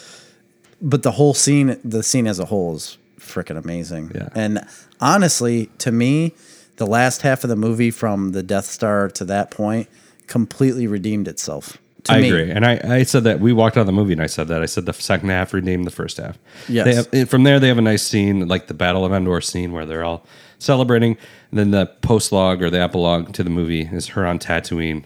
but 0.82 1.02
the 1.02 1.12
whole 1.12 1.32
scene, 1.32 1.78
the 1.82 2.02
scene 2.02 2.26
as 2.26 2.38
a 2.38 2.44
whole 2.44 2.74
is 2.74 2.98
freaking 3.18 3.56
amazing. 3.56 4.12
Yeah. 4.14 4.28
And 4.34 4.66
honestly, 5.00 5.70
to 5.78 5.90
me, 5.90 6.34
the 6.76 6.86
last 6.86 7.22
half 7.22 7.44
of 7.44 7.50
the 7.50 7.56
movie 7.56 7.90
from 7.90 8.32
the 8.32 8.42
Death 8.42 8.66
Star 8.66 9.08
to 9.10 9.24
that 9.24 9.50
point 9.50 9.88
completely 10.26 10.86
redeemed 10.86 11.28
itself. 11.28 11.78
To 12.04 12.12
I 12.12 12.20
me. 12.20 12.28
agree, 12.28 12.50
and 12.50 12.66
I, 12.66 12.80
I 12.84 13.02
said 13.04 13.24
that 13.24 13.40
we 13.40 13.54
walked 13.54 13.78
out 13.78 13.82
of 13.82 13.86
the 13.86 13.92
movie, 13.92 14.12
and 14.12 14.20
I 14.20 14.26
said 14.26 14.48
that 14.48 14.62
I 14.62 14.66
said 14.66 14.84
the 14.84 14.92
second 14.92 15.30
half 15.30 15.54
redeemed 15.54 15.86
the 15.86 15.90
first 15.90 16.18
half. 16.18 16.38
Yes. 16.68 17.06
They 17.06 17.18
have, 17.20 17.30
from 17.30 17.44
there 17.44 17.58
they 17.58 17.68
have 17.68 17.78
a 17.78 17.82
nice 17.82 18.02
scene, 18.02 18.46
like 18.46 18.66
the 18.66 18.74
Battle 18.74 19.06
of 19.06 19.12
Endor 19.12 19.40
scene, 19.40 19.72
where 19.72 19.86
they're 19.86 20.04
all 20.04 20.26
celebrating. 20.64 21.16
And 21.50 21.58
then 21.58 21.70
the 21.70 21.86
post 21.86 22.32
log 22.32 22.62
or 22.62 22.70
the 22.70 22.80
epilogue 22.80 23.32
to 23.34 23.44
the 23.44 23.50
movie 23.50 23.82
is 23.92 24.08
her 24.08 24.26
on 24.26 24.38
Tatooine, 24.38 25.04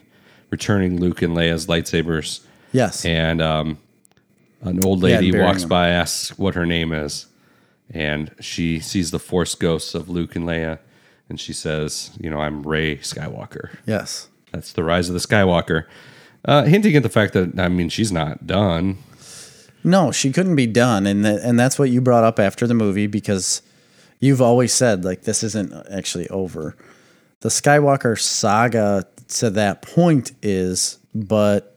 returning 0.50 0.98
Luke 1.00 1.20
and 1.22 1.36
Leia's 1.36 1.66
lightsabers, 1.66 2.40
Yes. 2.72 3.04
and 3.04 3.42
um, 3.42 3.78
an 4.62 4.84
old 4.84 5.02
Yeah, 5.02 5.16
lady 5.16 5.30
burying 5.30 5.46
walks 5.46 5.60
them. 5.62 5.68
by, 5.68 5.88
asks 5.88 6.38
what 6.38 6.54
her 6.54 6.64
name 6.66 6.92
is, 6.92 7.26
and 7.90 8.30
she 8.40 8.80
sees 8.80 9.10
the 9.10 9.18
Force 9.18 9.54
ghosts 9.54 9.94
of 9.94 10.08
Luke 10.08 10.36
and 10.36 10.44
Leia, 10.46 10.78
and 11.28 11.38
she 11.40 11.52
says, 11.52 12.10
"You 12.20 12.30
know, 12.30 12.40
I'm 12.40 12.62
Rey 12.62 12.96
Skywalker." 12.98 13.70
yes. 13.86 14.28
That's 14.52 14.72
the 14.72 14.82
rise 14.82 15.08
of 15.10 15.12
the 15.12 15.20
Skywalker. 15.20 15.84
Uh, 16.42 16.62
hinting 16.64 16.96
at 16.96 17.02
the 17.02 17.10
fact 17.10 17.34
that 17.34 17.58
I 17.60 17.68
mean 17.68 17.90
she's 17.90 18.10
not 18.10 18.46
done. 18.46 18.96
No, 19.84 20.10
she 20.10 20.32
couldn't 20.32 20.56
be 20.56 20.66
done, 20.66 21.06
and 21.06 21.26
and 21.26 21.58
that's 21.60 21.78
what 21.78 21.90
you 21.90 22.00
brought 22.00 22.24
up 22.24 22.38
after 22.40 22.66
the 22.66 22.72
movie 22.74 23.06
because 23.06 23.60
you've 24.20 24.42
always 24.42 24.72
said 24.72 25.04
like 25.04 25.22
this 25.22 25.42
isn't 25.42 25.72
actually 25.90 26.28
over. 26.28 26.76
The 27.40 27.48
Skywalker 27.50 28.18
saga 28.18 29.06
to 29.28 29.50
that 29.50 29.82
point 29.82 30.32
is, 30.42 30.98
but 31.14 31.76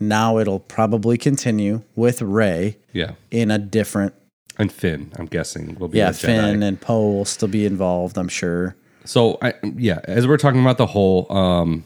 now 0.00 0.38
it'll 0.38 0.60
probably 0.60 1.18
continue 1.18 1.82
with 1.94 2.22
Rey 2.22 2.78
Yeah. 2.92 3.12
in 3.30 3.50
a 3.50 3.58
different. 3.58 4.14
And 4.58 4.70
Finn, 4.72 5.12
I'm 5.18 5.26
guessing, 5.26 5.76
will 5.78 5.88
be 5.88 5.98
Yeah. 5.98 6.12
Finn 6.12 6.62
and 6.62 6.80
Poe 6.80 7.10
will 7.12 7.24
still 7.24 7.48
be 7.48 7.64
involved. 7.66 8.16
I'm 8.18 8.28
sure. 8.28 8.76
So 9.04 9.38
I 9.42 9.54
yeah, 9.76 10.00
as 10.04 10.26
we're 10.26 10.36
talking 10.36 10.60
about 10.60 10.78
the 10.78 10.86
whole 10.86 11.30
um 11.32 11.84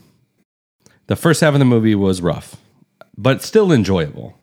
the 1.07 1.17
first 1.17 1.41
half 1.41 1.55
of 1.55 1.59
the 1.61 1.65
movie 1.65 1.95
was 1.95 2.21
rough, 2.21 2.57
but 3.17 3.43
still 3.43 3.73
enjoyable. 3.73 4.39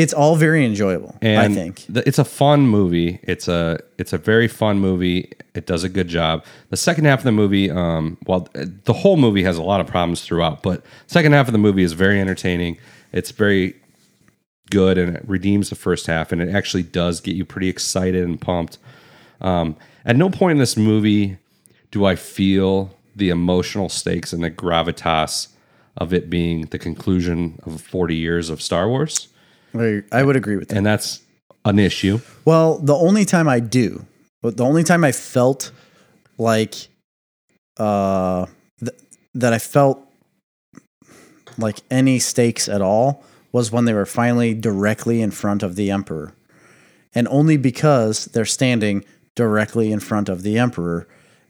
It's 0.00 0.12
all 0.12 0.36
very 0.36 0.64
enjoyable. 0.64 1.14
And 1.20 1.52
I 1.52 1.54
think. 1.54 1.86
th- 1.92 2.06
it's 2.06 2.18
a 2.18 2.24
fun 2.24 2.62
movie. 2.62 3.20
It's 3.22 3.48
a 3.48 3.78
it's 3.98 4.12
a 4.12 4.18
very 4.18 4.48
fun 4.48 4.78
movie. 4.78 5.30
It 5.54 5.66
does 5.66 5.84
a 5.84 5.88
good 5.88 6.08
job. 6.08 6.44
The 6.70 6.76
second 6.76 7.04
half 7.04 7.20
of 7.20 7.24
the 7.24 7.32
movie, 7.32 7.70
um, 7.70 8.16
well, 8.26 8.48
the 8.54 8.92
whole 8.92 9.16
movie 9.16 9.42
has 9.42 9.58
a 9.58 9.62
lot 9.62 9.80
of 9.80 9.86
problems 9.86 10.22
throughout, 10.22 10.62
but 10.62 10.84
second 11.06 11.32
half 11.32 11.48
of 11.48 11.52
the 11.52 11.58
movie 11.58 11.82
is 11.82 11.92
very 11.92 12.20
entertaining. 12.20 12.78
It's 13.12 13.30
very 13.30 13.74
good 14.70 14.96
and 14.96 15.16
it 15.16 15.24
redeems 15.26 15.68
the 15.68 15.76
first 15.76 16.06
half, 16.06 16.32
and 16.32 16.40
it 16.40 16.54
actually 16.54 16.84
does 16.84 17.20
get 17.20 17.36
you 17.36 17.44
pretty 17.44 17.68
excited 17.68 18.24
and 18.24 18.40
pumped. 18.40 18.78
Um, 19.40 19.76
at 20.04 20.16
no 20.16 20.30
point 20.30 20.52
in 20.52 20.58
this 20.58 20.76
movie 20.76 21.36
do 21.90 22.04
I 22.04 22.14
feel 22.14 22.94
the 23.16 23.30
emotional 23.30 23.88
stakes 23.88 24.32
and 24.32 24.42
the 24.42 24.50
gravitas 24.50 25.48
of 25.96 26.14
it 26.14 26.30
being 26.30 26.66
the 26.66 26.78
conclusion 26.78 27.58
of 27.64 27.80
40 27.80 28.14
years 28.14 28.48
of 28.48 28.62
Star 28.62 28.88
Wars. 28.88 29.28
I, 29.74 30.02
I 30.12 30.22
would 30.22 30.36
agree 30.36 30.56
with 30.56 30.68
that. 30.68 30.76
And 30.76 30.86
that's 30.86 31.22
an 31.64 31.78
issue. 31.78 32.20
Well, 32.44 32.78
the 32.78 32.94
only 32.94 33.24
time 33.24 33.48
I 33.48 33.60
do, 33.60 34.06
but 34.42 34.56
the 34.56 34.64
only 34.64 34.84
time 34.84 35.04
I 35.04 35.12
felt 35.12 35.72
like 36.38 36.88
uh 37.76 38.46
th- 38.80 38.98
that 39.34 39.52
I 39.52 39.58
felt 39.58 40.00
like 41.58 41.80
any 41.90 42.18
stakes 42.18 42.68
at 42.68 42.80
all 42.80 43.22
was 43.52 43.70
when 43.70 43.84
they 43.84 43.92
were 43.92 44.06
finally 44.06 44.54
directly 44.54 45.20
in 45.20 45.30
front 45.30 45.62
of 45.62 45.76
the 45.76 45.90
emperor. 45.90 46.32
And 47.14 47.26
only 47.28 47.56
because 47.56 48.26
they're 48.26 48.44
standing 48.44 49.04
directly 49.34 49.90
in 49.92 50.00
front 50.00 50.28
of 50.28 50.42
the 50.42 50.58
emperor 50.58 51.08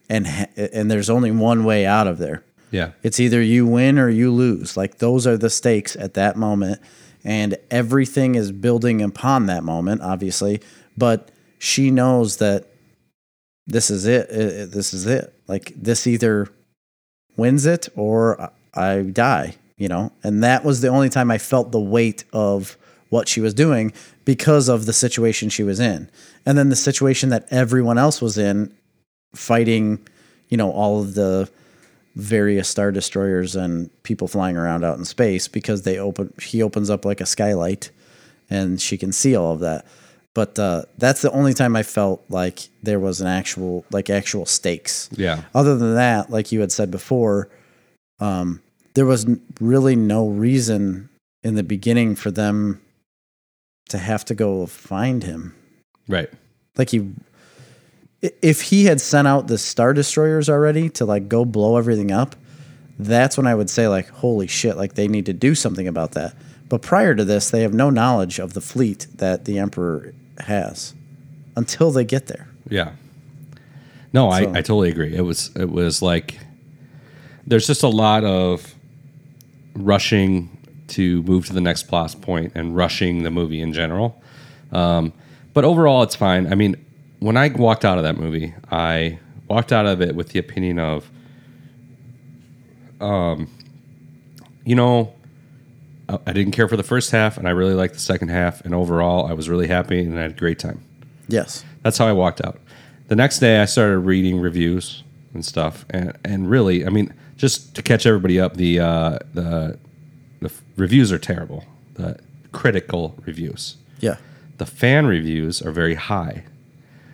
and 0.09 0.27
ha- 0.27 0.47
and 0.57 0.89
there's 0.91 1.09
only 1.09 1.31
one 1.31 1.63
way 1.63 1.85
out 1.85 2.07
of 2.07 2.17
there. 2.17 2.43
Yeah. 2.71 2.91
It's 3.03 3.19
either 3.19 3.41
you 3.41 3.65
win 3.67 3.99
or 3.99 4.09
you 4.09 4.31
lose. 4.31 4.75
Like 4.77 4.97
those 4.97 5.27
are 5.27 5.37
the 5.37 5.49
stakes 5.49 5.95
at 5.95 6.13
that 6.15 6.35
moment. 6.35 6.81
And 7.23 7.57
everything 7.69 8.35
is 8.35 8.51
building 8.51 9.01
upon 9.01 9.45
that 9.45 9.63
moment, 9.63 10.01
obviously. 10.01 10.61
But 10.97 11.29
she 11.59 11.91
knows 11.91 12.37
that 12.37 12.67
this 13.67 13.89
is 13.89 14.05
it. 14.05 14.29
This 14.71 14.93
is 14.93 15.05
it. 15.05 15.33
Like 15.47 15.73
this 15.75 16.07
either 16.07 16.47
wins 17.37 17.65
it 17.65 17.89
or 17.95 18.51
I 18.73 19.01
die, 19.01 19.55
you 19.77 19.87
know? 19.87 20.11
And 20.23 20.43
that 20.43 20.63
was 20.63 20.81
the 20.81 20.87
only 20.87 21.09
time 21.09 21.29
I 21.29 21.37
felt 21.37 21.71
the 21.71 21.79
weight 21.79 22.23
of 22.33 22.77
what 23.09 23.27
she 23.27 23.41
was 23.41 23.53
doing 23.53 23.93
because 24.25 24.69
of 24.69 24.85
the 24.85 24.93
situation 24.93 25.49
she 25.49 25.63
was 25.63 25.79
in. 25.79 26.09
And 26.45 26.57
then 26.57 26.69
the 26.69 26.75
situation 26.75 27.29
that 27.29 27.47
everyone 27.51 27.97
else 27.97 28.21
was 28.21 28.37
in 28.37 28.73
fighting, 29.35 29.99
you 30.49 30.57
know, 30.57 30.71
all 30.71 31.01
of 31.01 31.13
the 31.13 31.49
various 32.15 32.67
star 32.67 32.91
destroyers 32.91 33.55
and 33.55 33.89
people 34.03 34.27
flying 34.27 34.57
around 34.57 34.83
out 34.83 34.97
in 34.97 35.05
space 35.05 35.47
because 35.47 35.83
they 35.83 35.97
open 35.97 36.33
he 36.41 36.61
opens 36.61 36.89
up 36.89 37.05
like 37.05 37.21
a 37.21 37.25
skylight 37.25 37.89
and 38.49 38.81
she 38.81 38.97
can 38.97 39.11
see 39.13 39.33
all 39.35 39.53
of 39.53 39.59
that 39.61 39.85
but 40.33 40.57
uh, 40.59 40.83
that's 40.97 41.21
the 41.21 41.31
only 41.31 41.53
time 41.53 41.73
i 41.75 41.83
felt 41.83 42.21
like 42.27 42.67
there 42.83 42.99
was 42.99 43.21
an 43.21 43.27
actual 43.27 43.85
like 43.91 44.09
actual 44.09 44.45
stakes 44.45 45.09
Yeah. 45.13 45.43
other 45.55 45.77
than 45.77 45.95
that 45.95 46.29
like 46.29 46.51
you 46.51 46.59
had 46.59 46.71
said 46.73 46.91
before 46.91 47.47
um, 48.19 48.61
there 48.93 49.05
was 49.05 49.25
really 49.61 49.95
no 49.95 50.27
reason 50.27 51.07
in 51.43 51.55
the 51.55 51.63
beginning 51.63 52.15
for 52.15 52.29
them 52.29 52.81
to 53.89 53.97
have 53.97 54.25
to 54.25 54.35
go 54.35 54.65
find 54.65 55.23
him 55.23 55.55
Right. 56.09 56.29
like 56.77 56.89
he 56.89 57.09
if 58.21 58.61
he 58.61 58.85
had 58.85 59.01
sent 59.01 59.27
out 59.27 59.47
the 59.47 59.57
star 59.57 59.93
destroyers 59.93 60.49
already 60.49 60.89
to 60.89 61.05
like 61.05 61.27
go 61.27 61.43
blow 61.45 61.77
everything 61.77 62.11
up 62.11 62.35
that's 62.99 63.35
when 63.37 63.47
i 63.47 63.55
would 63.55 63.69
say 63.69 63.87
like 63.87 64.07
holy 64.09 64.47
shit 64.47 64.77
like 64.77 64.93
they 64.93 65.07
need 65.07 65.25
to 65.25 65.33
do 65.33 65.55
something 65.55 65.87
about 65.87 66.11
that 66.11 66.35
but 66.69 66.81
prior 66.81 67.15
to 67.15 67.25
this 67.25 67.49
they 67.49 67.61
have 67.61 67.73
no 67.73 67.89
knowledge 67.89 68.37
of 68.39 68.53
the 68.53 68.61
fleet 68.61 69.07
that 69.15 69.45
the 69.45 69.57
emperor 69.57 70.13
has 70.39 70.93
until 71.55 71.91
they 71.91 72.03
get 72.05 72.27
there 72.27 72.47
Yeah. 72.69 72.91
No, 74.13 74.29
I, 74.29 74.41
I 74.41 74.61
totally 74.61 74.89
agree. 74.89 75.15
It 75.15 75.21
was 75.21 75.51
it 75.55 75.69
was 75.69 76.01
like 76.01 76.37
there's 77.47 77.65
just 77.65 77.81
a 77.81 77.87
lot 77.87 78.25
of 78.25 78.75
rushing 79.73 80.49
to 80.89 81.23
move 81.23 81.45
to 81.45 81.53
the 81.53 81.61
next 81.61 81.83
plot 81.83 82.13
point 82.21 82.51
and 82.53 82.75
rushing 82.75 83.23
the 83.23 83.31
movie 83.31 83.61
in 83.61 83.71
general. 83.71 84.21
Um, 84.73 85.13
but 85.53 85.63
overall, 85.63 86.03
it's 86.03 86.15
fine. 86.15 86.51
I 86.51 86.55
mean, 86.55 86.75
when 87.21 87.37
I 87.37 87.49
walked 87.49 87.85
out 87.85 87.97
of 87.97 88.03
that 88.03 88.17
movie, 88.17 88.53
I 88.71 89.19
walked 89.47 89.71
out 89.71 89.85
of 89.85 90.01
it 90.01 90.15
with 90.15 90.29
the 90.29 90.39
opinion 90.39 90.79
of, 90.79 91.09
um, 92.99 93.47
you 94.65 94.75
know, 94.75 95.13
I, 96.09 96.17
I 96.25 96.33
didn't 96.33 96.51
care 96.51 96.67
for 96.67 96.75
the 96.75 96.83
first 96.83 97.11
half, 97.11 97.37
and 97.37 97.47
I 97.47 97.51
really 97.51 97.75
liked 97.75 97.93
the 97.93 97.99
second 97.99 98.29
half, 98.29 98.61
and 98.65 98.73
overall, 98.73 99.27
I 99.27 99.33
was 99.33 99.49
really 99.49 99.67
happy 99.67 99.99
and 99.99 100.17
I 100.17 100.23
had 100.23 100.31
a 100.31 100.33
great 100.33 100.59
time. 100.59 100.83
yes 101.27 101.63
That's 101.83 101.97
how 101.97 102.07
I 102.07 102.13
walked 102.13 102.43
out. 102.43 102.59
The 103.07 103.15
next 103.15 103.39
day, 103.39 103.61
I 103.61 103.65
started 103.65 103.99
reading 103.99 104.39
reviews 104.39 105.03
and 105.33 105.45
stuff, 105.45 105.85
and 105.91 106.17
and 106.25 106.49
really, 106.49 106.85
I 106.85 106.89
mean, 106.89 107.13
just 107.37 107.75
to 107.75 107.83
catch 107.83 108.05
everybody 108.05 108.39
up, 108.39 108.55
the 108.55 108.79
uh, 108.79 109.19
the 109.33 109.77
the 110.41 110.51
reviews 110.75 111.11
are 111.11 111.19
terrible. 111.19 111.65
The 111.95 112.17
critical 112.51 113.15
reviews, 113.25 113.77
yeah 113.99 114.15
the 114.57 114.65
fan 114.65 115.07
reviews 115.07 115.61
are 115.61 115.71
very 115.71 115.95
high. 115.95 116.45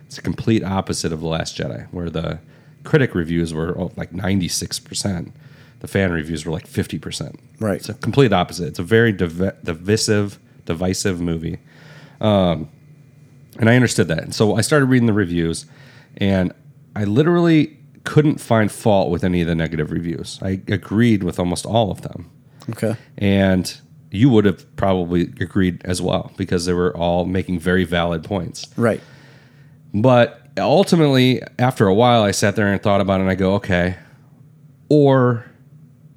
It's 0.07 0.17
a 0.17 0.21
complete 0.21 0.63
opposite 0.63 1.13
of 1.13 1.21
the 1.21 1.27
Last 1.27 1.57
Jedi, 1.57 1.87
where 1.91 2.09
the 2.09 2.39
critic 2.83 3.13
reviews 3.13 3.53
were 3.53 3.77
oh, 3.77 3.91
like 3.95 4.11
ninety 4.11 4.47
six 4.47 4.79
percent. 4.79 5.33
The 5.79 5.87
fan 5.87 6.11
reviews 6.11 6.45
were 6.45 6.51
like 6.51 6.65
fifty 6.67 6.97
percent. 6.97 7.39
Right. 7.59 7.75
It's 7.75 7.89
a 7.89 7.93
complete 7.93 8.33
opposite. 8.33 8.67
It's 8.67 8.79
a 8.79 8.83
very 8.83 9.11
div- 9.11 9.63
divisive, 9.63 10.39
divisive 10.65 11.21
movie 11.21 11.59
um, 12.21 12.69
and 13.59 13.69
I 13.69 13.75
understood 13.75 14.07
that. 14.09 14.19
And 14.23 14.35
so 14.35 14.55
I 14.55 14.61
started 14.61 14.85
reading 14.85 15.07
the 15.07 15.13
reviews, 15.13 15.65
and 16.17 16.53
I 16.95 17.03
literally 17.03 17.77
couldn't 18.03 18.39
find 18.39 18.71
fault 18.71 19.11
with 19.11 19.23
any 19.23 19.41
of 19.41 19.47
the 19.47 19.55
negative 19.55 19.91
reviews. 19.91 20.39
I 20.41 20.61
agreed 20.67 21.23
with 21.23 21.39
almost 21.39 21.65
all 21.65 21.91
of 21.91 22.01
them, 22.01 22.29
okay 22.69 22.95
and 23.17 23.77
you 24.09 24.29
would 24.29 24.45
have 24.45 24.73
probably 24.77 25.23
agreed 25.41 25.81
as 25.83 26.01
well 26.01 26.31
because 26.37 26.65
they 26.65 26.71
were 26.71 26.95
all 26.95 27.25
making 27.25 27.59
very 27.59 27.83
valid 27.83 28.23
points. 28.23 28.65
right 28.77 29.01
But 29.93 30.41
ultimately, 30.57 31.41
after 31.59 31.87
a 31.87 31.93
while, 31.93 32.23
I 32.23 32.31
sat 32.31 32.55
there 32.55 32.71
and 32.71 32.81
thought 32.81 33.01
about 33.01 33.19
it, 33.19 33.23
and 33.23 33.29
I 33.31 33.35
go, 33.35 33.55
okay, 33.55 33.95
or 34.89 35.45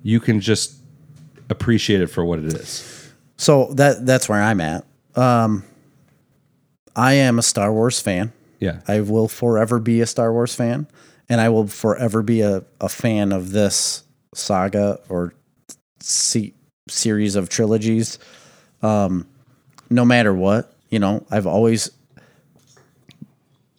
you 0.02 0.20
can 0.20 0.40
just 0.40 0.74
appreciate 1.48 2.00
it 2.00 2.06
for 2.08 2.24
what 2.24 2.38
it 2.38 2.46
is. 2.46 3.12
so 3.36 3.72
that 3.74 4.06
that's 4.06 4.28
where 4.28 4.40
i'm 4.40 4.60
at 4.60 4.84
um 5.16 5.64
i 6.94 7.12
am 7.14 7.38
a 7.40 7.42
star 7.42 7.72
wars 7.72 7.98
fan 8.00 8.32
Yeah. 8.60 8.80
I 8.86 9.00
will 9.00 9.26
forever 9.26 9.80
be 9.80 10.00
a 10.00 10.06
Star 10.06 10.32
Wars 10.32 10.54
fan, 10.54 10.86
and 11.28 11.40
I 11.40 11.48
will 11.48 11.66
forever 11.66 12.22
be 12.22 12.42
a, 12.42 12.62
a 12.80 12.88
fan 12.88 13.32
of 13.32 13.50
this 13.52 14.04
saga 14.34 15.00
or 15.08 15.32
se- 16.00 16.52
series 16.88 17.36
of 17.36 17.48
trilogies. 17.48 18.18
Um, 18.82 19.26
no 19.88 20.04
matter 20.04 20.32
what, 20.34 20.72
you 20.90 20.98
know, 20.98 21.24
I've 21.30 21.46
always 21.46 21.90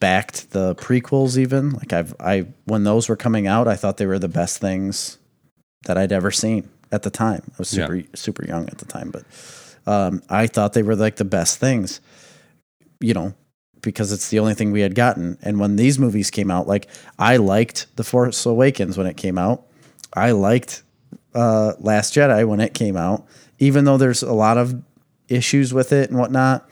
backed 0.01 0.51
the 0.51 0.75
prequels. 0.75 1.37
Even 1.37 1.69
like 1.71 1.93
I've 1.93 2.13
I 2.19 2.47
when 2.65 2.83
those 2.83 3.07
were 3.07 3.15
coming 3.15 3.47
out, 3.47 3.69
I 3.69 3.77
thought 3.77 3.95
they 3.95 4.05
were 4.05 4.19
the 4.19 4.27
best 4.27 4.59
things 4.59 5.17
that 5.85 5.97
I'd 5.97 6.11
ever 6.11 6.31
seen 6.31 6.69
at 6.91 7.03
the 7.03 7.09
time. 7.09 7.43
I 7.51 7.55
was 7.59 7.69
super 7.69 7.95
Yeah. 7.95 8.05
super 8.15 8.45
young 8.45 8.67
at 8.67 8.79
the 8.79 8.85
time, 8.85 9.11
but 9.11 9.23
um, 9.89 10.21
I 10.29 10.47
thought 10.47 10.73
they 10.73 10.83
were 10.83 10.97
like 10.97 11.15
the 11.15 11.23
best 11.25 11.57
things. 11.59 12.01
You 12.99 13.13
know, 13.15 13.33
because 13.81 14.11
it's 14.11 14.29
the 14.29 14.37
only 14.39 14.53
thing 14.53 14.71
we 14.71 14.81
had 14.81 14.93
gotten. 14.93 15.37
And 15.41 15.59
when 15.59 15.75
these 15.77 15.97
movies 15.97 16.29
came 16.29 16.51
out, 16.51 16.67
like 16.67 16.87
I 17.17 17.37
liked 17.37 17.87
The 17.95 18.03
Force 18.03 18.45
Awakens 18.45 18.97
when 18.97 19.07
it 19.07 19.17
came 19.17 19.37
out. 19.39 19.65
I 20.13 20.31
liked 20.31 20.83
uh, 21.33 21.73
Last 21.79 22.13
Jedi 22.13 22.45
when 22.47 22.59
it 22.59 22.73
came 22.75 22.95
out, 22.97 23.25
even 23.57 23.85
though 23.85 23.97
there's 23.97 24.21
a 24.21 24.33
lot 24.33 24.57
of 24.57 24.83
issues 25.29 25.73
with 25.73 25.91
it 25.93 26.09
and 26.11 26.19
whatnot. 26.19 26.70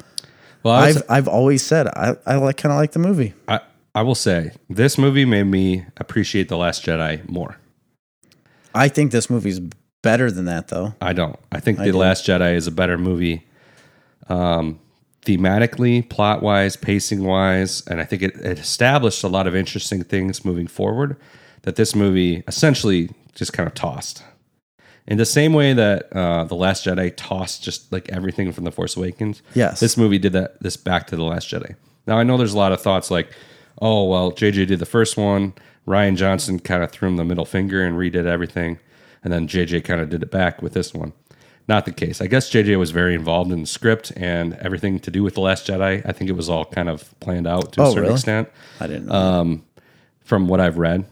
Well, 0.64 0.76
I 0.76 0.88
was, 0.88 0.98
I've 0.98 1.10
I've 1.10 1.28
always 1.28 1.66
said 1.66 1.88
I 1.88 2.16
I 2.26 2.36
like 2.36 2.58
kind 2.58 2.72
of 2.72 2.78
like 2.78 2.92
the 2.92 3.00
movie. 3.00 3.34
I, 3.48 3.62
I 3.96 4.02
will 4.02 4.16
say 4.16 4.52
this 4.70 4.98
movie 4.98 5.26
made 5.26 5.44
me 5.44 5.86
appreciate 5.98 6.50
The 6.50 6.58
Last 6.58 6.86
Jedi 6.86 7.28
more. 7.30 7.58
I 8.76 8.88
think 8.88 9.12
this 9.12 9.30
movie's 9.30 9.60
better 10.02 10.32
than 10.32 10.46
that 10.46 10.68
though. 10.68 10.94
I 11.02 11.14
don't. 11.14 11.38
I 11.52 11.60
think 11.60 11.78
The 11.80 11.86
do. 11.86 11.98
Last 11.98 12.26
Jedi 12.26 12.56
is 12.56 12.68
a 12.68 12.72
better 12.72 12.98
movie, 12.98 13.48
um, 14.28 14.80
thematically, 15.26 16.08
plot 16.08 16.42
wise, 16.42 16.76
pacing 16.76 17.24
wise, 17.24 17.86
and 17.88 18.00
I 18.00 18.06
think 18.06 18.22
it, 18.22 18.36
it 18.36 18.60
established 18.60 19.24
a 19.24 19.28
lot 19.28 19.48
of 19.48 19.56
interesting 19.56 20.04
things 20.04 20.46
moving 20.46 20.68
forward. 20.68 21.18
That 21.64 21.76
this 21.76 21.94
movie 21.94 22.44
essentially 22.48 23.10
just 23.36 23.52
kind 23.54 23.68
of 23.68 23.74
tossed, 23.74 24.24
In 25.10 25.18
the 25.18 25.26
same 25.26 25.54
way 25.54 25.74
that 25.74 26.14
uh, 26.16 26.44
the 26.46 26.56
Last 26.56 26.86
Jedi 26.86 27.12
tossed 27.18 27.64
just 27.64 27.92
like 27.92 28.08
everything 28.10 28.52
from 28.52 28.64
the 28.64 28.72
Force 28.72 28.96
Awakens, 28.96 29.42
Yes. 29.56 29.80
this 29.82 29.98
movie 29.98 30.20
did 30.20 30.34
that. 30.34 30.62
This 30.62 30.78
back 30.78 31.08
to 31.08 31.16
the 31.18 31.24
Last 31.24 31.50
Jedi. 31.50 31.76
Now 32.08 32.18
I 32.18 32.24
know 32.24 32.38
there's 32.38 32.54
a 32.54 32.58
lot 32.58 32.72
of 32.72 32.80
thoughts 32.82 33.10
like, 33.12 33.32
oh 33.82 34.06
well, 34.08 34.32
JJ 34.32 34.68
did 34.68 34.80
the 34.80 34.86
first 34.86 35.18
one. 35.18 35.54
Rian 35.88 36.16
Johnson 36.16 36.60
kind 36.60 36.84
of 36.84 36.92
threw 36.92 37.10
him 37.10 37.18
the 37.18 37.26
middle 37.26 37.46
finger 37.46 37.84
and 37.84 37.98
redid 37.98 38.26
everything, 38.26 38.78
and 39.24 39.34
then 39.34 39.48
JJ 39.48 39.84
kind 39.84 40.00
of 40.00 40.10
did 40.10 40.22
it 40.22 40.30
back 40.32 40.62
with 40.62 40.74
this 40.74 40.94
one. 40.94 41.14
Not 41.68 41.86
the 41.86 41.92
case. 41.92 42.20
I 42.22 42.28
guess 42.28 42.50
JJ 42.50 42.78
was 42.78 42.92
very 42.92 43.14
involved 43.16 43.52
in 43.52 43.62
the 43.62 43.68
script 43.68 44.12
and 44.16 44.54
everything 44.56 45.00
to 45.02 45.12
do 45.12 45.24
with 45.24 45.34
the 45.36 45.42
Last 45.42 45.68
Jedi. 45.68 46.04
I 46.06 46.12
think 46.12 46.30
it 46.30 46.34
was 46.34 46.50
all 46.50 46.66
kind 46.66 46.90
of 46.90 47.14
planned 47.20 47.48
out 47.48 47.74
to 47.74 47.82
a 47.82 47.86
Oh, 47.86 47.90
certain 47.90 48.04
really? 48.04 48.14
extent 48.16 48.50
I 48.80 48.88
didn't 48.88 49.08
know. 49.08 49.14
Um, 49.16 49.64
from 50.24 50.48
what 50.48 50.60
I've 50.60 50.78
read. 50.78 51.06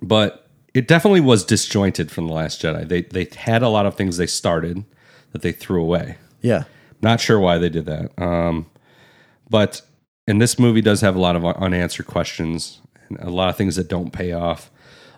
But 0.00 0.41
it 0.74 0.88
definitely 0.88 1.20
was 1.20 1.44
disjointed 1.44 2.10
from 2.10 2.26
the 2.26 2.32
Last 2.32 2.62
Jedi. 2.62 2.88
They 2.88 3.02
they 3.02 3.28
had 3.36 3.62
a 3.62 3.68
lot 3.68 3.86
of 3.86 3.94
things 3.94 4.16
they 4.16 4.26
started 4.26 4.84
that 5.32 5.42
they 5.42 5.52
threw 5.52 5.82
away. 5.82 6.18
yeah. 6.40 6.64
Not 7.00 7.20
sure 7.20 7.40
why 7.40 7.58
they 7.58 7.68
did 7.68 7.86
that. 7.86 8.16
Um, 8.22 8.66
but 9.50 9.82
and 10.28 10.40
this 10.40 10.56
movie 10.56 10.80
does 10.80 11.00
have 11.00 11.16
a 11.16 11.20
lot 11.20 11.34
of 11.34 11.44
unanswered 11.44 12.06
questions 12.06 12.80
and 13.08 13.18
a 13.18 13.30
lot 13.30 13.48
of 13.48 13.56
things 13.56 13.74
that 13.74 13.88
don't 13.88 14.12
pay 14.12 14.30
off. 14.30 14.70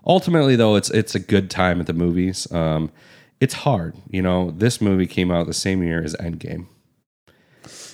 Ultimately, 0.06 0.56
though, 0.56 0.76
it's 0.76 0.90
it's 0.90 1.14
a 1.14 1.18
good 1.18 1.50
time 1.50 1.80
at 1.80 1.86
the 1.86 1.92
movies. 1.92 2.50
Um, 2.52 2.90
it's 3.38 3.54
hard, 3.54 3.96
you 4.08 4.22
know. 4.22 4.50
This 4.50 4.80
movie 4.80 5.06
came 5.06 5.30
out 5.30 5.46
the 5.46 5.52
same 5.52 5.82
year 5.82 6.02
as 6.02 6.14
Endgame. 6.16 6.68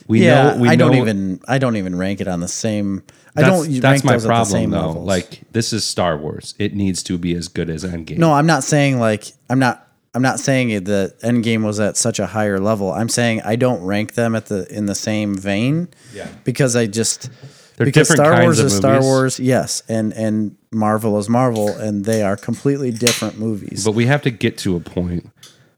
We 0.06 0.24
yeah, 0.24 0.54
know. 0.54 0.62
We 0.62 0.68
I 0.68 0.76
don't 0.76 0.94
even 0.94 1.40
I 1.48 1.58
don't 1.58 1.76
even 1.76 1.96
rank 1.96 2.20
it 2.20 2.28
on 2.28 2.40
the 2.40 2.48
same. 2.48 3.02
I 3.36 3.42
that's, 3.42 3.66
don't. 3.68 3.80
that's 3.80 4.04
my 4.04 4.12
those 4.12 4.24
at 4.24 4.28
the 4.28 4.28
problem 4.28 4.46
same 4.50 4.70
though. 4.70 4.86
levels. 4.86 5.06
Like 5.06 5.40
this 5.52 5.72
is 5.72 5.84
Star 5.84 6.16
Wars. 6.16 6.54
It 6.58 6.74
needs 6.74 7.02
to 7.04 7.18
be 7.18 7.34
as 7.34 7.48
good 7.48 7.70
as 7.70 7.84
Endgame. 7.84 8.18
no, 8.18 8.32
I'm 8.32 8.46
not 8.46 8.64
saying 8.64 8.98
like 8.98 9.32
I'm 9.48 9.58
not. 9.58 9.86
I'm 10.12 10.22
not 10.22 10.40
saying 10.40 10.70
that 10.84 11.20
Endgame 11.20 11.62
was 11.64 11.78
at 11.78 11.96
such 11.96 12.18
a 12.18 12.26
higher 12.26 12.58
level. 12.58 12.90
I'm 12.92 13.08
saying 13.08 13.42
I 13.42 13.54
don't 13.54 13.80
rank 13.84 14.14
them 14.14 14.34
at 14.34 14.46
the 14.46 14.66
in 14.68 14.86
the 14.86 14.94
same 14.96 15.36
vein. 15.36 15.86
Yeah. 16.12 16.26
Because 16.42 16.74
I 16.74 16.88
just 16.88 17.30
They're 17.76 17.84
because 17.86 18.08
Star 18.08 18.42
Wars 18.42 18.58
is 18.58 18.76
Star. 18.76 19.00
Wars, 19.00 19.38
yes, 19.38 19.84
and 19.88 20.12
and 20.14 20.56
Marvel 20.72 21.16
is 21.18 21.28
Marvel, 21.28 21.68
and 21.68 22.04
they 22.04 22.24
are 22.24 22.36
completely 22.36 22.90
different 22.90 23.38
movies. 23.38 23.84
but 23.84 23.92
we 23.92 24.06
have 24.06 24.22
to 24.22 24.32
get 24.32 24.58
to 24.58 24.74
a 24.74 24.80
point 24.80 25.30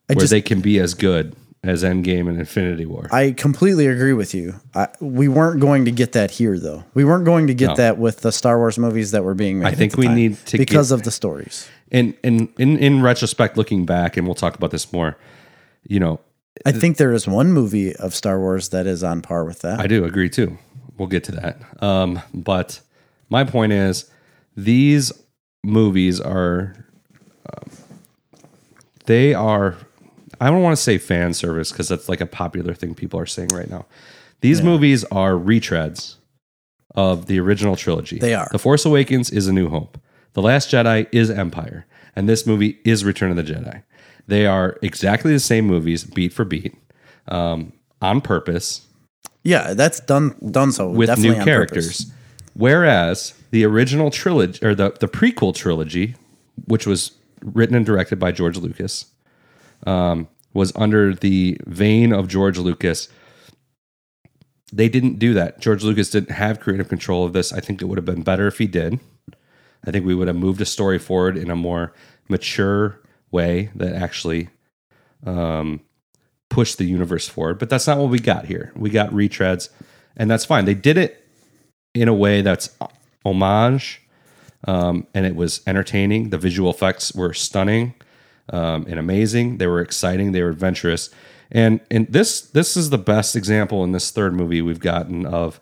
where 0.07 0.17
just- 0.21 0.31
they 0.31 0.41
can 0.41 0.63
be 0.63 0.79
as 0.79 0.95
good 0.95 1.37
as 1.65 1.85
Endgame 1.85 2.29
and 2.29 2.39
Infinity 2.41 2.87
War. 2.87 3.09
I 3.13 3.31
completely 3.33 3.87
agree 3.87 4.13
with 4.15 4.35
you. 4.35 4.55
I, 4.75 4.89
we 5.01 5.29
weren't 5.29 5.61
going 5.61 5.85
to 5.85 5.93
get 5.93 6.13
that 6.13 6.33
here, 6.33 6.59
though. 6.59 6.83
We 6.95 7.05
weren't 7.05 7.25
going 7.25 7.47
to 7.47 7.55
get 7.55 7.69
No. 7.69 7.75
that 7.77 7.99
with 7.99 8.21
the 8.21 8.33
Star 8.33 8.59
Wars 8.59 8.79
movies 8.79 9.13
that 9.13 9.23
were 9.23 9.35
being 9.35 9.61
made. 9.61 9.69
I 9.69 9.75
think 9.75 9.93
at 9.93 9.97
the 9.97 10.01
we 10.01 10.07
time 10.07 10.17
need 10.17 10.47
to 10.47 10.59
because 10.59 10.91
of 10.91 11.05
the 11.05 11.13
stories. 11.13 11.69
and 11.93 12.15
and 12.25 12.49
in 12.59 12.79
in 12.79 13.01
retrospect, 13.03 13.57
looking 13.57 13.87
back, 13.87 14.17
and 14.17 14.27
we'll 14.27 14.35
talk 14.35 14.57
about 14.57 14.73
this 14.73 14.93
more. 14.93 15.17
You 15.87 16.01
know, 16.01 16.21
I 16.67 16.73
think 16.73 16.97
there 16.97 17.13
is 17.13 17.29
one 17.29 17.53
movie 17.53 17.95
of 17.97 18.13
Star 18.15 18.39
Wars 18.41 18.71
that 18.71 18.87
is 18.87 19.05
on 19.05 19.23
par 19.23 19.45
with 19.45 19.61
that. 19.61 19.79
I 19.79 19.87
do 19.87 20.05
agree 20.05 20.29
too. 20.31 20.59
We'll 20.99 21.09
get 21.09 21.25
to 21.25 21.33
that. 21.33 21.83
Um, 21.83 22.21
but 22.35 22.81
my 23.31 23.45
point 23.45 23.73
is, 23.73 24.11
these 24.57 25.13
movies 25.65 26.21
are, 26.21 26.87
um, 27.53 27.71
they 29.07 29.33
are. 29.33 29.77
I 30.43 30.51
don't 30.51 30.63
want 30.63 30.77
to 30.77 30.83
say 30.83 30.99
fan 30.99 31.35
service 31.35 31.71
because 31.71 31.89
that's 31.89 32.09
like 32.09 32.21
a 32.21 32.27
popular 32.27 32.75
thing 32.75 32.95
people 32.95 33.19
are 33.21 33.27
saying 33.27 33.49
right 33.49 33.71
now. 33.71 33.87
These 34.41 34.61
movies 34.63 35.05
are 35.05 35.33
retreads 35.35 36.17
of 36.97 37.27
the 37.27 37.39
original 37.39 37.77
trilogy. 37.77 38.19
They 38.19 38.35
are. 38.35 38.49
The 38.51 38.59
Force 38.59 38.85
Awakens 38.85 39.31
is 39.31 39.47
A 39.47 39.53
New 39.53 39.69
Hope. 39.69 39.99
The 40.33 40.43
Last 40.43 40.71
Jedi 40.71 41.07
is 41.13 41.31
Empire, 41.31 41.87
and 42.17 42.29
this 42.29 42.47
movie 42.47 42.81
is 42.85 43.05
Return 43.05 43.31
of 43.31 43.37
the 43.37 43.45
Jedi. 43.45 43.83
They 44.27 44.47
are 44.47 44.79
exactly 44.83 45.33
the 45.33 45.41
same 45.41 45.67
movies, 45.67 46.05
beat 46.05 46.33
for 46.33 46.45
beat, 46.45 46.75
um, 47.29 47.73
on 48.01 48.21
purpose 48.21 48.87
yeah, 49.43 49.75
that's 49.75 50.01
done 50.01 50.35
done 50.51 50.73
so 50.73 50.89
with 50.89 51.19
new 51.19 51.35
characters. 51.35 52.05
purpose. 52.05 52.13
Whereas 52.55 53.35
the 53.51 53.65
original 53.65 54.11
trilogy 54.11 54.65
or 54.65 54.75
the, 54.75 54.91
the 55.01 55.09
prequel 55.09 55.55
trilogy, 55.55 56.15
which 56.67 56.87
was 56.87 57.13
written 57.41 57.75
and 57.75 57.85
directed 57.85 58.19
by 58.19 58.31
George 58.31 58.57
Lucas, 58.57 59.07
um, 59.87 60.29
was 60.55 60.73
under 60.77 61.15
the 61.15 61.59
vein 61.67 62.13
of 62.13 62.29
George 62.29 62.59
Lucas. 62.59 63.09
They 64.73 64.89
didn't 64.89 65.19
do 65.19 65.35
that. 65.35 65.61
George 65.61 65.83
Lucas 65.83 66.11
didn't 66.11 66.31
have 66.31 66.61
creative 66.61 66.89
control 66.89 67.25
of 67.25 67.33
this. 67.33 67.53
I 67.53 67.61
think 67.61 67.83
it 67.83 67.87
would 67.87 67.99
have 67.99 68.05
been 68.05 68.23
better 68.23 68.47
if 68.47 68.59
he 68.59 68.67
did. 68.67 68.99
I 69.87 69.91
think 69.91 70.07
we 70.07 70.15
would 70.15 70.29
have 70.29 70.37
moved 70.37 70.61
a 70.61 70.67
story 70.67 70.99
forward 70.99 71.37
in 71.37 71.51
a 71.51 71.57
more 71.57 71.93
mature 72.29 73.01
way 73.31 73.71
that 73.75 73.95
actually 73.95 74.49
um, 75.27 75.81
pushed 76.49 76.79
the 76.79 76.85
universe 76.85 77.29
forward. 77.29 77.59
But 77.59 77.69
that's 77.69 77.87
not 77.87 77.99
what 77.99 78.11
we 78.11 78.19
got 78.19 78.47
here. 78.47 78.73
We 78.77 78.91
got 78.91 79.11
retreads, 79.11 79.69
and 80.17 80.31
that's 80.31 80.45
fine. 80.45 80.65
They 80.65 80.75
did 80.75 80.99
it 80.99 81.27
in 81.95 82.09
a 82.09 82.15
way 82.15 82.43
that's 82.43 82.77
homage, 83.25 84.03
um, 84.65 85.07
and 85.15 85.27
it 85.27 85.35
was 85.35 85.63
entertaining. 85.67 86.31
The 86.31 86.39
visual 86.39 86.71
effects 86.71 87.13
were 87.15 87.35
stunning 87.35 87.95
um, 88.53 88.87
and 88.89 88.99
amazing. 88.99 89.59
They 89.59 89.67
were 89.67 89.81
exciting. 89.81 90.33
They 90.33 90.43
were 90.43 90.51
adventurous, 90.51 91.11
and 91.51 91.81
and 91.91 92.07
this 92.09 92.41
this 92.41 92.77
is 92.77 92.91
the 92.91 92.99
best 92.99 93.35
example 93.37 93.83
in 93.85 93.93
this 93.93 94.11
third 94.11 94.35
movie 94.35 94.63
we've 94.63 94.81
gotten 94.81 95.27
of 95.27 95.61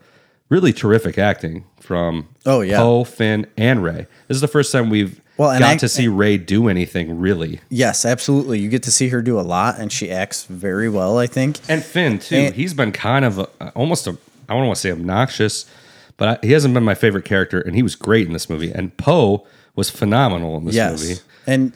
really 0.48 0.72
terrific 0.72 1.16
acting 1.18 1.64
from 1.78 2.28
Oh, 2.44 2.60
yeah. 2.60 2.78
Poe, 2.78 3.04
Finn, 3.04 3.46
and 3.56 3.82
Rey. 3.84 4.06
This 4.26 4.34
is 4.36 4.40
the 4.40 4.48
first 4.48 4.72
time 4.72 4.90
we've 4.90 5.20
Well, 5.36 5.56
got 5.58 5.62
act- 5.62 5.80
to 5.80 5.88
see 5.88 6.08
Rey 6.08 6.38
do 6.38 6.68
anything 6.68 7.20
really. 7.20 7.60
Yes, 7.68 8.04
absolutely. 8.04 8.58
You 8.58 8.68
get 8.68 8.82
to 8.84 8.90
see 8.90 9.08
her 9.10 9.22
do 9.22 9.38
a 9.38 9.42
lot, 9.42 9.78
and 9.78 9.92
she 9.92 10.10
acts 10.10 10.44
very 10.44 10.88
well. 10.88 11.18
I 11.18 11.26
think. 11.28 11.58
And 11.68 11.84
Finn 11.84 12.18
too. 12.18 12.34
And- 12.36 12.54
he's 12.54 12.74
been 12.74 12.90
kind 12.92 13.24
of 13.24 13.38
a, 13.38 13.68
almost 13.76 14.06
a 14.08 14.16
I 14.48 14.54
don't 14.54 14.66
want 14.66 14.76
to 14.76 14.80
say 14.80 14.90
obnoxious, 14.90 15.66
but 16.16 16.28
I, 16.42 16.46
he 16.46 16.52
hasn't 16.52 16.74
been 16.74 16.82
my 16.84 16.96
favorite 16.96 17.24
character, 17.24 17.60
and 17.60 17.76
he 17.76 17.82
was 17.84 17.94
great 17.94 18.26
in 18.26 18.32
this 18.32 18.50
movie. 18.50 18.72
And 18.72 18.96
Poe 18.96 19.46
was 19.76 19.88
phenomenal 19.90 20.56
in 20.56 20.64
this 20.64 20.74
Yes, 20.74 21.00
movie. 21.00 21.20
and 21.46 21.72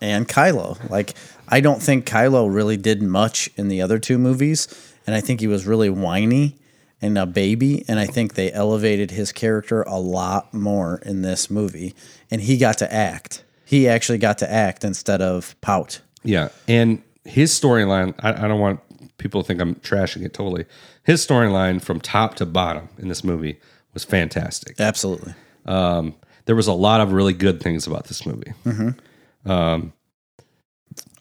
and 0.00 0.28
Kylo. 0.28 0.88
Like 0.90 1.14
I 1.48 1.60
don't 1.60 1.82
think 1.82 2.06
Kylo 2.06 2.52
really 2.52 2.76
did 2.76 3.02
much 3.02 3.50
in 3.56 3.68
the 3.68 3.82
other 3.82 3.98
two 3.98 4.18
movies, 4.18 4.68
and 5.06 5.14
I 5.14 5.20
think 5.20 5.40
he 5.40 5.46
was 5.46 5.66
really 5.66 5.90
whiny 5.90 6.56
and 7.02 7.16
a 7.16 7.26
baby. 7.26 7.84
And 7.88 7.98
I 7.98 8.06
think 8.06 8.34
they 8.34 8.52
elevated 8.52 9.10
his 9.10 9.32
character 9.32 9.82
a 9.82 9.98
lot 9.98 10.52
more 10.52 11.00
in 11.04 11.22
this 11.22 11.50
movie, 11.50 11.94
and 12.30 12.40
he 12.40 12.56
got 12.56 12.78
to 12.78 12.92
act. 12.92 13.44
He 13.64 13.88
actually 13.88 14.18
got 14.18 14.38
to 14.38 14.50
act 14.50 14.84
instead 14.84 15.22
of 15.22 15.58
pout. 15.60 16.00
Yeah, 16.22 16.48
and 16.68 17.02
his 17.24 17.58
storyline. 17.58 18.14
I, 18.20 18.44
I 18.44 18.48
don't 18.48 18.60
want 18.60 18.80
people 19.18 19.42
to 19.42 19.46
think 19.46 19.60
I'm 19.60 19.76
trashing 19.76 20.24
it 20.24 20.34
totally. 20.34 20.64
His 21.04 21.24
storyline 21.26 21.80
from 21.80 22.00
top 22.00 22.34
to 22.36 22.46
bottom 22.46 22.88
in 22.98 23.08
this 23.08 23.22
movie 23.22 23.60
was 23.94 24.04
fantastic. 24.04 24.80
Absolutely. 24.80 25.34
Um, 25.66 26.14
there 26.46 26.56
was 26.56 26.66
a 26.66 26.72
lot 26.72 27.00
of 27.00 27.12
really 27.12 27.32
good 27.32 27.62
things 27.62 27.86
about 27.86 28.04
this 28.04 28.26
movie. 28.26 28.52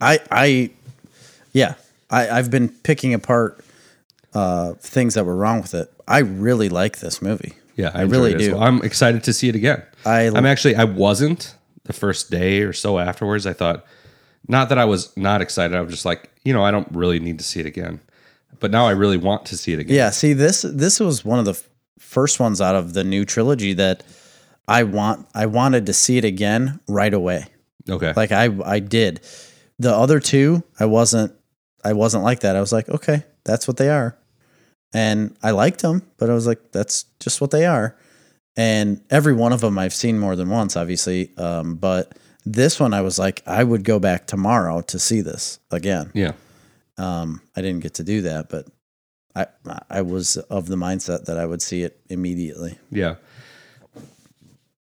I 0.02 0.20
I 0.32 0.72
yeah. 1.54 1.76
I, 2.10 2.30
I've 2.30 2.50
been 2.50 2.70
picking 2.70 3.14
apart 3.14 3.64
uh, 4.34 4.74
things 4.74 5.14
that 5.14 5.26
were 5.26 5.36
wrong 5.36 5.62
with 5.62 5.74
it. 5.76 5.94
I 6.08 6.20
really 6.20 6.70
like 6.70 7.00
this 7.00 7.22
movie. 7.22 7.54
Yeah, 7.76 7.91
I, 7.94 8.00
I 8.00 8.02
really 8.04 8.32
enjoyed 8.34 8.41
it 8.41 8.41
as 8.41 8.48
do. 8.48 8.54
well. 8.56 8.64
I'm 8.64 8.82
excited 8.82 9.24
to 9.26 9.34
see 9.34 9.48
it 9.48 9.56
again. 9.56 9.84
I- 10.06 10.28
I'm 10.28 10.46
actually 10.46 10.76
I 10.76 10.86
wasn't 10.86 11.56
the 11.84 11.94
first 11.94 12.32
day 12.32 12.62
or 12.62 12.74
so 12.74 13.00
afterwards. 13.00 13.46
I 13.46 13.54
thought 13.54 13.86
not 14.48 14.70
that 14.70 14.78
I 14.78 14.86
was 14.86 15.16
not 15.16 15.41
excited. 15.41 15.76
I 15.76 15.82
was 15.82 15.91
just 15.91 16.06
like, 16.06 16.30
you 16.44 16.54
know, 16.54 16.64
I 16.64 16.72
don't 16.72 16.88
really 16.91 17.20
need 17.20 17.38
to 17.40 17.46
see 17.46 17.60
it 17.60 17.66
again. 17.66 18.00
But 18.60 18.72
now 18.72 18.88
I 18.88 18.91
really 18.91 19.18
want 19.18 19.46
to 19.48 19.58
see 19.58 19.74
it 19.74 19.80
again. 19.80 19.96
Yeah, 19.96 20.10
see 20.10 20.34
this 20.34 20.64
this 20.64 21.00
was 21.00 21.24
one 21.24 21.40
of 21.40 21.46
the 21.46 21.62
first 22.00 22.40
ones 22.40 22.60
out 22.60 22.76
of 22.76 22.94
the 22.94 23.04
new 23.04 23.24
trilogy 23.24 23.74
that 23.74 24.04
I 24.68 24.84
want 24.84 25.28
I 25.34 25.46
wanted 25.46 25.86
to 25.86 25.94
see 25.94 26.18
it 26.18 26.26
again 26.26 26.80
right 26.88 27.14
away. 27.14 27.46
Okay. 27.91 28.14
Like 28.16 28.32
I 28.32 28.49
I 28.66 28.80
did. 28.80 29.22
The 29.80 29.94
other 29.95 30.20
two, 30.20 30.64
I 30.80 30.86
wasn't 30.86 31.34
I 31.84 31.94
wasn't 31.94 32.24
like 32.24 32.41
that. 32.41 32.56
I 32.56 32.60
was 32.60 32.74
like, 32.74 32.90
okay, 32.90 33.24
that's 33.45 33.68
what 33.68 33.78
they 33.78 33.90
are. 33.90 34.18
And 34.94 35.36
I 35.44 35.52
liked 35.52 35.82
them, 35.82 36.02
but 36.18 36.30
I 36.30 36.34
was 36.34 36.48
like, 36.48 36.72
that's 36.72 37.03
just 37.20 37.40
what 37.41 37.52
they 37.52 37.66
are. 37.66 37.95
And 38.57 39.02
every 39.10 39.34
one 39.34 39.53
of 39.53 39.61
them 39.61 39.78
I've 39.80 39.94
seen 39.94 40.18
more 40.20 40.36
than 40.36 40.49
once, 40.49 40.76
obviously. 40.76 41.32
Um, 41.38 41.76
but 41.76 42.18
this 42.45 42.80
one, 42.80 42.94
I 42.94 43.02
was 43.02 43.18
like, 43.20 43.41
I 43.45 43.64
would 43.64 43.84
go 43.84 43.99
back 43.99 44.26
tomorrow 44.28 44.82
to 44.82 44.98
see 44.99 45.22
this 45.22 45.60
again. 45.72 46.11
yeah. 46.14 46.34
Um, 46.98 47.41
I 47.56 47.61
didn't 47.61 47.80
get 47.82 47.94
to 47.95 48.03
do 48.03 48.22
that, 48.24 48.49
but 48.49 48.68
I 49.36 49.45
I 49.90 50.02
was 50.02 50.36
of 50.36 50.66
the 50.68 50.76
mindset 50.76 51.26
that 51.26 51.38
I 51.38 51.45
would 51.45 51.61
see 51.61 51.84
it 51.84 51.98
immediately. 52.10 52.78
Yeah. 52.91 53.16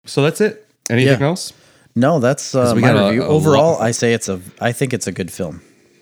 So 0.05 0.21
that's 0.23 0.41
it. 0.41 0.67
Anything 0.89 1.19
Yeah. 1.21 1.27
else? 1.27 1.53
No, 1.99 2.19
that's 2.19 2.55
uh, 2.55 2.73
my 2.75 2.89
a- 2.89 3.05
review. 3.07 3.23
a 3.23 3.27
Overall, 3.27 3.73
lot- 3.73 3.81
I 3.81 3.91
say 3.91 4.13
it's 4.13 4.29
a. 4.29 4.39
I 4.61 4.71
think 4.71 4.93
it's 4.93 5.07
a 5.07 5.11
good 5.11 5.31
film, 5.31 5.61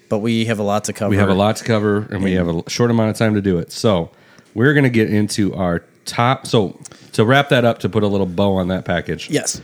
but 0.10 0.20
we 0.20 0.46
have 0.46 0.60
a 0.60 0.64
lot 0.64 0.84
to 0.86 0.94
cover. 0.94 1.10
We 1.10 1.18
have 1.18 1.30
a 1.30 1.34
lot 1.34 1.56
to 1.58 1.64
cover 1.64 2.08
and 2.12 2.24
we 2.24 2.34
have 2.34 2.48
a 2.48 2.70
short 2.70 2.92
amount 2.92 3.10
of 3.12 3.18
time 3.18 3.34
to 3.34 3.42
do 3.42 3.58
it. 3.60 3.72
So 3.72 4.12
we're 4.54 4.74
going 4.74 4.84
to 4.86 4.90
get 4.90 5.10
into 5.12 5.54
our 5.56 5.84
top. 6.06 6.46
So 6.48 6.80
to 7.14 7.26
wrap 7.26 7.50
that 7.50 7.66
up, 7.66 7.80
to 7.80 7.90
put 7.90 8.04
a 8.04 8.08
little 8.08 8.28
bow 8.28 8.56
on 8.58 8.68
that 8.70 8.86
package, 8.86 9.30
Yes, 9.30 9.62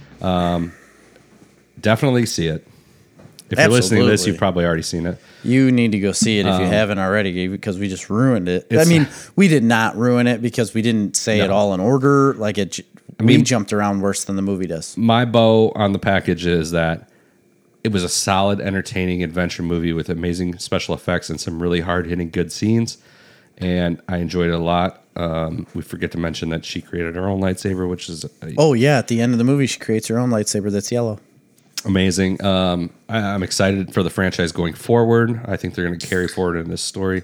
definitely 1.80 2.26
see 2.26 2.48
it. 2.48 2.68
If 3.50 3.60
you're 3.60 3.68
listening 3.68 4.02
to 4.02 4.10
this, 4.10 4.26
you've 4.26 4.38
probably 4.38 4.66
already 4.66 4.82
seen 4.82 5.06
it. 5.06 5.20
You 5.44 5.72
need 5.72 5.92
to 5.92 6.00
go 6.00 6.12
see 6.12 6.40
it 6.40 6.48
if 6.48 6.60
you 6.60 6.66
haven't 6.66 6.98
already 6.98 7.48
because 7.48 7.78
we 7.78 7.88
just 7.88 8.10
ruined 8.10 8.50
it. 8.50 8.66
I 8.72 8.78
Um, 8.78 8.88
mean, 8.88 9.08
we 9.36 9.48
did 9.48 9.64
not 9.64 9.96
ruin 9.96 10.26
it 10.26 10.42
because 10.42 10.74
we 10.74 10.82
didn't 10.82 11.16
say 11.16 11.40
it 11.42 11.52
all 11.52 11.74
in 11.76 11.80
order. 11.80 12.34
Like 12.34 12.58
it, 12.58 12.80
we 13.20 13.26
mean- 13.26 13.46
jumped 13.46 13.74
around 13.74 14.02
worse 14.02 14.24
than 14.24 14.36
the 14.36 14.42
movie 14.42 14.68
does. 14.68 14.96
My 14.98 15.26
bow 15.26 15.72
on 15.76 15.94
the 15.94 16.00
package 16.00 16.46
is 16.46 16.72
that 16.72 17.10
it 17.84 17.92
was 17.92 18.04
a 18.04 18.10
solid, 18.10 18.62
entertaining 18.62 19.24
adventure 19.24 19.64
movie 19.64 19.92
with 19.94 20.10
amazing 20.10 20.58
special 20.60 20.96
effects 20.96 21.30
and 21.30 21.40
some 21.40 21.62
really 21.62 21.82
hard 21.82 22.08
hitting 22.08 22.30
good 22.30 22.52
scenes. 22.52 22.98
And 23.58 24.02
I 24.08 24.18
enjoyed 24.18 24.50
it 24.50 24.54
a 24.54 24.58
lot. 24.58 25.04
Um, 25.16 25.68
we 25.76 25.82
forget 25.84 26.12
to 26.14 26.18
mention 26.18 26.50
that 26.50 26.66
she 26.66 26.82
created 26.82 27.16
her 27.16 27.28
own 27.30 27.40
lightsaber, 27.42 27.88
which 27.90 28.10
is 28.10 28.24
a, 28.24 28.30
Oh 28.58 28.74
yeah, 28.74 28.98
at 28.98 29.10
the 29.10 29.22
end 29.22 29.34
of 29.34 29.38
the 29.38 29.44
movie, 29.44 29.68
she 29.68 29.80
creates 29.80 30.08
her 30.08 30.18
own 30.18 30.30
lightsaber 30.32 30.72
that's 30.72 30.92
yellow. 30.92 31.20
amazing. 31.86 32.44
Um, 32.44 32.90
I, 33.10 33.18
I'm 33.20 33.44
excited 33.44 33.94
for 33.94 34.02
the 34.02 34.10
franchise 34.10 34.52
going 34.52 34.74
forward. 34.74 35.42
I 35.46 35.58
think 35.58 35.76
they're 35.76 35.86
going 35.86 36.00
to 36.00 36.08
carry 36.08 36.28
forward 36.28 36.58
in 36.58 36.70
this 36.70 36.82
story. 36.82 37.24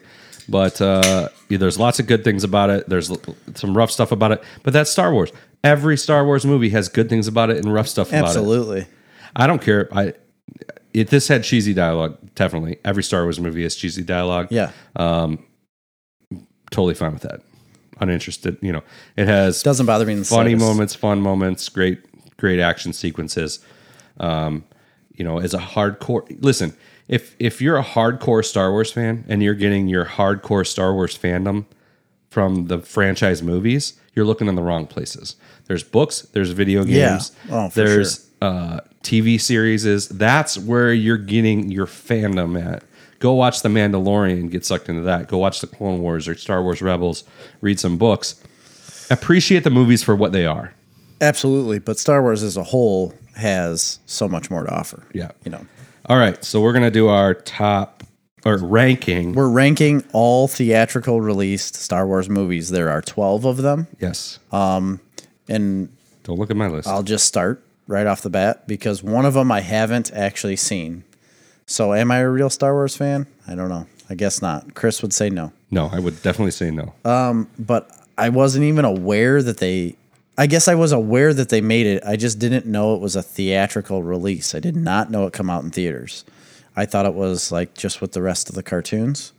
But 0.50 0.82
uh, 0.82 1.30
yeah, 1.48 1.58
there's 1.58 1.78
lots 1.78 2.00
of 2.00 2.08
good 2.08 2.24
things 2.24 2.44
about 2.44 2.70
it. 2.70 2.90
There's 2.90 3.12
some 3.56 3.78
rough 3.78 3.92
stuff 3.92 4.12
about 4.12 4.32
it. 4.32 4.44
But 4.64 4.74
that's 4.74 4.90
Star 4.90 5.14
Wars. 5.14 5.32
Every 5.64 5.98
Star 5.98 6.26
Wars 6.26 6.46
movie 6.46 6.70
has 6.70 6.90
good 6.90 7.10
things 7.10 7.28
about 7.28 7.50
it 7.50 7.58
and 7.58 7.74
rough 7.74 7.88
stuff 7.88 8.10
about 8.10 8.20
it. 8.24 8.28
Absolutely. 8.28 8.88
I 9.36 9.46
don't 9.48 9.62
care. 9.62 9.90
I 9.96 10.14
it 10.94 11.10
this 11.10 11.28
had 11.28 11.44
cheesy 11.44 11.74
dialogue. 11.74 12.18
Definitely, 12.36 12.80
every 12.84 13.04
Star 13.04 13.24
Wars 13.24 13.40
movie 13.40 13.64
has 13.64 13.76
cheesy 13.76 14.02
dialogue. 14.04 14.48
Yeah, 14.50 14.72
Um, 14.96 15.46
totally 16.72 16.94
fine 16.96 17.14
with 17.14 17.22
that. 17.24 17.42
Uninterested. 18.00 18.58
You 18.62 18.72
know, 18.72 18.84
it 19.18 19.28
has 19.28 19.62
doesn't 19.62 19.86
bother 19.86 20.06
me 20.06 20.14
in 20.14 20.20
the 20.20 20.26
funny 20.26 20.52
slightest. 20.52 20.66
moments, 20.66 20.96
fun 20.96 21.22
moments, 21.22 21.70
great, 21.70 22.00
great 22.38 22.60
action 22.60 22.94
sequences. 22.94 23.60
Um, 24.20 24.64
you 25.14 25.24
know, 25.26 25.40
as 25.40 25.54
a 25.54 25.60
hardcore, 25.60 26.24
listen, 26.42 26.76
if 27.10 27.36
if 27.40 27.62
you're 27.62 27.78
a 27.78 27.84
hardcore 27.84 28.46
Star 28.46 28.72
Wars 28.72 28.92
fan 28.92 29.26
and 29.28 29.44
you're 29.44 29.54
getting 29.56 29.88
your 29.90 30.06
hardcore 30.06 30.66
Star 30.66 30.94
Wars 30.94 31.18
fandom 31.18 31.66
from 32.30 32.68
the 32.68 32.80
franchise 32.80 33.44
movies, 33.44 34.00
you're 34.14 34.26
looking 34.26 34.48
in 34.48 34.56
the 34.56 34.62
wrong 34.62 34.86
places. 34.88 35.36
There's 35.66 35.84
books, 35.84 36.22
there's 36.34 36.52
video 36.52 36.86
Yeah. 36.86 37.10
games, 37.10 37.32
Oh, 37.52 37.70
for 37.70 37.76
there's 37.84 38.30
uh, 38.42 38.80
TV 39.04 39.40
series. 39.42 40.08
That's 40.08 40.58
where 40.58 40.94
you're 40.94 41.18
getting 41.18 41.70
your 41.72 41.86
fandom 41.88 42.62
at. 42.64 42.84
Go 43.20 43.34
watch 43.34 43.64
The 43.64 43.70
Mandalorian, 43.70 44.50
get 44.50 44.66
sucked 44.66 44.88
into 44.88 45.02
that. 45.02 45.28
Go 45.28 45.40
watch 45.40 45.60
The 45.60 45.68
Clone 45.68 46.00
Wars 46.02 46.28
or 46.28 46.36
Star 46.36 46.64
Wars 46.64 46.82
Rebels, 46.82 47.24
read 47.62 47.80
some 47.80 47.98
books. 47.98 48.42
Appreciate 49.10 49.64
the 49.64 49.70
movies 49.70 50.04
for 50.04 50.16
what 50.16 50.32
they 50.32 50.46
are. 50.46 50.74
Absolutely, 51.20 51.80
but 51.80 51.98
Star 51.98 52.22
Wars 52.22 52.44
as 52.44 52.56
a 52.56 52.64
whole 52.64 53.14
has 53.36 54.00
so 54.06 54.28
much 54.28 54.50
more 54.50 54.64
to 54.64 54.72
offer. 54.74 55.04
Yeah. 55.14 55.32
you 55.44 55.52
know, 55.52 55.66
All 56.10 56.18
right, 56.18 56.44
so 56.44 56.60
we're 56.60 56.74
gonna 56.74 56.90
do 56.92 57.08
our 57.08 57.36
top 57.36 58.04
or 58.46 58.58
ranking. 58.58 59.34
we're 59.34 59.50
ranking 59.50 60.04
all 60.12 60.48
theatrical 60.48 61.22
released 61.22 61.76
Star 61.76 62.08
Wars 62.08 62.28
movies. 62.30 62.72
There 62.72 62.90
are 62.90 63.02
twelve 63.02 63.46
of 63.46 63.58
them, 63.58 63.88
yes. 64.00 64.40
Um, 64.52 65.00
and 65.48 65.90
Don't 66.24 66.40
look 66.40 66.50
at 66.50 66.58
my 66.58 66.68
list. 66.68 66.88
I'll 66.88 67.04
just 67.04 67.26
start 67.26 67.64
right 67.88 68.08
off 68.08 68.22
the 68.22 68.30
bat 68.30 68.68
because 68.68 69.04
one 69.04 69.26
of 69.26 69.34
them 69.36 69.52
I 69.52 69.62
haven't 69.62 70.12
actually 70.14 70.56
seen. 70.56 71.04
So, 71.68 71.94
am 71.94 72.10
I 72.10 72.18
a 72.20 72.30
real 72.30 72.50
Star 72.50 72.74
Wars 72.74 72.96
fan? 72.98 73.28
I 73.48 73.54
don't 73.54 73.70
know. 73.70 73.86
I 74.10 74.16
guess 74.16 74.42
not. 74.42 74.74
Chris 74.74 75.04
would 75.04 75.14
say 75.14 75.30
no. 75.30 75.54
no, 75.70 75.90
I 75.94 76.00
would 76.00 76.24
definitely 76.24 76.50
say 76.52 76.72
no. 76.72 76.94
Um, 77.06 77.48
but 77.60 77.92
I 78.18 78.30
wasn't 78.30 78.64
even 78.66 78.84
aware 78.86 79.44
that 79.44 79.58
they. 79.60 79.96
I 80.40 80.48
guess 80.48 80.70
I 80.70 80.76
was 80.76 80.94
aware 80.94 81.34
that 81.34 81.50
they 81.50 81.60
made 81.60 81.86
it. 81.86 82.02
I 82.06 82.16
just 82.16 82.40
didn't 82.40 82.66
know 82.66 82.96
it 82.96 83.02
was 83.02 83.18
a 83.18 83.22
theatrical 83.22 84.04
release. 84.04 84.56
I 84.56 84.62
did 84.62 84.78
not 84.78 85.12
know 85.12 85.28
it 85.28 85.34
come 85.34 85.50
out 85.50 85.66
in 85.66 85.70
theaters. 85.70 86.24
I 86.78 86.86
thought 86.86 87.06
it 87.06 87.14
was 87.14 87.52
like 87.52 87.74
just 87.74 88.00
with 88.00 88.14
the 88.14 88.22
rest 88.22 88.48
of 88.48 88.56
the 88.56 88.64
cartoons, 88.64 89.34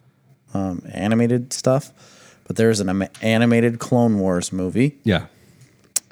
um, 0.52 0.82
animated 0.92 1.54
stuff. 1.54 1.90
But 2.44 2.56
there's 2.56 2.80
an 2.80 2.90
am- 2.90 3.08
animated 3.22 3.78
Clone 3.78 4.18
Wars 4.18 4.52
movie, 4.52 4.98
yeah. 5.02 5.26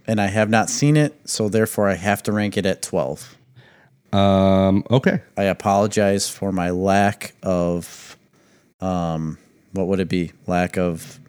and 0.07 0.21
I 0.23 0.29
have 0.29 0.49
not 0.49 0.71
seen 0.71 0.97
it, 0.97 1.29
so 1.29 1.51
therefore 1.51 1.89
I 1.89 1.95
have 1.95 2.23
to 2.23 2.33
rank 2.33 2.57
it 2.57 2.65
at 2.65 2.81
twelve. 2.81 3.37
Um. 4.11 4.85
Okay. 4.91 5.21
I 5.37 5.43
apologize 5.43 6.31
for 6.31 6.51
my 6.51 6.71
lack 6.71 7.35
of, 7.43 8.17
um, 8.81 9.37
what 9.73 9.87
would 9.89 10.01
it 10.01 10.09
be? 10.09 10.33
Lack 10.47 10.79
of, 10.79 11.21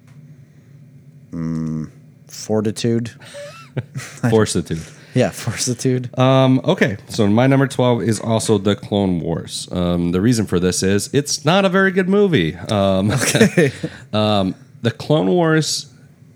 mm, 1.31 1.91
fortitude. 2.39 3.11
Fortitude. 4.29 4.81
Yeah, 5.13 5.29
fortitude. 5.31 6.17
Um, 6.19 6.61
okay, 6.63 6.97
so 7.07 7.27
my 7.27 7.47
number 7.47 7.67
12 7.67 8.03
is 8.03 8.19
also 8.19 8.57
The 8.57 8.75
Clone 8.75 9.19
Wars. 9.19 9.67
Um, 9.71 10.11
the 10.11 10.21
reason 10.21 10.45
for 10.45 10.59
this 10.59 10.83
is 10.83 11.09
it's 11.13 11.45
not 11.45 11.65
a 11.65 11.69
very 11.69 11.91
good 11.91 12.09
movie. 12.09 12.55
Um, 12.55 13.11
okay. 13.11 13.71
um, 14.13 14.55
the 14.81 14.91
Clone 14.91 15.27
Wars 15.27 15.93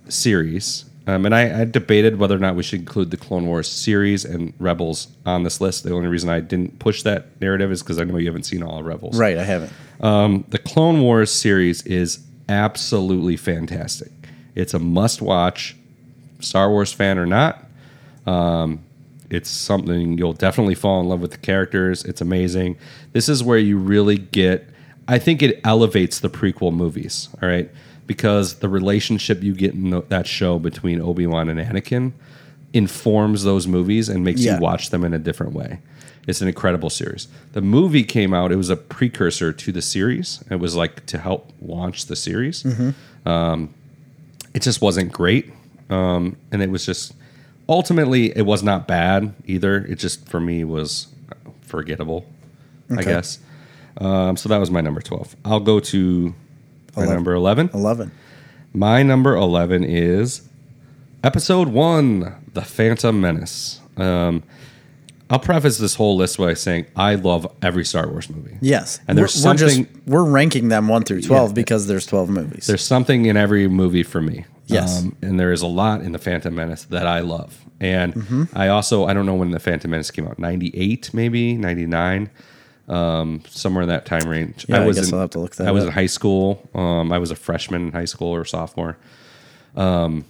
series, 0.10 0.86
um, 1.06 1.26
and 1.26 1.36
I, 1.36 1.62
I 1.62 1.66
debated 1.66 2.18
whether 2.18 2.36
or 2.36 2.40
not 2.40 2.56
we 2.56 2.64
should 2.64 2.80
include 2.80 3.12
the 3.12 3.18
Clone 3.18 3.46
Wars 3.46 3.70
series 3.70 4.26
and 4.26 4.54
Rebels 4.58 5.08
on 5.26 5.44
this 5.44 5.60
list. 5.62 5.84
The 5.84 5.94
only 5.94 6.08
reason 6.08 6.30
I 6.30 6.40
didn't 6.40 6.80
push 6.80 7.04
that 7.04 7.40
narrative 7.42 7.72
is 7.72 7.84
because 7.84 8.00
I 8.00 8.06
know 8.06 8.18
you 8.18 8.28
haven't 8.28 8.44
seen 8.44 8.64
all 8.64 8.80
of 8.80 8.86
Rebels. 8.86 9.18
right, 9.18 9.38
I 9.38 9.44
haven't. 9.44 9.72
Um, 10.02 10.46
the 10.50 10.60
Clone 10.60 11.02
Wars 11.02 11.32
series 11.32 11.84
is 11.84 12.20
absolutely 12.50 13.38
fantastic. 13.38 14.12
It's 14.56 14.74
a 14.74 14.80
must 14.80 15.22
watch, 15.22 15.76
Star 16.44 16.70
Wars 16.70 16.94
fan 16.94 17.18
or 17.18 17.26
not. 17.26 17.66
Um, 18.26 18.82
it's 19.30 19.50
something 19.50 20.18
you'll 20.18 20.34
definitely 20.34 20.76
fall 20.76 21.02
in 21.02 21.08
love 21.10 21.20
with 21.22 21.32
the 21.32 21.38
characters. 21.38 22.04
It's 22.06 22.22
amazing. 22.22 22.78
This 23.14 23.28
is 23.30 23.44
where 23.44 23.58
you 23.58 23.78
really 23.78 24.18
get, 24.18 24.68
I 25.08 25.18
think 25.18 25.42
it 25.42 25.60
elevates 25.64 26.20
the 26.20 26.30
prequel 26.30 26.74
movies, 26.74 27.30
all 27.42 27.50
right? 27.50 27.70
Because 28.06 28.56
the 28.56 28.70
relationship 28.70 29.42
you 29.42 29.54
get 29.56 29.74
in 29.74 29.90
the, 29.90 30.02
that 30.10 30.28
show 30.28 30.60
between 30.60 31.02
Obi 31.02 31.26
Wan 31.26 31.50
and 31.50 31.60
Anakin 31.60 32.12
informs 32.74 33.44
those 33.44 33.66
movies 33.68 34.10
and 34.10 34.24
makes 34.24 34.42
Yeah. 34.42 34.56
you 34.56 34.62
watch 34.62 34.90
them 34.90 35.04
in 35.04 35.14
a 35.14 35.20
different 35.20 35.54
way. 35.54 35.80
It's 36.28 36.42
an 36.42 36.48
incredible 36.48 36.90
series. 36.90 37.28
The 37.54 37.62
movie 37.62 38.04
came 38.04 38.34
out, 38.34 38.52
it 38.52 38.56
was 38.56 38.70
a 38.70 38.78
precursor 38.78 39.52
to 39.52 39.72
the 39.72 39.82
series. 39.82 40.44
It 40.50 40.56
was 40.58 40.76
like 40.76 41.06
to 41.08 41.18
help 41.18 41.52
launch 41.62 42.06
the 42.06 42.16
series. 42.16 42.66
Um, 43.26 43.74
it 44.54 44.62
just 44.62 44.82
wasn't 44.82 45.12
great. 45.12 45.52
Um, 45.94 46.38
and 46.52 46.62
it 46.62 46.70
was 46.70 46.86
just 46.86 47.14
ultimately, 47.70 48.36
it 48.38 48.44
was 48.46 48.64
not 48.64 48.88
bad 48.88 49.34
either. 49.46 49.78
It 49.86 49.96
just, 50.00 50.28
for 50.28 50.40
me, 50.40 50.64
was 50.64 51.08
forgettable, 51.62 52.26
I 52.90 52.96
Okay. 52.96 53.04
guess. 53.06 53.40
Um, 53.98 54.38
so 54.38 54.50
that 54.50 54.58
was 54.58 54.72
my 54.72 54.82
number 54.82 55.02
12. 55.02 55.36
I'll 55.46 55.60
go 55.60 55.80
to 55.80 56.34
my 56.96 57.04
Eleven. 57.04 57.14
number 57.16 57.34
11. 57.34 57.70
Eleven. 57.74 58.12
My 58.74 59.04
number 59.04 59.36
11 59.36 59.84
is 59.84 60.42
episode 61.24 61.68
one 61.70 62.36
The 62.54 62.64
Phantom 62.64 63.20
Menace. 63.22 63.80
Um, 63.98 64.42
I'll 65.30 65.40
preface 65.40 65.78
this 65.78 65.96
whole 65.96 66.16
list 66.18 66.38
by 66.38 66.54
saying 66.54 66.86
I 66.96 67.16
love 67.16 67.48
every 67.62 67.86
Star 67.86 68.08
Wars 68.10 68.30
movie. 68.30 68.58
Yes, 68.62 69.00
And 69.08 69.18
there's 69.18 69.36
we're, 69.36 69.52
we're 69.52 69.58
something- 69.58 69.86
just 69.86 70.08
we're 70.08 70.24
ranking 70.30 70.68
them 70.70 70.88
one 70.88 71.04
through 71.04 71.22
twelve 71.22 71.54
because 71.56 71.88
there's 71.88 72.06
twelve 72.06 72.30
movies. 72.30 72.68
There's 72.68 72.84
something 72.86 73.26
in 73.26 73.38
every 73.38 73.68
movie 73.68 74.04
for 74.04 74.22
me. 74.22 74.46
Um, 74.64 74.76
Yes. 74.76 75.06
and 75.22 75.40
there 75.40 75.52
is 75.52 75.62
a 75.62 75.68
lot 75.68 76.02
in 76.02 76.14
The 76.14 76.20
Phantom 76.20 76.54
Menace 76.56 76.86
that 76.86 77.06
I 77.06 77.20
love. 77.20 77.60
And 77.82 78.14
Mm-hmm. 78.14 78.44
I 78.58 78.70
also, 78.70 79.06
I 79.06 79.14
don't 79.14 79.26
know 79.26 79.36
when 79.36 79.52
The 79.52 79.60
Phantom 79.60 79.92
Menace 79.92 80.10
came 80.12 80.26
out, 80.28 80.40
98 80.40 81.14
maybe, 81.14 81.54
99, 81.56 82.30
um, 82.88 83.42
somewhere 83.50 83.84
in 83.84 83.90
that 83.90 84.06
time 84.06 84.28
range. 84.30 84.66
Yeah, 84.70 84.82
I 84.82 84.86
was 84.86 84.98
guess 84.98 85.10
in, 85.10 85.14
I'll 85.16 85.22
have 85.22 85.30
to 85.32 85.40
look 85.40 85.56
that 85.58 85.68
I 85.68 85.72
was 85.72 85.84
in 85.84 85.92
high 85.92 86.06
school. 86.06 86.68
Um, 86.74 87.12
I 87.12 87.18
was 87.18 87.30
a 87.32 87.36
freshman 87.36 87.88
in 87.88 87.92
high 87.92 88.06
school 88.06 88.30
or 88.30 88.46
sophomore. 88.46 88.98
Um, 89.76 90.24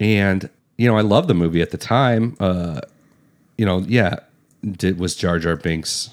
and, 0.00 0.48
you 0.78 0.88
know, 0.88 0.96
I 0.96 1.00
loved 1.02 1.28
the 1.28 1.34
movie 1.34 1.62
at 1.62 1.70
the 1.70 1.78
time. 1.78 2.36
Uh, 2.40 2.80
you 3.58 3.66
know, 3.66 3.78
yeah, 3.80 4.16
did, 4.64 4.98
was 4.98 5.14
Jar 5.16 5.38
Jar 5.38 5.56
Binks 5.56 6.10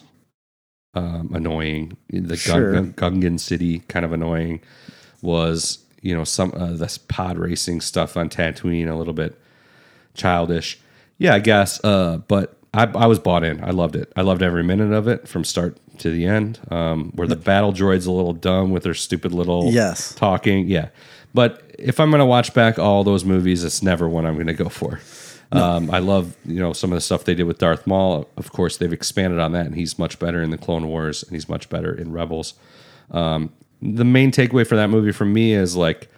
um, 0.96 1.32
annoying? 1.34 1.96
The 2.10 2.36
Sure. 2.38 2.74
Gun, 2.74 2.94
Gungan 2.94 3.40
City 3.40 3.80
kind 3.88 4.06
of 4.06 4.14
annoying. 4.14 4.62
Was 5.22 5.80
you 6.02 6.16
know 6.16 6.24
some 6.24 6.54
uh, 6.56 6.74
this 6.74 6.98
pod 6.98 7.38
racing 7.38 7.82
stuff 7.82 8.16
on 8.18 8.30
Tatooine 8.30 8.90
a 8.90 8.96
little 8.96 9.14
bit 9.14 9.38
childish? 10.14 10.80
Yeah, 11.18 11.34
I 11.36 11.40
guess. 11.40 11.84
Uh, 11.84 12.18
but 12.28 12.58
I, 12.74 12.84
I 12.86 13.06
was 13.08 13.20
bought 13.20 13.44
in. 13.44 13.64
I 13.64 13.72
loved 13.72 13.96
it. 13.96 14.12
I 14.16 14.22
loved 14.22 14.42
every 14.42 14.64
minute 14.64 14.94
of 14.94 15.08
it 15.08 15.28
from 15.28 15.44
start 15.44 15.78
to 16.00 16.10
the 16.12 16.26
end. 16.26 16.60
Um, 16.72 17.12
where 17.16 17.28
the 17.28 17.36
battle 17.36 17.74
droids 17.74 18.08
a 18.08 18.12
little 18.12 18.34
dumb 18.34 18.72
with 18.72 18.84
their 18.84 18.94
stupid 18.94 19.34
little 19.34 19.72
Yes. 19.72 20.14
talking. 20.16 20.68
Yeah, 20.68 20.90
but 21.34 21.64
if 21.78 22.00
I'm 22.00 22.12
gonna 22.12 22.26
watch 22.26 22.54
back 22.54 22.80
all 22.80 23.04
those 23.04 23.26
movies, 23.26 23.64
it's 23.64 23.84
never 23.84 24.08
one 24.08 24.26
I'm 24.26 24.38
gonna 24.38 24.54
go 24.54 24.70
for. 24.70 25.00
Um, 25.52 25.90
I 25.90 25.98
love 25.98 26.38
you 26.46 26.60
know 26.60 26.74
some 26.74 26.92
of 26.92 26.96
the 26.96 27.02
stuff 27.02 27.24
they 27.24 27.34
did 27.34 27.46
with 27.46 27.58
Darth 27.58 27.88
Maul. 27.88 28.30
Of 28.38 28.52
course, 28.52 28.78
they've 28.78 28.94
expanded 28.94 29.40
on 29.40 29.52
that, 29.54 29.66
and 29.66 29.76
he's 29.76 29.98
much 29.98 30.20
better 30.20 30.42
in 30.44 30.52
the 30.52 30.58
Clone 30.60 30.88
Wars, 30.88 31.24
and 31.24 31.34
he's 31.34 31.50
much 31.50 31.70
better 31.70 31.92
in 31.94 32.12
Rebels. 32.12 32.54
Um, 33.12 33.52
the 33.82 34.06
main 34.06 34.32
takeaway 34.32 34.66
for 34.66 34.76
that 34.76 34.90
movie 34.90 35.12
for 35.12 35.26
me 35.26 35.54
is 35.54 35.76
like 35.76 36.10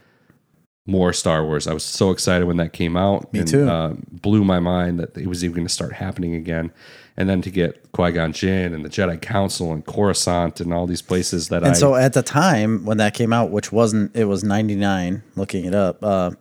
more 0.85 1.13
Star 1.13 1.45
Wars. 1.45 1.67
I 1.67 1.73
was 1.73 1.83
so 1.83 2.11
excited 2.11 2.45
when 2.45 2.57
that 2.57 2.73
came 2.73 2.97
out. 2.97 3.31
Me 3.33 3.39
and, 3.41 3.47
too. 3.47 3.69
Uh, 3.69 3.93
blew 4.11 4.43
my 4.43 4.59
mind 4.59 4.99
that 4.99 5.15
it 5.15 5.27
was 5.27 5.43
even 5.43 5.55
going 5.55 5.67
to 5.67 5.73
start 5.73 5.93
happening 5.93 6.35
again. 6.35 6.71
and 7.17 7.29
then 7.29 7.41
to 7.41 7.51
get 7.51 7.91
Qui 7.91 8.11
Gon 8.13 8.31
Jinn 8.31 8.73
and 8.73 8.83
the 8.83 8.89
Jedi 8.89 9.21
Council 9.21 9.73
and 9.73 9.85
Coruscant 9.85 10.59
and 10.61 10.73
all 10.73 10.87
these 10.87 11.01
places 11.01 11.49
that 11.49 11.63
I 11.63 11.67
And 11.67 11.77
so 11.77 11.95
at 11.95 12.13
the 12.13 12.23
time 12.23 12.85
when 12.85 12.97
that 12.97 13.13
came 13.13 13.33
out, 13.33 13.51
which 13.51 13.71
wasn't, 13.71 14.15
it 14.15 14.25
was 14.25 14.43
99, 14.43 15.21
looking 15.35 15.65
it 15.65 15.75
up, 15.75 16.03
uh, 16.03 16.31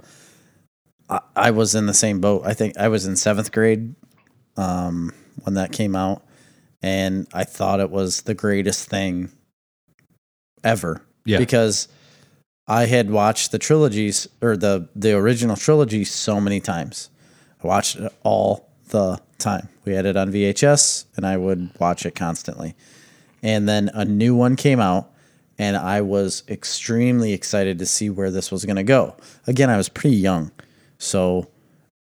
I, 1.08 1.20
I 1.36 1.50
was 1.50 1.74
in 1.74 1.86
the 1.86 1.94
same 1.94 2.20
boat. 2.20 2.42
I 2.46 2.54
think 2.54 2.78
I 2.78 2.88
was 2.88 3.04
in 3.04 3.16
seventh 3.16 3.52
grade 3.52 3.94
um, 4.56 5.12
when 5.42 5.54
that 5.54 5.72
came 5.72 5.94
out. 5.94 6.24
And 6.82 7.26
I 7.34 7.44
thought 7.44 7.80
it 7.80 7.90
was 7.90 8.22
the 8.22 8.34
greatest 8.34 8.88
thing 8.88 9.30
ever. 10.64 11.02
Yeah. 11.30 11.38
Because 11.38 11.88
I 12.66 12.86
had 12.86 13.10
watched 13.10 13.52
the 13.52 13.58
trilogies 13.58 14.28
or 14.40 14.56
the, 14.56 14.88
the 14.94 15.12
original 15.14 15.56
trilogy 15.56 16.04
so 16.04 16.40
many 16.40 16.60
times. 16.60 17.10
I 17.62 17.66
watched 17.66 17.96
it 17.96 18.12
all 18.22 18.68
the 18.88 19.20
time. 19.38 19.68
We 19.84 19.94
had 19.94 20.06
it 20.06 20.16
on 20.16 20.32
VHS 20.32 21.06
and 21.16 21.26
I 21.26 21.36
would 21.36 21.70
watch 21.78 22.06
it 22.06 22.14
constantly 22.14 22.74
and 23.42 23.68
then 23.68 23.90
a 23.94 24.04
new 24.04 24.34
one 24.34 24.56
came 24.56 24.80
out 24.80 25.10
and 25.58 25.76
i 25.76 26.00
was 26.00 26.42
extremely 26.48 27.32
excited 27.32 27.78
to 27.78 27.86
see 27.86 28.10
where 28.10 28.30
this 28.30 28.50
was 28.50 28.64
going 28.64 28.76
to 28.76 28.82
go 28.82 29.14
again 29.46 29.70
i 29.70 29.76
was 29.76 29.88
pretty 29.88 30.16
young 30.16 30.50
so 30.98 31.48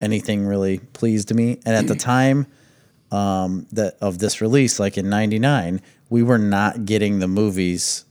anything 0.01 0.47
really 0.47 0.78
pleased 0.78 1.35
me 1.35 1.59
and 1.65 1.74
at 1.74 1.86
the 1.86 1.94
time 1.97 2.47
um, 3.11 3.66
that 3.73 3.99
of 4.01 4.19
this 4.19 4.40
release 4.40 4.81
like 4.81 4.97
in 4.97 5.11
99 5.11 5.81
we 6.09 6.23
were 6.23 6.39
not 6.39 6.85
getting 6.85 7.19
the 7.19 7.28
movies 7.28 8.05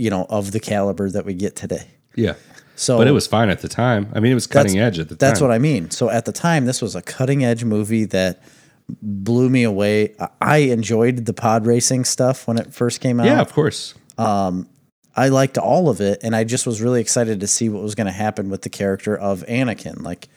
you 0.00 0.10
know 0.10 0.26
of 0.28 0.50
the 0.52 0.60
caliber 0.60 1.08
that 1.10 1.24
we 1.24 1.34
get 1.34 1.54
today 1.56 1.86
yeah, 2.16 2.34
so 2.74 2.98
but 2.98 3.06
it 3.06 3.12
was 3.12 3.26
fine 3.28 3.50
at 3.50 3.60
the 3.60 3.68
time. 3.68 4.08
I 4.14 4.20
mean, 4.20 4.32
it 4.32 4.34
was 4.34 4.46
cutting 4.48 4.78
edge 4.78 4.98
at 4.98 5.08
the 5.08 5.14
time. 5.14 5.28
that's 5.28 5.40
what 5.40 5.52
I 5.52 5.58
mean. 5.58 5.90
So 5.90 6.10
at 6.10 6.24
the 6.24 6.32
time, 6.32 6.64
this 6.64 6.82
was 6.82 6.96
a 6.96 7.02
cutting 7.02 7.44
edge 7.44 7.62
movie 7.62 8.04
that 8.06 8.42
blew 9.00 9.48
me 9.48 9.62
away. 9.62 10.14
I- 10.40 10.56
enjoyed 10.72 11.24
the 11.26 11.32
pod 11.32 11.66
racing 11.66 12.04
stuff 12.04 12.48
when 12.48 12.58
it 12.58 12.74
first 12.74 13.00
came 13.00 13.20
out. 13.20 13.26
yeah, 13.26 13.40
of 13.40 13.52
course. 13.52 13.94
Um, 14.18 14.68
I 15.14 15.28
liked 15.28 15.56
all 15.56 15.88
of 15.88 16.00
it, 16.00 16.18
and 16.24 16.34
I 16.34 16.42
just 16.44 16.66
was 16.66 16.80
really 16.82 17.00
excited 17.00 17.40
to 17.40 17.46
see 17.46 17.68
what 17.68 17.82
was 17.82 17.94
going 17.94 18.06
to 18.08 18.12
happen 18.12 18.50
with 18.50 18.62
the 18.62 18.70
character 18.70 19.16
of 19.16 19.44
Anakin. 19.46 20.02
Like 20.02 20.28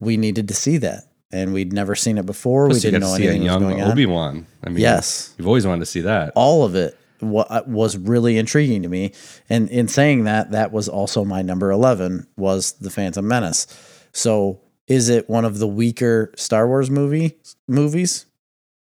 we 0.00 0.16
needed 0.16 0.48
to 0.48 0.54
see 0.54 0.78
that, 0.78 1.04
and 1.32 1.52
we'd 1.52 1.72
never 1.72 1.94
seen 1.94 2.16
it 2.18 2.24
before. 2.24 2.68
Plus 2.68 2.82
we 2.82 2.90
didn't 2.90 3.02
know 3.02 3.14
see 3.16 3.26
a 3.26 3.30
anything 3.30 3.42
was 3.42 3.46
young 3.46 3.62
going 3.62 3.82
on. 3.82 3.90
Obi 3.92 4.06
Wan. 4.06 4.46
I 4.64 4.70
mean, 4.70 4.78
Yes. 4.78 5.34
you've 5.38 5.46
always 5.48 5.66
wanted 5.66 5.80
to 5.80 5.86
see 5.86 6.00
that. 6.00 6.32
all 6.34 6.64
of 6.64 6.74
it 6.74 6.96
wa- 7.30 7.46
uh, 7.48 7.62
was 7.66 7.96
really 7.96 8.38
intriguing 8.38 8.82
to 8.82 8.88
me. 8.88 9.12
And 9.48 9.68
in 9.70 9.88
saying 9.88 10.24
that, 10.24 10.50
that 10.52 10.72
was 10.72 10.88
also 10.88 11.24
my 11.24 11.42
number 11.42 11.70
11 11.70 12.26
was 12.36 12.72
The 12.72 12.90
Phantom 12.90 13.26
Menace. 13.26 13.66
So 14.12 14.60
is 14.86 15.08
it 15.08 15.28
one 15.28 15.44
of 15.44 15.58
the 15.58 15.66
weaker 15.68 16.32
Star 16.36 16.68
Wars 16.68 16.90
movie 16.90 17.36
movies? 17.68 18.26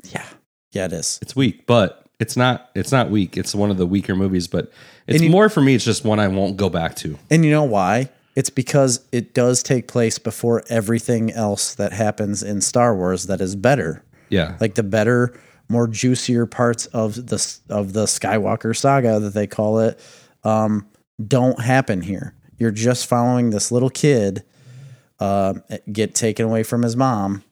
Yeah. 0.05 0.25
Yeah, 0.73 0.85
it 0.87 0.93
is. 0.93 1.19
It's 1.23 1.35
weak, 1.35 1.67
but 1.67 2.05
it's 2.21 2.37
not. 2.37 2.71
It's 2.75 2.93
not 2.93 3.11
weak. 3.11 3.37
It's 3.37 3.55
one 3.55 3.71
of 3.71 3.77
the 3.79 3.87
weaker 3.87 4.15
movies, 4.15 4.47
but 4.47 4.71
it's 5.07 5.23
you- 5.23 5.31
more 5.31 5.49
for 5.49 5.61
me. 5.61 5.75
It's 5.75 5.85
just 5.85 6.05
one 6.05 6.21
I 6.21 6.29
won't 6.29 6.57
go 6.57 6.69
back 6.69 6.97
to. 6.97 7.19
And 7.31 7.45
you 7.45 7.51
know 7.51 7.65
why? 7.65 8.11
It's 8.35 8.51
because 8.51 9.01
it 9.13 9.33
does 9.33 9.63
take 9.63 9.89
place 9.89 10.19
before 10.19 10.63
everything 10.69 11.31
else 11.33 11.75
that 11.77 11.93
happens 11.95 12.43
in 12.43 12.61
Star 12.61 12.95
Wars 12.95 13.27
that 13.29 13.41
is 13.41 13.57
better. 13.57 14.03
Yeah, 14.29 14.57
Like 14.61 14.75
the 14.75 14.83
better, 14.83 15.39
more 15.69 15.89
juicier 15.89 16.47
parts 16.47 16.87
of 16.87 17.15
the 17.15 17.59
of 17.69 17.93
the 17.93 18.05
Skywalker 18.05 18.77
saga 18.77 19.21
that 19.21 19.35
they 19.35 19.47
call 19.47 19.81
it 19.81 20.01
um, 20.45 20.87
don't 21.25 21.61
happen 21.61 22.01
here. 22.01 22.35
You're 22.59 22.71
just 22.71 23.07
following 23.07 23.51
this 23.51 23.73
little 23.73 23.91
kid 23.91 24.45
uh, 25.19 25.55
get 25.91 26.15
taken 26.15 26.47
away 26.47 26.63
from 26.63 26.83
his 26.83 26.97
mom 26.97 27.43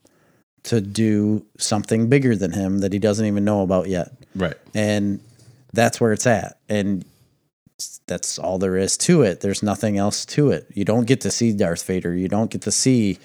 to 0.65 0.81
do 0.81 1.45
something 1.59 2.09
bigger 2.09 2.35
than 2.37 2.53
him 2.53 2.79
that 2.79 2.93
he 2.93 2.99
doesn't 2.99 3.27
even 3.27 3.45
know 3.45 3.63
about 3.63 3.89
yet. 3.89 4.13
Right. 4.35 4.57
and 4.75 5.21
that's 5.73 6.01
where 6.01 6.13
it's 6.13 6.27
at. 6.27 6.59
And 6.69 7.05
that's 8.07 8.39
all 8.39 8.59
there 8.59 8.77
is 8.77 8.97
to 8.99 9.23
it. 9.23 9.41
There's 9.41 9.63
nothing 9.63 9.99
else 9.99 10.25
to 10.27 10.51
it. 10.51 10.69
You 10.73 10.85
don't 10.85 11.07
get 11.07 11.21
to 11.23 11.31
see 11.31 11.53
darth 11.53 11.85
vader. 11.85 12.15
You 12.15 12.29
don't 12.29 12.51
get 12.51 12.63
to 12.63 12.73
see 12.73 13.19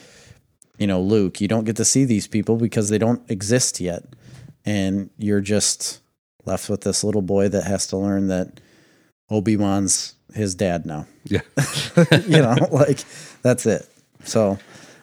you 0.80 0.88
know 0.88 0.99
luke. 1.02 1.40
You 1.41 1.48
don't 1.48 1.66
get 1.66 1.76
to 1.76 1.86
see 1.86 2.06
these 2.06 2.28
people 2.28 2.56
because 2.56 2.90
they 2.90 2.98
don't 2.98 3.30
exist 3.30 3.80
yet 3.80 4.03
and 4.70 5.10
you're 5.18 5.41
just 5.41 6.00
left 6.46 6.70
with 6.70 6.82
this 6.82 7.04
little 7.04 7.22
boy 7.22 7.48
that 7.50 7.64
has 7.64 7.88
to 7.88 7.98
learn 7.98 8.28
that 8.28 8.60
obi-wan's 9.30 10.16
his 10.34 10.54
dad 10.56 10.86
now 10.86 11.06
Yeah, 11.26 11.41
you 12.28 12.41
know 12.41 12.56
like 12.72 13.00
that's 13.41 13.66
it 13.66 13.88
so 14.24 14.58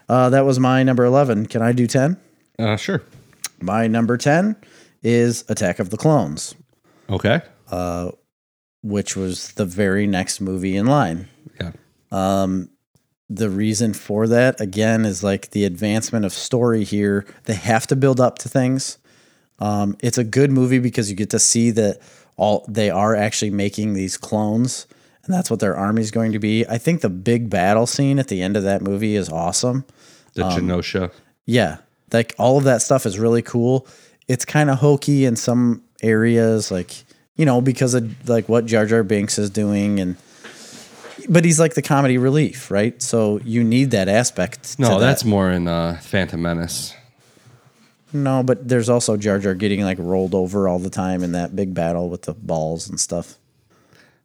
uh, 0.09 0.31
that 0.31 0.45
was 0.45 0.59
my 0.61 0.83
number 0.83 1.05
11 1.05 1.47
can 1.47 1.63
i 1.63 1.73
do 1.73 1.87
10 1.87 2.17
uh, 2.59 2.77
sure. 2.77 3.03
my 3.61 3.87
number 3.87 4.17
10 4.17 4.57
is 5.03 5.45
attack 5.49 5.79
of 5.79 5.91
the 5.91 5.97
clones 5.97 6.55
Okay. 7.09 7.41
which 8.83 9.17
was 9.17 9.53
the 9.53 9.65
very 9.65 10.07
next 10.07 10.41
movie 10.41 10.77
in 10.77 10.87
line. 10.87 11.29
Yeah. 11.61 11.73
Um, 12.11 12.71
the 13.29 13.51
reason 13.51 13.93
for 13.95 14.27
that 14.29 14.61
again 14.61 15.05
is 15.05 15.23
like 15.25 15.51
the 15.51 15.65
advancement 15.65 16.25
of 16.25 16.33
story 16.33 16.85
here. 16.85 17.25
They 17.45 17.55
have 17.55 17.87
to 17.89 17.97
build 17.97 18.21
up 18.21 18.39
to 18.39 18.49
things. 18.49 18.99
Um, 19.59 19.97
it's 20.01 20.19
a 20.19 20.25
good 20.25 20.51
movie 20.51 20.79
because 20.79 21.09
you 21.11 21.17
get 21.17 21.31
to 21.31 21.39
see 21.39 21.71
that 21.73 21.99
all 22.37 22.65
they 22.69 22.91
are 22.91 23.15
actually 23.15 23.51
making 23.51 23.95
these 23.95 24.17
clones, 24.17 24.87
and 25.25 25.35
that's 25.35 25.51
what 25.51 25.61
their 25.61 25.77
army 25.77 26.03
is 26.03 26.11
going 26.11 26.33
to 26.33 26.39
be. 26.39 26.67
I 26.67 26.79
think 26.79 27.01
the 27.01 27.09
big 27.09 27.49
battle 27.49 27.87
scene 27.87 28.19
at 28.19 28.29
the 28.29 28.43
end 28.43 28.57
of 28.57 28.63
that 28.65 28.83
movie 28.83 29.17
is 29.17 29.29
awesome. 29.31 29.85
The 30.35 30.45
Um, 30.45 30.61
Geonosis. 30.69 31.11
Yeah, 31.47 31.79
like 32.13 32.35
all 32.39 32.59
of 32.59 32.65
that 32.65 32.83
stuff 32.83 33.07
is 33.07 33.19
really 33.19 33.43
cool. 33.43 33.87
It's 34.29 34.45
kind 34.45 34.69
of 34.69 34.79
hokey 34.79 35.25
in 35.25 35.37
some 35.37 35.83
areas, 36.03 36.71
like 36.71 37.05
you 37.37 37.45
know, 37.47 37.61
because 37.61 37.95
of 37.95 38.29
like 38.29 38.49
what 38.49 38.67
Jar 38.67 38.87
Jar 38.87 39.03
Binks 39.03 39.39
is 39.39 39.49
doing, 39.51 40.01
and 40.01 40.17
but 41.29 41.45
he's 41.45 41.59
like 41.59 41.75
the 41.75 41.83
comedy 41.83 42.19
relief, 42.19 42.71
right? 42.71 43.01
So 43.01 43.41
you 43.45 43.65
need 43.65 43.93
that 43.93 44.09
aspect. 44.09 44.79
No, 44.79 44.95
to 44.95 45.01
that's 45.01 45.25
more 45.25 45.51
in 45.51 45.69
uh, 45.69 45.99
Phantom 46.03 46.41
Menace. 46.41 46.95
No, 48.13 48.43
but 48.43 48.69
there's 48.69 48.89
also 48.89 49.17
Jar 49.17 49.39
Jar 49.39 49.55
getting 49.55 49.83
like 49.83 49.99
rolled 49.99 50.35
over 50.35 50.69
all 50.69 50.79
the 50.79 50.91
time 50.91 51.23
in 51.23 51.33
that 51.33 51.55
big 51.57 51.75
battle 51.75 52.09
with 52.09 52.23
the 52.23 52.35
balls 52.35 52.89
and 52.89 52.99
stuff. 53.01 53.37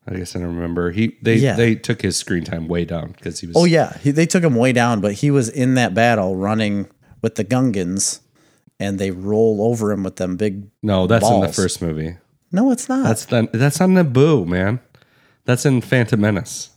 I 0.07 0.15
guess 0.15 0.35
I 0.35 0.39
don't 0.39 0.55
remember. 0.55 0.91
He 0.91 1.17
they 1.21 1.35
Yeah. 1.35 1.55
they 1.55 1.75
took 1.75 2.01
his 2.01 2.17
screen 2.17 2.43
time 2.43 2.67
way 2.67 2.85
down 2.85 3.11
because 3.11 3.39
he 3.39 3.47
was. 3.47 3.55
Oh 3.55 3.65
yeah, 3.65 3.97
he, 3.99 4.11
they 4.11 4.25
took 4.25 4.43
him 4.43 4.55
way 4.55 4.73
down, 4.73 4.99
but 5.01 5.13
he 5.13 5.29
was 5.31 5.47
in 5.49 5.75
that 5.75 5.93
battle 5.93 6.35
running 6.35 6.87
with 7.21 7.35
the 7.35 7.45
Gungans, 7.45 8.19
and 8.79 8.97
they 8.97 9.11
roll 9.11 9.61
over 9.63 9.91
him 9.91 10.03
with 10.03 10.15
them 10.15 10.37
big. 10.37 10.67
No, 10.81 11.05
that's 11.07 11.27
in 11.29 11.41
the 11.41 11.53
first 11.53 11.81
movie. 11.81 12.17
No, 12.51 12.71
it's 12.71 12.89
not. 12.89 13.03
That's 13.03 13.25
the, 13.25 13.47
that's 13.53 13.79
on 13.79 13.93
Naboo, 13.93 14.45
man. 14.47 14.79
That's 15.45 15.65
in 15.65 15.81
Phantom 15.81 16.19
Menace. 16.19 16.69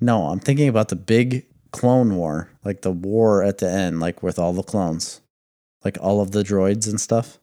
No, 0.00 0.26
I'm 0.26 0.40
thinking 0.40 0.68
about 0.68 0.88
the 0.88 0.96
big 0.96 1.46
clone 1.72 2.16
war, 2.16 2.50
like 2.64 2.82
the 2.82 2.90
war 2.92 3.42
at 3.42 3.58
the 3.58 3.70
end, 3.70 4.00
like 4.00 4.22
with 4.22 4.38
all 4.38 4.52
the 4.52 4.62
clones, 4.62 5.20
like 5.84 5.98
all 6.00 6.20
of 6.20 6.32
the 6.32 6.42
droids 6.42 6.88
and 6.88 7.00
stuff, 7.00 7.38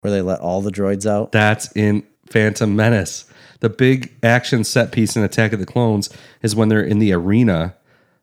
where 0.00 0.10
they 0.10 0.22
let 0.22 0.40
all 0.40 0.60
the 0.62 0.70
droids 0.70 1.06
out. 1.06 1.32
That's 1.32 1.74
in 1.76 2.06
Phantom 2.26 2.74
Menace. 2.74 3.24
The 3.60 3.68
big 3.68 4.12
action 4.22 4.64
set 4.64 4.92
piece 4.92 5.16
in 5.16 5.22
Attack 5.22 5.52
of 5.52 5.58
the 5.58 5.66
Clones 5.66 6.10
is 6.42 6.54
when 6.54 6.68
they're 6.68 6.82
in 6.82 6.98
the 6.98 7.12
arena 7.12 7.74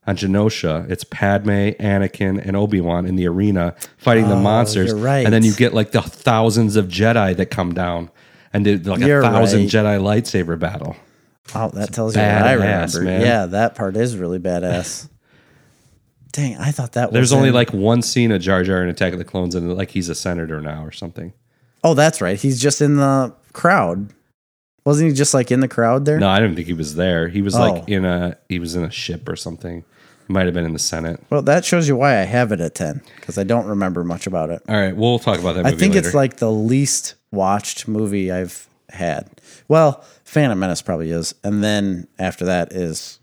on 0.07 0.15
Geonosis. 0.15 0.89
It's 0.89 1.03
Padme, 1.03 1.71
Anakin, 1.79 2.45
and 2.45 2.55
Obi 2.55 2.79
Wan 2.79 3.05
in 3.05 3.15
the 3.15 3.27
arena 3.27 3.75
fighting 3.97 4.29
the 4.29 4.35
oh, 4.35 4.41
monsters. 4.41 4.93
Oh, 4.93 4.95
you're 4.95 5.03
right. 5.03 5.25
And 5.25 5.33
then 5.33 5.43
you 5.43 5.53
get 5.53 5.73
like 5.73 5.91
the 5.91 6.01
thousands 6.01 6.75
of 6.75 6.87
Jedi 6.87 7.35
that 7.35 7.47
come 7.47 7.73
down 7.73 8.11
and 8.53 8.63
do 8.63 8.77
like 8.77 9.01
You're 9.01 9.19
a 9.19 9.23
thousand 9.23 9.61
right. 9.61 9.69
Jedi 9.69 9.99
lightsaber 9.99 10.57
battle. 10.57 10.95
Oh, 11.53 11.69
that 11.69 11.93
tells 11.93 12.15
you 12.15 12.21
what 12.21 12.31
I 12.31 12.53
remember. 12.53 13.01
man. 13.01 13.21
Yeah, 13.21 13.45
that 13.47 13.75
part 13.75 13.95
is 13.97 14.17
really 14.17 14.39
badass. 14.39 15.09
Dang, 16.35 16.57
I 16.57 16.71
thought 16.71 16.91
that 16.93 17.09
was. 17.09 17.13
There's 17.13 17.31
only 17.33 17.47
in- 17.49 17.53
like 17.55 17.71
one 17.71 18.01
scene 18.01 18.31
of 18.31 18.41
Jar 18.41 18.61
Jar 18.63 18.83
in 18.83 18.89
Attack 18.89 19.13
of 19.13 19.19
the 19.19 19.25
Clones, 19.25 19.55
and 19.55 19.73
like 19.77 19.91
he's 19.91 20.09
a 20.09 20.15
senator 20.15 20.59
now 20.59 20.83
or 20.83 20.91
something. 20.91 21.31
Oh, 21.81 21.93
that's 21.93 22.19
right. 22.19 22.37
He's 22.39 22.61
just 22.61 22.81
in 22.81 22.97
the 22.97 23.33
crowd. 23.53 24.11
Wasn't 24.85 25.07
he 25.09 25.15
just 25.15 25.33
like 25.33 25.49
in 25.49 25.61
the 25.61 25.67
crowd 25.69 26.03
there? 26.05 26.19
No, 26.19 26.27
I 26.27 26.39
didn't 26.39 26.55
think 26.55 26.67
he 26.67 26.73
was 26.73 26.95
there. 26.95 27.29
He 27.29 27.41
was 27.41 27.55
Oh. 27.55 27.59
like 27.59 27.87
in 27.87 28.03
a 28.03 28.37
he 28.49 28.59
was 28.59 28.75
in 28.75 28.83
a 28.83 28.91
ship 28.91 29.29
or 29.29 29.35
something. 29.37 29.85
He 30.27 30.33
might 30.33 30.45
have 30.45 30.53
been 30.53 30.65
in 30.65 30.73
the 30.73 30.79
Senate. 30.79 31.23
Well, 31.29 31.41
that 31.43 31.63
shows 31.63 31.87
you 31.87 31.95
why 31.95 32.17
I 32.19 32.23
have 32.23 32.51
it 32.51 32.59
at 32.59 32.75
10 32.75 33.01
because 33.15 33.37
I 33.37 33.43
don't 33.43 33.67
remember 33.67 34.03
much 34.03 34.27
about 34.27 34.49
it. 34.49 34.61
All 34.67 34.75
right, 34.75 34.95
we'll 34.95 35.19
talk 35.19 35.39
about 35.39 35.53
that. 35.55 35.65
I 35.65 35.69
Movie 35.71 35.79
think 35.79 35.93
later. 35.95 36.07
it's 36.07 36.15
like 36.15 36.37
the 36.37 36.51
least 36.51 37.13
watched 37.31 37.87
movie 37.87 38.31
I've 38.31 38.67
had. 38.89 39.29
Well, 39.67 40.03
Phantom 40.23 40.57
Menace 40.59 40.81
probably 40.81 41.11
is, 41.11 41.33
and 41.43 41.63
then 41.63 42.07
after 42.19 42.43
that 42.45 42.73
is 42.73 43.19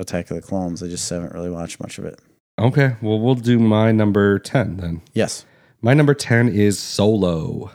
Attack 0.00 0.30
of 0.30 0.36
the 0.36 0.42
Clones. 0.42 0.80
I 0.82 0.86
just 0.88 1.10
haven't 1.10 1.32
really 1.34 1.50
watched 1.50 1.80
much 1.80 1.98
of 1.98 2.04
it. 2.04 2.20
Okay. 2.58 2.96
Well, 3.02 3.18
we'll 3.20 3.34
do 3.34 3.58
my 3.58 3.92
number 3.92 4.38
ten 4.38 4.76
then. 4.78 5.02
Yes, 5.14 5.44
My 5.82 5.94
number 5.94 6.14
ten 6.14 6.48
is 6.48 6.78
Solo. 6.78 7.70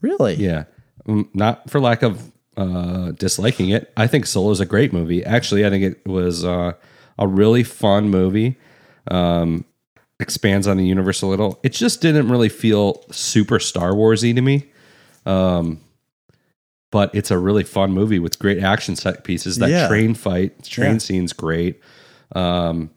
really. 0.00 0.34
Yeah, 0.36 0.64
Mm, 1.08 1.28
not 1.34 1.68
for 1.68 1.80
lack 1.80 2.02
of 2.02 2.30
uh, 2.56 3.10
disliking 3.12 3.70
it. 3.70 3.92
I 3.96 4.06
think 4.06 4.26
Solo 4.26 4.50
is 4.52 4.60
a 4.60 4.66
great 4.66 4.92
movie. 4.92 5.24
Actually, 5.24 5.66
I 5.66 5.70
think 5.70 5.82
it 5.84 6.06
was 6.06 6.44
uh, 6.44 6.72
a 7.18 7.26
really 7.26 7.64
fun 7.64 8.08
movie. 8.08 8.56
Um, 9.10 9.64
expands 10.20 10.68
on 10.68 10.76
the 10.76 10.86
universe 10.86 11.22
a 11.22 11.26
little. 11.26 11.58
It 11.64 11.72
just 11.72 12.00
didn't 12.00 12.28
really 12.28 12.48
feel 12.48 13.04
super 13.10 13.58
Star 13.58 13.92
Warsy 13.92 14.32
to 14.34 14.40
me. 14.42 14.70
Um, 15.26 15.80
but 16.92 17.12
it's 17.14 17.30
a 17.32 17.38
really 17.38 17.64
fun 17.64 17.90
movie 17.92 18.18
with 18.20 18.38
great 18.38 18.62
action 18.62 18.94
set 18.96 19.24
pieces. 19.24 19.56
That 19.58 19.70
Yeah. 19.70 19.88
train 19.88 20.14
fight, 20.14 20.62
train 20.62 20.92
Yeah. 20.92 20.98
scene's 20.98 21.32
great. 21.32 21.80
Um, 22.36 22.90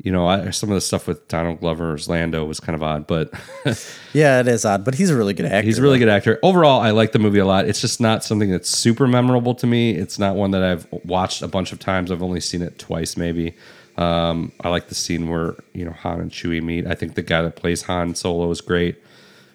you 0.00 0.12
know, 0.12 0.28
I, 0.28 0.50
some 0.50 0.70
of 0.70 0.74
the 0.74 0.80
stuff 0.80 1.08
with 1.08 1.26
Donald 1.26 1.58
Glover's 1.60 2.08
Lando 2.08 2.44
was 2.44 2.60
kind 2.60 2.76
of 2.76 2.82
odd, 2.82 3.06
but 3.06 3.32
Yeah, 4.12 4.40
it 4.40 4.46
is 4.46 4.64
odd, 4.64 4.84
but 4.84 4.94
he's 4.94 5.10
a 5.10 5.16
really 5.16 5.34
good 5.34 5.46
actor. 5.46 5.62
he's 5.66 5.78
a 5.78 5.82
really 5.82 5.98
good 5.98 6.08
actor. 6.08 6.38
Overall, 6.42 6.80
I 6.80 6.90
like 6.92 7.12
the 7.12 7.18
movie 7.18 7.40
a 7.40 7.44
lot. 7.46 7.66
It's 7.68 7.80
just 7.80 8.00
not 8.00 8.22
something 8.22 8.50
that's 8.50 8.68
super 8.68 9.08
memorable 9.08 9.54
to 9.56 9.66
me. 9.66 9.90
It's 9.92 10.18
not 10.18 10.36
one 10.36 10.52
that 10.52 10.62
I've 10.62 10.86
watched 11.04 11.42
a 11.42 11.48
bunch 11.48 11.72
of 11.72 11.80
times. 11.80 12.12
I've 12.12 12.22
only 12.22 12.40
seen 12.40 12.62
it 12.62 12.78
twice, 12.78 13.16
maybe. 13.16 13.54
Um, 13.96 14.52
I 14.60 14.68
like 14.68 14.88
the 14.88 14.94
scene 14.94 15.28
where 15.28 15.56
you 15.74 15.84
know 15.84 15.90
Han 15.90 16.20
and 16.20 16.30
Chewie 16.30 16.62
meet. 16.62 16.86
I 16.86 16.94
think 16.94 17.14
the 17.16 17.22
guy 17.22 17.42
that 17.42 17.56
plays 17.56 17.82
Han 17.82 18.14
Solo 18.14 18.48
is 18.52 18.60
great. 18.60 19.02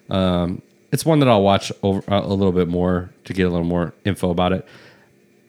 Um, 0.10 0.62
it's 0.92 1.06
one 1.06 1.20
that 1.20 1.30
I'll 1.30 1.42
watch 1.42 1.72
over 1.82 2.04
uh, 2.14 2.22
a 2.22 2.28
little 2.34 2.52
bit 2.52 2.68
more 2.68 3.10
to 3.24 3.34
get 3.34 3.44
a 3.44 3.50
little 3.50 3.66
more 3.66 3.94
info 4.04 4.30
about 4.30 4.52
it. 4.52 4.68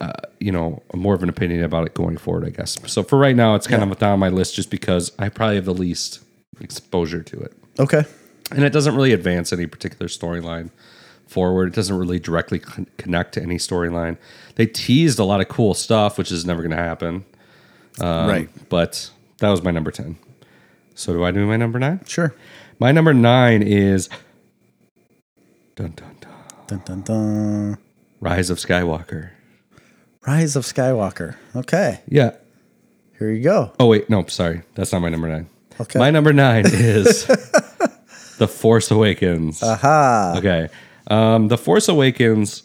Uh, 0.01 0.13
you 0.45 0.53
know, 0.53 0.83
more 0.95 1.15
of 1.15 1.23
an 1.23 1.29
opinion 1.31 1.65
about 1.65 1.87
it 1.87 1.95
going 1.95 2.19
forward, 2.19 2.45
I 2.45 2.51
guess. 2.51 2.77
So 2.87 3.03
for 3.03 3.19
right 3.19 3.35
now, 3.35 3.55
it's 3.55 3.67
kind 3.67 3.83
of 3.83 3.99
down 3.99 4.19
my 4.19 4.29
list 4.29 4.55
just 4.55 4.71
because 4.71 5.11
I 5.19 5.29
probably 5.31 5.57
have 5.57 5.65
the 5.65 5.73
least 5.75 6.21
exposure 6.61 7.23
to 7.23 7.41
it 7.41 7.53
Okay. 7.81 8.05
and 8.53 8.63
it 8.63 8.71
doesn't 8.73 8.95
really 8.95 9.13
advance 9.13 9.53
any 9.53 9.67
particular 9.67 10.07
storyline 10.07 10.71
forward. 11.27 11.69
It 11.69 11.75
doesn't 11.75 11.97
really 11.97 12.19
directly 12.21 12.59
con- 12.59 12.87
connect 12.99 13.33
to 13.35 13.43
any 13.43 13.57
storyline. 13.57 14.19
They 14.57 14.67
teased 14.67 15.19
a 15.19 15.25
lot 15.25 15.41
of 15.41 15.49
cool 15.49 15.73
stuff, 15.73 16.19
which 16.19 16.31
is 16.31 16.45
never 16.45 16.61
going 16.61 16.71
to 16.73 16.77
happen. 16.77 17.25
Um, 18.01 18.29
right. 18.29 18.69
But 18.69 19.11
that 19.39 19.49
was 19.49 19.63
my 19.63 19.71
number 19.71 19.91
10. 19.91 20.17
So 20.95 21.13
do 21.15 21.25
I 21.25 21.31
do 21.31 21.47
my 21.47 21.57
number 21.57 21.79
nine? 21.79 22.01
Sure. 22.07 22.35
My 22.79 22.93
number 22.93 23.15
nine 23.15 23.63
is 23.63 24.09
dun, 25.75 25.93
dun, 25.97 26.17
dun, 26.21 26.31
Dun, 26.67 26.83
dun, 26.85 27.01
dun. 27.03 27.79
Rise 28.21 28.49
of 28.51 28.59
Skywalker. 28.59 29.31
Rise 30.27 30.57
of 30.57 30.65
Skywalker. 30.65 31.37
Okay. 31.55 32.01
Yeah. 32.09 32.37
Here 33.19 33.31
you 33.31 33.43
go. 33.43 33.73
Oh, 33.79 33.87
wait. 33.87 34.09
No, 34.09 34.25
sorry. 34.27 34.63
That's 34.75 34.93
not 34.93 35.01
my 35.01 35.09
number 35.09 35.29
nine. 35.29 35.49
Okay. 35.81 35.99
My 35.99 36.11
number 36.11 36.33
nine 36.33 36.65
is 36.69 37.27
The 38.39 38.49
Force 38.49 38.91
Awakens. 38.91 39.63
Aha. 39.63 40.35
Okay. 40.39 40.69
Um, 41.09 41.49
the 41.49 41.59
Force 41.59 41.89
Awakens, 41.89 42.63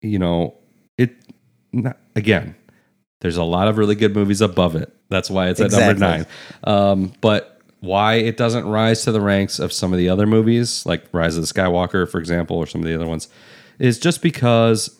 you 0.00 0.18
know, 0.18 0.54
it 0.96 1.14
not, 1.72 1.98
again, 2.14 2.56
there's 3.20 3.36
a 3.36 3.44
lot 3.44 3.68
of 3.68 3.78
really 3.78 3.94
good 3.94 4.14
movies 4.14 4.40
above 4.40 4.74
it. 4.76 4.92
That's 5.08 5.30
why 5.30 5.48
it's 5.48 5.60
at 5.60 5.70
number 5.72 5.94
nine. 5.94 6.26
Um, 6.64 7.12
but 7.20 7.60
why 7.80 8.14
it 8.14 8.36
doesn't 8.36 8.66
rise 8.66 9.02
to 9.04 9.12
the 9.12 9.20
ranks 9.20 9.58
of 9.58 9.72
some 9.72 9.92
of 9.92 9.98
the 9.98 10.08
other 10.08 10.26
movies, 10.26 10.84
like 10.86 11.04
Rise 11.12 11.36
of 11.36 11.46
the 11.46 11.52
Skywalker, 11.52 12.10
for 12.10 12.18
example, 12.18 12.56
or 12.56 12.66
some 12.66 12.80
of 12.80 12.86
the 12.86 12.94
other 12.94 13.06
ones, 13.06 13.28
is 13.78 13.98
just 13.98 14.22
because. 14.22 14.95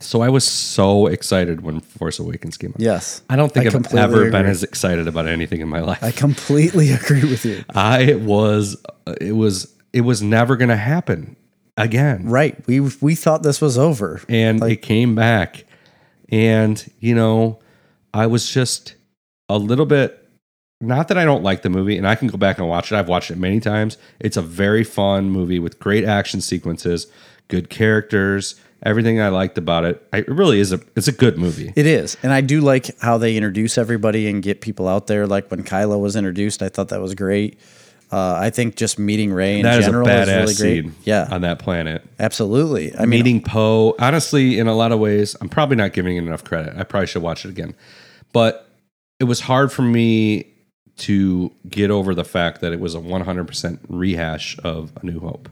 So 0.00 0.22
I 0.22 0.28
was 0.28 0.44
so 0.46 1.06
excited 1.06 1.62
when 1.62 1.80
Force 1.80 2.18
Awakens 2.18 2.56
came 2.56 2.70
out. 2.70 2.80
Yes. 2.80 3.22
I 3.28 3.36
don't 3.36 3.52
think 3.52 3.64
I 3.64 3.68
I've 3.68 3.72
completely 3.74 4.00
ever 4.00 4.30
been 4.30 4.46
as 4.46 4.62
excited 4.62 5.08
about 5.08 5.26
anything 5.26 5.60
in 5.60 5.68
my 5.68 5.80
life. 5.80 6.02
I 6.02 6.10
completely 6.10 6.92
agree 6.92 7.24
with 7.24 7.44
you. 7.44 7.64
I 7.74 8.14
was 8.14 8.76
uh, 9.06 9.14
it 9.20 9.32
was 9.32 9.74
it 9.92 10.02
was 10.02 10.22
never 10.22 10.56
going 10.56 10.68
to 10.68 10.76
happen 10.76 11.36
again. 11.76 12.28
Right. 12.28 12.66
We 12.66 12.80
we 12.80 13.14
thought 13.14 13.42
this 13.42 13.60
was 13.60 13.78
over. 13.78 14.20
And 14.28 14.62
it 14.62 14.82
came 14.82 15.14
back 15.14 15.64
and 16.28 16.84
you 17.00 17.14
know, 17.14 17.58
I 18.14 18.26
was 18.26 18.50
just 18.50 18.94
a 19.48 19.58
little 19.58 19.86
bit 19.86 20.24
not 20.80 21.08
that 21.08 21.18
I 21.18 21.24
don't 21.24 21.42
like 21.42 21.62
the 21.62 21.70
movie 21.70 21.96
and 21.96 22.06
I 22.06 22.14
can 22.14 22.28
go 22.28 22.36
back 22.36 22.58
and 22.58 22.68
watch 22.68 22.92
it. 22.92 22.96
I've 22.96 23.08
watched 23.08 23.30
it 23.30 23.38
many 23.38 23.58
times. 23.58 23.98
It's 24.20 24.36
a 24.36 24.42
very 24.42 24.84
fun 24.84 25.30
movie 25.30 25.58
with 25.58 25.80
great 25.80 26.04
action 26.04 26.40
sequences, 26.40 27.08
good 27.48 27.68
characters, 27.68 28.54
everything 28.82 29.20
I 29.20 29.28
liked 29.28 29.58
about 29.58 29.84
it. 29.84 30.06
I, 30.12 30.18
it 30.18 30.28
really 30.28 30.60
is 30.60 30.72
a 30.72 30.80
it's 30.96 31.08
a 31.08 31.12
good 31.12 31.38
movie. 31.38 31.72
It 31.76 31.86
is. 31.86 32.16
And 32.22 32.32
I 32.32 32.40
do 32.40 32.60
like 32.60 32.96
how 33.00 33.18
they 33.18 33.36
introduce 33.36 33.78
everybody 33.78 34.28
and 34.28 34.42
get 34.42 34.60
people 34.60 34.88
out 34.88 35.06
there. 35.06 35.26
Like 35.26 35.50
when 35.50 35.62
Kylo 35.64 36.00
was 36.00 36.16
introduced, 36.16 36.62
I 36.62 36.68
thought 36.68 36.88
that 36.88 37.00
was 37.00 37.14
great. 37.14 37.58
Uh, 38.10 38.32
I 38.40 38.48
think 38.48 38.76
just 38.76 38.98
meeting 38.98 39.32
Rey 39.34 39.58
in 39.58 39.64
That 39.64 39.80
is 39.80 39.86
a 39.86 39.88
general 39.88 40.06
badass 40.06 40.22
is 40.22 40.28
really 40.60 40.80
great. 40.82 40.92
scene 40.92 40.94
Yeah, 41.04 41.28
on 41.30 41.42
that 41.42 41.58
planet. 41.58 42.02
absolutely. 42.18 42.94
I 42.96 43.00
mean, 43.00 43.10
meeting 43.10 43.42
Poe. 43.42 43.94
Honestly, 43.98 44.58
in 44.58 44.66
a 44.66 44.74
lot 44.74 44.92
of 44.92 44.98
ways, 44.98 45.36
I'm 45.42 45.50
probably 45.50 45.76
not 45.76 45.92
giving 45.92 46.16
it 46.16 46.20
enough 46.20 46.42
credit. 46.42 46.74
I 46.78 46.84
probably 46.84 47.06
should 47.06 47.20
watch 47.22 47.44
it 47.44 47.50
again. 47.50 47.74
But 48.32 48.66
it 49.20 49.24
was 49.24 49.40
hard 49.40 49.70
for 49.72 49.82
me 49.82 50.46
to 50.98 51.52
get 51.68 51.90
over 51.90 52.14
the 52.14 52.24
fact 52.24 52.62
that 52.62 52.72
it 52.72 52.80
was 52.80 52.94
a 52.94 52.98
100% 52.98 53.78
rehash 53.90 54.58
of 54.64 54.90
A 55.02 55.04
New 55.04 55.20
Hope. 55.20 55.48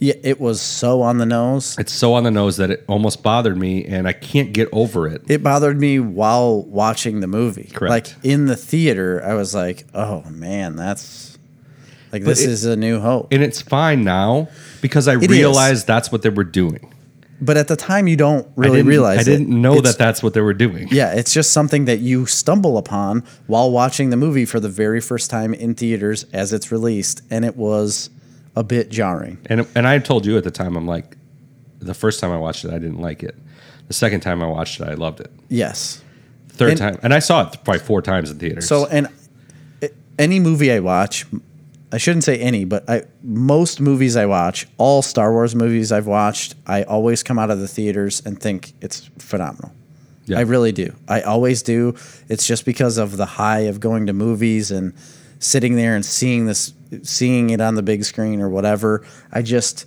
Yeah, 0.00 0.14
it 0.22 0.40
was 0.40 0.60
so 0.60 1.02
on 1.02 1.18
the 1.18 1.26
nose. 1.26 1.76
It's 1.78 1.92
so 1.92 2.14
on 2.14 2.24
the 2.24 2.30
nose 2.30 2.56
that 2.58 2.70
it 2.70 2.84
almost 2.88 3.22
bothered 3.22 3.56
me, 3.56 3.84
and 3.84 4.06
I 4.08 4.12
can't 4.12 4.52
get 4.52 4.68
over 4.72 5.06
it. 5.08 5.22
It 5.28 5.42
bothered 5.42 5.78
me 5.78 5.98
while 6.00 6.62
watching 6.62 7.20
the 7.20 7.26
movie. 7.26 7.70
Correct. 7.72 7.90
Like 8.16 8.24
in 8.24 8.46
the 8.46 8.56
theater, 8.56 9.22
I 9.24 9.34
was 9.34 9.54
like, 9.54 9.84
"Oh 9.94 10.22
man, 10.30 10.76
that's 10.76 11.38
like 12.12 12.24
this 12.24 12.42
it- 12.42 12.50
is 12.50 12.64
a 12.64 12.76
new 12.76 13.00
hope." 13.00 13.28
And 13.32 13.42
it's 13.42 13.60
fine 13.62 14.04
now 14.04 14.48
because 14.80 15.08
I 15.08 15.16
is. 15.16 15.28
realized 15.28 15.86
that's 15.86 16.10
what 16.12 16.22
they 16.22 16.30
were 16.30 16.44
doing. 16.44 16.88
but 17.44 17.56
at 17.56 17.66
the 17.66 17.74
time, 17.74 18.06
you 18.06 18.16
don't 18.16 18.46
really 18.54 18.76
didn't, 18.78 18.86
realize. 18.88 19.18
I 19.18 19.24
didn't 19.24 19.48
it. 19.52 19.56
know 19.56 19.74
It's- 19.78 19.94
that 19.94 19.98
that's 19.98 20.22
what 20.22 20.32
they 20.32 20.40
were 20.40 20.54
doing. 20.54 20.86
Yeah, 20.92 21.12
it's 21.12 21.32
just 21.34 21.50
something 21.50 21.86
that 21.86 21.98
you 21.98 22.24
stumble 22.26 22.78
upon 22.78 23.24
while 23.48 23.68
watching 23.72 24.10
the 24.10 24.16
movie 24.16 24.44
for 24.44 24.60
the 24.60 24.68
very 24.68 25.00
first 25.00 25.28
time 25.28 25.52
in 25.52 25.74
theaters 25.74 26.24
as 26.32 26.52
it's 26.52 26.70
released, 26.70 27.22
and 27.30 27.44
it 27.44 27.56
was 27.56 28.10
a 28.56 28.62
bit 28.64 28.90
jarring. 28.90 29.38
And 29.46 29.66
and 29.74 29.86
I 29.86 29.98
told 29.98 30.26
you 30.26 30.36
at 30.36 30.44
the 30.44 30.50
time, 30.50 30.76
I'm 30.76 30.86
like, 30.86 31.16
the 31.78 31.94
first 31.94 32.20
time 32.20 32.30
I 32.30 32.36
watched 32.38 32.64
it, 32.64 32.70
I 32.70 32.78
didn't 32.78 33.00
like 33.00 33.22
it. 33.22 33.34
The 33.88 33.94
second 33.94 34.20
time 34.20 34.42
I 34.42 34.46
watched 34.46 34.80
it, 34.80 34.88
I 34.88 34.94
loved 34.94 35.20
it. 35.20 35.30
Yes. 35.48 36.02
Third 36.48 36.70
And- 36.70 36.78
time, 36.78 36.98
and 37.02 37.14
I 37.14 37.18
saw 37.18 37.42
it 37.48 37.56
probably 37.64 37.80
four 37.80 38.02
times 38.02 38.30
in 38.30 38.38
theaters. 38.38 38.66
So, 38.68 38.86
and 38.86 39.08
any 40.18 40.38
movie 40.38 40.70
I 40.70 40.80
watch, 40.80 41.24
I 41.90 41.98
shouldn't 41.98 42.24
say 42.24 42.38
any, 42.38 42.64
but 42.64 42.88
I 42.88 43.02
most 43.22 43.80
movies 43.80 44.16
I 44.16 44.26
watch, 44.26 44.68
all 44.78 45.02
Star 45.02 45.32
Wars 45.32 45.54
movies 45.54 45.90
I've 45.92 46.06
watched, 46.06 46.54
I 46.66 46.82
always 46.84 47.22
come 47.22 47.38
out 47.38 47.50
of 47.50 47.58
the 47.58 47.68
theaters 47.68 48.22
and 48.24 48.38
think 48.38 48.72
it's 48.80 49.10
phenomenal. 49.18 49.72
Yeah. 50.26 50.38
I 50.38 50.42
really 50.42 50.72
do. 50.72 50.94
I 51.08 51.22
always 51.22 51.62
do. 51.62 51.94
It's 52.28 52.46
just 52.46 52.64
because 52.64 52.96
of 52.96 53.16
the 53.16 53.26
high 53.26 53.60
of 53.60 53.80
going 53.80 54.06
to 54.06 54.12
movies 54.12 54.70
and 54.70 54.92
sitting 55.42 55.74
there 55.74 55.94
and 55.94 56.04
seeing 56.04 56.46
this, 56.46 56.72
seeing 57.02 57.50
it 57.50 57.60
on 57.60 57.74
the 57.74 57.82
big 57.82 58.04
screen 58.04 58.40
or 58.40 58.48
whatever. 58.48 59.04
I 59.32 59.42
just, 59.42 59.86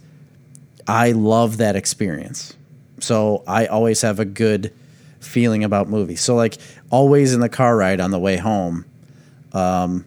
I 0.87 1.13
love 1.13 1.57
that 1.57 1.75
experience. 1.75 2.55
So 2.99 3.43
I 3.47 3.65
always 3.67 4.01
have 4.01 4.19
a 4.19 4.25
good 4.25 4.73
feeling 5.19 5.63
about 5.63 5.89
movies. 5.89 6.21
So 6.21 6.35
like 6.35 6.57
always 6.91 7.33
in 7.33 7.39
the 7.39 7.49
car 7.49 7.75
ride 7.75 7.99
on 7.99 8.11
the 8.11 8.19
way 8.19 8.37
home, 8.37 8.85
um, 9.53 10.05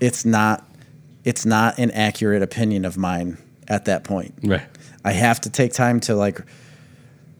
it's 0.00 0.24
not, 0.24 0.68
it's 1.24 1.46
not 1.46 1.78
an 1.78 1.92
accurate 1.92 2.42
opinion 2.42 2.84
of 2.84 2.96
mine 2.96 3.38
at 3.68 3.84
that 3.84 4.04
point. 4.04 4.34
right. 4.42 4.66
I 5.04 5.12
have 5.12 5.40
to 5.42 5.50
take 5.50 5.72
time 5.72 6.00
to 6.00 6.14
like 6.14 6.40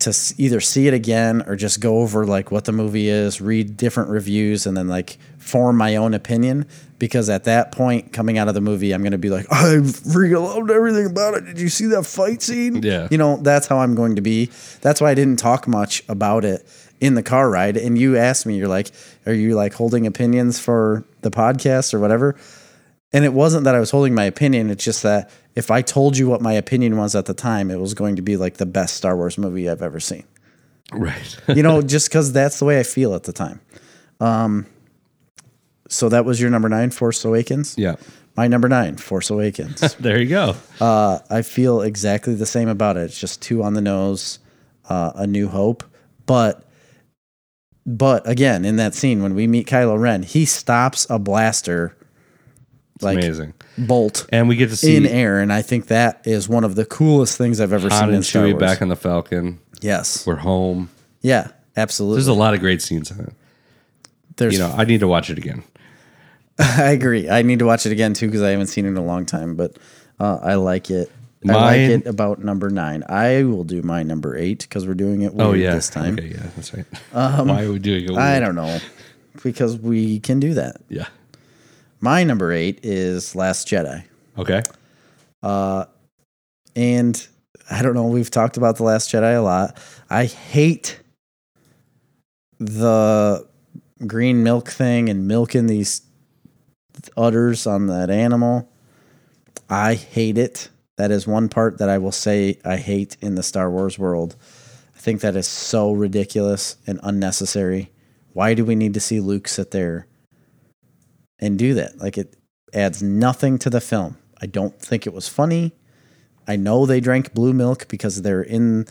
to 0.01 0.35
either 0.37 0.61
see 0.61 0.89
it 0.89 0.95
again 0.95 1.43
or 1.47 1.55
just 1.55 1.81
go 1.81 1.99
over 1.99 2.27
like 2.27 2.51
what 2.51 2.65
the 2.65 2.73
movie 2.73 3.09
is, 3.09 3.41
read 3.41 3.77
different 3.77 4.11
reviews, 4.11 4.67
and 4.67 4.77
then 4.77 4.89
like 4.89 5.17
form 5.43 5.77
my 5.77 5.97
own 5.97 6.15
opinion. 6.15 6.67
Because 6.99 7.29
at 7.29 7.45
that 7.45 7.73
point, 7.73 8.13
coming 8.13 8.39
out 8.39 8.47
of 8.47 8.55
the 8.55 8.61
movie, 8.61 8.93
I'm 8.93 9.03
going 9.03 9.13
to 9.13 9.19
be 9.19 9.31
like, 9.31 9.47
I 9.51 9.77
freaking 9.83 10.41
loved 10.41 10.71
everything 10.71 11.07
about 11.07 11.35
it. 11.35 11.45
Did 11.45 11.61
you 11.61 11.69
see 11.69 11.87
that 11.87 12.05
fight 12.05 12.43
scene? 12.43 12.81
Yeah. 12.83 13.09
You 13.11 13.19
know, 13.19 13.39
that's 13.39 13.67
how 13.67 13.79
I'm 13.79 13.97
going 13.97 14.17
to 14.17 14.23
be. 14.23 14.51
That's 14.81 15.01
why 15.01 15.11
I 15.11 15.15
didn't 15.15 15.39
talk 15.39 15.67
much 15.67 16.05
about 16.09 16.45
it 16.45 16.65
in 17.01 17.15
the 17.15 17.23
car 17.23 17.51
ride. 17.51 17.77
And 17.77 17.99
you 17.99 18.17
asked 18.17 18.47
me, 18.47 18.57
you're 18.57 18.69
like, 18.69 18.93
are 19.27 19.33
you 19.33 19.57
like 19.57 19.75
holding 19.75 20.07
opinions 20.07 20.61
for 20.61 21.05
the 21.23 21.31
podcast 21.31 21.93
or 21.93 21.99
whatever? 21.99 22.37
And 23.13 23.25
it 23.25 23.33
wasn't 23.33 23.65
that 23.65 23.75
I 23.75 23.81
was 23.81 23.91
holding 23.91 24.15
my 24.15 24.25
opinion. 24.25 24.71
It's 24.71 24.85
just 24.85 25.03
that 25.03 25.29
if 25.55 25.71
I 25.71 25.83
told 25.83 26.17
you 26.17 26.29
what 26.29 26.41
my 26.41 26.53
opinion 26.53 26.97
was 26.97 27.15
at 27.15 27.27
the 27.27 27.35
time, 27.35 27.71
it 27.71 27.81
was 27.81 27.95
going 27.95 28.17
to 28.17 28.23
be 28.23 28.37
like 28.37 28.59
the 28.59 28.67
best 28.67 28.95
Star 28.95 29.17
Wars 29.17 29.37
movie 29.37 29.69
I've 29.69 29.83
ever 29.83 29.99
seen. 30.01 30.25
Right. 30.93 31.37
You 31.49 31.63
know, 31.65 31.83
just 31.83 32.09
because 32.09 32.33
that's 32.33 32.61
the 32.61 32.65
way 32.65 32.79
I 32.79 32.85
feel 32.85 33.15
at 33.15 33.25
the 33.25 33.33
time. 33.33 33.61
Um, 34.21 34.67
so 35.93 36.09
that 36.09 36.25
was 36.25 36.41
your 36.41 36.51
number 36.51 36.69
nine, 36.69 36.91
Force 36.91 37.25
Awakens. 37.25 37.75
yeah. 37.77 37.97
My 38.35 38.49
number 38.49 38.67
nine, 38.67 38.97
Force 38.97 39.29
Awakens. 39.29 39.95
There 40.01 40.19
you 40.19 40.29
go. 40.29 40.57
uh, 40.81 41.19
I 41.29 41.43
feel 41.43 41.83
exactly 41.83 42.35
the 42.35 42.47
same 42.47 42.69
about 42.71 42.97
it. 42.97 43.03
It's 43.03 43.21
just 43.21 43.43
two 43.43 43.63
on 43.63 43.75
the 43.75 43.83
nose, 43.83 44.39
uh, 44.89 45.13
A 45.17 45.27
New 45.27 45.49
Hope. 45.49 45.85
But, 46.25 46.65
but 47.85 48.27
again, 48.27 48.65
in 48.65 48.77
that 48.77 48.95
scene 48.95 49.23
when 49.23 49.35
we 49.35 49.47
meet 49.47 49.67
Kylo 49.67 50.01
Ren, 50.01 50.23
he 50.23 50.47
stops 50.47 51.07
a 51.11 51.19
blaster 51.19 51.95
like 53.03 53.19
Amazing. 53.19 53.53
bolt 53.77 54.27
And 54.31 54.49
we 54.49 54.57
get 54.57 54.71
to 54.71 54.77
see 54.77 54.97
in 54.97 55.05
air, 55.07 55.41
and 55.41 55.53
I 55.53 55.61
think 55.61 55.89
that 55.89 56.23
is 56.27 56.49
one 56.49 56.65
of 56.65 56.75
the 56.75 56.87
coolest 56.87 57.37
things 57.37 57.61
I've 57.61 57.73
ever 57.75 57.91
Han 57.91 58.01
seen 58.01 58.09
in 58.11 58.15
and 58.15 58.25
Chewie 58.25 58.59
back 58.59 58.81
on 58.81 58.89
the 58.89 58.97
Falcon. 58.97 59.59
yes, 59.83 60.27
We're 60.27 60.37
home. 60.37 60.89
yeah, 61.21 61.49
absolutely. 61.77 62.17
There's 62.17 62.29
a 62.29 62.33
lot 62.33 62.55
of 62.55 62.61
great 62.61 62.81
scenes 62.81 63.11
in 63.11 63.21
it. 63.21 63.33
There's 64.37 64.55
You 64.55 64.61
know, 64.61 64.73
I 64.75 64.85
need 64.85 65.01
to 65.01 65.09
watch 65.09 65.29
it 65.29 65.37
again. 65.37 65.65
I 66.59 66.91
agree. 66.91 67.29
I 67.29 67.43
need 67.43 67.59
to 67.61 67.65
watch 67.67 67.87
it 67.87 67.93
again 67.93 68.15
too 68.15 68.27
because 68.27 68.43
I 68.43 68.51
haven't 68.51 68.67
seen 68.69 68.85
it 68.85 68.89
in 68.89 68.97
a 68.97 69.05
long 69.05 69.27
time. 69.27 69.57
But 69.57 69.79
uh, 70.21 70.39
I 70.43 70.55
like 70.55 70.91
it. 70.91 71.11
I 71.49 71.53
like 71.55 71.81
it 71.81 72.07
about 72.07 72.39
number 72.39 72.71
nine. 72.71 73.03
I 73.09 73.43
will 73.43 73.65
do 73.65 73.83
my 73.83 74.05
number 74.05 74.37
eight 74.37 74.61
because 74.61 74.87
we're 74.87 74.95
doing 74.95 75.23
it 75.23 75.35
weird 75.35 75.49
Oh 75.49 75.53
yeah, 75.55 75.75
this 75.75 75.89
time. 75.91 76.15
Okay, 76.15 76.29
yeah, 76.29 76.47
that's 76.55 76.73
right. 76.73 76.85
Why 77.11 77.65
are 77.65 77.73
we 77.73 77.81
doing 77.81 78.05
it? 78.05 78.17
I 78.17 78.39
don't 78.39 78.55
know 78.55 78.79
because 79.43 79.77
we 79.77 80.21
can 80.21 80.39
do 80.39 80.55
that. 80.55 80.77
Yeah. 80.89 81.09
My 82.01 82.23
number 82.23 82.53
eight 82.53 82.81
is 82.85 83.35
Last 83.35 83.67
Jedi. 83.67 84.05
Okay. 84.39 84.63
Uh, 85.43 85.87
And 86.77 87.27
I 87.71 87.83
don't 87.83 87.95
know, 87.95 88.07
we've 88.07 88.31
talked 88.31 88.57
about 88.57 88.77
The 88.77 88.85
Last 88.85 89.11
Jedi 89.11 89.37
a 89.37 89.41
lot. 89.41 89.79
I 90.11 90.27
hate 90.27 91.01
the 92.59 93.47
green 94.07 94.43
milk 94.43 94.69
thing 94.69 95.09
and 95.09 95.27
milking 95.27 95.67
these 95.67 96.03
udders 97.17 97.67
on 97.67 97.87
that 97.87 98.11
animal. 98.11 98.69
I 99.69 99.95
hate 99.95 100.39
it. 100.39 100.69
That 100.97 101.11
is 101.11 101.27
one 101.27 101.49
part 101.49 101.79
that 101.79 101.89
I 101.89 101.99
will 101.99 102.13
say 102.13 102.59
I 102.65 102.77
hate 102.77 103.17
in 103.21 103.35
the 103.35 103.43
Star 103.43 103.71
Wars 103.71 103.99
world. 103.99 104.37
I 104.95 104.99
think 104.99 105.21
that 105.21 105.37
is 105.37 105.47
so 105.47 105.93
ridiculous 105.93 106.77
and 106.87 107.01
unnecessary. 107.03 107.91
Why 108.33 108.55
do 108.55 108.65
we 108.65 108.75
need 108.75 108.95
to 108.95 109.01
see 109.01 109.21
Luke 109.21 109.49
sit 109.49 109.71
there 109.71 110.07
and 111.39 111.59
do 111.59 111.75
that? 111.75 111.99
Like 111.99 112.19
it 112.19 112.37
adds 112.73 113.03
nothing 113.03 113.59
to 113.61 113.71
the 113.71 113.81
film. 113.81 114.17
I 114.41 114.47
don't 114.47 114.79
think 114.81 115.07
it 115.07 115.13
was 115.13 115.29
funny. 115.29 115.73
I 116.47 116.57
know 116.57 116.87
they 116.87 117.01
drank 117.01 117.35
blue 117.35 117.53
milk 117.53 117.89
because 117.89 118.23
they're 118.23 118.43
in 118.43 118.87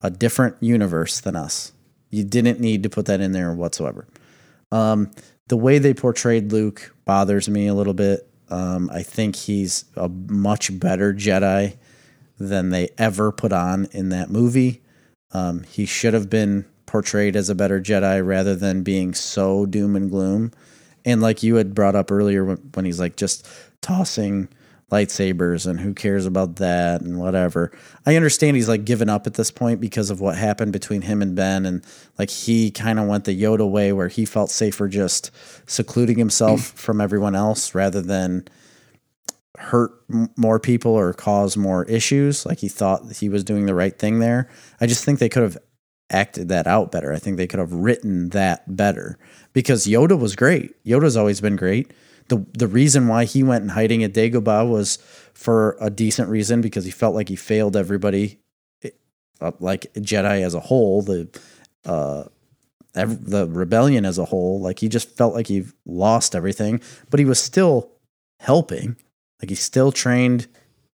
a 0.00 0.10
different 0.10 0.56
universe 0.60 1.20
than 1.20 1.36
us. 1.36 1.72
You 2.10 2.24
didn't 2.24 2.60
need 2.60 2.82
to 2.84 2.88
put 2.88 3.06
that 3.06 3.20
in 3.20 3.32
there 3.32 3.52
whatsoever. 3.52 4.06
Um, 4.72 5.10
the 5.48 5.56
way 5.56 5.78
they 5.78 5.94
portrayed 5.94 6.52
Luke 6.52 6.94
bothers 7.04 7.48
me 7.48 7.66
a 7.66 7.74
little 7.74 7.94
bit. 7.94 8.28
Um, 8.50 8.88
I 8.92 9.02
think 9.02 9.36
he's 9.36 9.84
a 9.96 10.08
much 10.08 10.78
better 10.78 11.12
Jedi 11.12 11.76
than 12.38 12.70
they 12.70 12.90
ever 12.96 13.32
put 13.32 13.52
on 13.52 13.88
in 13.92 14.10
that 14.10 14.30
movie. 14.30 14.82
Um, 15.32 15.64
he 15.64 15.84
should 15.84 16.14
have 16.14 16.30
been 16.30 16.64
portrayed 16.86 17.36
as 17.36 17.50
a 17.50 17.54
better 17.54 17.80
Jedi 17.80 18.24
rather 18.26 18.54
than 18.54 18.82
being 18.82 19.12
so 19.12 19.66
doom 19.66 19.96
and 19.96 20.10
gloom. 20.10 20.52
And 21.04 21.20
like 21.20 21.42
you 21.42 21.56
had 21.56 21.74
brought 21.74 21.94
up 21.94 22.10
earlier, 22.10 22.44
when, 22.44 22.56
when 22.74 22.84
he's 22.84 23.00
like 23.00 23.16
just 23.16 23.46
tossing 23.80 24.48
lightsabers 24.90 25.66
and 25.66 25.80
who 25.80 25.92
cares 25.92 26.24
about 26.24 26.56
that 26.56 27.02
and 27.02 27.18
whatever. 27.18 27.70
I 28.06 28.16
understand 28.16 28.56
he's 28.56 28.68
like 28.68 28.84
given 28.84 29.08
up 29.08 29.26
at 29.26 29.34
this 29.34 29.50
point 29.50 29.80
because 29.80 30.10
of 30.10 30.20
what 30.20 30.36
happened 30.36 30.72
between 30.72 31.02
him 31.02 31.20
and 31.20 31.34
Ben. 31.34 31.66
And 31.66 31.84
like 32.18 32.30
he 32.30 32.70
kind 32.70 32.98
of 32.98 33.06
went 33.06 33.24
the 33.24 33.40
Yoda 33.40 33.70
way 33.70 33.92
where 33.92 34.08
he 34.08 34.24
felt 34.24 34.50
safer 34.50 34.88
just 34.88 35.30
secluding 35.66 36.18
himself 36.18 36.70
hmm. 36.70 36.76
from 36.76 37.00
everyone 37.00 37.34
else 37.34 37.74
rather 37.74 38.00
than 38.00 38.48
hurt 39.58 39.92
m- 40.12 40.30
more 40.36 40.58
people 40.58 40.92
or 40.92 41.12
cause 41.12 41.56
more 41.56 41.84
issues. 41.84 42.46
Like 42.46 42.58
he 42.58 42.68
thought 42.68 43.12
he 43.12 43.28
was 43.28 43.44
doing 43.44 43.66
the 43.66 43.74
right 43.74 43.98
thing 43.98 44.20
there. 44.20 44.48
I 44.80 44.86
just 44.86 45.04
think 45.04 45.18
they 45.18 45.28
could 45.28 45.42
have 45.42 45.58
acted 46.10 46.48
that 46.48 46.66
out 46.66 46.90
better. 46.90 47.12
I 47.12 47.18
think 47.18 47.36
they 47.36 47.46
could 47.46 47.60
have 47.60 47.72
written 47.72 48.30
that 48.30 48.74
better 48.74 49.18
because 49.52 49.86
Yoda 49.86 50.18
was 50.18 50.34
great. 50.34 50.82
Yoda's 50.84 51.16
always 51.16 51.42
been 51.42 51.56
great. 51.56 51.92
The 52.28 52.44
the 52.52 52.66
reason 52.66 53.08
why 53.08 53.24
he 53.24 53.42
went 53.42 53.62
in 53.62 53.70
hiding 53.70 54.04
at 54.04 54.12
Dagobah 54.12 54.68
was 54.70 54.96
for 55.34 55.76
a 55.80 55.90
decent 55.90 56.28
reason 56.28 56.60
because 56.60 56.84
he 56.84 56.90
felt 56.90 57.14
like 57.14 57.28
he 57.28 57.36
failed 57.36 57.76
everybody, 57.76 58.38
uh, 59.40 59.52
like 59.60 59.92
Jedi 59.94 60.42
as 60.42 60.54
a 60.54 60.60
whole, 60.60 61.02
the 61.02 61.28
uh, 61.84 62.24
ev- 62.94 63.24
the 63.24 63.46
rebellion 63.46 64.04
as 64.04 64.18
a 64.18 64.26
whole. 64.26 64.60
Like 64.60 64.78
he 64.80 64.88
just 64.88 65.16
felt 65.16 65.34
like 65.34 65.46
he 65.46 65.64
lost 65.86 66.34
everything, 66.34 66.80
but 67.10 67.18
he 67.18 67.26
was 67.26 67.40
still 67.40 67.90
helping. 68.40 68.96
Like 69.40 69.50
he 69.50 69.54
still 69.54 69.92
trained 69.92 70.48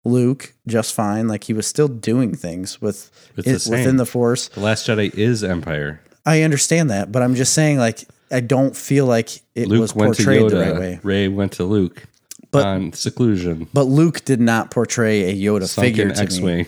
Luke 0.05 0.55
just 0.66 0.94
fine. 0.94 1.28
Like 1.28 1.44
he 1.44 1.52
was 1.52 1.66
still 1.66 1.89
doing 1.89 2.35
things 2.35 2.81
with 2.81 3.11
the 3.35 3.43
it, 3.43 3.66
within 3.69 3.97
the 3.97 4.06
Force. 4.06 4.48
The 4.48 4.61
Last 4.61 4.86
Jedi 4.86 5.15
is 5.15 5.43
Empire. 5.43 6.01
I 6.27 6.43
understand 6.43 6.90
that, 6.90 7.12
but 7.12 7.23
I'm 7.23 7.35
just 7.35 7.52
saying, 7.52 7.78
like, 7.78 8.09
I 8.35 8.40
don't 8.40 8.77
feel 8.77 9.06
like 9.06 9.40
it 9.55 9.69
Luke 9.69 9.81
was 9.81 9.93
portrayed 9.93 10.51
the 10.51 10.59
right 10.59 10.74
way. 10.74 11.01
Rey 11.02 11.28
went 11.28 11.52
to 11.52 11.65
Luke 11.65 12.05
But- 12.51 12.66
on 12.66 12.93
seclusion. 12.93 13.69
But 13.73 13.85
Luke 13.85 14.24
did 14.24 14.40
not 14.40 14.70
portray 14.70 15.31
a 15.31 15.35
Yoda 15.35 15.73
figure 15.73 16.09
to 16.11 16.15
me. 16.15 16.20
X-wing. 16.20 16.66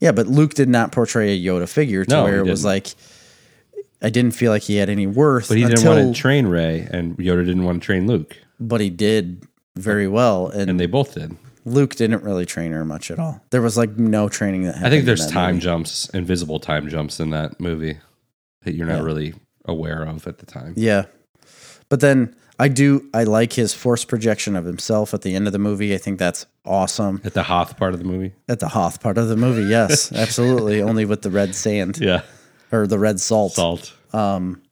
Yeah, 0.00 0.12
but 0.12 0.26
Luke 0.26 0.54
did 0.54 0.68
not 0.68 0.92
portray 0.92 1.32
a 1.36 1.40
Yoda 1.40 1.68
figure 1.68 2.04
to 2.04 2.10
No, 2.10 2.24
where 2.24 2.38
it 2.38 2.46
was 2.46 2.64
like 2.64 2.94
I 4.00 4.10
didn't 4.10 4.32
feel 4.32 4.50
like 4.50 4.62
he 4.62 4.76
had 4.76 4.88
any 4.88 5.06
worth. 5.06 5.48
But 5.48 5.58
he 5.58 5.62
didn't 5.62 5.78
until, 5.78 5.94
want 6.04 6.14
to 6.16 6.20
train 6.20 6.46
Rey, 6.48 6.88
and 6.90 7.16
Yoda 7.18 7.44
didn't 7.44 7.64
want 7.64 7.80
to 7.82 7.86
train 7.86 8.06
Luke, 8.08 8.36
but 8.58 8.80
he 8.80 8.90
did 8.90 9.44
very 9.76 10.08
well, 10.08 10.48
and, 10.48 10.68
and 10.70 10.80
they 10.80 10.86
both 10.86 11.14
did. 11.14 11.36
Luke 11.64 11.94
didn't 11.94 12.24
really 12.24 12.44
train 12.44 12.72
her 12.72 12.84
much 12.84 13.12
at 13.12 13.20
all. 13.20 13.40
There 13.50 13.62
was 13.62 13.76
like 13.76 13.96
no 13.96 14.28
training 14.28 14.62
that 14.64 14.74
happened. 14.74 14.86
I 14.86 14.90
think 14.90 15.00
in 15.00 15.06
there's 15.06 15.26
time 15.28 15.54
movie. 15.54 15.64
jumps, 15.64 16.08
invisible 16.12 16.58
time 16.58 16.88
jumps 16.88 17.20
in 17.20 17.30
that 17.30 17.60
movie 17.60 17.98
that 18.64 18.74
you're 18.74 18.88
not 18.88 18.98
Yeah. 18.98 19.04
really 19.04 19.34
aware 19.64 20.02
of 20.04 20.26
at 20.26 20.38
the 20.38 20.46
time. 20.46 20.74
Yeah. 20.76 21.04
But 21.88 22.00
then 22.00 22.34
I 22.58 22.68
do 22.68 23.08
I 23.12 23.24
like 23.24 23.52
his 23.52 23.74
force 23.74 24.04
projection 24.04 24.56
of 24.56 24.64
himself 24.64 25.12
at 25.14 25.22
the 25.22 25.34
end 25.34 25.46
of 25.46 25.52
the 25.52 25.58
movie. 25.58 25.94
I 25.94 25.98
think 25.98 26.18
that's 26.18 26.46
awesome. 26.64 27.20
At 27.24 27.34
the 27.34 27.42
Hoth 27.42 27.76
part 27.76 27.92
of 27.92 27.98
the 27.98 28.04
movie. 28.06 28.32
At 28.48 28.60
the 28.60 28.68
Hoth 28.68 29.00
part 29.02 29.18
of 29.18 29.28
the 29.28 29.36
movie, 29.36 29.64
yes, 29.68 30.12
absolutely. 30.14 30.80
Only 30.80 31.04
with 31.04 31.22
the 31.22 31.30
red 31.30 31.54
sand 31.54 31.98
Yeah. 32.00 32.22
or 32.70 32.86
the 32.86 32.98
red 32.98 33.20
salt. 33.20 33.52
Salt. 33.52 33.92
Um 34.12 34.62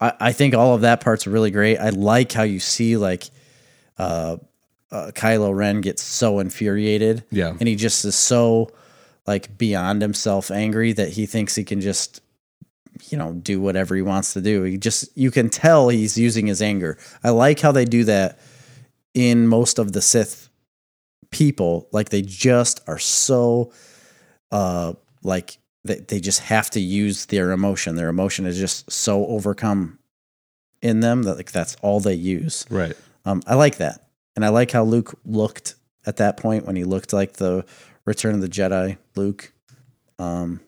I, 0.00 0.12
I 0.20 0.32
think 0.32 0.54
all 0.54 0.74
of 0.74 0.80
that 0.80 1.00
part's 1.00 1.26
really 1.26 1.50
great. 1.50 1.78
I 1.78 1.90
like 1.90 2.32
how 2.32 2.42
you 2.44 2.58
see 2.60 2.96
like 2.96 3.28
uh, 3.98 4.38
uh 4.90 5.10
Kylo 5.14 5.54
Ren 5.54 5.80
gets 5.82 6.02
so 6.02 6.38
infuriated. 6.38 7.24
Yeah. 7.30 7.54
And 7.58 7.68
he 7.68 7.76
just 7.76 8.04
is 8.04 8.14
so 8.14 8.70
like 9.26 9.56
beyond 9.58 10.00
himself 10.02 10.50
angry 10.50 10.92
that 10.94 11.10
he 11.10 11.26
thinks 11.26 11.54
he 11.54 11.64
can 11.64 11.80
just 11.80 12.21
you 13.08 13.18
know 13.18 13.32
do 13.32 13.60
whatever 13.60 13.94
he 13.94 14.02
wants 14.02 14.32
to 14.34 14.40
do. 14.40 14.62
He 14.62 14.76
just 14.78 15.16
you 15.16 15.30
can 15.30 15.48
tell 15.48 15.88
he's 15.88 16.16
using 16.18 16.46
his 16.46 16.62
anger. 16.62 16.98
I 17.22 17.30
like 17.30 17.60
how 17.60 17.72
they 17.72 17.84
do 17.84 18.04
that 18.04 18.38
in 19.14 19.46
most 19.46 19.78
of 19.78 19.92
the 19.92 20.02
Sith 20.02 20.48
people. 21.30 21.88
Like 21.92 22.10
they 22.10 22.22
just 22.22 22.80
are 22.86 22.98
so 22.98 23.72
uh 24.50 24.94
like 25.22 25.58
they, 25.84 25.96
they 25.96 26.20
just 26.20 26.40
have 26.40 26.70
to 26.70 26.80
use 26.80 27.26
their 27.26 27.52
emotion. 27.52 27.96
Their 27.96 28.08
emotion 28.08 28.46
is 28.46 28.58
just 28.58 28.90
so 28.90 29.26
overcome 29.26 29.98
in 30.80 31.00
them 31.00 31.22
that 31.24 31.36
like 31.36 31.52
that's 31.52 31.76
all 31.82 32.00
they 32.00 32.14
use. 32.14 32.66
Right. 32.70 32.96
Um, 33.24 33.42
I 33.46 33.54
like 33.54 33.76
that, 33.76 34.08
and 34.34 34.44
I 34.44 34.48
like 34.48 34.72
how 34.72 34.82
Luke 34.82 35.18
looked 35.24 35.76
at 36.06 36.16
that 36.16 36.36
point 36.36 36.66
when 36.66 36.76
he 36.76 36.84
looked 36.84 37.12
like 37.12 37.34
the 37.34 37.64
Return 38.04 38.34
of 38.34 38.40
the 38.40 38.48
Jedi 38.48 38.98
Luke. 39.14 39.52
Um, 40.18 40.60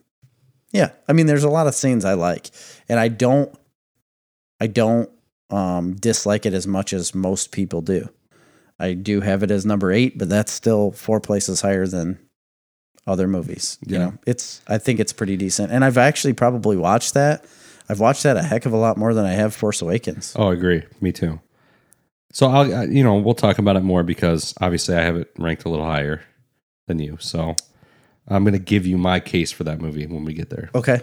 yeah, 0.75 0.91
I 1.09 1.15
mean, 1.15 1.25
there's 1.27 1.45
a 1.45 1.49
lot 1.49 1.67
of 1.67 1.75
scenes 1.75 2.05
I 2.05 2.13
like, 2.15 2.51
and 2.89 3.01
I 3.01 3.09
don't, 3.09 3.51
I 4.61 4.67
don't 4.67 5.09
um, 5.49 5.95
dislike 5.95 6.45
it 6.45 6.53
as 6.53 6.67
much 6.67 6.93
as 6.93 7.15
most 7.15 7.53
people 7.53 7.81
do. 7.81 8.09
I 8.79 8.93
do 8.95 9.21
have 9.21 9.43
it 9.43 9.51
as 9.51 9.65
number 9.65 9.91
eight, 9.93 10.19
but 10.19 10.29
that's 10.29 10.51
still 10.53 10.91
four 10.91 11.21
places 11.21 11.61
higher 11.61 11.87
than 11.87 12.19
other 13.07 13.29
movies. 13.29 13.79
You 13.87 13.99
know, 13.99 14.15
it's 14.27 14.61
I 14.67 14.79
think 14.79 14.99
it's 15.01 15.13
pretty 15.13 15.37
decent, 15.37 15.71
and 15.73 15.85
I've 15.85 15.97
actually 15.99 16.33
probably 16.33 16.77
watched 16.77 17.15
that. 17.15 17.45
I've 17.89 18.01
watched 18.01 18.23
that 18.25 18.37
a 18.37 18.43
heck 18.43 18.67
of 18.67 18.73
a 18.73 18.77
lot 18.79 18.97
more 18.97 19.15
than 19.15 19.27
I 19.27 19.33
have 19.33 19.55
Force 19.55 19.81
Awakens. 19.83 20.35
Oh, 20.37 20.49
I 20.49 20.55
agree. 20.55 20.83
Me 21.01 21.13
too. 21.13 21.39
So 22.33 22.49
I'll, 22.49 22.75
I- 22.75 22.85
you 22.87 23.05
know, 23.05 23.15
we'll 23.15 23.35
talk 23.35 23.59
about 23.59 23.77
it 23.77 23.83
more 23.85 24.03
because 24.03 24.55
obviously 24.61 24.97
I 24.97 25.03
have 25.03 25.17
it 25.17 25.31
ranked 25.39 25.65
a 25.67 25.69
little 25.69 25.85
higher 25.85 26.23
than 26.89 26.99
you. 26.99 27.17
So 27.21 27.55
I'm 28.29 28.43
going 28.45 28.55
to 28.55 28.59
give 28.59 28.87
you 28.87 28.97
my 28.99 29.21
case 29.21 29.53
for 29.53 29.65
that 29.65 29.81
movie 29.81 30.07
when 30.07 30.25
we 30.25 30.33
get 30.35 30.51
there. 30.51 30.71
Okay, 30.75 31.01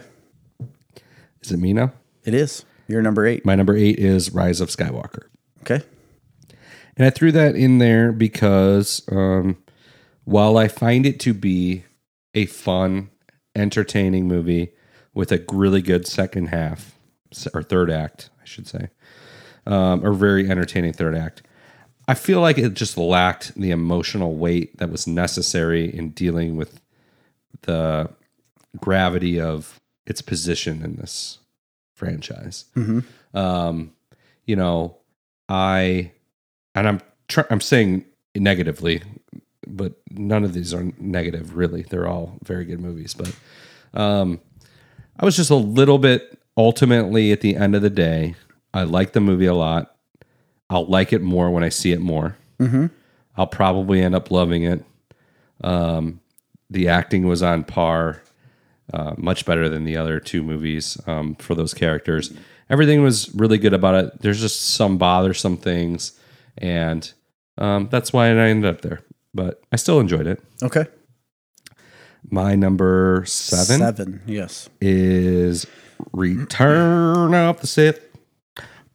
Is 1.40 1.52
it 1.52 1.58
me 1.58 1.72
now? 1.72 1.92
it 2.24 2.34
is. 2.34 2.64
You're 2.88 3.02
number 3.02 3.26
eight. 3.26 3.44
My 3.46 3.54
number 3.54 3.76
eight 3.76 3.98
is 3.98 4.32
Rise 4.32 4.60
of 4.60 4.68
Skywalker. 4.68 5.24
Okay. 5.62 5.82
And 6.96 7.06
I 7.06 7.10
threw 7.10 7.32
that 7.32 7.54
in 7.56 7.78
there 7.78 8.12
because 8.12 9.02
um, 9.10 9.56
while 10.24 10.58
I 10.58 10.68
find 10.68 11.06
it 11.06 11.18
to 11.20 11.32
be 11.32 11.84
a 12.34 12.46
fun, 12.46 13.10
entertaining 13.56 14.28
movie 14.28 14.72
with 15.14 15.32
a 15.32 15.44
really 15.50 15.80
good 15.80 16.06
second 16.06 16.46
half 16.48 16.94
or 17.54 17.62
third 17.62 17.90
act, 17.90 18.28
I 18.40 18.44
should 18.44 18.66
say, 18.68 18.88
um, 19.66 20.04
or 20.04 20.12
very 20.12 20.50
entertaining 20.50 20.92
third 20.92 21.16
act, 21.16 21.42
I 22.08 22.14
feel 22.14 22.40
like 22.40 22.58
it 22.58 22.74
just 22.74 22.98
lacked 22.98 23.54
the 23.54 23.70
emotional 23.70 24.36
weight 24.36 24.76
that 24.78 24.90
was 24.90 25.06
necessary 25.06 25.84
in 25.94 26.10
dealing 26.10 26.56
with 26.56 26.80
the 27.62 28.10
gravity 28.80 29.40
of 29.40 29.80
its 30.06 30.22
position 30.22 30.82
in 30.82 30.96
this 30.96 31.38
franchise. 31.94 32.64
Um, 33.34 33.92
you 34.46 34.56
know, 34.56 34.96
I 35.48 36.12
and 36.74 36.88
I'm 36.88 37.00
tr- 37.28 37.48
I'm 37.50 37.60
saying 37.60 38.04
negatively, 38.34 39.02
but 39.66 39.94
none 40.10 40.44
of 40.44 40.54
these 40.54 40.74
are 40.74 40.90
negative 40.98 41.56
really. 41.56 41.82
They're 41.82 42.08
all 42.08 42.38
very 42.42 42.64
good 42.64 42.80
movies, 42.80 43.14
but 43.14 43.34
um, 43.94 44.40
I 45.18 45.24
was 45.24 45.36
just 45.36 45.50
a 45.50 45.54
little 45.56 45.98
bit 45.98 46.38
ultimately 46.56 47.32
at 47.32 47.40
the 47.40 47.56
end 47.56 47.74
of 47.74 47.82
the 47.82 47.90
day. 47.90 48.34
I 48.74 48.84
like 48.84 49.12
the 49.12 49.20
movie 49.20 49.46
a 49.46 49.54
lot. 49.54 49.94
I'll 50.70 50.86
like 50.86 51.12
it 51.12 51.20
more 51.20 51.50
when 51.50 51.62
I 51.62 51.68
see 51.68 51.92
it 51.92 52.00
more. 52.00 52.36
Mm-hmm. 52.58 52.86
I'll 53.36 53.46
probably 53.46 54.00
end 54.00 54.14
up 54.14 54.30
loving 54.30 54.62
it. 54.64 54.84
Um, 55.62 56.20
the 56.72 56.88
acting 56.88 57.26
was 57.26 57.42
on 57.42 57.64
par, 57.64 58.22
uh, 58.92 59.14
much 59.16 59.44
better 59.46 59.68
than 59.68 59.84
the 59.84 59.96
other 59.96 60.18
two 60.20 60.42
movies 60.42 60.98
um, 61.06 61.34
for 61.36 61.54
those 61.54 61.74
characters. 61.74 62.32
Everything 62.70 63.02
was 63.02 63.32
really 63.34 63.58
good 63.58 63.74
about 63.74 63.94
it. 63.94 64.20
There's 64.22 64.40
just 64.40 64.60
some 64.74 64.96
bothersome 64.98 65.56
things, 65.56 66.18
and 66.58 67.12
um, 67.58 67.88
that's 67.90 68.12
why 68.12 68.26
I 68.28 68.48
ended 68.48 68.74
up 68.74 68.80
there. 68.80 69.00
But 69.34 69.60
I 69.72 69.76
still 69.76 70.00
enjoyed 70.00 70.26
it. 70.26 70.42
Okay. 70.62 70.86
My 72.30 72.54
number 72.54 73.24
seven, 73.26 73.78
Seven. 73.78 74.22
Yes. 74.26 74.68
is 74.80 75.66
Return 76.12 77.34
of 77.34 77.60
the 77.60 77.66
Sith. 77.66 78.00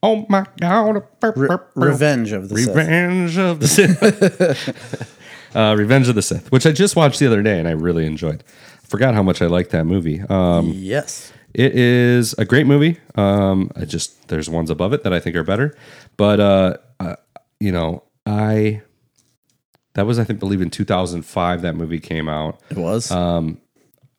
Oh 0.01 0.25
my 0.29 0.45
God! 0.61 1.03
Re- 1.35 1.57
Revenge 1.75 2.31
of 2.31 2.49
the 2.49 2.57
Sith. 2.57 2.67
Revenge 2.75 3.37
of 3.37 3.59
the 3.59 3.67
Sith. 3.67 5.13
uh, 5.55 5.75
Revenge 5.77 6.07
of 6.09 6.15
the 6.15 6.21
Sith, 6.21 6.51
which 6.51 6.65
I 6.65 6.71
just 6.71 6.95
watched 6.95 7.19
the 7.19 7.27
other 7.27 7.41
day 7.41 7.59
and 7.59 7.67
I 7.67 7.71
really 7.71 8.05
enjoyed. 8.05 8.43
Forgot 8.83 9.13
how 9.15 9.23
much 9.23 9.41
I 9.41 9.47
liked 9.47 9.71
that 9.71 9.85
movie. 9.85 10.21
Um, 10.29 10.71
Yes. 10.73 11.31
it 11.53 11.75
is 11.75 12.33
a 12.37 12.45
great 12.45 12.65
movie. 12.67 12.99
Um, 13.15 13.71
I 13.75 13.85
just 13.85 14.27
there's 14.29 14.49
ones 14.49 14.69
above 14.69 14.93
it 14.93 15.03
that 15.03 15.13
I 15.13 15.19
think 15.19 15.35
are 15.35 15.43
better, 15.43 15.75
but 16.15 16.39
uh, 16.39 16.77
uh, 16.99 17.15
you 17.59 17.71
know, 17.71 18.03
I 18.25 18.81
that 19.93 20.05
was 20.05 20.19
I 20.19 20.23
think 20.23 20.39
believe 20.39 20.61
in 20.61 20.69
2005 20.69 21.61
that 21.63 21.75
movie 21.75 21.99
came 21.99 22.29
out. 22.29 22.59
It 22.69 22.77
was. 22.77 23.11
Um, 23.11 23.59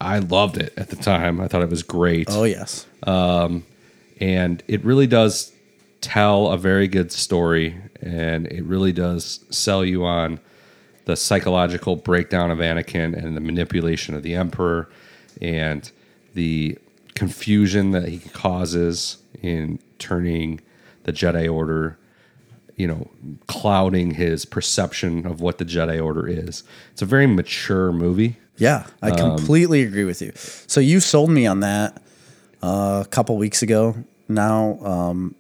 I 0.00 0.18
loved 0.20 0.56
it 0.58 0.72
at 0.76 0.90
the 0.90 0.96
time. 0.96 1.40
I 1.40 1.48
thought 1.48 1.62
it 1.62 1.70
was 1.70 1.82
great. 1.82 2.28
oh 2.30 2.44
yes. 2.44 2.86
Um, 3.06 3.64
and 4.20 4.62
it 4.68 4.84
really 4.84 5.06
does 5.06 5.52
tell 6.00 6.48
a 6.48 6.58
very 6.58 6.86
good 6.88 7.10
story 7.10 7.76
and 8.02 8.46
it 8.48 8.62
really 8.64 8.92
does 8.92 9.44
sell 9.50 9.84
you 9.84 10.04
on 10.04 10.38
the 11.08 11.16
psychological 11.16 11.96
breakdown 11.96 12.50
of 12.50 12.58
Anakin 12.58 13.16
and 13.16 13.34
the 13.34 13.40
manipulation 13.40 14.14
of 14.14 14.22
the 14.22 14.34
emperor 14.34 14.90
and 15.40 15.90
the 16.34 16.76
confusion 17.14 17.92
that 17.92 18.06
he 18.08 18.18
causes 18.18 19.16
in 19.40 19.78
turning 19.98 20.60
the 21.04 21.12
Jedi 21.12 21.50
order 21.50 21.98
you 22.76 22.86
know 22.86 23.08
clouding 23.46 24.10
his 24.12 24.44
perception 24.44 25.26
of 25.26 25.40
what 25.40 25.56
the 25.56 25.64
Jedi 25.64 26.04
order 26.04 26.28
is 26.28 26.62
it's 26.92 27.00
a 27.00 27.06
very 27.06 27.26
mature 27.26 27.90
movie 27.90 28.36
Yeah, 28.58 28.86
I 29.00 29.12
completely 29.12 29.82
agree 29.82 30.04
with 30.04 30.20
you. 30.20 30.32
So 30.34 30.80
you 30.80 30.98
sold 30.98 31.30
me 31.30 31.46
on 31.46 31.60
that 31.60 32.02
uh, 32.60 33.04
a 33.06 33.08
couple 33.08 33.36
weeks 33.36 33.62
ago. 33.62 33.94
Now, 34.28 34.78
um, 34.82 35.36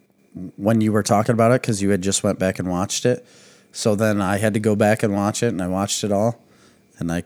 when 0.56 0.80
you 0.80 0.92
were 0.92 1.02
talking 1.02 1.32
about 1.32 1.50
it, 1.50 1.60
because 1.60 1.82
you 1.82 1.90
had 1.90 2.00
just 2.00 2.22
went 2.22 2.38
back 2.38 2.60
and 2.60 2.70
watched 2.70 3.04
it. 3.04 3.26
So 3.72 3.94
then 3.94 4.20
I 4.20 4.38
had 4.38 4.54
to 4.54 4.60
go 4.60 4.74
back 4.74 5.02
and 5.02 5.14
watch 5.14 5.42
it, 5.42 5.48
and 5.48 5.62
I 5.62 5.68
watched 5.68 6.04
it 6.04 6.12
all, 6.12 6.42
and 6.98 7.12
I 7.12 7.24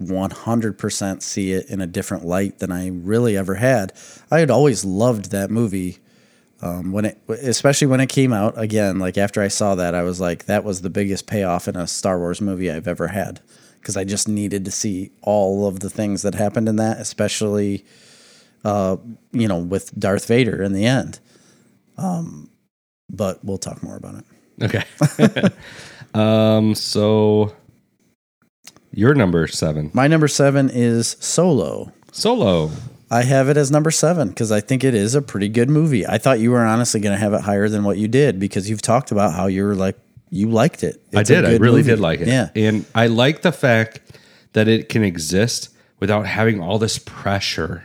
100% 0.00 1.22
see 1.22 1.52
it 1.52 1.66
in 1.70 1.80
a 1.80 1.86
different 1.86 2.24
light 2.24 2.58
than 2.58 2.70
I 2.70 2.88
really 2.88 3.36
ever 3.36 3.54
had. 3.54 3.92
I 4.30 4.40
had 4.40 4.50
always 4.50 4.84
loved 4.84 5.30
that 5.30 5.50
movie 5.50 5.98
um, 6.60 6.92
when 6.92 7.06
it, 7.06 7.20
especially 7.28 7.86
when 7.86 8.00
it 8.00 8.08
came 8.08 8.32
out. 8.32 8.54
Again, 8.60 8.98
like 8.98 9.16
after 9.16 9.40
I 9.42 9.48
saw 9.48 9.74
that, 9.74 9.94
I 9.94 10.02
was 10.02 10.20
like, 10.20 10.46
that 10.46 10.64
was 10.64 10.82
the 10.82 10.90
biggest 10.90 11.26
payoff 11.26 11.68
in 11.68 11.76
a 11.76 11.86
Star 11.86 12.18
Wars 12.18 12.40
movie 12.40 12.70
I've 12.70 12.88
ever 12.88 13.08
had 13.08 13.40
because 13.80 13.96
I 13.96 14.04
just 14.04 14.28
needed 14.28 14.64
to 14.64 14.70
see 14.70 15.12
all 15.22 15.66
of 15.66 15.80
the 15.80 15.90
things 15.90 16.22
that 16.22 16.34
happened 16.34 16.68
in 16.68 16.76
that, 16.76 16.98
especially, 16.98 17.84
uh, 18.64 18.96
you 19.32 19.48
know, 19.48 19.58
with 19.58 19.98
Darth 19.98 20.26
Vader 20.26 20.62
in 20.62 20.72
the 20.72 20.84
end. 20.84 21.20
Um, 21.96 22.50
but 23.08 23.44
we'll 23.44 23.58
talk 23.58 23.82
more 23.82 23.96
about 23.96 24.16
it. 24.16 24.24
Okay 24.62 24.84
um 26.14 26.74
so 26.74 27.54
your 28.92 29.14
number 29.14 29.46
7 29.46 29.90
My 29.92 30.06
number 30.06 30.28
seven 30.28 30.70
is 30.70 31.16
Solo. 31.20 31.92
Solo. 32.12 32.70
I 33.10 33.22
have 33.22 33.48
it 33.48 33.56
as 33.56 33.70
number 33.70 33.90
seven 33.90 34.28
because 34.30 34.50
I 34.50 34.60
think 34.60 34.82
it 34.82 34.94
is 34.94 35.14
a 35.14 35.22
pretty 35.22 35.48
good 35.48 35.68
movie. 35.70 36.06
I 36.06 36.18
thought 36.18 36.40
you 36.40 36.50
were 36.50 36.64
honestly 36.64 36.98
going 36.98 37.14
to 37.14 37.20
have 37.20 37.34
it 37.34 37.42
higher 37.42 37.68
than 37.68 37.84
what 37.84 37.98
you 37.98 38.08
did 38.08 38.40
because 38.40 38.68
you've 38.68 38.82
talked 38.82 39.12
about 39.12 39.32
how 39.34 39.46
you 39.46 39.64
were 39.64 39.74
like 39.76 39.96
you 40.30 40.50
liked 40.50 40.82
it. 40.82 41.00
I 41.14 41.20
It's 41.20 41.30
a 41.30 41.34
did. 41.34 41.44
I 41.44 41.56
really 41.58 41.82
movie. 41.82 41.90
did 41.90 42.00
like 42.00 42.20
it. 42.20 42.28
Yeah, 42.28 42.48
And 42.56 42.84
I 42.94 43.06
like 43.06 43.42
the 43.42 43.52
fact 43.52 44.00
that 44.54 44.66
it 44.66 44.88
can 44.88 45.04
exist 45.04 45.68
without 46.00 46.26
having 46.26 46.60
all 46.60 46.78
this 46.78 46.98
pressure 46.98 47.84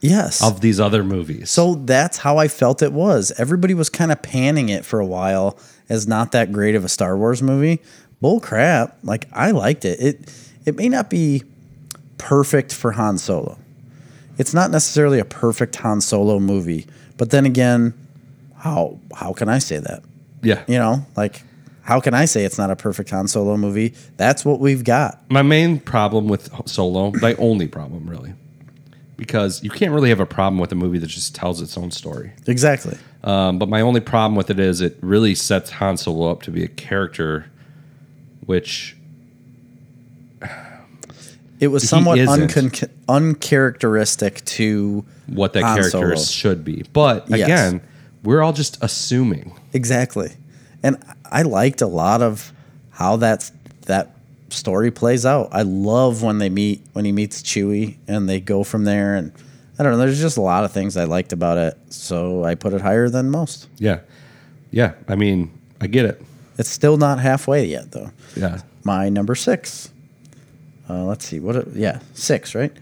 yes. 0.00 0.42
of 0.42 0.60
these 0.60 0.78
other 0.78 1.02
movies. 1.02 1.50
so 1.50 1.74
that's 1.74 2.18
how 2.18 2.36
I 2.38 2.46
felt 2.46 2.82
it 2.82 2.92
was. 2.92 3.32
Everybody 3.38 3.74
was 3.74 3.88
kind 3.90 4.12
of 4.12 4.22
panning 4.22 4.68
it 4.68 4.84
for 4.84 5.00
a 5.00 5.06
while 5.06 5.58
as 5.88 6.06
not 6.06 6.32
that 6.32 6.52
great 6.52 6.74
of 6.74 6.84
a 6.84 6.88
Star 6.88 7.16
Wars 7.16 7.42
movie. 7.42 7.80
Bull 8.20 8.40
crap. 8.40 8.96
Like 9.02 9.28
I 9.32 9.50
liked 9.50 9.84
it. 9.84 10.00
It 10.00 10.32
it 10.64 10.76
may 10.76 10.88
not 10.88 11.10
be 11.10 11.42
perfect 12.18 12.72
for 12.72 12.92
Han 12.92 13.18
Solo. 13.18 13.58
It's 14.38 14.54
not 14.54 14.70
necessarily 14.70 15.18
a 15.18 15.24
perfect 15.24 15.76
Han 15.76 16.00
Solo 16.00 16.38
movie, 16.38 16.86
but 17.16 17.30
then 17.30 17.44
again, 17.46 17.94
how 18.56 18.98
how 19.14 19.32
can 19.32 19.48
I 19.48 19.58
say 19.58 19.78
that? 19.78 20.02
yeah. 20.42 20.62
You 20.66 20.78
know, 20.78 21.06
like 21.16 21.42
how 21.82 22.00
can 22.00 22.14
I 22.14 22.26
say 22.26 22.44
it's 22.44 22.58
not 22.58 22.70
a 22.70 22.76
perfect 22.76 23.10
Han 23.10 23.26
Solo 23.28 23.56
movie? 23.56 23.94
That's 24.16 24.44
what 24.44 24.60
we've 24.60 24.84
got. 24.84 25.20
My 25.30 25.42
main 25.42 25.80
problem 25.80 26.28
with 26.28 26.48
Solo, 26.68 27.10
my 27.20 27.34
only 27.34 27.66
problem 27.66 28.08
really, 28.08 28.34
because 29.22 29.62
you 29.62 29.70
can't 29.70 29.92
really 29.92 30.08
have 30.08 30.20
a 30.20 30.26
problem 30.26 30.58
with 30.58 30.72
a 30.72 30.74
movie 30.74 30.98
that 30.98 31.06
just 31.06 31.34
tells 31.34 31.60
its 31.60 31.78
own 31.78 31.90
story. 31.90 32.32
Exactly. 32.46 32.98
Um, 33.24 33.58
but 33.58 33.68
my 33.68 33.80
only 33.80 34.00
problem 34.00 34.34
with 34.34 34.50
it 34.50 34.58
is 34.58 34.80
it 34.80 34.98
really 35.00 35.34
sets 35.34 35.70
Han 35.70 35.96
Solo 35.96 36.30
up 36.30 36.42
to 36.42 36.50
be 36.50 36.64
a 36.64 36.68
character 36.68 37.46
which 38.46 38.96
It 41.60 41.68
was 41.68 41.88
somewhat 41.88 42.18
uncon- 42.18 42.90
uncharacteristic 43.08 44.44
to 44.46 45.04
what 45.28 45.52
that 45.52 45.62
Han 45.62 45.76
character 45.76 45.90
Solo. 45.90 46.16
should 46.16 46.64
be. 46.64 46.84
But 46.92 47.30
Yes. 47.30 47.42
again, 47.42 47.80
we're 48.24 48.42
all 48.42 48.52
just 48.52 48.76
assuming. 48.82 49.52
exactly. 49.72 50.32
And 50.82 50.96
I 51.30 51.42
liked 51.42 51.80
a 51.80 51.86
lot 51.86 52.22
of 52.22 52.52
how 52.90 53.16
that 53.16 53.50
that 53.86 54.16
story 54.52 54.90
plays 54.90 55.26
out. 55.26 55.48
I 55.52 55.62
love 55.62 56.22
when 56.22 56.38
they 56.38 56.48
meet 56.48 56.82
when 56.92 57.04
he 57.04 57.12
meets 57.12 57.42
Chewie 57.42 57.96
and 58.06 58.28
they 58.28 58.40
go 58.40 58.64
from 58.64 58.84
there 58.84 59.14
and 59.14 59.32
I 59.78 59.82
don't 59.82 59.92
know, 59.92 59.98
there's 59.98 60.20
just 60.20 60.36
a 60.36 60.42
lot 60.42 60.64
of 60.64 60.72
things 60.72 60.96
I 60.96 61.04
liked 61.04 61.32
about 61.32 61.58
it. 61.58 61.78
So 61.88 62.44
I 62.44 62.54
put 62.54 62.72
it 62.72 62.80
higher 62.80 63.08
than 63.08 63.30
most. 63.30 63.68
Yeah. 63.78 64.00
Yeah. 64.70 64.92
I 65.08 65.16
mean, 65.16 65.50
I 65.80 65.86
get 65.86 66.04
it. 66.04 66.22
It's 66.58 66.68
still 66.68 66.96
not 66.96 67.18
halfway 67.18 67.64
yet 67.66 67.90
though. 67.92 68.10
Yeah. 68.36 68.60
my 68.84 69.08
number 69.08 69.34
six. 69.34 69.90
Uh, 70.88 71.04
let's 71.04 71.24
see 71.24 71.40
what. 71.40 71.56
It, 71.56 71.68
yeah, 71.74 72.00
six 72.12 72.54
right 72.54 72.72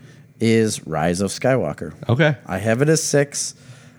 is 0.41 0.87
Rise 0.87 1.21
of 1.21 1.31
Skywalker. 1.31 1.93
Okay. 2.09 2.37
I 2.47 2.59
have 2.59 2.83
it 2.83 2.89
as 2.89 3.03
six. 3.03 3.55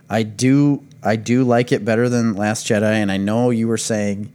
I 0.09 0.23
do. 0.23 0.83
I 1.03 1.15
do 1.15 1.43
like 1.43 1.71
it 1.71 1.85
better 1.85 2.09
than 2.09 2.35
Last 2.35 2.67
Jedi, 2.67 2.83
and 2.83 3.11
I 3.11 3.17
know 3.17 3.51
you 3.51 3.67
were 3.67 3.77
saying 3.77 4.31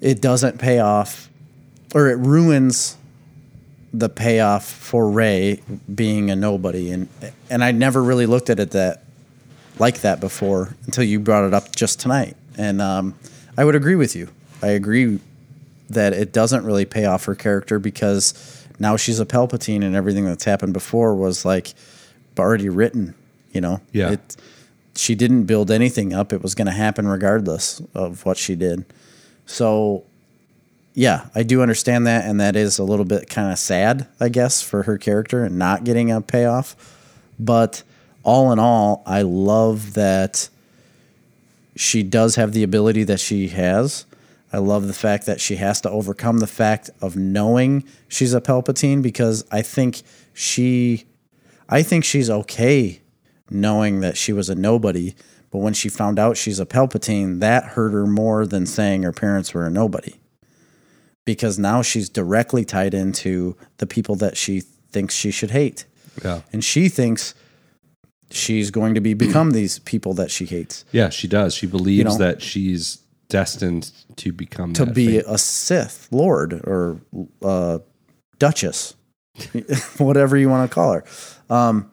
it 0.00 0.20
doesn't 0.20 0.58
pay 0.58 0.78
off, 0.78 1.29
or 1.94 2.08
it 2.08 2.18
ruins 2.18 2.96
the 3.92 4.08
payoff 4.08 4.64
for 4.64 5.10
Rey 5.10 5.60
being 5.92 6.30
a 6.30 6.36
nobody, 6.36 6.90
and 6.90 7.08
and 7.48 7.64
I 7.64 7.72
never 7.72 8.02
really 8.02 8.26
looked 8.26 8.50
at 8.50 8.60
it 8.60 8.72
that 8.72 9.04
like 9.78 10.00
that 10.02 10.20
before 10.20 10.76
until 10.86 11.04
you 11.04 11.18
brought 11.20 11.44
it 11.44 11.54
up 11.54 11.74
just 11.74 12.00
tonight, 12.00 12.36
and 12.56 12.80
um, 12.80 13.14
I 13.56 13.64
would 13.64 13.74
agree 13.74 13.96
with 13.96 14.14
you. 14.14 14.28
I 14.62 14.68
agree 14.68 15.20
that 15.90 16.12
it 16.12 16.32
doesn't 16.32 16.64
really 16.64 16.84
pay 16.84 17.04
off 17.04 17.24
her 17.24 17.34
character 17.34 17.78
because 17.78 18.66
now 18.78 18.96
she's 18.96 19.20
a 19.20 19.26
Palpatine 19.26 19.84
and 19.84 19.94
everything 19.96 20.24
that's 20.24 20.44
happened 20.44 20.72
before 20.72 21.14
was 21.14 21.44
like 21.44 21.74
already 22.38 22.68
written, 22.68 23.14
you 23.52 23.60
know? 23.60 23.80
Yeah. 23.92 24.12
It, 24.12 24.36
she 24.96 25.14
didn't 25.14 25.44
build 25.44 25.70
anything 25.70 26.14
up. 26.14 26.32
It 26.32 26.42
was 26.42 26.54
going 26.54 26.66
to 26.66 26.72
happen 26.72 27.06
regardless 27.06 27.82
of 27.94 28.24
what 28.24 28.38
she 28.38 28.56
did. 28.56 28.84
So, 29.46 30.04
yeah, 30.94 31.28
I 31.34 31.42
do 31.42 31.62
understand 31.62 32.06
that. 32.06 32.24
And 32.24 32.40
that 32.40 32.56
is 32.56 32.78
a 32.78 32.84
little 32.84 33.04
bit 33.04 33.28
kind 33.28 33.52
of 33.52 33.58
sad, 33.58 34.08
I 34.18 34.28
guess, 34.28 34.62
for 34.62 34.84
her 34.84 34.98
character 34.98 35.44
and 35.44 35.58
not 35.58 35.84
getting 35.84 36.10
a 36.10 36.20
payoff. 36.20 36.76
But 37.38 37.82
all 38.22 38.52
in 38.52 38.58
all, 38.58 39.02
I 39.06 39.22
love 39.22 39.94
that 39.94 40.48
she 41.76 42.02
does 42.02 42.36
have 42.36 42.52
the 42.52 42.62
ability 42.62 43.04
that 43.04 43.20
she 43.20 43.48
has. 43.48 44.04
I 44.52 44.58
love 44.58 44.88
the 44.88 44.92
fact 44.92 45.26
that 45.26 45.40
she 45.40 45.56
has 45.56 45.80
to 45.82 45.90
overcome 45.90 46.38
the 46.38 46.46
fact 46.46 46.90
of 47.00 47.16
knowing 47.16 47.84
she's 48.08 48.34
a 48.34 48.40
Palpatine 48.40 49.00
because 49.00 49.44
I 49.50 49.62
think 49.62 50.02
she 50.34 51.04
I 51.68 51.84
think 51.84 52.04
she's 52.04 52.28
okay 52.28 53.00
knowing 53.48 54.00
that 54.00 54.16
she 54.16 54.32
was 54.32 54.48
a 54.48 54.54
nobody, 54.54 55.14
but 55.50 55.58
when 55.58 55.72
she 55.72 55.88
found 55.88 56.18
out 56.18 56.36
she's 56.36 56.60
a 56.60 56.66
Palpatine, 56.66 57.40
that 57.40 57.64
hurt 57.64 57.92
her 57.92 58.06
more 58.06 58.44
than 58.44 58.66
saying 58.66 59.02
her 59.04 59.12
parents 59.12 59.54
were 59.54 59.66
a 59.66 59.70
nobody. 59.70 60.19
Because 61.26 61.58
now 61.58 61.82
she's 61.82 62.08
directly 62.08 62.64
tied 62.64 62.94
into 62.94 63.56
the 63.76 63.86
people 63.86 64.16
that 64.16 64.36
she 64.36 64.60
thinks 64.60 65.14
she 65.14 65.30
should 65.30 65.50
hate. 65.50 65.84
Yeah. 66.24 66.42
And 66.52 66.64
she 66.64 66.88
thinks 66.88 67.34
she's 68.30 68.70
going 68.70 68.94
to 68.94 69.00
be 69.00 69.14
become 69.14 69.50
these 69.52 69.78
people 69.80 70.14
that 70.14 70.30
she 70.30 70.46
hates. 70.46 70.84
Yeah, 70.92 71.10
she 71.10 71.28
does. 71.28 71.54
She 71.54 71.66
believes 71.66 72.18
know? 72.18 72.24
that 72.24 72.42
she's 72.42 72.98
destined 73.28 73.92
to 74.16 74.32
become 74.32 74.72
to 74.74 74.86
be 74.86 75.18
fate. 75.18 75.24
a 75.26 75.38
Sith 75.38 76.08
Lord 76.10 76.52
or 76.64 77.00
uh, 77.42 77.78
Duchess, 78.38 78.94
whatever 79.98 80.36
you 80.36 80.48
want 80.48 80.70
to 80.70 80.74
call 80.74 80.92
her. 80.92 81.04
Um, 81.48 81.90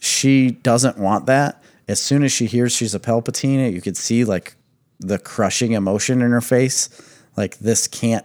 she 0.00 0.50
doesn't 0.50 0.98
want 0.98 1.26
that. 1.26 1.62
As 1.86 2.00
soon 2.00 2.24
as 2.24 2.32
she 2.32 2.46
hears 2.46 2.72
she's 2.72 2.94
a 2.94 3.00
Palpatine, 3.00 3.72
you 3.72 3.80
could 3.80 3.96
see 3.96 4.24
like 4.24 4.56
the 4.98 5.18
crushing 5.18 5.72
emotion 5.72 6.22
in 6.22 6.30
her 6.30 6.40
face. 6.40 6.88
Like 7.36 7.58
this 7.58 7.86
can't, 7.86 8.24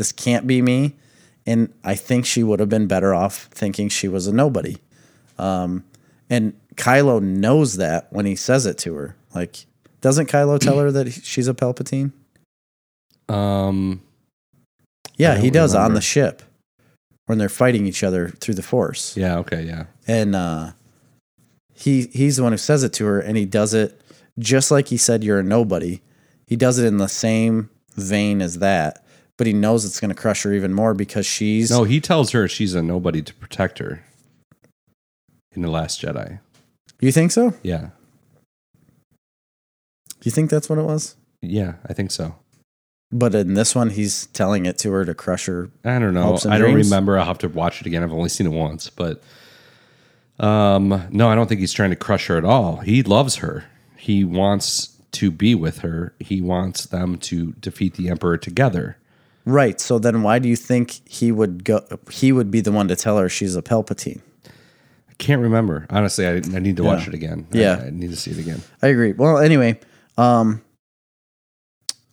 this 0.00 0.12
can't 0.12 0.46
be 0.46 0.62
me. 0.62 0.96
And 1.44 1.74
I 1.84 1.94
think 1.94 2.24
she 2.24 2.42
would 2.42 2.58
have 2.58 2.70
been 2.70 2.86
better 2.86 3.14
off 3.14 3.50
thinking 3.52 3.90
she 3.90 4.08
was 4.08 4.26
a 4.26 4.32
nobody. 4.32 4.78
Um, 5.36 5.84
and 6.30 6.54
Kylo 6.76 7.20
knows 7.20 7.76
that 7.76 8.10
when 8.10 8.24
he 8.24 8.34
says 8.34 8.64
it 8.64 8.78
to 8.78 8.94
her. 8.94 9.14
Like, 9.34 9.66
doesn't 10.00 10.30
Kylo 10.30 10.58
tell 10.58 10.78
her 10.78 10.90
that 10.90 11.12
she's 11.12 11.48
a 11.48 11.52
Palpatine? 11.52 12.12
Um, 13.28 14.00
Yeah, 15.18 15.36
he 15.36 15.50
does 15.50 15.74
on 15.74 15.92
the 15.92 16.00
ship 16.00 16.42
when 17.26 17.36
they're 17.36 17.50
fighting 17.50 17.86
each 17.86 18.02
other 18.02 18.30
through 18.30 18.54
the 18.54 18.62
Force. 18.62 19.18
yeah, 19.18 19.36
okay, 19.40 19.62
yeah. 19.64 19.84
And 20.08 20.34
uh, 20.34 20.72
he 21.74 22.06
he's 22.06 22.38
the 22.38 22.42
one 22.42 22.52
who 22.52 22.58
says 22.58 22.84
it 22.84 22.94
to 22.94 23.04
her, 23.04 23.20
and 23.20 23.36
he 23.36 23.44
does 23.44 23.74
it 23.74 24.00
just 24.38 24.70
like 24.70 24.88
he 24.88 24.96
said, 24.96 25.22
"You're 25.22 25.40
a 25.40 25.42
nobody." 25.42 26.00
He 26.46 26.56
does 26.56 26.78
it 26.78 26.86
in 26.86 26.96
the 26.96 27.06
same 27.08 27.68
vein 27.96 28.40
as 28.40 28.58
that, 28.60 29.04
but 29.40 29.46
he 29.46 29.54
knows 29.54 29.86
it's 29.86 29.98
going 30.00 30.10
to 30.10 30.14
crush 30.14 30.42
her 30.42 30.52
even 30.52 30.74
more 30.74 30.92
because 30.92 31.24
she's 31.24 31.70
No, 31.70 31.84
he 31.84 31.98
tells 31.98 32.32
her 32.32 32.46
she's 32.46 32.74
a 32.74 32.82
nobody 32.82 33.22
to 33.22 33.32
protect 33.32 33.78
her 33.78 34.04
in 35.56 35.62
the 35.62 35.70
Last 35.70 36.02
Jedi. 36.02 36.40
You 37.00 37.10
think 37.10 37.32
so? 37.32 37.54
Yeah, 37.62 37.88
You 40.22 40.30
think 40.30 40.50
that's 40.50 40.68
what 40.68 40.78
it 40.78 40.82
was? 40.84 41.16
yeah, 41.40 41.76
I 41.88 41.94
think 41.94 42.10
so. 42.10 42.34
But 43.10 43.34
in 43.34 43.54
this 43.54 43.74
one, 43.74 43.88
he's 43.88 44.26
telling 44.26 44.66
it 44.66 44.76
to 44.80 44.92
her 44.92 45.06
to 45.06 45.14
crush 45.14 45.46
her. 45.46 45.70
I 45.86 45.98
don't 45.98 46.12
know. 46.12 46.36
I 46.46 46.58
don't 46.58 46.72
dreams? 46.72 46.88
remember. 46.90 47.18
I'll 47.18 47.24
have 47.24 47.38
to 47.38 47.48
watch 47.48 47.80
it 47.80 47.86
again. 47.86 48.02
I've 48.02 48.12
only 48.12 48.28
seen 48.28 48.46
it 48.46 48.50
once, 48.52 48.90
but 48.90 49.22
um, 50.38 51.08
no, 51.10 51.30
I 51.30 51.34
don't 51.34 51.46
think 51.46 51.60
he's 51.60 51.72
trying 51.72 51.90
to 51.90 51.96
crush 51.96 52.26
her 52.26 52.36
at 52.36 52.44
all. 52.44 52.76
He 52.76 53.02
loves 53.02 53.36
her. 53.36 53.64
He 53.96 54.22
wants 54.22 54.98
to 55.12 55.30
be 55.30 55.54
with 55.54 55.78
her. 55.78 56.12
He 56.20 56.42
wants 56.42 56.84
them 56.84 57.16
to 57.20 57.52
defeat 57.52 57.94
the 57.94 58.10
Emperor 58.10 58.36
together. 58.36 58.98
Right. 59.44 59.80
So 59.80 59.98
then, 59.98 60.22
why 60.22 60.38
do 60.38 60.48
you 60.48 60.56
think 60.56 61.00
he 61.08 61.32
would 61.32 61.64
go? 61.64 61.84
He 62.10 62.30
would 62.32 62.50
be 62.50 62.60
the 62.60 62.72
one 62.72 62.88
to 62.88 62.96
tell 62.96 63.18
her 63.18 63.28
she's 63.28 63.56
a 63.56 63.62
Palpatine. 63.62 64.20
I 64.46 65.12
can't 65.18 65.40
remember. 65.42 65.86
Honestly, 65.90 66.26
I, 66.26 66.34
I 66.36 66.58
need 66.60 66.76
to 66.76 66.84
watch 66.84 67.02
Yeah. 67.02 67.08
it 67.08 67.14
again. 67.14 67.46
Yeah. 67.50 67.80
I, 67.82 67.86
I 67.86 67.90
need 67.90 68.10
to 68.10 68.16
see 68.16 68.30
it 68.30 68.38
again. 68.38 68.62
I 68.82 68.88
agree. 68.88 69.12
Well, 69.12 69.38
anyway, 69.38 69.80
um, 70.18 70.62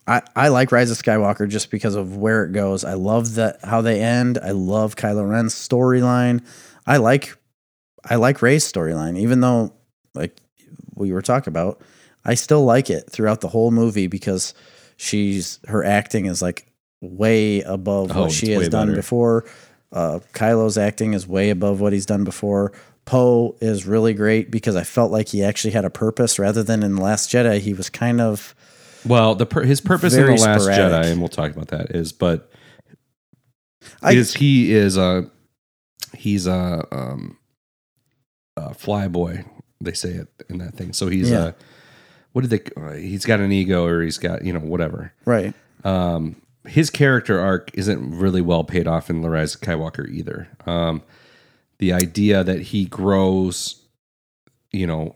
I 0.08 0.22
I 0.36 0.48
like 0.50 0.72
Rise 0.72 0.90
of 0.92 0.98
Skywalker 0.98 1.48
just 1.50 1.70
because 1.72 1.96
of 1.96 2.18
where 2.18 2.46
it 2.46 2.54
goes. 2.54 2.84
I 2.86 2.94
love 2.94 3.36
that 3.36 3.64
how 3.64 3.82
they 3.82 4.02
end. 4.02 4.38
I 4.42 4.52
love 4.52 4.96
Kylo 4.96 5.30
Ren's 5.30 5.54
storyline. 5.54 6.46
I 6.86 6.98
like 6.98 7.36
I 8.10 8.16
like 8.16 8.42
Rey's 8.42 8.70
storyline, 8.72 9.18
even 9.20 9.42
though 9.42 9.74
like 10.14 10.38
we 10.96 11.12
were 11.12 11.22
talking 11.22 11.52
about. 11.52 11.82
I 12.24 12.36
still 12.36 12.64
like 12.66 12.90
it 12.90 13.10
throughout 13.10 13.42
the 13.42 13.48
whole 13.48 13.72
movie 13.72 14.08
because 14.08 14.54
she's 14.98 15.60
her 15.68 15.84
acting 15.84 16.26
is 16.26 16.42
like 16.42 16.67
way 17.02 17.62
above 17.62 18.12
Oh, 18.16 18.24
what 18.24 18.32
she 18.32 18.52
has 18.52 18.70
done 18.70 18.88
better. 18.88 18.96
before. 18.96 19.46
Uh, 19.92 20.20
Kylo's 20.34 20.78
acting 20.78 21.14
is 21.14 21.28
way 21.28 21.50
above 21.50 21.80
what 21.80 21.94
he's 21.94 22.06
done 22.06 22.24
before. 22.24 22.74
Poe 23.06 23.56
is 23.62 23.86
really 23.86 24.14
great 24.14 24.52
because 24.52 24.76
I 24.76 24.84
felt 24.84 25.12
like 25.12 25.30
he 25.30 25.44
actually 25.44 25.72
had 25.72 25.86
a 25.86 25.90
purpose 25.90 26.38
rather 26.40 26.62
than 26.64 26.84
in 26.84 26.96
the 26.96 27.02
Last 27.02 27.30
Jedi. 27.32 27.60
He 27.60 27.74
was 27.74 27.90
kind 27.90 28.20
of 28.20 28.54
Well, 29.06 29.36
the 29.36 29.46
pur- 29.46 29.64
his 29.64 29.80
purpose 29.80 30.14
in 30.14 30.26
the 30.26 30.32
Last 30.34 30.64
sporadic. 30.64 30.92
Jedi, 31.08 31.12
and 31.12 31.22
we'll 31.22 31.30
talk 31.30 31.52
about 31.52 31.70
that, 31.70 31.96
is 31.96 32.12
but 32.12 32.52
I- 34.02 34.14
is 34.14 34.34
he 34.34 34.74
is 34.74 34.98
a 34.98 35.30
he's 36.16 36.48
a 36.48 36.86
um 36.92 37.38
a 38.58 38.72
flyboy. 38.72 39.46
They 39.80 39.94
say 39.94 40.10
it 40.10 40.28
in 40.50 40.58
that 40.58 40.74
thing. 40.76 40.92
So 40.94 41.08
he's 41.08 41.30
Yeah. 41.30 41.46
a 41.50 41.54
what 42.34 42.42
did 42.42 42.50
they? 42.50 42.82
Uh, 42.82 42.94
he's 42.94 43.24
got 43.26 43.40
an 43.40 43.52
ego, 43.54 43.86
or 43.86 44.02
he's 44.02 44.18
got 44.18 44.44
you 44.44 44.52
know 44.52 44.60
whatever. 44.60 45.14
right. 45.26 45.54
Um, 45.86 46.36
his 46.68 46.90
character 46.90 47.40
arc 47.40 47.72
isn't 47.74 48.18
really 48.18 48.42
well 48.42 48.64
paid 48.64 48.88
off 48.88 49.10
in 49.10 49.22
The 49.22 49.30
Rise 49.30 49.56
of 49.56 49.62
Skywalker 49.62 50.10
either. 50.10 50.50
Um, 50.66 51.02
the 51.80 51.94
idea 51.94 52.44
that 52.44 52.62
he 52.62 52.86
grows, 52.86 53.84
you 54.72 54.88
know, 54.88 55.16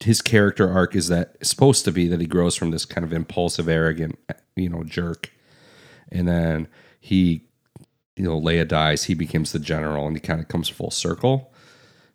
his 0.00 0.20
character 0.20 0.70
arc 0.70 0.94
is 0.94 1.08
that 1.08 1.44
supposed 1.44 1.84
to 1.84 1.92
be 1.92 2.08
that 2.08 2.20
he 2.20 2.26
grows 2.26 2.56
from 2.56 2.70
this 2.70 2.84
kind 2.84 3.04
of 3.04 3.12
impulsive, 3.12 3.68
arrogant, 3.68 4.18
you 4.56 4.68
know, 4.68 4.84
jerk, 4.84 5.30
and 6.10 6.28
then 6.28 6.68
he, 7.00 7.46
you 8.16 8.24
know, 8.24 8.38
Leia 8.40 8.66
dies, 8.66 9.04
he 9.04 9.14
becomes 9.14 9.52
the 9.52 9.58
general, 9.58 10.06
and 10.06 10.16
he 10.16 10.20
kind 10.20 10.40
of 10.40 10.48
comes 10.48 10.68
full 10.68 10.90
circle. 10.90 11.52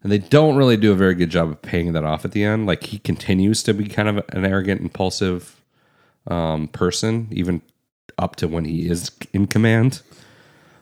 And 0.01 0.11
they 0.11 0.17
don't 0.17 0.55
really 0.55 0.77
do 0.77 0.93
a 0.93 0.95
very 0.95 1.13
good 1.13 1.29
job 1.29 1.49
of 1.49 1.61
paying 1.61 1.91
that 1.91 2.05
off 2.05 2.23
at 2.23 2.31
the 2.31 2.43
end. 2.43 2.65
Like 2.65 2.85
he 2.85 2.99
continues 2.99 3.63
to 3.63 3.73
be 3.73 3.87
kind 3.87 4.07
of 4.07 4.17
an 4.29 4.45
arrogant, 4.45 4.79
impulsive 4.81 5.61
um, 6.27 6.67
person, 6.69 7.27
even 7.31 7.61
up 8.19 8.35
to 8.37 8.47
when 8.47 8.65
he 8.65 8.87
is 8.89 9.11
in 9.33 9.47
command. 9.47 10.01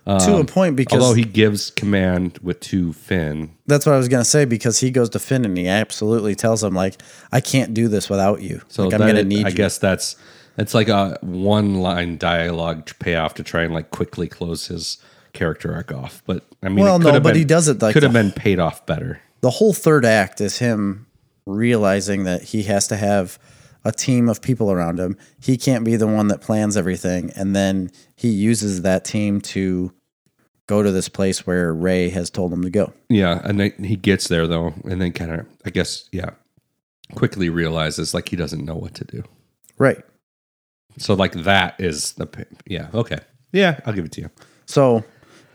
to 0.08 0.38
a 0.38 0.46
point 0.46 0.76
because 0.78 0.96
Um, 0.98 1.02
Although 1.04 1.16
he 1.16 1.24
gives 1.26 1.70
command 1.70 2.40
with 2.42 2.62
to 2.62 2.94
Finn, 2.94 3.52
that's 3.66 3.86
what 3.86 3.94
I 3.94 3.98
was 3.98 4.08
gonna 4.08 4.24
say 4.24 4.46
because 4.46 4.80
he 4.80 4.90
goes 4.90 5.10
to 5.10 5.20
Finn 5.20 5.44
and 5.44 5.58
he 5.58 5.68
absolutely 5.68 6.34
tells 6.34 6.64
him 6.64 6.74
like 6.74 6.96
I 7.32 7.42
can't 7.42 7.74
do 7.74 7.88
this 7.90 8.10
without 8.10 8.42
you. 8.42 8.62
so 8.70 8.86
like 8.86 8.94
I'm 8.94 9.02
gonna 9.02 9.20
it- 9.20 9.28
need 9.28 9.46
I 9.46 9.50
you. 9.50 9.56
guess 9.56 9.78
that's 9.78 10.16
it's 10.58 10.74
like 10.74 10.88
a 10.88 11.18
one 11.22 11.76
line 11.82 12.18
dialogue 12.18 12.90
payoff 13.00 13.34
to 13.36 13.44
try 13.44 13.64
and 13.64 13.74
like 13.74 13.92
quickly 13.92 14.28
close 14.30 14.68
his 14.68 14.98
character 15.34 15.74
arc 15.76 15.92
off. 15.92 16.24
But 16.26 16.46
I 16.64 16.70
mean, 16.70 16.86
Well, 16.86 17.00
no, 17.00 17.12
but 17.12 17.24
been- 17.24 17.36
he 17.36 17.44
does 17.44 17.68
it 17.68 17.82
like 17.82 17.92
could 17.94 18.04
have 18.04 18.14
been 18.14 18.32
paid 18.32 18.60
off 18.60 18.86
better. 18.86 19.20
the 19.42 19.50
whole 19.52 19.74
third 19.74 20.06
act 20.06 20.40
is 20.40 20.60
him 20.60 21.06
realizing 21.46 22.24
that 22.24 22.44
he 22.44 22.64
has 22.64 22.88
to 22.88 22.96
have 22.96 23.38
a 23.84 23.92
team 23.92 24.30
of 24.30 24.42
people 24.42 24.72
around 24.72 25.00
him. 25.00 25.18
He 25.40 25.58
can't 25.58 25.84
be 25.84 25.96
the 25.96 26.08
one 26.08 26.28
that 26.28 26.42
plans 26.42 26.78
everything, 26.78 27.32
and 27.36 27.56
then 27.56 27.92
he 28.16 28.30
uses 28.30 28.82
that 28.82 29.06
team 29.06 29.42
to 29.42 29.92
go 30.68 30.84
to 30.84 30.92
this 30.92 31.10
place 31.10 31.48
where 31.48 31.74
Rey 31.74 32.10
has 32.10 32.30
told 32.30 32.52
him 32.52 32.62
to 32.64 32.70
go. 32.70 32.94
Yeah, 33.10 33.42
and 33.44 33.60
then 33.60 33.84
he 33.84 33.96
gets 33.96 34.28
there 34.28 34.48
though, 34.48 34.74
and 34.84 35.02
then 35.02 35.14
kind 35.14 35.32
of, 35.32 35.46
I 35.66 35.70
guess, 35.70 36.10
yeah, 36.12 36.32
quickly 37.16 37.50
realizes 37.50 38.14
like 38.14 38.30
he 38.30 38.36
doesn't 38.36 38.66
know 38.66 38.76
what 38.76 38.94
to 38.96 39.06
do. 39.06 39.24
Right. 39.78 40.04
So 40.98 41.14
like 41.14 41.34
that 41.34 41.80
is 41.80 42.14
the 42.14 42.28
yeah 42.66 42.90
okay 42.94 43.20
yeah 43.52 43.80
I'll 43.86 43.94
give 43.94 44.06
it 44.06 44.12
to 44.14 44.22
you. 44.22 44.32
So, 44.66 45.04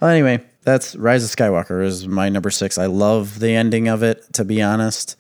well, 0.01 0.11
anyway, 0.11 0.45
that's 0.63 0.95
Rise 0.97 1.25
of 1.25 1.37
Skywalker 1.37 1.85
is 1.85 2.07
my 2.07 2.29
number 2.29 2.51
six. 2.51 2.79
I 2.79 2.87
love 2.87 3.41
the 3.41 3.55
ending 3.55 3.89
of 3.89 4.03
it. 4.03 4.33
To 4.35 4.45
be 4.45 4.63
honest, 4.63 5.17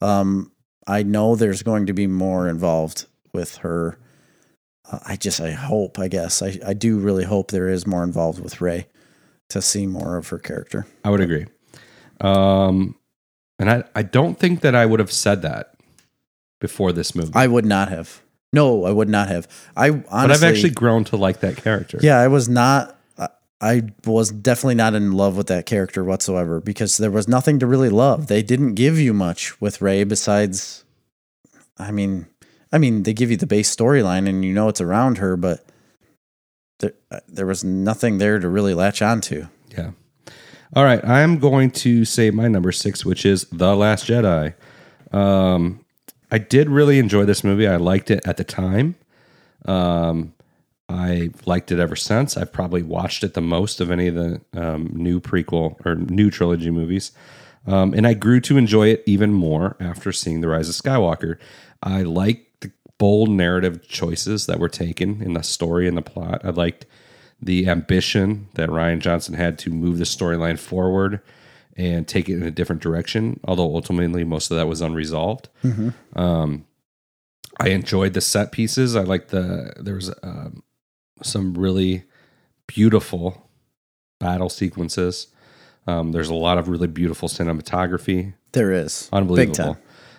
um, 0.00 0.52
I 0.86 1.02
know 1.02 1.34
there's 1.36 1.62
going 1.62 1.86
to 1.86 1.92
be 1.92 2.06
more 2.06 2.48
involved 2.48 3.06
with 3.32 3.56
her. 3.58 3.98
Uh, 4.90 4.98
I 5.06 5.16
just, 5.16 5.40
I 5.40 5.50
hope, 5.52 5.98
I 5.98 6.08
guess, 6.08 6.42
I, 6.42 6.58
I 6.66 6.74
do 6.74 6.98
really 6.98 7.24
hope 7.24 7.50
there 7.50 7.68
is 7.68 7.86
more 7.86 8.04
involved 8.04 8.38
with 8.40 8.60
Rey 8.60 8.86
to 9.48 9.62
see 9.62 9.86
more 9.86 10.16
of 10.16 10.28
her 10.28 10.38
character. 10.38 10.86
I 11.04 11.10
would 11.10 11.20
agree. 11.20 11.46
Um, 12.20 12.96
and 13.58 13.70
I 13.70 13.84
I 13.94 14.02
don't 14.02 14.38
think 14.38 14.60
that 14.60 14.74
I 14.74 14.86
would 14.86 15.00
have 15.00 15.12
said 15.12 15.42
that 15.42 15.74
before 16.60 16.92
this 16.92 17.14
movie. 17.14 17.32
I 17.34 17.46
would 17.46 17.64
not 17.66 17.88
have. 17.88 18.22
No, 18.52 18.84
I 18.84 18.90
would 18.90 19.08
not 19.08 19.28
have. 19.28 19.48
I 19.76 19.88
honestly, 19.88 20.06
but 20.10 20.30
I've 20.30 20.42
actually 20.44 20.70
grown 20.70 21.04
to 21.04 21.16
like 21.16 21.40
that 21.40 21.56
character. 21.56 21.98
yeah, 22.00 22.18
I 22.18 22.28
was 22.28 22.48
not. 22.48 22.93
I- 23.64 23.82
was 24.04 24.30
definitely 24.30 24.74
not 24.74 24.94
in 24.94 25.12
love 25.12 25.36
with 25.36 25.46
that 25.46 25.66
character 25.66 26.04
whatsoever 26.04 26.60
because 26.60 26.98
there 26.98 27.10
was 27.10 27.26
nothing 27.26 27.58
to 27.60 27.66
really 27.66 27.88
love. 27.88 28.26
They 28.26 28.42
didn't 28.42 28.74
give 28.74 28.98
you 28.98 29.14
much 29.14 29.60
with 29.60 29.80
Rey 29.80 30.04
besides, 30.04 30.84
I 31.78 31.90
mean, 31.90 32.26
I 32.70 32.78
mean, 32.78 33.04
they 33.04 33.14
give 33.14 33.30
you 33.30 33.36
the 33.36 33.46
base 33.46 33.74
storyline 33.74 34.28
and 34.28 34.44
you 34.44 34.52
know 34.52 34.68
it's 34.68 34.80
around 34.80 35.18
her, 35.18 35.36
but 35.36 35.64
there 36.80 36.92
uh, 37.10 37.20
there 37.28 37.46
was 37.46 37.64
nothing 37.64 38.18
there 38.18 38.38
to 38.38 38.48
really 38.48 38.74
latch 38.74 39.00
onto. 39.00 39.46
Yeah. 39.70 39.92
All 40.76 40.84
right, 40.84 41.04
I'm 41.04 41.38
going 41.38 41.70
to 41.70 42.04
say 42.04 42.30
my 42.30 42.48
number 42.48 42.72
six, 42.72 43.04
which 43.04 43.24
is 43.24 43.46
The 43.52 43.76
Last 43.76 44.06
Jedi. 44.06 44.54
Um, 45.12 45.84
I 46.32 46.38
did 46.38 46.68
really 46.68 46.98
enjoy 46.98 47.24
this 47.24 47.44
movie. 47.44 47.68
I 47.68 47.76
liked 47.76 48.10
it 48.10 48.26
at 48.26 48.36
the 48.36 48.44
time. 48.44 48.96
Um, 49.66 50.33
I 50.88 51.30
liked 51.46 51.72
it 51.72 51.78
ever 51.78 51.96
since. 51.96 52.36
I've 52.36 52.52
probably 52.52 52.82
watched 52.82 53.24
it 53.24 53.34
the 53.34 53.40
most 53.40 53.80
of 53.80 53.90
any 53.90 54.08
of 54.08 54.14
the 54.14 54.40
um, 54.54 54.90
new 54.92 55.20
prequel 55.20 55.76
or 55.84 55.94
new 55.94 56.30
trilogy 56.30 56.70
movies. 56.70 57.12
Um, 57.66 57.94
and 57.94 58.06
I 58.06 58.14
grew 58.14 58.40
to 58.42 58.58
enjoy 58.58 58.88
it 58.88 59.02
even 59.06 59.32
more 59.32 59.76
after 59.80 60.12
seeing 60.12 60.40
The 60.40 60.48
Rise 60.48 60.68
of 60.68 60.74
Skywalker. 60.74 61.38
I 61.82 62.02
liked 62.02 62.60
the 62.60 62.72
bold 62.98 63.30
narrative 63.30 63.88
choices 63.88 64.46
that 64.46 64.58
were 64.58 64.68
taken 64.68 65.22
in 65.22 65.32
the 65.32 65.42
story 65.42 65.88
and 65.88 65.96
the 65.96 66.02
plot. 66.02 66.42
I 66.44 66.50
liked 66.50 66.84
the 67.40 67.66
ambition 67.68 68.48
that 68.54 68.68
Rian 68.68 69.00
Johnson 69.00 69.34
had 69.34 69.58
to 69.60 69.70
move 69.70 69.98
the 69.98 70.04
storyline 70.04 70.58
forward 70.58 71.20
and 71.76 72.06
take 72.06 72.28
it 72.28 72.34
in 72.36 72.42
a 72.42 72.50
different 72.50 72.82
direction, 72.82 73.40
although 73.44 73.74
ultimately 73.74 74.22
most 74.24 74.50
of 74.50 74.56
that 74.58 74.68
was 74.68 74.80
unresolved. 74.80 75.48
Um, 76.14 76.66
I 77.58 77.68
enjoyed 77.68 78.12
the 78.12 78.20
set 78.20 78.52
pieces. 78.52 78.94
I 78.94 79.02
liked 79.02 79.30
the 79.30 79.72
there 79.80 79.94
was 79.94 80.12
um, 80.22 80.62
some 81.24 81.54
really 81.54 82.04
beautiful 82.66 83.48
battle 84.20 84.48
sequences. 84.48 85.28
Um, 85.86 86.12
there's 86.12 86.28
a 86.28 86.34
lot 86.34 86.58
of 86.58 86.68
really 86.68 86.86
beautiful 86.86 87.28
cinematography. 87.28 88.34
There 88.52 88.72
is 88.72 89.08
Unbelievable. 89.12 89.78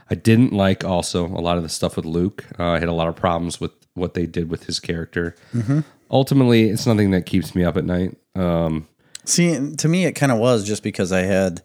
I 0.10 0.16
didn't 0.16 0.54
like 0.54 0.84
also 0.84 1.26
a 1.26 1.42
lot 1.42 1.58
of 1.58 1.64
the 1.64 1.70
stuff 1.70 1.96
with 1.96 2.06
Luke. 2.06 2.46
Uh, 2.60 2.72
I 2.72 2.80
had 2.80 2.90
a 2.90 2.94
lot 2.94 3.08
of 3.08 3.16
problems 3.16 3.60
with 3.60 3.72
what 3.96 4.14
they 4.14 4.28
did 4.28 4.50
with 4.52 4.66
his 4.66 4.80
character. 4.80 5.36
Mm-hmm. 5.54 5.80
Ultimately, 6.12 6.70
it's 6.70 6.86
nothing 6.86 7.10
that 7.12 7.26
keeps 7.26 7.56
me 7.56 7.64
up 7.64 7.78
at 7.78 7.86
night. 7.86 8.16
Um, 8.36 8.88
See, 9.24 9.76
to 9.78 9.88
me, 9.88 10.06
it 10.06 10.12
kind 10.12 10.32
of 10.32 10.38
was 10.38 10.64
just 10.64 10.84
because 10.84 11.12
I 11.12 11.22
had 11.22 11.64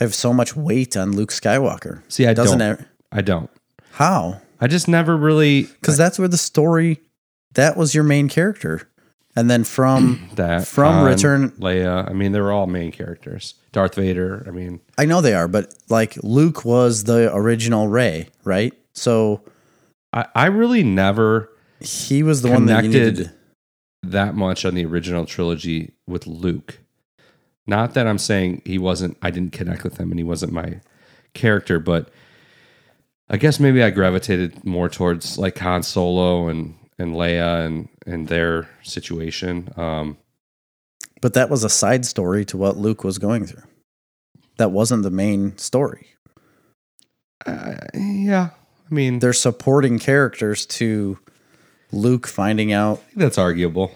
I 0.00 0.04
have 0.04 0.14
so 0.14 0.32
much 0.32 0.56
weight 0.56 0.96
on 0.96 1.14
Luke 1.14 1.30
Skywalker. 1.30 2.02
see, 2.08 2.26
I 2.26 2.34
Doesn't 2.34 2.58
don't. 2.58 2.84
I 3.12 3.20
don't. 3.20 3.50
How? 3.92 4.40
I 4.60 4.66
just 4.66 4.88
never 4.88 5.16
really 5.16 5.62
Because 5.64 5.96
that's 5.96 6.18
where 6.18 6.28
the 6.28 6.38
story. 6.38 7.00
That 7.54 7.76
was 7.76 7.94
your 7.94 8.04
main 8.04 8.28
character, 8.28 8.88
and 9.36 9.50
then 9.50 9.64
from 9.64 10.28
that 10.36 10.66
From 10.66 10.94
Han, 10.94 11.06
Return- 11.06 11.50
Leia. 11.52 12.08
I 12.08 12.12
mean, 12.12 12.32
they 12.32 12.40
were 12.40 12.52
all 12.52 12.66
main 12.66 12.92
characters. 12.92 13.54
Darth 13.72 13.94
Vader. 13.94 14.44
I 14.46 14.50
mean, 14.50 14.80
I 14.98 15.04
know 15.06 15.20
they 15.20 15.34
are, 15.34 15.48
but 15.48 15.74
like 15.88 16.16
Luke 16.22 16.64
was 16.64 17.04
the 17.04 17.34
original 17.34 17.88
Rey, 17.88 18.28
right? 18.44 18.74
So 18.92 19.42
I, 20.12 20.26
I 20.34 20.46
really 20.46 20.82
never 20.82 21.48
he 21.80 22.22
was 22.22 22.42
the 22.42 22.50
one 22.50 22.66
that 22.66 22.84
needed. 22.84 23.30
that 24.02 24.34
much 24.34 24.64
on 24.64 24.74
the 24.74 24.84
original 24.84 25.24
trilogy 25.26 25.92
with 26.06 26.26
Luke. 26.26 26.78
Not 27.66 27.94
that 27.94 28.06
I'm 28.06 28.18
saying 28.18 28.62
he 28.64 28.76
wasn't, 28.78 29.16
I 29.22 29.30
didn't 29.30 29.52
connect 29.52 29.84
with 29.84 29.96
him 29.98 30.10
and 30.10 30.18
he 30.18 30.24
wasn't 30.24 30.52
my 30.52 30.80
character, 31.32 31.78
but 31.78 32.10
I 33.30 33.36
guess 33.36 33.58
maybe 33.60 33.82
I 33.82 33.90
gravitated 33.90 34.64
more 34.64 34.88
towards 34.88 35.38
like 35.38 35.56
Han 35.58 35.82
Solo 35.82 36.48
and, 36.48 36.74
and 37.02 37.14
Leia 37.14 37.66
and, 37.66 37.88
and 38.06 38.28
their 38.28 38.68
situation. 38.82 39.68
Um, 39.76 40.16
But 41.20 41.34
that 41.34 41.50
was 41.50 41.64
a 41.64 41.68
side 41.68 42.04
story 42.06 42.44
to 42.46 42.56
what 42.56 42.76
Luke 42.76 43.04
was 43.04 43.18
going 43.18 43.46
through. 43.46 43.64
That 44.56 44.70
wasn't 44.70 45.02
the 45.02 45.10
main 45.10 45.56
story. 45.58 46.06
uh, 47.46 47.74
yeah, 47.94 48.50
I 48.90 48.94
mean, 48.94 49.18
They're 49.18 49.32
supporting 49.32 49.98
characters 49.98 50.64
to 50.66 51.18
Luke 51.90 52.26
finding 52.26 52.72
out 52.72 53.02
that's 53.16 53.38
arguable. 53.38 53.90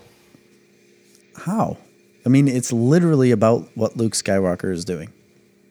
how. 1.47 1.77
I 2.25 2.29
mean, 2.29 2.49
it's 2.49 2.73
literally 2.73 3.31
about 3.31 3.69
what 3.77 3.97
Luke 3.97 4.15
Skywalker 4.15 4.73
is 4.73 4.85
doing 4.85 5.13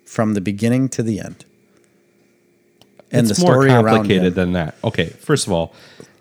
from 0.06 0.34
the 0.36 0.41
beginning 0.41 0.88
to 0.90 1.03
the 1.03 1.20
end. 1.20 1.44
And 3.12 3.30
it's 3.30 3.38
the 3.40 3.45
more 3.45 3.53
story 3.56 3.72
around 3.72 3.86
complicated 3.86 4.36
than 4.36 4.53
that. 4.53 4.76
Okay, 4.84 5.07
first 5.07 5.48
of 5.48 5.53
all, 5.53 5.74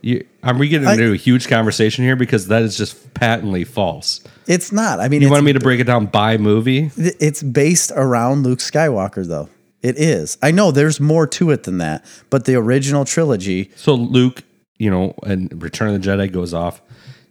you, 0.05 0.27
are 0.43 0.55
we 0.55 0.69
getting 0.69 0.87
into 0.89 1.13
a 1.13 1.17
huge 1.17 1.49
conversation 1.49 2.05
here 2.05 2.15
because 2.15 2.49
that 2.49 2.63
is 2.63 2.77
just 2.77 3.15
patently 3.15 3.65
false? 3.65 4.21
It's 4.47 4.71
not. 4.71 5.01
I 5.01 5.09
mean, 5.09 5.23
You 5.23 5.31
wanted 5.31 5.45
me 5.45 5.55
to 5.55 5.61
break 5.61 5.81
it 5.81 5.85
down 5.85 6.07
by 6.07 6.37
movie? 6.37 6.91
it's 6.97 7.43
based 7.43 7.91
around 7.97 8.43
Luke 8.43 8.59
Skywalker, 8.59 9.27
though. 9.27 9.49
It 9.81 9.97
is. 9.99 10.37
I 10.43 10.51
know 10.51 10.71
there's 10.71 11.01
more 11.01 11.27
to 11.29 11.51
it 11.51 11.63
than 11.63 11.79
that, 11.79 12.05
but 12.29 12.45
the 12.45 12.55
original 12.55 13.05
trilogy, 13.07 13.71
So 13.77 13.95
Luke, 13.95 14.43
you 14.79 14.91
know, 14.91 15.15
and 15.27 15.63
Return 15.63 15.95
of 15.95 16.03
the 16.03 16.07
Jedi 16.09 16.31
goes 16.31 16.53
off. 16.53 16.83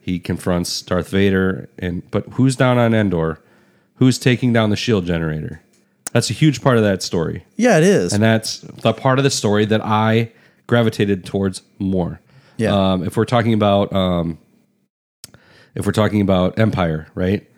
He 0.02 0.20
confronts 0.20 0.82
Darth 0.82 1.10
Vader, 1.10 1.70
and 1.80 2.10
but 2.12 2.28
who's 2.34 2.56
down 2.56 2.78
on 2.80 2.94
Endor? 2.94 3.40
Who's 3.96 4.18
taking 4.20 4.52
down 4.52 4.70
the 4.72 4.76
shield 4.76 5.06
generator? 5.06 5.62
That's 6.12 6.30
a 6.30 6.34
huge 6.34 6.62
part 6.62 6.78
of 6.78 6.84
that 6.84 7.02
story, 7.04 7.46
yeah, 7.56 7.78
it 7.78 7.84
is. 7.84 8.14
and 8.14 8.22
that's 8.22 8.60
the 8.60 8.94
part 8.94 9.18
of 9.20 9.24
the 9.24 9.30
story 9.32 9.66
that 9.66 9.82
I 9.84 10.32
gravitated 10.68 11.26
towards 11.26 11.62
more. 11.80 12.20
Yeah. 12.58 12.92
Um, 12.94 13.04
if 13.04 13.18
we're 13.18 13.26
talking 13.26 13.54
about, 13.54 13.94
um, 13.94 14.38
if 15.76 15.86
we're 15.86 15.92
talking 15.92 16.22
about 16.22 16.60
Empire, 16.60 17.08
right? 17.16 17.50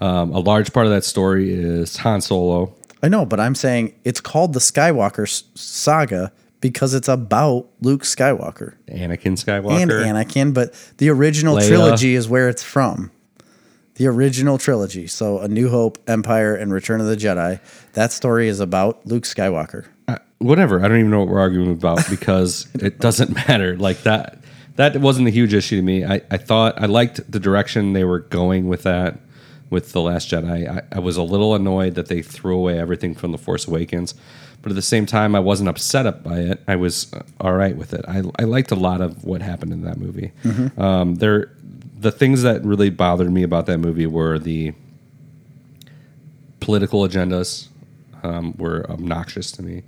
Um, 0.00 0.30
a 0.32 0.38
large 0.38 0.72
part 0.72 0.86
of 0.86 0.92
that 0.92 1.04
story 1.04 1.52
is 1.52 1.96
Han 1.98 2.20
Solo. 2.20 2.74
I 3.02 3.08
know, 3.08 3.24
but 3.24 3.40
I'm 3.40 3.54
saying 3.54 3.94
it's 4.04 4.20
called 4.20 4.52
the 4.52 4.60
Skywalker 4.60 5.28
saga 5.56 6.32
because 6.60 6.94
it's 6.94 7.08
about 7.08 7.68
Luke 7.80 8.02
Skywalker 8.02 8.74
Anakin 8.88 9.36
Skywalker. 9.36 9.80
and 9.80 9.90
Anakin, 9.90 10.54
but 10.54 10.74
the 10.98 11.10
original 11.10 11.56
Leia. 11.56 11.68
trilogy 11.68 12.14
is 12.14 12.28
where 12.28 12.48
it's 12.48 12.62
from. 12.62 13.10
The 13.94 14.06
original 14.08 14.58
trilogy. 14.58 15.06
So 15.06 15.40
A 15.40 15.48
New 15.48 15.70
Hope, 15.70 15.98
Empire, 16.06 16.54
and 16.54 16.72
Return 16.72 17.00
of 17.00 17.06
the 17.06 17.16
Jedi. 17.16 17.60
That 17.94 18.12
story 18.12 18.48
is 18.48 18.60
about 18.60 19.06
Luke 19.06 19.24
Skywalker. 19.24 19.86
Whatever. 20.38 20.84
I 20.84 20.88
don't 20.88 20.98
even 20.98 21.10
know 21.10 21.20
what 21.20 21.28
we're 21.28 21.40
arguing 21.40 21.70
about 21.72 22.06
because 22.10 22.68
it 22.74 22.98
doesn't 22.98 23.34
matter. 23.34 23.76
Like 23.76 24.02
that, 24.02 24.38
that 24.76 24.96
wasn't 24.98 25.28
a 25.28 25.30
huge 25.30 25.54
issue 25.54 25.76
to 25.76 25.82
me. 25.82 26.04
I, 26.04 26.20
I 26.30 26.36
thought 26.36 26.80
I 26.80 26.86
liked 26.86 27.30
the 27.30 27.40
direction 27.40 27.92
they 27.92 28.04
were 28.04 28.20
going 28.20 28.68
with 28.68 28.82
that, 28.82 29.18
with 29.70 29.92
the 29.92 30.00
Last 30.00 30.30
Jedi. 30.30 30.68
I, 30.68 30.82
I 30.92 30.98
was 31.00 31.16
a 31.16 31.22
little 31.22 31.54
annoyed 31.54 31.94
that 31.94 32.06
they 32.06 32.22
threw 32.22 32.56
away 32.56 32.78
everything 32.78 33.14
from 33.14 33.32
the 33.32 33.38
Force 33.38 33.66
Awakens, 33.66 34.14
but 34.62 34.70
at 34.70 34.74
the 34.74 34.82
same 34.82 35.06
time, 35.06 35.34
I 35.34 35.40
wasn't 35.40 35.68
upset 35.68 36.06
up 36.06 36.22
by 36.22 36.40
it. 36.40 36.62
I 36.68 36.76
was 36.76 37.12
uh, 37.14 37.22
all 37.40 37.54
right 37.54 37.76
with 37.76 37.94
it. 37.94 38.04
I, 38.06 38.22
I 38.38 38.44
liked 38.44 38.70
a 38.70 38.76
lot 38.76 39.00
of 39.00 39.24
what 39.24 39.40
happened 39.40 39.72
in 39.72 39.82
that 39.82 39.96
movie. 39.98 40.32
Um, 40.76 41.14
there, 41.16 41.52
the 41.98 42.12
things 42.12 42.42
that 42.42 42.64
really 42.64 42.90
bothered 42.90 43.32
me 43.32 43.42
about 43.42 43.66
that 43.66 43.78
movie 43.78 44.06
were 44.06 44.38
the 44.38 44.74
political 46.60 47.00
agendas 47.02 47.68
um, 48.22 48.54
were 48.58 48.84
obnoxious 48.90 49.52
to 49.52 49.62
me. 49.62 49.82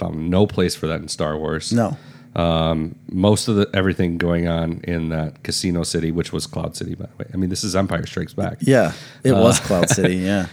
Found 0.00 0.28
no 0.30 0.46
place 0.46 0.74
for 0.74 0.86
that 0.88 1.00
in 1.00 1.08
Star 1.08 1.36
Wars. 1.38 1.72
No. 1.72 1.96
Um, 2.36 2.94
most 3.10 3.48
of 3.48 3.56
the 3.56 3.68
everything 3.74 4.16
going 4.18 4.46
on 4.48 4.80
in 4.84 5.08
that 5.08 5.42
Casino 5.42 5.82
City, 5.82 6.10
which 6.12 6.32
was 6.32 6.46
Cloud 6.46 6.76
City, 6.76 6.94
by 6.94 7.06
the 7.06 7.16
way. 7.24 7.30
I 7.34 7.36
mean, 7.36 7.50
this 7.50 7.64
is 7.64 7.74
Empire 7.74 8.06
Strikes 8.06 8.34
Back. 8.34 8.58
Yeah, 8.60 8.92
it 9.24 9.32
Uh, 9.32 9.40
was 9.40 9.58
Cloud 9.60 9.88
City. 9.90 10.16
Yeah. 10.24 10.46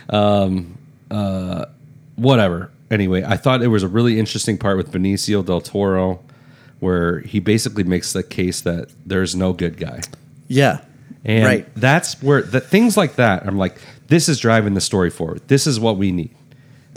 Whatever. 2.16 2.72
Anyway, 2.90 3.24
I 3.24 3.38
thought 3.38 3.62
it 3.62 3.68
was 3.68 3.84
a 3.84 3.88
really 3.88 4.18
interesting 4.20 4.58
part 4.58 4.78
with 4.78 4.92
Benicio 4.92 5.46
del 5.46 5.62
Toro, 5.62 6.20
where 6.80 7.20
he 7.20 7.40
basically 7.40 7.84
makes 7.84 8.14
the 8.14 8.24
case 8.24 8.62
that 8.62 8.90
there's 9.06 9.36
no 9.36 9.54
good 9.54 9.78
guy. 9.78 10.02
Yeah. 10.48 10.80
And 11.26 11.46
Right. 11.46 11.76
that's 11.76 12.22
where 12.24 12.42
the 12.42 12.60
things 12.62 12.96
like 12.98 13.16
that, 13.18 13.46
I'm 13.46 13.58
like, 13.58 13.80
this 14.08 14.30
is 14.30 14.40
driving 14.40 14.74
the 14.74 14.82
story 14.82 15.10
forward. 15.10 15.42
This 15.48 15.68
is 15.68 15.80
what 15.80 15.98
we 15.98 16.12
need. 16.12 16.32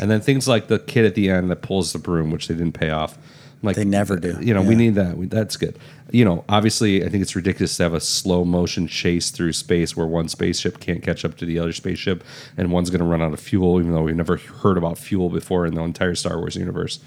And 0.01 0.11
then 0.11 0.21
things 0.21 0.49
like 0.49 0.69
the 0.69 0.79
kid 0.79 1.05
at 1.05 1.15
the 1.15 1.31
end 1.31 1.51
that 1.51 1.63
pulls 1.63 1.93
the 1.93 1.99
broom, 1.99 2.31
which 2.31 2.49
they 2.49 2.55
didn't 2.55 2.73
pay 2.73 2.91
off. 2.91 3.17
I'm 3.17 3.67
like 3.67 3.77
They 3.77 3.85
never 3.85 4.17
do. 4.17 4.39
You 4.41 4.55
know, 4.55 4.63
we 4.63 4.75
need 4.75 4.95
that. 4.95 5.17
We, 5.17 5.27
that's 5.27 5.57
good. 5.57 5.79
You 6.11 6.25
know, 6.25 6.45
obviously, 6.49 7.05
I 7.05 7.09
think 7.09 7.23
it's 7.23 7.37
ridiculous 7.37 7.77
to 7.77 7.83
have 7.83 7.93
a 7.93 8.01
slow 8.01 8.45
motion 8.45 8.89
chase 8.89 9.31
through 9.31 9.53
space 9.53 9.97
where 9.97 10.07
one 10.07 10.29
spaceship 10.29 10.81
can't 10.81 11.03
catch 11.03 11.25
up 11.25 11.37
to 11.37 11.45
the 11.45 11.59
other 11.59 11.73
spaceship, 11.73 12.25
and 12.57 12.73
one's 12.73 12.91
going 12.91 13.01
to 13.01 13.07
run 13.07 13.21
out 13.21 13.33
of 13.33 13.41
fuel, 13.41 13.79
even 13.79 13.93
though 13.93 14.03
we've 14.03 14.17
never 14.17 14.39
heard 14.39 14.79
about 14.79 14.97
fuel 14.99 15.29
before 15.29 15.67
in 15.67 15.75
the 15.75 15.83
entire 15.83 16.15
Star 16.15 16.39
Wars 16.39 16.57
universe. 16.57 17.01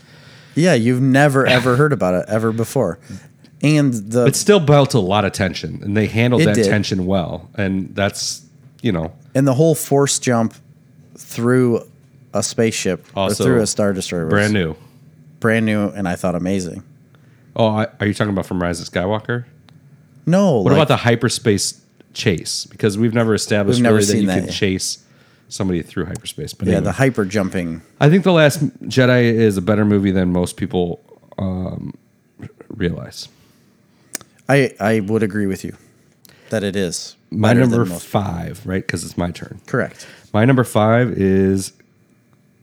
Yeah, 0.56 0.76
you've 0.76 1.02
never 1.02 1.48
ever 1.48 1.76
heard 1.76 1.92
about 1.92 2.14
it 2.14 2.26
ever 2.30 2.52
before. 2.52 3.00
And 3.64 3.94
the 3.94 4.26
It 4.26 4.36
still 4.36 4.60
built 4.60 4.94
a 4.94 5.00
lot 5.00 5.26
of 5.26 5.32
tension, 5.32 5.80
and 5.82 5.98
they 5.98 6.06
handled 6.06 6.44
that 6.44 6.56
did. 6.56 6.66
tension 6.66 7.06
well. 7.06 7.50
And 7.56 7.96
that's, 7.96 8.46
you 8.82 8.92
know, 8.92 9.14
and 9.34 9.48
the 9.48 9.56
whole 9.56 9.74
force 9.74 10.20
jump 10.20 10.54
through 11.18 11.90
a 12.34 12.42
spaceship 12.44 13.06
Also 13.16 13.44
or 13.44 13.48
through 13.48 13.62
a 13.62 13.68
star 13.68 13.94
destroyer 13.94 14.26
was 14.26 14.32
brand 14.32 14.54
new. 14.54 14.76
brand 15.40 15.66
new, 15.66 15.90
and 15.90 16.08
I 16.08 16.16
thought 16.16 16.36
amazing. 16.36 16.84
Oh, 17.56 17.68
I, 17.68 17.88
are 18.00 18.08
you 18.08 18.14
talking 18.14 18.34
about 18.34 18.46
from 18.46 18.62
Rise 18.62 18.82
of 18.82 18.88
Skywalker? 18.90 19.46
No, 20.26 20.62
What 20.62 20.74
about 20.74 20.88
the 20.88 20.98
hyperspace 20.98 21.82
chase? 22.14 22.66
Because 22.66 22.98
we've 22.98 23.14
never 23.14 23.34
established 23.36 23.78
We've 23.78 23.84
never 23.84 23.96
really 23.98 24.06
that 24.06 24.12
seen 24.12 24.22
you 24.22 24.28
that 24.28 24.36
can 24.38 24.46
yet. 24.46 24.54
chase 24.54 25.04
somebody 25.50 25.82
through 25.84 26.06
hyperspace. 26.06 26.54
But 26.54 26.68
yeah 26.68 26.76
anyway. 26.76 26.86
the 26.86 26.92
hyper 26.94 27.26
jumping? 27.26 27.82
I 28.00 28.10
think 28.10 28.24
the 28.24 28.32
Last 28.32 28.60
Jedi 28.84 29.24
is 29.26 29.58
a 29.58 29.62
better 29.62 29.86
movie 29.86 30.12
than 30.12 30.32
most 30.32 30.58
people 30.58 31.04
um, 31.38 31.94
realize. 32.70 33.28
I 34.50 34.74
I 34.80 35.00
would 35.02 35.24
agree 35.24 35.46
with 35.46 35.64
you 35.64 35.76
that 36.50 36.64
it 36.64 36.76
is 36.76 37.16
My 37.30 37.50
better 37.50 37.62
number 37.62 37.86
most. 37.86 38.06
five, 38.06 38.62
right? 38.66 38.86
Because 38.86 39.04
it's 39.06 39.18
my 39.18 39.32
turn. 39.32 39.60
Correct. 39.68 40.08
My 40.34 40.46
number 40.46 40.64
five 40.64 41.12
is 41.12 41.74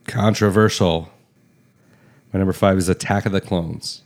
controversial. 0.06 1.10
My 2.32 2.38
number 2.38 2.52
five 2.52 2.78
is 2.78 2.88
Attack 2.88 3.26
of 3.26 3.32
the 3.32 3.40
Clones. 3.40 4.02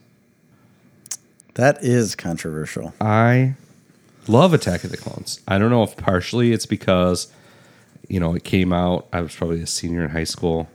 That 1.55 1.83
is 1.85 2.16
controversial. 2.16 2.95
I 3.01 3.55
love 4.27 4.55
Attack 4.55 4.85
of 4.85 4.91
the 4.91 4.97
Clones. 4.97 5.41
I 5.47 5.59
don't 5.59 5.71
know 5.71 5.83
if 5.83 5.97
partially 5.97 6.53
it's 6.53 6.66
because, 6.66 7.33
you 8.09 8.19
know, 8.19 8.35
it 8.35 8.45
came 8.45 8.73
out. 8.73 9.07
I 9.12 9.21
was 9.21 9.35
probably 9.35 9.61
a 9.61 9.66
senior 9.66 10.05
in 10.05 10.11
high 10.11 10.25
school, 10.25 10.69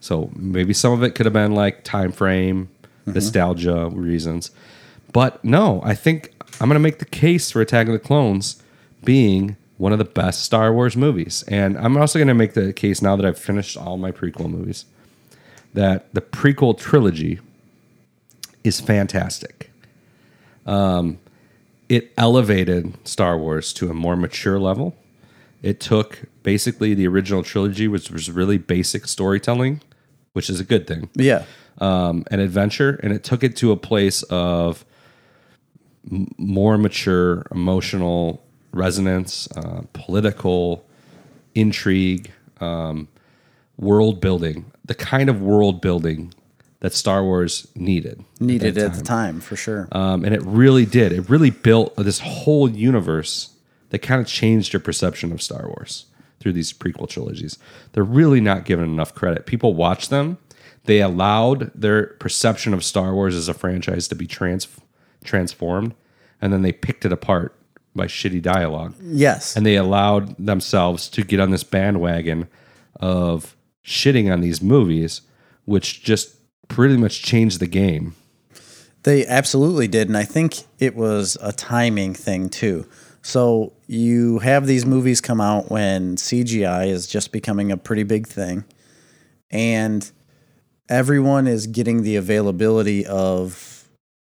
so 0.00 0.30
maybe 0.36 0.72
some 0.72 0.92
of 0.92 1.02
it 1.02 1.14
could 1.14 1.26
have 1.26 1.32
been 1.32 1.54
like 1.54 1.84
time 1.84 2.12
frame, 2.12 2.68
mm-hmm. 2.82 3.12
nostalgia 3.12 3.90
reasons. 3.92 4.50
But 5.12 5.44
no, 5.44 5.80
I 5.84 5.94
think 5.94 6.32
I'm 6.60 6.68
going 6.68 6.74
to 6.74 6.80
make 6.80 6.98
the 6.98 7.04
case 7.04 7.50
for 7.50 7.60
Attack 7.60 7.88
of 7.88 7.92
the 7.92 7.98
Clones 7.98 8.62
being 9.02 9.56
one 9.80 9.92
of 9.92 9.98
the 9.98 10.04
best 10.04 10.42
Star 10.44 10.74
Wars 10.74 10.94
movies, 10.94 11.42
and 11.48 11.78
I'm 11.78 11.96
also 11.96 12.18
going 12.18 12.28
to 12.28 12.34
make 12.34 12.52
the 12.52 12.70
case 12.74 13.00
now 13.00 13.16
that 13.16 13.24
I've 13.24 13.38
finished 13.38 13.78
all 13.78 13.96
my 13.96 14.12
prequel 14.12 14.50
movies 14.50 14.84
that 15.72 16.12
the 16.12 16.20
prequel 16.20 16.76
trilogy 16.76 17.38
is 18.62 18.78
fantastic. 18.78 19.70
Um, 20.66 21.18
it 21.88 22.12
elevated 22.18 22.92
Star 23.08 23.38
Wars 23.38 23.72
to 23.74 23.88
a 23.90 23.94
more 23.94 24.16
mature 24.16 24.58
level. 24.60 24.94
It 25.62 25.80
took 25.80 26.24
basically 26.42 26.92
the 26.92 27.06
original 27.06 27.42
trilogy, 27.42 27.88
which 27.88 28.10
was 28.10 28.30
really 28.30 28.58
basic 28.58 29.06
storytelling, 29.08 29.80
which 30.34 30.50
is 30.50 30.60
a 30.60 30.64
good 30.64 30.86
thing, 30.86 31.08
Yeah. 31.14 31.44
um, 31.78 32.24
and 32.30 32.40
adventure, 32.42 33.00
and 33.02 33.12
it 33.14 33.24
took 33.24 33.42
it 33.42 33.56
to 33.56 33.72
a 33.72 33.76
place 33.76 34.22
of 34.24 34.84
m- 36.10 36.28
more 36.36 36.76
mature 36.76 37.46
emotional 37.50 38.42
resonance, 38.72 39.48
uh, 39.56 39.82
political 39.92 40.84
intrigue, 41.54 42.30
um, 42.60 43.08
world 43.76 44.20
building, 44.20 44.70
the 44.84 44.94
kind 44.94 45.28
of 45.28 45.40
world 45.40 45.80
building 45.80 46.34
that 46.80 46.94
Star 46.94 47.22
Wars 47.22 47.68
needed. 47.74 48.24
Needed 48.38 48.74
that 48.74 48.92
at 48.92 48.94
the 48.94 49.02
time 49.02 49.40
for 49.40 49.56
sure. 49.56 49.88
um, 49.92 50.24
and 50.24 50.34
it 50.34 50.42
really 50.42 50.86
did. 50.86 51.12
It 51.12 51.28
really 51.28 51.50
built 51.50 51.94
this 51.96 52.20
whole 52.20 52.70
universe 52.70 53.50
that 53.90 54.00
kind 54.00 54.20
of 54.20 54.26
changed 54.26 54.72
your 54.72 54.80
perception 54.80 55.32
of 55.32 55.42
Star 55.42 55.66
Wars 55.66 56.06
through 56.38 56.54
these 56.54 56.72
prequel 56.72 57.08
trilogies. 57.08 57.58
They're 57.92 58.02
really 58.02 58.40
not 58.40 58.64
given 58.64 58.86
enough 58.86 59.14
credit. 59.14 59.46
People 59.46 59.74
watch 59.74 60.08
them. 60.08 60.38
They 60.84 61.02
allowed 61.02 61.70
their 61.74 62.06
perception 62.06 62.72
of 62.72 62.82
Star 62.82 63.14
Wars 63.14 63.34
as 63.34 63.48
a 63.48 63.54
franchise 63.54 64.08
to 64.08 64.14
be 64.14 64.26
trans- 64.26 64.68
transformed, 65.22 65.94
and 66.40 66.52
then 66.52 66.62
they 66.62 66.72
picked 66.72 67.04
it 67.04 67.12
apart 67.12 67.54
by 67.94 68.06
shitty 68.06 68.42
dialogue. 68.42 68.94
yes. 69.02 69.56
And 69.56 69.66
they 69.66 69.76
allowed 69.76 70.36
themselves 70.38 71.08
to 71.10 71.22
get 71.22 71.40
on 71.40 71.50
this 71.50 71.64
bandwagon 71.64 72.48
of 73.00 73.56
shitting 73.84 74.32
on 74.32 74.40
these 74.40 74.62
movies, 74.62 75.22
which 75.64 76.02
just 76.02 76.36
pretty 76.68 76.96
much 76.96 77.22
changed 77.22 77.60
the 77.60 77.66
game. 77.66 78.14
They 79.02 79.26
absolutely 79.26 79.88
did. 79.88 80.08
And 80.08 80.16
I 80.16 80.24
think 80.24 80.56
it 80.78 80.94
was 80.94 81.36
a 81.40 81.52
timing 81.52 82.14
thing 82.14 82.48
too. 82.48 82.86
So 83.22 83.72
you 83.86 84.38
have 84.38 84.66
these 84.66 84.86
movies 84.86 85.20
come 85.20 85.40
out 85.40 85.70
when 85.70 86.16
CGI 86.16 86.88
is 86.88 87.06
just 87.06 87.32
becoming 87.32 87.70
a 87.72 87.76
pretty 87.76 88.02
big 88.02 88.26
thing. 88.26 88.64
And 89.50 90.10
everyone 90.88 91.46
is 91.46 91.66
getting 91.66 92.02
the 92.02 92.16
availability 92.16 93.04
of 93.06 93.79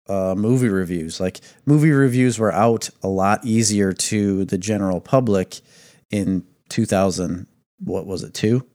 uh, 0.07 0.36
movie 0.38 0.69
reviews. 0.69 1.19
Like 1.19 1.40
movie 1.65 1.91
reviews 1.91 2.38
were 2.40 2.53
out 2.53 2.90
a 3.03 3.07
lot 3.07 3.44
easier 3.45 3.94
to 3.94 4.45
the 4.45 4.57
general 4.57 5.02
public 5.02 5.61
in 6.11 6.45
2000. 6.69 7.48
What 7.80 8.06
was 8.06 8.23
it, 8.23 8.34
two? 8.34 8.65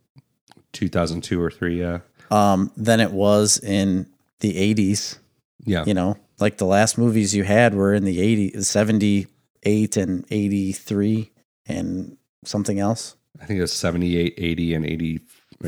2002 0.73 1.41
or 1.41 1.51
three, 1.51 1.81
yeah. 1.81 2.01
Um, 2.31 2.71
than 2.77 3.01
it 3.01 3.11
was 3.11 3.59
in 3.59 4.09
the 4.41 4.75
80s. 4.75 5.19
Yeah. 5.67 5.85
you 5.87 5.93
know 5.93 6.17
like 6.41 6.57
the 6.57 6.65
last 6.65 6.97
movies 6.97 7.35
you 7.35 7.45
had 7.45 7.75
were 7.75 7.93
in 7.93 8.05
the 8.05 8.21
80 8.21 8.63
78 8.63 9.97
and 9.97 10.25
83 10.31 11.31
and 11.67 12.17
something 12.45 12.81
else 12.81 13.17
I 13.41 13.47
think 13.47 13.59
it 13.59 13.63
was 13.63 13.73
78, 13.73 14.35
80, 14.37 14.75
and 14.75 14.85
80, 14.85 15.21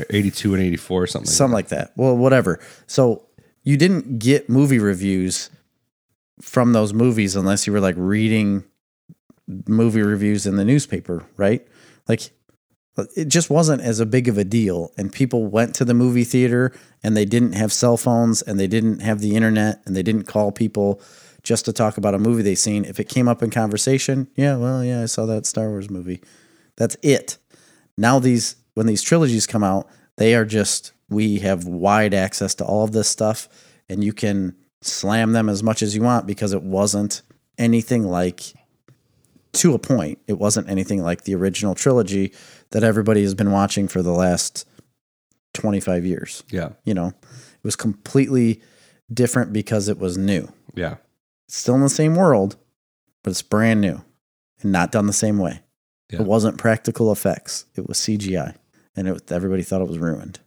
82 0.09 0.53
and 0.53 0.63
84, 0.63 1.07
something 1.07 1.27
like 1.27 1.35
something 1.35 1.53
like 1.53 1.67
that 1.69 1.91
well 1.95 2.17
whatever 2.17 2.59
so 2.87 3.27
you 3.63 3.77
didn't 3.77 4.19
get 4.19 4.49
movie 4.49 4.79
reviews 4.79 5.49
from 6.41 6.73
those 6.73 6.93
movies 6.93 7.35
unless 7.35 7.65
you 7.65 7.73
were 7.73 7.79
like 7.79 7.95
reading 7.97 8.63
movie 9.67 10.01
reviews 10.01 10.45
in 10.45 10.55
the 10.55 10.65
newspaper 10.65 11.25
right? 11.37 11.65
Like 12.07 12.31
it 13.15 13.27
just 13.27 13.49
wasn't 13.49 13.81
as 13.81 13.99
a 13.99 14.05
big 14.05 14.27
of 14.27 14.37
a 14.37 14.43
deal 14.43 14.91
and 14.97 15.11
people 15.11 15.47
went 15.47 15.73
to 15.75 15.85
the 15.85 15.93
movie 15.93 16.23
theater 16.23 16.71
and 17.01 17.17
they 17.17 17.25
didn't 17.25 17.53
have 17.53 17.73
cell 17.73 17.97
phones 17.97 18.41
and 18.41 18.59
they 18.59 18.67
didn't 18.67 18.99
have 18.99 19.19
the 19.19 19.35
internet 19.35 19.81
and 19.85 19.95
they 19.95 20.03
didn't 20.03 20.25
call 20.25 20.51
people 20.51 21.01
just 21.41 21.65
to 21.65 21.73
talk 21.73 21.97
about 21.97 22.13
a 22.13 22.19
movie 22.19 22.41
they 22.41 22.55
seen. 22.55 22.85
If 22.85 22.99
it 22.99 23.09
came 23.09 23.27
up 23.27 23.41
in 23.41 23.49
conversation 23.49 24.27
yeah 24.35 24.55
well 24.57 24.83
yeah 24.83 25.01
i 25.01 25.05
saw 25.05 25.25
that 25.25 25.45
star 25.45 25.69
wars 25.69 25.89
movie. 25.89 26.21
That's 26.75 26.97
it. 27.01 27.37
Now 27.97 28.19
these 28.19 28.55
when 28.73 28.87
these 28.87 29.01
trilogies 29.01 29.47
come 29.47 29.63
out 29.63 29.87
they 30.17 30.35
are 30.35 30.45
just 30.45 30.91
we 31.13 31.39
have 31.39 31.65
wide 31.65 32.13
access 32.13 32.55
to 32.55 32.65
all 32.65 32.83
of 32.83 32.91
this 32.91 33.07
stuff 33.07 33.47
and 33.89 34.03
you 34.03 34.13
can 34.13 34.55
slam 34.81 35.31
them 35.33 35.47
as 35.49 35.63
much 35.63 35.81
as 35.81 35.95
you 35.95 36.01
want 36.01 36.25
because 36.27 36.51
it 36.53 36.63
wasn't 36.63 37.21
anything 37.57 38.03
like 38.03 38.53
to 39.53 39.73
a 39.73 39.79
point 39.79 40.17
it 40.27 40.37
wasn't 40.39 40.67
anything 40.69 41.01
like 41.03 41.23
the 41.23 41.35
original 41.35 41.75
trilogy 41.75 42.33
that 42.71 42.83
everybody 42.83 43.21
has 43.21 43.35
been 43.35 43.51
watching 43.51 43.87
for 43.87 44.01
the 44.01 44.11
last 44.11 44.67
25 45.53 46.05
years. 46.05 46.43
Yeah. 46.49 46.69
you 46.83 46.93
know 46.93 47.07
it 47.07 47.63
was 47.63 47.75
completely 47.75 48.61
different 49.13 49.53
because 49.53 49.87
it 49.87 49.99
was 49.99 50.17
new 50.17 50.51
Yeah. 50.73 50.95
it's 51.47 51.57
still 51.57 51.75
in 51.75 51.81
the 51.81 51.89
same 51.89 52.15
world 52.15 52.55
but 53.23 53.31
it's 53.31 53.41
brand 53.43 53.79
new 53.81 54.01
and 54.61 54.71
not 54.71 54.91
done 54.91 55.05
the 55.05 55.13
same 55.13 55.37
way 55.37 55.61
Yeah. 56.11 56.21
it 56.21 56.27
wasn't 56.27 56.57
practical 56.57 57.11
effects 57.11 57.65
it 57.75 57.87
was 57.87 57.99
cgi 57.99 58.55
and 58.95 59.07
it, 59.07 59.31
everybody 59.31 59.61
thought 59.63 59.81
it 59.81 59.87
was 59.87 59.99
ruined 59.99 60.39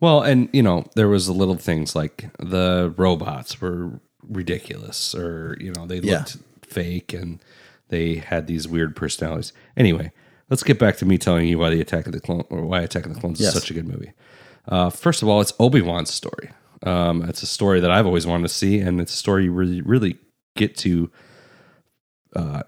Well, 0.00 0.20
and, 0.22 0.48
you 0.52 0.62
know, 0.62 0.84
there 0.94 1.08
was 1.08 1.28
little 1.28 1.56
things 1.56 1.94
like 1.96 2.28
the 2.38 2.92
robots 2.96 3.60
were 3.60 4.00
ridiculous 4.22 5.14
or, 5.14 5.56
you 5.60 5.72
know, 5.72 5.86
they 5.86 5.98
Yeah. 6.00 6.18
looked 6.18 6.36
fake 6.66 7.12
and 7.12 7.40
they 7.88 8.16
had 8.16 8.46
these 8.46 8.68
weird 8.68 8.94
personalities. 8.96 9.52
Anyway, 9.76 10.12
let's 10.50 10.62
get 10.62 10.78
back 10.78 10.96
to 10.98 11.06
me 11.06 11.16
telling 11.18 11.48
you 11.48 11.58
why 11.58 11.70
the 11.70 11.80
Attack 11.80 12.06
of 12.06 12.12
the 12.12 12.20
Clone 12.20 12.44
or 12.50 12.62
why 12.66 12.80
Attack 12.82 13.06
of 13.06 13.14
the 13.14 13.20
Clones 13.20 13.40
Yes. 13.40 13.54
is 13.54 13.60
such 13.60 13.70
a 13.70 13.74
good 13.74 13.86
movie. 13.88 14.12
Uh, 14.68 14.90
first 14.90 15.22
of 15.22 15.28
all, 15.28 15.40
it's 15.40 15.52
Obi 15.58 15.80
Wan's 15.80 16.12
story. 16.12 16.50
Um, 16.82 17.22
it's 17.22 17.42
a 17.42 17.46
story 17.46 17.80
that 17.80 17.90
I've 17.90 18.04
always 18.06 18.26
wanted 18.26 18.42
to 18.48 18.52
see, 18.54 18.80
and 18.80 19.00
it's 19.00 19.14
a 19.14 19.16
story 19.16 19.44
you 19.44 19.52
really, 19.52 19.80
really 19.80 20.18
get 20.56 20.76
to 20.78 21.10
uh, 22.34 22.62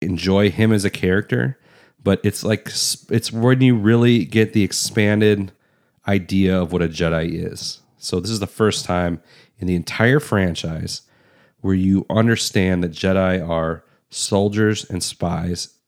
enjoy 0.00 0.50
him 0.50 0.72
as 0.72 0.84
a 0.84 0.90
character. 0.90 1.58
But 2.02 2.20
it's 2.24 2.44
like 2.44 2.68
it's 3.10 3.32
when 3.32 3.60
you 3.60 3.76
really 3.76 4.24
get 4.24 4.52
the 4.52 4.62
expanded 4.62 5.52
idea 6.06 6.60
of 6.60 6.72
what 6.72 6.82
a 6.82 6.88
Jedi 6.88 7.32
is. 7.32 7.80
So 7.98 8.20
this 8.20 8.30
is 8.30 8.40
the 8.40 8.46
first 8.46 8.84
time 8.84 9.22
in 9.58 9.66
the 9.66 9.74
entire 9.74 10.20
franchise 10.20 11.02
where 11.60 11.74
you 11.74 12.04
understand 12.10 12.84
that 12.84 12.92
Jedi 12.92 13.46
are 13.46 13.84
soldiers 14.10 14.84
and 14.88 15.02
spies. 15.02 15.78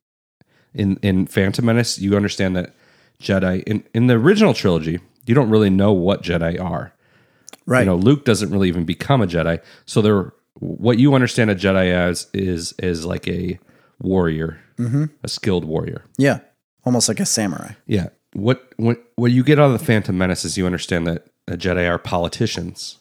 In 0.75 0.97
in 1.03 1.27
Phantom 1.27 1.65
Menace, 1.65 1.99
you 1.99 2.17
understand 2.17 2.57
that 2.57 2.75
Jedi 3.21 3.63
in, 3.65 3.85
in 3.95 4.07
the 4.07 4.15
original 4.15 4.55
trilogy, 4.55 5.01
you 5.27 5.35
don't 5.35 5.51
really 5.51 5.71
know 5.71 5.93
what 5.93 6.23
Jedi 6.23 6.61
are. 6.61 6.93
right 7.67 7.81
You 7.81 7.87
know, 7.87 7.97
Luke 7.97 8.25
doesn't 8.25 8.51
really 8.51 8.69
even 8.69 8.85
become 8.85 9.23
a 9.23 9.27
Jedi. 9.27 9.63
So 9.85 10.03
they're 10.03 10.33
what 10.59 10.99
you 10.99 11.15
understand 11.15 11.51
a 11.51 11.55
Jedi 11.55 11.91
as 11.93 12.29
is 12.33 12.73
is 12.79 13.05
like 13.05 13.29
a 13.29 13.59
warrior, 14.01 14.59
mm-hmm. 14.79 15.05
a 15.23 15.29
skilled 15.29 15.65
warrior. 15.65 16.05
yeah 16.19 16.41
almost 16.85 17.09
like 17.09 17.21
a 17.21 17.27
samurai 17.27 17.73
Yeah. 17.87 18.09
What 18.37 18.71
what 18.77 19.03
what 19.17 19.33
you 19.33 19.43
get 19.43 19.59
out 19.59 19.73
of 19.73 19.79
the 19.79 19.85
Phantom 19.85 20.17
Menace 20.17 20.45
is 20.45 20.59
you 20.59 20.67
understand 20.67 21.07
that 21.07 21.27
the 21.47 21.57
Jedi 21.57 21.89
are 21.89 21.99
politicians. 21.99 22.99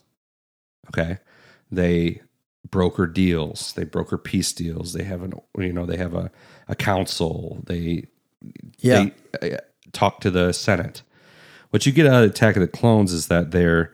Okay, 0.87 1.17
they 1.69 2.21
broker 2.71 3.05
deals. 3.05 3.73
They 3.73 3.83
broker 3.83 4.17
peace 4.17 4.53
deals. 4.53 4.93
They 4.93 5.03
have 5.03 5.23
an 5.23 5.33
you 5.57 5.73
know 5.73 5.85
they 5.85 5.97
have 5.97 6.13
a 6.13 6.31
a 6.69 6.75
council. 6.75 7.61
They 7.65 8.07
yeah 8.79 9.09
they 9.41 9.55
uh, 9.55 9.57
talk 9.91 10.21
to 10.21 10.31
the 10.31 10.53
Senate. 10.53 11.01
What 11.71 11.85
you 11.85 11.91
get 11.91 12.07
out 12.07 12.23
of 12.23 12.29
Attack 12.29 12.55
of 12.55 12.61
the 12.61 12.67
Clones 12.67 13.11
is 13.11 13.27
that 13.27 13.51
they're 13.51 13.91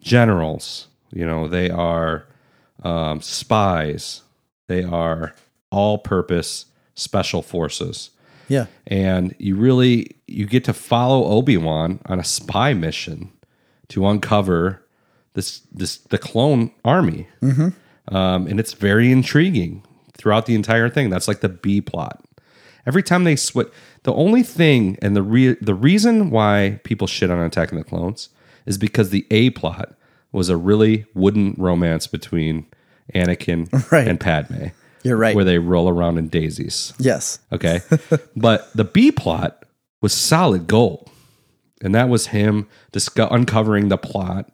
generals. 0.00 0.88
You 1.10 1.24
know, 1.24 1.48
they 1.48 1.70
are 1.70 2.26
um, 2.82 3.22
spies. 3.22 4.22
They 4.66 4.82
are 4.84 5.34
all-purpose 5.70 6.66
special 6.94 7.40
forces, 7.40 8.10
yeah 8.48 8.66
and 8.86 9.34
you 9.38 9.56
really 9.56 10.16
you 10.32 10.46
get 10.46 10.64
to 10.64 10.72
follow 10.72 11.24
Obi 11.24 11.56
Wan 11.56 12.00
on 12.06 12.18
a 12.18 12.24
spy 12.24 12.74
mission 12.74 13.32
to 13.88 14.06
uncover 14.06 14.82
this 15.34 15.60
this 15.72 15.98
the 15.98 16.18
clone 16.18 16.70
army, 16.84 17.28
mm-hmm. 17.42 18.14
um, 18.14 18.46
and 18.46 18.58
it's 18.60 18.72
very 18.74 19.10
intriguing 19.12 19.84
throughout 20.16 20.46
the 20.46 20.54
entire 20.54 20.88
thing. 20.88 21.10
That's 21.10 21.28
like 21.28 21.40
the 21.40 21.48
B 21.48 21.80
plot. 21.80 22.24
Every 22.84 23.02
time 23.02 23.24
they 23.24 23.36
switch, 23.36 23.68
the 24.02 24.12
only 24.12 24.42
thing 24.42 24.98
and 25.00 25.14
the 25.16 25.22
re- 25.22 25.56
the 25.60 25.74
reason 25.74 26.30
why 26.30 26.80
people 26.84 27.06
shit 27.06 27.30
on 27.30 27.38
Attack 27.38 27.72
of 27.72 27.78
the 27.78 27.84
Clones 27.84 28.28
is 28.66 28.76
because 28.78 29.10
the 29.10 29.26
A 29.30 29.50
plot 29.50 29.94
was 30.32 30.48
a 30.48 30.56
really 30.56 31.06
wooden 31.14 31.54
romance 31.58 32.06
between 32.06 32.66
Anakin 33.14 33.68
Right. 33.92 34.08
and 34.08 34.18
Padme, 34.18 34.66
you're 35.02 35.16
right 35.16 35.34
where 35.34 35.44
they 35.44 35.58
roll 35.58 35.88
around 35.88 36.18
in 36.18 36.28
daisies. 36.28 36.92
yes 36.98 37.38
Okay. 37.52 37.80
but 38.36 38.72
the 38.74 38.84
B 38.84 39.12
plot 39.12 39.61
was 40.02 40.12
solid 40.12 40.66
gold. 40.66 41.08
And 41.82 41.94
that 41.94 42.08
was 42.08 42.28
him 42.28 42.68
disco- 42.92 43.28
uncovering 43.28 43.88
the 43.88 43.96
plot 43.98 44.50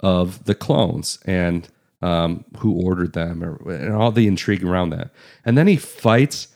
of 0.00 0.44
the 0.44 0.54
clones 0.54 1.18
and 1.24 1.66
um, 2.02 2.44
who 2.58 2.72
ordered 2.72 3.12
them 3.12 3.42
or, 3.42 3.70
and 3.72 3.92
all 3.92 4.10
the 4.12 4.26
intrigue 4.26 4.62
around 4.64 4.90
that. 4.90 5.10
And 5.44 5.56
then 5.58 5.66
he 5.66 5.76
fights 5.76 6.48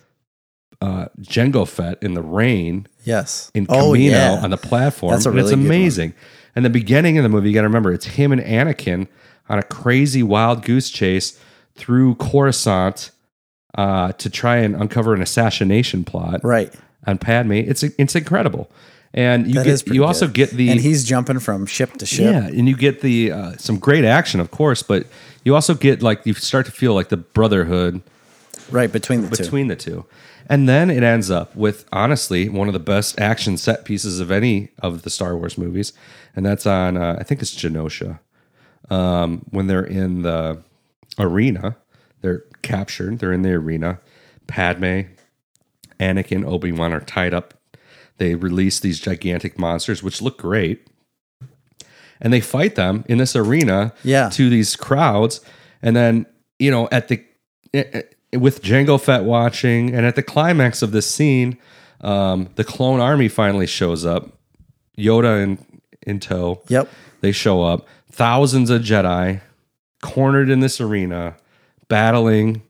uh, 0.80 1.06
Jango 1.20 1.66
Fett 1.66 2.02
in 2.02 2.14
the 2.14 2.22
rain 2.22 2.86
yes 3.04 3.50
in 3.54 3.66
oh 3.68 3.92
Kamino 3.92 4.10
yeah 4.10 4.40
on 4.42 4.50
the 4.50 4.56
platform. 4.56 5.12
That's 5.12 5.26
a 5.26 5.30
and 5.30 5.36
really 5.36 5.48
it's 5.52 5.56
good 5.56 5.58
one. 5.58 5.66
amazing. 5.66 6.14
And 6.56 6.64
the 6.64 6.70
beginning 6.70 7.18
of 7.18 7.22
the 7.24 7.28
movie, 7.28 7.48
you 7.48 7.54
got 7.54 7.62
to 7.62 7.68
remember, 7.68 7.92
it's 7.92 8.06
him 8.06 8.30
and 8.32 8.40
Anakin 8.40 9.08
on 9.48 9.58
a 9.58 9.62
crazy 9.62 10.22
wild 10.22 10.62
goose 10.64 10.90
chase 10.90 11.38
through 11.74 12.14
Coruscant 12.16 13.10
uh, 13.76 14.12
to 14.12 14.30
try 14.30 14.58
and 14.58 14.76
uncover 14.76 15.12
an 15.14 15.20
assassination 15.22 16.04
plot 16.04 16.40
Right. 16.44 16.72
On 17.06 17.18
Padme. 17.18 17.52
It's 17.52 17.82
it's 17.82 18.14
incredible, 18.14 18.70
and 19.12 19.46
you 19.46 19.54
That 19.54 19.64
get 19.64 19.86
you 19.94 20.04
also 20.04 20.26
get 20.26 20.50
the 20.50 20.70
and 20.70 20.80
he's 20.80 21.04
jumping 21.04 21.38
from 21.38 21.66
ship 21.66 21.92
to 21.98 22.06
ship. 22.06 22.32
yeah, 22.32 22.46
and 22.46 22.68
you 22.68 22.76
get 22.76 23.00
the 23.00 23.30
uh, 23.32 23.52
some 23.58 23.78
great 23.78 24.04
action, 24.04 24.40
of 24.40 24.50
course, 24.50 24.82
but 24.82 25.06
you 25.44 25.54
also 25.54 25.74
get 25.74 26.02
like 26.02 26.24
you 26.24 26.34
start 26.34 26.66
to 26.66 26.72
feel 26.72 26.94
like 26.94 27.08
the 27.10 27.16
brotherhood 27.18 28.00
Right 28.70 28.90
between 28.90 29.20
the 29.22 29.36
two. 29.36 29.42
between 29.42 29.68
the 29.68 29.76
two. 29.76 30.06
And 30.48 30.68
then 30.68 30.90
it 30.90 31.02
ends 31.02 31.30
up 31.30 31.54
with 31.56 31.84
honestly 31.92 32.48
one 32.48 32.66
of 32.68 32.74
the 32.74 32.80
best 32.80 33.18
action 33.20 33.56
set 33.56 33.84
pieces 33.84 34.20
of 34.20 34.30
any 34.30 34.70
of 34.78 35.02
the 35.02 35.10
Star 35.10 35.36
Wars 35.36 35.56
movies, 35.58 35.92
and 36.34 36.44
that's 36.46 36.66
on 36.66 36.96
uh, 36.96 37.16
I 37.18 37.22
think 37.22 37.42
it's 37.42 37.54
Geonosis. 37.54 38.18
Um, 38.90 39.44
when 39.50 39.66
they're 39.66 39.84
in 39.84 40.22
the 40.22 40.62
arena, 41.18 41.76
they're 42.20 42.44
captured. 42.62 43.18
They're 43.18 43.32
in 43.32 43.42
the 43.42 43.52
arena. 43.52 44.00
Padme, 44.46 45.00
Anakin, 46.00 46.44
Obi 46.46 46.72
Wan 46.72 46.92
are 46.92 47.00
tied 47.00 47.34
up. 47.34 47.54
They 48.18 48.34
release 48.34 48.80
these 48.80 49.00
gigantic 49.00 49.58
monsters, 49.58 50.02
which 50.02 50.22
look 50.22 50.38
great, 50.38 50.86
and 52.20 52.32
they 52.32 52.40
fight 52.40 52.74
them 52.76 53.04
in 53.08 53.18
this 53.18 53.34
arena 53.36 53.92
Yeah. 54.04 54.28
to 54.30 54.48
these 54.48 54.76
crowds. 54.76 55.40
And 55.82 55.94
then 55.96 56.26
you 56.58 56.70
know 56.70 56.88
at 56.92 57.08
the 57.08 57.22
eh, 57.72 57.84
eh, 58.32 58.36
with 58.38 58.62
Jango 58.62 59.00
Fett 59.00 59.24
watching, 59.24 59.94
and 59.94 60.06
at 60.06 60.14
the 60.16 60.22
climax 60.22 60.80
of 60.82 60.92
this 60.92 61.10
scene, 61.10 61.58
um, 62.00 62.48
the 62.56 62.64
clone 62.64 63.00
army 63.00 63.28
finally 63.28 63.66
shows 63.66 64.04
up. 64.06 64.30
Yoda 64.96 65.42
in 65.42 65.58
in 66.06 66.20
tow. 66.20 66.62
Yep. 66.68 66.88
They 67.20 67.32
show 67.32 67.62
up. 67.62 67.86
Thousands 68.12 68.70
of 68.70 68.82
Jedi 68.82 69.40
cornered 70.02 70.48
in 70.50 70.60
this 70.60 70.80
arena, 70.80 71.36
battling. 71.88 72.62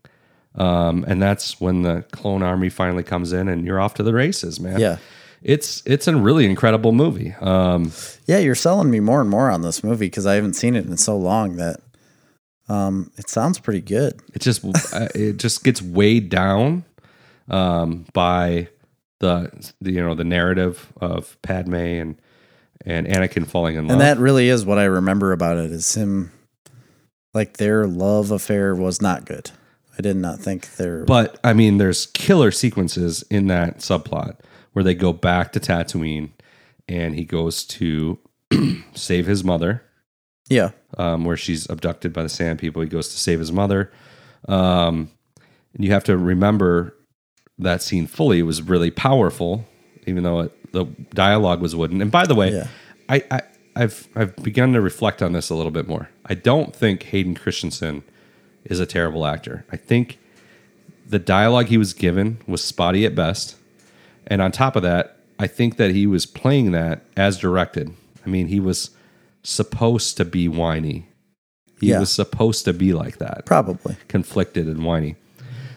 Um, 0.57 1.05
and 1.09 1.21
that's 1.21 1.61
when 1.61 1.83
the 1.83 2.05
clone 2.13 2.43
army 2.43 2.69
finally 2.69 3.03
comes 3.03 3.33
in, 3.33 3.49
and 3.49 3.67
you're 3.67 3.81
off 3.81 3.95
to 3.95 4.03
the 4.03 4.15
races, 4.15 4.61
man. 4.61 4.79
Yeah. 4.79 4.99
it's 5.43 5.83
it's 5.85 6.07
a 6.07 6.17
really 6.17 6.47
incredible 6.47 6.93
movie. 6.93 7.35
Um, 7.41 7.93
Yeah, 8.27 8.39
you're 8.39 8.55
selling 8.55 8.91
me 8.91 9.01
more 9.01 9.21
and 9.21 9.29
more 9.29 9.51
on 9.51 9.63
this 9.63 9.83
movie 9.83 10.07
because 10.07 10.27
I 10.27 10.35
haven't 10.35 10.55
seen 10.55 10.77
it 10.77 10.87
in 10.87 10.97
so 10.97 11.17
long 11.17 11.57
that 11.57 11.81
um, 12.69 13.11
it 13.17 13.29
sounds 13.29 13.59
pretty 13.59 13.81
good. 13.81 14.21
it 14.33 14.41
just 14.43 14.65
it 15.15 15.39
just 15.39 15.65
gets 15.65 15.83
weighed 15.83 16.29
down 16.29 16.85
um, 17.49 18.07
by 18.13 18.69
the, 19.21 19.73
the 19.81 19.93
you 19.93 20.03
know 20.03 20.15
the 20.15 20.25
narrative 20.25 20.93
of 21.01 21.41
Padme 21.43 21.75
and 21.75 22.17
and 22.87 23.07
Anakin 23.07 23.47
falling 23.47 23.77
in 23.77 23.89
love. 23.89 23.93
And 23.93 24.01
that 24.01 24.19
really 24.19 24.49
is 24.49 24.65
what 24.65 24.79
I 24.79 24.85
remember 24.85 25.33
about 25.33 25.57
it 25.57 25.71
is 25.73 25.95
him 25.95 26.31
like 27.33 27.57
their 27.57 27.87
love 27.87 28.31
affair 28.31 28.75
was 28.75 29.03
not 29.03 29.25
good. 29.25 29.51
I 29.99 30.03
did 30.03 30.17
not 30.17 30.41
think 30.41 30.77
there. 30.77 31.05
But 31.05 31.39
I 31.45 31.53
mean, 31.53 31.79
there's 31.79 32.07
killer 32.07 32.51
sequences 32.51 33.23
in 33.31 33.47
that 33.49 33.79
subplot 33.79 34.39
where 34.73 34.83
they 34.83 34.95
go 34.95 35.13
back 35.13 35.53
to 35.53 35.61
Tatooine, 35.61 36.31
and 36.89 37.15
he 37.15 37.25
goes 37.25 37.65
to 37.65 38.19
save 38.95 39.27
his 39.27 39.45
mother, 39.45 39.83
yeah. 40.49 40.71
um, 40.99 41.25
where 41.25 41.37
she's 41.37 41.69
abducted 41.71 42.13
by 42.13 42.23
the 42.23 42.29
Sand 42.29 42.59
People. 42.59 42.83
He 42.83 42.89
goes 42.89 43.09
to 43.09 43.19
save 43.19 43.39
his 43.39 43.53
mother, 43.53 43.93
um, 44.49 45.11
and 45.75 45.85
you 45.85 45.93
have 45.93 46.05
to 46.05 46.17
remember 46.17 46.97
that 47.59 47.83
scene 47.83 48.07
fully. 48.07 48.41
It 48.41 48.43
was 48.43 48.63
really 48.63 48.91
powerful, 48.91 49.65
even 50.07 50.25
though 50.25 50.41
it, 50.41 50.73
the 50.73 50.87
dialogue 51.15 51.61
was 51.61 51.77
wooden. 51.77 52.03
And 52.03 52.11
by 52.11 52.27
the 52.27 52.35
way, 52.35 52.53
Yeah. 52.53 52.69
I, 53.09 53.23
I 53.31 53.43
I've 53.77 54.09
I've 54.15 54.37
begun 54.37 54.73
to 54.73 54.81
reflect 54.81 55.23
on 55.23 55.33
this 55.33 55.51
a 55.51 55.55
little 55.55 55.73
bit 55.73 55.89
more. 55.89 56.09
I 56.27 56.35
don't 56.35 56.75
think 56.75 57.05
Hayden 57.05 57.35
Christensen 57.35 58.03
is 58.65 58.81
a 58.81 58.87
terrible 58.87 59.27
actor. 59.27 59.65
I 59.71 59.77
think 59.77 60.19
the 61.07 61.19
dialogue 61.19 61.67
he 61.67 61.79
was 61.79 61.93
given 61.93 62.39
was 62.47 62.63
spotty 62.65 63.05
at 63.05 63.15
best. 63.15 63.57
And 64.27 64.41
on 64.41 64.53
top 64.53 64.75
of 64.77 64.83
that, 64.83 65.19
I 65.39 65.47
think 65.47 65.77
that 65.77 65.91
he 65.91 66.07
was 66.07 66.25
playing 66.27 66.73
that 66.73 67.03
as 67.17 67.39
directed. 67.39 67.93
I 68.25 68.29
mean, 68.29 68.49
he 68.49 68.59
was 68.61 68.91
supposed 69.43 70.17
to 70.17 70.25
be 70.25 70.49
whiny. 70.49 71.07
He 71.81 71.89
Yeah. 71.91 72.01
was 72.01 72.11
supposed 72.11 72.65
to 72.65 72.73
be 72.73 72.95
like 72.95 73.19
that, 73.19 73.45
Probably. 73.45 73.97
conflicted 74.09 74.67
and 74.67 74.83
whiny. 74.85 75.17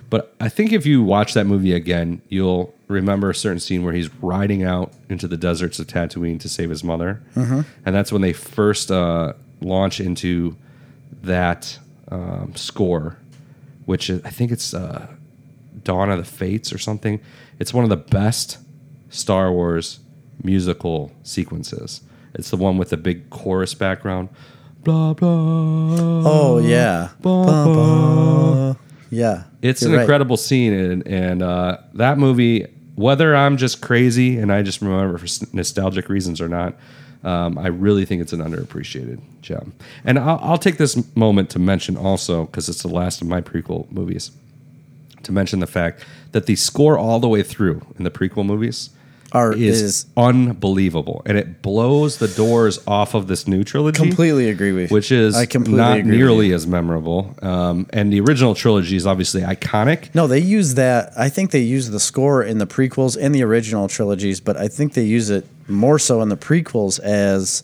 But 0.10 0.34
I 0.40 0.48
think 0.48 0.72
if 0.72 0.86
you 0.86 1.04
watch 1.04 1.34
that 1.34 1.46
movie 1.46 1.74
again, 1.74 2.22
you'll 2.30 2.74
remember 2.88 3.30
a 3.30 3.36
certain 3.36 3.60
scene 3.60 3.84
where 3.84 3.92
he's 3.94 4.10
riding 4.22 4.64
out 4.64 4.94
into 5.10 5.28
the 5.28 5.36
deserts 5.36 5.80
of 5.80 5.88
Tatooine 5.88 6.40
to 6.40 6.48
save 6.48 6.70
his 6.70 6.82
mother, 6.82 7.22
and 7.36 7.66
that's 7.94 8.14
when 8.14 8.22
they 8.22 8.32
first 8.32 8.90
uh, 8.90 9.34
launch 9.60 10.00
into 10.00 10.56
that 11.24 11.78
um, 12.10 12.54
score, 12.56 13.18
which 13.86 14.10
is, 14.10 14.24
I 14.24 14.30
think 14.30 14.52
it's 14.52 14.74
uh, 14.74 15.08
Dawn 15.84 16.10
of 16.10 16.18
the 16.18 16.26
Fates 16.26 16.74
or 16.74 16.78
something. 16.78 17.20
It's 17.60 17.74
one 17.74 17.84
of 17.84 17.90
the 17.90 17.98
best 17.98 18.58
Star 19.10 19.52
Wars 19.52 20.00
musical 20.44 21.12
sequences. 21.24 22.02
It's 22.34 22.50
the 22.50 22.58
one 22.58 22.78
with 22.78 22.90
the 22.90 22.98
big 22.98 23.30
chorus 23.30 23.74
background. 23.74 24.30
Blah 24.84 25.14
blah. 25.14 25.28
Oh 25.30 26.60
yeah. 26.64 27.10
Blah, 27.20 27.46
Ba, 27.46 27.74
blah. 27.74 28.76
Yeah. 29.10 29.44
It's 29.62 29.82
an 29.82 29.94
right. 29.94 30.02
incredible 30.02 30.38
scene, 30.38 30.74
and, 30.74 31.08
and 31.08 31.42
uh, 31.42 31.78
that 31.94 32.18
movie, 32.18 32.68
whether 32.96 33.36
I'm 33.36 33.58
just 33.58 33.82
crazy 33.82 34.38
and 34.38 34.52
I 34.52 34.62
just 34.62 34.82
remember 34.82 35.18
for 35.18 35.28
nostalgic 35.54 36.10
reasons 36.10 36.40
or 36.40 36.48
not, 36.48 36.76
um, 37.24 37.58
I 37.58 37.68
really 37.68 38.06
think 38.06 38.22
it's 38.22 38.34
an 38.34 38.40
underappreciated 38.40 39.20
gem. 39.42 39.74
And 40.04 40.20
I'll, 40.20 40.40
I'll 40.42 40.58
take 40.58 40.78
this 40.78 41.16
moment 41.16 41.50
to 41.52 41.60
mention 41.60 41.98
also, 41.98 42.46
because 42.46 42.70
it's 42.70 42.82
the 42.82 42.88
last 42.90 43.22
of 43.22 43.28
my 43.28 43.42
prequel 43.42 43.90
movies, 43.92 44.32
to 45.24 45.32
mention 45.32 45.60
the 45.60 45.68
fact 45.68 46.04
that 46.32 46.46
the 46.46 46.56
score 46.56 46.98
all 46.98 47.20
the 47.20 47.28
way 47.28 47.44
through 47.44 47.86
in 47.98 48.04
the 48.04 48.12
prequel 48.12 48.46
movies 48.46 48.92
Are 49.34 49.52
is, 49.54 49.82
is 49.82 50.06
unbelievable, 50.16 51.22
and 51.26 51.38
it 51.38 51.62
blows 51.62 52.18
the 52.18 52.30
doors 52.30 52.80
off 52.88 53.14
of 53.14 53.28
this 53.28 53.46
new 53.48 53.64
trilogy 53.64 53.98
completely 54.00 54.50
agree 54.50 54.72
with 54.72 54.90
you. 54.90 54.94
which 54.96 55.12
is 55.12 55.36
I 55.36 55.46
completely 55.46 55.80
not 55.82 56.06
nearly 56.06 56.54
as 56.54 56.66
memorable. 56.66 57.36
Um, 57.42 57.88
and 57.92 58.12
the 58.14 58.22
original 58.22 58.56
trilogy 58.56 58.96
is 58.96 59.06
obviously 59.06 59.42
iconic. 59.42 60.16
No, 60.16 60.28
they 60.28 60.40
use 60.40 60.76
that. 60.76 61.12
I 61.18 61.28
think 61.30 61.52
they 61.52 61.60
use 61.62 61.90
the 61.90 62.00
score 62.00 62.42
in 62.42 62.58
the 62.58 62.68
prequels 62.68 63.18
and 63.20 63.36
the 63.36 63.44
original 63.44 63.88
trilogies, 63.90 64.40
but 64.40 64.56
I 64.56 64.70
think 64.70 64.94
they 64.94 65.04
use 65.04 65.30
it 65.30 65.46
more 65.68 66.00
so 66.00 66.22
in 66.22 66.30
the 66.30 66.38
prequels 66.38 66.98
as 67.02 67.64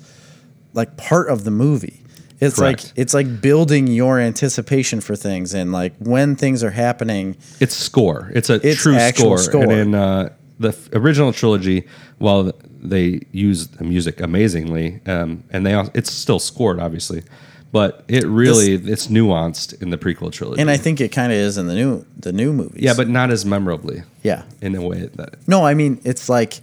like 0.73 0.97
part 0.97 1.29
of 1.29 1.45
the 1.45 1.51
movie. 1.51 2.01
It's 2.41 2.57
Correct. 2.57 2.83
like 2.87 2.93
it's 2.97 3.13
like 3.13 3.41
building 3.41 3.87
your 3.87 4.19
anticipation 4.19 4.99
for 4.99 5.15
things 5.15 5.53
and 5.53 5.71
like 5.71 5.93
when 5.99 6.35
things 6.35 6.61
are 6.61 6.71
happening. 6.71 7.37
It's 7.61 7.75
score. 7.75 8.29
It's 8.35 8.49
a 8.49 8.55
It's 8.55 8.81
true 8.81 8.99
score. 8.99 9.37
score. 9.37 9.63
And 9.63 9.71
in 9.71 9.95
uh, 9.95 10.29
the 10.59 10.75
original 10.93 11.33
trilogy, 11.33 11.85
while 12.17 12.51
they 12.81 13.21
use 13.31 13.67
the 13.67 13.83
music 13.83 14.19
amazingly, 14.21 15.01
um, 15.05 15.43
and 15.51 15.65
they 15.65 15.73
it's 15.93 16.11
still 16.11 16.39
scored, 16.39 16.79
obviously, 16.79 17.23
but 17.71 18.05
it 18.07 18.23
really 18.25 18.75
it's 18.75 19.07
nuanced 19.07 19.81
in 19.81 19.89
the 19.89 19.97
prequel 19.97 20.31
trilogy. 20.31 20.61
And 20.61 20.69
I 20.69 20.77
think 20.77 21.01
it 21.01 21.11
kind 21.11 21.31
of 21.31 21.37
is 21.37 21.57
in 21.57 21.67
the 21.67 21.75
new 21.75 22.05
the 22.17 22.31
new 22.31 22.53
movies. 22.53 22.83
yeah, 22.83 22.93
but 22.95 23.09
not 23.09 23.31
as 23.31 23.45
memorably 23.45 24.03
yeah. 24.21 24.43
in 24.61 24.75
a 24.75 24.81
way 24.81 25.07
that 25.07 25.47
No, 25.47 25.65
I 25.65 25.73
mean 25.73 25.99
it's 26.03 26.29
like 26.29 26.61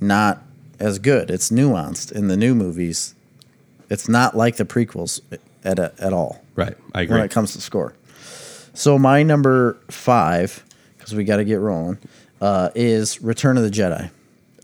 not 0.00 0.42
as 0.80 0.98
good. 0.98 1.30
It's 1.30 1.50
nuanced 1.50 2.12
in 2.12 2.28
the 2.28 2.36
new 2.36 2.54
movies. 2.54 3.14
It's 3.90 4.08
not 4.08 4.36
like 4.36 4.56
the 4.56 4.64
prequels 4.64 5.20
at 5.64 5.78
at 5.78 6.12
all. 6.12 6.42
right. 6.56 6.76
I 6.94 7.02
agree. 7.02 7.16
when 7.16 7.24
it 7.24 7.30
comes 7.30 7.52
to 7.52 7.60
score. 7.60 7.94
So 8.74 8.98
my 8.98 9.22
number 9.22 9.76
five, 9.90 10.64
because 10.96 11.14
we 11.14 11.24
got 11.24 11.36
to 11.36 11.44
get 11.44 11.60
rolling, 11.60 11.98
uh, 12.42 12.70
is 12.74 13.22
Return 13.22 13.56
of 13.56 13.62
the 13.62 13.70
Jedi. 13.70 14.10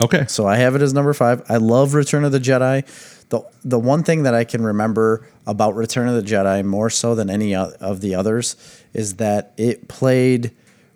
Okay. 0.00 0.26
So 0.26 0.46
I 0.46 0.56
have 0.56 0.74
it 0.74 0.82
as 0.82 0.92
number 0.92 1.14
five. 1.14 1.42
I 1.48 1.56
love 1.56 1.94
Return 1.94 2.24
of 2.24 2.32
the 2.32 2.40
Jedi. 2.40 2.84
the 3.28 3.42
The 3.64 3.78
one 3.78 4.02
thing 4.02 4.24
that 4.24 4.34
I 4.34 4.44
can 4.44 4.62
remember 4.62 5.26
about 5.46 5.76
Return 5.76 6.08
of 6.08 6.16
the 6.16 6.28
Jedi 6.28 6.64
more 6.64 6.90
so 6.90 7.14
than 7.14 7.30
any 7.30 7.54
of 7.54 8.00
the 8.00 8.14
others 8.16 8.56
is 8.92 9.16
that 9.16 9.52
it 9.56 9.88
played 9.88 10.50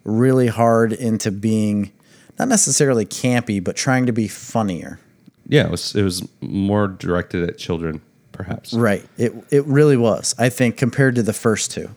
really 0.05 0.49
hard 0.49 0.93
into 0.93 1.31
being 1.31 1.93
not 2.39 2.49
necessarily 2.49 3.07
campy, 3.07 3.63
but 3.63 3.77
trying 3.77 4.07
to 4.07 4.13
be 4.13 4.27
funnier. 4.27 4.99
Yeah, 5.47 5.67
it 5.67 5.71
was 5.71 5.95
it 5.95 6.03
was 6.03 6.27
more 6.41 6.89
directed 6.89 7.49
at 7.49 7.59
children, 7.59 8.01
perhaps. 8.33 8.73
Right. 8.73 9.05
It 9.17 9.33
it 9.51 9.65
really 9.67 9.97
was. 9.97 10.35
I 10.37 10.49
think 10.49 10.77
compared 10.77 11.15
to 11.15 11.23
the 11.23 11.33
first 11.33 11.71
two, 11.71 11.91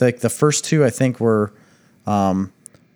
like 0.00 0.20
the 0.20 0.30
first 0.30 0.64
two, 0.64 0.84
I 0.84 0.90
think 0.90 1.20
were 1.20 1.52
um, 2.06 2.52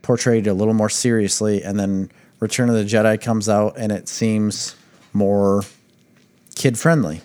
portrayed 0.06 0.46
a 0.46 0.54
little 0.54 0.72
more 0.72 0.88
seriously, 0.88 1.64
and 1.64 1.78
then 1.80 2.10
Return 2.38 2.68
of 2.68 2.76
the 2.76 2.84
Jedi 2.84 3.20
comes 3.20 3.48
out, 3.48 3.76
and 3.76 3.90
it 3.90 4.08
seems 4.08 4.76
more 5.12 5.64
kid 6.54 6.78
friendly. 6.78 7.22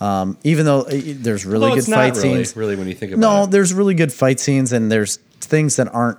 Um, 0.00 0.36
even 0.42 0.66
though 0.66 0.80
uh, 0.82 0.90
there's 0.90 1.46
really 1.46 1.66
Well, 1.66 1.76
good 1.76 1.84
fight 1.84 2.16
really, 2.16 2.20
scenes. 2.44 2.56
really, 2.56 2.74
when 2.76 2.88
you 2.88 2.94
think 2.94 3.12
about 3.12 3.20
No, 3.20 3.44
it. 3.44 3.50
there's 3.52 3.72
really 3.72 3.94
good 3.94 4.12
fight 4.12 4.40
scenes, 4.40 4.72
and 4.72 4.90
there's 4.90 5.18
things 5.40 5.76
that 5.76 5.86
aren't 5.94 6.18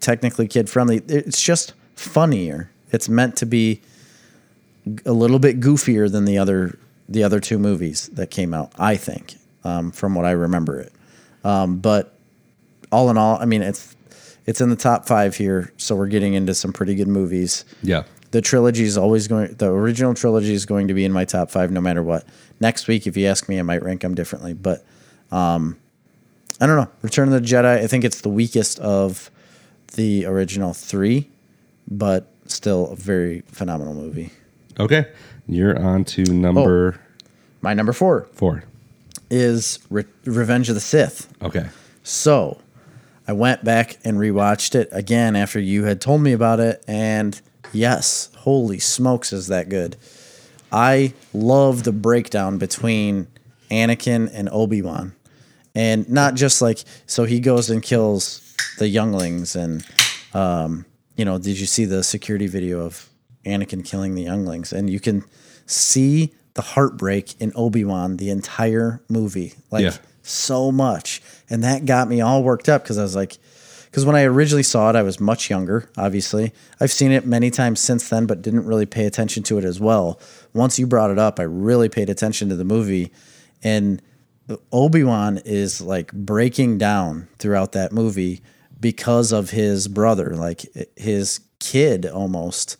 technically 0.00 0.48
kid 0.48 0.70
friendly. 0.70 1.02
It's 1.08 1.40
just 1.42 1.74
funnier. 1.94 2.70
It's 2.90 3.08
meant 3.08 3.36
to 3.36 3.46
be 3.46 3.82
a 5.04 5.12
little 5.12 5.38
bit 5.38 5.60
goofier 5.60 6.10
than 6.10 6.24
the 6.24 6.38
other 6.38 6.78
the 7.06 7.22
other 7.22 7.38
two 7.38 7.58
movies 7.58 8.08
that 8.14 8.30
came 8.30 8.54
out. 8.54 8.72
I 8.78 8.96
think, 8.96 9.34
um, 9.62 9.90
from 9.90 10.14
what 10.14 10.24
I 10.24 10.30
remember 10.30 10.80
it. 10.80 10.92
Um, 11.44 11.78
but 11.78 12.14
all 12.90 13.10
in 13.10 13.18
all, 13.18 13.36
I 13.38 13.44
mean, 13.44 13.60
it's 13.62 13.94
it's 14.46 14.60
in 14.60 14.68
the 14.70 14.76
top 14.76 15.06
five 15.06 15.36
here, 15.36 15.72
so 15.76 15.94
we're 15.96 16.06
getting 16.08 16.34
into 16.34 16.54
some 16.54 16.72
pretty 16.72 16.94
good 16.94 17.08
movies. 17.08 17.64
Yeah. 17.82 18.04
The 18.30 18.40
trilogy 18.40 18.84
is 18.84 18.98
always 18.98 19.28
going. 19.28 19.54
The 19.54 19.70
original 19.70 20.12
trilogy 20.14 20.52
is 20.54 20.66
going 20.66 20.88
to 20.88 20.94
be 20.94 21.04
in 21.04 21.12
my 21.12 21.24
top 21.24 21.50
five, 21.50 21.70
no 21.70 21.80
matter 21.80 22.02
what. 22.02 22.26
Next 22.60 22.88
week, 22.88 23.06
if 23.06 23.16
you 23.16 23.26
ask 23.26 23.48
me, 23.48 23.58
I 23.58 23.62
might 23.62 23.82
rank 23.82 24.02
them 24.02 24.14
differently, 24.14 24.54
but 24.54 24.84
um, 25.30 25.76
I 26.60 26.66
don't 26.66 26.76
know. 26.76 26.88
Return 27.02 27.32
of 27.32 27.40
the 27.42 27.46
Jedi. 27.48 27.78
I 27.82 27.86
think 27.86 28.04
it's 28.04 28.20
the 28.22 28.28
weakest 28.28 28.78
of 28.80 29.30
the 29.94 30.26
original 30.26 30.74
three, 30.74 31.30
but 31.88 32.28
still 32.46 32.88
a 32.90 32.96
very 32.96 33.42
phenomenal 33.46 33.94
movie. 33.94 34.30
Okay. 34.80 35.06
You're 35.46 35.78
on 35.80 36.04
to 36.06 36.24
number 36.24 37.00
My 37.60 37.72
number 37.74 37.92
four 37.92 38.26
four. 38.32 38.64
is 39.30 39.78
Re- 39.90 40.04
Revenge 40.24 40.68
of 40.68 40.74
the 40.74 40.80
Sith. 40.80 41.32
Okay. 41.42 41.66
So 42.02 42.58
I 43.26 43.32
went 43.32 43.64
back 43.64 43.98
and 44.04 44.18
rewatched 44.18 44.74
it 44.74 44.88
again 44.92 45.34
after 45.36 45.58
you 45.58 45.84
had 45.84 46.00
told 46.00 46.20
me 46.20 46.32
about 46.32 46.60
it. 46.60 46.84
And 46.86 47.40
yes, 47.72 48.30
holy 48.38 48.78
smokes, 48.78 49.32
is 49.32 49.46
that 49.48 49.68
good. 49.68 49.96
I 50.70 51.14
love 51.32 51.84
the 51.84 51.92
breakdown 51.92 52.58
between 52.58 53.28
Anakin 53.70 54.30
and 54.32 54.48
Obi 54.50 54.82
Wan. 54.82 55.14
And 55.74 56.08
not 56.08 56.34
just 56.34 56.60
like, 56.60 56.80
so 57.06 57.24
he 57.24 57.40
goes 57.40 57.70
and 57.70 57.82
kills 57.82 58.54
the 58.78 58.88
younglings. 58.88 59.56
And, 59.56 59.84
um, 60.34 60.84
you 61.16 61.24
know, 61.24 61.38
did 61.38 61.58
you 61.58 61.66
see 61.66 61.84
the 61.84 62.02
security 62.02 62.46
video 62.46 62.80
of 62.84 63.08
Anakin 63.46 63.84
killing 63.84 64.14
the 64.14 64.22
younglings? 64.22 64.72
And 64.72 64.90
you 64.90 65.00
can 65.00 65.24
see 65.66 66.34
the 66.54 66.62
heartbreak 66.62 67.40
in 67.40 67.52
Obi 67.56 67.84
Wan 67.84 68.16
the 68.18 68.30
entire 68.30 69.02
movie. 69.08 69.54
Like, 69.70 69.84
Yeah. 69.84 69.96
So 70.26 70.72
much. 70.72 71.22
And 71.48 71.62
that 71.62 71.84
got 71.86 72.08
me 72.08 72.20
all 72.20 72.42
worked 72.42 72.68
up 72.68 72.82
because 72.82 72.98
I 72.98 73.02
was 73.02 73.14
like, 73.14 73.38
because 73.94 74.04
when 74.04 74.16
I 74.16 74.24
originally 74.24 74.64
saw 74.64 74.90
it, 74.90 74.96
I 74.96 75.02
was 75.02 75.20
much 75.20 75.48
younger, 75.48 75.88
obviously. 75.96 76.52
I've 76.80 76.90
seen 76.90 77.12
it 77.12 77.26
many 77.26 77.48
times 77.50 77.78
since 77.78 78.08
then, 78.08 78.26
but 78.26 78.42
didn't 78.42 78.66
really 78.66 78.86
pay 78.86 79.06
attention 79.06 79.44
to 79.44 79.58
it 79.58 79.64
as 79.64 79.78
well. 79.78 80.18
Once 80.52 80.80
you 80.80 80.86
brought 80.86 81.12
it 81.12 81.18
up, 81.18 81.38
I 81.38 81.44
really 81.44 81.88
paid 81.88 82.10
attention 82.10 82.48
to 82.48 82.56
the 82.56 82.64
movie. 82.64 83.12
And 83.62 84.02
Obi 84.72 85.04
Wan 85.04 85.38
is 85.44 85.80
like 85.80 86.12
breaking 86.12 86.76
down 86.78 87.28
throughout 87.38 87.70
that 87.72 87.92
movie 87.92 88.42
because 88.80 89.30
of 89.30 89.50
his 89.50 89.86
brother, 89.86 90.34
like 90.34 90.66
his 90.96 91.40
kid 91.60 92.06
almost. 92.06 92.76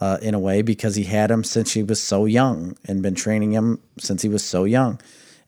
Uh, 0.00 0.18
in 0.20 0.34
a 0.34 0.38
way, 0.40 0.62
because 0.62 0.96
he 0.96 1.04
had 1.04 1.30
him 1.30 1.44
since 1.44 1.74
he 1.74 1.82
was 1.84 2.02
so 2.02 2.24
young 2.24 2.76
and 2.88 3.04
been 3.04 3.14
training 3.14 3.52
him 3.52 3.78
since 4.00 4.20
he 4.20 4.28
was 4.28 4.42
so 4.42 4.64
young. 4.64 5.00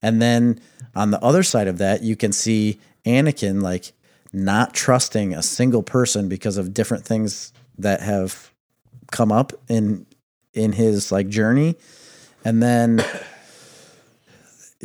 And 0.04 0.20
then 0.20 0.60
on 0.94 1.12
the 1.12 1.20
other 1.24 1.42
side 1.42 1.66
of 1.66 1.78
that, 1.78 2.02
you 2.02 2.14
can 2.14 2.30
see 2.30 2.78
Anakin 3.06 3.62
like 3.62 3.92
not 4.34 4.74
trusting 4.74 5.32
a 5.32 5.42
single 5.42 5.82
person 5.82 6.28
because 6.28 6.58
of 6.58 6.74
different 6.74 7.06
things 7.06 7.54
that 7.78 8.02
have 8.02 8.52
come 9.10 9.32
up 9.32 9.54
in 9.66 10.04
in 10.52 10.72
his 10.72 11.10
like 11.10 11.28
journey. 11.28 11.76
And 12.44 12.62
then 12.62 13.02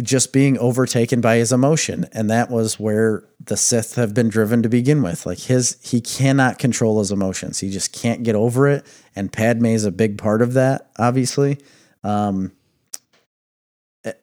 just 0.02 0.32
being 0.32 0.58
overtaken 0.58 1.20
by 1.20 1.36
his 1.36 1.52
emotion. 1.52 2.08
And 2.14 2.30
that 2.30 2.50
was 2.50 2.80
where 2.80 3.26
the 3.44 3.58
Sith 3.58 3.96
have 3.96 4.14
been 4.14 4.30
driven 4.30 4.64
to 4.64 4.70
begin 4.70 5.02
with. 5.04 5.26
Like 5.26 5.40
his 5.40 5.76
he 5.82 6.00
cannot 6.00 6.60
control 6.60 7.00
his 7.00 7.12
emotions. 7.12 7.60
He 7.60 7.70
just 7.70 7.92
can't 7.92 8.24
get 8.24 8.36
over 8.36 8.70
it. 8.70 8.86
And 9.18 9.34
Padme 9.34 9.66
is 9.66 9.84
a 9.84 9.92
big 9.92 10.18
part 10.18 10.42
of 10.42 10.54
that, 10.54 10.90
obviously. 10.98 11.60
Um 12.06 12.54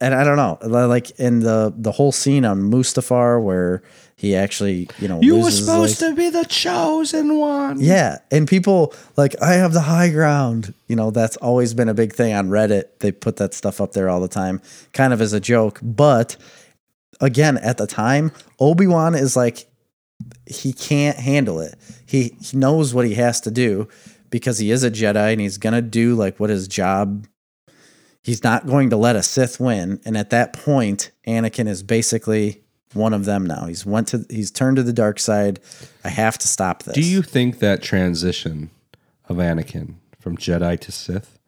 and 0.00 0.14
I 0.14 0.24
don't 0.24 0.36
know, 0.36 0.58
like 0.86 1.10
in 1.18 1.40
the 1.40 1.72
the 1.76 1.92
whole 1.92 2.12
scene 2.12 2.44
on 2.44 2.70
Mustafar 2.70 3.42
where 3.42 3.82
he 4.16 4.34
actually, 4.34 4.88
you 4.98 5.08
know, 5.08 5.20
you 5.20 5.36
were 5.38 5.50
supposed 5.50 5.98
to 6.00 6.14
be 6.14 6.30
the 6.30 6.44
chosen 6.44 7.38
one. 7.38 7.78
yeah, 7.80 8.18
and 8.30 8.48
people 8.48 8.94
like 9.16 9.40
I 9.42 9.54
have 9.54 9.74
the 9.74 9.82
high 9.82 10.10
ground. 10.10 10.72
You 10.88 10.96
know, 10.96 11.10
that's 11.10 11.36
always 11.38 11.74
been 11.74 11.90
a 11.90 11.94
big 11.94 12.14
thing 12.14 12.32
on 12.32 12.48
Reddit. 12.48 12.84
They 13.00 13.12
put 13.12 13.36
that 13.36 13.52
stuff 13.52 13.80
up 13.80 13.92
there 13.92 14.08
all 14.08 14.20
the 14.20 14.28
time, 14.28 14.62
kind 14.94 15.12
of 15.12 15.20
as 15.20 15.34
a 15.34 15.40
joke. 15.40 15.78
But 15.82 16.36
again, 17.20 17.58
at 17.58 17.76
the 17.76 17.86
time, 17.86 18.32
Obi 18.58 18.86
Wan 18.86 19.14
is 19.14 19.36
like 19.36 19.66
he 20.46 20.72
can't 20.72 21.18
handle 21.18 21.60
it. 21.60 21.74
He 22.06 22.34
he 22.40 22.56
knows 22.56 22.94
what 22.94 23.04
he 23.04 23.14
has 23.14 23.42
to 23.42 23.50
do 23.50 23.88
because 24.30 24.58
he 24.58 24.70
is 24.70 24.82
a 24.82 24.90
Jedi 24.90 25.32
and 25.32 25.40
he's 25.40 25.58
gonna 25.58 25.82
do 25.82 26.14
like 26.14 26.40
what 26.40 26.48
his 26.48 26.66
job. 26.68 27.26
He's 28.26 28.42
not 28.42 28.66
going 28.66 28.90
to 28.90 28.96
let 28.96 29.14
a 29.14 29.22
Sith 29.22 29.60
win, 29.60 30.00
and 30.04 30.16
at 30.16 30.30
that 30.30 30.52
point, 30.52 31.12
Anakin 31.28 31.68
is 31.68 31.84
basically 31.84 32.60
one 32.92 33.14
of 33.14 33.24
them 33.24 33.46
now. 33.46 33.66
He's 33.66 33.86
went 33.86 34.08
to 34.08 34.26
he's 34.28 34.50
turned 34.50 34.78
to 34.78 34.82
the 34.82 34.92
dark 34.92 35.20
side. 35.20 35.60
I 36.02 36.08
have 36.08 36.36
to 36.38 36.48
stop 36.48 36.82
this. 36.82 36.96
Do 36.96 37.02
you 37.02 37.22
think 37.22 37.60
that 37.60 37.84
transition 37.84 38.70
of 39.28 39.36
Anakin 39.36 39.94
from 40.18 40.36
Jedi 40.36 40.76
to 40.80 40.90
Sith 40.90 41.38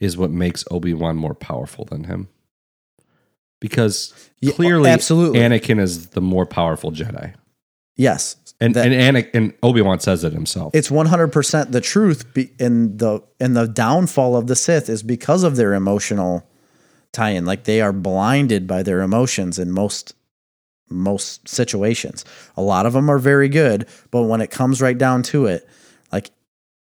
is 0.00 0.16
what 0.16 0.32
makes 0.32 0.64
Obi 0.68 0.92
Wan 0.94 1.14
more 1.14 1.32
powerful 1.32 1.84
than 1.84 2.02
him? 2.02 2.26
Because 3.60 4.12
Yeah, 4.40 4.54
clearly, 4.54 4.90
absolutely. 4.90 5.38
Anakin 5.38 5.78
is 5.78 6.08
the 6.08 6.20
more 6.20 6.44
powerful 6.44 6.90
Jedi, 6.90 7.34
Yes, 8.00 8.36
and 8.62 8.74
That- 8.74 8.90
and 8.90 8.94
Anakin 9.16 9.30
and 9.34 9.52
Obi 9.62 9.82
Wan 9.82 10.00
says 10.00 10.24
it 10.24 10.32
himself. 10.32 10.74
it's 10.74 10.90
100% 10.90 11.70
the 11.72 11.82
truth 11.82 12.32
be, 12.32 12.50
in 12.58 12.96
the 12.96 13.20
in 13.38 13.52
the 13.52 13.66
downfall 13.68 14.36
of 14.36 14.46
the 14.46 14.56
Sith 14.56 14.88
is 14.88 15.02
because 15.02 15.42
of 15.42 15.56
their 15.56 15.74
emotional 15.74 16.46
tie-in. 17.12 17.44
Like 17.44 17.64
they 17.64 17.82
are 17.82 17.92
blinded 17.92 18.66
by 18.66 18.82
their 18.82 19.02
emotions 19.02 19.58
in 19.58 19.70
most 19.70 20.14
most 20.88 21.46
situations. 21.46 22.24
A 22.56 22.62
lot 22.62 22.86
of 22.86 22.94
them 22.94 23.10
are 23.10 23.18
very 23.18 23.48
good 23.50 23.86
but 24.10 24.22
when 24.22 24.40
it 24.40 24.50
comes 24.50 24.80
right 24.80 24.96
down 24.98 25.22
to 25.22 25.44
it 25.46 25.68
like 26.10 26.30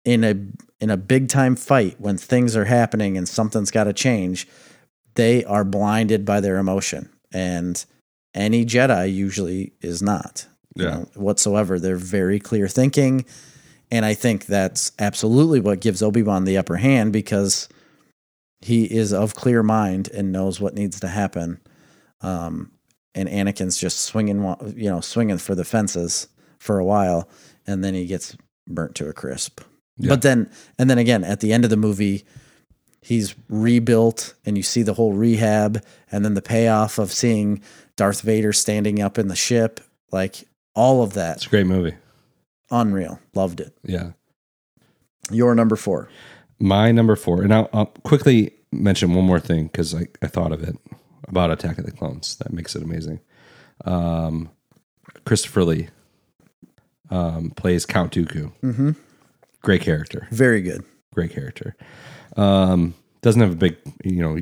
in 0.04 0.24
a 0.24 0.36
in 0.82 0.90
a 0.90 0.98
big 0.98 1.30
time 1.30 1.56
fight 1.56 1.96
when 2.00 2.18
things 2.18 2.56
are 2.56 2.66
happening 2.66 3.18
and 3.18 3.30
something's 3.30 3.72
got 3.72 3.84
to 3.86 3.94
change 3.94 4.48
they 5.16 5.44
are 5.46 5.64
blinded 5.64 6.26
by 6.26 6.40
their 6.40 6.58
emotion. 6.58 7.10
And 7.32 7.86
any 8.34 8.66
jedi 8.66 9.14
usually 9.14 9.74
is 9.80 10.02
not 10.02 10.48
Yeah. 10.76 10.86
know, 10.86 11.08
whatsoever 11.16 11.80
they're 11.80 11.98
very 11.98 12.40
clear 12.40 12.68
thinking 12.68 13.26
and 13.94 14.06
I 14.06 14.16
think 14.16 14.48
that's 14.48 14.92
absolutely 14.98 15.60
what 15.60 15.80
gives 15.80 16.02
Obi 16.02 16.24
Wan 16.24 16.46
the 16.46 16.58
upper 16.58 16.78
hand 16.78 17.14
because 17.14 17.70
he 18.60 18.86
is 18.86 19.14
of 19.14 19.36
clear 19.36 19.62
mind 19.62 20.10
and 20.10 20.32
knows 20.32 20.60
what 20.60 20.74
needs 20.74 21.00
to 21.02 21.08
happen. 21.08 21.60
Um, 22.22 22.72
and 23.14 23.30
Anakin's 23.30 23.78
just 23.78 24.00
swinging, 24.00 24.42
you 24.76 24.90
know, 24.90 25.00
swinging 25.00 25.38
for 25.38 25.54
the 25.54 25.64
fences 25.64 26.28
for 26.58 26.80
a 26.80 26.86
while, 26.86 27.30
and 27.68 27.84
then 27.84 27.94
he 27.94 28.08
gets 28.08 28.36
burnt 28.68 28.96
to 28.96 29.10
a 29.10 29.14
crisp. 29.14 29.62
Yeah. 29.98 30.10
But 30.10 30.24
then, 30.24 30.50
and 30.80 30.90
then 30.90 30.98
again, 30.98 31.24
at 31.24 31.42
the 31.42 31.54
end 31.54 31.64
of 31.64 31.70
the 31.70 31.78
movie, 31.78 32.26
he's 33.04 33.36
rebuilt, 33.48 34.34
and 34.44 34.58
you 34.58 34.64
see 34.64 34.82
the 34.82 34.96
whole 34.96 35.14
rehab, 35.14 35.86
and 36.12 36.26
then 36.26 36.34
the 36.34 36.42
payoff 36.42 36.98
of 36.98 37.12
seeing 37.12 37.62
Darth 37.96 38.22
Vader 38.22 38.54
standing 38.54 39.04
up 39.04 39.20
in 39.20 39.28
the 39.28 39.36
ship, 39.36 39.82
like 40.12 40.48
all 40.76 41.04
of 41.04 41.14
that, 41.14 41.38
it's 41.38 41.46
a 41.46 41.50
great 41.50 41.68
movie. 41.68 41.96
unreal. 42.72 43.20
Loved 43.36 43.60
it. 43.60 43.78
Yeah. 43.84 44.12
Your 45.32 45.56
number 45.56 45.76
four. 45.76 46.10
My 46.60 46.92
number 46.92 47.16
four, 47.16 47.42
and 47.42 47.54
I'll, 47.54 47.70
I'll 47.74 47.86
quickly 47.86 48.54
mention 48.72 49.14
one 49.14 49.26
more 49.26 49.40
thing 49.40 49.68
because 49.68 49.94
I, 49.94 50.08
I 50.22 50.28
thought 50.28 50.52
of 50.52 50.64
it 50.64 50.76
about 51.28 51.52
Attack 51.52 51.78
of 51.78 51.86
the 51.86 51.92
Clones. 51.92 52.36
That 52.38 52.52
makes 52.54 52.76
it 52.76 52.84
amazing. 52.84 53.20
Um, 53.86 54.50
Christopher 55.26 55.64
Lee 55.64 55.90
um, 57.10 57.52
plays 57.52 57.86
Count 57.86 58.14
Dooku. 58.14 58.52
Mm-hmm. 58.62 58.92
Great 59.62 59.82
character. 59.82 60.28
Very 60.32 60.62
good. 60.62 60.84
Great 61.14 61.32
character. 61.32 61.76
Um, 62.38 62.94
doesn't 63.22 63.42
have 63.42 63.52
a 63.52 63.56
big, 63.56 63.78
you 64.04 64.22
know, 64.22 64.40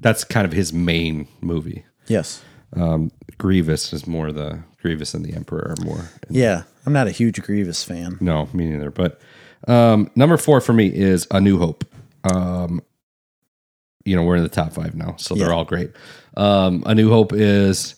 that's 0.00 0.24
kind 0.24 0.44
of 0.46 0.52
his 0.52 0.72
main 0.72 1.26
movie. 1.40 1.84
Yes. 2.06 2.42
Um, 2.74 3.10
Grievous 3.38 3.92
is 3.92 4.06
more 4.06 4.32
the 4.32 4.62
Grievous 4.82 5.14
and 5.14 5.24
the 5.24 5.32
Emperor 5.34 5.74
are 5.78 5.84
more. 5.84 6.10
Yeah. 6.28 6.64
I'm 6.84 6.92
not 6.92 7.06
a 7.06 7.12
huge 7.12 7.40
Grievous 7.40 7.82
fan. 7.84 8.18
No, 8.20 8.48
me 8.52 8.68
neither. 8.68 8.90
But 8.90 9.20
um, 9.68 10.10
number 10.16 10.36
four 10.36 10.60
for 10.60 10.72
me 10.72 10.88
is 10.88 11.26
A 11.30 11.40
New 11.40 11.58
Hope. 11.58 11.84
Um, 12.24 12.82
you 14.04 14.16
know, 14.16 14.24
we're 14.24 14.36
in 14.36 14.42
the 14.42 14.48
top 14.48 14.72
five 14.72 14.94
now, 14.96 15.14
so 15.16 15.34
they're 15.34 15.48
Yeah. 15.48 15.54
all 15.54 15.64
great. 15.64 15.92
Um, 16.36 16.82
A 16.86 16.94
New 16.94 17.08
Hope 17.10 17.32
is 17.32 17.94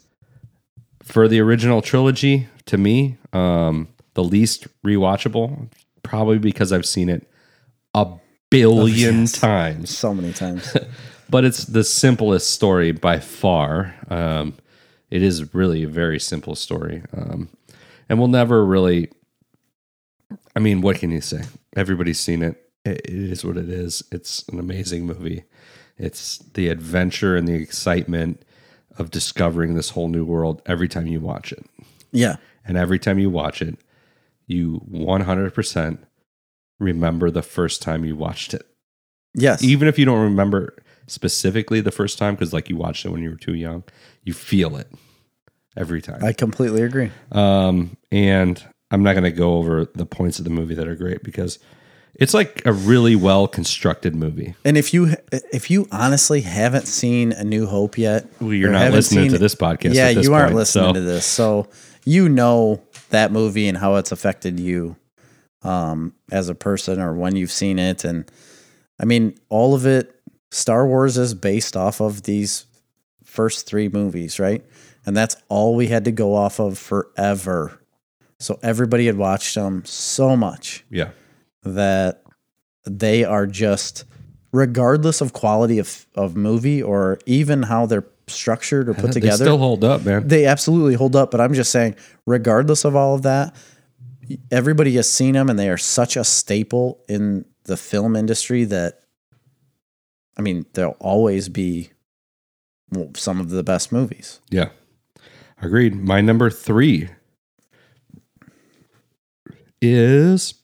for 1.02 1.27
the 1.28 1.40
original 1.40 1.81
trilogy 1.82 2.48
to 2.66 2.77
me 2.78 3.16
um, 3.32 3.89
the 4.15 4.23
least 4.24 4.66
rewatchable, 4.85 5.69
probably 6.02 6.39
because 6.39 6.73
I've 6.73 6.86
seen 6.86 7.09
it 7.09 7.27
a 7.94 8.06
billion 8.51 9.20
yes. 9.20 9.32
times. 9.32 9.97
So 9.97 10.15
many 10.15 10.32
times. 10.32 10.77
But 11.31 11.47
it's 11.47 11.65
the 11.65 11.82
simplest 11.85 12.51
story 12.52 12.93
by 12.93 13.19
far. 13.19 13.94
Um, 14.11 14.55
it 15.15 15.23
is 15.23 15.55
really 15.55 15.85
a 15.85 15.89
very 15.89 16.19
simple 16.19 16.57
story, 16.57 17.05
um, 17.16 17.49
and 18.09 18.19
we'll 18.19 18.27
never 18.27 18.66
really. 18.66 19.11
I 20.57 20.59
mean, 20.59 20.81
what 20.81 20.97
can 20.97 21.12
you 21.12 21.20
say? 21.20 21.43
Everybody's 21.77 22.19
seen 22.19 22.43
it. 22.43 22.69
It 22.85 23.01
it 23.05 23.31
is 23.31 23.45
what 23.45 23.57
it 23.57 23.69
is. 23.69 24.03
It's 24.11 24.45
an 24.49 24.59
amazing 24.59 25.07
movie. 25.07 25.45
It's 25.97 26.39
the 26.39 26.66
adventure 26.66 27.36
and 27.36 27.47
the 27.47 27.55
excitement 27.55 28.45
of 28.99 29.12
discovering 29.12 29.77
this 29.77 29.91
whole 29.91 30.09
new 30.09 30.24
world 30.24 30.61
every 30.66 30.89
time 30.89 31.07
you 31.07 31.20
watch 31.20 31.53
it. 31.53 31.65
yeah. 32.11 32.36
and 32.65 32.77
every 32.77 32.99
time 32.99 33.20
you 33.20 33.31
watch 33.31 33.62
it, 33.62 33.78
you 34.49 34.81
100% 34.91 35.99
remember 36.81 37.31
the 37.31 37.43
first 37.43 37.82
time 37.82 38.05
you 38.05 38.16
watched 38.16 38.53
it. 38.53 38.66
Yes. 39.35 39.62
Even 39.62 39.86
if 39.86 39.97
you 39.97 40.05
don't 40.05 40.23
remember 40.23 40.74
specifically 41.07 41.81
the 41.81 41.93
first 41.93 42.19
time, 42.19 42.35
because 42.35 42.53
like 42.53 42.69
you 42.69 42.77
watched 42.77 43.05
it 43.05 43.11
when 43.11 43.23
you 43.23 43.31
were 43.31 43.36
too 43.36 43.55
young, 43.55 43.85
you 44.24 44.32
feel 44.32 44.77
it 44.77 44.89
every 45.76 46.01
time. 46.02 46.22
I 46.24 46.32
completely 46.32 46.82
agree. 46.82 47.10
Um, 47.32 47.96
and 48.12 48.62
I'm 48.90 49.02
not 49.02 49.12
going 49.12 49.24
to 49.24 49.30
go 49.30 49.55
over 49.56 49.84
the 49.94 50.06
points 50.06 50.38
of 50.38 50.44
the 50.44 50.51
movie 50.51 50.74
that 50.74 50.86
are 50.88 50.94
great 50.96 51.22
because 51.22 51.59
it's 52.14 52.32
like 52.34 52.62
a 52.64 52.72
really 52.72 53.16
well 53.16 53.48
constructed 53.48 54.14
movie. 54.14 54.55
And 54.64 54.76
if 54.76 54.94
you 54.94 55.14
if 55.52 55.70
you 55.70 55.88
honestly 55.90 56.42
haven't 56.42 56.86
seen 56.86 57.32
A 57.32 57.42
New 57.44 57.66
Hope 57.66 57.98
yet, 57.98 58.26
Well, 58.40 58.52
you're 58.52 58.70
not 58.70 58.92
listening 58.92 59.24
seen- 59.24 59.32
to 59.32 59.38
this 59.38 59.55
podcast. 59.56 59.94
Yeah, 59.94 60.09
at 60.09 60.14
this 60.16 60.26
you 60.26 60.34
aren't 60.34 60.48
point, 60.48 60.56
listening 60.56 60.88
so- 60.90 60.92
to 60.94 61.01
this, 61.01 61.24
so 61.26 61.68
you 62.05 62.28
know 62.28 62.80
that 63.10 63.32
movie 63.32 63.66
and 63.66 63.76
how 63.78 63.96
it's 63.96 64.12
affected 64.12 64.60
you 64.60 64.94
um, 65.62 66.14
as 66.30 66.48
a 66.48 66.55
person 66.55 67.01
or 67.01 67.14
when 67.14 67.34
you've 67.36 67.51
seen 67.51 67.78
it. 67.78 68.05
And 68.05 68.30
I 69.01 69.05
mean, 69.06 69.36
all 69.48 69.74
of 69.74 69.86
it. 69.86 70.10
Star 70.52 70.86
Wars 70.86 71.18
is 71.18 71.34
based 71.34 71.76
off 71.76 72.01
of 72.01 72.22
these 72.22 72.66
first 73.24 73.66
three 73.66 73.88
movies, 73.88 74.38
right? 74.38 74.64
And 75.06 75.16
that's 75.16 75.36
all 75.48 75.74
we 75.76 75.89
had 75.89 76.05
to 76.06 76.12
go 76.12 76.35
off 76.35 76.59
of 76.59 76.78
forever. 76.78 77.81
So 78.39 78.59
everybody 78.62 79.06
had 79.06 79.16
watched 79.16 79.55
them 79.55 79.85
so 79.85 80.36
much 80.36 80.85
Yeah. 80.90 81.10
that 81.62 82.22
they 82.86 83.24
are 83.24 83.47
just 83.47 84.05
regardless 84.52 85.20
of 85.20 85.32
quality 85.32 85.78
of, 85.78 86.06
of 86.14 86.36
movie 86.36 86.82
or 86.82 87.18
even 87.26 87.62
how 87.64 87.86
they're 87.86 88.05
structured 88.26 88.89
or 88.89 88.94
put 88.94 89.06
They 89.14 89.20
together 89.20 89.44
still 89.44 89.59
hold 89.59 89.82
up, 89.85 90.05
man. 90.05 90.28
they 90.28 90.47
absolutely 90.47 90.94
hold 90.94 91.14
up 91.16 91.31
but 91.31 91.40
i'm 91.40 91.52
just 91.55 91.70
saying 91.72 91.94
regardless 92.26 92.85
of 92.85 92.94
all 92.97 93.14
of 93.16 93.22
that 93.22 93.55
everybody 94.51 94.94
has 94.94 95.10
seen 95.10 95.32
them 95.35 95.51
and 95.51 95.59
they 95.59 95.68
are 95.68 95.76
such 95.76 96.16
a 96.16 96.24
staple 96.24 97.02
in 97.09 97.44
the 97.64 97.76
film 97.76 98.14
industry 98.16 98.64
that 98.64 99.01
i 100.39 100.43
mean 100.43 100.64
they'll 100.74 100.97
always 101.01 101.48
be 101.48 101.90
some 103.14 103.40
of 103.40 103.48
the 103.51 103.62
best 103.62 103.90
movies 103.93 104.40
Yeah. 104.51 104.68
Agreed. 105.62 105.94
My 105.94 106.20
number 106.20 106.51
three 106.51 107.09
is 109.81 110.55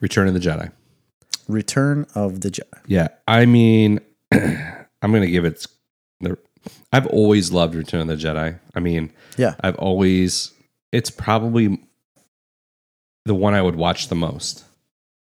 Return 0.00 0.28
of 0.28 0.34
the 0.34 0.40
Jedi. 0.40 0.70
return 1.48 2.06
of 2.14 2.40
the 2.40 2.50
jedi 2.50 2.62
Yeah. 2.86 3.08
I 3.28 3.46
mean, 3.46 4.00
I'm 4.32 5.10
going 5.10 5.22
to 5.22 5.30
give 5.30 5.44
it. 5.44 5.66
I've 6.92 7.06
always 7.06 7.52
loved 7.52 7.74
Return 7.76 8.00
of 8.00 8.08
the 8.08 8.16
Jedi. 8.16 8.58
I 8.74 8.80
mean, 8.80 9.12
yeah 9.36 9.54
I've 9.60 9.76
always. 9.76 10.52
It's 10.92 11.10
probably 11.10 11.78
the 13.24 13.34
one 13.34 13.54
I 13.54 13.62
would 13.62 13.76
watch 13.76 14.08
the 14.08 14.14
most 14.16 14.64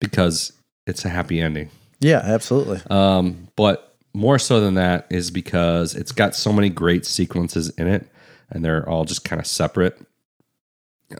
because 0.00 0.52
it's 0.86 1.04
a 1.04 1.08
happy 1.08 1.40
ending. 1.40 1.70
yeah 2.00 2.20
absolutely 2.24 2.80
Um, 2.90 3.48
but 3.56 3.94
more 4.14 4.38
so 4.40 4.60
than 4.60 4.74
that 4.74 5.06
is 5.10 5.30
because 5.30 5.94
it's 5.94 6.10
got 6.12 6.34
so 6.34 6.52
many 6.52 6.68
great 6.68 7.04
sequences 7.06 7.68
in 7.70 7.86
it, 7.86 8.08
and 8.50 8.64
they're 8.64 8.88
all 8.88 9.04
just 9.04 9.24
kind 9.24 9.40
of 9.40 9.46
separate. 9.46 10.00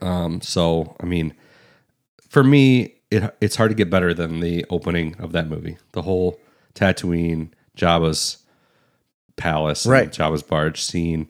Um, 0.01 0.41
so 0.41 0.95
I 0.99 1.05
mean, 1.05 1.33
for 2.29 2.43
me, 2.43 2.95
it 3.09 3.35
it's 3.41 3.55
hard 3.55 3.71
to 3.71 3.75
get 3.75 3.89
better 3.89 4.13
than 4.13 4.39
the 4.39 4.65
opening 4.69 5.15
of 5.19 5.31
that 5.33 5.47
movie. 5.47 5.77
The 5.91 6.01
whole 6.03 6.39
Tatooine, 6.75 7.49
Jabba's 7.77 8.37
palace, 9.35 9.85
and 9.85 9.91
Right. 9.91 10.11
Jabba's 10.11 10.43
barge 10.43 10.81
scene, 10.81 11.27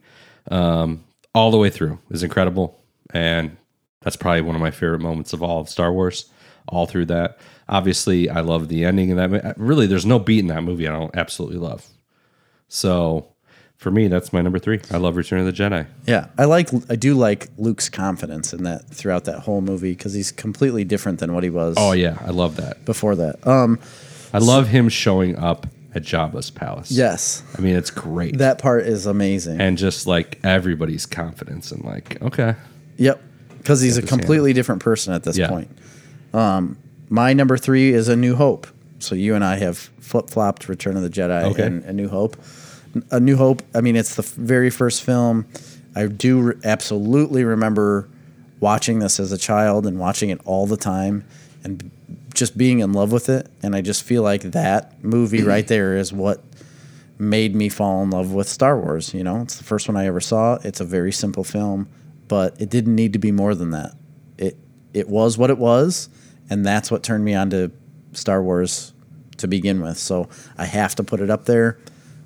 um, 0.50 1.04
all 1.34 1.50
the 1.52 1.58
way 1.58 1.70
through 1.70 2.00
is 2.10 2.24
incredible, 2.24 2.80
and 3.14 3.58
that's 4.02 4.16
probably 4.16 4.42
one 4.42 4.56
of 4.56 4.62
my 4.62 4.72
favorite 4.72 5.00
moments 5.02 5.34
of 5.34 5.42
all 5.42 5.60
of 5.62 5.70
Star 5.70 5.92
Wars. 5.92 6.26
All 6.68 6.86
through 6.86 7.06
that, 7.08 7.40
obviously, 7.68 8.30
I 8.30 8.42
love 8.42 8.70
the 8.70 8.86
ending 8.86 9.12
of 9.12 9.32
that. 9.32 9.56
Really, 9.58 9.88
there's 9.88 10.06
no 10.06 10.20
beat 10.20 10.40
in 10.40 10.48
that 10.48 10.62
movie 10.64 10.88
I 10.88 10.92
don't 10.92 11.16
absolutely 11.16 11.58
love. 11.58 11.86
So, 12.68 13.34
for 13.82 13.90
me, 13.90 14.08
that's 14.08 14.32
my 14.32 14.42
number 14.42 14.60
three. 14.60 14.80
I 14.92 14.98
love 14.98 15.16
Return 15.16 15.40
of 15.40 15.48
the 15.48 15.52
Jedi. 15.52 15.88
Yeah, 16.06 16.28
I 16.38 16.46
like 16.46 16.70
I 16.88 16.96
do 16.96 17.16
like 17.16 17.50
Luke's 17.58 17.90
confidence 17.90 18.54
in 18.54 18.64
that 18.64 18.88
throughout 18.88 19.26
that 19.26 19.40
whole 19.40 19.60
movie 19.62 19.92
because 19.94 20.14
he's 20.14 20.32
completely 20.32 20.84
different 20.84 21.20
than 21.20 21.34
what 21.34 21.44
he 21.44 21.50
was 21.50 21.76
Oh 21.80 21.92
yeah, 21.94 22.18
I 22.22 22.30
love 22.30 22.58
that. 22.58 22.86
before 22.86 23.16
that. 23.16 23.46
Um, 23.46 23.80
I 24.34 24.38
love 24.38 24.68
him 24.68 24.88
showing 24.88 25.36
up 25.36 25.66
at 25.96 26.04
Jabba's 26.04 26.52
palace. 26.52 26.92
yes, 26.92 27.42
I 27.58 27.62
mean 27.62 27.76
it's 27.76 27.90
great. 27.90 28.38
that 28.38 28.60
part 28.60 28.86
is 28.86 29.08
amazing. 29.08 29.60
and 29.60 29.78
just 29.80 30.06
like 30.06 30.40
everybody's 30.44 31.08
confidence 31.08 31.72
and 31.72 31.84
like, 31.84 32.22
okay, 32.22 32.54
yep, 32.98 33.20
because 33.58 33.82
he's 33.82 33.98
a 33.98 34.04
completely 34.04 34.54
different 34.54 34.82
person 34.84 35.14
at 35.14 35.24
this 35.24 35.38
Yeah. 35.40 35.50
point. 35.50 35.70
Um, 36.36 36.78
my 37.10 37.34
number 37.34 37.58
three 37.58 37.92
is 37.94 38.08
A 38.10 38.16
New 38.16 38.36
Hope. 38.36 38.68
So 39.00 39.16
you 39.16 39.34
and 39.34 39.44
I 39.44 39.58
have 39.58 39.78
flip 40.00 40.30
flopped 40.30 40.70
Return 40.70 40.96
of 40.96 41.02
the 41.02 41.10
Jedi 41.10 41.44
Okay. 41.52 41.64
and 41.66 41.84
A 41.86 41.92
New 41.94 42.08
Hope. 42.08 42.38
A 43.10 43.20
New 43.20 43.38
Hope. 43.38 43.62
I 43.74 43.82
mean, 43.82 43.96
it's 43.96 44.16
the 44.16 44.22
very 44.22 44.70
first 44.70 45.04
film. 45.04 45.46
I 45.96 46.08
do 46.08 46.42
re- 46.42 46.56
absolutely 46.64 47.44
remember 47.44 48.08
watching 48.60 49.00
this 49.00 49.20
as 49.20 49.32
a 49.32 49.38
child 49.38 49.86
and 49.86 50.00
watching 50.00 50.30
it 50.30 50.40
all 50.46 50.68
the 50.68 50.78
time 50.78 51.26
and 51.64 51.92
just 52.34 52.58
being 52.58 52.80
in 52.80 52.94
love 52.94 53.12
with 53.12 53.30
it. 53.30 53.50
And 53.62 53.76
I 53.76 53.82
just 53.82 54.04
feel 54.04 54.24
like 54.24 54.42
that 54.44 55.04
movie 55.04 55.40
mm-hmm. 55.40 55.48
right 55.48 55.68
there 55.68 55.98
is 55.98 56.14
what 56.14 56.44
made 57.18 57.56
me 57.56 57.70
fall 57.70 58.02
in 58.04 58.10
love 58.10 58.34
with 58.34 58.48
Star 58.48 58.80
Wars. 58.80 59.14
You 59.14 59.24
know, 59.24 59.42
it's 59.42 59.58
the 59.58 59.64
first 59.64 59.88
one 59.88 59.98
I 59.98 60.06
ever 60.08 60.20
saw. 60.20 60.58
It's 60.64 60.80
a 60.80 60.86
very 60.86 61.12
simple 61.12 61.44
film, 61.44 61.88
but 62.28 62.60
it 62.60 62.70
didn't 62.70 62.96
need 62.96 63.14
to 63.14 63.20
be 63.20 63.32
more 63.32 63.56
than 63.56 63.72
that. 63.72 63.96
It 64.38 64.58
it 64.94 65.08
was 65.08 65.38
what 65.38 65.50
it 65.50 65.58
was, 65.58 66.10
and 66.50 66.66
that's 66.66 66.90
what 66.90 67.04
turned 67.04 67.24
me 67.24 67.34
on 67.34 67.50
to 67.52 67.72
Star 68.14 68.42
Wars 68.42 68.94
to 69.38 69.48
begin 69.48 69.82
with. 69.82 69.98
So 69.98 70.30
I 70.58 70.66
have 70.66 70.96
to 70.96 71.04
put 71.04 71.20
it 71.20 71.30
up 71.30 71.46
there. 71.46 71.78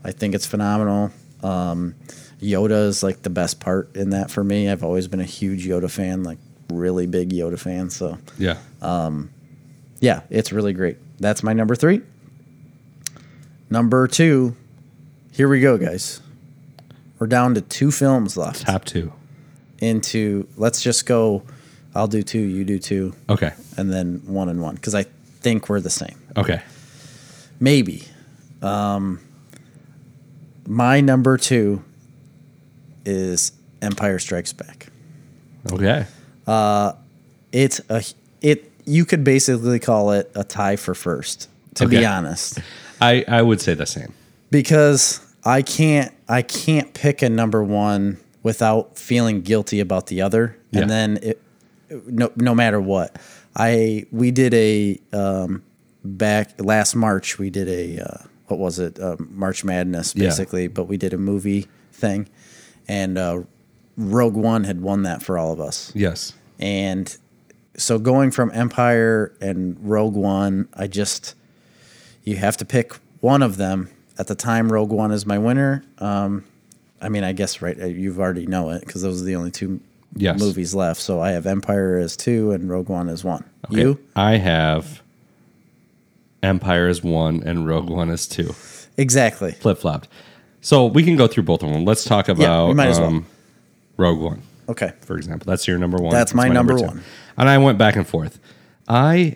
I 0.06 0.12
think 0.12 0.36
it's 0.36 0.46
phenomenal. 0.46 1.12
Um, 1.44 1.96
Yoda 2.42 2.86
is 2.88 3.02
like 3.04 3.24
the 3.24 3.30
best 3.30 3.60
part 3.60 3.96
in 3.96 4.12
that 4.12 4.30
for 4.32 4.44
me. 4.44 4.70
I've 4.70 4.84
always 4.84 5.08
been 5.08 5.20
a 5.20 5.24
huge 5.26 5.66
Yoda 5.66 5.90
fan, 5.90 6.24
like 6.24 6.38
really 6.72 7.08
big 7.08 7.32
Yoda 7.32 7.58
fan. 7.60 7.90
So 7.90 8.18
yeah, 8.38 8.58
yeah, 10.00 10.22
it's 10.30 10.52
really 10.52 10.74
great. 10.74 10.98
That's 11.20 11.42
my 11.44 11.54
number 11.54 11.76
three. 11.76 12.02
Number 13.70 14.08
two, 14.08 14.56
here 15.32 15.48
we 15.50 15.60
go, 15.60 15.78
guys. 15.78 16.22
We're 17.20 17.28
down 17.28 17.56
to 17.56 17.62
two 17.62 17.92
films 17.92 18.38
left. 18.38 18.62
top 18.62 18.86
two. 18.86 19.12
Into 19.80 20.48
let's 20.56 20.82
just 20.82 21.06
go. 21.06 21.44
I'll 21.96 22.08
do 22.08 22.24
two, 22.24 22.40
you 22.40 22.64
do 22.66 22.78
two, 22.78 23.14
Okay, 23.30 23.54
and 23.78 23.92
then 23.92 24.22
one 24.26 24.50
and 24.50 24.62
one 24.62 24.76
because 24.76 24.94
I 24.94 25.04
think 25.04 25.70
we're 25.70 25.80
the 25.80 25.90
same. 25.90 26.18
okay, 26.38 26.62
Maybe. 27.60 28.04
Um, 28.62 29.20
my 30.68 31.02
number 31.02 31.38
two 31.38 31.84
is 33.06 33.52
Empire 33.82 34.20
Strikes 34.20 34.54
Back. 34.54 34.88
okay. 35.72 36.06
Uh, 36.48 36.94
It's 37.52 37.80
a 37.90 38.04
it. 38.42 38.72
You 38.86 39.06
could 39.06 39.24
basically 39.24 39.80
call 39.80 40.12
it 40.12 40.32
a 40.36 40.44
tie 40.44 40.76
for 40.76 40.94
first. 40.94 41.50
To 41.76 41.88
be 41.88 42.06
honest. 42.06 42.60
I 43.02 43.24
I 43.28 43.42
would 43.42 43.60
say 43.62 43.74
the 43.74 43.86
same. 43.86 44.14
because 44.52 45.20
I 45.44 45.62
can't 45.62 46.12
I 46.30 46.42
can't 46.42 46.94
pick 46.94 47.22
a 47.22 47.30
number 47.30 47.64
one 47.64 48.18
without 48.44 48.98
feeling 48.98 49.42
guilty 49.42 49.80
about 49.80 50.08
the 50.08 50.22
other, 50.22 50.56
Yeah. 50.72 50.82
and 50.82 50.90
then 50.90 51.20
it, 51.22 51.42
no 52.08 52.32
no 52.36 52.54
matter 52.56 52.80
what. 52.80 53.16
I 53.56 54.06
we 54.12 54.32
did 54.32 54.54
a 54.54 55.00
um, 55.14 55.64
back 56.04 56.54
last 56.60 56.96
March 56.96 57.40
we 57.40 57.50
did 57.50 57.68
a 57.70 58.00
uh, 58.04 58.18
what 58.48 58.60
was 58.60 58.80
it 58.80 59.00
um, 59.00 59.30
March 59.32 59.64
Madness 59.64 60.14
Yeah. 60.16 60.26
basically, 60.28 60.68
but 60.68 60.86
we 60.86 60.98
did 60.98 61.14
a 61.14 61.18
movie 61.18 61.68
thing, 61.92 62.28
and 62.88 63.18
uh, 63.18 63.42
Rogue 63.98 64.36
One 64.36 64.64
had 64.66 64.82
won 64.82 65.04
that 65.04 65.24
for 65.24 65.38
all 65.38 65.52
of 65.52 65.60
us. 65.60 65.92
Yes. 65.96 66.34
And 66.60 67.16
so 67.78 68.00
going 68.00 68.32
from 68.32 68.52
Empire 68.54 69.34
and 69.42 69.78
Rogue 69.82 70.16
One, 70.16 70.68
I 70.74 70.88
just 70.88 71.36
you 72.24 72.38
have 72.38 72.58
to 72.58 72.66
pick 72.66 72.94
one 73.22 73.42
of 73.44 73.58
them. 73.58 73.90
At 74.18 74.28
the 74.28 74.36
time, 74.36 74.72
Rogue 74.72 74.92
One 74.92 75.12
is 75.12 75.26
my 75.26 75.38
winner. 75.38 75.84
Um, 76.00 76.46
I 77.02 77.10
mean, 77.10 77.24
I 77.26 77.34
guess 77.34 77.62
right, 77.62 77.80
uh, 77.80 77.86
you've 77.86 78.20
already 78.20 78.46
know 78.48 78.70
it 78.70 78.80
because 78.86 79.02
those 79.02 79.22
are 79.22 79.26
the 79.26 79.36
only 79.36 79.52
two 79.52 79.80
Yes. 80.18 80.40
movies 80.40 80.74
left. 80.74 81.02
So 81.02 81.20
I 81.20 81.32
have 81.32 81.46
Empire 81.46 81.98
as 81.98 82.16
two 82.16 82.52
and 82.54 82.70
Rogue 82.70 82.88
One 82.88 83.10
as 83.10 83.26
one. 83.26 83.44
Okay. 83.70 83.82
You 83.82 84.00
I 84.16 84.38
have 84.38 85.02
Empire 86.46 86.88
is 86.88 87.04
one 87.04 87.44
and 87.44 87.68
Rogue 87.68 87.90
One 87.90 88.10
is 88.10 88.28
two. 88.28 88.54
exactly? 88.98 89.52
Flip 89.52 89.78
flopped. 89.78 90.08
So 90.62 90.86
we 90.86 91.04
can 91.04 91.16
go 91.16 91.28
through 91.28 91.44
both 91.44 91.62
of 91.64 91.70
them. 91.72 91.86
Let's 91.86 92.04
talk 92.04 92.28
about 92.28 92.76
might 92.76 92.88
as 92.88 93.00
well. 93.00 93.10
um, 93.10 93.26
Rogue 93.98 94.20
One. 94.20 94.42
Okay, 94.68 94.94
for 95.02 95.16
example. 95.18 95.46
That's 95.46 95.68
your 95.68 95.78
number 95.78 95.98
one. 95.98 96.12
That's 96.12 96.34
my 96.34 96.48
number 96.48 96.76
one. 96.76 97.04
And 97.38 97.48
I 97.50 97.58
went 97.60 97.78
back 97.78 97.96
and 97.96 98.08
forth. 98.08 98.40
I, 98.88 99.36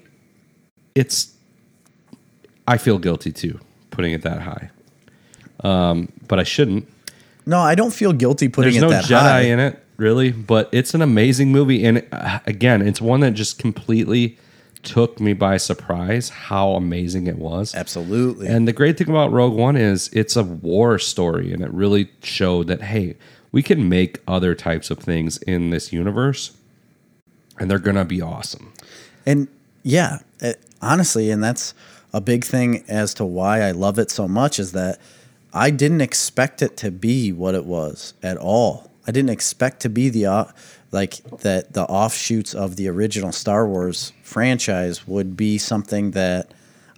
it's, 0.96 1.34
I 2.68 2.78
feel 2.78 2.98
guilty 2.98 3.32
too 3.32 3.60
putting 3.92 4.14
it 4.14 4.22
that 4.24 4.42
high, 4.42 4.70
um, 5.64 6.12
but 6.28 6.40
I 6.40 6.44
shouldn't. 6.44 6.88
no, 7.46 7.60
I 7.60 7.76
don't 7.76 7.92
feel 7.94 8.14
guilty 8.14 8.48
putting 8.48 8.72
There's 8.74 8.84
it 8.84 8.86
no 8.86 8.90
that 8.92 9.04
Jedi 9.06 9.20
high. 9.20 9.42
in 9.42 9.60
it. 9.60 9.84
really, 9.98 10.32
but 10.32 10.70
it's 10.72 10.94
an 10.94 11.02
amazing 11.02 11.52
movie. 11.52 11.84
And 11.86 12.08
uh, 12.12 12.40
again, 12.46 12.82
it's 12.82 13.02
one 13.02 13.20
that 13.22 13.32
just 13.32 13.60
completely 13.60 14.38
took 14.84 15.20
me 15.20 15.34
by 15.34 15.58
surprise 15.58 16.30
how 16.30 16.72
amazing 16.72 17.28
it 17.28 17.38
was. 17.38 17.76
Absolutely. 17.76 18.48
And 18.48 18.68
the 18.68 18.74
great 18.74 18.98
thing 18.98 19.10
about 19.10 19.32
Rogue 19.32 19.54
One 19.54 19.76
is 19.76 20.10
it's 20.14 20.36
a 20.36 20.44
war 20.44 21.00
story, 21.00 21.52
and 21.52 21.62
it 21.64 21.72
really 21.72 22.12
showed 22.24 22.68
that 22.68 22.82
hey, 22.82 23.16
we 23.52 23.64
can 23.64 23.90
make 23.90 24.22
other 24.28 24.56
types 24.56 24.90
of 24.90 25.00
things 25.00 25.38
in 25.40 25.70
this 25.70 25.92
universe, 25.92 26.56
and 27.60 27.70
they're 27.70 27.80
gonna 27.80 28.06
be 28.06 28.22
awesome. 28.22 28.74
And 29.26 29.48
yeah, 29.84 30.20
it, 30.40 30.62
honestly, 30.82 31.30
and 31.32 31.44
that's 31.44 31.74
a 32.14 32.22
big 32.22 32.44
thing 32.44 32.84
as 32.88 33.14
to 33.16 33.26
why 33.26 33.62
I 33.62 33.72
love 33.72 34.00
it 34.00 34.12
so 34.12 34.28
much 34.28 34.60
is 34.60 34.72
that 34.72 35.00
I 35.54 35.72
didn't 35.72 36.02
expect 36.02 36.62
it 36.62 36.78
to 36.78 36.92
be 36.92 37.32
what 37.32 37.56
it 37.56 37.66
was 37.66 38.14
at 38.22 38.38
all. 38.38 38.92
I 39.08 39.12
didn't 39.12 39.32
expect 39.32 39.82
to 39.82 39.90
be 39.90 40.10
the 40.10 40.28
uh, 40.28 40.46
like 40.92 41.24
that 41.40 41.74
the 41.74 41.84
offshoots 41.84 42.54
of 42.54 42.76
the 42.76 42.88
original 42.88 43.32
Star 43.32 43.68
Wars 43.68 44.14
franchise 44.24 45.08
would 45.08 45.38
be 45.38 45.58
something 45.58 46.12
that 46.12 46.52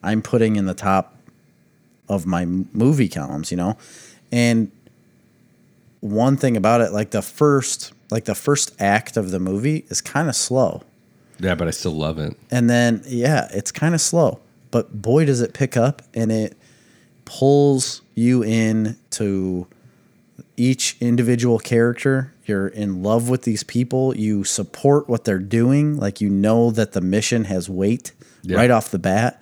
I'm 0.03 0.21
putting 0.21 0.55
in 0.55 0.65
the 0.65 0.73
top 0.73 1.15
of 2.07 2.25
my 2.25 2.45
movie 2.45 3.09
columns, 3.09 3.51
you 3.51 3.57
know. 3.57 3.77
And 4.31 4.71
one 5.99 6.37
thing 6.37 6.57
about 6.57 6.81
it, 6.81 6.91
like 6.91 7.11
the 7.11 7.21
first, 7.21 7.93
like 8.09 8.25
the 8.25 8.35
first 8.35 8.73
act 8.79 9.17
of 9.17 9.31
the 9.31 9.39
movie 9.39 9.85
is 9.89 10.01
kind 10.01 10.29
of 10.29 10.35
slow. 10.35 10.83
Yeah, 11.39 11.55
but 11.55 11.67
I 11.67 11.71
still 11.71 11.93
love 11.93 12.19
it. 12.19 12.37
And 12.51 12.69
then, 12.69 13.01
yeah, 13.05 13.47
it's 13.51 13.71
kind 13.71 13.95
of 13.95 14.01
slow, 14.01 14.39
but 14.69 15.01
boy, 15.01 15.25
does 15.25 15.41
it 15.41 15.53
pick 15.53 15.75
up 15.75 16.01
and 16.13 16.31
it 16.31 16.57
pulls 17.25 18.01
you 18.15 18.43
in 18.43 18.97
to 19.11 19.67
each 20.57 20.97
individual 20.99 21.59
character. 21.59 22.33
You're 22.45 22.67
in 22.67 23.01
love 23.03 23.29
with 23.29 23.43
these 23.43 23.63
people. 23.63 24.15
You 24.15 24.43
support 24.43 25.07
what 25.09 25.23
they're 25.25 25.39
doing. 25.39 25.97
Like 25.97 26.21
you 26.21 26.29
know 26.29 26.71
that 26.71 26.91
the 26.93 27.01
mission 27.01 27.45
has 27.45 27.69
weight 27.69 28.11
Yeah. 28.43 28.57
right 28.57 28.71
off 28.71 28.91
the 28.91 28.99
bat. 28.99 29.41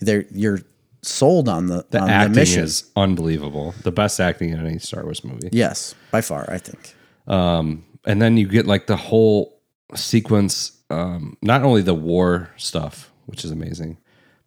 They're, 0.00 0.24
you're 0.30 0.60
sold 1.02 1.48
on 1.48 1.66
the, 1.66 1.84
The 1.90 2.00
on 2.00 2.06
the 2.08 2.12
acting 2.12 2.34
mission. 2.34 2.62
is 2.64 2.90
unbelievable. 2.96 3.74
The 3.82 3.92
best 3.92 4.18
acting 4.20 4.50
in 4.50 4.64
any 4.66 4.78
Star 4.78 5.04
Wars 5.04 5.22
movie. 5.24 5.48
yes, 5.52 5.94
by 6.10 6.20
far, 6.20 6.48
I 6.50 6.58
think. 6.58 6.94
and 7.28 8.22
then 8.22 8.36
you 8.36 8.46
get 8.48 8.66
like 8.66 8.86
the 8.86 8.96
whole 8.96 9.60
sequence 9.94 10.72
um 10.90 11.36
not 11.42 11.62
only 11.62 11.82
the 11.82 11.94
war 11.94 12.50
stuff 12.56 13.10
which 13.26 13.44
is 13.44 13.50
amazing 13.50 13.96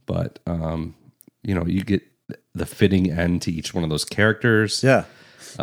but 0.06 0.40
um 0.48 0.96
you 1.44 1.54
know 1.56 1.66
you 1.66 1.82
get 1.84 2.02
the 2.54 2.66
fitting 2.66 3.10
end 3.12 3.42
to 3.42 3.52
each 3.52 3.74
one 3.74 3.84
of 3.84 3.90
those 3.90 4.06
characters 4.06 4.84
Yeah. 4.84 5.06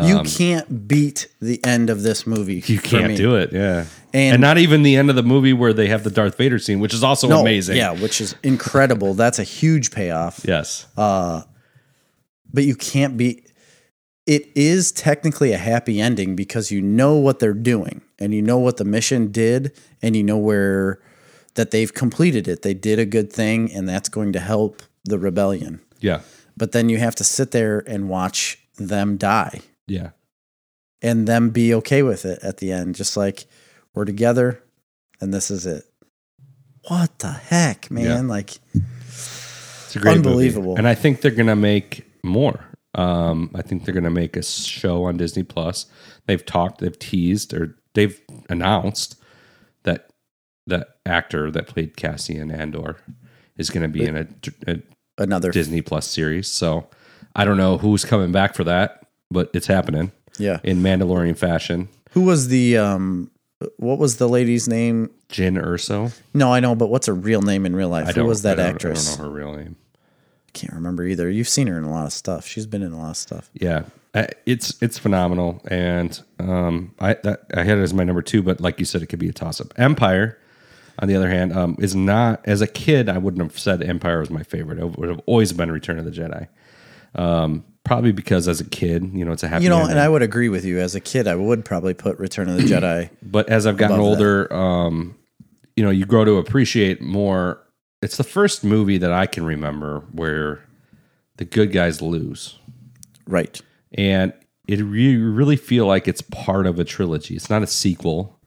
You 0.02 0.22
can't 0.22 0.88
beat 0.88 1.28
the 1.40 1.64
end 1.64 1.90
of 1.90 2.02
this 2.02 2.26
movie. 2.26 2.58
Um, 2.58 2.64
you 2.66 2.78
can't 2.80 3.16
do 3.16 3.36
it 3.36 3.52
yeah 3.52 3.84
And- 4.12 4.34
and, 4.34 4.40
not 4.40 4.58
even 4.58 4.82
the 4.82 4.96
end 4.96 5.10
of 5.10 5.16
the 5.16 5.22
movie 5.22 5.52
where 5.52 5.72
they 5.72 5.88
have 5.88 6.04
the 6.04 6.10
darth 6.10 6.36
vader 6.36 6.58
scene 6.58 6.80
which 6.80 6.94
is 6.94 7.02
also 7.04 7.28
No, 7.28 7.40
amazing 7.40 7.76
Yeah, 7.76 7.92
which 7.92 8.20
is 8.20 8.34
incredible. 8.42 9.14
That's 9.14 9.38
a 9.38 9.44
huge 9.44 9.90
payoff. 9.90 10.40
yes 10.44 10.86
but 10.96 12.64
you 12.64 12.74
can't 12.74 13.16
be 13.16 13.42
it 14.26 14.48
is 14.56 14.90
technically 14.92 15.52
a 15.52 15.58
happy 15.58 16.00
ending 16.00 16.34
because 16.34 16.70
you 16.72 16.82
know 16.82 17.14
what 17.16 17.38
they're 17.38 17.52
doing 17.54 18.00
and 18.18 18.34
you 18.34 18.42
know 18.42 18.58
what 18.58 18.76
the 18.76 18.84
mission 18.84 19.30
did 19.30 19.72
and 20.02 20.16
you 20.16 20.22
know 20.22 20.38
where 20.38 21.00
that 21.54 21.70
they've 21.70 21.92
completed 21.94 22.48
it 22.48 22.62
they 22.62 22.74
did 22.74 22.98
a 22.98 23.06
good 23.06 23.32
thing 23.32 23.72
and 23.72 23.88
that's 23.88 24.08
going 24.08 24.32
to 24.32 24.40
help 24.40 24.82
the 25.04 25.18
rebellion 25.18 25.80
yeah 26.00 26.20
but 26.56 26.72
then 26.72 26.88
you 26.88 26.98
have 26.98 27.14
to 27.14 27.24
sit 27.24 27.50
there 27.50 27.82
and 27.86 28.08
watch 28.08 28.58
them 28.76 29.16
die. 29.16 29.60
Yeah. 29.86 30.10
And 31.02 31.26
them 31.26 31.50
be 31.50 31.74
okay 31.74 32.02
with 32.02 32.24
it 32.24 32.38
at 32.42 32.58
the 32.58 32.72
end 32.72 32.94
just 32.94 33.16
like 33.16 33.46
we're 33.94 34.04
together 34.04 34.62
and 35.20 35.32
this 35.32 35.50
is 35.50 35.66
it. 35.66 35.84
What 36.88 37.18
the 37.18 37.32
heck 37.32 37.90
man? 37.90 38.04
Yeah. 38.04 38.20
like 38.20 38.58
it's 39.08 39.96
a 39.96 39.98
great 39.98 40.16
movie. 40.16 40.28
Unbelievable. 40.28 40.76
and 40.76 40.86
i 40.86 40.94
think 40.94 41.20
they're 41.20 41.30
gonna 41.30 41.56
make 41.56 42.06
more. 42.22 42.64
Um 42.94 43.50
i 43.54 43.62
think 43.62 43.84
they're 43.84 43.94
gonna 43.94 44.10
make 44.10 44.36
a 44.36 44.42
show 44.42 45.04
on 45.04 45.16
disney 45.16 45.42
plus. 45.42 45.86
They've 46.26 46.44
talked 46.44 46.80
they've 46.80 46.98
teased 46.98 47.54
or 47.54 47.76
they've 47.94 48.20
announced 48.48 49.16
that 49.84 50.10
the 50.66 50.86
actor 51.04 51.50
that 51.50 51.66
played 51.66 51.96
cassian 51.96 52.50
andor 52.50 52.96
is 53.56 53.70
gonna 53.70 53.88
be 53.88 54.04
in 54.04 54.16
a, 54.16 54.26
a 54.66 54.82
another 55.18 55.50
disney 55.50 55.82
plus 55.82 56.06
series. 56.06 56.50
So 56.50 56.88
i 57.36 57.44
don't 57.44 57.56
know 57.56 57.78
who's 57.78 58.04
coming 58.04 58.32
back 58.32 58.54
for 58.54 58.64
that 58.64 59.06
but 59.30 59.48
it's 59.54 59.66
happening 59.68 60.10
yeah 60.38 60.58
in 60.64 60.82
mandalorian 60.82 61.36
fashion 61.38 61.88
Who 62.10 62.22
was 62.22 62.48
the 62.48 62.76
um 62.78 63.30
what 63.78 63.98
was 63.98 64.18
the 64.18 64.28
lady's 64.28 64.68
name? 64.68 65.10
Jyn 65.30 65.60
Erso. 65.60 66.14
No, 66.34 66.52
I 66.52 66.60
know, 66.60 66.74
but 66.74 66.88
what's 66.88 67.06
her 67.06 67.14
real 67.14 67.40
name 67.40 67.64
in 67.64 67.74
real 67.74 67.88
life? 67.88 68.08
I 68.08 68.12
Who 68.12 68.24
was 68.26 68.42
that 68.42 68.60
I 68.60 68.64
actress? 68.64 69.14
I 69.14 69.16
don't 69.16 69.18
know 69.18 69.30
her 69.30 69.36
real 69.36 69.56
name. 69.56 69.76
I 70.48 70.50
can't 70.52 70.74
remember 70.74 71.04
either. 71.04 71.30
You've 71.30 71.48
seen 71.48 71.66
her 71.66 71.78
in 71.78 71.84
a 71.84 71.90
lot 71.90 72.06
of 72.06 72.12
stuff. 72.12 72.46
She's 72.46 72.66
been 72.66 72.82
in 72.82 72.92
a 72.92 72.98
lot 72.98 73.10
of 73.10 73.16
stuff. 73.16 73.50
Yeah, 73.54 73.84
it's 74.44 74.80
it's 74.82 74.98
phenomenal, 74.98 75.62
and 75.68 76.20
um, 76.38 76.94
I 77.00 77.14
that, 77.22 77.46
I 77.54 77.64
had 77.64 77.78
it 77.78 77.82
as 77.82 77.94
my 77.94 78.04
number 78.04 78.22
two, 78.22 78.42
but 78.42 78.60
like 78.60 78.78
you 78.78 78.84
said, 78.84 79.02
it 79.02 79.06
could 79.06 79.18
be 79.18 79.28
a 79.28 79.32
toss 79.32 79.60
up. 79.60 79.72
Empire, 79.78 80.38
on 80.98 81.08
the 81.08 81.16
other 81.16 81.30
hand, 81.30 81.52
um, 81.54 81.76
is 81.78 81.94
not. 81.94 82.40
As 82.44 82.60
a 82.60 82.66
kid, 82.66 83.08
I 83.08 83.18
wouldn't 83.18 83.42
have 83.42 83.58
said 83.58 83.82
Empire 83.82 84.20
was 84.20 84.30
my 84.30 84.42
favorite. 84.42 84.78
It 84.78 84.98
would 84.98 85.08
have 85.08 85.20
always 85.26 85.52
been 85.54 85.70
Return 85.70 85.98
of 85.98 86.04
the 86.04 86.10
Jedi. 86.10 86.48
Um, 87.16 87.64
probably 87.84 88.12
because 88.12 88.46
as 88.48 88.60
a 88.60 88.64
kid, 88.64 89.10
you 89.14 89.24
know, 89.24 89.32
it's 89.32 89.42
a 89.42 89.48
happy. 89.48 89.64
You 89.64 89.70
know, 89.70 89.78
ending. 89.78 89.92
and 89.92 90.00
I 90.00 90.08
would 90.08 90.22
agree 90.22 90.48
with 90.48 90.64
you. 90.64 90.78
As 90.78 90.94
a 90.94 91.00
kid, 91.00 91.26
I 91.26 91.34
would 91.34 91.64
probably 91.64 91.94
put 91.94 92.18
Return 92.18 92.48
of 92.48 92.56
the 92.56 92.62
Jedi. 92.62 93.10
but 93.22 93.48
as 93.48 93.66
I've 93.66 93.76
gotten 93.76 93.98
older, 93.98 94.52
um, 94.52 95.16
you 95.76 95.84
know, 95.84 95.90
you 95.90 96.06
grow 96.06 96.24
to 96.24 96.36
appreciate 96.36 97.00
more. 97.00 97.62
It's 98.02 98.16
the 98.16 98.24
first 98.24 98.62
movie 98.62 98.98
that 98.98 99.12
I 99.12 99.26
can 99.26 99.44
remember 99.44 100.04
where 100.12 100.62
the 101.36 101.44
good 101.44 101.72
guys 101.72 102.00
lose. 102.02 102.58
right. 103.26 103.60
and 103.92 104.32
it 104.68 104.80
re- 104.80 105.12
you 105.12 105.30
really 105.30 105.56
feel 105.56 105.86
like 105.86 106.08
it's 106.08 106.22
part 106.22 106.66
of 106.66 106.78
a 106.80 106.84
trilogy. 106.84 107.36
It's 107.36 107.48
not 107.48 107.62
a 107.62 107.66
sequel 107.66 108.38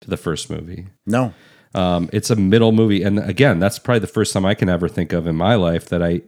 to 0.00 0.08
the 0.08 0.16
first 0.16 0.48
movie. 0.48 0.86
No. 1.06 1.34
Um, 1.74 2.08
it's 2.12 2.30
a 2.30 2.36
middle 2.36 2.70
movie, 2.70 3.02
and 3.02 3.18
again, 3.18 3.58
that's 3.58 3.80
probably 3.80 3.98
the 3.98 4.06
first 4.06 4.32
time 4.32 4.46
I 4.46 4.54
can 4.54 4.68
ever 4.68 4.88
think 4.88 5.12
of 5.12 5.26
in 5.26 5.34
my 5.34 5.56
life 5.56 5.86
that 5.86 6.02
I 6.02 6.22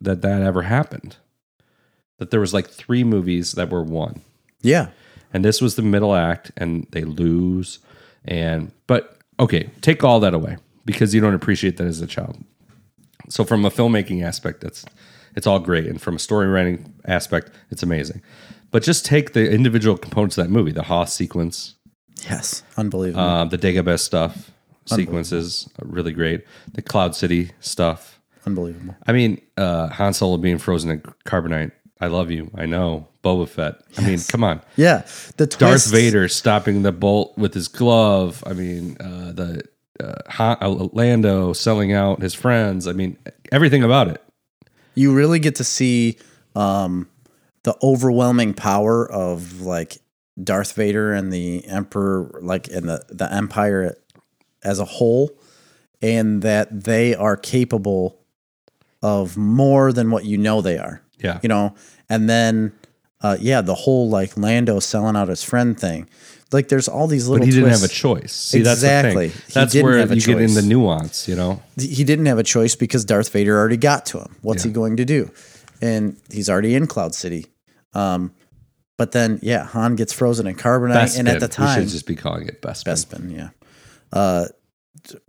that 0.00 0.22
that 0.22 0.42
ever 0.42 0.62
happened. 0.62 1.16
That 2.20 2.30
there 2.30 2.38
was 2.40 2.54
like 2.54 2.68
three 2.68 3.02
movies 3.02 3.52
that 3.52 3.70
were 3.70 3.82
one, 3.82 4.20
Yeah. 4.62 4.88
and 5.34 5.44
this 5.44 5.60
was 5.60 5.74
the 5.74 5.82
middle 5.82 6.14
act, 6.14 6.52
and 6.56 6.86
they 6.92 7.02
lose. 7.02 7.80
And 8.24 8.70
but 8.86 9.16
okay, 9.40 9.70
take 9.80 10.04
all 10.04 10.20
that 10.20 10.34
away 10.34 10.58
because 10.84 11.14
you 11.14 11.20
don't 11.20 11.34
appreciate 11.34 11.76
that 11.78 11.86
as 11.88 12.00
a 12.00 12.06
child. 12.06 12.36
So 13.28 13.44
from 13.44 13.64
a 13.64 13.70
filmmaking 13.70 14.22
aspect, 14.22 14.60
that's 14.60 14.84
it's 15.34 15.46
all 15.46 15.58
great, 15.60 15.86
and 15.86 16.00
from 16.00 16.16
a 16.16 16.18
story 16.18 16.46
writing 16.46 16.92
aspect, 17.06 17.50
it's 17.70 17.82
amazing. 17.82 18.20
But 18.70 18.82
just 18.84 19.04
take 19.04 19.32
the 19.32 19.50
individual 19.50 19.96
components 19.96 20.38
of 20.38 20.44
that 20.44 20.50
movie, 20.50 20.70
the 20.72 20.84
Hoth 20.84 21.08
sequence, 21.08 21.74
Yes. 22.28 22.62
Unbelievable. 22.76 23.20
uh, 23.24 23.44
the 23.46 23.56
Dagobah 23.58 23.98
stuff, 23.98 24.50
sequences, 24.84 25.68
really 25.80 26.12
great. 26.12 26.44
The 26.74 26.82
Cloud 26.82 27.14
City 27.16 27.50
stuff. 27.60 28.20
Unbelievable. 28.46 28.94
I 29.06 29.12
mean, 29.12 29.40
uh, 29.56 29.88
Han 29.88 30.12
Solo 30.12 30.36
being 30.36 30.58
frozen 30.58 30.90
in 30.90 31.00
carbonite. 31.26 31.72
I 32.00 32.06
love 32.06 32.30
you. 32.30 32.50
I 32.54 32.66
know. 32.66 33.08
Boba 33.22 33.48
Fett. 33.48 33.82
I 33.98 34.06
mean, 34.06 34.18
come 34.28 34.42
on. 34.42 34.62
Yeah. 34.76 35.06
The 35.36 35.46
Darth 35.46 35.90
Vader 35.90 36.28
stopping 36.28 36.82
the 36.82 36.92
bolt 36.92 37.36
with 37.36 37.52
his 37.52 37.68
glove. 37.68 38.42
I 38.46 38.54
mean, 38.54 38.96
uh, 38.98 39.32
the 39.32 39.62
uh, 40.02 40.14
uh, 40.38 40.88
Lando 40.92 41.52
selling 41.52 41.92
out 41.92 42.22
his 42.22 42.32
friends. 42.32 42.88
I 42.88 42.92
mean, 42.92 43.18
everything 43.52 43.82
about 43.82 44.08
it. 44.08 44.22
you 44.94 45.14
really 45.14 45.38
get 45.38 45.56
to 45.56 45.64
see 45.64 46.16
um, 46.56 47.08
the 47.64 47.76
overwhelming 47.82 48.54
power 48.54 49.10
of 49.10 49.60
like 49.60 49.98
Darth 50.42 50.72
Vader 50.72 51.12
and 51.12 51.30
the 51.30 51.66
Emperor, 51.66 52.40
like 52.42 52.68
and 52.68 52.88
the 52.88 53.04
the 53.10 53.30
Empire 53.30 53.94
as 54.64 54.78
a 54.78 54.86
whole, 54.86 55.30
and 56.00 56.40
that 56.42 56.84
they 56.84 57.14
are 57.14 57.36
capable 57.36 58.18
of 59.02 59.36
more 59.36 59.92
than 59.92 60.10
what 60.10 60.24
you 60.24 60.38
know 60.38 60.62
they 60.62 60.78
are. 60.78 61.02
Yeah. 61.22 61.40
You 61.42 61.48
know, 61.48 61.74
and 62.08 62.28
then 62.28 62.72
uh, 63.22 63.36
yeah, 63.40 63.60
the 63.60 63.74
whole 63.74 64.08
like 64.08 64.36
Lando 64.36 64.80
selling 64.80 65.16
out 65.16 65.28
his 65.28 65.42
friend 65.44 65.78
thing. 65.78 66.08
Like 66.52 66.68
there's 66.68 66.88
all 66.88 67.06
these 67.06 67.28
little. 67.28 67.46
But 67.46 67.52
he 67.52 67.58
didn't 67.58 67.70
have 67.70 67.84
a 67.84 67.88
choice. 67.88 68.32
See, 68.32 68.58
Exactly. 68.58 69.28
that's 69.28 69.34
the 69.34 69.52
thing. 69.52 69.52
That's 69.54 69.74
where 69.76 69.98
you 70.14 70.20
get 70.20 70.40
in 70.40 70.54
the 70.54 70.62
nuance, 70.62 71.28
you 71.28 71.36
know? 71.36 71.62
he 71.78 72.02
didn't 72.02 72.26
have 72.26 72.38
a 72.38 72.42
choice 72.42 72.74
because 72.74 73.04
Darth 73.04 73.30
Vader 73.30 73.56
already 73.56 73.76
got 73.76 74.06
to 74.06 74.18
him. 74.18 74.36
What's 74.42 74.64
he 74.64 74.70
going 74.70 74.96
to 74.96 75.04
do? 75.04 75.30
And 75.80 76.16
he's 76.30 76.50
already 76.50 76.74
in 76.74 76.86
Cloud 76.86 77.14
City. 77.14 77.46
Um, 77.94 78.32
but 78.98 79.12
then, 79.12 79.38
yeah, 79.42 79.64
Han 79.64 79.96
gets 79.96 80.12
frozen 80.12 80.46
in 80.46 80.56
carbonite, 80.56 81.18
and 81.18 81.26
at 81.26 81.40
the 81.40 81.46
we 81.46 81.52
time, 81.52 81.80
should 81.80 81.88
just 81.88 82.06
be 82.06 82.14
calling 82.14 82.46
it 82.46 82.60
Bespin. 82.60 82.92
Bespin, 82.92 83.34
yeah, 83.34 83.48
uh, 84.12 84.46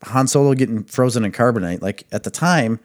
Han 0.03 0.27
Solo 0.27 0.53
getting 0.55 0.83
frozen 0.83 1.23
in 1.23 1.31
carbonite. 1.31 1.81
Like 1.81 2.03
at 2.11 2.23
the 2.23 2.31
time, 2.31 2.81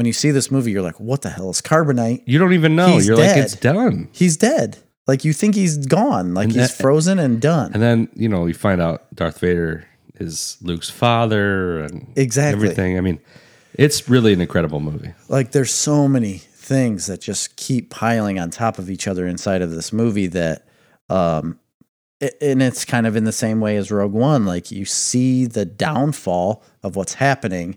when 0.00 0.06
you 0.06 0.14
see 0.14 0.30
this 0.30 0.50
movie, 0.50 0.70
you're 0.70 0.80
like, 0.82 0.98
"What 0.98 1.20
the 1.20 1.28
hell 1.28 1.50
is 1.50 1.60
carbonite?" 1.60 2.22
You 2.24 2.38
don't 2.38 2.54
even 2.54 2.74
know. 2.74 2.94
He's 2.94 3.06
You're 3.06 3.16
dead. 3.18 3.36
like, 3.36 3.44
it's 3.44 3.54
done. 3.56 4.08
He's 4.12 4.38
dead. 4.38 4.78
Like 5.06 5.26
you 5.26 5.34
think 5.34 5.54
he's 5.54 5.76
gone, 5.86 6.32
like 6.32 6.44
And 6.44 6.52
he's 6.52 6.68
that- 6.74 6.82
frozen 6.82 7.18
and 7.18 7.38
done. 7.40 7.72
And 7.74 7.82
then 7.82 8.08
you 8.14 8.28
know 8.30 8.46
you 8.46 8.54
find 8.54 8.80
out 8.80 9.14
Darth 9.14 9.40
Vader 9.40 9.84
is 10.18 10.56
Luke's 10.62 10.88
father 10.88 11.80
and 11.80 12.06
Exactly. 12.16 12.62
everything. 12.64 12.96
I 12.96 13.02
mean, 13.02 13.18
it's 13.74 14.08
really 14.08 14.32
an 14.32 14.40
incredible 14.40 14.80
movie. 14.80 15.12
like 15.28 15.52
there's 15.52 15.72
so 15.72 16.08
many 16.08 16.38
things 16.38 17.06
that 17.06 17.20
just 17.20 17.56
keep 17.56 17.90
piling 17.90 18.38
on 18.38 18.48
top 18.50 18.78
of 18.78 18.88
each 18.88 19.06
other 19.08 19.26
inside 19.26 19.60
of 19.62 19.70
this 19.70 19.92
movie 19.92 20.28
that 20.28 20.66
um 21.10 21.58
and 22.40 22.62
it's 22.62 22.84
kind 22.84 23.06
of 23.06 23.16
in 23.16 23.24
the 23.24 23.32
same 23.32 23.60
way 23.60 23.76
as 23.76 23.90
Rogue 23.90 24.12
One 24.12 24.44
like 24.46 24.70
you 24.70 24.84
see 24.84 25.46
the 25.46 25.64
downfall 25.64 26.62
of 26.82 26.94
what's 26.96 27.14
happening 27.14 27.76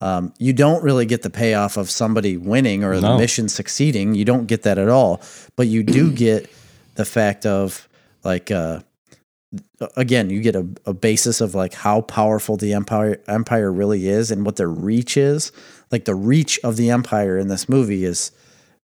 um 0.00 0.32
you 0.38 0.52
don't 0.52 0.82
really 0.82 1.06
get 1.06 1.22
the 1.22 1.30
payoff 1.30 1.76
of 1.76 1.90
somebody 1.90 2.36
winning 2.36 2.84
or 2.84 3.00
the 3.00 3.16
mission 3.18 3.48
succeeding. 3.48 4.14
You 4.14 4.24
don't 4.24 4.46
get 4.46 4.62
that 4.62 4.78
at 4.78 4.88
all. 4.88 5.22
But 5.56 5.68
you 5.68 5.82
do 5.82 6.10
get 6.26 6.50
the 6.96 7.04
fact 7.04 7.46
of 7.46 7.88
like 8.24 8.50
uh 8.50 8.80
again 9.96 10.30
you 10.30 10.40
get 10.40 10.56
a, 10.56 10.66
a 10.84 10.92
basis 10.94 11.40
of 11.40 11.54
like 11.54 11.72
how 11.74 12.00
powerful 12.02 12.56
the 12.56 12.72
empire 12.72 13.20
empire 13.28 13.72
really 13.72 14.08
is 14.08 14.30
and 14.30 14.44
what 14.44 14.56
their 14.56 14.68
reach 14.68 15.16
is. 15.16 15.52
Like 15.90 16.04
the 16.04 16.14
reach 16.14 16.58
of 16.64 16.76
the 16.76 16.90
empire 16.90 17.38
in 17.38 17.48
this 17.48 17.68
movie 17.68 18.04
is 18.04 18.32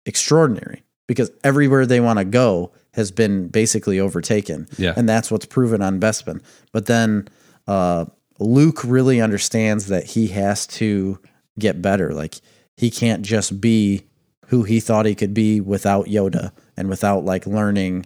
extraordinary 0.06 0.84
because 1.08 1.32
everywhere 1.44 1.86
they 1.86 2.00
want 2.00 2.20
to 2.20 2.26
go 2.26 2.72
has 2.94 3.12
been 3.12 3.48
basically 3.48 4.00
overtaken. 4.00 4.68
Yeah. 4.78 4.94
and 4.98 5.08
that's 5.08 5.30
what's 5.30 5.46
proven 5.46 5.82
on 5.82 6.00
bespin. 6.00 6.42
But 6.72 6.86
then 6.88 7.28
uh 7.68 8.06
luke 8.40 8.84
really 8.84 9.22
understands 9.22 9.88
that 9.88 10.06
he 10.06 10.28
has 10.28 10.68
to 10.68 11.20
get 11.60 11.82
better 11.82 12.14
like 12.14 12.36
he 12.76 12.92
can't 12.92 13.24
just 13.24 13.60
be 13.60 14.04
who 14.48 14.64
he 14.64 14.80
thought 14.80 15.06
he 15.06 15.16
could 15.16 15.34
be 15.34 15.60
without 15.60 16.06
yoda 16.06 16.52
and 16.78 16.90
without 16.90 17.26
like 17.26 17.46
learning 17.46 18.06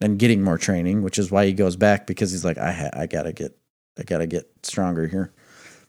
and 0.00 0.18
getting 0.18 0.42
more 0.42 0.58
training, 0.58 1.02
which 1.02 1.18
is 1.18 1.30
why 1.30 1.46
he 1.46 1.52
goes 1.52 1.76
back 1.76 2.06
because 2.06 2.30
he's 2.30 2.44
like, 2.44 2.58
I 2.58 2.72
ha- 2.72 2.90
I 2.92 3.06
gotta 3.06 3.32
get, 3.32 3.56
I 3.98 4.02
gotta 4.02 4.26
get 4.26 4.50
stronger 4.62 5.06
here. 5.06 5.32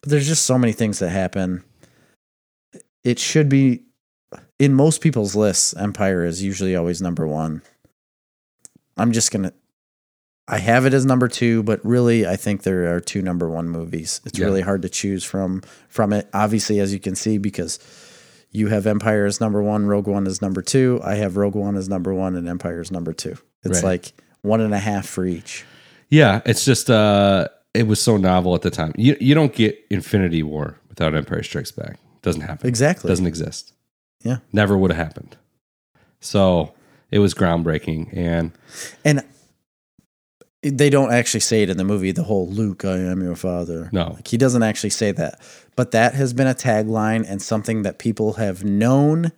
But 0.02 0.10
there's 0.10 0.28
just 0.28 0.46
so 0.46 0.58
many 0.58 0.74
things 0.74 1.00
that 1.00 1.10
happen. 1.10 1.64
It 3.04 3.20
should 3.20 3.50
be 3.50 3.84
in 4.60 4.74
most 4.74 5.02
people's 5.02 5.36
lists. 5.36 5.76
Empire 5.76 6.26
is 6.26 6.44
usually 6.44 6.76
always 6.76 7.02
number 7.02 7.28
one. 7.28 7.62
I'm 8.98 9.12
just 9.12 9.32
gonna. 9.32 9.54
I 10.48 10.60
have 10.60 10.86
it 10.86 10.94
as 10.94 11.06
number 11.06 11.28
two, 11.28 11.64
but 11.64 11.84
really, 11.84 12.28
I 12.28 12.36
think 12.36 12.64
there 12.64 12.96
are 12.96 13.00
two 13.00 13.22
number 13.22 13.50
one 13.50 13.68
movies. 13.70 14.22
It's 14.26 14.38
Yeah. 14.38 14.46
really 14.46 14.62
hard 14.62 14.82
to 14.84 14.90
choose 14.90 15.24
from 15.24 15.62
from 15.90 16.14
it. 16.14 16.28
Obviously, 16.34 16.80
as 16.80 16.94
you 16.94 17.00
can 17.00 17.16
see, 17.16 17.38
because 17.40 17.80
you 18.52 18.68
have 18.68 18.86
Empire 18.86 19.26
as 19.26 19.42
number 19.42 19.62
one, 19.64 19.88
Rogue 19.88 20.08
One 20.08 20.28
is 20.28 20.42
number 20.42 20.62
two. 20.62 21.00
I 21.04 21.16
have 21.16 21.36
Rogue 21.36 21.56
One 21.56 21.76
as 21.76 21.90
number 21.90 22.14
one, 22.14 22.36
and 22.36 22.48
Empire 22.48 22.80
is 22.80 22.92
number 22.92 23.12
two. 23.12 23.38
It's 23.64 23.82
Right. 23.82 23.90
like 23.90 24.14
one 24.44 24.62
and 24.62 24.74
a 24.74 24.78
half 24.80 25.08
for 25.08 25.26
each. 25.26 25.66
Yeah, 26.10 26.42
it's 26.46 26.64
just 26.64 26.90
uh 26.92 27.48
it 27.74 27.88
was 27.88 28.00
so 28.00 28.16
novel 28.18 28.54
at 28.56 28.62
the 28.62 28.70
time. 28.70 28.94
You 28.96 29.18
you 29.20 29.34
don't 29.34 29.54
get 29.54 29.78
Infinity 29.90 30.44
War 30.44 30.78
without 30.90 31.16
Empire 31.16 31.42
Strikes 31.44 31.72
Back. 31.72 31.94
It 31.94 32.22
doesn't 32.22 32.42
happen. 32.42 32.68
Exactly. 32.68 33.08
Doesn't 33.10 33.26
exist. 33.28 33.74
Yeah. 34.24 34.38
Never 34.54 34.78
would 34.78 34.92
have 34.92 35.06
happened. 35.08 35.36
So 36.22 36.74
it 37.12 37.20
was 37.20 37.34
groundbreaking 37.34 38.16
and 38.16 38.52
And 39.04 39.24
they 40.70 40.90
don't 40.90 41.12
actually 41.14 41.40
say 41.42 41.64
it 41.64 41.70
in 41.70 41.78
the 41.78 41.84
movie, 41.84 42.12
the 42.12 42.24
whole 42.24 42.48
Luke, 42.50 42.86
I 42.86 42.98
am 42.98 43.22
your 43.22 43.36
father. 43.36 43.90
No. 43.92 44.14
Like, 44.16 44.28
he 44.28 44.38
doesn't 44.38 44.64
actually 44.64 44.90
say 44.90 45.12
that. 45.12 45.40
But 45.76 45.92
that 45.92 46.14
has 46.16 46.34
been 46.34 46.48
a 46.48 46.56
tagline 46.56 47.26
and 47.28 47.42
something 47.42 47.84
that 47.84 48.00
people 48.00 48.34
have 48.34 48.64
known, 48.64 49.32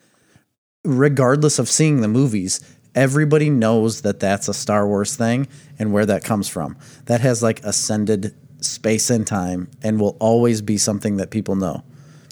regardless 0.84 1.60
of 1.60 1.68
seeing 1.70 2.02
the 2.02 2.08
movies. 2.08 2.62
Everybody 2.96 3.50
knows 3.50 4.02
that 4.02 4.20
that's 4.20 4.48
a 4.48 4.54
Star 4.54 4.88
Wars 4.88 5.16
thing 5.16 5.48
and 5.78 5.92
where 5.94 6.06
that 6.06 6.24
comes 6.24 6.48
from. 6.48 6.78
That 7.06 7.22
has 7.22 7.44
like 7.44 7.64
ascended 7.64 8.34
space 8.62 9.10
and 9.10 9.26
time 9.28 9.70
and 9.84 10.00
will 10.00 10.18
always 10.20 10.62
be 10.62 10.78
something 10.78 11.18
that 11.18 11.30
people 11.30 11.56
know. 11.56 11.84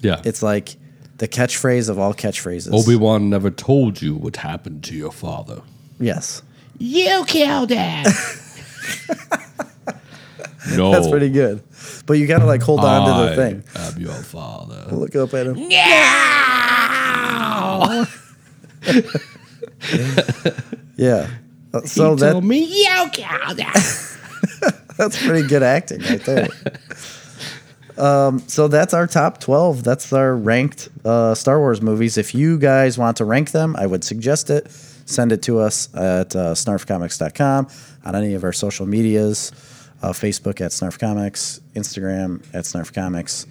yeah. 0.01 0.21
It's 0.25 0.41
like 0.41 0.75
the 1.17 1.27
catchphrase 1.27 1.89
of 1.89 1.99
all 1.99 2.13
catchphrases. 2.13 2.73
Obi-Wan 2.73 3.29
never 3.29 3.51
told 3.51 4.01
you 4.01 4.15
what 4.15 4.37
happened 4.37 4.83
to 4.85 4.95
your 4.95 5.11
father. 5.11 5.61
Yes. 5.99 6.41
You 6.77 7.23
killed 7.25 7.69
him. 7.69 8.05
No. 10.75 10.91
That's 10.91 11.07
pretty 11.07 11.29
good. 11.29 11.61
But 12.07 12.13
you 12.13 12.25
got 12.25 12.39
to 12.39 12.45
like 12.45 12.63
hold 12.63 12.79
on 12.79 13.07
to 13.07 13.29
the 13.29 13.35
thing. 13.35 13.63
am 13.75 14.01
your 14.01 14.11
father. 14.13 14.87
Look 14.91 15.15
up 15.15 15.31
at 15.35 15.45
him. 15.47 15.57
Yeah. 15.59 16.85
Uh, 21.73 21.81
So 21.85 22.15
he 22.15 22.19
that 22.21 22.31
told 22.31 22.43
me 22.45 22.59
You 22.63 23.09
killed 23.11 23.59
him. 23.59 23.73
that's 24.97 25.21
pretty 25.23 25.47
good 25.47 25.61
acting 25.63 26.01
right 26.01 26.23
there. 26.23 26.47
um, 27.97 28.39
so 28.47 28.67
that's 28.67 28.93
our 28.93 29.07
top 29.07 29.39
twelve. 29.39 29.83
That's 29.83 30.11
our 30.13 30.35
ranked 30.35 30.89
uh, 31.03 31.35
Star 31.35 31.59
Wars 31.59 31.81
movies. 31.81 32.17
If 32.17 32.35
you 32.35 32.57
guys 32.57 32.97
want 32.97 33.17
to 33.17 33.25
rank 33.25 33.51
them, 33.51 33.75
I 33.77 33.85
would 33.85 34.03
suggest 34.03 34.49
it. 34.49 34.69
Send 35.07 35.31
it 35.31 35.41
to 35.43 35.59
us 35.59 35.93
at 35.93 36.35
uh, 36.35 36.53
snarfcomics.com 36.53 37.67
on 38.05 38.15
any 38.15 38.33
of 38.33 38.43
our 38.43 38.53
social 38.53 38.85
medias. 38.85 39.51
Uh, 40.01 40.09
Facebook 40.09 40.61
at 40.61 40.71
snarfcomics, 40.71 41.61
Instagram 41.73 42.45
at 42.53 42.65
snarfcomics. 42.65 43.47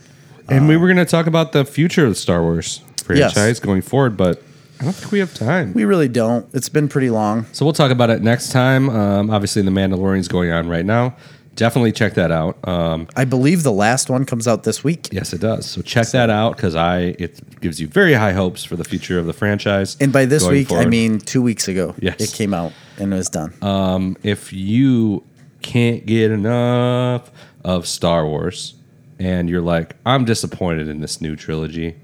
And 0.48 0.68
we 0.68 0.76
were 0.76 0.86
going 0.86 0.98
to 0.98 1.06
talk 1.10 1.26
about 1.26 1.52
the 1.52 1.64
future 1.64 2.04
of 2.04 2.10
the 2.10 2.14
Star 2.14 2.42
Wars 2.42 2.80
franchise 3.02 3.58
going 3.60 3.82
forward, 3.82 4.16
but 4.16 4.42
I 4.80 4.84
don't 4.84 4.92
think 4.92 5.10
we 5.10 5.20
have 5.20 5.32
time. 5.34 5.72
We 5.72 5.84
really 5.84 6.08
don't. 6.08 6.46
It's 6.54 6.68
been 6.68 6.88
pretty 6.88 7.10
long. 7.10 7.46
So 7.52 7.64
we'll 7.64 7.72
talk 7.72 7.90
about 7.90 8.10
it 8.10 8.22
next 8.22 8.50
time. 8.52 8.90
Um, 8.90 9.30
obviously, 9.30 9.62
The 9.62 9.70
Mandalorian's 9.70 10.28
going 10.28 10.50
on 10.52 10.68
right 10.68 10.84
now. 10.84 11.16
Definitely 11.56 11.92
check 11.92 12.14
that 12.14 12.30
out. 12.30 12.56
Um, 12.66 13.06
I 13.14 13.24
believe 13.24 13.62
the 13.62 13.72
last 13.72 14.10
one 14.10 14.24
comes 14.24 14.48
out 14.48 14.64
this 14.64 14.82
week. 14.82 15.08
yes, 15.12 15.32
it 15.32 15.40
does. 15.40 15.66
So 15.66 15.82
check 15.82 16.08
that 16.08 16.28
out 16.30 16.56
because 16.56 16.74
I 16.74 17.14
it 17.18 17.60
gives 17.60 17.80
you 17.80 17.86
very 17.86 18.14
high 18.14 18.32
hopes 18.32 18.64
for 18.64 18.76
the 18.76 18.84
future 18.84 19.18
of 19.18 19.26
the 19.26 19.32
franchise. 19.32 19.96
And 20.00 20.12
by 20.12 20.24
this 20.24 20.42
going 20.42 20.54
week, 20.54 20.72
I 20.72 20.84
mean 20.86 21.20
two 21.20 21.42
weeks 21.42 21.68
ago. 21.68 21.94
Yes. 22.00 22.20
It 22.20 22.32
came 22.36 22.52
out 22.54 22.72
and 22.98 23.12
it 23.12 23.16
was 23.16 23.28
done. 23.28 23.54
um, 23.62 24.16
if 24.22 24.52
you 24.52 25.24
can't 25.62 26.04
get 26.06 26.30
enough 26.30 27.30
of 27.64 27.86
Star 27.86 28.26
Wars 28.26 28.74
and 29.18 29.48
you're 29.48 29.62
like, 29.62 29.96
I'm 30.04 30.24
disappointed 30.24 30.88
in 30.88 31.00
this 31.00 31.20
new 31.20 31.36
trilogy, 31.36 31.96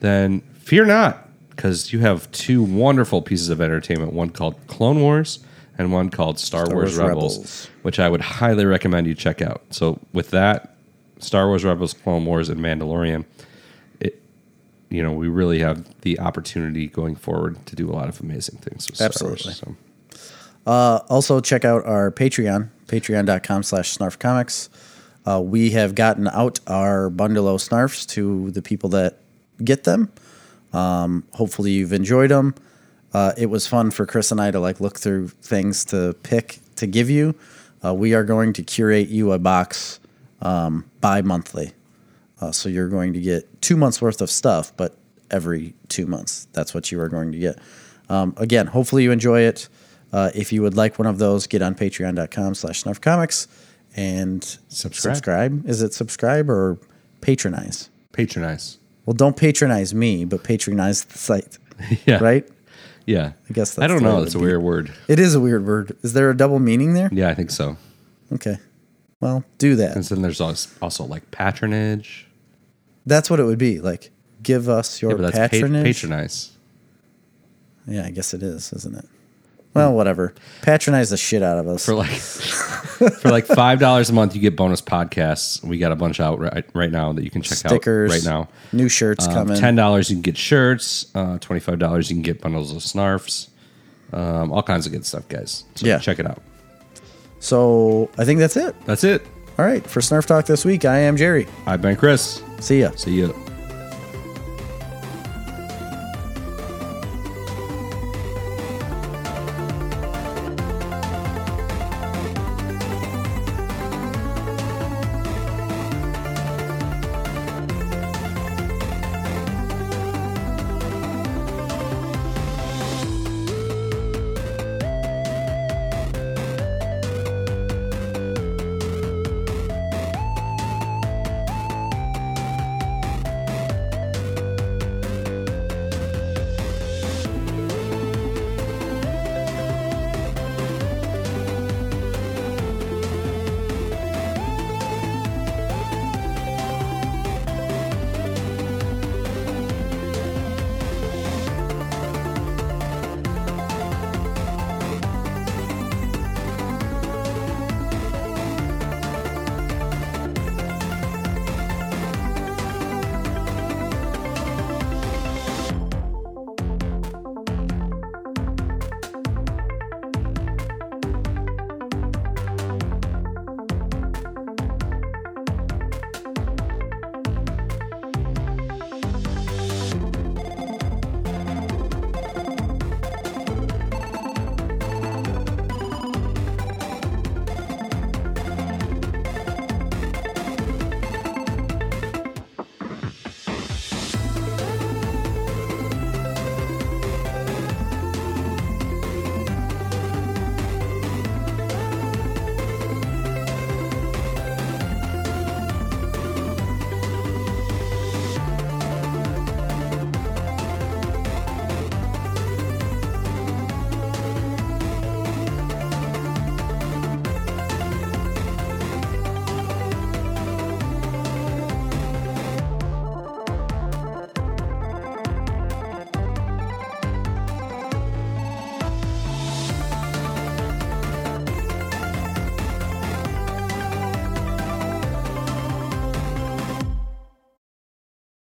then 0.00 0.42
fear 0.52 0.84
not, 0.84 1.28
because 1.50 1.92
you 1.92 2.00
have 2.00 2.30
two 2.32 2.62
wonderful 2.62 3.22
pieces 3.22 3.48
of 3.48 3.60
entertainment 3.60 4.12
one 4.12 4.30
called 4.30 4.54
Clone 4.66 5.00
Wars 5.00 5.40
and 5.78 5.92
one 5.92 6.10
called 6.10 6.38
Star, 6.38 6.66
Wars, 6.66 6.96
Wars 6.96 6.98
Rebels, 6.98 7.36
Rebels. 7.38 7.70
which 7.82 7.98
I 7.98 8.08
would 8.08 8.20
highly 8.20 8.64
recommend 8.64 9.06
you 9.06 9.14
check 9.14 9.42
out. 9.42 9.62
So, 9.70 10.00
with 10.12 10.30
that, 10.30 10.76
Star 11.18 11.46
Wars 11.48 11.64
Rebels, 11.64 11.94
Clone 11.94 12.24
Wars, 12.24 12.48
and 12.48 12.60
Mandalorian, 12.60 13.24
it, 14.00 14.20
you 14.90 15.02
know, 15.02 15.12
we 15.12 15.28
really 15.28 15.60
have 15.60 16.00
the 16.02 16.20
opportunity 16.20 16.86
going 16.86 17.16
forward 17.16 17.64
to 17.66 17.76
do 17.76 17.90
a 17.90 17.92
lot 17.92 18.08
of 18.08 18.20
amazing 18.20 18.58
things 18.58 18.86
with 18.86 18.96
Star 18.96 19.06
Absolutely. 19.06 19.44
Wars. 19.46 19.58
So. 19.58 19.76
Uh, 20.66 21.00
also, 21.08 21.40
check 21.40 21.64
out 21.64 21.84
our 21.84 22.10
Patreon, 22.10 22.68
patreon.com 22.86 23.62
slash 23.62 23.96
snarfcomics. 23.96 24.68
Uh, 25.26 25.40
we 25.40 25.70
have 25.70 25.94
gotten 25.94 26.28
out 26.28 26.60
our 26.66 27.08
bundle 27.10 27.48
of 27.48 27.60
snarfs 27.60 28.06
to 28.06 28.50
the 28.50 28.62
people 28.62 28.90
that 28.90 29.18
get 29.62 29.84
them. 29.84 30.12
Um, 30.72 31.24
hopefully, 31.32 31.72
you've 31.72 31.92
enjoyed 31.92 32.30
them. 32.30 32.54
Uh, 33.14 33.32
it 33.38 33.46
was 33.46 33.66
fun 33.66 33.90
for 33.92 34.04
Chris 34.06 34.30
and 34.32 34.40
I 34.40 34.50
to 34.50 34.58
like 34.60 34.80
look 34.80 34.98
through 34.98 35.28
things 35.28 35.84
to 35.86 36.14
pick 36.24 36.58
to 36.76 36.86
give 36.86 37.08
you. 37.08 37.34
Uh, 37.84 37.94
we 37.94 38.12
are 38.14 38.24
going 38.24 38.52
to 38.54 38.62
curate 38.62 39.08
you 39.08 39.32
a 39.32 39.38
box 39.38 40.00
um, 40.42 40.84
bi 41.00 41.22
monthly. 41.22 41.72
Uh, 42.40 42.50
so 42.50 42.68
you're 42.68 42.88
going 42.88 43.12
to 43.12 43.20
get 43.20 43.62
two 43.62 43.76
months 43.76 44.02
worth 44.02 44.20
of 44.20 44.30
stuff, 44.30 44.76
but 44.76 44.96
every 45.30 45.74
two 45.88 46.06
months. 46.06 46.48
That's 46.52 46.74
what 46.74 46.90
you 46.90 47.00
are 47.00 47.08
going 47.08 47.30
to 47.32 47.38
get. 47.38 47.58
Um, 48.08 48.34
again, 48.36 48.66
hopefully 48.66 49.04
you 49.04 49.12
enjoy 49.12 49.40
it. 49.42 49.68
Uh, 50.12 50.30
if 50.34 50.52
you 50.52 50.60
would 50.62 50.76
like 50.76 50.98
one 50.98 51.06
of 51.06 51.18
those, 51.18 51.46
get 51.46 51.62
on 51.62 51.74
patreon.com 51.74 52.54
slash 52.54 52.82
snarfcomics 52.82 53.46
and 53.96 54.42
Subscribe. 54.68 55.14
subscribe. 55.14 55.68
Is 55.68 55.82
it 55.82 55.94
subscribe 55.94 56.50
or 56.50 56.78
patronize? 57.20 57.90
Patronize. 58.12 58.78
Well, 59.06 59.14
don't 59.14 59.36
patronize 59.36 59.94
me, 59.94 60.24
but 60.24 60.42
patronize 60.42 61.04
the 61.04 61.18
site, 61.18 61.58
Yeah. 62.06 62.18
right? 62.18 62.48
Yeah. 63.06 63.32
I 63.48 63.52
guess 63.52 63.78
I 63.78 63.86
don't 63.86 63.98
the 64.02 64.04
way 64.04 64.10
know. 64.10 64.20
it 64.20 64.26
It's 64.26 64.34
a 64.34 64.38
would 64.38 64.44
weird 64.46 64.62
word. 64.62 64.92
It 65.08 65.18
is 65.18 65.34
a 65.34 65.40
weird 65.40 65.66
word. 65.66 65.96
Is 66.02 66.12
there 66.14 66.30
a 66.30 66.36
double 66.36 66.58
meaning 66.58 66.94
there? 66.94 67.08
Yeah, 67.12 67.28
I 67.28 67.34
think 67.34 67.50
so. 67.50 67.76
Okay. 68.32 68.56
Well, 69.20 69.44
do 69.58 69.76
that. 69.76 69.94
And 69.96 70.04
then 70.04 70.22
there's 70.22 70.40
also, 70.40 70.68
also 70.82 71.04
like 71.04 71.30
patronage. 71.30 72.26
That's 73.06 73.28
what 73.30 73.40
it 73.40 73.44
would 73.44 73.58
be. 73.58 73.80
Like, 73.80 74.10
give 74.42 74.68
us 74.68 75.00
your 75.02 75.12
Yeah, 75.12 75.16
but 75.18 75.22
that's 75.32 75.38
pa- 75.38 75.48
patronage. 75.48 75.84
patronize. 75.84 76.50
Yeah, 77.86 78.06
I 78.06 78.10
guess 78.10 78.32
it 78.34 78.42
is, 78.42 78.72
isn't 78.72 78.96
it? 78.96 79.04
Well, 79.74 79.92
whatever. 79.92 80.32
Patronize 80.62 81.10
the 81.10 81.16
shit 81.16 81.42
out 81.42 81.58
of 81.58 81.66
us. 81.66 81.84
For 81.84 81.94
like 81.94 82.10
for 83.20 83.28
like 83.30 83.46
five 83.46 83.80
dollars 83.80 84.08
a 84.08 84.12
month, 84.12 84.34
you 84.34 84.40
get 84.40 84.54
bonus 84.56 84.80
podcasts. 84.80 85.62
We 85.64 85.78
got 85.78 85.90
a 85.92 85.96
bunch 85.96 86.20
out 86.20 86.38
right, 86.38 86.64
right 86.74 86.90
now 86.92 87.12
that 87.12 87.24
you 87.24 87.30
can 87.30 87.42
check 87.42 87.58
Stickers. 87.58 88.10
out 88.10 88.14
right 88.14 88.24
now. 88.24 88.48
New 88.72 88.88
shirts 88.88 89.26
Um, 89.26 89.34
coming. 89.34 89.58
Ten 89.58 89.74
dollars 89.74 90.10
you 90.10 90.16
can 90.16 90.22
get 90.22 90.36
shirts. 90.36 91.06
Uh, 91.14 91.38
Twenty 91.38 91.60
five 91.60 91.78
dollars 91.80 92.08
you 92.08 92.14
can 92.16 92.22
get 92.22 92.40
bundles 92.40 92.70
of 92.70 92.78
snarfs. 92.82 93.48
um, 94.12 94.52
all 94.52 94.62
kinds 94.62 94.86
of 94.86 94.92
good 94.92 95.04
stuff, 95.04 95.26
guys. 95.28 95.64
So 95.74 95.86
Yeah. 95.86 95.98
check 95.98 96.18
it 96.20 96.26
out. 96.26 96.40
So 97.40 98.10
I 98.16 98.24
think 98.24 98.38
that's 98.38 98.56
it. 98.56 98.74
That's 98.86 99.02
it. 99.04 99.26
All 99.58 99.64
right. 99.64 99.84
For 99.86 100.00
Snarf 100.00 100.26
Talk 100.26 100.46
this 100.46 100.64
week, 100.64 100.84
I 100.84 100.98
am 101.00 101.16
Jerry. 101.16 101.46
I've 101.66 101.82
been 101.82 101.96
Chris. 101.96 102.42
See 102.60 102.80
ya. 102.80 102.90
See 102.96 103.12
you. 103.14 103.34